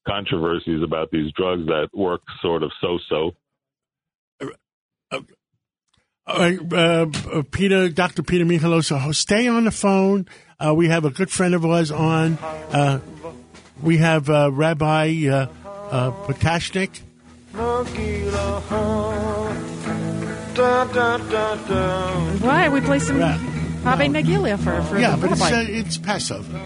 controversies 0.07 0.81
about 0.81 1.11
these 1.11 1.31
drugs 1.33 1.65
that 1.65 1.89
work 1.93 2.21
sort 2.41 2.63
of 2.63 2.71
so 2.79 2.97
so. 3.09 3.31
All 6.29 6.37
right, 6.37 6.59
uh, 6.73 7.07
uh, 7.33 7.41
Peter, 7.49 7.89
Dr. 7.89 8.21
Peter 8.21 8.45
Michalos, 8.45 9.15
stay 9.15 9.47
on 9.47 9.63
the 9.63 9.71
phone. 9.71 10.27
Uh, 10.59 10.75
we 10.75 10.87
have 10.87 11.03
a 11.03 11.09
good 11.09 11.31
friend 11.31 11.55
of 11.55 11.65
ours 11.65 11.89
on. 11.89 12.37
Uh, 12.37 12.99
we 13.81 13.97
have 13.97 14.29
uh, 14.29 14.51
Rabbi 14.51 15.27
uh, 15.27 15.47
uh, 15.89 16.11
Potashnik. 16.27 16.99
Why? 22.41 22.69
We 22.69 22.81
play 22.81 22.99
some 22.99 23.17
Ra- 23.19 23.39
Rabbi 23.83 24.07
Megilia 24.09 24.57
for, 24.59 24.81
for 24.83 24.99
yeah, 24.99 25.15
but 25.19 25.31
it's, 25.31 25.41
Rabbi. 25.41 25.55
uh, 25.55 25.65
it's 25.67 25.97
Passover. 25.97 26.61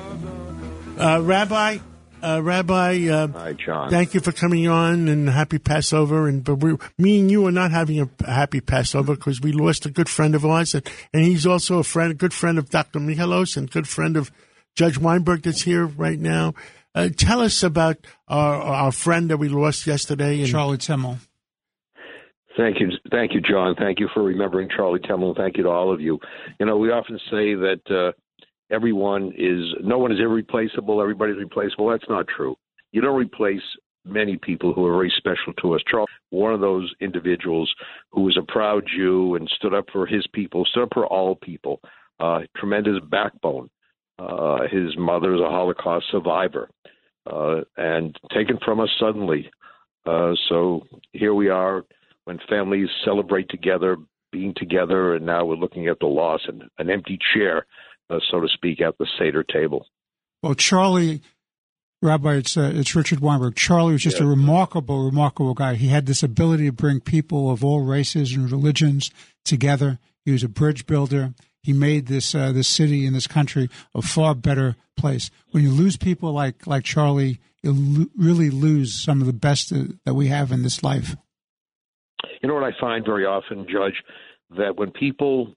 Uh, 0.98 1.22
Rabbi, 1.22 1.78
uh, 2.24 2.42
Rabbi, 2.42 3.08
uh, 3.08 3.28
Hi, 3.28 3.54
John. 3.54 3.90
thank 3.90 4.14
you 4.14 4.20
for 4.22 4.32
coming 4.32 4.68
on 4.68 5.08
and 5.08 5.30
happy 5.30 5.60
Passover. 5.60 6.28
And 6.28 6.44
but 6.44 6.56
we, 6.56 6.78
me 6.98 7.20
and 7.20 7.30
you 7.30 7.46
are 7.46 7.52
not 7.52 7.72
having 7.72 8.00
a, 8.00 8.10
a 8.24 8.32
happy 8.32 8.62
Passover 8.62 9.16
because 9.16 9.42
we 9.42 9.52
lost 9.52 9.86
a 9.86 9.92
good 9.92 10.10
friend 10.10 10.34
of 10.34 10.46
ours, 10.46 10.74
and, 10.74 10.90
and 11.14 11.24
he's 11.24 11.46
also 11.46 11.80
a 11.80 11.84
friend, 11.84 12.12
a 12.12 12.16
good 12.16 12.34
friend 12.34 12.58
of 12.58 12.70
Dr. 12.70 13.00
Michalos 13.00 13.58
and 13.58 13.70
good 13.70 13.88
friend 13.88 14.16
of 14.16 14.32
Judge 14.76 14.98
Weinberg 14.98 15.44
that's 15.44 15.64
here 15.64 15.86
right 15.86 16.20
now. 16.20 16.54
Uh, 16.96 17.10
tell 17.16 17.42
us 17.42 17.64
about 17.64 17.98
our, 18.28 18.62
our 18.62 18.92
friend 18.92 19.30
that 19.30 19.38
we 19.38 19.50
lost 19.50 19.86
yesterday, 19.86 20.40
and 20.40 20.50
Charlie 20.50 20.78
Timmel. 20.78 21.18
Thank 22.56 22.80
you, 22.80 22.92
thank 23.10 23.34
you, 23.34 23.42
John. 23.42 23.76
Thank 23.76 24.00
you 24.00 24.08
for 24.14 24.22
remembering 24.22 24.70
Charlie 24.76 25.00
Temmel. 25.00 25.36
Thank 25.36 25.58
you 25.58 25.64
to 25.64 25.70
all 25.70 25.92
of 25.92 26.00
you. 26.00 26.20
You 26.60 26.68
know, 26.68 26.78
we 26.78 26.90
often 26.90 27.18
say 27.32 27.56
that 27.56 27.82
uh, 27.90 28.12
everyone 28.74 29.32
is, 29.38 29.64
no 29.84 29.98
one 29.98 30.12
is 30.12 30.20
irreplaceable. 30.20 31.02
Everybody's 31.02 31.38
replaceable. 31.38 31.90
That's 31.90 32.10
not 32.10 32.28
true. 32.28 32.56
You 32.92 33.02
don't 33.02 33.20
replace 33.20 33.62
many 34.06 34.38
people 34.38 34.74
who 34.74 34.86
are 34.86 34.94
very 34.94 35.14
special 35.18 35.54
to 35.62 35.76
us. 35.76 35.82
Charles, 35.90 36.10
one 36.30 36.54
of 36.54 36.60
those 36.60 36.94
individuals 37.00 37.74
who 38.12 38.22
was 38.22 38.38
a 38.38 38.52
proud 38.52 38.84
Jew 38.86 39.36
and 39.36 39.50
stood 39.56 39.74
up 39.74 39.86
for 39.92 40.06
his 40.06 40.26
people, 40.34 40.66
stood 40.66 40.84
up 40.84 40.90
for 40.94 41.06
all 41.08 41.36
people. 41.36 41.80
Uh, 42.20 42.42
tremendous 42.58 43.00
backbone. 43.10 43.70
Uh, 44.20 44.68
his 44.70 44.96
mother 44.98 45.34
is 45.34 45.42
a 45.42 45.50
Holocaust 45.50 46.06
survivor, 46.12 46.70
uh, 47.32 47.62
and 47.78 48.16
taken 48.34 48.58
from 48.64 48.80
us 48.80 48.90
suddenly. 49.00 49.50
Uh, 50.06 50.34
so 50.50 50.86
here 51.14 51.34
we 51.34 51.50
are 51.50 51.84
when 52.26 52.40
families 52.48 52.90
celebrate 53.04 53.50
together, 53.50 53.98
being 54.32 54.54
together, 54.56 55.16
and 55.16 55.26
now 55.26 55.44
we're 55.44 55.56
looking 55.56 55.88
at 55.88 56.00
the 56.00 56.06
loss 56.06 56.42
and 56.48 56.64
an 56.78 56.90
empty 56.90 57.18
chair, 57.34 57.66
uh, 58.14 58.20
so 58.32 58.40
to 58.40 58.48
speak, 58.48 58.82
at 58.82 58.98
the 58.98 59.08
Seder 59.18 59.44
table. 59.44 59.88
Well, 60.42 60.56
Charlie, 60.56 61.22
Rabbi, 62.02 62.36
it's 62.36 62.58
uh, 62.58 62.72
it's 62.74 62.96
Richard 62.96 63.22
Weinberg. 63.22 63.56
Charlie 63.56 63.94
was 63.94 64.04
just 64.04 64.20
a 64.20 64.26
remarkable, 64.26 65.06
remarkable 65.06 65.54
guy. 65.54 65.76
He 65.76 65.88
had 65.88 66.06
this 66.06 66.22
ability 66.22 66.66
to 66.66 66.74
bring 66.74 67.00
people 67.00 67.50
of 67.50 67.64
all 67.64 67.82
races 67.82 68.34
and 68.34 68.52
religions 68.52 69.10
together. 69.46 70.00
He 70.26 70.32
was 70.32 70.44
a 70.44 70.50
bridge 70.50 70.86
builder. 70.86 71.34
He 71.62 71.72
made 71.72 72.08
this 72.08 72.36
uh, 72.36 72.52
this 72.52 72.68
city 72.68 73.06
and 73.06 73.16
this 73.16 73.28
country 73.28 73.70
a 73.96 74.02
far 74.02 74.36
better 74.36 74.76
place. 74.98 75.32
When 75.52 75.64
you 75.64 75.72
lose 75.72 75.96
people 75.96 76.34
like 76.34 76.68
like 76.68 76.84
Charlie, 76.84 77.40
you 77.62 77.72
lo- 77.72 78.08
really 78.18 78.50
lose 78.50 79.02
some 79.02 79.22
of 79.22 79.28
the 79.28 79.34
best 79.34 79.72
uh, 79.72 79.84
that 80.06 80.14
we 80.14 80.28
have 80.28 80.52
in 80.52 80.62
this 80.62 80.84
life. 80.84 81.16
You 82.42 82.50
know 82.50 82.56
what 82.56 82.66
I 82.66 82.78
find 82.82 83.06
very 83.06 83.26
often, 83.26 83.66
Judge, 83.72 84.04
that 84.58 84.76
when 84.76 84.92
people 84.92 85.56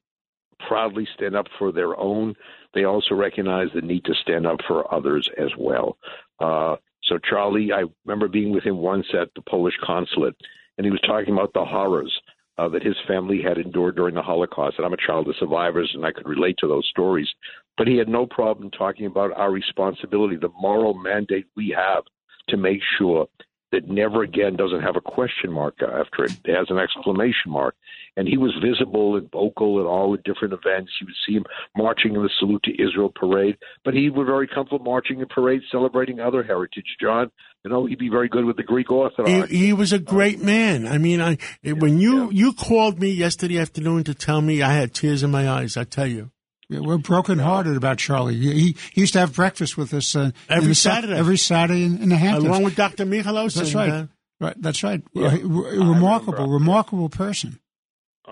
proudly 0.66 1.06
stand 1.14 1.36
up 1.36 1.46
for 1.58 1.72
their 1.72 1.98
own, 1.98 2.34
they 2.74 2.84
also 2.84 3.14
recognize 3.14 3.68
the 3.74 3.80
need 3.80 4.04
to 4.04 4.14
stand 4.14 4.46
up 4.46 4.58
for 4.66 4.92
others 4.92 5.28
as 5.38 5.50
well. 5.58 5.96
Uh, 6.40 6.76
so, 7.04 7.18
Charlie, 7.18 7.72
I 7.72 7.84
remember 8.04 8.28
being 8.28 8.52
with 8.52 8.64
him 8.64 8.78
once 8.78 9.06
at 9.18 9.28
the 9.34 9.42
Polish 9.42 9.74
consulate, 9.82 10.34
and 10.76 10.84
he 10.84 10.90
was 10.90 11.00
talking 11.02 11.32
about 11.32 11.52
the 11.52 11.64
horrors 11.64 12.12
uh, 12.58 12.68
that 12.68 12.82
his 12.82 12.96
family 13.06 13.42
had 13.42 13.58
endured 13.58 13.96
during 13.96 14.14
the 14.14 14.22
Holocaust. 14.22 14.76
And 14.78 14.86
I'm 14.86 14.92
a 14.92 15.06
child 15.06 15.28
of 15.28 15.36
survivors, 15.38 15.90
and 15.94 16.04
I 16.04 16.12
could 16.12 16.28
relate 16.28 16.56
to 16.58 16.68
those 16.68 16.86
stories. 16.90 17.28
But 17.76 17.86
he 17.86 17.96
had 17.96 18.08
no 18.08 18.26
problem 18.26 18.70
talking 18.70 19.06
about 19.06 19.32
our 19.32 19.50
responsibility, 19.50 20.36
the 20.36 20.50
moral 20.58 20.94
mandate 20.94 21.46
we 21.56 21.74
have 21.76 22.04
to 22.48 22.56
make 22.56 22.80
sure 22.98 23.26
that 23.72 23.88
never 23.88 24.22
again 24.22 24.56
doesn't 24.56 24.82
have 24.82 24.96
a 24.96 25.00
question 25.00 25.52
mark 25.52 25.74
after 25.82 26.24
it. 26.24 26.32
It 26.44 26.54
has 26.56 26.66
an 26.70 26.78
exclamation 26.78 27.50
mark. 27.50 27.74
And 28.16 28.26
he 28.26 28.38
was 28.38 28.54
visible 28.64 29.16
and 29.16 29.30
vocal 29.30 29.80
at 29.80 29.86
all 29.86 30.12
the 30.12 30.18
different 30.18 30.54
events. 30.54 30.92
You 31.00 31.06
would 31.06 31.16
see 31.26 31.34
him 31.34 31.44
marching 31.76 32.14
in 32.14 32.22
the 32.22 32.30
Salute 32.38 32.62
to 32.62 32.82
Israel 32.82 33.12
parade, 33.14 33.58
but 33.84 33.92
he 33.92 34.08
was 34.08 34.26
very 34.26 34.46
comfortable 34.46 34.84
marching 34.84 35.20
in 35.20 35.26
parades 35.26 35.64
celebrating 35.70 36.20
other 36.20 36.42
heritage. 36.42 36.86
John, 37.00 37.30
you 37.62 37.70
know, 37.70 37.84
he'd 37.84 37.98
be 37.98 38.08
very 38.08 38.28
good 38.28 38.44
with 38.44 38.56
the 38.56 38.62
Greek 38.62 38.90
Orthodox. 38.90 39.50
He, 39.50 39.66
he 39.66 39.72
was 39.72 39.92
a 39.92 39.98
great 39.98 40.40
man. 40.40 40.86
I 40.86 40.96
mean, 40.98 41.20
I 41.20 41.36
when 41.62 41.98
you 41.98 42.30
you 42.30 42.54
called 42.54 42.98
me 43.00 43.10
yesterday 43.10 43.58
afternoon 43.58 44.04
to 44.04 44.14
tell 44.14 44.40
me 44.40 44.62
I 44.62 44.72
had 44.72 44.94
tears 44.94 45.22
in 45.22 45.30
my 45.30 45.48
eyes. 45.48 45.76
I 45.76 45.84
tell 45.84 46.06
you. 46.06 46.30
Yeah, 46.68 46.80
we're 46.80 46.98
brokenhearted 46.98 47.76
about 47.76 47.98
Charlie. 47.98 48.34
He, 48.34 48.76
he 48.92 49.00
used 49.00 49.12
to 49.12 49.20
have 49.20 49.34
breakfast 49.34 49.76
with 49.76 49.94
us 49.94 50.16
uh, 50.16 50.32
Every 50.48 50.64
in 50.64 50.68
the 50.70 50.74
Saturday. 50.74 51.14
Every 51.14 51.36
Saturday 51.36 51.84
in, 51.84 52.02
in 52.02 52.08
the 52.08 52.16
Hamptons, 52.16 52.48
Along 52.48 52.64
with 52.64 52.74
Dr. 52.74 53.06
Michalos. 53.06 53.54
That's 53.54 53.74
right. 53.74 53.90
uh, 53.90 54.06
right. 54.40 54.60
That's 54.60 54.82
right. 54.82 55.02
Yeah. 55.12 55.28
Uh, 55.28 55.38
remarkable, 55.38 56.48
remarkable 56.48 57.08
person. 57.08 57.60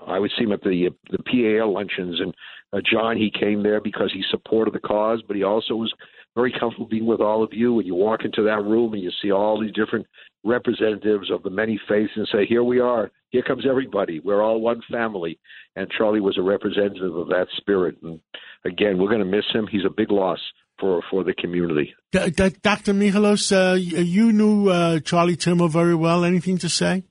I 0.05 0.19
would 0.19 0.31
see 0.37 0.43
him 0.43 0.51
at 0.51 0.61
the 0.61 0.89
the 1.09 1.23
PAL 1.23 1.73
luncheons, 1.73 2.19
and 2.19 2.33
uh, 2.73 2.81
John 2.91 3.15
he 3.15 3.31
came 3.31 3.63
there 3.63 3.79
because 3.79 4.11
he 4.13 4.21
supported 4.29 4.73
the 4.73 4.79
cause, 4.79 5.23
but 5.25 5.37
he 5.37 5.43
also 5.43 5.75
was 5.75 5.93
very 6.35 6.53
comfortable 6.59 6.87
being 6.87 7.05
with 7.05 7.21
all 7.21 7.41
of 7.41 7.53
you. 7.53 7.77
And 7.79 7.87
you 7.87 7.95
walk 7.95 8.25
into 8.25 8.43
that 8.43 8.63
room 8.63 8.93
and 8.93 9.01
you 9.01 9.11
see 9.21 9.31
all 9.31 9.61
these 9.61 9.71
different 9.71 10.05
representatives 10.43 11.31
of 11.31 11.41
the 11.43 11.49
many 11.49 11.79
faiths, 11.87 12.11
and 12.17 12.27
say, 12.31 12.45
"Here 12.45 12.63
we 12.65 12.81
are. 12.81 13.11
Here 13.35 13.43
comes 13.43 13.65
everybody. 13.69 14.21
We're 14.21 14.41
all 14.41 14.61
one 14.61 14.81
family." 14.89 15.37
And 15.75 15.91
Charlie 15.97 16.21
was 16.21 16.37
a 16.37 16.41
representative 16.41 17.15
of 17.17 17.27
that 17.27 17.47
spirit. 17.57 17.97
And 18.01 18.21
again, 18.63 18.97
we're 18.97 19.09
going 19.09 19.25
to 19.27 19.37
miss 19.37 19.43
him. 19.53 19.67
He's 19.69 19.83
a 19.85 19.89
big 19.89 20.09
loss 20.09 20.39
for 20.79 21.01
for 21.09 21.25
the 21.25 21.33
community. 21.33 21.93
D- 22.13 22.29
D- 22.29 22.55
Dr. 22.61 22.93
Michalos, 22.93 23.51
uh, 23.51 23.75
you 23.75 24.31
knew 24.31 24.69
uh, 24.69 24.99
Charlie 25.01 25.35
Timo 25.35 25.69
very 25.69 25.95
well. 25.95 26.23
Anything 26.23 26.57
to 26.59 26.69
say? 26.69 27.03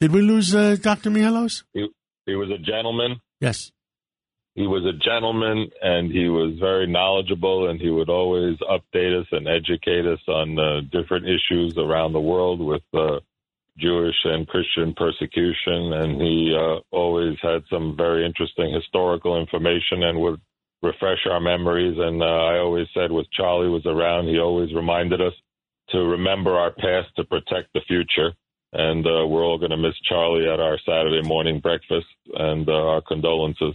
Did 0.00 0.12
we 0.12 0.20
lose 0.20 0.54
uh, 0.54 0.76
Dr. 0.80 1.10
Michalos? 1.10 1.64
He, 1.72 1.88
he 2.26 2.34
was 2.34 2.50
a 2.50 2.58
gentleman. 2.58 3.20
Yes. 3.40 3.70
He 4.54 4.66
was 4.66 4.84
a 4.84 4.92
gentleman, 4.92 5.70
and 5.80 6.10
he 6.10 6.28
was 6.28 6.58
very 6.58 6.86
knowledgeable, 6.86 7.70
and 7.70 7.80
he 7.80 7.88
would 7.88 8.10
always 8.10 8.56
update 8.76 9.18
us 9.18 9.26
and 9.32 9.46
educate 9.48 10.06
us 10.06 10.20
on 10.28 10.58
uh, 10.58 10.80
different 10.90 11.26
issues 11.26 11.78
around 11.78 12.12
the 12.12 12.20
world 12.20 12.60
with 12.60 12.82
uh, 12.92 13.20
Jewish 13.78 14.16
and 14.24 14.46
Christian 14.46 14.94
persecution. 14.94 15.92
And 15.92 16.20
he 16.20 16.56
uh, 16.58 16.80
always 16.90 17.36
had 17.42 17.62
some 17.70 17.96
very 17.96 18.24
interesting 18.24 18.72
historical 18.74 19.40
information 19.40 20.02
and 20.02 20.20
would 20.20 20.40
refresh 20.82 21.26
our 21.30 21.40
memories. 21.40 21.96
And 21.98 22.22
uh, 22.22 22.26
I 22.26 22.58
always 22.58 22.86
said, 22.94 23.12
with 23.12 23.30
Charlie 23.32 23.68
was 23.68 23.86
around, 23.86 24.28
he 24.28 24.38
always 24.38 24.72
reminded 24.74 25.20
us 25.20 25.34
to 25.90 25.98
remember 25.98 26.56
our 26.56 26.72
past 26.72 27.08
to 27.16 27.24
protect 27.24 27.72
the 27.74 27.80
future. 27.86 28.32
And 28.72 29.04
uh, 29.04 29.26
we're 29.26 29.44
all 29.44 29.58
going 29.58 29.72
to 29.72 29.76
miss 29.76 29.98
Charlie 30.08 30.48
at 30.48 30.60
our 30.60 30.78
Saturday 30.86 31.22
morning 31.26 31.58
breakfast, 31.58 32.06
and 32.34 32.68
uh, 32.68 32.72
our 32.72 33.02
condolences. 33.02 33.74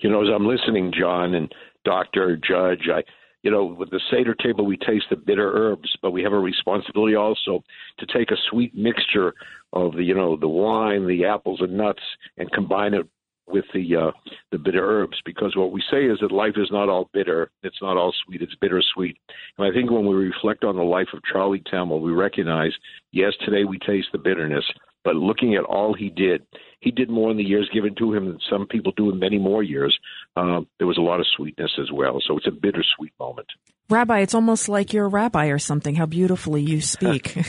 you 0.00 0.10
know, 0.10 0.22
as 0.22 0.28
I'm 0.32 0.46
listening, 0.46 0.92
John 0.98 1.34
and 1.34 1.52
Doctor 1.84 2.36
Judge, 2.36 2.88
I, 2.88 3.02
you 3.42 3.50
know, 3.50 3.64
with 3.64 3.90
the 3.90 4.00
Seder 4.10 4.34
table, 4.34 4.66
we 4.66 4.76
taste 4.76 5.06
the 5.10 5.16
bitter 5.16 5.52
herbs, 5.54 5.96
but 6.02 6.10
we 6.10 6.22
have 6.22 6.32
a 6.32 6.38
responsibility 6.38 7.14
also 7.14 7.62
to 7.98 8.06
take 8.06 8.30
a 8.30 8.36
sweet 8.50 8.74
mixture 8.74 9.34
of 9.72 9.94
the, 9.94 10.04
you 10.04 10.14
know, 10.14 10.36
the 10.36 10.48
wine, 10.48 11.06
the 11.06 11.24
apples 11.24 11.60
and 11.60 11.76
nuts, 11.76 12.02
and 12.36 12.50
combine 12.52 12.94
it 12.94 13.06
with 13.46 13.64
the 13.74 13.96
uh, 13.96 14.10
the 14.52 14.58
bitter 14.58 14.84
herbs. 14.84 15.18
Because 15.24 15.56
what 15.56 15.72
we 15.72 15.82
say 15.90 16.04
is 16.04 16.18
that 16.20 16.32
life 16.32 16.54
is 16.56 16.68
not 16.70 16.88
all 16.88 17.10
bitter; 17.12 17.50
it's 17.62 17.80
not 17.82 17.96
all 17.96 18.14
sweet; 18.24 18.42
it's 18.42 18.54
bittersweet. 18.56 19.16
And 19.58 19.66
I 19.66 19.74
think 19.74 19.90
when 19.90 20.06
we 20.06 20.14
reflect 20.14 20.64
on 20.64 20.76
the 20.76 20.82
life 20.82 21.08
of 21.12 21.22
Charlie 21.30 21.62
Temple, 21.70 22.00
we 22.00 22.12
recognize, 22.12 22.72
yes, 23.12 23.32
today 23.44 23.64
we 23.64 23.78
taste 23.78 24.08
the 24.12 24.18
bitterness, 24.18 24.64
but 25.04 25.16
looking 25.16 25.54
at 25.54 25.64
all 25.64 25.94
he 25.94 26.10
did, 26.10 26.46
he 26.80 26.90
did 26.90 27.10
more 27.10 27.30
in 27.30 27.36
the 27.36 27.44
years 27.44 27.68
given 27.72 27.94
to 27.96 28.12
him 28.12 28.26
than 28.26 28.38
some 28.50 28.66
people 28.66 28.92
do 28.96 29.10
in 29.10 29.18
many 29.18 29.38
more 29.38 29.62
years. 29.62 29.96
Um, 30.40 30.66
there 30.78 30.86
was 30.86 30.96
a 30.96 31.02
lot 31.02 31.20
of 31.20 31.26
sweetness 31.36 31.72
as 31.80 31.90
well. 31.92 32.20
So 32.26 32.36
it's 32.38 32.46
a 32.46 32.50
bittersweet 32.50 33.12
moment. 33.18 33.48
Rabbi, 33.90 34.20
it's 34.20 34.34
almost 34.34 34.68
like 34.68 34.92
you're 34.92 35.06
a 35.06 35.08
rabbi 35.08 35.46
or 35.46 35.58
something. 35.58 35.96
How 35.96 36.06
beautifully 36.06 36.62
you 36.62 36.80
speak. 36.80 37.36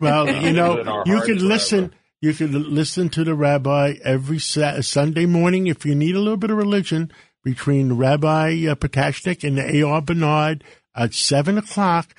Well, 0.00 0.28
you 0.44 0.52
know, 0.52 0.78
you 0.78 0.84
hearts 0.84 1.26
can 1.26 1.38
forever. 1.38 1.44
listen. 1.44 1.94
You 2.20 2.32
can 2.32 2.72
listen 2.72 3.08
to 3.08 3.24
the 3.24 3.34
rabbi 3.34 3.94
every 4.04 4.38
sa- 4.38 4.80
Sunday 4.80 5.26
morning 5.26 5.66
if 5.66 5.84
you 5.84 5.96
need 5.96 6.14
a 6.14 6.20
little 6.20 6.36
bit 6.36 6.50
of 6.52 6.56
religion 6.56 7.10
between 7.42 7.94
Rabbi 7.94 8.64
uh, 8.68 8.76
Potashnik 8.76 9.42
and 9.42 9.58
the 9.58 9.78
A.R. 9.78 10.00
Bernard 10.02 10.62
at 10.94 11.14
seven 11.14 11.58
o'clock 11.58 12.14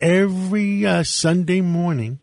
every 0.00 0.84
uh, 0.84 1.02
Sunday 1.02 1.60
morning, 1.60 2.20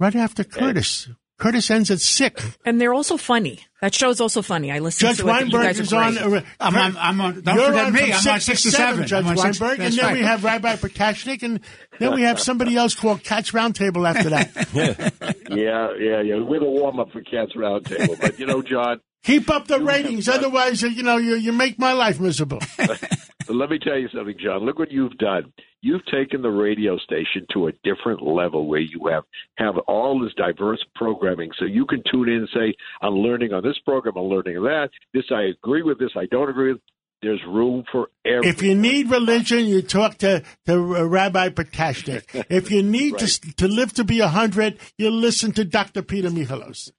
right 0.00 0.16
after 0.16 0.42
Curtis. 0.44 1.08
Curtis 1.38 1.70
ends 1.70 1.90
at 1.90 2.00
six. 2.00 2.44
and 2.64 2.80
they're 2.80 2.94
also 2.94 3.16
funny. 3.16 3.58
That 3.80 3.92
show's 3.94 4.20
also 4.20 4.40
funny. 4.40 4.70
I 4.72 4.78
listen 4.78 5.08
Judge 5.08 5.16
to 5.18 5.22
it. 5.24 5.26
You 5.26 5.32
Weinberg 5.32 5.62
guys 5.62 5.78
are 5.80 5.82
is 5.82 5.92
on. 5.92 6.14
great. 6.14 6.42
uh, 6.42 6.46
I'm 6.60 6.76
on- 6.76 6.96
I'm 6.96 7.20
on- 7.20 7.40
don't 7.42 7.56
You're 7.56 7.66
forget 7.66 7.86
on 7.86 7.92
me. 7.92 8.00
I'm 8.04 8.12
on 8.12 8.18
six 8.20 8.44
six 8.44 8.62
to 8.62 8.70
to 8.70 8.76
seven, 8.76 8.94
seven. 8.94 9.06
Judge 9.08 9.26
I'm 9.26 9.36
six- 9.36 9.60
Weinberg, 9.60 9.80
and 9.80 9.94
then 9.94 10.04
right. 10.06 10.14
we 10.14 10.22
have 10.22 10.44
Rabbi 10.44 10.76
Potashnik, 10.76 11.42
and 11.42 11.60
then 11.98 12.14
we 12.14 12.22
have 12.22 12.38
somebody 12.40 12.76
else 12.76 12.94
called 12.94 13.22
Cats 13.24 13.50
Roundtable 13.50 14.08
after 14.08 14.30
that. 14.30 14.50
yeah, 15.50 15.90
yeah, 15.98 16.20
yeah. 16.22 16.36
With 16.42 16.62
a 16.62 16.66
warm 16.66 17.00
up 17.00 17.10
for 17.12 17.20
Cats 17.20 17.52
Roundtable. 17.56 18.18
But, 18.20 18.38
you 18.38 18.46
know, 18.46 18.62
John, 18.62 19.00
Keep 19.24 19.48
up 19.50 19.66
the 19.68 19.80
ratings, 19.80 20.28
otherwise, 20.28 20.82
you 20.82 21.02
know, 21.02 21.16
you 21.16 21.34
you 21.36 21.50
make 21.52 21.78
my 21.78 21.94
life 21.94 22.20
miserable. 22.20 22.60
But 23.46 23.56
let 23.56 23.70
me 23.70 23.78
tell 23.78 23.98
you 23.98 24.08
something, 24.14 24.36
John. 24.42 24.64
Look 24.64 24.78
what 24.78 24.90
you've 24.90 25.16
done. 25.18 25.52
You've 25.82 26.04
taken 26.06 26.40
the 26.40 26.50
radio 26.50 26.96
station 26.98 27.46
to 27.52 27.68
a 27.68 27.72
different 27.84 28.22
level 28.22 28.66
where 28.66 28.80
you 28.80 29.08
have 29.10 29.24
have 29.56 29.76
all 29.86 30.18
this 30.18 30.32
diverse 30.34 30.82
programming, 30.94 31.50
so 31.58 31.66
you 31.66 31.84
can 31.84 32.02
tune 32.10 32.28
in 32.28 32.36
and 32.36 32.48
say, 32.54 32.74
"I'm 33.02 33.14
learning 33.14 33.52
on 33.52 33.62
this 33.62 33.78
program. 33.84 34.16
I'm 34.16 34.24
learning 34.24 34.56
on 34.56 34.64
that. 34.64 34.90
This 35.12 35.24
I 35.30 35.42
agree 35.42 35.82
with. 35.82 35.98
This 35.98 36.12
I 36.16 36.26
don't 36.26 36.48
agree 36.48 36.72
with." 36.72 36.80
There's 37.22 37.40
room 37.46 37.84
for 37.90 38.10
every. 38.26 38.48
If 38.48 38.62
you 38.62 38.74
need 38.74 39.10
religion, 39.10 39.64
you 39.64 39.80
talk 39.80 40.18
to, 40.18 40.42
to 40.66 40.72
uh, 40.74 41.04
Rabbi 41.04 41.48
Potashnik. 41.50 42.44
If 42.50 42.70
you 42.70 42.82
need 42.82 43.18
to 43.18 43.26
to 43.56 43.68
live 43.68 43.94
to 43.94 44.04
be 44.04 44.20
a 44.20 44.28
hundred, 44.28 44.78
you 44.98 45.10
listen 45.10 45.52
to 45.52 45.64
Dr. 45.64 46.02
Peter 46.02 46.28
Michalos. 46.28 46.92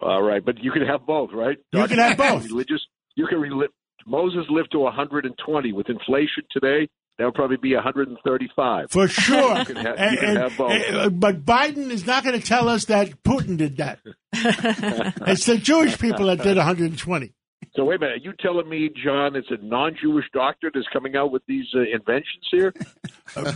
All 0.00 0.22
right, 0.22 0.44
but 0.44 0.58
you 0.62 0.72
can 0.72 0.86
have 0.86 1.06
both, 1.06 1.30
right? 1.32 1.58
You 1.72 1.86
can 1.86 1.98
have 1.98 2.16
both. 2.16 2.44
Religious. 2.44 2.80
You 3.14 3.26
can 3.26 3.40
relive. 3.40 3.70
Moses 4.06 4.44
lived 4.50 4.72
to 4.72 4.80
120. 4.80 5.72
With 5.72 5.88
inflation 5.88 6.44
today, 6.50 6.88
that 7.18 7.24
would 7.26 7.34
probably 7.34 7.56
be 7.58 7.74
135. 7.74 8.90
For 8.90 9.06
sure. 9.08 9.58
You 9.58 9.64
can 9.64 9.76
have, 9.76 9.96
And- 9.98 10.12
you 10.12 10.18
can 10.18 10.28
and- 10.30 10.38
have 10.38 10.56
both. 10.56 10.72
uh, 10.92 11.08
but 11.10 11.44
Biden 11.44 11.90
is 11.90 12.06
not 12.06 12.24
going 12.24 12.38
to 12.40 12.46
tell 12.46 12.68
us 12.68 12.86
that 12.86 13.22
Putin 13.22 13.56
did 13.56 13.76
that. 13.78 14.00
it's 14.32 15.46
the 15.46 15.58
Jewish 15.58 15.98
people 15.98 16.26
that 16.26 16.42
did 16.42 16.56
120. 16.56 17.32
So 17.74 17.84
wait 17.84 17.96
a 17.96 17.98
minute, 18.00 18.14
are 18.14 18.16
you 18.18 18.32
telling 18.38 18.68
me, 18.68 18.90
John, 19.02 19.34
it's 19.34 19.50
a 19.50 19.56
non-Jewish 19.64 20.26
doctor 20.34 20.70
that's 20.74 20.86
coming 20.92 21.16
out 21.16 21.32
with 21.32 21.42
these 21.48 21.64
uh, 21.74 21.80
inventions 21.80 22.46
here? 22.50 22.74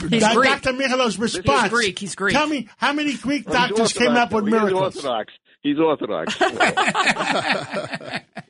He's 0.09 0.23
Doc- 0.23 0.35
Greek. 0.35 0.63
Dr. 0.63 0.73
Michalos' 0.73 1.19
response. 1.21 1.63
He's 1.63 1.71
Greek. 1.71 1.99
He's 1.99 2.15
Greek. 2.15 2.33
Tell 2.35 2.47
me 2.47 2.69
how 2.79 2.95
many 2.95 3.15
Greek 3.17 3.47
Well, 3.47 3.69
doctors 3.69 3.93
came 3.93 4.13
up 4.13 4.33
with 4.33 4.45
though. 4.45 4.51
He 4.51 4.57
is 4.57 4.63
miracles. 4.63 4.97
Orthodox. 5.05 5.33
He's 5.63 5.79
Orthodox. 5.79 6.35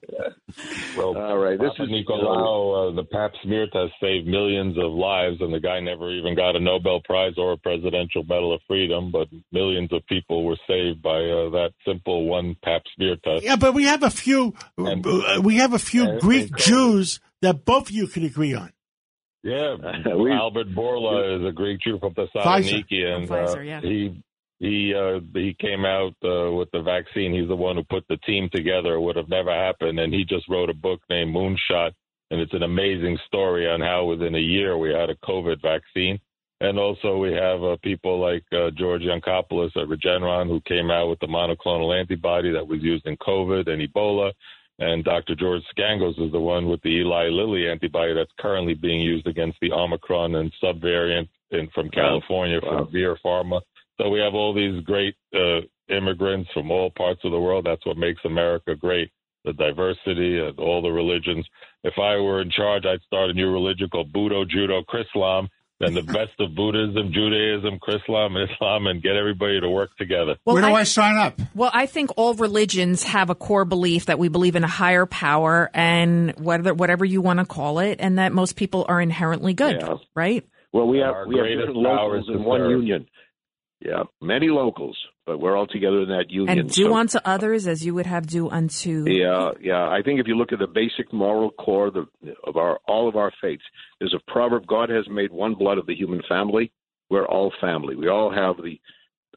Well, 0.96 1.16
All 1.18 1.38
right, 1.38 1.58
this 1.58 1.70
Papa 1.76 1.82
is 1.84 1.88
Nicolau, 1.90 2.92
uh, 2.92 2.94
the 2.96 3.04
Pap 3.04 3.32
smear 3.42 3.66
test 3.72 3.92
saved 4.00 4.26
millions 4.26 4.76
of 4.78 4.90
lives, 4.92 5.36
and 5.40 5.52
the 5.52 5.60
guy 5.60 5.80
never 5.80 6.10
even 6.10 6.34
got 6.34 6.56
a 6.56 6.60
Nobel 6.60 7.00
Prize 7.04 7.34
or 7.36 7.52
a 7.52 7.56
Presidential 7.56 8.22
Medal 8.24 8.54
of 8.54 8.60
Freedom, 8.66 9.10
but 9.10 9.28
millions 9.52 9.92
of 9.92 10.04
people 10.06 10.44
were 10.44 10.56
saved 10.66 11.02
by 11.02 11.16
uh, 11.16 11.50
that 11.50 11.70
simple 11.86 12.24
one 12.26 12.56
Pap 12.64 12.82
smear 12.94 13.16
test. 13.24 13.44
Yeah, 13.44 13.56
but 13.56 13.74
we 13.74 13.84
have 13.84 14.02
a 14.02 14.10
few. 14.10 14.54
uh, 14.78 15.40
we 15.42 15.56
have 15.56 15.74
a 15.74 15.78
few 15.78 16.18
Greek 16.20 16.50
and- 16.50 16.58
Jews 16.58 17.20
that 17.42 17.64
both 17.64 17.88
of 17.88 17.90
you 17.90 18.06
can 18.06 18.24
agree 18.24 18.54
on. 18.54 18.72
Yeah, 19.42 19.76
we- 20.16 20.32
Albert 20.32 20.68
Bourla 20.74 21.38
is 21.40 21.46
a 21.46 21.52
Greek 21.52 21.80
Jew 21.80 21.98
from 22.00 22.14
Thessaloniki, 22.14 22.84
Pfizer. 22.90 23.16
and 23.16 23.28
From 23.28 23.36
Pfizer, 23.46 23.58
uh, 23.58 23.60
yeah. 23.60 23.80
he 23.80 24.22
he 24.58 24.94
uh, 24.94 25.20
he 25.34 25.54
came 25.60 25.84
out 25.84 26.14
uh, 26.24 26.50
with 26.52 26.70
the 26.72 26.82
vaccine. 26.82 27.34
He's 27.34 27.48
the 27.48 27.56
one 27.56 27.76
who 27.76 27.84
put 27.84 28.04
the 28.08 28.16
team 28.18 28.48
together. 28.54 28.94
It 28.94 29.00
would 29.00 29.16
have 29.16 29.28
never 29.28 29.52
happened, 29.52 29.98
and 29.98 30.12
he 30.14 30.24
just 30.24 30.48
wrote 30.48 30.70
a 30.70 30.74
book 30.74 31.00
named 31.10 31.34
Moonshot, 31.34 31.92
and 32.30 32.40
it's 32.40 32.54
an 32.54 32.62
amazing 32.62 33.18
story 33.26 33.68
on 33.68 33.80
how 33.80 34.04
within 34.06 34.34
a 34.34 34.38
year 34.38 34.78
we 34.78 34.90
had 34.90 35.10
a 35.10 35.16
COVID 35.16 35.60
vaccine. 35.62 36.18
And 36.60 36.78
also 36.78 37.18
we 37.18 37.32
have 37.34 37.62
uh, 37.62 37.76
people 37.82 38.18
like 38.18 38.42
uh, 38.50 38.70
George 38.70 39.02
Yancopoulos 39.02 39.76
at 39.76 39.88
Regeneron 39.88 40.48
who 40.48 40.60
came 40.62 40.90
out 40.90 41.10
with 41.10 41.20
the 41.20 41.26
monoclonal 41.26 41.94
antibody 41.98 42.50
that 42.50 42.66
was 42.66 42.82
used 42.82 43.06
in 43.06 43.16
COVID 43.18 43.68
and 43.68 43.86
Ebola. 43.86 44.32
And 44.78 45.04
Dr. 45.04 45.34
George 45.34 45.62
Scangos 45.76 46.18
is 46.18 46.32
the 46.32 46.40
one 46.40 46.66
with 46.68 46.80
the 46.82 46.88
Eli 47.00 47.28
Lilly 47.28 47.68
antibody 47.68 48.14
that's 48.14 48.32
currently 48.40 48.72
being 48.72 49.00
used 49.02 49.26
against 49.26 49.58
the 49.60 49.70
Omicron 49.72 50.34
and 50.36 50.50
subvariant 50.62 51.28
in, 51.50 51.68
from 51.74 51.90
California 51.90 52.58
Wow. 52.62 52.84
from 52.84 52.92
Vir 52.92 53.18
Pharma. 53.24 53.60
So 54.00 54.08
we 54.10 54.20
have 54.20 54.34
all 54.34 54.52
these 54.54 54.82
great 54.84 55.14
uh, 55.34 55.60
immigrants 55.88 56.50
from 56.52 56.70
all 56.70 56.90
parts 56.90 57.20
of 57.24 57.30
the 57.32 57.40
world. 57.40 57.64
That's 57.66 57.84
what 57.86 57.96
makes 57.96 58.20
America 58.24 58.74
great. 58.76 59.10
the 59.44 59.52
diversity 59.52 60.40
and 60.40 60.58
all 60.58 60.82
the 60.82 60.90
religions. 60.90 61.46
If 61.84 61.94
I 61.98 62.16
were 62.16 62.42
in 62.42 62.50
charge, 62.50 62.84
I'd 62.84 63.00
start 63.06 63.30
a 63.30 63.32
new 63.32 63.48
religion 63.52 63.88
called 63.88 64.12
Budo, 64.12 64.44
Judo, 64.48 64.82
Chrislam, 64.82 65.46
then 65.78 65.94
the 65.94 66.02
best 66.02 66.32
of 66.40 66.54
Buddhism, 66.56 67.12
Judaism, 67.12 67.78
Chrislam, 67.78 68.36
and 68.36 68.50
Islam, 68.50 68.86
and 68.88 69.00
get 69.02 69.14
everybody 69.14 69.60
to 69.60 69.68
work 69.70 69.90
together. 69.98 70.34
Well, 70.44 70.54
Where 70.54 70.62
do 70.62 70.68
I- 70.74 70.80
I 70.80 70.82
sign 70.82 71.16
up? 71.16 71.38
Well, 71.54 71.70
I 71.72 71.86
think 71.86 72.10
all 72.16 72.34
religions 72.34 73.04
have 73.04 73.30
a 73.30 73.34
core 73.36 73.64
belief 73.64 74.06
that 74.06 74.18
we 74.18 74.28
believe 74.28 74.56
in 74.56 74.64
a 74.64 74.68
higher 74.68 75.06
power 75.06 75.70
and 75.74 76.32
whether 76.40 76.74
whatever 76.74 77.04
you 77.04 77.20
want 77.20 77.38
to 77.38 77.44
call 77.44 77.78
it, 77.78 77.98
and 78.00 78.18
that 78.18 78.32
most 78.32 78.56
people 78.56 78.84
are 78.88 79.00
inherently 79.00 79.54
good, 79.54 79.76
Yeah. 79.80 79.94
right? 80.16 80.44
Well, 80.72 80.88
we 80.88 80.98
have 80.98 81.14
Our 81.14 81.28
we 81.28 81.38
have 81.38 81.46
different 81.46 81.84
power 81.86 82.16
locals 82.16 82.28
in 82.30 82.42
one 82.42 82.60
serve. 82.60 82.70
union. 82.72 83.06
Yeah, 83.80 84.04
many 84.22 84.48
locals, 84.48 84.96
but 85.26 85.38
we're 85.38 85.54
all 85.56 85.66
together 85.66 86.00
in 86.00 86.08
that 86.08 86.30
union. 86.30 86.58
And 86.60 86.70
do 86.70 86.84
So- 86.84 86.94
unto 86.96 87.18
others 87.26 87.66
as 87.66 87.84
you 87.84 87.94
would 87.94 88.06
have 88.06 88.26
do 88.26 88.48
unto. 88.48 89.04
Yeah, 89.06 89.50
yeah. 89.60 89.86
I 89.88 90.00
think 90.02 90.18
if 90.18 90.26
you 90.26 90.34
look 90.34 90.52
at 90.52 90.58
the 90.58 90.66
basic 90.66 91.12
moral 91.12 91.50
core 91.50 91.88
of, 91.88 91.94
the, 91.94 92.06
of 92.44 92.56
our 92.56 92.78
all 92.88 93.06
of 93.08 93.16
our 93.16 93.30
faiths, 93.40 93.64
there's 94.00 94.14
a 94.14 94.30
proverb: 94.32 94.66
God 94.66 94.88
has 94.88 95.06
made 95.10 95.30
one 95.30 95.54
blood 95.54 95.76
of 95.78 95.86
the 95.86 95.94
human 95.94 96.22
family. 96.28 96.72
We're 97.10 97.26
all 97.26 97.52
family. 97.60 97.96
We 97.96 98.08
all 98.08 98.32
have 98.32 98.56
the 98.56 98.80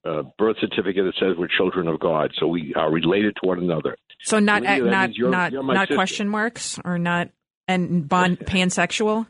uh, 0.10 0.24
birth 0.38 0.56
certificate 0.62 1.04
that 1.04 1.16
says 1.20 1.36
we're 1.38 1.50
children 1.50 1.90
of 1.90 2.00
God, 2.00 2.32
so 2.40 2.48
we 2.48 2.74
are 2.76 2.90
related 2.90 3.36
to 3.42 3.48
one 3.48 3.60
another. 3.60 3.98
So 4.24 4.40
not 4.40 4.64
not 4.64 4.78
you're- 4.78 5.30
not 5.30 5.52
you're 5.52 5.64
not 5.64 5.82
sister. 5.90 5.96
question 5.96 6.30
marks 6.30 6.80
or 6.86 6.98
not 6.98 7.30
and 7.68 8.08
bond 8.08 8.40
pansexual. 8.46 9.28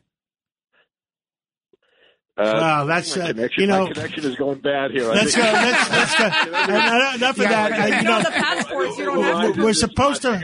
Uh, 2.40 2.54
Well, 2.56 2.86
that's, 2.88 3.18
my 3.18 3.24
uh, 3.24 3.28
connection. 3.28 3.62
you 3.62 3.68
know- 3.68 3.86
my 3.88 3.92
connection 3.94 4.24
is 4.26 4.36
going 4.38 4.60
bad 4.60 4.92
here. 4.92 5.12
I 5.12 5.14
Let's 5.16 5.36
go. 5.36 5.42
think- 5.42 5.54
Let's 5.56 5.90
let's 5.92 6.18
go. 6.18 6.26
Enough 6.26 7.30
of 7.32 7.36
that. 7.38 7.72
I- 7.74 7.98
you 8.00 8.04
know, 8.04 8.20
the 8.22 8.32
passports, 8.32 8.98
you 8.98 9.06
don't 9.06 9.58
we're, 9.58 9.64
we're 9.66 9.74
supposed 9.74 10.22
to 10.22 10.42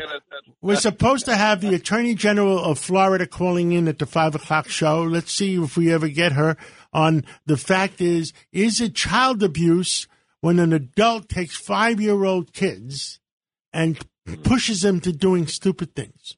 we're 0.62 0.76
supposed 0.76 1.26
to 1.26 1.36
have 1.36 1.62
the 1.62 1.74
Attorney 1.74 2.14
General 2.16 2.62
of 2.64 2.80
Florida 2.80 3.26
calling 3.26 3.72
in 3.72 3.88
at 3.88 4.00
the 4.00 4.06
five 4.06 4.36
o'clock 4.36 4.68
show. 4.68 5.04
Let's 5.04 5.32
see 5.32 5.56
if 5.56 5.78
we 5.78 5.94
ever 5.94 6.10
get 6.10 6.34
her 6.34 6.58
on. 6.92 7.24
The 7.46 7.58
fact 7.58 8.02
is, 8.02 8.34
is 8.52 8.82
it 8.82 8.94
child 8.96 9.42
abuse 9.42 10.08
when 10.42 10.60
an 10.60 10.74
adult 10.74 11.30
takes 11.30 11.56
five 11.56 12.02
year 12.02 12.26
old 12.26 12.52
kids 12.52 13.20
and 13.72 13.98
pushes 14.44 14.82
them 14.82 15.00
to 15.02 15.14
doing 15.14 15.48
stupid 15.48 15.96
things? 15.96 16.36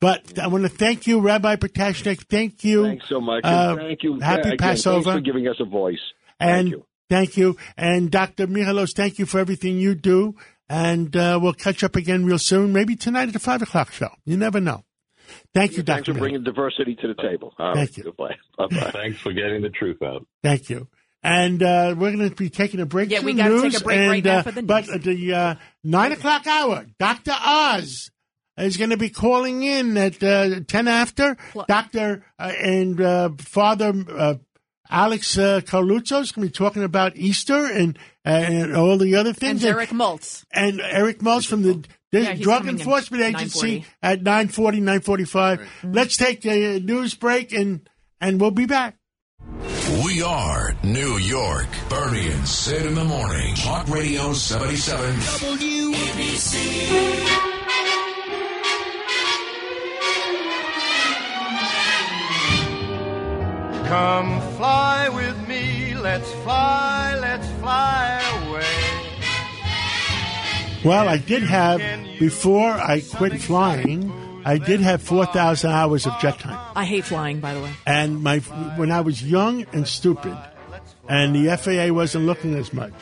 But 0.00 0.38
I 0.38 0.46
want 0.48 0.64
to 0.64 0.68
thank 0.68 1.06
you, 1.06 1.20
Rabbi 1.20 1.56
Potashnik. 1.56 2.26
Thank 2.28 2.64
you. 2.64 2.84
Thanks 2.84 3.08
so 3.08 3.20
much. 3.20 3.44
Uh, 3.44 3.76
thank 3.76 4.02
you. 4.02 4.20
Happy 4.20 4.50
Again, 4.50 4.58
Passover. 4.58 5.02
Thanks 5.04 5.16
for 5.16 5.20
giving 5.20 5.48
us 5.48 5.56
a 5.60 5.64
voice. 5.64 6.00
And 6.40 6.82
thank 7.08 7.36
you. 7.36 7.56
And 7.76 8.10
Dr. 8.10 8.46
Michalos, 8.46 8.94
thank 8.94 9.18
you 9.18 9.26
for 9.26 9.38
everything 9.38 9.78
you 9.78 9.94
do. 9.94 10.36
And 10.68 11.16
uh, 11.16 11.38
we'll 11.40 11.54
catch 11.54 11.82
up 11.82 11.96
again 11.96 12.26
real 12.26 12.38
soon, 12.38 12.72
maybe 12.72 12.94
tonight 12.94 13.28
at 13.28 13.32
the 13.32 13.38
5 13.38 13.62
o'clock 13.62 13.90
show. 13.92 14.10
You 14.24 14.36
never 14.36 14.60
know. 14.60 14.84
Thank 15.54 15.72
you, 15.72 15.82
Thanks 15.82 16.06
Dr. 16.06 16.14
for 16.14 16.20
bringing 16.20 16.44
diversity 16.44 16.94
to 16.96 17.08
the 17.08 17.14
table. 17.14 17.54
All 17.58 17.74
Thank 17.74 17.90
right, 17.90 17.96
you. 17.96 18.04
Goodbye. 18.04 18.36
Bye-bye. 18.58 18.90
Thanks 18.92 19.18
for 19.18 19.32
getting 19.32 19.62
the 19.62 19.70
truth 19.70 20.02
out. 20.02 20.26
Thank 20.42 20.70
you. 20.70 20.88
And 21.22 21.62
uh, 21.62 21.94
we're 21.98 22.12
going 22.12 22.30
to 22.30 22.34
be 22.34 22.48
taking 22.48 22.80
a 22.80 22.86
break. 22.86 23.10
Yeah, 23.10 23.22
we 23.22 23.34
gotta 23.34 23.60
take 23.60 23.80
a 23.80 23.82
break 23.82 23.98
right 23.98 24.14
and, 24.16 24.24
now 24.24 24.38
uh, 24.38 24.42
for 24.42 24.52
the 24.52 24.62
But 24.62 24.88
at 24.88 25.02
the 25.02 25.34
uh, 25.34 25.54
9 25.84 26.12
o'clock 26.12 26.46
hour, 26.46 26.86
Dr. 26.98 27.32
Oz 27.34 28.10
is 28.58 28.76
going 28.76 28.90
to 28.90 28.96
be 28.96 29.10
calling 29.10 29.62
in 29.62 29.96
at 29.96 30.22
uh, 30.22 30.60
10 30.66 30.88
after. 30.88 31.36
Dr. 31.68 32.24
Uh, 32.38 32.52
and 32.62 33.00
uh, 33.00 33.30
Father 33.38 33.92
uh, 34.10 34.34
Alex 34.90 35.36
uh, 35.38 35.60
Karloutsos 35.64 36.22
is 36.22 36.32
going 36.32 36.48
to 36.48 36.52
be 36.52 36.56
talking 36.56 36.82
about 36.82 37.16
Easter 37.16 37.66
and, 37.66 37.98
uh, 38.24 38.30
and 38.30 38.74
all 38.76 38.96
the 38.98 39.14
other 39.16 39.30
And 39.30 39.38
things. 39.38 39.64
Eric 39.64 39.90
Maltz. 39.90 40.44
and 40.52 40.80
Eric 40.80 41.20
Mulls 41.22 41.44
from 41.46 41.62
the, 41.62 41.84
the 42.10 42.22
Yeah, 42.22 42.34
Drug 42.34 42.60
coming 42.62 42.74
in 42.76 42.80
Enforcement 42.80 43.22
Agency 43.22 43.80
9:40. 43.80 43.84
at 44.02 44.22
940, 44.22 44.80
945. 44.80 45.68
Let's 45.84 46.16
take 46.16 46.46
a 46.46 46.80
news 46.80 47.14
break 47.14 47.52
and, 47.52 47.88
and 48.20 48.40
we'll 48.40 48.50
be 48.50 48.64
back. 48.66 48.96
We 50.04 50.22
are 50.22 50.74
New 50.82 51.16
York. 51.18 51.66
Bernie 51.88 52.28
and 52.30 52.46
Sid 52.48 52.86
in 52.86 52.94
the 52.94 53.04
morning. 53.04 53.54
Talk 53.56 53.88
Radio 53.88 54.32
77. 54.32 55.14
WABC. 56.28 57.57
Come 63.88 64.40
fly 64.58 65.08
with 65.08 65.48
me, 65.48 65.94
let's 65.94 66.30
fly, 66.44 67.16
let's 67.18 67.48
fly 67.52 68.20
away. 68.46 68.64
Well, 70.84 71.08
I 71.08 71.16
did 71.16 71.42
have, 71.42 71.80
before 72.18 72.70
I 72.70 73.00
quit 73.00 73.40
flying, 73.40 74.12
I 74.44 74.58
did 74.58 74.80
have 74.80 75.00
4,000 75.00 75.70
hours 75.70 76.06
of 76.06 76.12
jet 76.20 76.38
time. 76.38 76.58
I 76.76 76.84
hate 76.84 77.06
flying, 77.06 77.40
by 77.40 77.54
the 77.54 77.62
way. 77.62 77.72
And 77.86 78.22
my 78.22 78.40
when 78.76 78.92
I 78.92 79.00
was 79.00 79.22
young 79.22 79.64
and 79.72 79.88
stupid, 79.88 80.36
and 81.08 81.34
the 81.34 81.56
FAA 81.56 81.90
wasn't 81.90 82.26
looking 82.26 82.56
as 82.56 82.74
much, 82.74 82.92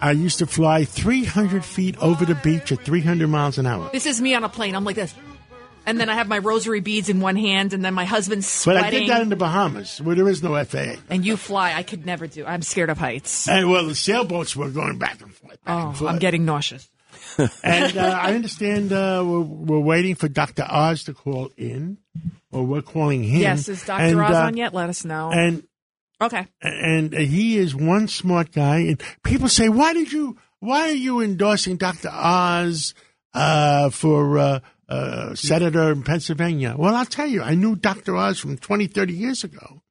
I 0.00 0.12
used 0.12 0.38
to 0.38 0.46
fly 0.46 0.84
300 0.86 1.62
feet 1.62 1.98
over 1.98 2.24
the 2.24 2.34
beach 2.36 2.72
at 2.72 2.82
300 2.82 3.28
miles 3.28 3.58
an 3.58 3.66
hour. 3.66 3.90
This 3.92 4.06
is 4.06 4.22
me 4.22 4.34
on 4.34 4.42
a 4.42 4.48
plane. 4.48 4.74
I'm 4.74 4.84
like 4.84 4.96
this. 4.96 5.14
And 5.88 5.98
then 5.98 6.10
I 6.10 6.14
have 6.16 6.28
my 6.28 6.36
rosary 6.36 6.80
beads 6.80 7.08
in 7.08 7.20
one 7.20 7.34
hand, 7.34 7.72
and 7.72 7.82
then 7.82 7.94
my 7.94 8.04
husband's 8.04 8.62
But. 8.62 8.76
I 8.76 8.90
did 8.90 9.08
that 9.08 9.22
in 9.22 9.30
the 9.30 9.36
Bahamas, 9.36 10.02
where 10.02 10.14
there 10.14 10.28
is 10.28 10.42
no 10.42 10.62
FAA. 10.62 10.96
and 11.08 11.24
you 11.24 11.38
fly. 11.38 11.72
I 11.72 11.82
could 11.82 12.04
never 12.04 12.26
do. 12.26 12.44
I'm 12.44 12.60
scared 12.60 12.90
of 12.90 12.98
heights. 12.98 13.48
And 13.48 13.70
well, 13.70 13.86
the 13.86 13.94
sailboats 13.94 14.54
were 14.54 14.68
going 14.68 14.98
back 14.98 15.22
and 15.22 15.34
forth. 15.34 15.58
Oh, 15.66 16.06
I'm 16.06 16.18
getting 16.18 16.44
nauseous. 16.44 16.90
and 17.64 17.96
uh, 17.96 18.20
I 18.20 18.34
understand 18.34 18.92
uh, 18.92 19.24
we're, 19.26 19.40
we're 19.40 19.80
waiting 19.80 20.14
for 20.14 20.28
Dr. 20.28 20.66
Oz 20.68 21.04
to 21.04 21.14
call 21.14 21.50
in, 21.56 21.96
or 22.52 22.64
we're 22.64 22.82
calling 22.82 23.24
him. 23.24 23.40
Yes, 23.40 23.66
is 23.70 23.82
Dr. 23.86 24.02
And, 24.02 24.20
Oz 24.20 24.34
uh, 24.34 24.40
on 24.40 24.56
yet? 24.58 24.74
Let 24.74 24.90
us 24.90 25.06
know. 25.06 25.30
And 25.32 25.66
okay. 26.20 26.48
and 26.60 27.14
he 27.14 27.56
is 27.56 27.74
one 27.74 28.08
smart 28.08 28.52
guy. 28.52 28.80
And 28.80 29.02
people 29.22 29.48
say, 29.48 29.70
"Why 29.70 29.94
did 29.94 30.12
you? 30.12 30.36
Why 30.60 30.90
are 30.90 30.92
you 30.92 31.22
endorsing 31.22 31.78
Dr. 31.78 32.10
Oz 32.12 32.92
uh, 33.32 33.88
for 33.88 34.60
uh, 34.88 35.34
senator 35.34 35.92
in 35.92 36.02
Pennsylvania?" 36.02 36.74
Well, 36.76 36.94
I'll 36.94 37.06
tell 37.06 37.26
you, 37.26 37.42
I 37.42 37.54
knew 37.54 37.76
Dr. 37.76 38.16
Oz 38.16 38.38
from 38.38 38.56
20, 38.56 38.86
30 38.86 39.12
years 39.12 39.44
ago, 39.44 39.82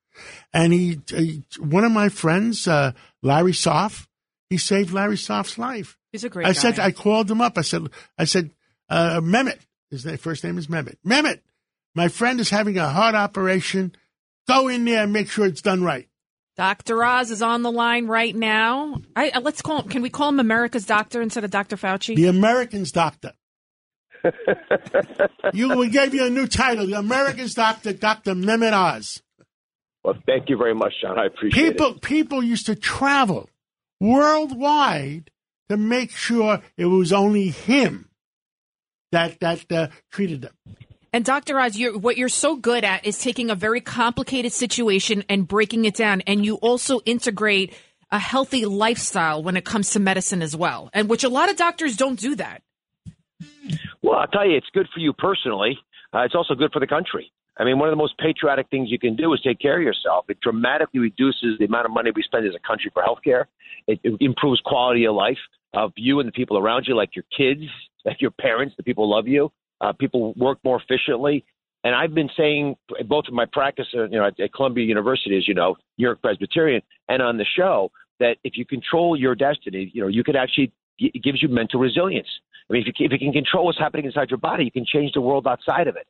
and 0.54 0.74
he, 0.74 1.00
he 1.08 1.44
one 1.60 1.84
of 1.84 1.92
my 1.92 2.10
friends, 2.10 2.68
uh, 2.68 2.92
Larry 3.22 3.52
Soff, 3.52 4.08
he 4.50 4.58
saved 4.58 4.92
Larry 4.92 5.18
Soff's 5.18 5.58
life. 5.58 5.98
He's 6.12 6.24
a 6.24 6.30
great 6.30 6.46
I 6.46 6.50
guy. 6.50 6.54
said, 6.54 6.80
I 6.80 6.92
called 6.92 7.30
him 7.30 7.42
up. 7.42 7.58
I 7.58 7.62
said, 7.62 7.88
I 8.18 8.26
said, 8.26 8.52
uh, 8.90 9.20
Mehmet, 9.22 9.60
his 9.92 10.06
name, 10.06 10.18
first 10.18 10.44
name 10.44 10.58
is 10.58 10.68
Mehmet. 10.68 10.98
Mehmet, 11.06 11.42
my 11.96 12.08
friend 12.08 12.40
is 12.40 12.50
having 12.50 12.78
a 12.78 12.88
heart 12.88 13.16
operation. 13.16 13.94
Go 14.48 14.68
in 14.70 14.86
there 14.86 15.04
and 15.04 15.12
make 15.12 15.30
sure 15.30 15.46
it's 15.46 15.62
done 15.62 15.84
right. 15.84 16.08
Dr. 16.56 17.04
Oz 17.04 17.30
is 17.30 17.42
on 17.42 17.62
the 17.62 17.72
line 17.72 18.08
right 18.08 18.36
now. 18.36 18.96
I, 19.16 19.30
uh, 19.30 19.42
let's 19.42 19.62
call 19.62 19.82
him. 19.82 19.90
Can 19.90 20.02
we 20.02 20.10
call 20.10 20.30
him 20.30 20.40
America's 20.40 20.86
doctor 20.86 21.22
instead 21.22 21.44
of 21.44 21.52
Dr. 21.52 21.76
Fauci? 21.76 22.16
The 22.16 22.28
American's 22.28 22.92
doctor. 22.92 23.34
You, 25.54 25.78
we 25.78 25.90
gave 25.90 26.14
you 26.14 26.26
a 26.26 26.30
new 26.30 26.48
title, 26.48 26.88
the 26.88 26.98
American's 26.98 27.54
doctor, 27.54 27.94
Dr. 27.94 28.34
Mehmet 28.34 28.74
Oz. 28.74 29.22
Well, 30.04 30.16
thank 30.26 30.50
you 30.50 30.58
very 30.58 30.74
much, 30.74 30.94
John. 31.02 31.20
I 31.20 31.26
appreciate 31.26 31.72
People, 31.72 32.00
people 32.00 32.44
used 32.44 32.66
to 32.68 32.76
travel 32.76 33.50
worldwide 34.00 35.32
to 35.70 35.78
make 35.78 36.12
sure 36.12 36.62
it 36.78 36.86
was 36.86 37.12
only 37.12 37.50
him 37.50 38.10
that 39.12 39.40
that 39.40 39.72
uh, 39.72 39.88
treated 40.12 40.42
them. 40.42 40.54
And 41.14 41.26
Dr. 41.26 41.60
Oz, 41.60 41.78
you're, 41.78 41.98
what 41.98 42.18
you're 42.18 42.30
so 42.30 42.56
good 42.56 42.84
at 42.84 43.06
is 43.06 43.18
taking 43.20 43.50
a 43.50 43.56
very 43.56 43.82
complicated 43.82 44.52
situation 44.52 45.24
and 45.30 45.48
breaking 45.48 45.86
it 45.86 45.96
down. 45.96 46.22
And 46.22 46.46
you 46.46 46.56
also 46.56 47.00
integrate 47.06 47.74
a 48.12 48.20
healthy 48.20 48.66
lifestyle 48.66 49.42
when 49.42 49.58
it 49.58 49.66
comes 49.66 49.92
to 49.92 50.00
medicine 50.00 50.42
as 50.42 50.56
well, 50.56 50.90
and 50.94 51.10
which 51.10 51.24
a 51.24 51.30
lot 51.30 51.50
of 51.50 51.58
doctors 51.58 51.98
don't 51.98 52.20
do 52.20 52.36
that. 52.36 52.62
Well, 54.02 54.20
I'll 54.20 54.28
tell 54.28 54.48
you, 54.48 54.56
it's 54.56 54.68
good 54.74 54.88
for 54.94 55.00
you 55.00 55.14
personally. 55.14 55.78
Uh, 56.14 56.20
it's 56.20 56.36
also 56.36 56.56
good 56.56 56.72
for 56.72 56.80
the 56.80 56.88
country. 56.88 57.32
I 57.60 57.64
mean, 57.64 57.80
one 57.80 57.90
of 57.90 57.92
the 57.92 57.98
most 57.98 58.18
patriotic 58.18 58.70
things 58.70 58.90
you 58.92 59.00
can 59.00 59.16
do 59.16 59.34
is 59.34 59.42
take 59.42 59.60
care 59.60 59.78
of 59.78 59.84
yourself. 59.84 60.26
It 60.30 60.40
dramatically 60.42 61.00
reduces 61.00 61.58
the 61.60 61.66
amount 61.66 61.86
of 61.86 61.92
money 61.92 62.12
we 62.16 62.22
spend 62.22 62.46
as 62.46 62.54
a 62.56 62.68
country 62.68 62.92
for 62.94 63.04
healthcare. 63.04 63.46
It, 63.88 64.00
it 64.04 64.18
improves 64.20 64.62
quality 64.64 65.06
of 65.06 65.16
life 65.16 65.38
of 65.74 65.92
you 65.96 66.20
and 66.20 66.28
the 66.28 66.32
people 66.32 66.58
around 66.58 66.86
you, 66.88 66.96
like 66.96 67.16
your 67.16 67.26
kids, 67.36 67.68
like 68.06 68.22
your 68.22 68.32
parents, 68.32 68.76
the 68.78 68.84
people 68.84 69.08
who 69.08 69.16
love 69.16 69.28
you. 69.28 69.52
Uh, 69.82 69.92
people 69.92 70.34
work 70.36 70.60
more 70.64 70.82
efficiently. 70.82 71.46
And 71.84 71.96
I've 71.96 72.14
been 72.14 72.30
saying, 72.38 72.76
both 73.08 73.26
in 73.28 73.36
my 73.36 73.46
practice, 73.52 73.88
uh, 73.96 74.04
you 74.04 74.18
know, 74.18 74.28
at, 74.28 74.40
at 74.40 74.54
Columbia 74.54 74.86
University, 74.86 75.38
as 75.38 75.48
you 75.48 75.54
know, 75.54 75.76
New 75.98 76.06
York 76.06 76.22
Presbyterian, 76.22 76.82
and 77.10 77.22
on 77.22 77.38
the 77.38 77.46
show, 77.56 77.92
that 78.20 78.38
if 78.44 78.54
you 78.58 78.66
control 78.66 79.16
your 79.16 79.36
destiny, 79.36 79.92
you 79.94 80.02
know, 80.02 80.08
you 80.08 80.24
could 80.24 80.36
actually 80.36 80.72
it 81.00 81.24
gives 81.24 81.42
you 81.42 81.48
mental 81.48 81.80
resilience. 81.80 82.28
I 82.70 82.74
mean, 82.74 82.84
if 82.86 82.94
you, 83.00 83.06
if 83.06 83.12
you 83.14 83.20
can 83.20 83.32
control 83.32 83.66
what's 83.66 83.80
happening 83.80 84.06
inside 84.06 84.30
your 84.30 84.40
body, 84.40 84.66
you 84.66 84.72
can 84.72 84.86
change 84.86 85.14
the 85.14 85.22
world 85.22 85.48
outside 85.48 85.88
of 85.88 85.96
it. 85.96 86.08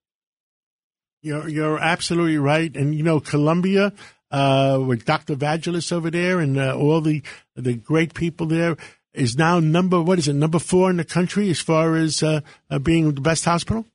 You're 1.22 1.48
you're 1.50 1.80
absolutely 1.80 2.38
right, 2.38 2.76
and 2.76 2.94
you 2.94 3.04
know 3.04 3.20
Columbia 3.20 3.94
uh, 4.32 4.80
with 4.86 5.06
Dr. 5.06 5.36
Vagelos 5.36 5.92
over 5.92 6.12
there 6.12 6.40
and 6.40 6.58
uh, 6.58 6.76
all 6.76 7.02
the 7.02 7.24
the 7.56 7.74
great 7.74 8.14
people 8.14 8.46
there. 8.46 8.78
is 9.14 9.36
now 9.38 9.60
number 9.60 10.02
what 10.02 10.20
is 10.20 10.28
it 10.28 10.34
number 10.34 10.60
four 10.60 10.90
in 10.90 10.98
the 10.98 11.04
country 11.04 11.50
as 11.50 11.60
far 11.60 11.96
as 11.96 12.22
uh, 12.22 12.42
uh, 12.70 12.80
being 12.80 13.14
the 13.14 13.22
best 13.22 13.46
hospital. 13.46 13.86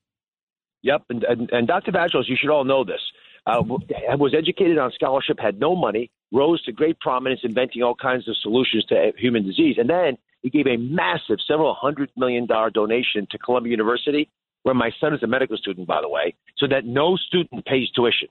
Yep, 0.82 1.02
and, 1.10 1.24
and, 1.24 1.50
and 1.52 1.68
Dr. 1.68 1.92
Vagelos, 1.92 2.28
you 2.28 2.36
should 2.41 2.50
all 2.50 2.65
know 2.65 2.84
this. 2.84 3.00
Uh, 3.47 3.62
was 3.62 4.34
educated 4.36 4.78
on 4.78 4.91
scholarship, 4.92 5.39
had 5.39 5.58
no 5.58 5.74
money, 5.76 6.10
rose 6.32 6.62
to 6.65 6.73
great 6.73 6.99
prominence, 7.00 7.41
inventing 7.44 7.82
all 7.82 7.94
kinds 7.94 8.28
of 8.28 8.36
solutions 8.36 8.84
to 8.86 8.97
uh, 8.97 9.12
human 9.16 9.44
disease, 9.44 9.76
and 9.78 9.89
then 9.89 10.16
he 10.43 10.51
gave 10.51 10.67
a 10.67 10.77
massive, 10.77 11.39
several 11.47 11.75
hundred 11.75 12.11
million 12.17 12.47
dollar 12.47 12.71
donation 12.71 13.27
to 13.31 13.39
Columbia 13.39 13.71
University, 13.71 14.29
where 14.65 14.75
my 14.75 14.91
son 15.01 15.15
is 15.15 15.23
a 15.23 15.27
medical 15.27 15.57
student, 15.57 15.87
by 15.87 16.01
the 16.01 16.09
way, 16.09 16.35
so 16.59 16.67
that 16.69 16.85
no 16.85 17.17
student 17.17 17.65
pays 17.65 17.91
tuition. 17.95 18.29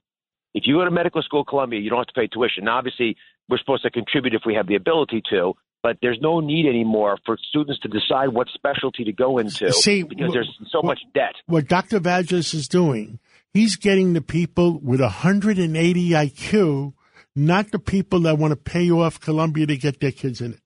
If 0.53 0.63
you 0.65 0.75
go 0.75 0.85
to 0.85 0.91
medical 0.91 1.21
school 1.21 1.41
at 1.41 1.47
Columbia, 1.47 1.79
you 1.79 1.89
don't 1.89 1.99
have 1.99 2.07
to 2.07 2.13
pay 2.13 2.27
tuition. 2.27 2.65
Now, 2.65 2.77
obviously, 2.77 3.15
we're 3.49 3.57
supposed 3.57 3.83
to 3.83 3.89
contribute 3.89 4.33
if 4.33 4.41
we 4.45 4.53
have 4.55 4.67
the 4.67 4.75
ability 4.75 5.21
to, 5.29 5.53
but 5.83 5.97
there's 6.01 6.19
no 6.21 6.39
need 6.41 6.67
anymore 6.67 7.17
for 7.25 7.37
students 7.49 7.81
to 7.81 7.87
decide 7.87 8.29
what 8.29 8.47
specialty 8.53 9.03
to 9.05 9.13
go 9.13 9.37
into 9.37 9.71
See, 9.71 10.03
because 10.03 10.29
wh- 10.29 10.33
there's 10.33 10.57
so 10.69 10.81
wh- 10.81 10.85
much 10.85 10.99
debt. 11.13 11.35
What 11.47 11.67
Dr. 11.67 11.99
Vagelos 11.99 12.53
is 12.53 12.67
doing, 12.67 13.19
he's 13.53 13.77
getting 13.77 14.13
the 14.13 14.21
people 14.21 14.79
with 14.79 14.99
180 15.01 16.09
IQ, 16.09 16.93
not 17.35 17.71
the 17.71 17.79
people 17.79 18.21
that 18.21 18.37
want 18.37 18.51
to 18.51 18.57
pay 18.57 18.91
off 18.91 19.19
Columbia 19.19 19.65
to 19.67 19.77
get 19.77 19.99
their 20.01 20.11
kids 20.11 20.41
in 20.41 20.53
it. 20.53 20.59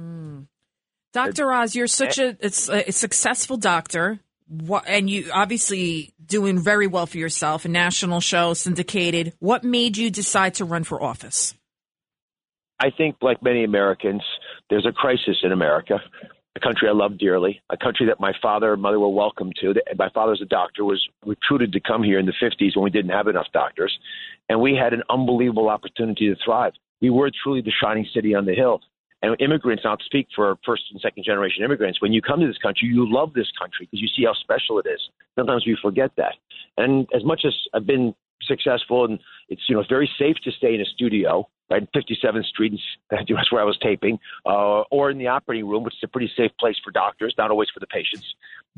Mm. 0.00 0.46
Dr. 1.12 1.52
Oz, 1.52 1.74
you're 1.74 1.86
such 1.86 2.18
eh. 2.18 2.28
a, 2.28 2.36
it's 2.40 2.68
a, 2.68 2.88
a 2.88 2.92
successful 2.92 3.56
doctor, 3.56 4.18
and 4.86 5.10
you 5.10 5.30
obviously 5.32 6.14
doing 6.24 6.58
very 6.58 6.86
well 6.86 7.06
for 7.06 7.18
yourself. 7.18 7.64
A 7.64 7.68
national 7.68 8.20
show, 8.20 8.54
syndicated. 8.54 9.34
What 9.38 9.64
made 9.64 9.96
you 9.96 10.10
decide 10.10 10.54
to 10.54 10.64
run 10.64 10.84
for 10.84 11.02
office? 11.02 11.54
I 12.80 12.90
think, 12.90 13.16
like 13.22 13.42
many 13.42 13.64
Americans, 13.64 14.22
there's 14.68 14.86
a 14.86 14.92
crisis 14.92 15.36
in 15.42 15.52
America, 15.52 16.00
a 16.56 16.60
country 16.60 16.88
I 16.88 16.92
love 16.92 17.16
dearly, 17.16 17.62
a 17.70 17.76
country 17.76 18.06
that 18.06 18.18
my 18.18 18.32
father 18.42 18.72
and 18.72 18.82
mother 18.82 18.98
were 18.98 19.08
welcome 19.08 19.50
to. 19.60 19.74
My 19.96 20.08
father's 20.08 20.42
a 20.42 20.46
doctor, 20.46 20.84
was 20.84 21.06
recruited 21.24 21.72
to 21.72 21.80
come 21.80 22.02
here 22.02 22.18
in 22.18 22.26
the 22.26 22.34
50s 22.42 22.74
when 22.74 22.84
we 22.84 22.90
didn't 22.90 23.12
have 23.12 23.28
enough 23.28 23.46
doctors, 23.52 23.96
and 24.48 24.60
we 24.60 24.74
had 24.74 24.92
an 24.92 25.02
unbelievable 25.08 25.68
opportunity 25.68 26.28
to 26.28 26.36
thrive. 26.44 26.72
We 27.00 27.10
were 27.10 27.30
truly 27.42 27.60
the 27.60 27.72
shining 27.82 28.06
city 28.12 28.34
on 28.34 28.46
the 28.46 28.54
hill. 28.54 28.80
And 29.22 29.40
immigrants, 29.40 29.84
I'll 29.86 29.96
speak 30.04 30.26
for 30.34 30.58
first 30.66 30.82
and 30.90 31.00
second 31.00 31.24
generation 31.24 31.64
immigrants, 31.64 32.02
when 32.02 32.12
you 32.12 32.20
come 32.20 32.40
to 32.40 32.46
this 32.46 32.58
country, 32.58 32.88
you 32.88 33.10
love 33.10 33.32
this 33.34 33.50
country 33.58 33.86
because 33.86 34.02
you 34.02 34.08
see 34.08 34.24
how 34.24 34.34
special 34.34 34.80
it 34.80 34.86
is. 34.86 35.00
Sometimes 35.36 35.64
we 35.64 35.76
forget 35.80 36.10
that. 36.16 36.34
And 36.76 37.06
as 37.14 37.24
much 37.24 37.42
as 37.46 37.54
I've 37.72 37.86
been 37.86 38.14
successful 38.46 39.04
and 39.04 39.18
it's 39.48 39.62
you 39.68 39.76
know 39.76 39.84
very 39.88 40.10
safe 40.18 40.36
to 40.44 40.50
stay 40.52 40.74
in 40.74 40.80
a 40.80 40.84
studio 40.84 41.48
right 41.70 41.88
57th 41.92 42.44
street 42.46 42.78
that's 43.10 43.30
where 43.52 43.62
i 43.62 43.64
was 43.64 43.78
taping 43.82 44.18
uh, 44.46 44.80
or 44.90 45.10
in 45.10 45.18
the 45.18 45.26
operating 45.26 45.68
room 45.68 45.84
which 45.84 45.94
is 45.94 46.00
a 46.02 46.08
pretty 46.08 46.30
safe 46.36 46.50
place 46.58 46.76
for 46.84 46.90
doctors 46.90 47.34
not 47.38 47.50
always 47.50 47.68
for 47.72 47.80
the 47.80 47.86
patients 47.86 48.26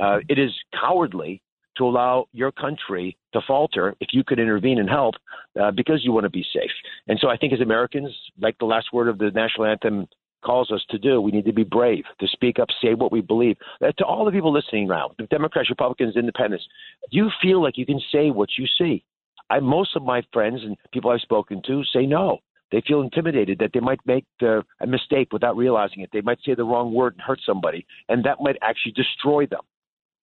uh, 0.01 0.19
it 0.29 0.39
is 0.39 0.51
cowardly 0.79 1.41
to 1.77 1.85
allow 1.85 2.27
your 2.33 2.53
country 2.53 3.17
to 3.33 3.41
falter 3.47 3.95
if 4.01 4.09
you 4.13 4.23
could 4.23 4.39
intervene 4.39 4.79
and 4.79 4.89
help 4.89 5.15
uh, 5.61 5.71
because 5.71 6.05
you 6.05 6.13
want 6.13 6.25
to 6.25 6.31
be 6.31 6.45
safe 6.53 6.71
and 7.09 7.19
so 7.21 7.29
i 7.29 7.37
think 7.37 7.53
as 7.53 7.61
americans 7.61 8.11
like 8.41 8.57
the 8.59 8.67
last 8.67 8.93
word 8.93 9.09
of 9.09 9.19
the 9.19 9.31
national 9.31 9.67
anthem 9.67 10.07
calls 10.45 10.71
us 10.71 10.85
to 10.91 10.99
do. 10.99 11.21
We 11.21 11.33
need 11.33 11.45
to 11.47 11.53
be 11.53 11.65
brave, 11.65 12.05
to 12.21 12.27
speak 12.29 12.59
up, 12.59 12.69
say 12.83 12.95
what 12.95 13.13
we 13.13 13.21
believe. 13.21 13.57
Uh, 13.83 13.93
to 13.99 14.05
all 14.05 14.25
the 14.25 14.31
people 14.31 14.53
listening 14.53 14.89
now, 14.89 15.11
the 15.19 15.27
Democrats, 15.27 15.71
Republicans, 15.71 16.17
Independents, 16.17 16.67
you 17.11 17.31
feel 17.43 17.63
like 17.63 17.79
you 17.79 17.87
can 17.87 18.01
say 18.13 18.31
what 18.31 18.51
you 18.59 18.67
see? 18.79 19.05
I, 19.51 19.61
most 19.61 19.97
of 19.97 20.03
my 20.03 20.23
friends 20.33 20.61
and 20.63 20.77
people 20.93 21.11
I've 21.11 21.21
spoken 21.21 21.63
to 21.67 21.83
say 21.93 22.07
no. 22.07 22.39
They 22.73 22.83
feel 22.87 23.03
intimidated 23.03 23.59
that 23.61 23.71
they 23.73 23.81
might 23.81 24.01
make 24.07 24.25
uh, 24.43 24.63
a 24.81 24.87
mistake 24.87 25.33
without 25.33 25.57
realizing 25.57 26.03
it. 26.03 26.11
They 26.13 26.23
might 26.23 26.39
say 26.45 26.55
the 26.55 26.65
wrong 26.65 26.93
word 26.93 27.13
and 27.13 27.23
hurt 27.23 27.41
somebody, 27.45 27.87
and 28.09 28.25
that 28.25 28.39
might 28.41 28.57
actually 28.63 28.93
destroy 28.93 29.47
them. 29.47 29.61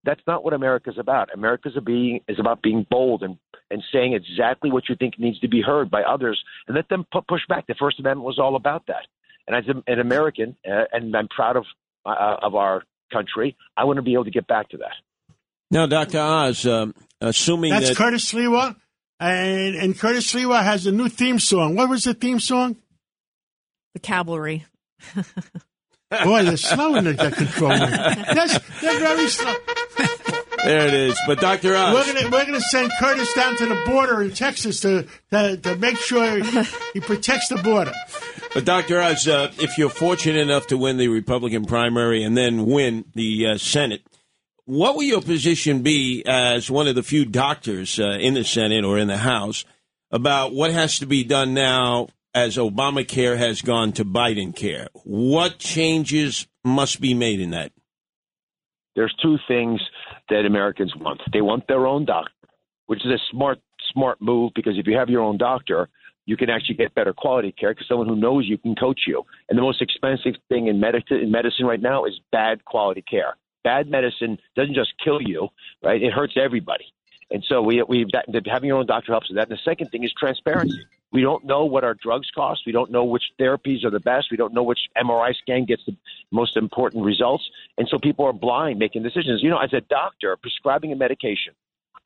That's 0.04 0.22
not 0.26 0.44
what 0.44 0.54
America's 0.54 0.98
about. 0.98 1.30
America's 1.34 1.78
a 1.78 1.82
being 1.82 2.20
is 2.28 2.40
about 2.40 2.62
being 2.62 2.86
bold 2.90 3.24
and 3.24 3.38
and 3.70 3.82
saying 3.94 4.14
exactly 4.14 4.70
what 4.70 4.90
you 4.90 4.96
think 4.96 5.18
needs 5.18 5.40
to 5.40 5.48
be 5.48 5.62
heard 5.62 5.90
by 5.90 6.02
others, 6.04 6.44
and 6.68 6.76
let 6.76 6.90
them 6.90 7.06
pu- 7.14 7.22
push 7.22 7.42
back. 7.48 7.68
The 7.68 7.76
First 7.80 8.00
Amendment 8.00 8.26
was 8.26 8.38
all 8.38 8.58
about 8.58 8.86
that. 8.88 9.08
And 9.52 9.68
as 9.70 9.76
a- 9.76 9.92
an 9.92 10.00
American, 10.00 10.56
uh, 10.66 10.86
and 10.94 11.14
I'm 11.16 11.28
proud 11.28 11.58
of 11.58 11.66
uh, 12.06 12.38
of 12.42 12.56
our 12.56 12.84
country, 13.12 13.58
I 13.76 13.84
want 13.84 13.98
to 13.98 14.02
be 14.02 14.14
able 14.14 14.24
to 14.26 14.32
get 14.32 14.48
back 14.48 14.70
to 14.70 14.78
that. 14.78 14.94
Now, 15.70 15.86
Dr. 15.86 16.20
Oz, 16.20 16.66
um, 16.66 16.96
assuming 17.20 17.72
That's 17.72 17.90
that. 17.90 17.98
Curtis 17.98 18.32
Sliwa, 18.32 18.76
and 19.20 19.76
and 19.76 20.00
Curtis 20.00 20.32
Sliwa 20.34 20.64
has 20.64 20.88
a 20.88 20.92
new 20.92 21.10
theme 21.10 21.38
song. 21.38 21.76
What 21.76 21.90
was 21.90 22.06
the 22.06 22.14
theme 22.14 22.40
song? 22.40 22.78
The 23.94 24.00
cavalry. 24.00 24.66
Boy, 26.24 26.44
they're 26.44 26.58
slow 26.58 26.96
in 26.96 27.04
the, 27.06 27.14
the 27.14 27.32
control. 27.32 27.72
room. 27.72 27.80
That's, 27.80 28.60
they're 28.82 29.00
very 29.00 29.28
slow. 29.28 29.54
There 30.64 30.88
it 30.88 30.94
is. 30.94 31.20
But, 31.28 31.40
Dr. 31.40 31.76
Oz. 31.76 31.94
We're 31.94 32.14
gonna 32.14 32.30
we're 32.30 32.46
gonna 32.46 32.62
send 32.62 32.92
Curtis 33.00 33.34
down 33.34 33.56
to 33.58 33.66
the 33.66 33.82
border 33.86 34.22
in 34.22 34.32
Texas 34.32 34.80
to 34.82 35.08
to, 35.32 35.58
to 35.58 35.76
make 35.78 35.98
sure 35.98 36.44
he 36.94 37.00
protects 37.00 37.50
the 37.50 37.58
border. 37.58 37.94
But 38.54 38.66
Dr. 38.66 39.02
Oz, 39.02 39.28
uh, 39.28 39.52
if 39.60 39.78
you're 39.78 39.90
fortunate 39.90 40.40
enough 40.40 40.68
to 40.68 40.78
win 40.78 40.98
the 40.98 41.08
Republican 41.08 41.66
primary 41.66 42.24
and 42.24 42.36
then 42.36 42.66
win 42.66 43.06
the 43.16 43.48
uh, 43.48 43.58
Senate, 43.58 44.02
what 44.66 44.96
will 44.96 45.04
your 45.04 45.22
position 45.22 45.84
be 45.84 46.24
as 46.26 46.70
one 46.70 46.88
of 46.88 46.96
the 46.96 47.04
few 47.04 47.26
doctors 47.26 48.00
uh, 48.00 48.18
in 48.20 48.34
the 48.34 48.44
Senate 48.44 48.84
or 48.84 48.98
in 48.98 49.08
the 49.08 49.18
House 49.18 49.66
about 50.12 50.54
what 50.54 50.72
has 50.72 51.00
to 51.00 51.06
be 51.06 51.24
done 51.24 51.54
now 51.54 52.10
as 52.34 52.58
Obamacare 52.58 53.38
has 53.38 53.62
gone 53.62 53.94
to 53.94 54.06
Biden 54.06 54.56
care? 54.56 54.88
What 55.04 55.58
changes 55.58 56.48
must 56.64 57.00
be 57.02 57.14
made 57.14 57.40
in 57.40 57.52
that? 57.52 57.72
There's 58.96 59.14
two 59.22 59.38
things 59.48 59.80
that 60.32 60.46
Americans 60.46 60.94
want. 60.96 61.22
They 61.32 61.42
want 61.42 61.68
their 61.68 61.86
own 61.86 62.06
doctor, 62.06 62.32
which 62.88 63.06
is 63.06 63.12
a 63.12 63.20
smart 63.30 63.60
smart 63.94 64.22
move 64.22 64.52
because 64.56 64.78
if 64.78 64.88
you 64.88 64.98
have 64.98 65.10
your 65.10 65.22
own 65.22 65.38
doctor, 65.38 65.90
you 66.26 66.38
can 66.38 66.50
actually 66.50 66.76
get 66.76 66.96
better 66.96 67.14
quality 67.14 67.52
care 67.52 67.74
because 67.74 67.88
someone 67.88 68.08
who 68.08 68.16
knows 68.16 68.46
you 68.48 68.58
can 68.58 68.76
coach 68.76 69.02
you. 69.08 69.24
And 69.50 69.58
the 69.58 69.62
most 69.62 69.82
expensive 69.82 70.36
thing 70.50 70.68
in, 70.68 70.80
medicine 70.80 71.18
in 71.18 71.32
medicine 71.32 71.66
right 71.66 71.82
now 71.82 72.06
is 72.06 72.20
bad 72.32 72.64
quality 72.66 73.02
care. 73.02 73.36
Bad 73.64 73.90
medicine 73.90 74.40
doesn't 74.56 74.74
just 74.74 74.94
kill 75.04 75.22
you, 75.22 75.50
right? 75.84 76.02
It 76.02 76.14
hurts 76.14 76.34
everybody. 76.36 76.86
And 77.30 77.44
so 77.48 77.62
we 77.62 77.84
we 77.88 78.06
that 78.14 78.46
having 78.48 78.68
your 78.68 78.78
own 78.78 78.86
doctor 78.86 79.12
helps 79.12 79.30
with 79.30 79.38
that. 79.38 79.50
And 79.50 79.58
the 79.58 79.62
second 79.64 79.90
thing 79.90 80.04
is 80.04 80.14
transparency. 80.18 80.84
We 81.12 81.22
don't 81.22 81.44
know 81.46 81.66
what 81.66 81.84
our 81.84 81.94
drugs 81.94 82.30
cost. 82.34 82.62
We 82.66 82.72
don't 82.72 82.90
know 82.90 83.04
which 83.04 83.24
therapies 83.40 83.84
are 83.84 83.90
the 83.90 84.00
best. 84.00 84.28
We 84.32 84.38
don't 84.38 84.54
know 84.54 84.64
which 84.64 84.80
MRI 84.98 85.36
scan 85.36 85.66
gets 85.66 85.84
the 85.86 85.96
most 86.32 86.56
important 86.56 87.04
results. 87.04 87.44
And 87.78 87.88
so 87.90 88.00
people 88.00 88.26
are 88.26 88.34
blind 88.34 88.80
making 88.80 89.04
decisions. 89.04 89.44
You 89.44 89.50
know, 89.50 89.60
as 89.60 89.74
a 89.74 89.82
doctor 89.82 90.38
prescribing 90.38 90.94
a 90.94 90.96
medication, 90.96 91.54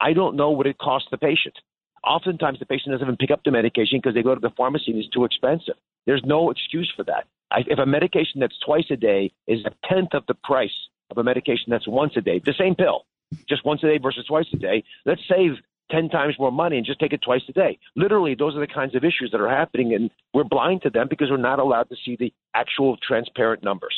I 0.01 0.13
don't 0.13 0.35
know 0.35 0.51
what 0.51 0.65
it 0.67 0.77
costs 0.77 1.09
the 1.11 1.17
patient. 1.17 1.55
Oftentimes, 2.03 2.59
the 2.59 2.65
patient 2.65 2.91
doesn't 2.93 3.05
even 3.05 3.17
pick 3.17 3.31
up 3.31 3.43
the 3.43 3.51
medication 3.51 3.99
because 3.99 4.13
they 4.13 4.23
go 4.23 4.35
to 4.35 4.41
the 4.41 4.51
pharmacy 4.51 4.91
and 4.91 4.99
it's 4.99 5.09
too 5.09 5.25
expensive. 5.25 5.75
There's 6.05 6.23
no 6.23 6.49
excuse 6.51 6.91
for 6.95 7.03
that. 7.03 7.25
I, 7.51 7.63
if 7.67 7.79
a 7.79 7.85
medication 7.85 8.39
that's 8.39 8.57
twice 8.59 8.85
a 8.89 8.97
day 8.97 9.31
is 9.47 9.65
a 9.65 9.71
tenth 9.87 10.13
of 10.13 10.25
the 10.27 10.35
price 10.35 10.75
of 11.09 11.17
a 11.17 11.23
medication 11.23 11.65
that's 11.67 11.87
once 11.87 12.13
a 12.15 12.21
day, 12.21 12.39
the 12.39 12.53
same 12.53 12.75
pill, 12.75 13.05
just 13.47 13.65
once 13.65 13.83
a 13.83 13.87
day 13.87 13.97
versus 13.97 14.25
twice 14.25 14.47
a 14.53 14.57
day, 14.57 14.83
let's 15.05 15.21
save 15.27 15.57
10 15.91 16.09
times 16.09 16.35
more 16.39 16.51
money 16.51 16.77
and 16.77 16.85
just 16.85 16.99
take 16.99 17.13
it 17.13 17.21
twice 17.23 17.41
a 17.49 17.53
day. 17.53 17.77
Literally, 17.95 18.35
those 18.37 18.55
are 18.55 18.59
the 18.59 18.67
kinds 18.71 18.95
of 18.95 19.03
issues 19.03 19.29
that 19.31 19.41
are 19.41 19.49
happening, 19.49 19.93
and 19.93 20.09
we're 20.33 20.43
blind 20.43 20.81
to 20.83 20.89
them 20.89 21.07
because 21.09 21.29
we're 21.29 21.37
not 21.37 21.59
allowed 21.59 21.89
to 21.89 21.95
see 22.03 22.15
the 22.19 22.33
actual 22.53 22.97
transparent 23.05 23.63
numbers. 23.63 23.95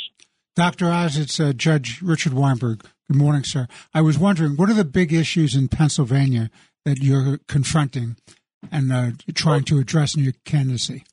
Dr. 0.56 0.90
Oz, 0.92 1.18
it's 1.18 1.40
uh, 1.40 1.54
Judge 1.54 2.02
Richard 2.02 2.34
Weinberg. 2.34 2.84
Good 3.10 3.18
morning, 3.18 3.44
sir. 3.44 3.68
I 3.94 4.02
was 4.02 4.18
wondering, 4.18 4.58
what 4.58 4.70
are 4.70 4.74
the 4.74 4.84
big 4.84 5.14
issues 5.14 5.56
in 5.56 5.68
Pennsylvania 5.68 6.50
that 6.84 6.98
you're 6.98 7.40
confronting 7.48 8.18
and 8.72 8.92
uh, 8.92 9.12
trying 9.34 9.64
to 9.66 9.78
address 9.78 10.16
in 10.16 10.24
your 10.24 10.34
candidacy? 10.46 11.04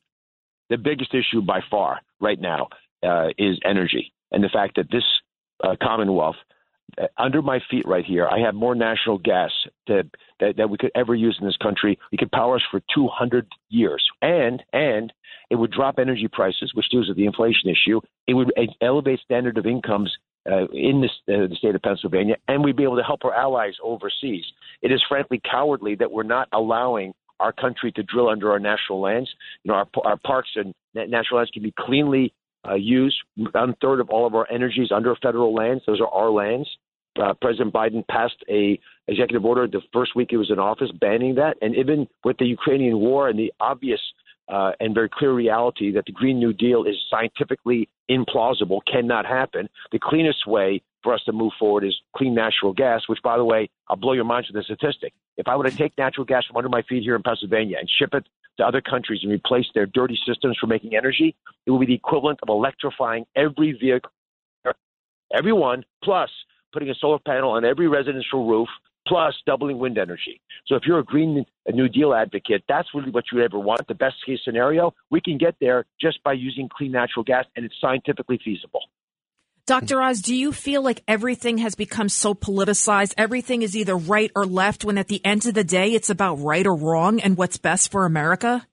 The 0.69 0.77
biggest 0.77 1.13
issue 1.13 1.41
by 1.41 1.59
far 1.69 2.01
right 2.19 2.39
now 2.39 2.69
uh, 3.03 3.27
is 3.37 3.59
energy 3.63 4.11
and 4.31 4.43
the 4.43 4.49
fact 4.49 4.75
that 4.75 4.91
this 4.91 5.03
uh, 5.63 5.75
Commonwealth, 5.81 6.35
under 7.17 7.41
my 7.41 7.59
feet 7.69 7.85
right 7.87 8.05
here, 8.05 8.27
I 8.27 8.39
have 8.39 8.55
more 8.55 8.75
national 8.75 9.17
gas 9.17 9.51
that, 9.87 10.09
that 10.39 10.57
that 10.57 10.69
we 10.69 10.77
could 10.77 10.91
ever 10.95 11.15
use 11.15 11.37
in 11.39 11.45
this 11.45 11.57
country. 11.57 11.99
We 12.11 12.17
could 12.17 12.31
power 12.31 12.55
us 12.55 12.61
for 12.71 12.81
200 12.93 13.47
years, 13.69 14.03
and 14.21 14.63
and 14.71 15.11
it 15.49 15.55
would 15.55 15.71
drop 15.71 15.99
energy 15.99 16.27
prices, 16.31 16.71
which 16.73 16.89
deals 16.89 17.07
with 17.07 17.17
the 17.17 17.25
inflation 17.25 17.69
issue. 17.69 18.01
It 18.27 18.33
would 18.33 18.53
elevate 18.81 19.19
standard 19.19 19.57
of 19.57 19.65
incomes 19.65 20.15
uh, 20.49 20.67
in 20.73 21.01
this, 21.01 21.11
uh, 21.27 21.47
the 21.47 21.55
state 21.57 21.75
of 21.75 21.81
Pennsylvania, 21.81 22.35
and 22.47 22.63
we'd 22.63 22.77
be 22.77 22.83
able 22.83 22.97
to 22.97 23.03
help 23.03 23.25
our 23.25 23.33
allies 23.33 23.73
overseas. 23.83 24.45
It 24.81 24.91
is 24.91 25.01
frankly 25.07 25.41
cowardly 25.49 25.95
that 25.95 26.11
we're 26.11 26.23
not 26.23 26.47
allowing 26.53 27.13
our 27.39 27.51
country 27.51 27.91
to 27.93 28.03
drill 28.03 28.29
under 28.29 28.51
our 28.51 28.59
national 28.59 29.01
lands. 29.01 29.29
You 29.63 29.71
know, 29.71 29.75
our, 29.75 29.87
our 30.05 30.17
parks 30.17 30.49
and 30.55 30.73
na- 30.93 31.05
national 31.05 31.37
lands 31.37 31.51
can 31.51 31.63
be 31.63 31.73
cleanly 31.77 32.33
uh, 32.67 32.75
used. 32.75 33.15
One 33.35 33.75
third 33.81 33.99
of 33.99 34.09
all 34.09 34.25
of 34.25 34.35
our 34.35 34.47
energy 34.51 34.81
is 34.81 34.91
under 34.91 35.15
federal 35.15 35.53
lands; 35.53 35.83
those 35.85 36.01
are 36.01 36.07
our 36.07 36.29
lands. 36.29 36.69
Uh, 37.21 37.33
President 37.41 37.73
Biden 37.73 38.05
passed 38.07 38.43
a 38.49 38.77
executive 39.07 39.45
order 39.45 39.67
the 39.67 39.81
first 39.93 40.15
week 40.15 40.27
he 40.31 40.37
was 40.37 40.51
in 40.51 40.59
office 40.59 40.91
banning 40.99 41.35
that, 41.35 41.55
and 41.61 41.75
even 41.75 42.07
with 42.23 42.37
the 42.37 42.45
Ukrainian 42.45 42.99
war 42.99 43.29
and 43.29 43.39
the 43.39 43.53
obvious 43.59 44.01
uh, 44.47 44.71
and 44.79 44.93
very 44.93 45.09
clear 45.09 45.33
reality 45.33 45.91
that 45.93 46.05
the 46.05 46.11
Green 46.11 46.39
New 46.39 46.53
Deal 46.53 46.83
is 46.83 46.95
scientifically 47.09 47.89
implausible, 48.09 48.79
cannot 48.91 49.25
happen. 49.25 49.67
The 49.91 49.99
cleanest 49.99 50.45
way 50.45 50.81
for 51.03 51.13
us 51.13 51.21
to 51.25 51.31
move 51.31 51.53
forward 51.57 51.83
is 51.83 51.95
clean 52.15 52.35
natural 52.35 52.73
gas, 52.73 53.03
which, 53.07 53.19
by 53.23 53.37
the 53.37 53.45
way, 53.45 53.69
I'll 53.87 53.95
blow 53.95 54.13
your 54.13 54.23
minds 54.23 54.49
with 54.49 54.61
a 54.61 54.63
statistic. 54.63 55.13
If 55.37 55.47
I 55.47 55.55
were 55.55 55.63
to 55.63 55.75
take 55.75 55.97
natural 55.97 56.25
gas 56.25 56.45
from 56.45 56.57
under 56.57 56.69
my 56.69 56.81
feet 56.83 57.03
here 57.03 57.15
in 57.15 57.23
Pennsylvania 57.23 57.77
and 57.79 57.89
ship 57.89 58.13
it 58.13 58.25
to 58.57 58.65
other 58.65 58.81
countries 58.81 59.19
and 59.23 59.31
replace 59.31 59.65
their 59.73 59.85
dirty 59.85 60.17
systems 60.27 60.57
for 60.59 60.67
making 60.67 60.95
energy, 60.95 61.35
it 61.65 61.71
would 61.71 61.79
be 61.79 61.85
the 61.85 61.93
equivalent 61.93 62.39
of 62.41 62.49
electrifying 62.49 63.25
every 63.35 63.73
vehicle, 63.73 64.11
everyone, 65.35 65.83
plus 66.03 66.29
putting 66.71 66.89
a 66.89 66.95
solar 66.95 67.19
panel 67.19 67.51
on 67.51 67.65
every 67.65 67.87
residential 67.87 68.47
roof, 68.47 68.69
plus 69.07 69.33
doubling 69.45 69.77
wind 69.77 69.97
energy. 69.97 70.41
So 70.67 70.75
if 70.75 70.83
you're 70.85 70.99
a 70.99 71.03
Green 71.03 71.45
New 71.71 71.89
Deal 71.89 72.13
advocate, 72.13 72.63
that's 72.67 72.87
really 72.93 73.11
what 73.11 73.25
you 73.31 73.41
ever 73.41 73.59
want. 73.59 73.87
The 73.87 73.95
best 73.95 74.15
case 74.25 74.39
scenario, 74.43 74.93
we 75.11 75.21
can 75.21 75.37
get 75.37 75.55
there 75.59 75.85
just 76.01 76.23
by 76.23 76.33
using 76.33 76.69
clean 76.75 76.91
natural 76.91 77.23
gas, 77.23 77.45
and 77.55 77.65
it's 77.65 77.75
scientifically 77.79 78.39
feasible. 78.43 78.81
Dr. 79.67 79.99
Oz, 79.99 80.21
do 80.21 80.35
you 80.35 80.51
feel 80.51 80.83
like 80.83 81.01
everything 81.07 81.57
has 81.57 81.73
become 81.73 82.07
so 82.07 82.35
politicized? 82.35 83.15
Everything 83.17 83.63
is 83.63 83.75
either 83.75 83.97
right 83.97 84.31
or 84.35 84.45
left 84.45 84.85
when 84.85 84.99
at 84.99 85.07
the 85.07 85.25
end 85.25 85.47
of 85.47 85.55
the 85.55 85.63
day 85.63 85.93
it's 85.93 86.11
about 86.11 86.35
right 86.35 86.67
or 86.67 86.75
wrong 86.75 87.19
and 87.19 87.35
what's 87.35 87.57
best 87.57 87.91
for 87.91 88.05
America? 88.05 88.67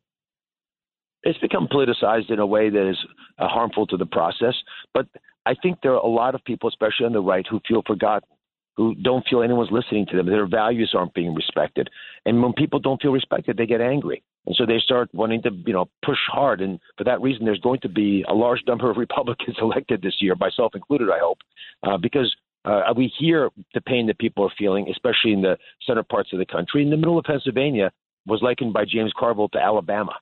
It's 1.22 1.38
become 1.38 1.66
politicized 1.66 2.30
in 2.30 2.38
a 2.40 2.46
way 2.46 2.68
that 2.68 2.90
is 2.90 2.98
uh, 3.38 3.48
harmful 3.48 3.86
to 3.86 3.96
the 3.96 4.04
process. 4.04 4.54
But 4.92 5.06
I 5.46 5.54
think 5.54 5.78
there 5.82 5.92
are 5.92 6.04
a 6.04 6.06
lot 6.06 6.34
of 6.34 6.44
people, 6.44 6.68
especially 6.68 7.06
on 7.06 7.12
the 7.12 7.22
right, 7.22 7.46
who 7.48 7.60
feel 7.66 7.82
forgotten, 7.86 8.28
who 8.76 8.94
don't 8.94 9.24
feel 9.28 9.42
anyone's 9.42 9.70
listening 9.70 10.06
to 10.06 10.16
them. 10.16 10.26
Their 10.26 10.46
values 10.46 10.94
aren't 10.96 11.14
being 11.14 11.34
respected. 11.34 11.90
And 12.24 12.42
when 12.42 12.52
people 12.52 12.78
don't 12.78 13.00
feel 13.00 13.12
respected, 13.12 13.56
they 13.56 13.66
get 13.66 13.80
angry. 13.80 14.22
And 14.46 14.56
so 14.56 14.66
they 14.66 14.78
start 14.78 15.08
wanting 15.12 15.42
to, 15.42 15.50
you 15.66 15.72
know, 15.72 15.88
push 16.04 16.18
hard. 16.30 16.60
And 16.60 16.80
for 16.96 17.04
that 17.04 17.20
reason, 17.20 17.44
there's 17.44 17.60
going 17.60 17.80
to 17.80 17.88
be 17.88 18.24
a 18.28 18.34
large 18.34 18.60
number 18.66 18.90
of 18.90 18.96
Republicans 18.98 19.56
elected 19.60 20.02
this 20.02 20.16
year, 20.20 20.34
myself 20.34 20.74
included, 20.74 21.08
I 21.10 21.18
hope, 21.20 21.38
uh, 21.82 21.98
because 21.98 22.34
uh, 22.64 22.92
we 22.96 23.12
hear 23.18 23.50
the 23.74 23.80
pain 23.80 24.06
that 24.06 24.18
people 24.18 24.44
are 24.44 24.52
feeling, 24.58 24.88
especially 24.90 25.32
in 25.32 25.42
the 25.42 25.58
center 25.86 26.02
parts 26.02 26.32
of 26.32 26.38
the 26.38 26.46
country. 26.46 26.82
In 26.82 26.90
the 26.90 26.96
middle 26.96 27.18
of 27.18 27.24
Pennsylvania 27.24 27.90
was 28.26 28.40
likened 28.42 28.72
by 28.72 28.84
James 28.84 29.12
Carville 29.16 29.48
to 29.50 29.58
Alabama. 29.58 30.12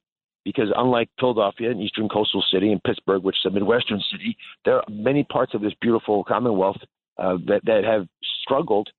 Because 0.42 0.72
unlike 0.74 1.10
Philadelphia, 1.18 1.70
an 1.70 1.80
eastern 1.82 2.08
coastal 2.08 2.42
city, 2.50 2.72
and 2.72 2.82
Pittsburgh, 2.82 3.22
which 3.22 3.36
is 3.44 3.50
a 3.50 3.50
midwestern 3.50 4.00
city, 4.10 4.38
there 4.64 4.76
are 4.76 4.84
many 4.88 5.22
parts 5.22 5.52
of 5.52 5.60
this 5.60 5.74
beautiful 5.82 6.24
Commonwealth 6.24 6.78
uh, 7.20 7.36
that, 7.46 7.60
that 7.64 7.84
have 7.84 8.06
struggled 8.42 8.90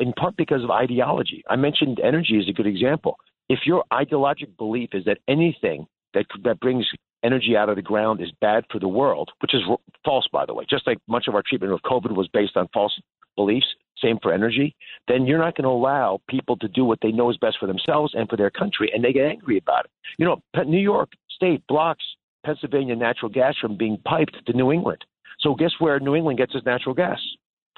in 0.00 0.12
part 0.12 0.36
because 0.36 0.64
of 0.64 0.70
ideology. 0.70 1.42
I 1.48 1.56
mentioned 1.56 2.00
energy 2.02 2.38
as 2.38 2.48
a 2.48 2.52
good 2.52 2.66
example 2.66 3.16
if 3.48 3.60
your 3.64 3.84
ideological 3.92 4.54
belief 4.58 4.90
is 4.92 5.04
that 5.04 5.18
anything 5.26 5.86
that 6.14 6.26
that 6.44 6.60
brings 6.60 6.86
energy 7.24 7.56
out 7.56 7.68
of 7.68 7.76
the 7.76 7.82
ground 7.82 8.20
is 8.20 8.30
bad 8.40 8.64
for 8.70 8.78
the 8.78 8.88
world, 8.88 9.30
which 9.40 9.54
is 9.54 9.62
r- 9.68 9.78
false, 10.04 10.28
by 10.32 10.46
the 10.46 10.54
way, 10.54 10.64
just 10.68 10.86
like 10.86 10.98
much 11.08 11.26
of 11.26 11.34
our 11.34 11.42
treatment 11.46 11.72
of 11.72 11.80
COVID 11.82 12.14
was 12.14 12.28
based 12.28 12.56
on 12.56 12.68
false 12.72 13.00
beliefs, 13.36 13.66
same 14.00 14.18
for 14.22 14.32
energy, 14.32 14.76
then 15.08 15.26
you're 15.26 15.38
not 15.38 15.56
going 15.56 15.64
to 15.64 15.70
allow 15.70 16.20
people 16.28 16.56
to 16.56 16.68
do 16.68 16.84
what 16.84 16.98
they 17.02 17.10
know 17.10 17.30
is 17.30 17.36
best 17.36 17.56
for 17.58 17.66
themselves 17.66 18.12
and 18.14 18.28
for 18.28 18.36
their 18.36 18.50
country, 18.50 18.90
and 18.94 19.02
they 19.02 19.12
get 19.12 19.26
angry 19.26 19.58
about 19.58 19.86
it. 19.86 19.90
You 20.18 20.26
know, 20.26 20.64
New 20.64 20.78
York 20.78 21.10
State 21.30 21.62
blocks 21.66 22.04
Pennsylvania 22.44 22.94
natural 22.94 23.30
gas 23.30 23.56
from 23.60 23.76
being 23.76 23.98
piped 24.04 24.36
to 24.46 24.52
New 24.52 24.70
England. 24.70 25.04
So 25.40 25.54
guess 25.54 25.72
where 25.78 25.98
New 26.00 26.14
England 26.14 26.38
gets 26.38 26.54
its 26.54 26.66
natural 26.66 26.94
gas? 26.94 27.18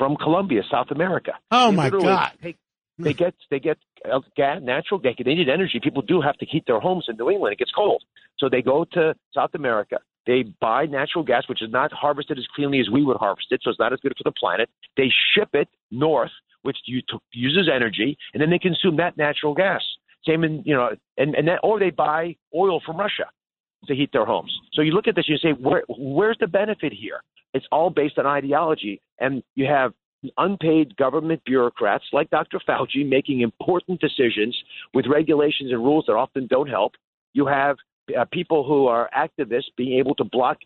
From 0.00 0.16
Colombia, 0.16 0.62
South 0.70 0.90
America. 0.90 1.32
Oh 1.50 1.70
They 1.70 1.76
my 1.76 1.90
God! 1.90 2.32
take- 2.42 2.56
they 2.98 3.12
get 3.14 3.34
they 3.50 3.60
get 3.60 3.78
uh, 4.10 4.20
gas, 4.36 4.60
natural 4.62 4.98
gas. 4.98 5.14
They 5.22 5.34
need 5.34 5.48
energy. 5.48 5.78
People 5.82 6.02
do 6.02 6.20
have 6.22 6.36
to 6.38 6.46
heat 6.46 6.64
their 6.66 6.80
homes 6.80 7.04
in 7.08 7.16
New 7.16 7.28
England. 7.30 7.52
It 7.52 7.58
gets 7.58 7.70
cold, 7.70 8.02
so 8.38 8.48
they 8.48 8.62
go 8.62 8.84
to 8.92 9.14
South 9.34 9.50
America. 9.54 9.98
They 10.26 10.44
buy 10.60 10.86
natural 10.86 11.24
gas, 11.24 11.44
which 11.48 11.62
is 11.62 11.70
not 11.70 11.92
harvested 11.92 12.38
as 12.38 12.46
cleanly 12.54 12.80
as 12.80 12.88
we 12.90 13.04
would 13.04 13.18
harvest 13.18 13.48
it, 13.50 13.60
so 13.62 13.70
it's 13.70 13.78
not 13.78 13.92
as 13.92 14.00
good 14.00 14.14
for 14.16 14.24
the 14.24 14.32
planet. 14.32 14.68
They 14.96 15.10
ship 15.34 15.50
it 15.54 15.68
north, 15.90 16.30
which 16.62 16.78
uses 17.32 17.68
energy, 17.74 18.16
and 18.32 18.42
then 18.42 18.50
they 18.50 18.58
consume 18.58 18.96
that 18.96 19.16
natural 19.18 19.54
gas. 19.54 19.82
Same 20.26 20.44
in 20.44 20.62
you 20.64 20.74
know, 20.74 20.90
and 21.18 21.34
and 21.34 21.46
that, 21.48 21.60
or 21.62 21.78
they 21.78 21.90
buy 21.90 22.36
oil 22.54 22.80
from 22.84 22.96
Russia 22.98 23.26
to 23.86 23.94
heat 23.94 24.10
their 24.12 24.26
homes. 24.26 24.52
So 24.74 24.82
you 24.82 24.92
look 24.92 25.08
at 25.08 25.14
this, 25.16 25.26
and 25.28 25.38
you 25.42 25.50
say, 25.50 25.58
where, 25.58 25.82
where's 25.88 26.36
the 26.38 26.46
benefit 26.46 26.92
here? 26.92 27.22
It's 27.54 27.66
all 27.72 27.90
based 27.90 28.18
on 28.18 28.26
ideology, 28.26 29.00
and 29.18 29.42
you 29.54 29.66
have 29.66 29.92
unpaid 30.36 30.96
government 30.96 31.42
bureaucrats 31.44 32.04
like 32.12 32.30
Dr. 32.30 32.60
Fauci 32.68 33.08
making 33.08 33.40
important 33.40 34.00
decisions 34.00 34.56
with 34.92 35.06
regulations 35.06 35.72
and 35.72 35.82
rules 35.82 36.04
that 36.06 36.12
often 36.12 36.46
don't 36.46 36.68
help. 36.68 36.92
You 37.32 37.46
have 37.46 37.76
uh, 38.18 38.24
people 38.30 38.66
who 38.66 38.86
are 38.86 39.08
activists 39.16 39.70
being 39.76 39.98
able 39.98 40.14
to 40.16 40.24
block 40.24 40.58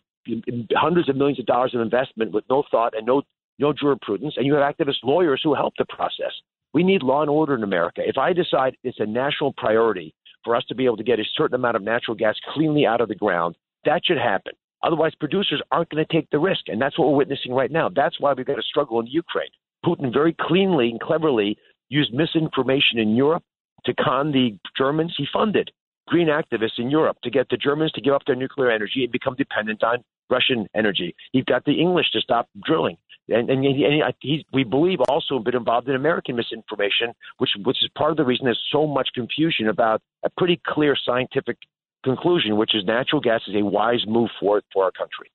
hundreds 0.73 1.07
of 1.09 1.15
millions 1.15 1.39
of 1.39 1.45
dollars 1.45 1.73
of 1.75 1.81
investment 1.81 2.31
with 2.31 2.43
no 2.49 2.63
thought 2.71 2.95
and 2.97 3.05
no 3.05 3.21
no 3.57 3.71
jurisprudence, 3.71 4.33
and 4.35 4.45
you 4.45 4.53
have 4.53 4.75
activist 4.75 4.97
lawyers 5.03 5.39
who 5.41 5.53
help 5.53 5.73
the 5.77 5.85
process. 5.85 6.33
We 6.73 6.83
need 6.83 7.03
law 7.03 7.21
and 7.21 7.29
order 7.29 7.55
in 7.55 7.63
America. 7.63 8.01
If 8.05 8.17
I 8.17 8.33
decide 8.33 8.75
it's 8.83 8.99
a 8.99 9.05
national 9.05 9.53
priority 9.53 10.13
for 10.43 10.57
us 10.57 10.65
to 10.65 10.75
be 10.75 10.83
able 10.83 10.97
to 10.97 11.05
get 11.05 11.19
a 11.19 11.23
certain 11.37 11.55
amount 11.55 11.77
of 11.77 11.81
natural 11.81 12.17
gas 12.17 12.35
cleanly 12.53 12.85
out 12.85 12.99
of 12.99 13.07
the 13.07 13.15
ground, 13.15 13.55
that 13.85 14.01
should 14.03 14.17
happen. 14.17 14.51
Otherwise, 14.85 15.13
producers 15.15 15.61
aren't 15.71 15.89
going 15.89 16.05
to 16.05 16.13
take 16.13 16.29
the 16.29 16.37
risk, 16.37 16.67
and 16.67 16.79
that's 16.79 16.97
what 16.97 17.09
we're 17.09 17.17
witnessing 17.17 17.53
right 17.53 17.71
now. 17.71 17.89
That's 17.89 18.19
why 18.19 18.33
we've 18.33 18.45
got 18.45 18.59
a 18.59 18.63
struggle 18.63 18.99
in 18.99 19.07
Ukraine. 19.07 19.49
Putin 19.83 20.13
very 20.13 20.35
cleanly 20.39 20.89
and 20.89 20.99
cleverly 20.99 21.57
used 21.89 22.13
misinformation 22.13 22.99
in 22.99 23.15
Europe 23.15 23.43
to 23.85 23.93
con 23.95 24.31
the 24.31 24.57
Germans. 24.77 25.13
He 25.17 25.25
funded 25.33 25.71
green 26.07 26.27
activists 26.27 26.77
in 26.77 26.91
Europe 26.91 27.17
to 27.23 27.31
get 27.31 27.49
the 27.49 27.57
Germans 27.57 27.91
to 27.93 28.01
give 28.01 28.13
up 28.13 28.21
their 28.27 28.35
nuclear 28.35 28.69
energy 28.69 29.03
and 29.03 29.11
become 29.11 29.35
dependent 29.35 29.83
on 29.83 30.03
Russian 30.29 30.67
energy. 30.75 31.15
He's 31.31 31.45
got 31.45 31.65
the 31.65 31.79
English 31.79 32.11
to 32.11 32.21
stop 32.21 32.47
drilling. 32.63 32.97
And, 33.27 33.49
and, 33.49 33.65
and 33.65 34.13
he, 34.21 34.45
we 34.53 34.63
believe 34.63 34.99
also 35.09 35.39
been 35.39 35.55
involved 35.55 35.89
in 35.89 35.95
American 35.95 36.35
misinformation, 36.35 37.13
which, 37.39 37.51
which 37.63 37.77
is 37.83 37.89
part 37.97 38.11
of 38.11 38.17
the 38.17 38.23
reason 38.23 38.45
there's 38.45 38.61
so 38.71 38.85
much 38.85 39.09
confusion 39.15 39.67
about 39.67 40.01
a 40.23 40.29
pretty 40.29 40.61
clear 40.63 40.95
scientific 40.95 41.57
conclusion, 42.05 42.55
which 42.55 42.73
is 42.73 42.85
natural 42.85 43.19
gas 43.19 43.41
is 43.47 43.55
a 43.55 43.65
wise 43.65 44.05
move 44.07 44.29
for 44.39 44.61
for 44.71 44.85
our 44.85 44.91
country. 44.91 45.29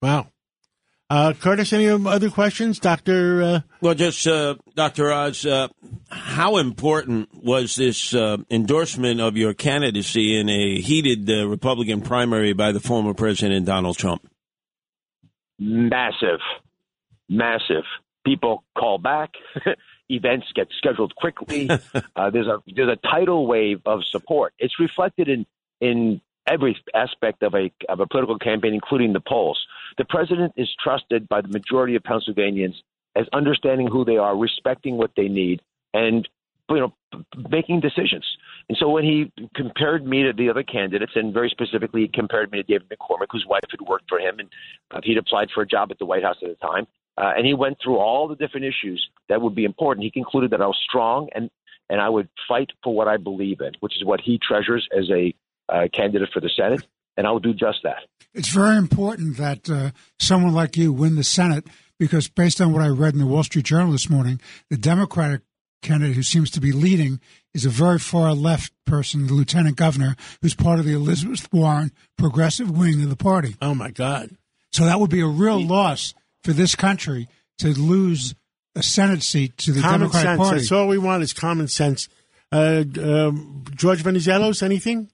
Wow. 0.00 0.28
Uh, 1.10 1.34
Curtis, 1.34 1.72
any 1.72 1.86
other 1.88 2.30
questions, 2.30 2.78
Doctor? 2.78 3.42
Uh... 3.42 3.60
Well, 3.82 3.94
just 3.94 4.26
uh, 4.26 4.54
Dr. 4.74 5.12
Oz, 5.12 5.44
uh, 5.44 5.68
how 6.08 6.56
important 6.56 7.28
was 7.34 7.76
this 7.76 8.14
uh, 8.14 8.38
endorsement 8.50 9.20
of 9.20 9.36
your 9.36 9.52
candidacy 9.52 10.38
in 10.38 10.48
a 10.48 10.80
heated 10.80 11.28
uh, 11.30 11.46
Republican 11.46 12.00
primary 12.00 12.54
by 12.54 12.72
the 12.72 12.80
former 12.80 13.12
President 13.12 13.66
Donald 13.66 13.98
Trump? 13.98 14.26
Massive, 15.58 16.40
massive. 17.28 17.84
People 18.24 18.64
call 18.76 18.98
back. 18.98 19.32
Events 20.08 20.46
get 20.54 20.68
scheduled 20.78 21.14
quickly. 21.14 21.68
uh, 22.16 22.30
there's 22.30 22.46
a 22.46 22.62
there's 22.74 22.90
a 22.90 23.08
tidal 23.08 23.46
wave 23.46 23.80
of 23.86 24.00
support. 24.10 24.52
It's 24.58 24.78
reflected 24.80 25.28
in 25.28 25.46
in 25.80 26.20
every 26.46 26.76
aspect 26.94 27.42
of 27.42 27.54
a 27.54 27.70
of 27.88 28.00
a 28.00 28.06
political 28.06 28.38
campaign, 28.38 28.74
including 28.74 29.12
the 29.12 29.20
polls. 29.20 29.58
The 29.98 30.04
president 30.04 30.52
is 30.56 30.68
trusted 30.82 31.28
by 31.28 31.40
the 31.40 31.48
majority 31.48 31.96
of 31.96 32.02
Pennsylvanians 32.02 32.82
as 33.16 33.26
understanding 33.32 33.86
who 33.86 34.04
they 34.04 34.16
are, 34.16 34.36
respecting 34.36 34.96
what 34.96 35.12
they 35.16 35.28
need, 35.28 35.62
and 35.92 36.28
you 36.68 36.76
know 36.76 36.94
making 37.48 37.80
decisions. 37.80 38.26
And 38.68 38.78
so 38.78 38.88
when 38.88 39.04
he 39.04 39.30
compared 39.54 40.06
me 40.06 40.22
to 40.22 40.32
the 40.32 40.48
other 40.48 40.62
candidates, 40.62 41.12
and 41.14 41.32
very 41.32 41.50
specifically 41.50 42.02
he 42.02 42.08
compared 42.08 42.50
me 42.50 42.62
to 42.62 42.64
David 42.64 42.88
McCormick, 42.88 43.26
whose 43.30 43.46
wife 43.46 43.64
had 43.70 43.80
worked 43.82 44.08
for 44.08 44.18
him, 44.18 44.38
and 44.38 44.48
uh, 44.90 45.00
he'd 45.02 45.18
applied 45.18 45.50
for 45.54 45.62
a 45.62 45.66
job 45.66 45.90
at 45.90 45.98
the 45.98 46.06
White 46.06 46.22
House 46.22 46.36
at 46.42 46.48
the 46.48 46.66
time, 46.66 46.86
uh, 47.18 47.32
and 47.36 47.46
he 47.46 47.54
went 47.54 47.78
through 47.82 47.98
all 47.98 48.26
the 48.26 48.36
different 48.36 48.66
issues 48.66 49.06
that 49.28 49.40
would 49.40 49.54
be 49.54 49.64
important. 49.64 50.04
He 50.04 50.10
concluded 50.10 50.50
that 50.50 50.62
I 50.62 50.66
was 50.66 50.78
strong 50.88 51.28
and 51.34 51.50
and 51.90 52.00
I 52.00 52.08
would 52.08 52.30
fight 52.48 52.70
for 52.82 52.94
what 52.94 53.08
I 53.08 53.18
believe 53.18 53.60
in, 53.60 53.72
which 53.80 53.94
is 53.94 54.06
what 54.06 54.18
he 54.18 54.38
treasures 54.38 54.88
as 54.96 55.10
a 55.10 55.34
uh, 55.68 55.88
candidate 55.92 56.28
for 56.32 56.40
the 56.40 56.50
Senate, 56.54 56.84
and 57.16 57.26
I 57.26 57.30
will 57.30 57.40
do 57.40 57.54
just 57.54 57.78
that. 57.84 58.04
It's 58.34 58.48
very 58.48 58.76
important 58.76 59.36
that 59.36 59.70
uh, 59.70 59.90
someone 60.18 60.54
like 60.54 60.76
you 60.76 60.92
win 60.92 61.16
the 61.16 61.24
Senate 61.24 61.66
because, 61.98 62.28
based 62.28 62.60
on 62.60 62.72
what 62.72 62.82
I 62.82 62.88
read 62.88 63.14
in 63.14 63.20
the 63.20 63.26
Wall 63.26 63.44
Street 63.44 63.64
Journal 63.64 63.92
this 63.92 64.10
morning, 64.10 64.40
the 64.70 64.76
Democratic 64.76 65.42
candidate 65.82 66.16
who 66.16 66.22
seems 66.22 66.50
to 66.50 66.60
be 66.60 66.72
leading 66.72 67.20
is 67.52 67.64
a 67.64 67.70
very 67.70 67.98
far 67.98 68.34
left 68.34 68.72
person, 68.86 69.26
the 69.26 69.34
lieutenant 69.34 69.76
governor, 69.76 70.16
who's 70.42 70.54
part 70.54 70.78
of 70.80 70.84
the 70.84 70.94
Elizabeth 70.94 71.48
Warren 71.52 71.92
progressive 72.18 72.70
wing 72.70 73.02
of 73.02 73.10
the 73.10 73.16
party. 73.16 73.56
Oh, 73.62 73.74
my 73.74 73.90
God. 73.90 74.30
So 74.72 74.84
that 74.86 74.98
would 74.98 75.10
be 75.10 75.20
a 75.20 75.26
real 75.26 75.64
loss 75.64 76.14
for 76.42 76.52
this 76.52 76.74
country 76.74 77.28
to 77.58 77.68
lose 77.68 78.34
a 78.74 78.82
Senate 78.82 79.22
seat 79.22 79.56
to 79.58 79.72
the 79.72 79.80
common 79.80 80.00
Democratic 80.00 80.26
sense. 80.26 80.38
Party. 80.38 80.58
That's 80.58 80.72
all 80.72 80.88
we 80.88 80.98
want 80.98 81.22
is 81.22 81.32
common 81.32 81.68
sense. 81.68 82.08
Uh, 82.50 82.84
um, 83.00 83.64
George 83.74 84.02
Venizelos, 84.02 84.62
anything? 84.62 85.10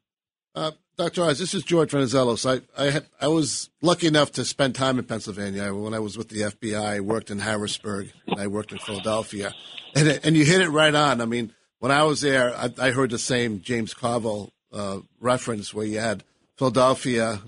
Uh, 0.55 0.73
Dr. 0.97 1.23
Oz, 1.23 1.39
this 1.39 1.55
is 1.55 1.63
George 1.63 1.93
Venizelos. 1.93 2.45
I 2.45 2.61
I, 2.77 3.01
I 3.21 3.29
was 3.29 3.71
lucky 3.81 4.07
enough 4.07 4.33
to 4.33 4.45
spend 4.45 4.75
time 4.75 4.99
in 4.99 5.05
Pennsylvania. 5.05 5.73
When 5.73 5.95
I 5.95 6.01
was 6.01 6.19
with 6.19 6.29
the 6.29 6.43
FBI, 6.43 6.83
I 6.83 7.01
worked 7.01 7.31
in 7.31 7.39
Harrisburg 7.39 8.13
and 8.27 8.41
I 8.41 8.49
worked 8.49 8.73
in 8.73 8.79
Philadelphia. 8.79 9.53
And, 9.95 10.09
it, 10.09 10.25
and 10.25 10.37
you 10.37 10.45
hit 10.45 10.61
it 10.61 10.69
right 10.69 10.95
on. 10.95 11.21
I 11.21 11.25
mean, 11.25 11.53
when 11.79 11.93
I 11.93 12.03
was 12.03 12.21
there, 12.21 12.55
I, 12.55 12.71
I 12.79 12.91
heard 12.91 13.11
the 13.11 13.19
same 13.19 13.61
James 13.61 13.95
Carville 13.95 14.53
uh, 14.73 15.01
reference 15.21 15.73
where 15.73 15.87
you 15.87 15.99
had 15.99 16.25
Philadelphia, 16.57 17.41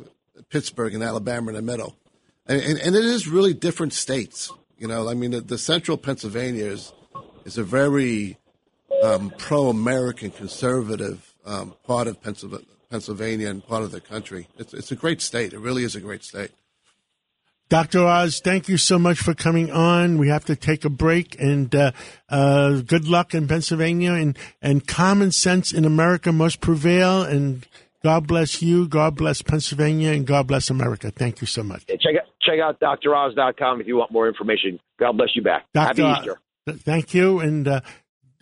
Pittsburgh, 0.48 0.94
and 0.94 1.02
Alabama 1.02 1.50
in 1.50 1.56
the 1.56 1.62
middle, 1.62 1.96
and, 2.46 2.60
and, 2.60 2.78
and 2.78 2.96
it 2.96 3.04
is 3.04 3.28
really 3.28 3.52
different 3.52 3.92
states. 3.92 4.50
You 4.78 4.88
know, 4.88 5.08
I 5.08 5.14
mean, 5.14 5.32
the, 5.32 5.40
the 5.40 5.58
central 5.58 5.96
Pennsylvania 5.98 6.64
is 6.64 6.92
is 7.44 7.58
a 7.58 7.64
very 7.64 8.38
um, 9.02 9.32
pro-American, 9.36 10.30
conservative 10.30 11.34
um, 11.44 11.74
part 11.84 12.06
of 12.06 12.22
Pennsylvania, 12.22 12.66
Pennsylvania 12.92 13.48
and 13.48 13.66
part 13.66 13.82
of 13.82 13.90
the 13.90 14.02
country. 14.02 14.46
It's 14.58 14.74
it's 14.74 14.92
a 14.92 14.96
great 14.96 15.22
state. 15.22 15.54
It 15.54 15.58
really 15.58 15.82
is 15.82 15.96
a 15.96 16.00
great 16.00 16.22
state. 16.22 16.50
Dr. 17.70 18.04
Oz, 18.06 18.40
thank 18.44 18.68
you 18.68 18.76
so 18.76 18.98
much 18.98 19.18
for 19.18 19.32
coming 19.32 19.70
on. 19.70 20.18
We 20.18 20.28
have 20.28 20.44
to 20.44 20.54
take 20.54 20.84
a 20.84 20.90
break, 20.90 21.40
and 21.40 21.74
uh, 21.74 21.92
uh, 22.28 22.80
good 22.80 23.08
luck 23.08 23.32
in 23.32 23.48
Pennsylvania, 23.48 24.12
and, 24.12 24.36
and 24.60 24.86
common 24.86 25.32
sense 25.32 25.72
in 25.72 25.86
America 25.86 26.32
must 26.32 26.60
prevail. 26.60 27.22
And 27.22 27.66
God 28.02 28.26
bless 28.26 28.60
you, 28.60 28.86
God 28.86 29.16
bless 29.16 29.40
Pennsylvania, 29.40 30.12
and 30.12 30.26
God 30.26 30.48
bless 30.48 30.68
America. 30.68 31.10
Thank 31.10 31.40
you 31.40 31.46
so 31.46 31.62
much. 31.62 31.86
Check 31.86 32.16
out 32.20 32.28
check 32.42 32.60
out 32.60 32.78
droz.com 33.00 33.80
if 33.80 33.86
you 33.86 33.96
want 33.96 34.12
more 34.12 34.28
information. 34.28 34.78
God 35.00 35.16
bless 35.16 35.30
you 35.34 35.40
back. 35.40 35.64
Dr. 35.72 36.02
Happy 36.02 36.20
Easter. 36.20 36.40
Th- 36.66 36.78
Thank 36.78 37.14
you, 37.14 37.40
and 37.40 37.66
uh, 37.66 37.80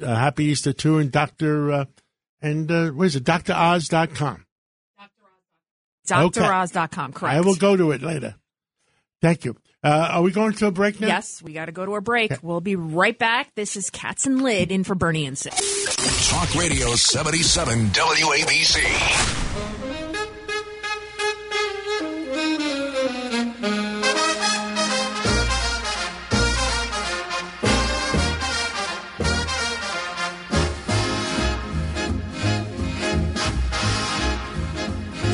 uh, 0.02 0.16
happy 0.16 0.46
Easter 0.46 0.72
too. 0.72 0.98
And 0.98 1.12
Doctor, 1.12 1.70
uh, 1.70 1.84
and 2.42 2.70
uh, 2.70 2.90
what 2.90 3.06
is 3.06 3.16
it? 3.16 3.24
DrOz.com. 3.24 4.46
Okay. 6.12 6.40
DrOz.com, 6.40 7.12
correct. 7.12 7.36
I 7.36 7.40
will 7.40 7.54
go 7.54 7.76
to 7.76 7.92
it 7.92 8.02
later. 8.02 8.34
Thank 9.22 9.44
you. 9.44 9.56
Uh, 9.82 10.08
are 10.12 10.22
we 10.22 10.30
going 10.30 10.52
to 10.52 10.66
a 10.66 10.70
break 10.70 11.00
now? 11.00 11.06
Yes, 11.06 11.42
we 11.42 11.52
got 11.52 11.66
to 11.66 11.72
go 11.72 11.86
to 11.86 11.94
a 11.94 12.00
break. 12.00 12.32
We'll 12.42 12.60
be 12.60 12.76
right 12.76 13.16
back. 13.18 13.54
This 13.54 13.76
is 13.76 13.88
Cats 13.90 14.26
and 14.26 14.42
Lid 14.42 14.72
in 14.72 14.84
for 14.84 14.94
Bernie 14.94 15.26
and 15.26 15.38
Sid. 15.38 15.52
Talk 16.30 16.54
Radio 16.54 16.94
77 16.94 17.86
WABC. 17.86 19.39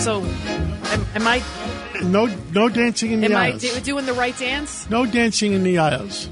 So, 0.06 0.22
am, 0.22 1.06
am 1.16 1.26
I 1.26 1.42
No, 2.04 2.26
no 2.52 2.68
dancing 2.68 3.10
in 3.10 3.22
the 3.22 3.34
aisles. 3.34 3.64
am 3.64 3.76
I 3.76 3.80
doing 3.80 4.06
the 4.06 4.12
right 4.12 4.38
dance? 4.38 4.88
No 4.88 5.04
dancing 5.04 5.52
in 5.52 5.64
the 5.64 5.78
aisles. 5.78 6.30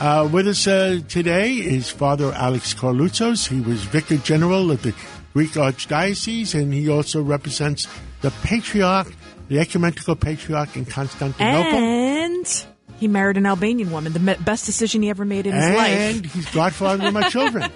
Uh, 0.00 0.28
with 0.32 0.48
us 0.48 0.66
uh, 0.66 0.98
today 1.06 1.52
is 1.52 1.88
Father 1.88 2.32
Alex 2.32 2.74
Karloutsos. 2.74 3.46
He 3.46 3.60
was 3.60 3.84
Vicar 3.84 4.16
General 4.16 4.72
of 4.72 4.82
the 4.82 4.96
Greek 5.32 5.52
Archdiocese, 5.52 6.60
and 6.60 6.74
he 6.74 6.88
also 6.88 7.22
represents 7.22 7.86
the 8.20 8.32
Patriarch, 8.42 9.14
the 9.46 9.60
Ecumenical 9.60 10.16
Patriarch 10.16 10.76
in 10.76 10.84
Constantinople. 10.84 11.78
And 11.78 12.66
he 12.98 13.06
married 13.06 13.36
an 13.36 13.46
Albanian 13.46 13.92
woman, 13.92 14.12
the 14.12 14.36
best 14.44 14.66
decision 14.66 15.02
he 15.02 15.10
ever 15.10 15.24
made 15.24 15.46
in 15.46 15.54
his 15.54 15.64
And 15.66 15.76
life. 15.76 15.90
And 15.90 16.26
he's 16.26 16.50
godfather 16.50 17.06
of 17.06 17.14
my 17.14 17.28
children. 17.28 17.70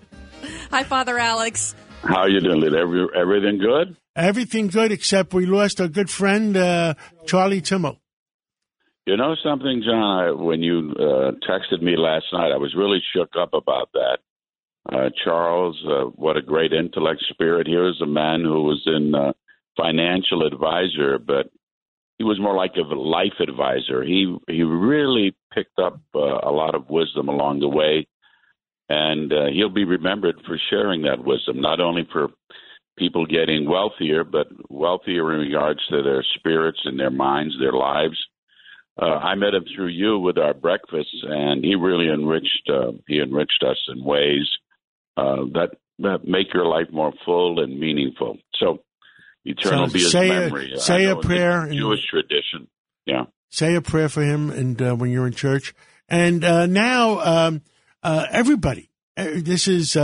Hi, 0.70 0.84
Father 0.84 1.18
Alex. 1.18 1.74
How 2.02 2.18
are 2.18 2.28
you 2.28 2.40
doing, 2.40 2.60
Lid? 2.60 2.74
Every, 2.74 3.06
everything 3.16 3.56
good? 3.56 3.96
Everything 4.16 4.66
good 4.66 4.90
except 4.90 5.32
we 5.32 5.46
lost 5.46 5.80
our 5.80 5.88
good 5.88 6.10
friend 6.10 6.56
uh, 6.56 6.94
Charlie 7.26 7.60
Timmel. 7.60 8.00
You 9.06 9.16
know 9.16 9.34
something, 9.42 9.82
John? 9.84 10.02
I, 10.20 10.30
when 10.32 10.62
you 10.62 10.92
uh, 10.96 11.32
texted 11.48 11.80
me 11.80 11.96
last 11.96 12.26
night, 12.32 12.52
I 12.52 12.56
was 12.56 12.74
really 12.76 13.00
shook 13.14 13.30
up 13.40 13.54
about 13.54 13.90
that. 13.94 14.18
Uh, 14.92 15.10
Charles, 15.24 15.80
uh, 15.86 16.04
what 16.16 16.36
a 16.36 16.42
great 16.42 16.72
intellect 16.72 17.24
spirit. 17.30 17.66
Here's 17.66 18.00
a 18.02 18.06
man 18.06 18.42
who 18.42 18.62
was 18.64 18.82
in 18.86 19.14
uh, 19.14 19.32
financial 19.76 20.46
advisor, 20.46 21.18
but 21.18 21.50
he 22.18 22.24
was 22.24 22.40
more 22.40 22.54
like 22.54 22.72
a 22.76 22.94
life 22.94 23.40
advisor. 23.40 24.02
He 24.02 24.36
he 24.48 24.62
really 24.62 25.34
picked 25.54 25.78
up 25.78 26.00
uh, 26.14 26.18
a 26.18 26.50
lot 26.50 26.74
of 26.74 26.90
wisdom 26.90 27.28
along 27.28 27.60
the 27.60 27.68
way, 27.68 28.06
and 28.88 29.32
he'll 29.52 29.70
be 29.70 29.84
remembered 29.84 30.36
for 30.46 30.58
sharing 30.68 31.02
that 31.02 31.24
wisdom, 31.24 31.60
not 31.60 31.80
only 31.80 32.06
for 32.12 32.28
people 33.00 33.26
getting 33.26 33.68
wealthier, 33.68 34.22
but 34.22 34.46
wealthier 34.68 35.32
in 35.34 35.40
regards 35.40 35.80
to 35.88 36.02
their 36.04 36.24
spirits 36.36 36.78
and 36.84 37.00
their 37.00 37.10
minds, 37.10 37.54
their 37.58 37.72
lives. 37.72 38.16
Uh, 39.00 39.06
I 39.06 39.34
met 39.34 39.54
him 39.54 39.64
through 39.74 39.88
you 39.88 40.18
with 40.18 40.36
our 40.38 40.54
breakfasts, 40.54 41.24
and 41.24 41.64
he 41.64 41.74
really 41.74 42.08
enriched 42.12 42.68
uh, 42.72 42.92
he 43.08 43.18
enriched 43.20 43.64
us 43.68 43.78
in 43.88 44.04
ways 44.04 44.46
uh, 45.16 45.36
that 45.54 45.70
that 46.00 46.26
make 46.26 46.52
your 46.54 46.66
life 46.66 46.88
more 46.92 47.12
full 47.24 47.60
and 47.60 47.80
meaningful. 47.80 48.36
So, 48.58 48.82
eternal 49.44 49.86
So 49.88 49.92
be 49.92 49.98
his 50.00 50.14
a- 50.14 50.28
memory. 50.28 50.72
I 50.74 50.78
say 50.78 51.04
a 51.06 51.16
prayer 51.16 51.62
and- 51.64 51.72
Jewish 51.74 52.06
tradition. 52.08 52.68
Yeah. 53.06 53.24
say 53.48 53.74
a 53.74 53.80
prayer 53.82 54.08
for 54.08 54.22
him 54.22 54.50
and 54.50 54.80
uh, 54.80 54.94
when 54.94 55.10
you're 55.10 55.26
in 55.26 55.32
church. 55.32 55.74
And 56.08 56.44
uh, 56.44 56.66
now 56.66 57.18
um, 57.20 57.62
uh, 58.02 58.26
everybody, 58.30 58.90
this 59.16 59.66
is 59.66 59.94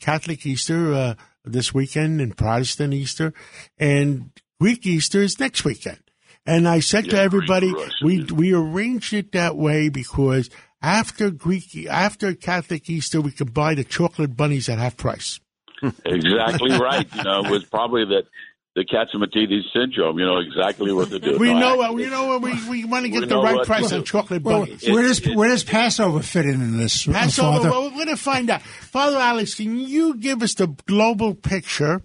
Catholic 0.00 0.44
Easter 0.46 0.92
uh, 0.94 1.14
this 1.44 1.72
weekend 1.74 2.20
and 2.20 2.36
Protestant 2.36 2.94
Easter, 2.94 3.32
and 3.78 4.30
Greek 4.60 4.86
Easter 4.86 5.22
is 5.22 5.40
next 5.40 5.64
weekend. 5.64 6.00
And 6.46 6.66
I 6.66 6.80
said 6.80 7.10
to 7.10 7.18
everybody, 7.18 7.72
we 8.02 8.24
we 8.24 8.52
arranged 8.52 9.12
it 9.12 9.32
that 9.32 9.56
way 9.56 9.88
because 9.88 10.50
after 10.82 11.30
Greek 11.30 11.86
after 11.88 12.34
Catholic 12.34 12.88
Easter, 12.88 13.20
we 13.20 13.30
could 13.30 13.52
buy 13.52 13.74
the 13.74 13.84
chocolate 13.84 14.36
bunnies 14.36 14.68
at 14.68 14.78
half 14.78 14.96
price. 14.96 15.40
exactly 16.04 16.72
right. 16.78 17.06
You 17.14 17.22
know, 17.22 17.44
it 17.44 17.50
was 17.50 17.64
probably 17.64 18.04
that 18.06 18.24
the 18.76 18.84
Catsimatidis 18.84 19.62
syndrome. 19.72 20.18
You 20.18 20.26
know 20.26 20.38
exactly 20.38 20.92
what 20.92 21.10
to 21.10 21.18
do. 21.18 21.38
We 21.38 21.52
No, 21.52 21.58
know 21.60 21.72
I- 21.74 21.76
what 21.76 21.94
we 21.94 22.06
know 22.06 22.26
what 22.26 22.42
we 22.42 22.52
we 22.68 22.84
want 22.84 23.04
to 23.04 23.10
get 23.10 23.28
the 23.28 23.36
right 23.38 23.64
price 23.66 23.88
to 23.88 23.96
on 23.96 24.00
do. 24.02 24.06
chocolate 24.06 24.42
Well, 24.42 24.60
bunnies. 24.66 24.88
where 24.88 25.02
does 25.02 25.26
where 25.34 25.48
does 25.48 25.64
Passover 25.64 26.20
fit 26.22 26.46
in 26.46 26.54
in 26.62 26.76
this? 26.78 27.08
uh, 27.08 27.12
Passover. 27.12 27.56
Father? 27.58 27.70
Well, 27.70 27.82
we're 27.90 27.90
going 28.04 28.06
to 28.08 28.16
find 28.16 28.48
out. 28.50 28.62
Father 28.62 29.18
Alex, 29.18 29.54
can 29.54 29.78
you 29.78 30.14
give 30.16 30.42
us 30.42 30.54
the 30.54 30.68
global 30.86 31.34
picture 31.34 32.02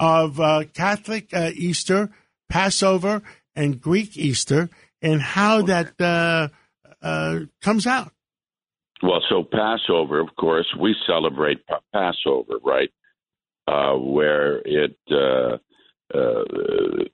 of 0.00 0.38
uh, 0.40 0.64
Catholic 0.74 1.34
uh, 1.34 1.50
Easter, 1.54 2.10
Passover, 2.48 3.22
and 3.56 3.80
Greek 3.80 4.16
Easter, 4.16 4.70
and 5.02 5.20
how 5.20 5.62
that 5.62 6.00
uh, 6.00 6.48
uh, 7.02 7.40
comes 7.60 7.86
out? 7.86 8.12
Well, 9.02 9.20
so 9.28 9.42
Passover, 9.44 10.20
of 10.20 10.28
course, 10.36 10.66
we 10.78 10.94
celebrate 11.06 11.66
Pa- 11.66 11.80
Passover, 11.92 12.54
right? 12.64 12.90
Uh, 13.66 13.94
where 13.98 14.58
it 14.64 14.96
uh, 16.14 16.18
uh, 16.18 16.44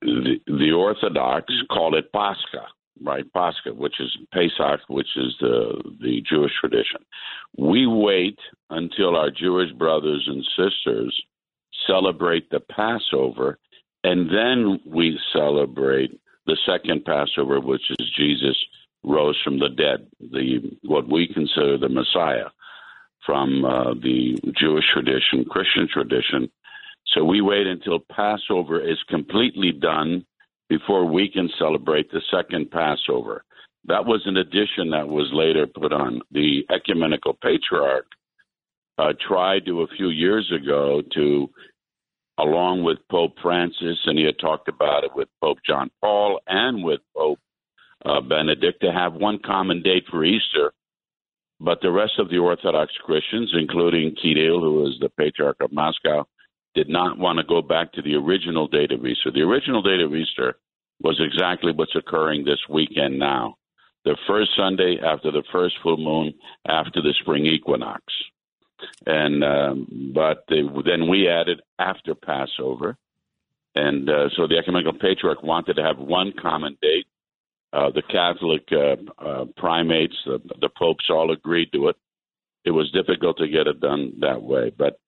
the, 0.03 0.37
the 0.47 0.73
Orthodox 0.73 1.53
call 1.71 1.97
it 1.97 2.13
Pascha, 2.13 2.67
right? 3.03 3.25
Pascha, 3.33 3.73
which 3.75 4.01
is 4.01 4.17
Pesach, 4.33 4.81
which 4.89 5.17
is 5.17 5.35
the 5.41 5.83
the 6.01 6.23
Jewish 6.29 6.53
tradition. 6.61 7.01
We 7.57 7.87
wait 7.87 8.39
until 8.71 9.17
our 9.17 9.31
Jewish 9.31 9.73
brothers 9.73 10.29
and 10.29 10.45
sisters 10.57 11.21
celebrate 11.87 12.51
the 12.51 12.61
Passover, 12.61 13.59
and 14.05 14.29
then 14.31 14.81
we 14.87 15.19
celebrate 15.33 16.19
the 16.47 16.57
second 16.67 17.05
Passover, 17.05 17.61
which 17.61 17.91
is 17.99 18.11
Jesus 18.17 18.57
rose 19.03 19.41
from 19.45 19.59
the 19.59 19.69
dead, 19.69 20.07
the 20.21 20.77
what 20.83 21.09
we 21.09 21.27
consider 21.27 21.79
the 21.79 21.89
Messiah 21.89 22.51
from 23.25 23.65
uh, 23.65 23.95
the 23.95 24.39
Jewish 24.59 24.85
tradition, 24.93 25.45
Christian 25.51 25.89
tradition. 25.93 26.51
So 27.07 27.25
we 27.25 27.41
wait 27.41 27.67
until 27.67 27.99
Passover 27.99 28.81
is 28.81 28.99
completely 29.09 29.73
done 29.73 30.25
before 30.69 31.05
we 31.05 31.29
can 31.29 31.49
celebrate 31.59 32.11
the 32.11 32.23
second 32.31 32.71
Passover. 32.71 33.45
That 33.87 34.07
was 34.07 34.23
an 34.25 34.39
addition 34.39 34.91
that 34.91 35.09
was 35.09 35.29
later 35.33 35.67
put 35.67 35.93
on. 35.93 36.23
The 36.31 36.65
ecumenical 36.71 37.35
patriarch 37.35 38.07
uh, 38.99 39.13
tried 39.27 39.67
to 39.67 39.83
a 39.83 39.87
few 39.97 40.09
years 40.09 40.51
ago 40.51 41.03
to, 41.15 41.51
along 42.39 42.83
with 42.83 42.99
Pope 43.11 43.35
Francis, 43.43 43.99
and 44.07 44.19
he 44.19 44.25
had 44.25 44.39
talked 44.39 44.69
about 44.69 45.05
it 45.05 45.11
with 45.15 45.29
Pope 45.43 45.59
John 45.67 45.91
Paul 46.01 46.41
and 46.47 46.83
with 46.83 47.01
Pope 47.15 47.39
uh, 48.05 48.21
Benedict, 48.21 48.81
to 48.81 48.93
have 48.93 49.15
one 49.15 49.39
common 49.45 49.83
date 49.83 50.05
for 50.11 50.25
Easter. 50.25 50.73
But 51.61 51.81
the 51.81 51.93
rest 51.93 52.15
of 52.19 52.29
the 52.31 52.39
Orthodox 52.39 52.93
Christians, 53.05 53.53
including 53.55 54.17
Kirill, 54.21 54.61
who 54.61 54.87
is 54.87 54.95
the 55.01 55.09
Patriarch 55.11 55.57
of 55.61 55.73
Moscow, 55.73 56.27
did 56.75 56.89
not 56.89 57.19
want 57.19 57.39
to 57.39 57.45
go 57.45 57.63
back 57.63 57.93
to 57.93 58.03
the 58.03 58.15
original 58.15 58.67
date 58.67 58.93
of 58.93 59.07
Easter. 59.07 59.31
The 59.31 59.43
original 59.43 59.83
date 59.83 60.01
of 60.01 60.15
Easter 60.15 60.57
was 61.01 61.21
exactly 61.21 61.73
what's 61.73 61.97
occurring 61.97 62.45
this 62.45 62.61
weekend 62.69 63.19
now. 63.19 63.57
The 64.05 64.17
first 64.27 64.51
Sunday 64.57 64.99
after 65.05 65.31
the 65.31 65.45
first 65.51 65.77
full 65.83 65.97
moon 65.97 66.35
after 66.67 67.01
the 67.01 67.15
spring 67.21 67.47
equinox. 67.47 68.03
And 69.07 69.43
um, 69.43 70.13
but 70.15 70.45
they, 70.49 70.63
then 70.85 71.09
we 71.09 71.29
added 71.29 71.63
after 71.79 72.15
Passover, 72.15 72.99
and 73.75 74.11
uh, 74.11 74.29
so 74.37 74.47
the 74.47 74.59
ecumenical 74.59 74.99
patriarch 74.99 75.43
wanted 75.43 75.75
to 75.75 75.83
have 75.83 75.97
one 75.97 76.33
common 76.41 76.77
date. 76.83 77.07
Uh, 77.73 77.91
the 77.91 78.03
Catholic 78.03 78.69
uh, 78.73 79.25
uh, 79.25 79.45
primates, 79.57 80.17
the, 80.27 80.39
the 80.61 80.69
popes, 80.69 81.07
all 81.09 81.33
agreed 81.33 81.73
to 81.73 81.89
it. 81.89 81.97
It 82.65 82.73
was 82.73 82.91
difficult 82.93 83.39
to 83.39 83.49
get 83.49 83.67
it 83.67 83.81
done 83.81 84.15
that 84.21 84.43
way, 84.43 84.71
but 84.77 84.99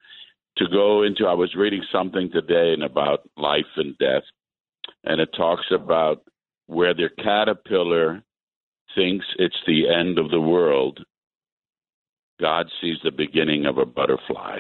to 0.59 0.69
go 0.69 1.03
into. 1.03 1.27
I 1.27 1.35
was 1.35 1.55
reading 1.55 1.83
something 1.93 2.31
today 2.31 2.73
and 2.73 2.83
about 2.83 3.29
life 3.37 3.65
and 3.77 3.97
death, 3.99 4.23
and 5.05 5.21
it 5.21 5.31
talks 5.37 5.67
about 5.73 6.23
where 6.67 6.95
the 6.95 7.09
caterpillar 7.23 8.23
thinks 8.95 9.27
it's 9.39 9.57
the 9.67 9.89
end 9.89 10.19
of 10.19 10.31
the 10.31 10.41
world. 10.41 11.05
God 12.41 12.67
sees 12.81 12.97
the 13.03 13.11
beginning 13.11 13.67
of 13.67 13.79
a 13.79 13.87
butterfly. 13.87 14.59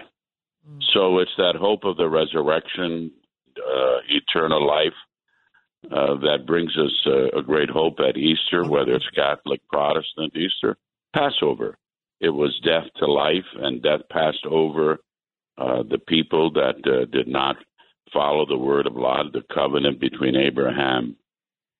So 0.92 1.18
it's 1.18 1.36
that 1.38 1.54
hope 1.56 1.84
of 1.84 1.96
the 1.96 2.08
resurrection, 2.08 3.12
uh, 3.56 3.98
eternal 4.08 4.66
life, 4.66 4.94
uh, 5.84 6.16
that 6.16 6.46
brings 6.46 6.76
us 6.76 7.06
uh, 7.06 7.38
a 7.38 7.42
great 7.42 7.70
hope 7.70 7.98
at 8.00 8.16
Easter, 8.16 8.68
whether 8.68 8.94
it's 8.94 9.08
Catholic, 9.14 9.60
Protestant, 9.68 10.34
Easter, 10.34 10.76
Passover. 11.14 11.78
It 12.20 12.30
was 12.30 12.58
death 12.64 12.86
to 12.96 13.06
life, 13.06 13.44
and 13.56 13.82
death 13.82 14.00
passed 14.10 14.44
over 14.50 14.98
uh, 15.58 15.82
the 15.88 15.98
people 15.98 16.52
that 16.52 16.76
uh, 16.86 17.06
did 17.06 17.28
not 17.28 17.56
follow 18.12 18.46
the 18.46 18.58
word 18.58 18.86
of 18.86 18.94
God, 18.94 19.26
the 19.32 19.42
covenant 19.52 20.00
between 20.00 20.36
Abraham 20.36 21.16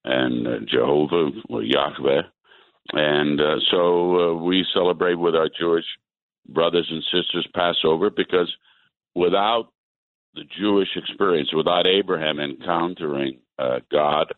and 0.05 0.46
uh, 0.46 0.58
Jehovah 0.66 1.30
or 1.48 1.62
Yahweh. 1.62 2.22
And 2.92 3.40
uh, 3.40 3.56
so 3.70 4.20
uh, 4.20 4.42
we 4.42 4.64
celebrate 4.72 5.16
with 5.16 5.34
our 5.34 5.48
Jewish 5.58 5.84
brothers 6.48 6.86
and 6.90 7.02
sisters 7.05 7.46
Passover 7.55 8.10
because 8.10 8.52
without 9.14 9.72
the 10.34 10.44
Jewish 10.58 10.88
experience, 10.96 11.52
without 11.52 11.86
Abraham 11.86 12.38
encountering 12.38 13.40
uh, 13.58 13.80
God 13.90 14.32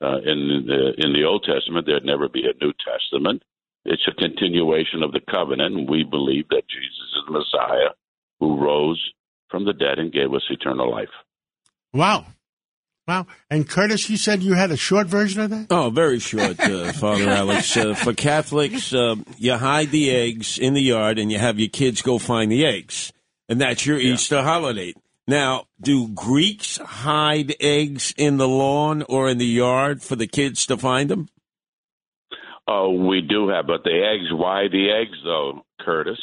uh, 0.00 0.18
in 0.18 0.64
the 0.66 0.92
in 0.98 1.12
the 1.12 1.24
Old 1.24 1.44
Testament, 1.44 1.86
there'd 1.86 2.04
never 2.04 2.28
be 2.28 2.44
a 2.44 2.64
New 2.64 2.72
Testament. 2.84 3.42
It's 3.84 4.06
a 4.06 4.12
continuation 4.12 5.02
of 5.02 5.12
the 5.12 5.20
covenant, 5.20 5.74
and 5.74 5.88
we 5.88 6.04
believe 6.04 6.48
that 6.50 6.68
Jesus 6.68 7.08
is 7.16 7.22
the 7.26 7.32
Messiah 7.32 7.90
who 8.42 8.58
rose 8.60 9.00
from 9.50 9.64
the 9.64 9.72
dead 9.72 9.98
and 9.98 10.12
gave 10.12 10.34
us 10.34 10.42
eternal 10.50 10.90
life. 10.90 11.08
Wow. 11.92 12.26
Wow. 13.06 13.26
And 13.48 13.68
Curtis, 13.68 14.10
you 14.10 14.16
said 14.16 14.42
you 14.42 14.54
had 14.54 14.72
a 14.72 14.76
short 14.76 15.06
version 15.06 15.42
of 15.42 15.50
that? 15.50 15.66
Oh, 15.70 15.90
very 15.90 16.18
short, 16.18 16.58
uh, 16.58 16.92
Father 16.92 17.28
Alex. 17.28 17.76
Uh, 17.76 17.94
for 17.94 18.14
Catholics, 18.14 18.92
uh, 18.92 19.16
you 19.38 19.56
hide 19.56 19.90
the 19.90 20.10
eggs 20.10 20.58
in 20.58 20.74
the 20.74 20.82
yard 20.82 21.20
and 21.20 21.30
you 21.30 21.38
have 21.38 21.60
your 21.60 21.68
kids 21.68 22.02
go 22.02 22.18
find 22.18 22.50
the 22.50 22.66
eggs. 22.66 23.12
And 23.48 23.60
that's 23.60 23.86
your 23.86 23.98
Easter 23.98 24.42
holiday. 24.42 24.94
Now, 25.28 25.66
do 25.80 26.08
Greeks 26.08 26.78
hide 26.78 27.54
eggs 27.60 28.12
in 28.16 28.38
the 28.38 28.48
lawn 28.48 29.04
or 29.08 29.28
in 29.28 29.38
the 29.38 29.46
yard 29.46 30.02
for 30.02 30.16
the 30.16 30.26
kids 30.26 30.66
to 30.66 30.76
find 30.76 31.08
them? 31.08 31.28
Oh, 32.66 32.90
we 32.90 33.20
do 33.20 33.48
have, 33.48 33.66
but 33.68 33.84
the 33.84 33.90
eggs. 33.90 34.32
Why 34.32 34.66
the 34.70 34.90
eggs, 34.90 35.18
though, 35.24 35.64
Curtis? 35.80 36.18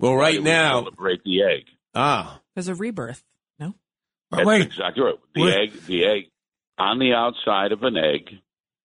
Well, 0.00 0.12
Why 0.12 0.18
right 0.18 0.38
we 0.38 0.44
now- 0.44 0.80
celebrate 0.82 1.22
the 1.24 1.42
egg. 1.42 1.64
Ah. 1.94 2.40
Because 2.54 2.68
a 2.68 2.74
rebirth. 2.74 3.22
No? 3.58 3.74
That's 4.30 4.64
exactly 4.66 5.02
right. 5.04 5.14
The 5.34 5.42
Wait. 5.42 5.54
egg, 5.54 5.86
the 5.86 6.04
egg 6.04 6.22
on 6.78 6.98
the 6.98 7.12
outside 7.12 7.72
of 7.72 7.82
an 7.82 7.96
egg, 7.96 8.30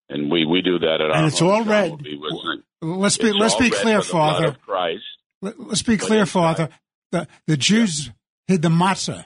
and 0.10 0.30
we 0.32 0.46
we 0.46 0.62
do 0.62 0.80
that 0.80 1.02
at 1.02 1.10
our. 1.10 1.16
And 1.18 1.28
it's 1.28 1.42
all 1.42 1.64
red. 1.64 1.92
will. 2.02 2.62
Let's 2.82 3.18
be 3.18 3.30
It's 3.30 3.38
let's 3.38 3.56
be 3.56 3.70
clear, 3.70 4.02
for 4.02 4.08
the 4.08 4.14
blood 4.14 4.34
Father. 4.42 4.58
Christ. 4.66 5.04
Let, 5.42 5.60
us 5.72 5.82
be 5.82 5.98
clear, 5.98 6.26
Father. 6.26 6.70
The 7.12 7.28
the 7.48 7.58
Jews 7.58 8.12
hid 8.48 8.62
the 8.62 8.70
matzah. 8.70 9.26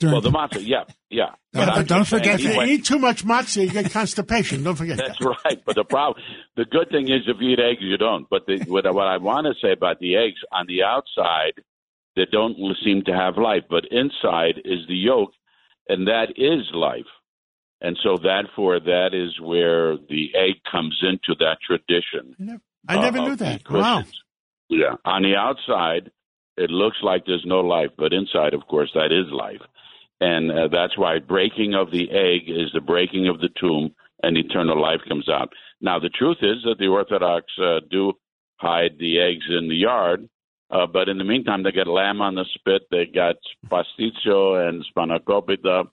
During 0.00 0.14
Well, 0.14 0.20
the 0.22 0.30
matzah, 0.30 0.66
yeah, 0.66 0.84
yeah. 1.10 1.34
But 1.52 1.86
don't 1.86 2.06
forget 2.06 2.36
If 2.36 2.40
you 2.42 2.48
anyway- 2.50 2.68
eat 2.70 2.84
too 2.86 2.98
much 2.98 3.24
matzah, 3.24 3.62
you 3.64 3.70
get 3.70 3.92
constipation. 4.00 4.64
Don't 4.64 4.74
forget 4.74 4.96
That's 4.96 5.18
that. 5.18 5.36
right. 5.44 5.62
But 5.64 5.76
the 5.76 5.84
problem, 5.84 6.22
the 6.56 6.64
good 6.64 6.88
thing 6.90 7.04
is, 7.08 7.22
if 7.28 7.36
you 7.40 7.50
eat 7.50 7.60
eggs, 7.60 7.80
you 7.82 7.96
don't. 7.96 8.26
But 8.28 8.46
the, 8.46 8.64
what, 8.66 8.92
what 8.92 9.06
I 9.06 9.18
want 9.18 9.46
to 9.46 9.54
say 9.64 9.72
about 9.72 10.00
the 10.00 10.16
eggs 10.16 10.40
on 10.50 10.66
the 10.66 10.82
outside, 10.82 11.62
they 12.16 12.24
don't 12.32 12.56
seem 12.84 13.02
to 13.04 13.12
have 13.12 13.36
life, 13.38 13.64
but 13.70 13.84
inside 13.92 14.56
is 14.64 14.80
the 14.88 14.96
yolk, 14.96 15.30
and 15.88 16.08
that 16.08 16.30
is 16.36 16.68
life. 16.74 17.06
And 17.82 17.96
so, 18.02 18.18
therefore, 18.22 18.78
that 18.80 19.10
is 19.14 19.40
where 19.40 19.96
the 19.96 20.30
egg 20.34 20.56
comes 20.70 20.98
into 21.02 21.34
that 21.38 21.58
tradition. 21.66 22.60
I 22.88 22.98
never 22.98 23.18
uh, 23.18 23.28
knew 23.28 23.36
that. 23.36 23.62
Wow. 23.70 24.04
Yeah. 24.68 24.96
On 25.04 25.22
the 25.22 25.36
outside, 25.36 26.10
it 26.58 26.70
looks 26.70 26.98
like 27.02 27.24
there's 27.26 27.44
no 27.46 27.60
life, 27.60 27.90
but 27.96 28.12
inside, 28.12 28.52
of 28.54 28.66
course, 28.66 28.90
that 28.94 29.06
is 29.12 29.32
life. 29.32 29.62
And 30.20 30.50
uh, 30.50 30.68
that's 30.68 30.98
why 30.98 31.18
breaking 31.18 31.74
of 31.74 31.90
the 31.90 32.10
egg 32.10 32.48
is 32.48 32.70
the 32.74 32.80
breaking 32.80 33.28
of 33.28 33.40
the 33.40 33.48
tomb, 33.58 33.94
and 34.22 34.36
eternal 34.36 34.80
life 34.80 35.00
comes 35.08 35.28
out. 35.28 35.52
Now, 35.80 35.98
the 35.98 36.10
truth 36.10 36.38
is 36.42 36.58
that 36.64 36.76
the 36.78 36.88
Orthodox 36.88 37.46
uh, 37.58 37.80
do 37.90 38.12
hide 38.56 38.98
the 38.98 39.18
eggs 39.18 39.46
in 39.48 39.68
the 39.68 39.76
yard, 39.76 40.28
uh, 40.70 40.86
but 40.86 41.08
in 41.08 41.16
the 41.16 41.24
meantime, 41.24 41.62
they 41.62 41.72
got 41.72 41.86
lamb 41.86 42.20
on 42.20 42.34
the 42.34 42.44
spit, 42.54 42.82
they 42.90 43.06
got 43.06 43.36
pastitsio 43.68 44.68
and 44.68 44.84
spanakopita, 44.94 45.86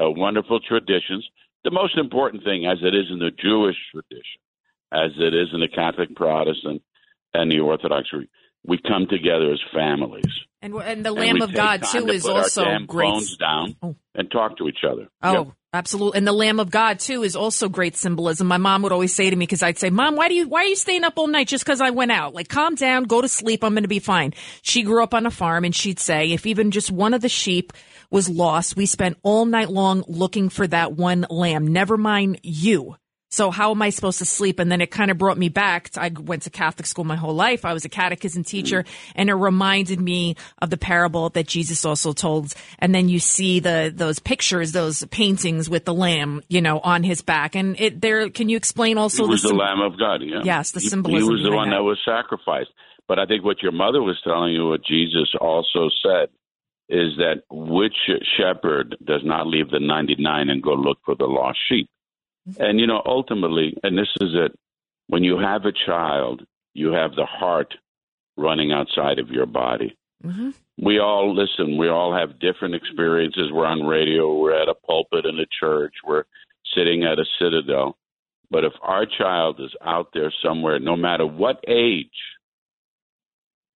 uh, 0.00 0.10
wonderful 0.10 0.60
traditions. 0.60 1.28
The 1.62 1.70
most 1.70 1.96
important 1.98 2.42
thing, 2.42 2.66
as 2.66 2.78
it 2.82 2.94
is 2.94 3.06
in 3.10 3.18
the 3.18 3.30
Jewish 3.30 3.76
tradition, 3.92 4.40
as 4.92 5.10
it 5.18 5.34
is 5.34 5.48
in 5.52 5.60
the 5.60 5.68
Catholic, 5.68 6.16
Protestant, 6.16 6.82
and 7.34 7.50
the 7.50 7.60
Orthodox, 7.60 8.08
we, 8.64 8.78
come 8.78 9.06
together 9.08 9.52
as 9.52 9.60
families. 9.74 10.24
And, 10.62 10.74
and 10.74 11.04
the 11.04 11.12
Lamb 11.12 11.42
of 11.42 11.52
God, 11.52 11.82
too, 11.82 12.06
to 12.06 12.12
is 12.12 12.26
also 12.26 12.64
great. 12.86 13.06
phones 13.12 13.36
down 13.36 13.76
oh. 13.82 13.96
and 14.14 14.30
talk 14.30 14.56
to 14.58 14.66
each 14.66 14.78
other. 14.90 15.08
Oh, 15.22 15.32
Yep. 15.32 15.52
absolutely. 15.74 16.18
And 16.18 16.26
the 16.26 16.32
Lamb 16.32 16.58
of 16.58 16.70
God 16.70 17.00
too 17.00 17.22
is 17.22 17.36
also 17.36 17.68
great 17.68 17.96
symbolism. 17.96 18.46
My 18.46 18.56
mom 18.56 18.80
would 18.82 18.92
always 18.92 19.14
say 19.14 19.28
to 19.28 19.36
me 19.36 19.44
because 19.44 19.62
I'd 19.62 19.78
say, 19.78 19.90
"Mom, 19.90 20.16
why 20.16 20.28
do 20.28 20.34
you 20.34 20.48
why 20.48 20.60
are 20.60 20.66
you 20.66 20.76
staying 20.76 21.04
up 21.04 21.18
all 21.18 21.26
night 21.26 21.48
just 21.48 21.64
because 21.64 21.82
I 21.82 21.90
went 21.90 22.12
out? 22.12 22.32
Like, 22.32 22.48
calm 22.48 22.76
down, 22.76 23.04
go 23.04 23.20
to 23.20 23.28
sleep. 23.28 23.62
I'm 23.62 23.74
going 23.74 23.82
to 23.82 23.88
be 23.88 23.98
fine." 23.98 24.32
She 24.62 24.82
grew 24.82 25.02
up 25.02 25.12
on 25.12 25.26
a 25.26 25.30
farm, 25.30 25.64
and 25.64 25.74
she'd 25.74 25.98
say, 25.98 26.32
"If 26.32 26.46
even 26.46 26.70
just 26.70 26.90
one 26.90 27.12
of 27.12 27.20
the 27.20 27.28
sheep 27.28 27.74
was 28.10 28.30
lost, 28.30 28.74
we 28.76 28.86
spent 28.86 29.18
all 29.22 29.44
night 29.44 29.68
long 29.68 30.02
looking 30.08 30.48
for 30.48 30.66
that 30.68 30.92
one 30.92 31.26
lamb. 31.28 31.66
Never 31.66 31.98
mind 31.98 32.40
you." 32.42 32.96
So 33.34 33.50
how 33.50 33.72
am 33.72 33.82
I 33.82 33.90
supposed 33.90 34.18
to 34.18 34.24
sleep? 34.24 34.60
And 34.60 34.70
then 34.70 34.80
it 34.80 34.92
kind 34.92 35.10
of 35.10 35.18
brought 35.18 35.36
me 35.36 35.48
back. 35.48 35.90
To, 35.90 36.02
I 36.02 36.08
went 36.08 36.42
to 36.44 36.50
Catholic 36.50 36.86
school 36.86 37.02
my 37.02 37.16
whole 37.16 37.34
life. 37.34 37.64
I 37.64 37.72
was 37.72 37.84
a 37.84 37.88
catechism 37.88 38.44
teacher 38.44 38.84
mm. 38.84 39.12
and 39.16 39.28
it 39.28 39.34
reminded 39.34 40.00
me 40.00 40.36
of 40.62 40.70
the 40.70 40.76
parable 40.76 41.30
that 41.30 41.48
Jesus 41.48 41.84
also 41.84 42.12
told. 42.12 42.54
And 42.78 42.94
then 42.94 43.08
you 43.08 43.18
see 43.18 43.58
the, 43.58 43.92
those 43.92 44.20
pictures, 44.20 44.70
those 44.70 45.04
paintings 45.06 45.68
with 45.68 45.84
the 45.84 45.92
lamb, 45.92 46.42
you 46.48 46.60
know, 46.60 46.78
on 46.78 47.02
his 47.02 47.22
back. 47.22 47.56
And 47.56 47.78
it 47.80 48.00
there, 48.00 48.30
can 48.30 48.48
you 48.48 48.56
explain 48.56 48.98
also 48.98 49.24
he 49.24 49.30
was 49.30 49.42
the, 49.42 49.48
sym- 49.48 49.56
Lamb 49.58 49.80
of 49.80 49.98
God. 49.98 50.22
Yeah. 50.22 50.42
Yes, 50.44 50.70
the 50.70 50.80
He- 50.80 50.88
symbolism 50.88 51.28
He 51.28 51.32
was 51.32 51.42
the 51.42 51.50
one 51.50 51.70
that. 51.70 51.78
that 51.78 51.82
was 51.82 51.98
sacrificed. 52.04 52.70
But 53.08 53.18
I 53.18 53.26
think 53.26 53.44
what 53.44 53.62
your 53.62 53.72
mother 53.72 54.00
was 54.00 54.18
telling 54.22 54.52
you, 54.54 54.68
what 54.68 54.84
Jesus 54.84 55.34
also 55.40 55.90
said, 56.02 56.28
is 56.88 57.16
that 57.16 57.42
which 57.50 57.96
shepherd 58.38 58.96
does 59.04 59.22
not 59.24 59.46
leave 59.46 59.70
the 59.70 59.80
99 59.80 60.48
and 60.50 60.62
go 60.62 60.74
look 60.74 60.98
for 61.04 61.14
the 61.16 61.24
lost 61.24 61.58
sheep? 61.68 61.88
And, 62.58 62.78
you 62.78 62.86
know, 62.86 63.02
ultimately, 63.04 63.76
and 63.82 63.96
this 63.96 64.08
is 64.20 64.34
it, 64.34 64.58
when 65.06 65.24
you 65.24 65.38
have 65.38 65.64
a 65.64 65.72
child, 65.72 66.44
you 66.74 66.92
have 66.92 67.14
the 67.14 67.26
heart 67.26 67.74
running 68.36 68.72
outside 68.72 69.18
of 69.18 69.30
your 69.30 69.46
body. 69.46 69.96
Mm-hmm. 70.24 70.50
We 70.78 70.98
all 70.98 71.34
listen, 71.34 71.78
we 71.78 71.88
all 71.88 72.14
have 72.14 72.40
different 72.40 72.74
experiences. 72.74 73.52
We're 73.52 73.66
on 73.66 73.86
radio, 73.86 74.34
we're 74.34 74.60
at 74.60 74.68
a 74.68 74.74
pulpit 74.74 75.24
in 75.26 75.38
a 75.38 75.46
church, 75.60 75.94
we're 76.04 76.24
sitting 76.74 77.04
at 77.04 77.18
a 77.18 77.24
citadel. 77.38 77.96
But 78.50 78.64
if 78.64 78.72
our 78.82 79.06
child 79.06 79.60
is 79.60 79.70
out 79.84 80.08
there 80.12 80.32
somewhere, 80.42 80.78
no 80.78 80.96
matter 80.96 81.26
what 81.26 81.64
age, 81.68 82.08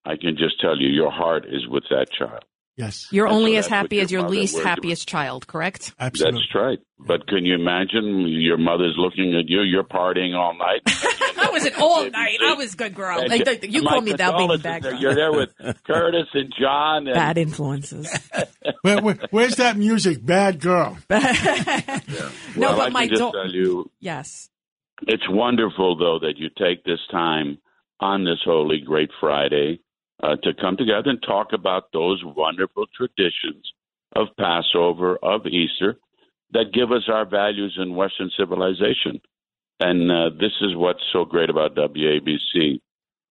I 0.05 0.15
can 0.15 0.37
just 0.37 0.59
tell 0.59 0.77
you, 0.77 0.89
your 0.89 1.11
heart 1.11 1.45
is 1.45 1.67
with 1.67 1.83
that 1.89 2.11
child. 2.11 2.43
Yes. 2.79 3.07
You're 3.11 3.25
And 3.27 3.33
so 3.33 3.37
only 3.37 3.57
as 3.57 3.67
happy 3.67 3.99
as 3.99 4.09
your 4.09 4.21
mother 4.21 4.31
least 4.35 4.55
was- 4.55 4.63
happiest 4.63 5.07
child, 5.07 5.45
correct? 5.47 5.93
Absolutely. 5.99 6.39
That's 6.41 6.55
right. 6.55 6.79
But 6.97 7.27
can 7.27 7.45
you 7.45 7.55
imagine 7.55 8.25
your 8.27 8.57
mother's 8.57 8.95
looking 8.97 9.35
at 9.35 9.49
you? 9.49 9.61
You're 9.61 9.83
partying 9.83 10.33
all 10.35 10.53
night. 10.57 10.81
I 11.41 11.49
was 11.51 11.65
an 11.65 11.73
all 11.79 12.09
night. 12.09 12.39
I 12.41 12.53
was 12.53 12.75
good 12.75 12.95
girl. 12.95 13.19
And 13.19 13.29
Like, 13.29 13.69
you 13.71 13.81
my 13.83 13.91
call 13.91 14.01
me 14.01 14.11
that 14.13 14.17
being 14.37 14.49
condolences 14.49 14.63
bad 14.63 14.83
girl. 14.83 14.93
You're 14.99 15.15
there 15.15 15.31
with 15.33 15.49
Curtis 15.85 16.27
and 16.33 16.53
John. 16.59 17.07
And, 17.07 17.13
Bad 17.15 17.37
influences. 17.37 18.17
Where, 18.81 19.01
where, 19.01 19.17
where's 19.31 19.55
that 19.57 19.75
music? 19.77 20.25
Bad 20.25 20.59
girl. 20.61 20.97
no, 21.09 21.17
well, 22.57 22.77
but 22.77 22.87
I 22.87 22.89
my 22.89 23.07
can 23.07 23.09
just 23.09 23.21
do- 23.21 23.31
tell 23.31 23.51
you, 23.51 23.91
Yes. 23.99 24.49
it's 25.07 25.23
wonderful 25.29 25.97
though 25.97 26.19
that 26.19 26.37
you 26.37 26.49
take 26.49 26.83
this 26.85 26.99
time 27.11 27.57
on 27.99 28.23
this 28.23 28.39
holy 28.45 28.79
great 28.85 29.09
Friday 29.19 29.79
uh, 30.21 30.35
to 30.43 30.53
come 30.53 30.77
together 30.77 31.09
and 31.09 31.21
talk 31.21 31.53
about 31.53 31.91
those 31.93 32.21
wonderful 32.23 32.85
traditions 32.95 33.71
of 34.15 34.27
Passover, 34.37 35.17
of 35.23 35.45
Easter, 35.45 35.97
that 36.51 36.73
give 36.73 36.91
us 36.91 37.03
our 37.07 37.25
values 37.25 37.77
in 37.79 37.95
Western 37.95 38.29
civilization. 38.37 39.21
And 39.79 40.11
uh, 40.11 40.29
this 40.39 40.51
is 40.61 40.75
what's 40.75 41.03
so 41.13 41.25
great 41.25 41.49
about 41.49 41.75
WABC. 41.75 42.81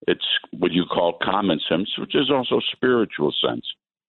It's 0.07 0.25
what 0.51 0.71
you 0.71 0.85
call 0.85 1.19
common 1.21 1.59
sense, 1.69 1.89
which 1.97 2.15
is 2.15 2.31
also 2.31 2.59
spiritual 2.71 3.33
sense. 3.45 3.65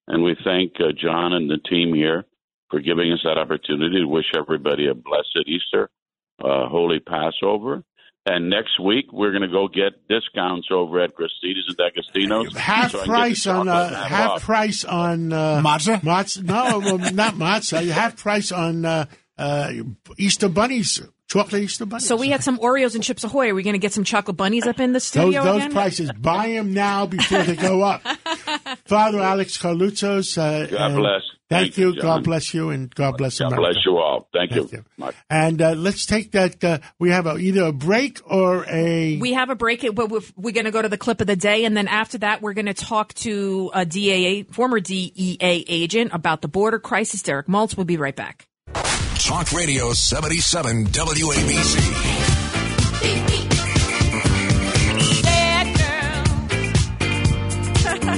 And 0.06 0.22
we 0.22 0.36
thank 0.44 0.74
uh, 0.80 0.92
John 0.96 1.32
and 1.32 1.50
the 1.50 1.58
team 1.58 1.92
here 1.92 2.24
for 2.70 2.80
giving 2.80 3.12
us 3.12 3.20
that 3.24 3.36
opportunity 3.36 4.00
to 4.00 4.06
wish 4.06 4.26
everybody 4.34 4.88
a 4.88 4.94
blessed 4.94 5.44
Easter, 5.46 5.90
uh, 6.42 6.68
Holy 6.68 7.00
Passover, 7.00 7.82
And 8.26 8.50
next 8.50 8.78
week 8.78 9.06
we're 9.12 9.30
going 9.30 9.42
to 9.42 9.48
go 9.48 9.66
get 9.66 10.06
discounts 10.08 10.68
over 10.70 11.00
at 11.00 11.14
Christina's 11.14 11.64
and 11.68 11.76
D'Agostino's. 11.76 12.54
Half 12.56 12.92
so 12.92 13.00
I 13.00 13.04
can 13.04 13.12
get 13.12 13.18
price 13.18 13.46
on 13.46 13.68
uh, 13.68 13.86
and 13.86 13.96
half 13.96 14.30
off. 14.30 14.42
price 14.42 14.84
on 14.84 15.32
uh, 15.32 15.62
Matzah? 15.64 16.00
Matzah? 16.00 16.42
No, 16.42 16.78
well, 16.80 16.98
not 17.12 17.34
matzah. 17.34 17.88
Half 17.88 18.18
price 18.18 18.52
on 18.52 18.84
uh, 18.84 19.06
uh, 19.38 19.72
Easter 20.18 20.50
bunnies, 20.50 21.00
chocolate 21.30 21.62
Easter 21.62 21.86
bunnies. 21.86 22.06
So 22.06 22.16
we 22.16 22.28
had 22.28 22.42
some 22.42 22.58
Oreos 22.58 22.94
and 22.94 23.04
Chips 23.04 23.24
Ahoy. 23.24 23.50
Are 23.50 23.54
we 23.54 23.62
going 23.62 23.74
to 23.74 23.78
get 23.78 23.92
some 23.92 24.04
chocolate 24.04 24.36
bunnies 24.36 24.66
up 24.66 24.80
in 24.80 24.90
the 24.90 24.94
those 24.94 25.04
studio 25.04 25.44
those 25.44 25.56
again? 25.56 25.72
prices. 25.72 26.12
Buy 26.12 26.48
them 26.48 26.74
now 26.74 27.06
before 27.06 27.42
they 27.44 27.56
go 27.56 27.82
up. 27.82 28.02
Father 28.86 29.20
Alex 29.20 29.56
Karloutsos. 29.56 30.36
Uh, 30.36 30.66
God 30.66 30.90
and 30.90 30.96
bless. 30.96 31.22
Thank, 31.48 31.74
Thank 31.74 31.78
you. 31.78 31.88
you, 31.88 31.94
John. 31.96 32.02
God 32.02 32.24
bless 32.24 32.54
you, 32.54 32.70
and 32.70 32.94
God 32.94 33.16
bless 33.16 33.40
God 33.40 33.46
America. 33.46 33.72
bless 33.72 33.84
you 33.84 33.98
all. 33.98 34.28
Thank, 34.32 34.52
Thank 34.52 34.72
you. 34.72 34.84
Much. 34.96 35.16
And 35.28 35.60
uh, 35.60 35.72
let's 35.72 36.06
take 36.06 36.30
that. 36.32 36.62
Uh, 36.62 36.78
we 37.00 37.10
have 37.10 37.26
a, 37.26 37.36
either 37.38 37.64
a 37.64 37.72
break 37.72 38.20
or 38.24 38.64
a. 38.68 39.18
We 39.18 39.32
have 39.32 39.50
a 39.50 39.56
break, 39.56 39.84
but 39.94 40.10
we're, 40.10 40.20
we're 40.36 40.52
going 40.52 40.66
to 40.66 40.70
go 40.70 40.80
to 40.80 40.88
the 40.88 40.98
clip 40.98 41.20
of 41.20 41.26
the 41.26 41.34
day, 41.34 41.64
and 41.64 41.76
then 41.76 41.88
after 41.88 42.18
that, 42.18 42.40
we're 42.40 42.52
going 42.52 42.66
to 42.66 42.74
talk 42.74 43.14
to 43.14 43.70
a 43.74 43.84
DAA, 43.84 44.52
former 44.52 44.78
DEA 44.78 45.64
agent 45.68 46.12
about 46.12 46.40
the 46.40 46.48
border 46.48 46.78
crisis. 46.78 47.22
Derek 47.22 47.48
Maltz. 47.48 47.76
We'll 47.76 47.84
be 47.84 47.96
right 47.96 48.14
back. 48.14 48.46
Talk 49.26 49.52
Radio 49.52 49.92
77 49.92 50.86
WABC. 50.86 51.80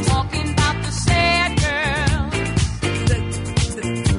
Talking 0.07 0.51
about 0.53 0.83
the 0.83 0.91
sad 0.91 1.59
girl. 1.61 2.31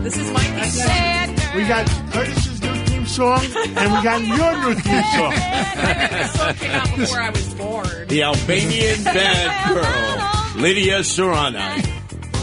This 0.03 0.18
is 0.18 0.32
my 0.32 0.44
theme 0.44 0.70
sad 0.70 1.56
We 1.56 1.68
got 1.68 1.88
Curtis's 2.12 2.62
new 2.62 2.76
theme 2.86 3.06
song, 3.06 3.40
and 3.44 3.94
we 3.94 4.02
got 4.03 4.22
your 4.22 4.53
new 4.64 4.74
theme 4.76 5.03
song. 5.16 5.34
This 5.34 6.32
song 6.34 6.53
came 6.56 6.72
out 6.72 6.95
before 6.98 7.20
I 7.22 7.30
was 7.30 7.53
born. 7.56 8.08
The 8.08 8.24
Albanian 8.24 9.03
bad 9.03 9.74
girl, 9.74 10.62
Lidia 10.62 11.00
Curanaj. 11.00 11.92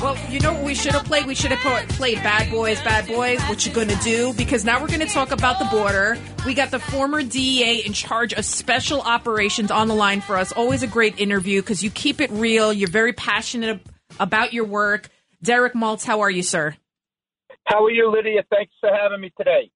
Well, 0.02 0.16
you 0.30 0.40
know 0.40 0.54
what 0.54 0.64
we 0.64 0.74
should 0.74 0.92
have 0.92 1.04
played? 1.04 1.26
We 1.26 1.34
should 1.34 1.52
have 1.52 1.88
played 1.90 2.16
Bad 2.22 2.50
Boys, 2.50 2.80
Bad 2.80 3.06
Boys, 3.06 3.38
What 3.42 3.66
You 3.66 3.72
Gonna 3.72 4.00
Do? 4.02 4.32
Because 4.32 4.64
now 4.64 4.80
we're 4.80 4.88
going 4.88 5.00
to 5.00 5.06
talk 5.06 5.30
about 5.30 5.58
the 5.58 5.66
border. 5.66 6.16
We 6.46 6.54
got 6.54 6.70
the 6.70 6.78
former 6.78 7.22
DEA 7.22 7.84
in 7.84 7.92
charge 7.92 8.32
of 8.32 8.46
special 8.46 9.02
operations 9.02 9.70
on 9.70 9.88
the 9.88 9.94
line 9.94 10.22
for 10.22 10.38
us. 10.38 10.52
Always 10.52 10.82
a 10.82 10.86
great 10.86 11.20
interview 11.20 11.60
because 11.60 11.84
you 11.84 11.90
keep 11.90 12.22
it 12.22 12.30
real. 12.30 12.72
You're 12.72 12.88
very 12.88 13.12
passionate 13.12 13.82
about 14.18 14.54
your 14.54 14.64
work. 14.64 15.10
Derek 15.42 15.74
Maltz, 15.74 16.02
how 16.06 16.20
are 16.20 16.30
you, 16.30 16.42
sir? 16.42 16.74
How 17.66 17.84
are 17.84 17.90
you, 17.90 18.10
Lidia? 18.10 18.42
Thanks 18.48 18.72
for 18.80 18.88
having 18.90 19.20
me 19.20 19.30
today. 19.36 19.70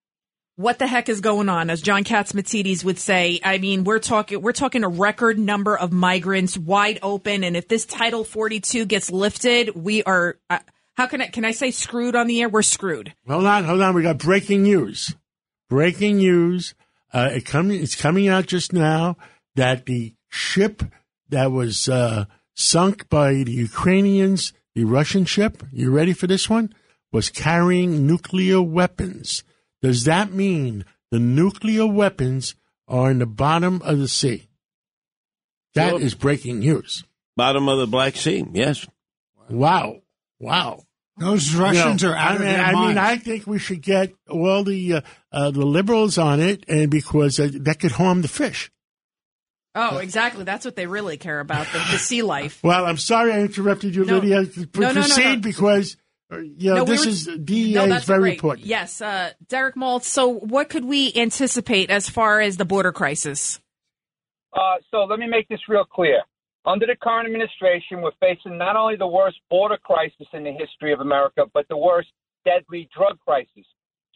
What 0.56 0.78
the 0.78 0.86
heck 0.86 1.08
is 1.08 1.20
going 1.20 1.48
on? 1.48 1.68
As 1.68 1.82
John 1.82 2.04
Catsimatidis 2.04 2.84
would 2.84 3.00
say, 3.00 3.40
I 3.42 3.58
mean, 3.58 3.82
we're 3.82 3.98
talking 3.98 4.40
we're 4.40 4.52
talking 4.52 4.84
a 4.84 4.88
record 4.88 5.36
number 5.36 5.76
of 5.76 5.92
migrants 5.92 6.56
wide 6.56 7.00
open, 7.02 7.42
and 7.42 7.56
if 7.56 7.66
this 7.66 7.84
Title 7.84 8.22
42 8.22 8.86
gets 8.86 9.10
lifted, 9.10 9.74
we 9.74 10.04
are. 10.04 10.38
Uh, 10.48 10.60
how 10.96 11.06
can 11.06 11.20
I 11.20 11.26
can 11.26 11.44
I 11.44 11.50
say 11.50 11.72
screwed 11.72 12.14
on 12.14 12.28
the 12.28 12.40
air? 12.40 12.48
We're 12.48 12.62
screwed. 12.62 13.12
Hold 13.26 13.46
on, 13.46 13.64
hold 13.64 13.80
on. 13.80 13.96
We 13.96 14.02
got 14.02 14.18
breaking 14.18 14.62
news. 14.62 15.16
Breaking 15.68 16.18
news. 16.18 16.74
Uh, 17.12 17.30
it 17.32 17.44
coming. 17.44 17.82
It's 17.82 17.96
coming 17.96 18.28
out 18.28 18.46
just 18.46 18.72
now 18.72 19.16
that 19.56 19.86
the 19.86 20.14
ship 20.28 20.84
that 21.30 21.50
was 21.50 21.88
uh, 21.88 22.26
sunk 22.54 23.08
by 23.08 23.32
the 23.42 23.50
Ukrainians, 23.50 24.52
the 24.76 24.84
Russian 24.84 25.24
ship. 25.24 25.64
You 25.72 25.90
ready 25.90 26.12
for 26.12 26.28
this 26.28 26.48
one? 26.48 26.72
Was 27.10 27.28
carrying 27.28 28.06
nuclear 28.06 28.62
weapons. 28.62 29.42
Does 29.84 30.04
that 30.04 30.32
mean 30.32 30.84
the 31.10 31.18
nuclear 31.18 31.86
weapons 31.86 32.54
are 32.88 33.10
in 33.10 33.18
the 33.18 33.26
bottom 33.26 33.82
of 33.82 33.98
the 33.98 34.08
sea? 34.08 34.48
That 35.74 36.00
is 36.00 36.12
Sure. 36.12 36.18
breaking 36.20 36.60
news. 36.60 37.04
Bottom 37.36 37.68
of 37.68 37.78
the 37.78 37.86
Black 37.86 38.16
Sea, 38.16 38.44
yes. 38.52 38.86
Wow. 39.50 40.00
Wow. 40.40 40.84
Those 41.18 41.54
Russians 41.54 42.00
You 42.02 42.08
know, 42.08 42.14
are 42.14 42.18
out 42.18 42.30
I 42.30 42.34
of 42.36 42.40
mean, 42.40 42.48
their 42.48 42.64
I 42.64 42.72
minds. 42.72 42.88
mean, 42.88 42.98
I 42.98 43.16
think 43.18 43.46
we 43.46 43.58
should 43.58 43.82
get 43.82 44.14
all 44.28 44.64
the 44.64 44.94
uh, 44.94 45.00
uh, 45.30 45.50
the 45.50 45.66
liberals 45.66 46.16
on 46.18 46.40
it, 46.40 46.64
and 46.66 46.90
because 46.90 47.38
uh, 47.38 47.50
that 47.60 47.78
could 47.78 47.92
harm 47.92 48.22
the 48.22 48.28
fish. 48.28 48.72
Oh, 49.76 49.98
exactly. 49.98 50.44
That's 50.44 50.64
what 50.64 50.76
they 50.76 50.86
really 50.86 51.16
care 51.16 51.40
about 51.40 51.66
the, 51.72 51.78
the 51.90 51.98
sea 51.98 52.22
life. 52.22 52.60
Well, 52.64 52.86
I'm 52.86 52.96
sorry 52.96 53.32
I 53.32 53.40
interrupted 53.40 53.94
you, 53.94 54.04
No. 54.04 54.14
Lidia. 54.18 54.42
No, 54.42 54.42
no, 54.42 54.62
no, 54.62 54.92
Proceed 54.94 55.24
no. 55.24 55.36
because 55.40 55.96
uh, 56.34 56.38
you 56.38 56.70
know 56.70 56.76
No, 56.76 56.84
we 56.84 56.90
this 56.90 57.04
were- 57.06 57.10
is 57.10 57.28
DEA 57.44 57.74
No, 57.74 57.84
is 57.96 58.04
very 58.04 58.20
great. 58.20 58.34
important. 58.34 58.66
Yes, 58.66 59.00
uh, 59.00 59.32
Derek 59.48 59.74
Maltz. 59.76 60.04
So, 60.04 60.28
what 60.28 60.68
could 60.68 60.84
we 60.84 61.12
anticipate 61.14 61.90
as 61.90 62.08
far 62.08 62.40
as 62.40 62.56
the 62.56 62.64
border 62.64 62.92
crisis? 62.92 63.60
Uh, 64.52 64.76
so 64.90 64.98
let 65.04 65.18
me 65.18 65.26
make 65.26 65.48
this 65.48 65.60
real 65.68 65.84
clear. 65.84 66.22
Under 66.66 66.86
the 66.86 66.96
current 67.02 67.26
administration, 67.26 68.00
we're 68.00 68.12
facing 68.20 68.56
not 68.56 68.76
only 68.76 68.96
the 68.96 69.06
worst 69.06 69.36
border 69.50 69.76
crisis 69.76 70.26
in 70.32 70.44
the 70.44 70.52
history 70.52 70.92
of 70.92 71.00
America, 71.00 71.44
but 71.52 71.66
the 71.68 71.76
worst 71.76 72.08
deadly 72.44 72.88
drug 72.96 73.18
crisis. 73.20 73.66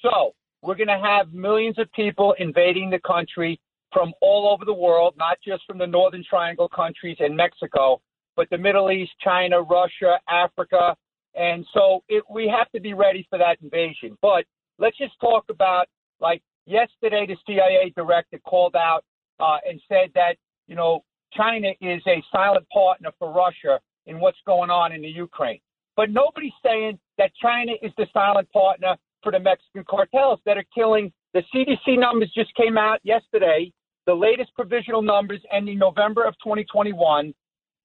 So 0.01 0.35
we're 0.63 0.77
going 0.77 0.89
to 0.89 0.99
have 0.99 1.33
millions 1.33 1.79
of 1.79 1.91
people 1.93 2.35
invading 2.39 2.91
the 2.91 3.01
country 3.01 3.61
from 3.93 4.13
all 4.23 4.49
over 4.53 4.65
the 4.65 4.73
world, 4.75 5.15
not 5.19 5.39
just 5.47 5.65
from 5.67 5.79
the 5.79 5.87
Northern 5.87 6.25
Triangle 6.29 6.69
countries 6.69 7.17
and 7.21 7.37
Mexico, 7.37 8.01
but 8.37 8.49
the 8.51 8.59
Middle 8.59 8.91
East, 8.91 9.13
China, 9.23 9.61
Russia, 9.63 10.19
Africa. 10.29 10.97
And 11.35 11.67
so 11.73 12.03
it, 12.09 12.25
we 12.31 12.49
have 12.49 12.71
to 12.73 12.81
be 12.81 12.95
ready 12.95 13.27
for 13.31 13.39
that 13.39 13.59
invasion. 13.63 14.17
But 14.23 14.45
let's 14.79 14.99
just 14.99 15.19
talk 15.21 15.45
about, 15.51 15.87
like, 16.21 16.43
yesterday, 16.67 17.27
the 17.27 17.37
CIA 17.47 17.93
director 17.97 18.39
called 18.39 18.77
out 18.77 19.05
uh, 19.41 19.59
and 19.69 19.81
said 19.89 20.11
that, 20.15 20.37
you 20.67 20.75
know, 20.75 21.05
China 21.33 21.69
is 21.81 22.03
a 22.07 22.23
silent 22.33 22.67
partner 22.71 23.11
for 23.19 23.33
Russia 23.33 23.81
in 24.07 24.19
what's 24.21 24.39
going 24.47 24.71
on 24.71 24.93
in 24.93 25.03
the 25.03 25.09
Ukraine. 25.09 25.61
But 25.97 26.11
nobody's 26.11 26.53
saying 26.65 26.99
that 27.19 27.33
China 27.41 27.73
is 27.83 27.93
the 27.97 28.07
silent 28.13 28.51
partner 28.53 28.97
for 29.23 29.33
the 29.33 29.41
Mexican 29.41 29.85
cartels 29.89 30.41
that 30.47 30.57
are 30.57 30.65
killing. 30.75 31.13
The 31.35 31.43
CDC 31.55 31.99
numbers 31.99 32.33
just 32.35 32.55
came 32.55 32.79
out 32.79 33.01
yesterday. 33.03 33.73
The 34.07 34.15
latest 34.15 34.55
provisional 34.55 35.03
numbers 35.03 35.41
ending 35.53 35.79
November 35.79 36.25
of 36.25 36.35
2021 36.43 37.35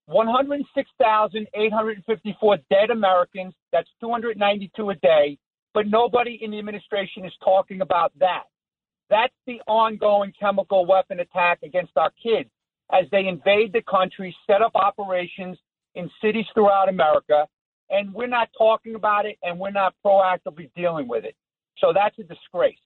106,854 0.07 2.57
dead 2.69 2.89
Americans. 2.91 3.53
That's 3.71 3.87
292 4.01 4.89
a 4.89 4.95
day. 4.95 5.37
But 5.73 5.87
nobody 5.87 6.37
in 6.41 6.51
the 6.51 6.59
administration 6.59 7.23
is 7.25 7.31
talking 7.43 7.81
about 7.81 8.11
that. 8.19 8.43
That's 9.09 9.33
the 9.47 9.59
ongoing 9.67 10.31
chemical 10.39 10.85
weapon 10.85 11.19
attack 11.19 11.59
against 11.63 11.97
our 11.97 12.11
kids 12.21 12.49
as 12.91 13.05
they 13.11 13.25
invade 13.27 13.73
the 13.73 13.81
country, 13.81 14.35
set 14.45 14.61
up 14.61 14.75
operations 14.75 15.57
in 15.95 16.11
cities 16.21 16.45
throughout 16.53 16.89
America, 16.89 17.47
and 17.89 18.13
we're 18.13 18.27
not 18.27 18.49
talking 18.57 18.95
about 18.95 19.25
it 19.25 19.37
and 19.43 19.59
we're 19.59 19.71
not 19.71 19.93
proactively 20.05 20.69
dealing 20.75 21.07
with 21.07 21.25
it. 21.25 21.35
So 21.77 21.93
that's 21.93 22.17
a 22.19 22.23
disgrace. 22.23 22.77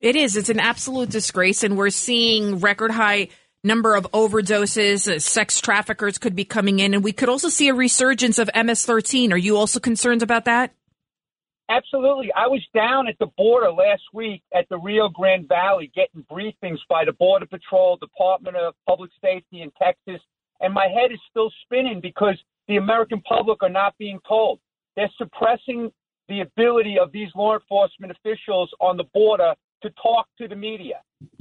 It 0.00 0.14
is. 0.14 0.36
It's 0.36 0.48
an 0.48 0.60
absolute 0.60 1.10
disgrace, 1.10 1.64
and 1.64 1.76
we're 1.76 1.90
seeing 1.90 2.60
record 2.60 2.92
high 2.92 3.28
number 3.68 3.94
of 3.94 4.10
overdoses. 4.12 5.06
Uh, 5.06 5.20
sex 5.20 5.60
traffickers 5.60 6.18
could 6.18 6.34
be 6.34 6.44
coming 6.44 6.80
in, 6.80 6.94
and 6.94 7.04
we 7.04 7.12
could 7.12 7.28
also 7.28 7.48
see 7.48 7.68
a 7.68 7.74
resurgence 7.74 8.38
of 8.38 8.50
MS-13. 8.54 9.32
Are 9.32 9.36
you 9.36 9.56
also 9.56 9.78
concerned 9.78 10.24
about 10.24 10.46
that? 10.46 10.74
Absolutely. 11.70 12.32
I 12.34 12.46
was 12.46 12.66
down 12.74 13.08
at 13.08 13.18
the 13.20 13.28
border 13.36 13.70
last 13.70 14.02
week 14.14 14.42
at 14.54 14.66
the 14.70 14.78
Rio 14.78 15.10
Grande 15.10 15.46
Valley 15.46 15.92
getting 15.94 16.24
briefings 16.24 16.78
by 16.88 17.04
the 17.04 17.12
Border 17.12 17.46
Patrol, 17.46 17.98
Department 17.98 18.56
of 18.56 18.74
Public 18.88 19.10
Safety 19.22 19.60
in 19.60 19.70
Texas, 19.80 20.20
and 20.60 20.72
my 20.72 20.86
head 20.86 21.12
is 21.12 21.20
still 21.30 21.50
spinning 21.64 22.00
because 22.00 22.38
the 22.68 22.76
American 22.76 23.20
public 23.20 23.62
are 23.62 23.68
not 23.68 23.94
being 23.98 24.18
told. 24.26 24.60
They're 24.96 25.10
suppressing 25.18 25.92
the 26.28 26.40
ability 26.40 26.98
of 26.98 27.12
these 27.12 27.28
law 27.36 27.54
enforcement 27.54 28.12
officials 28.12 28.70
on 28.80 28.96
the 28.96 29.04
border 29.12 29.54
to 29.82 29.90
talk 30.02 30.26
to 30.38 30.48
the 30.48 30.56
media. 30.56 31.00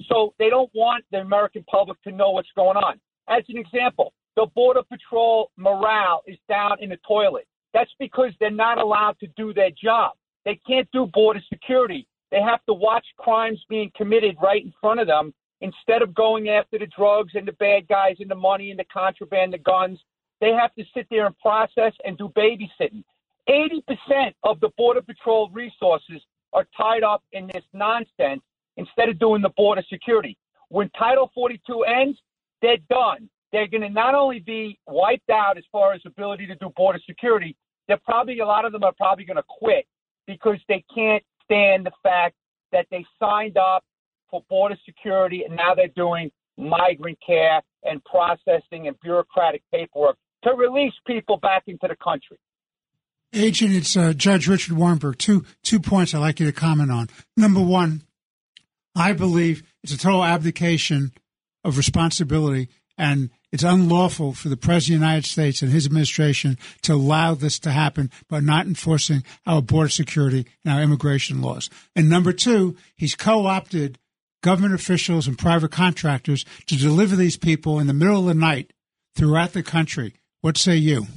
So 0.09 0.33
they 0.40 0.49
don't 0.49 0.69
want 0.74 1.03
the 1.11 1.19
American 1.19 1.64
public 1.69 2.01
to 2.03 2.11
know 2.11 2.32
what's 2.32 2.51
going 2.56 2.77
on. 2.77 2.99
As 3.30 3.43
an 3.49 3.57
example, 3.57 4.14
the 4.35 4.48
Border 4.56 4.83
Patrol 4.83 5.51
morale 5.57 6.24
is 6.27 6.38
down 6.48 6.77
in 6.80 6.90
the 6.90 6.99
toilet. 7.07 7.48
That's 7.74 7.91
because 7.99 8.32
they're 8.40 8.51
not 8.51 8.77
allowed 8.77 9.19
to 9.19 9.27
do 9.35 9.53
their 9.53 9.72
job. 9.72 10.14
They 10.45 10.59
can't 10.67 10.88
do 10.93 11.07
border 11.07 11.41
security. 11.49 12.07
They 12.32 12.41
have 12.41 12.64
to 12.67 12.74
watch 12.74 13.06
crimes 13.17 13.64
being 13.69 13.91
committed 13.95 14.38
right 14.41 14.64
in 14.64 14.74
front 14.80 14.99
of 14.99 15.07
them 15.07 15.33
instead 15.61 16.01
of 16.01 16.14
going 16.14 16.49
after 16.49 16.77
the 16.80 16.88
drugs 16.88 17.33
and 17.35 17.48
the 17.48 17.53
bad 17.53 17.88
guys 17.88 18.17
and 18.19 18.30
the 18.30 18.35
money 18.35 18.72
and 18.72 18.80
the 18.80 18.85
contraband, 18.85 19.53
the 19.53 19.57
guns. 19.57 19.99
They 20.40 20.51
have 20.51 20.74
to 20.75 20.83
sit 20.93 21.07
there 21.09 21.25
and 21.25 21.38
process 21.40 21.93
and 22.06 22.17
do 22.17 22.30
babysitting. 22.30 23.03
80% 23.49 24.33
of 24.43 24.59
the 24.59 24.69
Border 24.77 25.01
Patrol 25.01 25.49
resources 25.51 26.22
are 26.58 26.68
tied 26.76 27.03
up 27.03 27.24
in 27.34 27.45
this 27.53 27.64
nonsense 27.72 28.42
instead 28.77 29.10
of 29.10 29.19
doing 29.19 29.44
the 29.44 29.50
border 29.50 29.84
security. 29.88 30.36
When 30.69 30.90
Title 30.98 31.30
42 31.36 31.84
ends, 31.84 32.18
they're 32.64 32.77
done. 32.90 33.30
They're 33.52 33.68
going 33.68 33.82
to 33.82 33.90
not 33.90 34.16
only 34.16 34.40
be 34.40 34.80
wiped 34.88 35.30
out 35.30 35.58
as 35.58 35.64
far 35.72 35.94
as 35.94 36.02
ability 36.06 36.48
to 36.48 36.56
do 36.56 36.72
border 36.76 37.00
security, 37.06 37.56
they're 37.88 38.02
probably, 38.03 38.40
a 38.40 38.45
lot 38.45 38.66
of 38.66 38.72
them 38.72 38.84
are 38.84 38.94
probably 38.98 39.24
going 39.24 39.38
to 39.38 39.44
quit 39.48 39.86
because 40.26 40.58
they 40.68 40.84
can't 40.94 41.24
stand 41.44 41.86
the 41.86 41.92
fact 42.02 42.36
that 42.72 42.88
they 42.90 43.06
signed 43.19 43.58
up 43.58 43.84
for 44.30 44.44
border 44.50 44.77
security, 44.84 45.44
and 45.44 45.56
now 45.56 45.76
they're 45.76 45.88
doing 45.90 46.32
migrant 46.58 47.18
care 47.26 47.61
and 47.84 48.03
processing 48.03 48.88
and 48.88 49.00
bureaucratic 49.02 49.61
paperwork 49.72 50.18
to 50.44 50.53
release 50.56 50.94
people 51.06 51.38
back 51.38 51.64
into 51.68 51.88
the 51.88 51.95
country. 52.03 52.38
Agent, 53.33 53.73
it's 53.73 53.97
uh, 53.97 54.14
Judge 54.14 54.47
Richard 54.47 54.77
Warrenberg. 54.77 55.17
Two 55.17 55.45
two 55.64 55.80
points 55.80 56.14
I'd 56.14 56.19
like 56.19 56.39
you 56.39 56.45
to 56.45 56.51
comment 56.51 56.91
on. 56.91 57.09
Number 57.35 57.61
one, 57.61 58.03
I 58.95 59.14
believe 59.14 59.64
it's 59.83 59.93
a 59.93 59.97
total 59.97 60.23
abdication 60.23 61.11
of 61.64 61.77
responsibility, 61.77 62.69
and 62.97 63.30
it's 63.51 63.64
unlawful 63.64 64.33
for 64.33 64.49
the 64.49 64.57
President 64.57 64.97
of 64.97 65.01
the 65.01 65.06
United 65.07 65.27
States 65.27 65.61
and 65.61 65.72
his 65.72 65.85
administration 65.85 66.57
to 66.83 66.93
allow 66.93 67.33
this 67.33 67.59
to 67.59 67.72
happen 67.72 68.11
by 68.30 68.39
not 68.39 68.65
enforcing 68.65 69.23
our 69.45 69.61
border 69.61 69.89
security 69.89 70.45
and 70.64 70.73
our 70.73 70.81
immigration 70.81 71.41
laws. 71.41 71.69
And 71.95 72.09
number 72.09 72.33
two, 72.33 72.75
he's 72.95 73.15
co 73.15 73.45
opted 73.45 73.99
government 74.41 74.73
officials 74.73 75.27
and 75.27 75.38
private 75.38 75.72
contractors 75.72 76.45
to 76.67 76.77
deliver 76.77 77.15
these 77.15 77.38
people 77.38 77.80
in 77.80 77.88
the 77.88 77.93
middle 77.93 78.19
of 78.19 78.25
the 78.25 78.33
night 78.33 78.72
throughout 79.15 79.53
the 79.53 79.64
country. 79.64 80.14
What 80.41 80.57
say 80.57 80.75
you? 80.75 81.07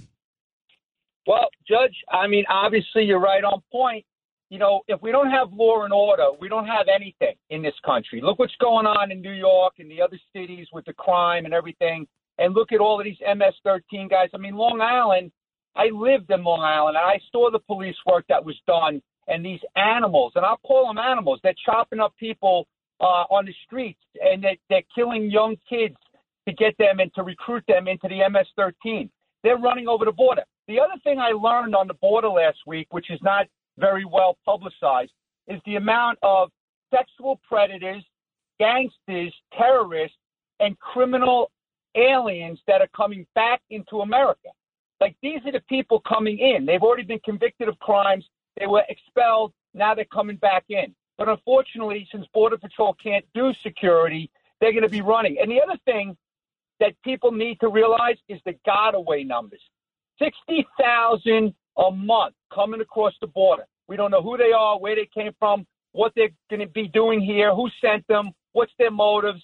Well, 1.30 1.48
Judge, 1.68 1.94
I 2.10 2.26
mean, 2.26 2.44
obviously 2.50 3.04
you're 3.04 3.20
right 3.20 3.44
on 3.44 3.62
point. 3.70 4.04
You 4.48 4.58
know, 4.58 4.80
if 4.88 5.00
we 5.00 5.12
don't 5.12 5.30
have 5.30 5.52
law 5.52 5.84
and 5.84 5.92
order, 5.92 6.26
we 6.40 6.48
don't 6.48 6.66
have 6.66 6.86
anything 6.92 7.36
in 7.50 7.62
this 7.62 7.76
country. 7.86 8.20
Look 8.20 8.40
what's 8.40 8.56
going 8.60 8.84
on 8.84 9.12
in 9.12 9.20
New 9.20 9.30
York 9.30 9.74
and 9.78 9.88
the 9.88 10.02
other 10.02 10.18
cities 10.34 10.66
with 10.72 10.86
the 10.86 10.92
crime 10.92 11.44
and 11.44 11.54
everything. 11.54 12.08
And 12.38 12.52
look 12.52 12.72
at 12.72 12.80
all 12.80 12.98
of 12.98 13.04
these 13.04 13.20
MS 13.20 13.54
13 13.62 14.08
guys. 14.08 14.28
I 14.34 14.38
mean, 14.38 14.56
Long 14.56 14.80
Island, 14.80 15.30
I 15.76 15.90
lived 15.94 16.32
in 16.32 16.42
Long 16.42 16.62
Island 16.62 16.96
and 16.96 17.06
I 17.06 17.20
saw 17.30 17.48
the 17.48 17.60
police 17.60 17.94
work 18.06 18.24
that 18.28 18.44
was 18.44 18.56
done 18.66 19.00
and 19.28 19.46
these 19.46 19.60
animals, 19.76 20.32
and 20.34 20.44
I'll 20.44 20.58
call 20.66 20.88
them 20.88 20.98
animals, 20.98 21.38
they're 21.44 21.54
chopping 21.64 22.00
up 22.00 22.12
people 22.18 22.66
uh, 23.00 23.30
on 23.30 23.46
the 23.46 23.54
streets 23.66 24.02
and 24.20 24.42
they, 24.42 24.58
they're 24.68 24.82
killing 24.92 25.30
young 25.30 25.54
kids 25.68 25.94
to 26.48 26.52
get 26.52 26.76
them 26.78 26.98
and 26.98 27.14
to 27.14 27.22
recruit 27.22 27.62
them 27.68 27.86
into 27.86 28.08
the 28.08 28.28
MS 28.28 28.48
13. 28.56 29.08
They're 29.44 29.58
running 29.58 29.86
over 29.86 30.04
the 30.04 30.10
border. 30.10 30.42
The 30.70 30.78
other 30.78 31.00
thing 31.02 31.18
I 31.18 31.32
learned 31.32 31.74
on 31.74 31.88
the 31.88 31.94
border 31.94 32.28
last 32.28 32.58
week, 32.64 32.86
which 32.92 33.10
is 33.10 33.18
not 33.22 33.48
very 33.76 34.04
well 34.04 34.38
publicized, 34.44 35.10
is 35.48 35.60
the 35.66 35.74
amount 35.74 36.20
of 36.22 36.48
sexual 36.94 37.40
predators, 37.42 38.04
gangsters, 38.60 39.34
terrorists, 39.58 40.16
and 40.60 40.78
criminal 40.78 41.50
aliens 41.96 42.60
that 42.68 42.80
are 42.80 42.88
coming 42.96 43.26
back 43.34 43.60
into 43.70 44.02
America. 44.02 44.50
Like 45.00 45.16
these 45.22 45.40
are 45.44 45.50
the 45.50 45.62
people 45.68 46.02
coming 46.08 46.38
in. 46.38 46.66
They've 46.66 46.80
already 46.80 47.02
been 47.02 47.20
convicted 47.24 47.66
of 47.66 47.76
crimes. 47.80 48.24
They 48.56 48.68
were 48.68 48.84
expelled. 48.88 49.52
Now 49.74 49.96
they're 49.96 50.04
coming 50.04 50.36
back 50.36 50.66
in. 50.68 50.94
But 51.18 51.28
unfortunately, 51.28 52.06
since 52.12 52.26
Border 52.32 52.58
Patrol 52.58 52.94
can't 53.02 53.24
do 53.34 53.52
security, 53.64 54.30
they're 54.60 54.70
going 54.72 54.84
to 54.84 54.88
be 54.88 55.00
running. 55.00 55.38
And 55.42 55.50
the 55.50 55.60
other 55.60 55.80
thing 55.84 56.16
that 56.78 56.94
people 57.02 57.32
need 57.32 57.58
to 57.58 57.68
realize 57.68 58.18
is 58.28 58.38
the 58.44 58.54
Gotaway 58.64 59.26
numbers 59.26 59.60
60,000 60.20 61.54
a 61.78 61.90
month 61.90 62.34
coming 62.52 62.80
across 62.80 63.14
the 63.20 63.26
border. 63.26 63.64
We 63.88 63.96
don't 63.96 64.10
know 64.10 64.22
who 64.22 64.36
they 64.36 64.52
are, 64.52 64.78
where 64.78 64.94
they 64.94 65.08
came 65.12 65.32
from, 65.38 65.66
what 65.92 66.12
they're 66.14 66.30
going 66.48 66.60
to 66.60 66.68
be 66.68 66.88
doing 66.88 67.20
here, 67.20 67.54
who 67.54 67.68
sent 67.80 68.06
them, 68.06 68.30
what's 68.52 68.72
their 68.78 68.90
motives. 68.90 69.42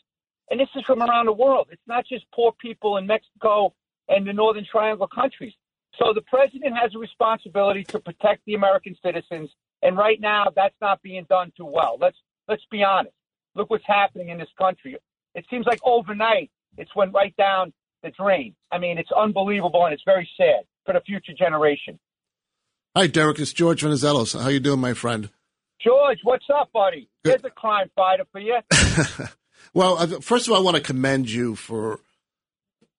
And 0.51 0.61
this 0.61 0.69
is 0.77 0.85
from 0.85 1.03
around 1.03 1.27
the 1.27 1.33
world. 1.33 1.69
It's 1.71 1.83
not 1.87 2.07
just 2.07 2.25
poor 2.33 2.53
people 2.61 2.99
in 2.99 3.07
Mexico 3.07 3.75
and 4.09 4.27
the 4.27 4.33
Northern 4.33 4.65
Triangle 4.71 5.09
countries. 5.09 5.55
So 5.99 6.13
the 6.15 6.23
president 6.23 6.77
has 6.77 6.95
a 6.95 6.99
responsibility 6.99 7.83
to 7.85 7.99
protect 7.99 8.43
the 8.47 8.55
American 8.55 8.95
citizens, 9.03 9.51
and 9.83 9.97
right 9.97 10.21
now 10.21 10.47
that's 10.55 10.75
not 10.81 11.03
being 11.03 11.25
done 11.29 11.53
too 11.57 11.65
well. 11.65 11.97
Let's 11.99 12.19
let's 12.49 12.65
be 12.71 12.85
honest. 12.85 13.15
Look 13.55 13.71
what's 13.71 13.87
happening 13.87 14.29
in 14.29 14.39
this 14.39 14.51
country. 14.59 14.97
It 15.35 15.47
seems 15.49 15.67
like 15.67 15.81
overnight 15.83 16.51
it's 16.77 16.95
went 16.95 17.15
right 17.15 17.35
down 17.37 17.73
the 18.07 18.13
drain. 18.13 18.55
I 18.73 18.79
mean, 18.79 18.99
it's 18.99 19.11
unbelievable 19.13 19.85
and 19.85 19.93
it's 19.93 20.03
very 20.05 20.29
sad 20.37 20.65
for 20.85 20.95
the 20.95 21.01
future 21.01 21.33
generation. 21.37 21.99
Hi, 22.95 23.07
Derek. 23.07 23.39
It's 23.39 23.53
George 23.53 23.83
Venizelos. 23.83 24.41
How 24.41 24.49
you 24.49 24.61
doing, 24.61 24.81
my 24.81 24.95
friend? 24.95 25.29
George, 25.83 26.19
what's 26.23 26.47
up, 26.55 26.73
buddy? 26.73 27.09
There's 27.23 27.45
a 27.45 27.51
crime 27.51 27.91
fighter 27.95 28.25
for 28.33 28.41
you. 28.41 28.59
Well, 29.75 30.07
first 30.21 30.47
of 30.47 30.53
all, 30.53 30.59
I 30.59 30.63
want 30.63 30.77
to 30.79 30.83
commend 30.83 31.31
you 31.31 31.55
for 31.55 32.01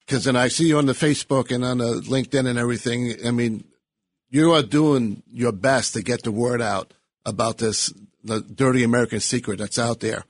because 0.05 0.25
then 0.25 0.35
I 0.35 0.47
see 0.47 0.67
you 0.67 0.77
on 0.77 0.85
the 0.85 0.93
Facebook 0.93 1.49
and 1.49 1.65
on 1.65 1.79
the 1.79 2.01
LinkedIn 2.01 2.47
and 2.47 2.59
everything. 2.59 3.15
I 3.25 3.31
mean, 3.31 3.63
you 4.29 4.53
are 4.53 4.61
doing 4.61 5.23
your 5.31 5.51
best 5.51 5.93
to 5.93 6.03
get 6.03 6.21
the 6.21 6.31
word 6.31 6.61
out 6.61 6.93
about 7.25 7.57
this 7.57 7.91
the 8.23 8.41
dirty 8.41 8.83
American 8.83 9.19
secret 9.19 9.57
that's 9.57 9.79
out 9.79 10.01
there. 10.01 10.23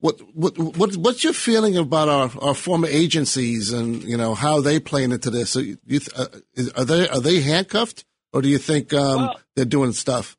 What 0.00 0.20
what, 0.34 0.58
what 0.58 0.96
what's 0.96 1.22
your 1.22 1.32
feeling 1.32 1.76
about 1.76 2.08
our, 2.08 2.30
our 2.40 2.54
former 2.54 2.88
agencies 2.88 3.72
and 3.72 4.02
you 4.02 4.16
know 4.16 4.34
how 4.34 4.60
they 4.60 4.80
playing 4.80 5.12
into 5.12 5.30
this? 5.30 5.56
Are, 5.56 5.62
you, 5.62 5.76
uh, 6.16 6.26
is, 6.54 6.70
are 6.72 6.84
they 6.84 7.08
are 7.08 7.20
they 7.20 7.40
handcuffed 7.40 8.04
or 8.32 8.42
do 8.42 8.48
you 8.48 8.58
think 8.58 8.92
um, 8.92 9.22
Well- 9.22 9.40
they're 9.56 9.64
doing 9.64 9.92
stuff? 9.92 10.36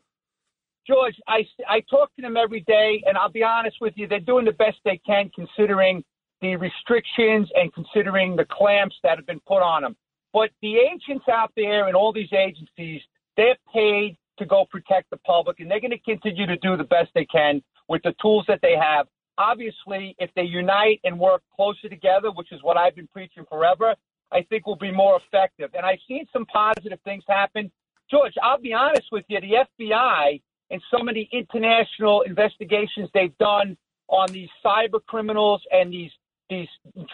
George, 0.87 1.15
I, 1.27 1.47
I 1.69 1.81
talk 1.89 2.13
to 2.15 2.21
them 2.21 2.35
every 2.35 2.61
day, 2.61 3.03
and 3.05 3.15
I'll 3.15 3.31
be 3.31 3.43
honest 3.43 3.77
with 3.79 3.93
you, 3.95 4.07
they're 4.07 4.19
doing 4.19 4.45
the 4.45 4.51
best 4.51 4.77
they 4.83 4.99
can 5.05 5.29
considering 5.33 6.03
the 6.41 6.55
restrictions 6.55 7.49
and 7.53 7.71
considering 7.71 8.35
the 8.35 8.45
clamps 8.45 8.95
that 9.03 9.17
have 9.17 9.27
been 9.27 9.39
put 9.47 9.61
on 9.61 9.83
them. 9.83 9.95
But 10.33 10.49
the 10.61 10.77
agents 10.77 11.25
out 11.31 11.51
there 11.55 11.87
and 11.87 11.95
all 11.95 12.11
these 12.11 12.33
agencies, 12.33 13.01
they're 13.37 13.57
paid 13.71 14.17
to 14.39 14.45
go 14.45 14.65
protect 14.69 15.11
the 15.11 15.17
public, 15.17 15.59
and 15.59 15.69
they're 15.69 15.79
going 15.79 15.91
to 15.91 15.99
continue 15.99 16.47
to 16.47 16.57
do 16.57 16.75
the 16.75 16.83
best 16.83 17.11
they 17.13 17.25
can 17.25 17.61
with 17.87 18.01
the 18.03 18.15
tools 18.21 18.45
that 18.47 18.59
they 18.61 18.75
have. 18.75 19.05
Obviously, 19.37 20.15
if 20.19 20.29
they 20.35 20.43
unite 20.43 20.99
and 21.03 21.19
work 21.19 21.41
closer 21.55 21.89
together, 21.89 22.31
which 22.31 22.51
is 22.51 22.61
what 22.63 22.77
I've 22.77 22.95
been 22.95 23.07
preaching 23.07 23.45
forever, 23.49 23.95
I 24.31 24.43
think 24.43 24.65
we'll 24.65 24.75
be 24.75 24.91
more 24.91 25.19
effective. 25.25 25.71
And 25.73 25.85
I've 25.85 25.99
seen 26.07 26.25
some 26.31 26.45
positive 26.45 26.99
things 27.03 27.23
happen. 27.27 27.71
George, 28.09 28.33
I'll 28.41 28.59
be 28.59 28.73
honest 28.73 29.07
with 29.11 29.25
you, 29.27 29.39
the 29.41 29.65
FBI 29.79 30.41
and 30.69 30.81
so 30.89 31.03
many 31.03 31.29
international 31.31 32.21
investigations 32.21 33.09
they've 33.13 33.37
done 33.37 33.77
on 34.07 34.31
these 34.31 34.49
cyber 34.63 35.03
criminals 35.05 35.61
and 35.71 35.91
these 35.91 36.11
these 36.49 36.67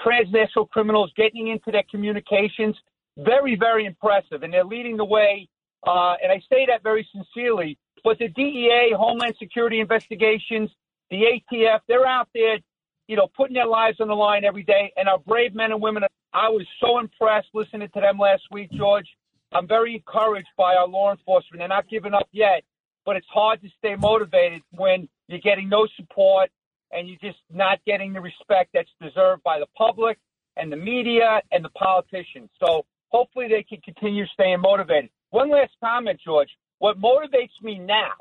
transnational 0.03 0.65
criminals 0.65 1.11
getting 1.15 1.49
into 1.49 1.71
their 1.71 1.83
communications, 1.91 2.75
very, 3.17 3.55
very 3.55 3.85
impressive. 3.85 4.41
And 4.41 4.51
they're 4.51 4.65
leading 4.65 4.97
the 4.97 5.05
way. 5.05 5.47
Uh, 5.85 6.15
and 6.23 6.31
I 6.31 6.41
say 6.51 6.65
that 6.67 6.81
very 6.81 7.07
sincerely. 7.13 7.77
But 8.03 8.17
the 8.17 8.29
DEA, 8.29 8.93
Homeland 8.97 9.35
Security 9.37 9.79
investigations, 9.79 10.71
the 11.09 11.23
ATF, 11.53 11.79
they're 11.87 12.05
out 12.05 12.27
there, 12.33 12.57
you 13.07 13.15
know, 13.15 13.27
putting 13.35 13.53
their 13.53 13.67
lives 13.67 13.99
on 13.99 14.07
the 14.07 14.15
line 14.15 14.43
every 14.43 14.63
day. 14.63 14.91
And 14.97 15.07
our 15.07 15.19
brave 15.19 15.55
men 15.55 15.71
and 15.71 15.81
women, 15.81 16.03
I 16.33 16.49
was 16.49 16.65
so 16.81 16.99
impressed 16.99 17.47
listening 17.53 17.89
to 17.93 18.01
them 18.01 18.17
last 18.17 18.43
week, 18.51 18.71
George. 18.71 19.07
I'm 19.53 19.67
very 19.67 19.95
encouraged 19.95 20.49
by 20.57 20.75
our 20.75 20.87
law 20.87 21.11
enforcement. 21.11 21.59
They're 21.59 21.67
not 21.67 21.89
giving 21.89 22.13
up 22.13 22.27
yet, 22.31 22.63
but 23.05 23.15
it's 23.15 23.27
hard 23.33 23.61
to 23.61 23.69
stay 23.77 23.95
motivated 23.95 24.61
when 24.71 25.07
you're 25.27 25.39
getting 25.39 25.69
no 25.69 25.87
support 25.95 26.49
and 26.91 27.07
you're 27.07 27.17
just 27.21 27.39
not 27.53 27.79
getting 27.85 28.13
the 28.13 28.21
respect 28.21 28.71
that's 28.73 28.89
deserved 29.01 29.43
by 29.43 29.59
the 29.59 29.67
public 29.77 30.17
and 30.57 30.71
the 30.71 30.77
media 30.77 31.41
and 31.51 31.63
the 31.63 31.69
politicians. 31.69 32.49
So 32.59 32.85
hopefully 33.09 33.47
they 33.47 33.63
can 33.63 33.81
continue 33.81 34.25
staying 34.27 34.59
motivated. 34.59 35.09
One 35.29 35.49
last 35.49 35.71
comment, 35.81 36.19
George. 36.23 36.49
What 36.79 36.99
motivates 36.99 37.55
me 37.63 37.79
now 37.79 38.13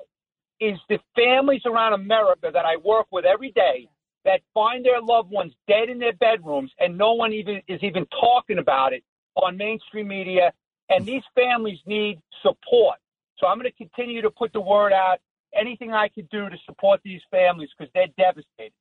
is 0.61 0.79
the 0.89 0.99
families 1.15 1.63
around 1.67 1.93
America 1.93 2.51
that 2.53 2.65
I 2.65 2.77
work 2.77 3.07
with 3.11 3.25
every 3.25 3.53
day 3.53 3.89
that 4.25 4.41
find 4.53 4.85
their 4.85 5.01
loved 5.01 5.31
ones 5.31 5.53
dead 5.69 5.89
in 5.89 5.99
their 5.99 6.13
bedrooms 6.13 6.71
and 6.79 6.99
no 6.99 7.15
one 7.15 7.33
even 7.33 7.63
is 7.69 7.81
even 7.83 8.07
talking 8.21 8.59
about 8.59 8.93
it 8.93 9.05
on 9.37 9.57
mainstream 9.57 10.09
media. 10.09 10.53
And 10.89 11.05
these 11.07 11.23
families 11.35 11.79
need 11.87 12.21
support. 12.43 12.97
So 13.39 13.47
I'm 13.47 13.59
going 13.59 13.71
to 13.71 13.77
continue 13.77 14.23
to 14.23 14.31
put 14.31 14.53
the 14.53 14.61
word 14.61 14.93
out. 14.93 15.19
Anything 15.55 15.93
I 15.93 16.09
can 16.09 16.29
do 16.31 16.49
to 16.49 16.57
support 16.67 17.01
these 17.05 17.21
families 17.31 17.71
because 17.77 17.91
they're 17.95 18.09
devastated. 18.19 18.73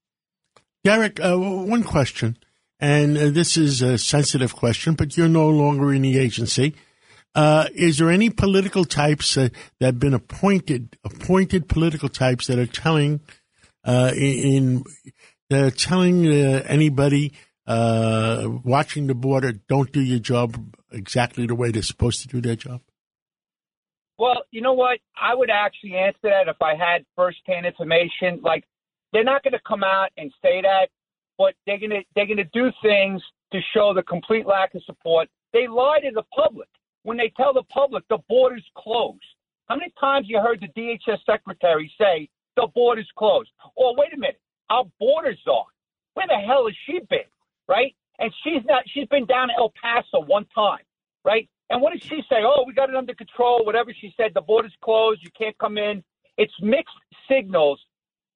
Derek, 0.83 1.19
uh, 1.19 1.37
one 1.37 1.83
question, 1.83 2.37
and 2.79 3.17
uh, 3.17 3.29
this 3.29 3.57
is 3.57 3.81
a 3.81 3.97
sensitive 3.97 4.55
question, 4.55 4.93
but 4.93 5.17
you're 5.17 5.27
no 5.27 5.49
longer 5.49 5.93
in 5.93 6.03
the 6.03 6.19
agency. 6.19 6.75
Uh, 7.35 7.67
is 7.73 7.97
there 7.97 8.09
any 8.09 8.29
political 8.29 8.85
types 8.85 9.35
uh, 9.37 9.49
that 9.79 9.85
have 9.85 9.99
been 9.99 10.13
appointed, 10.13 10.97
appointed 11.03 11.67
political 11.67 12.07
types 12.07 12.47
that 12.47 12.57
are 12.57 12.65
telling, 12.65 13.19
uh, 13.83 14.11
in, 14.15 14.83
that 15.49 15.61
are 15.61 15.71
telling 15.71 16.25
uh, 16.25 16.63
anybody 16.65 17.33
uh, 17.67 18.47
watching 18.63 19.07
the 19.07 19.13
border, 19.13 19.51
don't 19.67 19.91
do 19.91 20.01
your 20.01 20.19
job 20.19 20.75
exactly 20.91 21.45
the 21.45 21.55
way 21.55 21.71
they're 21.71 21.81
supposed 21.81 22.21
to 22.21 22.27
do 22.29 22.39
their 22.39 22.55
job? 22.55 22.79
Well, 24.17 24.43
you 24.51 24.61
know 24.61 24.73
what? 24.73 24.99
I 25.19 25.35
would 25.35 25.49
actually 25.49 25.95
answer 25.95 26.29
that 26.29 26.47
if 26.47 26.61
I 26.61 26.75
had 26.75 27.05
firsthand 27.17 27.65
information. 27.65 28.39
Like, 28.41 28.63
they're 29.11 29.25
not 29.25 29.43
going 29.43 29.53
to 29.53 29.61
come 29.67 29.83
out 29.83 30.09
and 30.17 30.31
say 30.41 30.61
that, 30.61 30.87
but 31.37 31.53
they're 31.65 31.79
going 31.79 31.89
to 31.89 32.01
they're 32.15 32.27
going 32.27 32.37
to 32.37 32.49
do 32.53 32.71
things 32.81 33.21
to 33.51 33.59
show 33.73 33.93
the 33.93 34.03
complete 34.03 34.45
lack 34.45 34.73
of 34.73 34.83
support. 34.85 35.27
They 35.51 35.67
lie 35.67 35.99
to 36.01 36.11
the 36.13 36.23
public 36.33 36.69
when 37.05 37.17
they 37.17 37.31
tell 37.37 37.53
the 37.53 37.63
public 37.69 38.03
the 38.09 38.17
border's 38.27 38.65
closed. 38.75 39.23
How 39.67 39.75
many 39.75 39.93
times 39.99 40.25
you 40.27 40.39
heard 40.39 40.59
the 40.59 40.67
DHS 40.79 41.19
secretary 41.23 41.91
say 41.99 42.27
the 42.55 42.67
border's 42.73 43.09
closed? 43.15 43.49
Or 43.75 43.95
wait 43.95 44.11
a 44.13 44.17
minute, 44.17 44.41
our 44.71 44.85
border 44.99 45.35
czar. 45.45 45.65
Where 46.15 46.27
the 46.27 46.35
hell 46.35 46.65
has 46.65 46.75
she 46.87 46.99
been, 47.09 47.29
right? 47.69 47.95
And 48.17 48.33
she's 48.43 48.63
not. 48.65 48.83
She's 48.91 49.07
been 49.07 49.25
down 49.25 49.49
to 49.49 49.53
El 49.55 49.71
Paso 49.79 50.25
one 50.25 50.47
time, 50.55 50.83
right? 51.23 51.47
And 51.69 51.79
what 51.79 51.93
did 51.93 52.01
she 52.03 52.21
say? 52.27 52.37
Oh, 52.43 52.63
we 52.65 52.73
got 52.73 52.89
it 52.89 52.95
under 52.95 53.13
control. 53.13 53.63
Whatever 53.65 53.93
she 53.93 54.13
said, 54.17 54.31
the 54.33 54.41
border's 54.41 54.75
closed. 54.83 55.21
You 55.23 55.29
can't 55.37 55.57
come 55.59 55.77
in. 55.77 56.03
It's 56.37 56.53
mixed 56.61 56.95
signals 57.29 57.79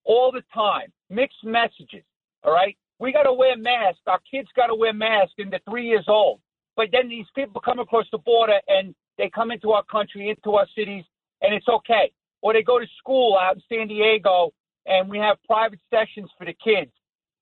all 0.04 0.32
the 0.32 0.44
time, 0.54 0.92
mixed 1.10 1.44
messages. 1.44 2.04
All 2.44 2.54
right, 2.54 2.78
we 3.00 3.12
got 3.14 3.24
to 3.24 3.34
wear 3.34 3.58
masks. 3.58 4.02
Our 4.06 4.20
kids 4.30 4.50
got 4.56 4.68
to 4.68 4.76
wear 4.76 4.94
masks, 4.94 5.34
and 5.40 5.52
they're 5.52 5.60
three 5.68 5.88
years 5.88 6.06
old. 6.08 6.40
But 6.80 6.92
then 6.94 7.10
these 7.10 7.26
people 7.36 7.60
come 7.60 7.80
across 7.80 8.06
the 8.10 8.20
border 8.20 8.58
and 8.70 8.96
they 9.18 9.30
come 9.30 9.52
into 9.52 9.72
our 9.72 9.84
country, 9.84 10.30
into 10.30 10.56
our 10.56 10.66
cities, 10.78 11.04
and 11.42 11.54
it's 11.54 11.68
okay. 11.68 12.10
Or 12.42 12.54
they 12.54 12.64
go 12.64 12.80
to 12.80 12.86
school 12.98 13.38
out 13.38 13.58
in 13.58 13.64
San 13.68 13.90
Diego, 13.90 14.52
and 14.86 15.10
we 15.10 15.18
have 15.18 15.36
private 15.46 15.82
sessions 15.90 16.30
for 16.38 16.46
the 16.46 16.54
kids 16.54 16.90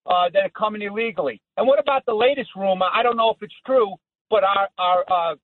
uh, 0.08 0.30
that 0.34 0.40
are 0.40 0.50
coming 0.58 0.82
illegally. 0.82 1.40
And 1.56 1.68
what 1.68 1.78
about 1.78 2.04
the 2.08 2.16
latest 2.16 2.50
rumor? 2.56 2.88
I 2.92 3.04
don't 3.04 3.16
know 3.16 3.30
if 3.30 3.38
it's 3.44 3.54
true, 3.64 3.94
but 4.32 4.44
our 4.44 4.70
our 4.80 5.06
uh, 5.08 5.36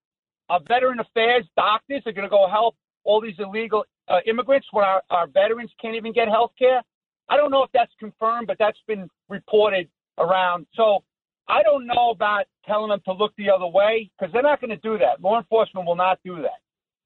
our 0.50 0.60
veteran 0.68 1.00
affairs 1.00 1.46
doctors 1.56 2.02
are 2.08 2.14
going 2.14 2.26
to 2.26 2.36
go 2.36 2.48
help 2.50 2.76
all 3.04 3.22
these 3.22 3.38
illegal 3.38 3.86
uh, 4.08 4.22
immigrants 4.26 4.66
when 4.72 4.86
our, 4.86 5.04
our 5.12 5.28
veterans 5.28 5.70
can't 5.80 5.96
even 5.96 6.14
get 6.14 6.28
health 6.28 6.54
care. 6.58 6.82
I 7.30 7.38
don't 7.38 7.52
know 7.52 7.62
if 7.62 7.70
that's 7.76 7.94
confirmed, 8.00 8.48
but 8.48 8.58
that's 8.58 8.82
been 8.88 9.08
reported 9.30 9.88
around. 10.18 10.66
So 10.74 11.04
I 11.48 11.62
don't 11.64 11.86
know 11.86 12.12
about 12.12 12.46
telling 12.66 12.90
them 12.90 13.02
to 13.06 13.14
look 13.14 13.34
the 13.38 13.50
other 13.50 13.68
way 13.68 14.10
because 14.18 14.32
they're 14.34 14.42
not 14.44 14.62
going 14.62 14.70
to 14.72 14.78
do 14.78 14.98
that. 15.00 15.22
Law 15.22 15.38
enforcement 15.38 15.86
will 15.86 15.96
not 15.96 16.20
do 16.24 16.38
that. 16.38 16.60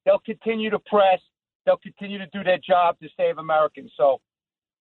They'll 0.04 0.20
continue 0.20 0.70
to 0.70 0.78
press. 0.78 1.20
They'll 1.66 1.76
continue 1.78 2.18
to 2.18 2.26
do 2.32 2.42
their 2.44 2.58
job 2.58 2.98
to 3.00 3.08
save 3.16 3.38
Americans. 3.38 3.90
So 3.96 4.20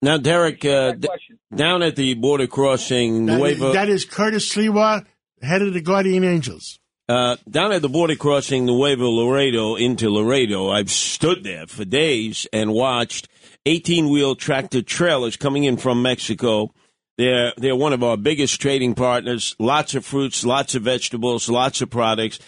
Now, 0.01 0.17
Derek, 0.17 0.63
uh, 0.63 0.93
d- 0.93 1.07
down 1.53 1.81
at 1.83 1.95
the 1.95 2.13
border 2.13 2.47
crossing, 2.47 3.25
That 3.25 3.41
is, 3.41 3.59
Nuevo, 3.59 3.73
that 3.73 3.89
is 3.89 4.05
Curtis 4.05 4.53
Sliwa, 4.53 5.05
head 5.41 5.61
of 5.63 5.73
the 5.73 5.81
Guardian 5.81 6.23
Angels. 6.23 6.79
uh, 7.09 7.37
down 7.49 7.71
at 7.71 7.81
the 7.81 7.89
border 7.89 8.15
crossing 8.15 8.65
Nuevo 8.65 9.09
Laredo 9.09 9.75
into 9.75 10.09
Laredo, 10.09 10.69
I've 10.69 10.91
stood 10.91 11.43
there 11.43 11.65
for 11.65 11.83
days 11.83 12.45
and 12.53 12.71
watched 12.73 13.27
18 13.65 14.09
wheel 14.09 14.35
tractor 14.35 14.81
trailers 14.81 15.35
coming 15.35 15.63
in 15.63 15.77
from 15.77 16.01
Mexico. 16.01 16.71
They're, 17.17 17.53
they're 17.57 17.75
one 17.75 17.93
of 17.93 18.03
our 18.03 18.17
biggest 18.17 18.61
trading 18.61 18.93
partners. 18.93 19.55
Lots 19.59 19.95
of 19.95 20.05
fruits, 20.05 20.45
lots 20.45 20.75
of 20.75 20.83
vegetables, 20.83 21.49
lots 21.49 21.81
of 21.81 21.89
products. 21.89 22.39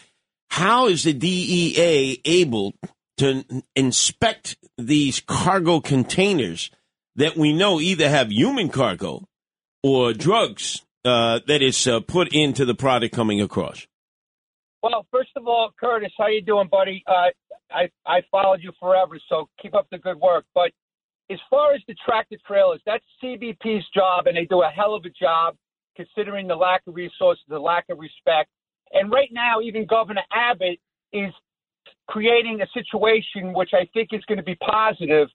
How 0.50 0.88
is 0.88 1.04
the 1.04 1.14
DEA 1.14 2.22
able 2.26 2.74
to 3.18 3.44
inspect 3.76 4.58
these 4.78 5.22
cargo 5.22 5.80
containers 5.80 6.72
that 7.16 7.36
we 7.36 7.52
know 7.54 7.80
either 7.80 8.10
have 8.10 8.32
human 8.32 8.70
cargo 8.70 9.26
or 9.84 10.14
drugs 10.14 10.86
uh, 11.06 11.40
that 11.48 11.62
is 11.62 11.88
uh, 11.88 12.00
put 12.00 12.30
into 12.34 12.66
the 12.66 12.76
product 12.76 13.14
coming 13.14 13.42
across? 13.42 13.88
Well, 14.82 15.06
first 15.12 15.32
of 15.36 15.48
all, 15.48 15.72
Curtis, 15.80 16.12
how 16.18 16.28
you 16.28 16.42
doing, 16.42 16.70
buddy? 16.72 17.04
Uh, 17.06 17.30
I 17.72 17.90
I 18.06 18.22
followed 18.32 18.62
you 18.62 18.72
forever, 18.80 19.20
so 19.28 19.50
keep 19.62 19.76
up 19.76 19.88
the 19.92 19.98
good 19.98 20.18
work. 20.20 20.46
But 20.56 20.72
as 21.32 21.40
far 21.50 21.74
as 21.74 21.82
the 21.88 21.96
tractor 22.06 22.38
trailers, 22.46 22.82
that's 22.86 23.04
CBP's 23.24 23.86
job, 23.94 24.28
and 24.28 24.36
they 24.36 24.46
do 24.46 24.64
a 24.64 24.70
hell 24.70 24.96
of 24.96 25.06
a 25.06 25.10
job 25.10 25.56
considering 25.96 26.48
the 26.48 26.56
lack 26.56 26.82
of 26.88 26.96
resources, 26.96 27.44
the 27.48 27.60
lack 27.60 27.86
of 27.90 28.00
respect. 28.00 28.50
And 28.94 29.12
right 29.12 29.30
now, 29.32 29.62
even 29.62 29.86
Governor 29.86 30.24
Abbott 30.32 30.80
is 31.14 31.32
creating 32.08 32.62
a 32.62 32.68
situation 32.74 33.54
which 33.54 33.72
I 33.74 33.88
think 33.94 34.10
is 34.12 34.24
going 34.28 34.38
to 34.38 34.44
be 34.44 34.56
positive, 34.56 35.28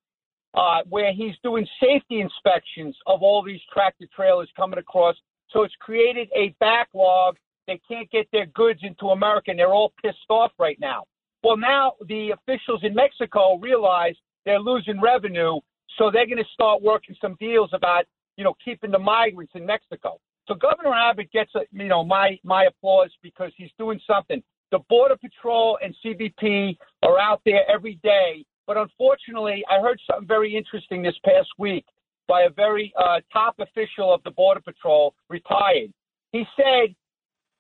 uh, 0.55 0.81
where 0.89 1.13
he's 1.13 1.35
doing 1.43 1.67
safety 1.81 2.21
inspections 2.21 2.97
of 3.07 3.23
all 3.23 3.43
these 3.43 3.61
tractor 3.73 4.07
trailers 4.15 4.49
coming 4.57 4.79
across. 4.79 5.15
So 5.51 5.63
it's 5.63 5.75
created 5.81 6.29
a 6.35 6.55
backlog. 6.59 7.37
They 7.67 7.81
can't 7.87 8.11
get 8.11 8.27
their 8.33 8.47
goods 8.47 8.81
into 8.83 9.09
America, 9.09 9.51
and 9.51 9.59
they're 9.59 9.73
all 9.73 9.93
pissed 10.03 10.19
off 10.29 10.51
right 10.59 10.79
now. 10.81 11.05
Well, 11.45 11.57
now 11.57 11.93
the 12.09 12.31
officials 12.31 12.81
in 12.83 12.95
Mexico 12.95 13.59
realize 13.59 14.15
they're 14.45 14.61
losing 14.61 15.01
revenue, 15.01 15.61
so 15.99 16.11
they're 16.11 16.27
going 16.27 16.39
to 16.39 16.51
start 16.53 16.83
working 16.83 17.17
some 17.21 17.37
deals 17.41 17.71
about, 17.73 18.05
you 18.37 18.45
know, 18.45 18.55
keeping 18.65 18.91
the 18.91 18.99
migrants 18.99 19.53
in 19.55 19.65
Mexico. 19.65 20.19
So 20.47 20.55
Governor 20.55 20.95
Abbott 20.95 21.33
gets, 21.33 21.55
a, 21.55 21.61
you 21.73 21.89
know, 21.89 22.05
my 22.05 22.39
my 22.45 22.65
applause 22.65 23.11
because 23.23 23.53
he's 23.57 23.71
doing 23.79 24.01
something. 24.07 24.43
The 24.71 24.81
Border 24.89 25.17
Patrol 25.17 25.79
and 25.83 25.95
CBP 26.05 26.77
are 27.03 27.19
out 27.19 27.41
there 27.45 27.63
every 27.71 27.99
day, 28.03 28.45
but 28.67 28.77
unfortunately, 28.77 29.65
I 29.71 29.81
heard 29.81 30.01
something 30.11 30.27
very 30.27 30.57
interesting 30.57 31.03
this 31.03 31.15
past 31.25 31.49
week 31.59 31.85
by 32.27 32.43
a 32.43 32.51
very 32.51 32.93
uh, 32.99 33.21
top 33.33 33.57
official 33.59 34.13
of 34.13 34.23
the 34.25 34.31
Border 34.31 34.61
Patrol, 34.61 35.15
retired. 35.29 35.93
He 36.33 36.45
said 36.57 36.95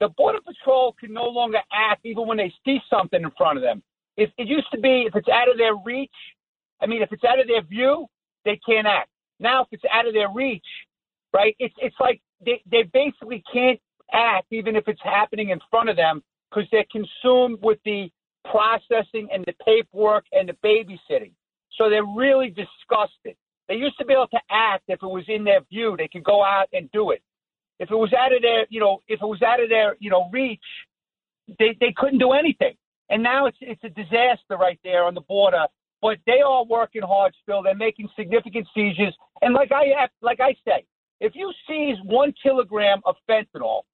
the 0.00 0.08
Border 0.16 0.40
Patrol 0.44 0.94
can 0.98 1.12
no 1.12 1.26
longer 1.26 1.60
act 1.72 2.04
even 2.04 2.26
when 2.26 2.36
they 2.36 2.52
see 2.64 2.78
something 2.90 3.22
in 3.22 3.30
front 3.36 3.58
of 3.58 3.62
them. 3.62 3.82
If 4.16 4.30
it 4.38 4.48
used 4.48 4.70
to 4.72 4.80
be, 4.80 5.04
if 5.06 5.14
it's 5.14 5.28
out 5.28 5.50
of 5.50 5.56
their 5.56 5.76
reach, 5.84 6.10
I 6.80 6.86
mean, 6.86 7.02
if 7.02 7.12
it's 7.12 7.24
out 7.24 7.40
of 7.40 7.46
their 7.46 7.62
view, 7.62 8.06
they 8.44 8.60
can't 8.66 8.86
act. 8.86 9.08
Now, 9.40 9.62
if 9.62 9.68
it's 9.73 9.84
out 9.92 10.06
of 10.06 10.14
their 10.14 10.31
reach, 10.31 10.66
right? 11.32 11.56
It's 11.58 11.74
it's 11.78 11.97
like 12.00 12.20
they 12.44 12.62
they 12.70 12.84
basically 12.84 13.42
can't 13.52 13.81
act 14.12 14.47
even 14.50 14.76
if 14.76 14.86
it's 14.86 15.00
happening 15.02 15.50
in 15.50 15.58
front 15.70 15.89
of 15.89 15.97
them 15.97 16.23
because 16.50 16.68
they're 16.70 16.86
consumed 16.92 17.58
with 17.62 17.78
the 17.84 18.10
processing 18.50 19.28
and 19.32 19.44
the 19.47 19.55
paperwork 19.64 20.24
and 20.32 20.48
the 20.48 20.56
babysitting. 20.64 21.32
So 21.76 21.90
they're 21.90 22.05
really 22.05 22.48
disgusted. 22.48 23.36
They 23.68 23.74
used 23.74 23.98
to 23.98 24.05
be 24.05 24.12
able 24.12 24.28
to 24.28 24.40
act 24.50 24.84
if 24.89 25.02
it 25.02 25.06
was 25.06 25.24
in 25.28 25.44
their 25.44 25.60
view. 25.70 25.97
They 25.97 26.08
could 26.08 26.23
go 26.23 26.44
out 26.44 26.66
and 26.73 26.90
do 26.92 27.10
it. 27.10 27.23
If 27.81 27.90
it 27.90 27.97
was 27.97 28.12
out 28.12 28.34
of 28.34 28.42
their, 28.42 28.66
you 28.68 28.78
know, 28.78 29.00
if 29.08 29.20
it 29.20 29.26
was 29.26 29.42
out 29.42 29.60
of 29.62 29.68
their, 29.68 29.97
you 29.98 30.10
know, 30.10 30.28
reach, 30.31 30.60
they 31.58 31.76
they 31.81 31.92
couldn't 31.97 32.18
do 32.18 32.32
anything. 32.32 32.74
And 33.10 33.23
now 33.23 33.47
it's 33.47 33.58
it's 33.60 33.82
a 33.84 33.89
disaster 33.89 34.56
right 34.58 34.78
there 34.84 35.05
on 35.05 35.14
the 35.14 35.20
border. 35.23 35.66
But 36.05 36.18
they 36.26 36.42
are 36.47 36.66
working 36.66 37.00
hard 37.00 37.34
still. 37.42 37.62
They're 37.62 37.74
making 37.74 38.10
significant 38.15 38.66
seizures. 38.74 39.16
And 39.41 39.55
like 39.55 39.73
I 39.73 40.07
like 40.20 40.39
I 40.39 40.55
say, 40.62 40.84
if 41.18 41.33
you 41.34 41.50
seize 41.66 41.97
one 42.05 42.34
kilogram 42.42 43.00
of 43.07 43.16
fentanyl, 43.26 43.84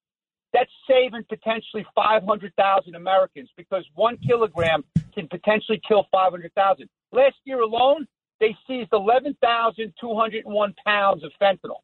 that's 0.53 0.73
saving 0.89 1.23
potentially 1.29 1.87
500,000 1.95 2.97
Americans 2.97 3.49
because 3.57 3.85
one 3.95 4.17
kilogram 4.27 4.83
can 5.15 5.29
potentially 5.29 5.81
kill 5.87 6.09
500,000. 6.11 6.89
Last 7.13 7.37
year 7.45 7.61
alone, 7.61 8.09
they 8.41 8.57
seized 8.67 8.89
11,201 8.93 10.75
pounds 10.85 11.23
of 11.23 11.31
fentanyl. 11.41 11.83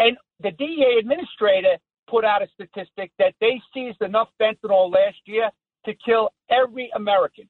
And 0.00 0.16
the 0.42 0.50
DEA 0.50 0.96
administrator 0.98 1.76
put 2.08 2.24
out 2.24 2.42
a 2.42 2.48
statistic 2.54 3.12
that 3.20 3.34
they 3.40 3.62
seized 3.72 4.02
enough 4.02 4.30
fentanyl 4.42 4.92
last 4.92 5.18
year 5.26 5.50
to 5.84 5.94
kill 6.04 6.30
every 6.50 6.90
American, 6.96 7.48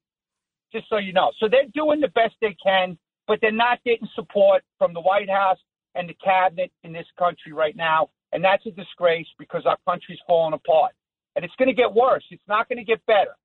just 0.72 0.88
so 0.88 0.98
you 0.98 1.12
know. 1.12 1.30
So 1.38 1.48
they're 1.48 1.70
doing 1.74 2.00
the 2.00 2.08
best 2.08 2.34
they 2.40 2.56
can, 2.62 2.98
but 3.26 3.38
they're 3.40 3.52
not 3.52 3.82
getting 3.84 4.08
support 4.14 4.62
from 4.78 4.94
the 4.94 5.00
White 5.00 5.30
House 5.30 5.58
and 5.94 6.08
the 6.08 6.16
cabinet 6.22 6.70
in 6.84 6.92
this 6.92 7.06
country 7.18 7.52
right 7.52 7.76
now. 7.76 8.10
And 8.32 8.44
that's 8.44 8.64
a 8.66 8.70
disgrace 8.70 9.26
because 9.38 9.62
our 9.66 9.78
country's 9.86 10.18
falling 10.26 10.54
apart. 10.54 10.92
And 11.34 11.44
it's 11.44 11.54
going 11.58 11.68
to 11.68 11.74
get 11.74 11.92
worse. 11.92 12.24
It's 12.30 12.42
not 12.48 12.68
going 12.68 12.78
to 12.78 12.84
get 12.84 13.04
better 13.06 13.36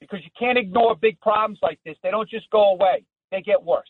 because 0.00 0.20
you 0.22 0.30
can't 0.38 0.58
ignore 0.58 0.94
big 0.96 1.20
problems 1.20 1.58
like 1.62 1.78
this. 1.84 1.96
They 2.02 2.10
don't 2.10 2.28
just 2.28 2.48
go 2.50 2.72
away, 2.72 3.04
they 3.30 3.40
get 3.40 3.62
worse. 3.62 3.88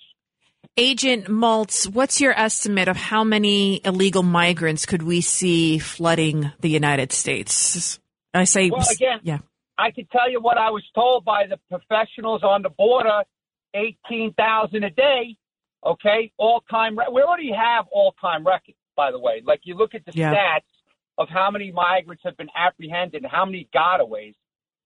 Agent 0.76 1.26
Maltz, 1.26 1.86
what's 1.88 2.20
your 2.20 2.36
estimate 2.38 2.88
of 2.88 2.96
how 2.96 3.22
many 3.22 3.80
illegal 3.84 4.22
migrants 4.22 4.86
could 4.86 5.02
we 5.02 5.20
see 5.20 5.78
flooding 5.78 6.50
the 6.60 6.70
United 6.70 7.12
States? 7.12 8.00
I 8.32 8.44
say, 8.44 8.70
Well, 8.70 8.84
again, 8.90 9.20
yeah. 9.22 9.38
I 9.78 9.90
can 9.90 10.06
tell 10.06 10.30
you 10.30 10.40
what 10.40 10.58
I 10.58 10.70
was 10.70 10.84
told 10.94 11.24
by 11.24 11.46
the 11.46 11.58
professionals 11.70 12.42
on 12.42 12.62
the 12.62 12.70
border 12.70 13.22
18,000 13.74 14.84
a 14.84 14.90
day. 14.90 15.36
Okay, 15.84 16.32
all 16.38 16.62
time. 16.70 16.98
Re- 16.98 17.08
we 17.12 17.20
already 17.22 17.52
have 17.52 17.86
all 17.92 18.14
time 18.20 18.46
records, 18.46 18.78
by 18.96 19.10
the 19.10 19.18
way. 19.18 19.42
Like 19.44 19.60
you 19.64 19.74
look 19.74 19.94
at 19.94 20.04
the 20.06 20.12
Yeah. 20.14 20.32
stats 20.34 20.62
of 21.18 21.28
how 21.28 21.50
many 21.50 21.70
migrants 21.72 22.22
have 22.24 22.36
been 22.36 22.48
apprehended 22.56 23.22
and 23.22 23.30
how 23.30 23.44
many 23.44 23.68
gotaways. 23.74 24.34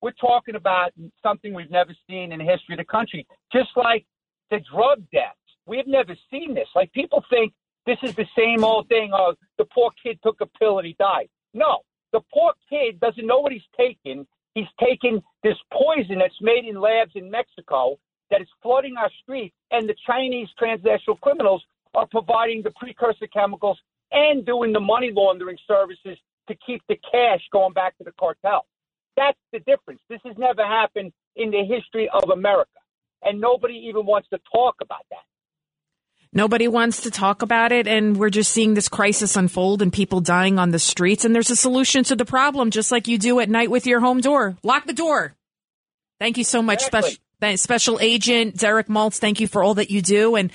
We're 0.00 0.12
talking 0.12 0.54
about 0.56 0.92
something 1.22 1.52
we've 1.54 1.70
never 1.70 1.94
seen 2.08 2.32
in 2.32 2.38
the 2.38 2.44
history 2.44 2.74
of 2.74 2.78
the 2.78 2.84
country. 2.84 3.26
Just 3.52 3.70
like 3.76 4.06
the 4.50 4.60
drug 4.60 5.08
deaths, 5.12 5.36
we've 5.66 5.86
never 5.86 6.16
seen 6.30 6.54
this. 6.54 6.68
Like 6.74 6.92
people 6.92 7.24
think 7.30 7.52
this 7.86 7.98
is 8.02 8.14
the 8.14 8.26
same 8.36 8.64
old 8.64 8.88
thing. 8.88 9.12
Oh, 9.14 9.34
the 9.56 9.64
poor 9.66 9.90
kid 10.02 10.18
took 10.22 10.40
a 10.40 10.46
pill 10.46 10.78
and 10.78 10.86
he 10.86 10.94
died. 10.98 11.28
No, 11.54 11.80
the 12.12 12.20
poor 12.32 12.54
kid 12.68 12.98
doesn't 13.00 13.26
know 13.26 13.38
what 13.40 13.52
he's 13.52 13.62
taking. 13.76 14.26
He's 14.58 14.66
taking 14.84 15.22
this 15.44 15.56
poison 15.72 16.18
that's 16.18 16.40
made 16.40 16.64
in 16.64 16.80
labs 16.80 17.12
in 17.14 17.30
Mexico 17.30 17.96
that 18.28 18.40
is 18.40 18.48
flooding 18.60 18.96
our 18.96 19.08
streets, 19.22 19.54
and 19.70 19.88
the 19.88 19.94
Chinese 20.04 20.48
transnational 20.58 21.16
criminals 21.18 21.62
are 21.94 22.08
providing 22.08 22.62
the 22.64 22.72
precursor 22.72 23.28
chemicals 23.28 23.78
and 24.10 24.44
doing 24.44 24.72
the 24.72 24.80
money 24.80 25.12
laundering 25.14 25.58
services 25.68 26.18
to 26.48 26.56
keep 26.66 26.82
the 26.88 26.98
cash 27.08 27.40
going 27.52 27.72
back 27.72 27.96
to 27.98 28.04
the 28.04 28.10
cartel. 28.18 28.66
That's 29.16 29.38
the 29.52 29.60
difference. 29.60 30.00
This 30.08 30.20
has 30.24 30.36
never 30.36 30.66
happened 30.66 31.12
in 31.36 31.52
the 31.52 31.64
history 31.64 32.08
of 32.08 32.30
America, 32.30 32.80
and 33.22 33.40
nobody 33.40 33.74
even 33.74 34.06
wants 34.06 34.28
to 34.30 34.40
talk 34.52 34.74
about 34.80 35.06
that. 35.10 35.22
Nobody 36.32 36.68
wants 36.68 37.02
to 37.02 37.10
talk 37.10 37.42
about 37.42 37.72
it, 37.72 37.86
and 37.86 38.16
we're 38.16 38.28
just 38.30 38.52
seeing 38.52 38.74
this 38.74 38.88
crisis 38.88 39.34
unfold 39.36 39.80
and 39.80 39.92
people 39.92 40.20
dying 40.20 40.58
on 40.58 40.70
the 40.70 40.78
streets. 40.78 41.24
And 41.24 41.34
there's 41.34 41.50
a 41.50 41.56
solution 41.56 42.04
to 42.04 42.16
the 42.16 42.24
problem, 42.26 42.70
just 42.70 42.92
like 42.92 43.08
you 43.08 43.16
do 43.18 43.40
at 43.40 43.48
night 43.48 43.70
with 43.70 43.86
your 43.86 44.00
home 44.00 44.20
door. 44.20 44.56
Lock 44.62 44.86
the 44.86 44.92
door. 44.92 45.34
Thank 46.20 46.36
you 46.36 46.44
so 46.44 46.60
much, 46.62 46.86
Exactly. 46.86 47.00
special 47.40 47.56
special 47.56 47.98
agent 48.00 48.56
Derek 48.58 48.88
Maltz. 48.88 49.18
Thank 49.18 49.40
you 49.40 49.46
for 49.48 49.62
all 49.62 49.74
that 49.74 49.90
you 49.90 50.02
do 50.02 50.34
and 50.36 50.52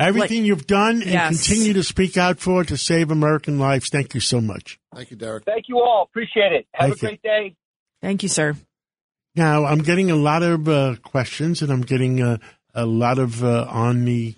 Everything 0.00 0.44
you've 0.44 0.66
done 0.68 1.02
and 1.02 1.10
Yes. 1.10 1.44
continue 1.48 1.72
to 1.72 1.82
speak 1.82 2.16
out 2.16 2.38
for 2.38 2.62
to 2.62 2.76
save 2.76 3.10
American 3.10 3.58
lives. 3.58 3.88
Thank 3.88 4.14
you 4.14 4.20
so 4.20 4.40
much. 4.40 4.78
Thank 4.94 5.10
you, 5.10 5.16
Derek. 5.16 5.44
Thank 5.44 5.64
you 5.68 5.80
all. 5.80 6.04
Appreciate 6.08 6.52
it. 6.52 6.66
Have 6.74 6.90
Thank 6.90 6.92
a 6.92 6.96
you. 6.96 7.08
great 7.08 7.22
day. 7.22 7.56
Thank 8.00 8.22
you, 8.22 8.28
sir. 8.28 8.54
Now, 9.34 9.64
I'm 9.64 9.80
getting 9.80 10.08
a 10.10 10.14
lot 10.16 10.44
of 10.44 10.68
uh, 10.68 10.94
questions, 11.02 11.62
and 11.62 11.72
I'm 11.72 11.80
getting 11.80 12.22
uh, 12.22 12.38
a 12.74 12.86
lot 12.86 13.18
of 13.18 13.42
uh, 13.42 13.66
on 13.68 14.04
the 14.04 14.34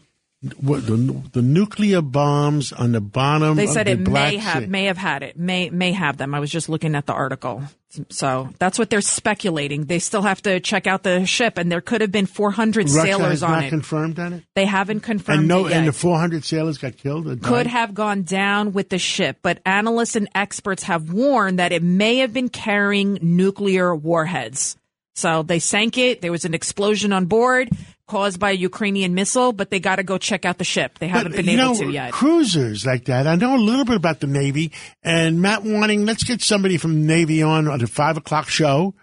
what, 0.59 0.87
the 0.87 0.97
the 1.33 1.43
nuclear 1.43 2.01
bombs 2.01 2.73
on 2.73 2.93
the 2.93 3.01
bottom. 3.01 3.57
They 3.57 3.65
of 3.65 3.71
said 3.71 3.87
the 3.87 3.93
it 3.93 4.05
Black 4.05 4.33
may 4.33 4.37
have 4.39 4.63
Sea. 4.63 4.69
may 4.69 4.85
have 4.85 4.97
had 4.97 5.23
it 5.23 5.39
may 5.39 5.69
may 5.69 5.93
have 5.93 6.17
them. 6.17 6.35
I 6.35 6.41
was 6.41 6.51
just 6.51 6.71
looking 6.71 6.95
at 6.95 7.05
the 7.05 7.13
article, 7.13 7.63
so 8.09 8.49
that's 8.59 8.79
what 8.79 8.89
they're 8.89 9.03
speculating. 9.03 9.85
They 9.85 9.99
still 9.99 10.23
have 10.23 10.41
to 10.43 10.59
check 10.61 10.87
out 10.87 11.03
the 11.03 11.27
ship, 11.27 11.59
and 11.59 11.71
there 11.71 11.83
could 11.83 12.01
have 12.01 12.11
been 12.11 12.25
400 12.25 12.89
Russia 12.89 13.07
sailors 13.07 13.43
on 13.43 13.51
not 13.51 13.65
it. 13.65 13.69
confirmed 13.69 14.19
on 14.19 14.33
it, 14.33 14.45
they 14.55 14.65
haven't 14.65 15.01
confirmed 15.01 15.41
and 15.41 15.49
no, 15.49 15.67
and 15.67 15.87
the 15.87 15.93
400 15.93 16.43
sailors 16.43 16.79
got 16.79 16.97
killed. 16.97 17.29
or 17.29 17.37
could 17.37 17.67
have 17.67 17.93
gone 17.93 18.23
down 18.23 18.73
with 18.73 18.89
the 18.89 18.99
ship, 18.99 19.41
but 19.43 19.61
analysts 19.67 20.17
and 20.17 20.27
experts 20.35 20.85
have 20.85 21.13
warned 21.13 21.59
that 21.59 21.71
it 21.71 21.83
may 21.83 22.17
have 22.17 22.33
been 22.33 22.49
carrying 22.49 23.19
nuclear 23.21 23.95
warheads. 23.95 24.79
So 25.21 25.43
they 25.43 25.59
sank 25.59 25.99
it. 25.99 26.23
There 26.23 26.33
was 26.33 26.45
an 26.45 26.55
explosion 26.55 27.13
on 27.13 27.27
board 27.27 27.69
caused 28.07 28.41
by 28.41 28.51
a 28.51 28.55
Ukrainian 28.55 29.15
missile, 29.15 29.53
but 29.53 29.71
they 29.71 29.79
got 29.79 29.97
to 29.97 30.03
go 30.03 30.19
check 30.19 30.45
out 30.45 30.59
the 30.59 30.65
ship. 30.65 30.99
They 30.99 31.07
haven't 31.07 31.33
But, 31.33 31.45
been 31.45 31.49
able 31.61 31.75
know, 31.75 31.81
to 31.81 31.91
yet. 31.91 32.13
Cruisers 32.13 32.85
like 32.85 33.05
that. 33.05 33.27
I 33.27 33.37
know 33.37 33.55
a 33.55 33.59
little 33.59 33.85
bit 33.85 33.97
about 33.97 34.19
the 34.21 34.27
Navy, 34.27 34.73
and 35.03 35.41
Matt 35.41 35.63
wanting 35.63 36.05
let's 36.07 36.25
get 36.25 36.43
somebody 36.43 36.77
from 36.77 36.95
the 36.95 37.07
Navy 37.07 37.43
on 37.43 37.69
on 37.69 37.79
the 37.79 37.87
five 37.87 38.17
o'clock 38.17 38.49
show, 38.49 38.95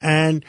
and 0.00 0.44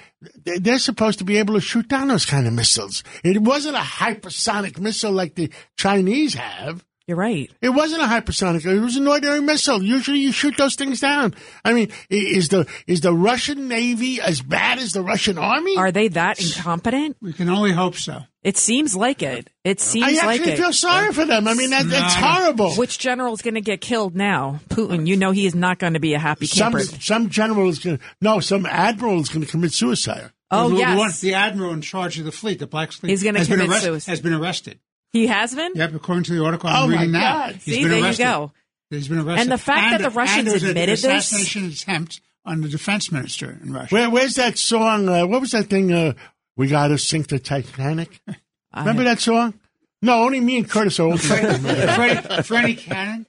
they're 0.45 0.79
supposed 0.79 1.19
to 1.19 1.25
be 1.25 1.37
able 1.37 1.55
to 1.55 1.61
shoot 1.61 1.89
down 1.89 2.07
those 2.07 2.25
kind 2.25 2.47
of 2.47 2.53
missiles. 2.53 3.03
It 3.23 3.41
wasn't 3.41 3.75
a 3.75 3.79
hypersonic 3.79 4.79
missile 4.79 5.11
like 5.11 5.35
the 5.35 5.51
Chinese 5.75 6.35
have. 6.35 6.85
You're 7.07 7.17
right. 7.17 7.51
It 7.61 7.69
wasn't 7.69 8.01
a 8.01 8.05
hypersonic. 8.05 8.65
It 8.65 8.79
was 8.79 8.95
an 8.97 9.07
ordinary 9.07 9.39
missile. 9.41 9.83
Usually, 9.83 10.17
you 10.19 10.31
shoot 10.31 10.57
those 10.57 10.73
things 10.75 10.99
down. 10.99 11.35
I 11.63 11.73
mean, 11.73 11.91
is 12.09 12.49
the 12.49 12.65
is 12.87 13.01
the 13.01 13.13
Russian 13.13 13.67
Navy 13.67 14.19
as 14.19 14.41
bad 14.41 14.79
as 14.79 14.93
the 14.93 15.03
Russian 15.03 15.37
Army? 15.37 15.77
Are 15.77 15.91
they 15.91 16.07
that 16.09 16.41
incompetent? 16.41 17.17
We 17.21 17.33
can 17.33 17.47
only 17.49 17.71
hope 17.73 17.95
so. 17.95 18.21
It 18.41 18.57
seems 18.57 18.95
like 18.95 19.21
it. 19.21 19.49
It 19.63 19.79
seems 19.79 20.05
I 20.19 20.25
like 20.25 20.39
actually 20.39 20.53
it. 20.53 20.57
feel 20.57 20.73
sorry 20.73 21.11
for 21.13 21.25
them. 21.25 21.47
I 21.47 21.53
mean, 21.55 21.71
that, 21.71 21.87
that's 21.89 22.15
No. 22.15 22.21
horrible. 22.27 22.73
Which 22.75 22.99
general 22.99 23.33
is 23.33 23.41
going 23.41 23.55
to 23.55 23.61
get 23.61 23.81
killed 23.81 24.15
now? 24.15 24.59
Putin. 24.69 25.07
You 25.07 25.15
know 25.17 25.31
he 25.31 25.45
is 25.47 25.55
not 25.55 25.79
going 25.79 25.93
to 25.93 25.99
be 25.99 26.13
a 26.15 26.19
happy 26.19 26.47
camper. 26.47 26.79
some 26.79 26.99
some 26.99 27.29
general 27.29 27.69
is 27.69 27.79
going 27.79 27.97
to 27.99 28.03
no, 28.21 28.39
some 28.39 28.65
admiral 28.65 29.19
is 29.19 29.29
going 29.29 29.45
to 29.45 29.49
commit 29.51 29.73
suicide. 29.73 30.31
Oh, 30.51 30.69
the, 30.69 30.75
yes. 30.77 30.91
the, 30.93 30.97
one- 30.97 31.11
the 31.21 31.33
admiral 31.33 31.71
in 31.73 31.81
charge 31.81 32.17
of 32.19 32.25
the 32.25 32.31
fleet, 32.31 32.59
the 32.59 32.67
Black 32.67 32.91
Fleet, 32.91 33.09
He's 33.09 33.23
gonna 33.23 33.39
has 33.39 33.49
been 33.49 33.57
commit 33.57 33.71
arrest- 33.71 33.83
suicide. 33.83 34.11
Has 34.11 34.21
been 34.21 34.33
arrested. 34.33 34.79
He 35.15 35.27
has 35.27 35.55
been. 35.55 35.71
Yep, 35.75 35.93
according 35.93 36.25
to 36.25 36.33
the 36.33 36.43
article 36.43 36.69
I'm 36.69 36.83
Oh, 36.83 36.87
my 36.87 36.93
reading 36.97 37.11
now. 37.13 37.33
God. 37.45 37.55
He's 37.55 37.63
See, 37.63 37.81
been 37.83 38.01
there 38.01 38.11
you 38.11 38.17
go. 38.17 38.51
He's 38.89 39.07
been 39.07 39.19
arrested. 39.19 39.41
And 39.43 39.51
the 39.51 39.57
fact 39.57 39.91
that 39.91 40.01
the 40.01 40.09
Russians 40.13 40.39
and 40.39 40.47
there 40.47 40.53
was 40.55 40.63
an 40.63 40.69
admitted 40.71 40.97
this- 40.97 41.05
assassination 41.05 41.65
attempt 41.67 42.19
on 42.43 42.59
the 42.59 42.67
defense 42.67 43.13
minister 43.13 43.57
in 43.63 43.71
Russia. 43.71 43.95
Where, 43.95 44.09
where's 44.09 44.33
that 44.33 44.57
song? 44.57 45.07
Uh, 45.07 45.25
what 45.25 45.39
was 45.39 45.51
that 45.51 45.67
thing? 45.67 45.93
Uh, 45.93 46.13
we 46.57 46.67
got 46.67 46.89
to 46.89 46.97
sink 46.97 47.27
the 47.29 47.39
Titanic. 47.39 48.19
Remember 48.75 49.05
that 49.05 49.21
song? 49.21 49.53
No, 50.01 50.21
only 50.23 50.41
me 50.41 50.57
and 50.57 50.69
Curtis 50.69 50.99
are 50.99 51.03
old. 51.07 51.21
Freddie, 51.21 52.43
Freddie 52.43 52.75
Cannon. 52.75 53.25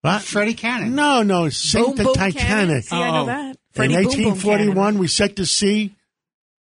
What? 0.00 0.22
Freddie 0.22 0.54
Cannon. 0.54 0.94
No, 0.94 1.22
no, 1.22 1.50
sink 1.50 1.86
Boom, 1.86 1.96
the 1.96 2.04
boom 2.04 2.14
Titanic. 2.14 2.36
cannon. 2.48 2.82
See, 2.82 2.96
I 2.96 3.10
know 3.10 3.22
Oh. 3.22 3.26
that. 3.26 3.48
In 3.50 3.56
Freddie 3.74 3.94
Boom 3.94 4.02
Boom 4.04 4.14
1841, 4.30 4.98
we 4.98 5.06
set 5.06 5.36
to 5.36 5.44
sea. 5.44 5.94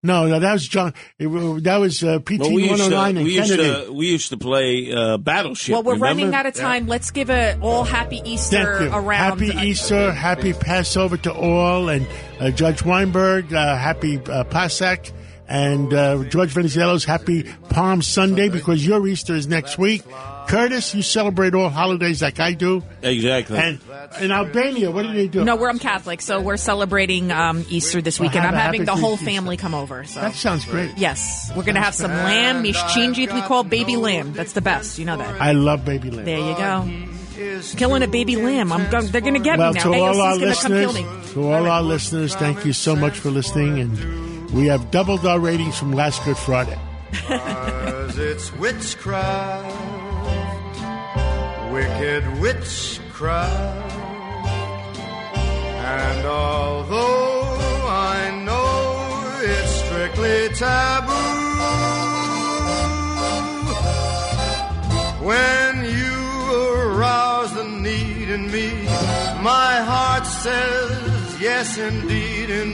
No, 0.06 0.27
no, 0.27 0.38
that 0.40 0.51
was 0.51 0.67
John. 0.67 0.93
It, 1.17 1.30
that 1.64 1.77
was 1.77 2.03
uh, 2.03 2.19
PT 2.19 2.40
Well, 2.40 2.53
we 2.53 2.69
used, 2.69 2.83
to, 2.83 2.93
109 2.93 3.17
in 3.17 3.23
we, 3.23 3.35
used 3.35 3.49
Kennedy. 3.56 3.85
to, 3.85 3.93
we 3.93 4.07
used 4.07 4.30
to 4.32 4.38
play 4.38 4.93
uh, 4.93 5.17
Battleship. 5.17 5.72
Well, 5.72 5.83
we're 5.83 5.93
remember? 5.93 6.22
running 6.23 6.35
out 6.35 6.45
of 6.45 6.53
time. 6.56 6.88
Let's 6.88 7.09
give 7.11 7.30
a 7.30 7.57
all 7.61 7.85
happy 7.85 8.22
Easter 8.25 8.80
Thank 8.80 8.91
you. 8.91 8.98
around. 8.98 9.40
Happy 9.40 9.67
Easter, 9.67 10.11
happy 10.11 10.51
Passover 10.51 11.15
to 11.17 11.33
all, 11.33 11.88
and 11.88 12.06
uh, 12.41 12.51
Judge 12.51 12.83
Weinberg, 12.83 13.53
uh, 13.53 13.77
happy 13.77 14.19
uh, 14.19 14.43
Pesach, 14.43 15.09
and 15.48 15.93
uh, 15.93 16.23
George 16.25 16.53
Venizelos, 16.53 17.06
happy 17.06 17.43
Palm 17.69 18.01
Sunday 18.01 18.49
because 18.49 18.85
your 18.85 19.07
Easter 19.07 19.35
is 19.35 19.48
next 19.48 19.77
week. 19.77 20.03
Curtis, 20.47 20.93
you 20.93 21.01
celebrate 21.01 21.53
all 21.55 21.69
holidays 21.69 22.22
like 22.22 22.39
I 22.39 22.53
do. 22.53 22.83
Exactly. 23.01 23.57
And 23.57 23.80
in 24.22 24.31
Albania, 24.31 24.91
what 24.91 25.03
do 25.03 25.13
they 25.13 25.27
do? 25.27 25.43
No, 25.43 25.55
we're 25.55 25.69
I'm 25.69 25.80
Catholic, 25.80 26.22
so 26.22 26.41
we're 26.41 26.57
celebrating 26.57 27.31
um, 27.31 27.65
Easter 27.69 28.01
this 28.01 28.19
weekend. 28.19 28.45
have 28.45 28.53
I'm 28.53 28.59
having 28.59 28.85
the 28.85 28.95
whole 28.95 29.13
Easter. 29.13 29.25
family 29.25 29.57
come 29.57 29.73
over. 29.73 30.03
So 30.03 30.19
That 30.22 30.35
sounds 30.35 30.65
great. 30.65 30.97
yes, 30.97 31.51
we're 31.55 31.63
gonna 31.63 31.81
have 31.81 31.95
some 31.95 32.11
lamb, 32.11 32.63
mishchinjit. 32.63 33.33
We 33.33 33.41
call 33.41 33.63
baby 33.63 33.95
lamb. 33.95 34.33
That's 34.33 34.53
the 34.53 34.61
best. 34.61 34.99
You 34.99 35.05
know 35.05 35.17
that. 35.17 35.41
I 35.41 35.53
love 35.53 35.85
baby 35.85 36.11
lamb. 36.11 36.25
There 36.25 36.39
you 36.39 36.55
go. 36.55 37.07
Killing 37.77 38.03
a 38.03 38.07
baby 38.07 38.35
lamb. 38.35 38.72
I'm 38.72 38.89
going. 38.91 39.07
They're 39.07 39.22
gonna 39.22 39.39
get 39.39 39.57
well, 39.57 39.73
me 39.73 39.80
now. 39.80 39.91
to 39.91 39.93
all 39.99 40.22
our 40.22 40.33
AOC's 40.38 40.39
gonna 40.39 40.55
come 40.55 40.72
kill 40.72 40.91
listeners, 40.91 41.27
me. 41.27 41.33
to 41.33 41.51
all 41.51 41.65
our 41.67 41.81
listeners, 41.81 42.35
thank 42.35 42.65
you 42.65 42.73
so 42.73 42.95
much 42.95 43.17
for 43.17 43.31
listening, 43.31 43.80
and 43.80 44.51
we 44.51 44.67
have 44.67 44.91
doubled 44.91 45.25
our 45.25 45.39
ratings 45.39 45.77
from 45.77 45.93
last 45.93 46.23
Good 46.25 46.38
Friday. 46.38 46.77
Cause 47.27 48.17
it's 48.17 48.53
witchcraft, 48.57 49.65
wicked 51.74 52.24
witchcraft. 52.40 53.95
And 56.00 56.26
although 56.26 57.58
I 58.16 58.19
know 58.45 58.80
it's 59.42 59.72
strictly 59.84 60.50
taboo, 60.50 61.14
when 65.30 65.74
you 65.98 66.16
arouse 66.77 67.52
the 67.56 67.64
need 67.64 68.30
in 68.30 68.52
me, 68.52 68.69
my 69.42 69.74
heart 69.90 70.27
says 70.27 71.42
yes 71.42 71.77
indeed. 71.80 72.52
In 72.52 72.72